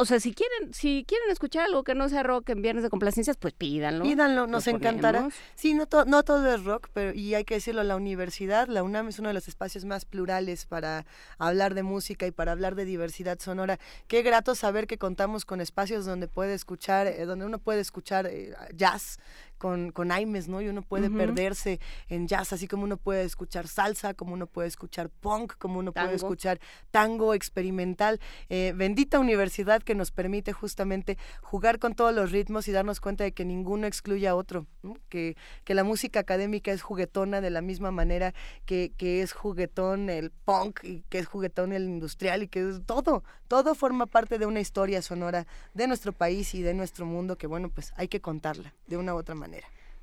O 0.00 0.04
sea, 0.04 0.20
si 0.20 0.32
quieren, 0.32 0.72
si 0.72 1.04
quieren 1.08 1.28
escuchar 1.30 1.64
algo 1.64 1.82
que 1.82 1.94
no 1.96 2.08
sea 2.08 2.22
rock 2.22 2.50
en 2.50 2.62
viernes 2.62 2.84
de 2.84 2.88
complacencias, 2.90 3.36
pues 3.36 3.52
pídanlo. 3.52 4.04
Pídanlo, 4.04 4.42
Lo 4.42 4.46
nos 4.46 4.66
encantará. 4.68 5.28
Sí, 5.56 5.74
no, 5.74 5.86
to- 5.86 6.04
no 6.04 6.22
todo 6.22 6.54
es 6.54 6.62
rock, 6.64 6.88
pero 6.92 7.12
y 7.12 7.34
hay 7.34 7.44
que 7.44 7.54
decirlo, 7.54 7.82
la 7.82 7.96
universidad, 7.96 8.68
la 8.68 8.84
UNAM 8.84 9.08
es 9.08 9.18
uno 9.18 9.28
de 9.28 9.34
los 9.34 9.48
espacios 9.48 9.84
más 9.84 10.04
plurales 10.04 10.66
para 10.66 11.04
hablar 11.38 11.74
de 11.74 11.82
música 11.82 12.26
y 12.26 12.30
para 12.30 12.52
hablar 12.52 12.76
de 12.76 12.84
diversidad 12.84 13.40
sonora. 13.40 13.80
Qué 14.06 14.22
grato 14.22 14.54
saber 14.54 14.86
que 14.86 14.98
contamos 14.98 15.44
con 15.44 15.60
espacios 15.60 16.06
donde 16.06 16.28
puede 16.28 16.54
escuchar, 16.54 17.08
eh, 17.08 17.24
donde 17.26 17.44
uno 17.44 17.58
puede 17.58 17.80
escuchar 17.80 18.26
eh, 18.26 18.54
jazz 18.74 19.18
con, 19.58 19.90
con 19.90 20.10
Aimes, 20.12 20.48
¿no? 20.48 20.62
Y 20.62 20.68
uno 20.68 20.82
puede 20.82 21.10
perderse 21.10 21.80
en 22.08 22.26
jazz, 22.26 22.52
así 22.52 22.66
como 22.66 22.84
uno 22.84 22.96
puede 22.96 23.24
escuchar 23.24 23.68
salsa, 23.68 24.14
como 24.14 24.32
uno 24.32 24.46
puede 24.46 24.68
escuchar 24.68 25.10
punk, 25.10 25.54
como 25.58 25.78
uno 25.80 25.92
puede 25.92 26.14
escuchar 26.14 26.60
tango 26.90 27.34
experimental. 27.34 28.20
Eh, 28.48 28.72
bendita 28.74 29.18
universidad 29.18 29.82
que 29.82 29.94
nos 29.94 30.10
permite 30.10 30.52
justamente 30.52 31.18
jugar 31.42 31.78
con 31.78 31.94
todos 31.94 32.14
los 32.14 32.32
ritmos 32.32 32.68
y 32.68 32.72
darnos 32.72 33.00
cuenta 33.00 33.24
de 33.24 33.32
que 33.32 33.44
ninguno 33.44 33.86
excluye 33.86 34.28
a 34.28 34.34
otro, 34.34 34.66
¿no? 34.82 34.96
que, 35.08 35.36
que 35.64 35.74
la 35.74 35.84
música 35.84 36.20
académica 36.20 36.72
es 36.72 36.82
juguetona 36.82 37.40
de 37.40 37.50
la 37.50 37.60
misma 37.60 37.90
manera 37.90 38.34
que, 38.64 38.92
que 38.96 39.22
es 39.22 39.32
juguetón 39.32 40.10
el 40.10 40.30
punk 40.30 40.84
y 40.84 41.02
que 41.08 41.18
es 41.18 41.26
juguetón 41.26 41.72
el 41.72 41.84
industrial 41.84 42.42
y 42.42 42.48
que 42.48 42.68
es 42.68 42.86
todo, 42.86 43.24
todo 43.48 43.74
forma 43.74 44.06
parte 44.06 44.38
de 44.38 44.46
una 44.46 44.60
historia 44.60 45.02
sonora 45.02 45.46
de 45.74 45.86
nuestro 45.86 46.12
país 46.12 46.54
y 46.54 46.62
de 46.62 46.74
nuestro 46.74 47.06
mundo 47.06 47.36
que 47.36 47.46
bueno, 47.46 47.70
pues 47.70 47.92
hay 47.96 48.08
que 48.08 48.20
contarla 48.20 48.74
de 48.86 48.96
una 48.96 49.14
u 49.14 49.18
otra 49.18 49.34
manera. 49.34 49.47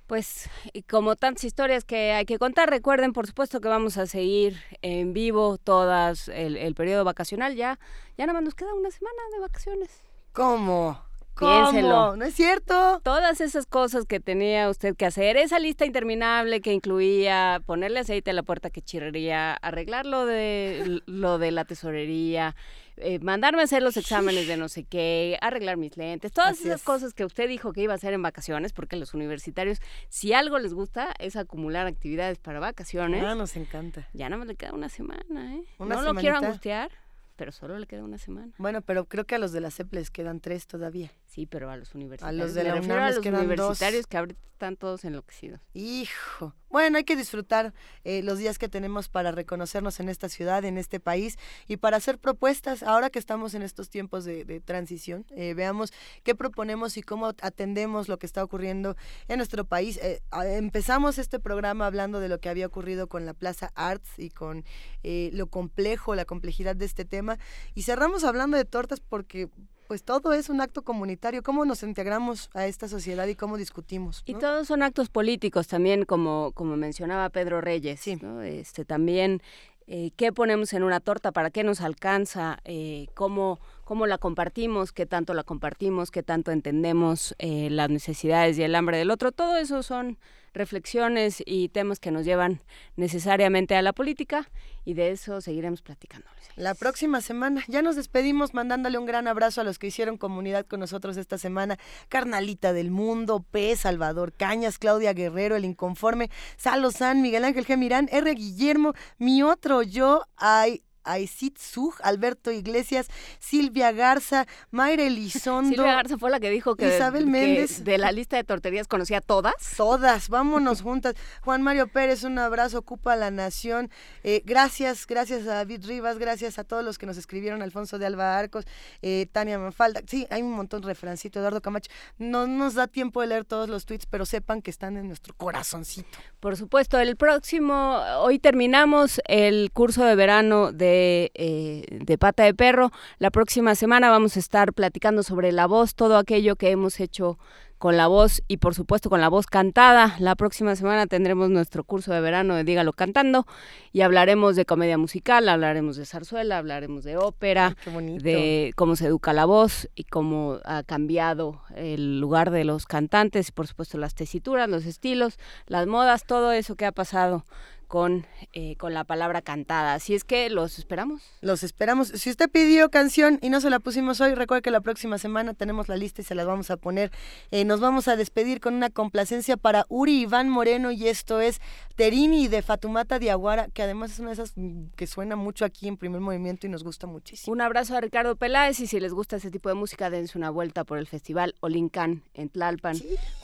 Pues, 0.08 0.50
y 0.72 0.84
como 0.84 1.16
tantas 1.16 1.44
historias 1.46 1.84
que 1.84 2.12
hay 2.12 2.26
que 2.26 2.38
contar, 2.38 2.70
recuerden, 2.70 3.12
por 3.12 3.26
supuesto, 3.26 3.60
que 3.60 3.68
vamos 3.68 3.98
a 3.98 4.06
seguir 4.06 4.58
en 4.84 5.14
vivo 5.14 5.58
todas 5.58 6.28
el, 6.28 6.58
el 6.58 6.76
periodo 6.76 7.04
vacacional. 7.04 7.56
Ya, 7.56 7.80
ya 8.18 8.28
nada 8.28 8.34
más 8.34 8.44
nos 8.44 8.54
queda 8.54 8.74
una 8.76 8.92
semana 8.92 9.18
de 9.34 9.40
vacaciones. 9.40 9.90
¿Cómo? 10.32 11.02
Piénselo. 11.38 11.90
¿Cómo? 11.90 12.16
¿No 12.18 12.26
es 12.26 12.34
cierto? 12.34 13.02
Todas 13.04 13.42
esas 13.42 13.66
cosas 13.66 14.06
que 14.06 14.20
tenía 14.20 14.70
usted 14.70 14.96
que 14.96 15.06
hacer, 15.06 15.38
esa 15.38 15.60
lista 15.60 15.86
interminable 15.86 16.62
que 16.62 16.72
incluía 16.72 17.62
ponerle 17.66 18.00
aceite 18.00 18.32
a 18.32 18.34
la 18.34 18.44
puerta 18.44 18.70
que 18.70 18.82
chirrería, 18.82 19.54
arreglar 19.56 20.06
lo 20.06 20.26
de, 20.26 21.02
lo 21.08 21.38
de 21.38 21.52
la 21.52 21.66
tesorería, 21.66 22.56
eh, 22.98 23.20
mandarme 23.20 23.62
a 23.62 23.66
hacer 23.66 23.84
los 23.84 23.98
exámenes 23.98 24.48
de 24.48 24.58
no 24.58 24.70
sé 24.70 24.84
qué, 24.84 25.38
arreglar 25.42 25.78
mis 25.78 25.98
lentes, 25.98 26.32
todas 26.32 26.52
Así 26.54 26.64
esas 26.68 26.82
es. 26.82 26.86
cosas 26.86 27.14
que 27.14 27.26
usted 27.26 27.48
dijo 27.48 27.74
que 27.74 27.82
iba 27.82 27.94
a 27.94 27.96
hacer 27.96 28.14
en 28.14 28.22
vacaciones, 28.22 28.74
porque 28.74 28.96
los 28.96 29.14
universitarios, 29.14 29.80
si 30.10 30.34
algo 30.34 30.60
les 30.60 30.74
gusta, 30.74 31.14
es 31.20 31.36
acumular 31.36 31.88
actividades 31.88 32.38
para 32.40 32.60
vacaciones. 32.60 33.24
Ah, 33.24 33.36
nos 33.36 33.56
encanta. 33.56 34.08
Ya 34.14 34.30
nada 34.30 34.40
más 34.40 34.48
le 34.48 34.56
queda 34.56 34.74
una 34.74 34.90
semana, 34.90 35.56
¿eh? 35.56 35.64
Una 35.78 35.96
no 35.96 36.02
lo 36.02 36.16
quiero 36.16 36.38
angustiar, 36.38 36.90
pero 37.36 37.52
solo 37.52 37.78
le 37.78 37.86
queda 37.86 38.04
una 38.04 38.18
semana. 38.18 38.54
Bueno, 38.58 38.82
pero 38.82 39.06
creo 39.06 39.26
que 39.26 39.36
a 39.36 39.40
los 39.40 39.52
de 39.52 39.62
la 39.62 39.72
CEP 39.72 39.94
les 39.94 40.10
quedan 40.10 40.40
tres 40.40 40.68
todavía. 40.68 41.12
Sí, 41.28 41.46
pero 41.46 41.70
a 41.70 41.78
los 41.78 41.94
universitarios. 41.96 42.42
A 42.42 42.46
los 42.46 42.54
de 42.54 42.64
la 42.64 42.76
UNAM 42.76 43.04
a 43.04 43.10
los 43.12 43.20
quedan 43.20 43.42
dos. 43.42 43.46
universitarios 43.48 44.08
que 44.08 44.18
ahorita 44.18 44.40
están 44.56 44.78
todos 44.78 45.04
enloquecidos. 45.04 45.60
Hijo. 45.74 46.56
Bueno, 46.70 46.98
hay 46.98 47.04
que 47.04 47.18
disfrutar 47.18 47.74
eh, 48.06 48.24
los 48.24 48.38
días 48.38 48.58
que 48.58 48.70
tenemos 48.70 49.10
para 49.10 49.34
reconocernos 49.34 50.00
en 50.00 50.08
esta 50.08 50.30
ciudad, 50.30 50.64
en 50.64 50.78
este 50.78 51.02
país 51.02 51.38
y 51.68 51.76
para 51.76 51.98
hacer 51.98 52.20
propuestas. 52.20 52.82
Ahora 52.82 53.10
que 53.10 53.20
estamos 53.20 53.54
en 53.54 53.64
estos 53.64 53.90
tiempos 53.90 54.24
de, 54.24 54.46
de 54.46 54.62
transición, 54.62 55.26
eh, 55.32 55.54
veamos 55.54 55.92
qué 56.24 56.36
proponemos 56.36 56.96
y 56.96 57.02
cómo 57.02 57.28
atendemos 57.42 58.08
lo 58.08 58.18
que 58.18 58.26
está 58.26 58.42
ocurriendo 58.42 58.96
en 59.28 59.38
nuestro 59.38 59.66
país. 59.66 59.98
Eh, 60.02 60.22
empezamos 60.32 61.18
este 61.18 61.40
programa 61.40 61.86
hablando 61.86 62.22
de 62.22 62.30
lo 62.30 62.40
que 62.40 62.48
había 62.48 62.68
ocurrido 62.68 63.08
con 63.08 63.26
la 63.26 63.34
Plaza 63.34 63.74
Arts 63.76 64.18
y 64.18 64.30
con 64.30 64.64
lo 65.04 65.48
complejo, 65.48 66.16
la 66.16 66.26
complejidad 66.26 66.78
de 66.78 66.86
este 66.86 67.04
tema. 67.04 67.40
Y 67.74 67.84
cerramos 67.84 68.24
hablando 68.24 68.56
de 68.56 68.66
tortas 68.66 69.02
porque 69.02 69.50
pues 69.88 70.04
todo 70.04 70.34
es 70.34 70.50
un 70.50 70.62
acto 70.62 70.84
comunitario. 70.84 71.44
¿Cómo 71.44 71.66
nos 71.66 71.84
integramos 71.84 72.50
a 72.54 72.66
esta 72.68 72.88
sociedad 72.88 73.28
y 73.28 73.36
cómo 73.36 73.58
discutimos? 73.58 74.24
Y 74.26 74.36
todos 74.36 74.68
son 74.68 74.84
actos 74.84 75.10
políticos 75.10 75.68
también, 75.68 76.06
como, 76.06 76.52
como 76.54 76.76
mencionaba 76.78 77.30
Pedro 77.30 77.62
Reyes. 77.62 78.02
¿no? 78.22 78.42
Este, 78.42 78.86
también, 78.86 79.42
eh, 79.88 80.12
¿qué 80.16 80.32
ponemos 80.32 80.74
en 80.74 80.84
una 80.84 81.00
torta? 81.00 81.32
¿Para 81.32 81.52
qué 81.52 81.64
nos 81.64 81.82
alcanza? 81.82 82.60
Eh, 82.66 83.08
¿cómo, 83.14 83.60
¿Cómo 83.86 84.08
la 84.08 84.18
compartimos? 84.18 84.92
¿Qué 84.92 85.06
tanto 85.06 85.36
la 85.36 85.44
compartimos? 85.44 86.10
¿Qué 86.10 86.24
tanto 86.24 86.52
entendemos 86.52 87.36
eh, 87.38 87.70
las 87.70 87.92
necesidades 87.92 88.58
y 88.58 88.64
el 88.64 88.74
hambre 88.74 88.98
del 88.98 89.12
otro? 89.12 89.32
Todo 89.32 89.58
eso 89.58 89.84
son 89.84 90.18
reflexiones 90.56 91.44
y 91.46 91.70
temas 91.70 92.00
que 92.00 92.10
nos 92.10 92.26
llevan 92.26 92.62
necesariamente 92.96 93.76
a 93.76 93.84
la 93.84 93.94
política 93.94 94.50
y 94.86 94.96
de 94.96 95.12
eso 95.12 95.40
seguiremos 95.40 95.84
platicando. 95.84 96.26
La 96.56 96.74
próxima 96.74 97.22
semana. 97.22 97.64
Ya 97.68 97.84
nos 97.84 97.96
despedimos 97.96 98.56
mandándole 98.56 98.98
un 98.98 99.06
gran 99.06 99.28
abrazo 99.28 99.62
a 99.62 99.64
los 99.64 99.78
que 99.78 99.88
hicieron 99.88 100.18
comunidad 100.18 100.66
con 100.66 100.80
nosotros 100.80 101.18
esta 101.18 101.38
semana. 101.38 101.78
Carnalita 102.10 102.74
del 102.74 102.90
Mundo, 102.90 103.46
P. 103.52 103.76
Salvador 103.76 104.34
Cañas, 104.34 104.80
Claudia 104.80 105.14
Guerrero, 105.14 105.56
El 105.56 105.66
Inconforme, 105.66 106.32
Salo 106.58 106.90
San, 106.90 107.22
Miguel 107.22 107.46
Ángel 107.46 107.66
Gemirán, 107.66 108.10
R. 108.12 108.34
Guillermo, 108.34 108.94
mi 109.20 109.44
otro 109.44 109.84
yo, 109.84 110.24
ay. 110.38 110.82
Aisit 111.06 111.58
Suj, 111.58 111.96
Alberto 112.04 112.52
Iglesias, 112.52 113.08
Silvia 113.40 113.92
Garza, 113.92 114.46
Mayra 114.72 115.04
Elizondo. 115.04 115.70
Silvia 115.70 115.96
Garza 115.96 116.18
fue 116.18 116.30
la 116.30 116.40
que 116.40 116.50
dijo 116.50 116.76
que, 116.76 116.96
Isabel 116.96 117.26
que 117.26 117.30
Méndez. 117.30 117.84
de 117.84 117.98
la 117.98 118.12
lista 118.12 118.38
de 118.38 118.44
torterías 118.44 118.88
conocía 118.88 119.22
todas. 119.22 119.54
Todas, 119.78 120.30
vámonos 120.30 120.82
juntas. 120.82 121.16
Juan 121.42 121.62
Mario 121.62 121.88
Pérez, 121.88 122.24
un 122.24 122.38
abrazo, 122.40 122.80
ocupa 122.80 123.16
la 123.16 123.32
nación. 123.32 123.90
Eh, 124.24 124.42
gracias, 124.46 125.06
gracias 125.08 125.44
a 125.48 125.56
David 125.56 125.86
Rivas, 125.86 126.18
gracias 126.18 126.60
a 126.60 126.64
todos 126.64 126.84
los 126.84 126.98
que 126.98 127.06
nos 127.06 127.18
escribieron, 127.18 127.62
Alfonso 127.62 128.00
de 128.00 128.06
Alba 128.06 128.38
Arcos, 128.38 128.66
eh, 129.02 129.28
Tania 129.32 129.60
Manfalda. 129.60 130.02
Sí, 130.08 130.28
hay 130.30 130.42
un 130.42 130.52
montón 130.52 130.82
de 130.82 130.88
refrancito, 130.88 131.40
Eduardo 131.40 131.62
Camacho. 131.62 131.92
No 132.18 132.48
nos 132.48 132.74
da 132.74 132.88
tiempo 132.88 133.22
de 133.22 133.28
leer 133.28 133.46
todos 133.46 133.70
los 133.70 133.86
tweets, 133.86 134.06
pero 134.06 134.26
sepan 134.26 134.62
que 134.62 134.72
están 134.72 134.98
en 134.98 135.08
nuestro 135.08 135.34
corazoncito. 135.36 136.18
Por 136.40 136.58
supuesto, 136.58 137.00
el 137.00 137.16
próximo, 137.16 138.02
hoy 138.20 138.40
terminamos 138.40 139.22
el 139.26 139.72
curso 139.72 140.06
de 140.06 140.16
verano 140.16 140.72
de, 140.72 140.95
eh, 141.34 141.86
de 141.90 142.18
Pata 142.18 142.44
de 142.44 142.54
Perro. 142.54 142.92
La 143.20 143.32
próxima 143.32 143.76
semana 143.76 144.10
vamos 144.10 144.36
a 144.36 144.40
estar 144.40 144.74
platicando 144.74 145.24
sobre 145.24 145.52
la 145.52 145.68
voz, 145.68 145.96
todo 145.96 146.18
aquello 146.18 146.56
que 146.56 146.72
hemos 146.72 147.00
hecho 147.00 147.38
con 147.78 147.98
la 147.98 148.08
voz 148.08 148.42
y 148.48 148.58
por 148.58 148.74
supuesto 148.74 149.10
con 149.10 149.22
la 149.22 149.30
voz 149.30 149.48
cantada. 149.48 150.16
La 150.20 150.36
próxima 150.36 150.76
semana 150.76 151.08
tendremos 151.08 151.50
nuestro 151.50 151.84
curso 151.84 152.14
de 152.14 152.22
verano 152.22 152.56
de 152.56 152.64
Dígalo 152.64 152.94
Cantando 152.94 153.46
y 153.92 154.02
hablaremos 154.02 154.56
de 154.56 154.66
comedia 154.66 154.98
musical, 154.98 155.48
hablaremos 155.50 155.98
de 155.98 156.06
zarzuela, 156.06 156.58
hablaremos 156.58 157.04
de 157.04 157.18
ópera, 157.18 157.76
de 157.86 158.72
cómo 158.76 158.96
se 158.96 159.08
educa 159.08 159.34
la 159.34 159.46
voz 159.46 159.90
y 159.96 160.06
cómo 160.06 160.60
ha 160.64 160.84
cambiado 160.84 161.62
el 161.76 162.20
lugar 162.20 162.52
de 162.52 162.64
los 162.64 162.86
cantantes, 162.86 163.52
por 163.52 163.68
supuesto 163.68 163.98
las 163.98 164.16
tesituras, 164.16 164.70
los 164.70 164.86
estilos, 164.86 165.38
las 165.68 165.86
modas, 165.86 166.24
todo 166.26 166.54
eso 166.54 166.76
que 166.76 166.86
ha 166.86 166.92
pasado 166.92 167.46
con, 167.88 168.26
eh, 168.54 168.76
con 168.78 168.94
la 168.94 169.04
palabra 169.04 169.42
cantada. 169.42 169.94
Así 169.94 170.14
es 170.14 170.24
que 170.24 170.50
los 170.50 170.78
esperamos. 170.80 171.22
Los 171.42 171.64
esperamos. 171.64 172.10
Si 172.10 172.30
usted 172.30 172.50
pidió 172.50 172.90
canción 172.90 173.40
y 173.42 173.50
no 173.50 173.62
se 173.62 173.70
la 173.70 173.80
pusimos 173.80 174.22
hoy, 174.22 174.34
recuerde 174.36 174.62
que 174.62 174.72
la 174.72 174.82
próxima 174.82 175.18
semana 175.18 175.54
tenemos 175.54 175.88
la 175.88 175.98
lista 175.98 176.22
y 176.22 176.26
se 176.26 176.36
la 176.36 176.46
vamos 176.46 176.72
a 176.72 176.78
poner. 176.78 177.12
Eh, 177.52 177.66
nos 177.66 177.80
vamos 177.80 178.08
a 178.08 178.16
despedir 178.16 178.60
con 178.60 178.74
una 178.74 178.90
complacencia 178.90 179.58
para 179.58 179.86
Uri 179.90 180.22
Iván 180.22 180.50
Moreno 180.50 180.92
y 180.92 181.08
esto 181.08 181.42
es 181.42 181.62
Terini 181.96 182.48
de 182.48 182.62
Fatumata 182.62 183.20
Diaguara, 183.20 183.68
que 183.74 183.84
además 183.84 184.12
es 184.12 184.20
una 184.20 184.30
de 184.30 184.34
esas 184.34 184.54
mm, 184.56 184.88
que 184.96 185.08
suena 185.08 185.36
mucho 185.36 185.66
aquí 185.66 185.88
en 185.88 185.98
primer 185.98 186.22
movimiento 186.22 186.68
y 186.68 186.70
nos 186.70 186.84
gusta 186.84 187.08
muchísimo. 187.08 187.54
Un 187.54 187.62
abrazo 187.62 187.96
a 187.96 188.02
Ricardo 188.02 188.36
Peláez 188.36 188.80
y 188.80 188.88
si 188.88 189.00
les 189.00 189.14
gusta 189.14 189.38
ese 189.38 189.52
tipo 189.52 189.70
de 189.70 189.76
música, 189.76 190.10
dense 190.10 190.38
una 190.38 190.50
vuelta 190.50 190.84
por 190.84 190.98
el 190.98 191.08
festival 191.08 191.56
Olincan 191.60 192.24
en 192.34 192.50
Tlalpan. 192.50 192.98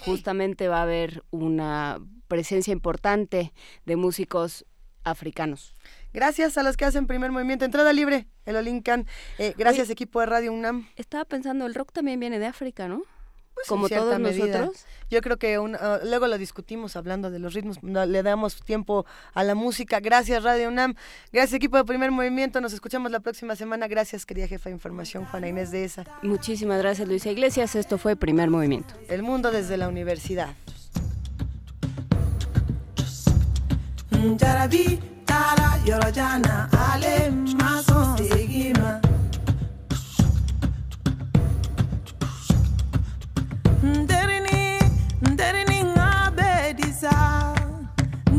Justamente 0.05 0.67
va 0.67 0.79
a 0.79 0.83
haber 0.83 1.23
una 1.31 1.99
presencia 2.31 2.71
importante 2.71 3.51
de 3.85 3.95
músicos 3.97 4.65
africanos. 5.03 5.75
Gracias 6.13 6.57
a 6.57 6.63
los 6.63 6.77
que 6.77 6.85
hacen 6.85 7.05
primer 7.05 7.29
movimiento. 7.31 7.65
Entrada 7.65 7.91
libre, 7.91 8.25
el 8.45 8.55
Olincan. 8.55 9.05
Eh, 9.37 9.53
gracias, 9.57 9.89
equipo 9.89 10.21
de 10.21 10.27
Radio 10.27 10.53
UNAM. 10.53 10.87
Estaba 10.95 11.25
pensando, 11.25 11.65
el 11.65 11.75
rock 11.75 11.91
también 11.91 12.21
viene 12.21 12.39
de 12.39 12.45
África, 12.45 12.87
¿no? 12.87 13.01
como 13.67 13.85
en 13.85 13.89
cierta 13.89 14.05
todos 14.05 14.19
medida. 14.19 14.59
nosotros. 14.61 14.85
Yo 15.11 15.21
creo 15.21 15.37
que 15.37 15.59
un- 15.59 15.75
ah, 15.75 15.99
luego 16.03 16.25
lo 16.27 16.37
discutimos 16.37 16.95
hablando 16.95 17.29
de 17.29 17.37
los 17.37 17.53
ritmos, 17.53 17.83
no, 17.83 18.05
le 18.05 18.23
damos 18.23 18.55
tiempo 18.63 19.05
a 19.33 19.43
la 19.43 19.53
música. 19.55 19.99
Gracias 19.99 20.41
Radio 20.41 20.69
UNAM, 20.69 20.95
gracias 21.33 21.53
equipo 21.55 21.77
de 21.77 21.83
Primer 21.83 22.09
Movimiento, 22.11 22.59
nos 22.61 22.73
escuchamos 22.73 23.11
la 23.11 23.19
próxima 23.19 23.55
semana. 23.55 23.87
Gracias 23.87 24.25
querida 24.25 24.47
jefa 24.47 24.69
de 24.69 24.75
información 24.75 25.25
Juana 25.25 25.49
Inés 25.49 25.69
de 25.69 25.83
esa. 25.83 26.05
Muchísimas 26.23 26.79
gracias 26.79 27.07
Luisa 27.07 27.29
Iglesias, 27.29 27.75
esto 27.75 27.97
fue 27.99 28.15
Primer 28.15 28.49
Movimiento. 28.49 28.95
El 29.09 29.21
mundo 29.21 29.51
desde 29.51 29.75
la 29.77 29.89
universidad. 29.89 30.55
jarabi 34.39 34.83
taara 35.29 35.69
yɔrɔ 35.87 36.09
jan 36.17 36.35
na 36.45 36.55
ale 36.87 37.13
maso 37.59 37.97
sɔn 37.97 38.17
segin 38.29 38.73
ma. 38.81 38.91
n 43.83 43.99
terini 44.09 44.59
n 45.25 45.31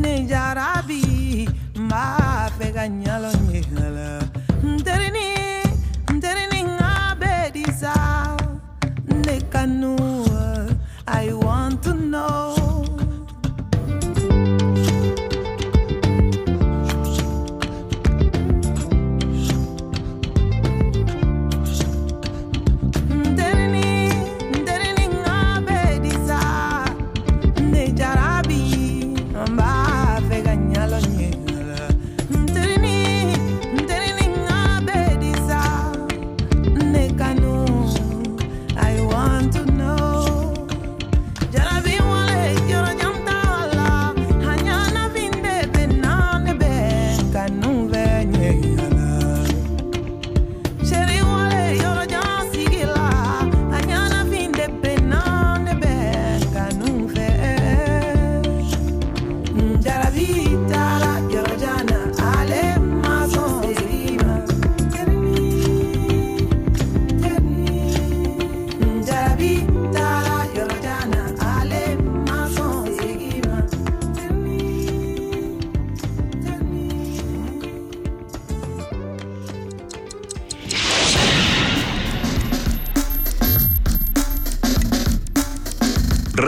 ne 0.03 0.13
jarabi 0.31 1.03
ma 1.89 2.03
b'a 2.19 2.51
fɛ 2.57 2.67
ka 2.77 2.85
ɲalɔ 3.05 3.31
ye 3.53 3.61
ngabe 6.77 7.33
disa 7.55 7.95
ne 9.25 9.37
kanu 9.53 9.95
i 11.07 11.33
want 11.33 11.83
to 11.83 11.93
know. 11.95 12.62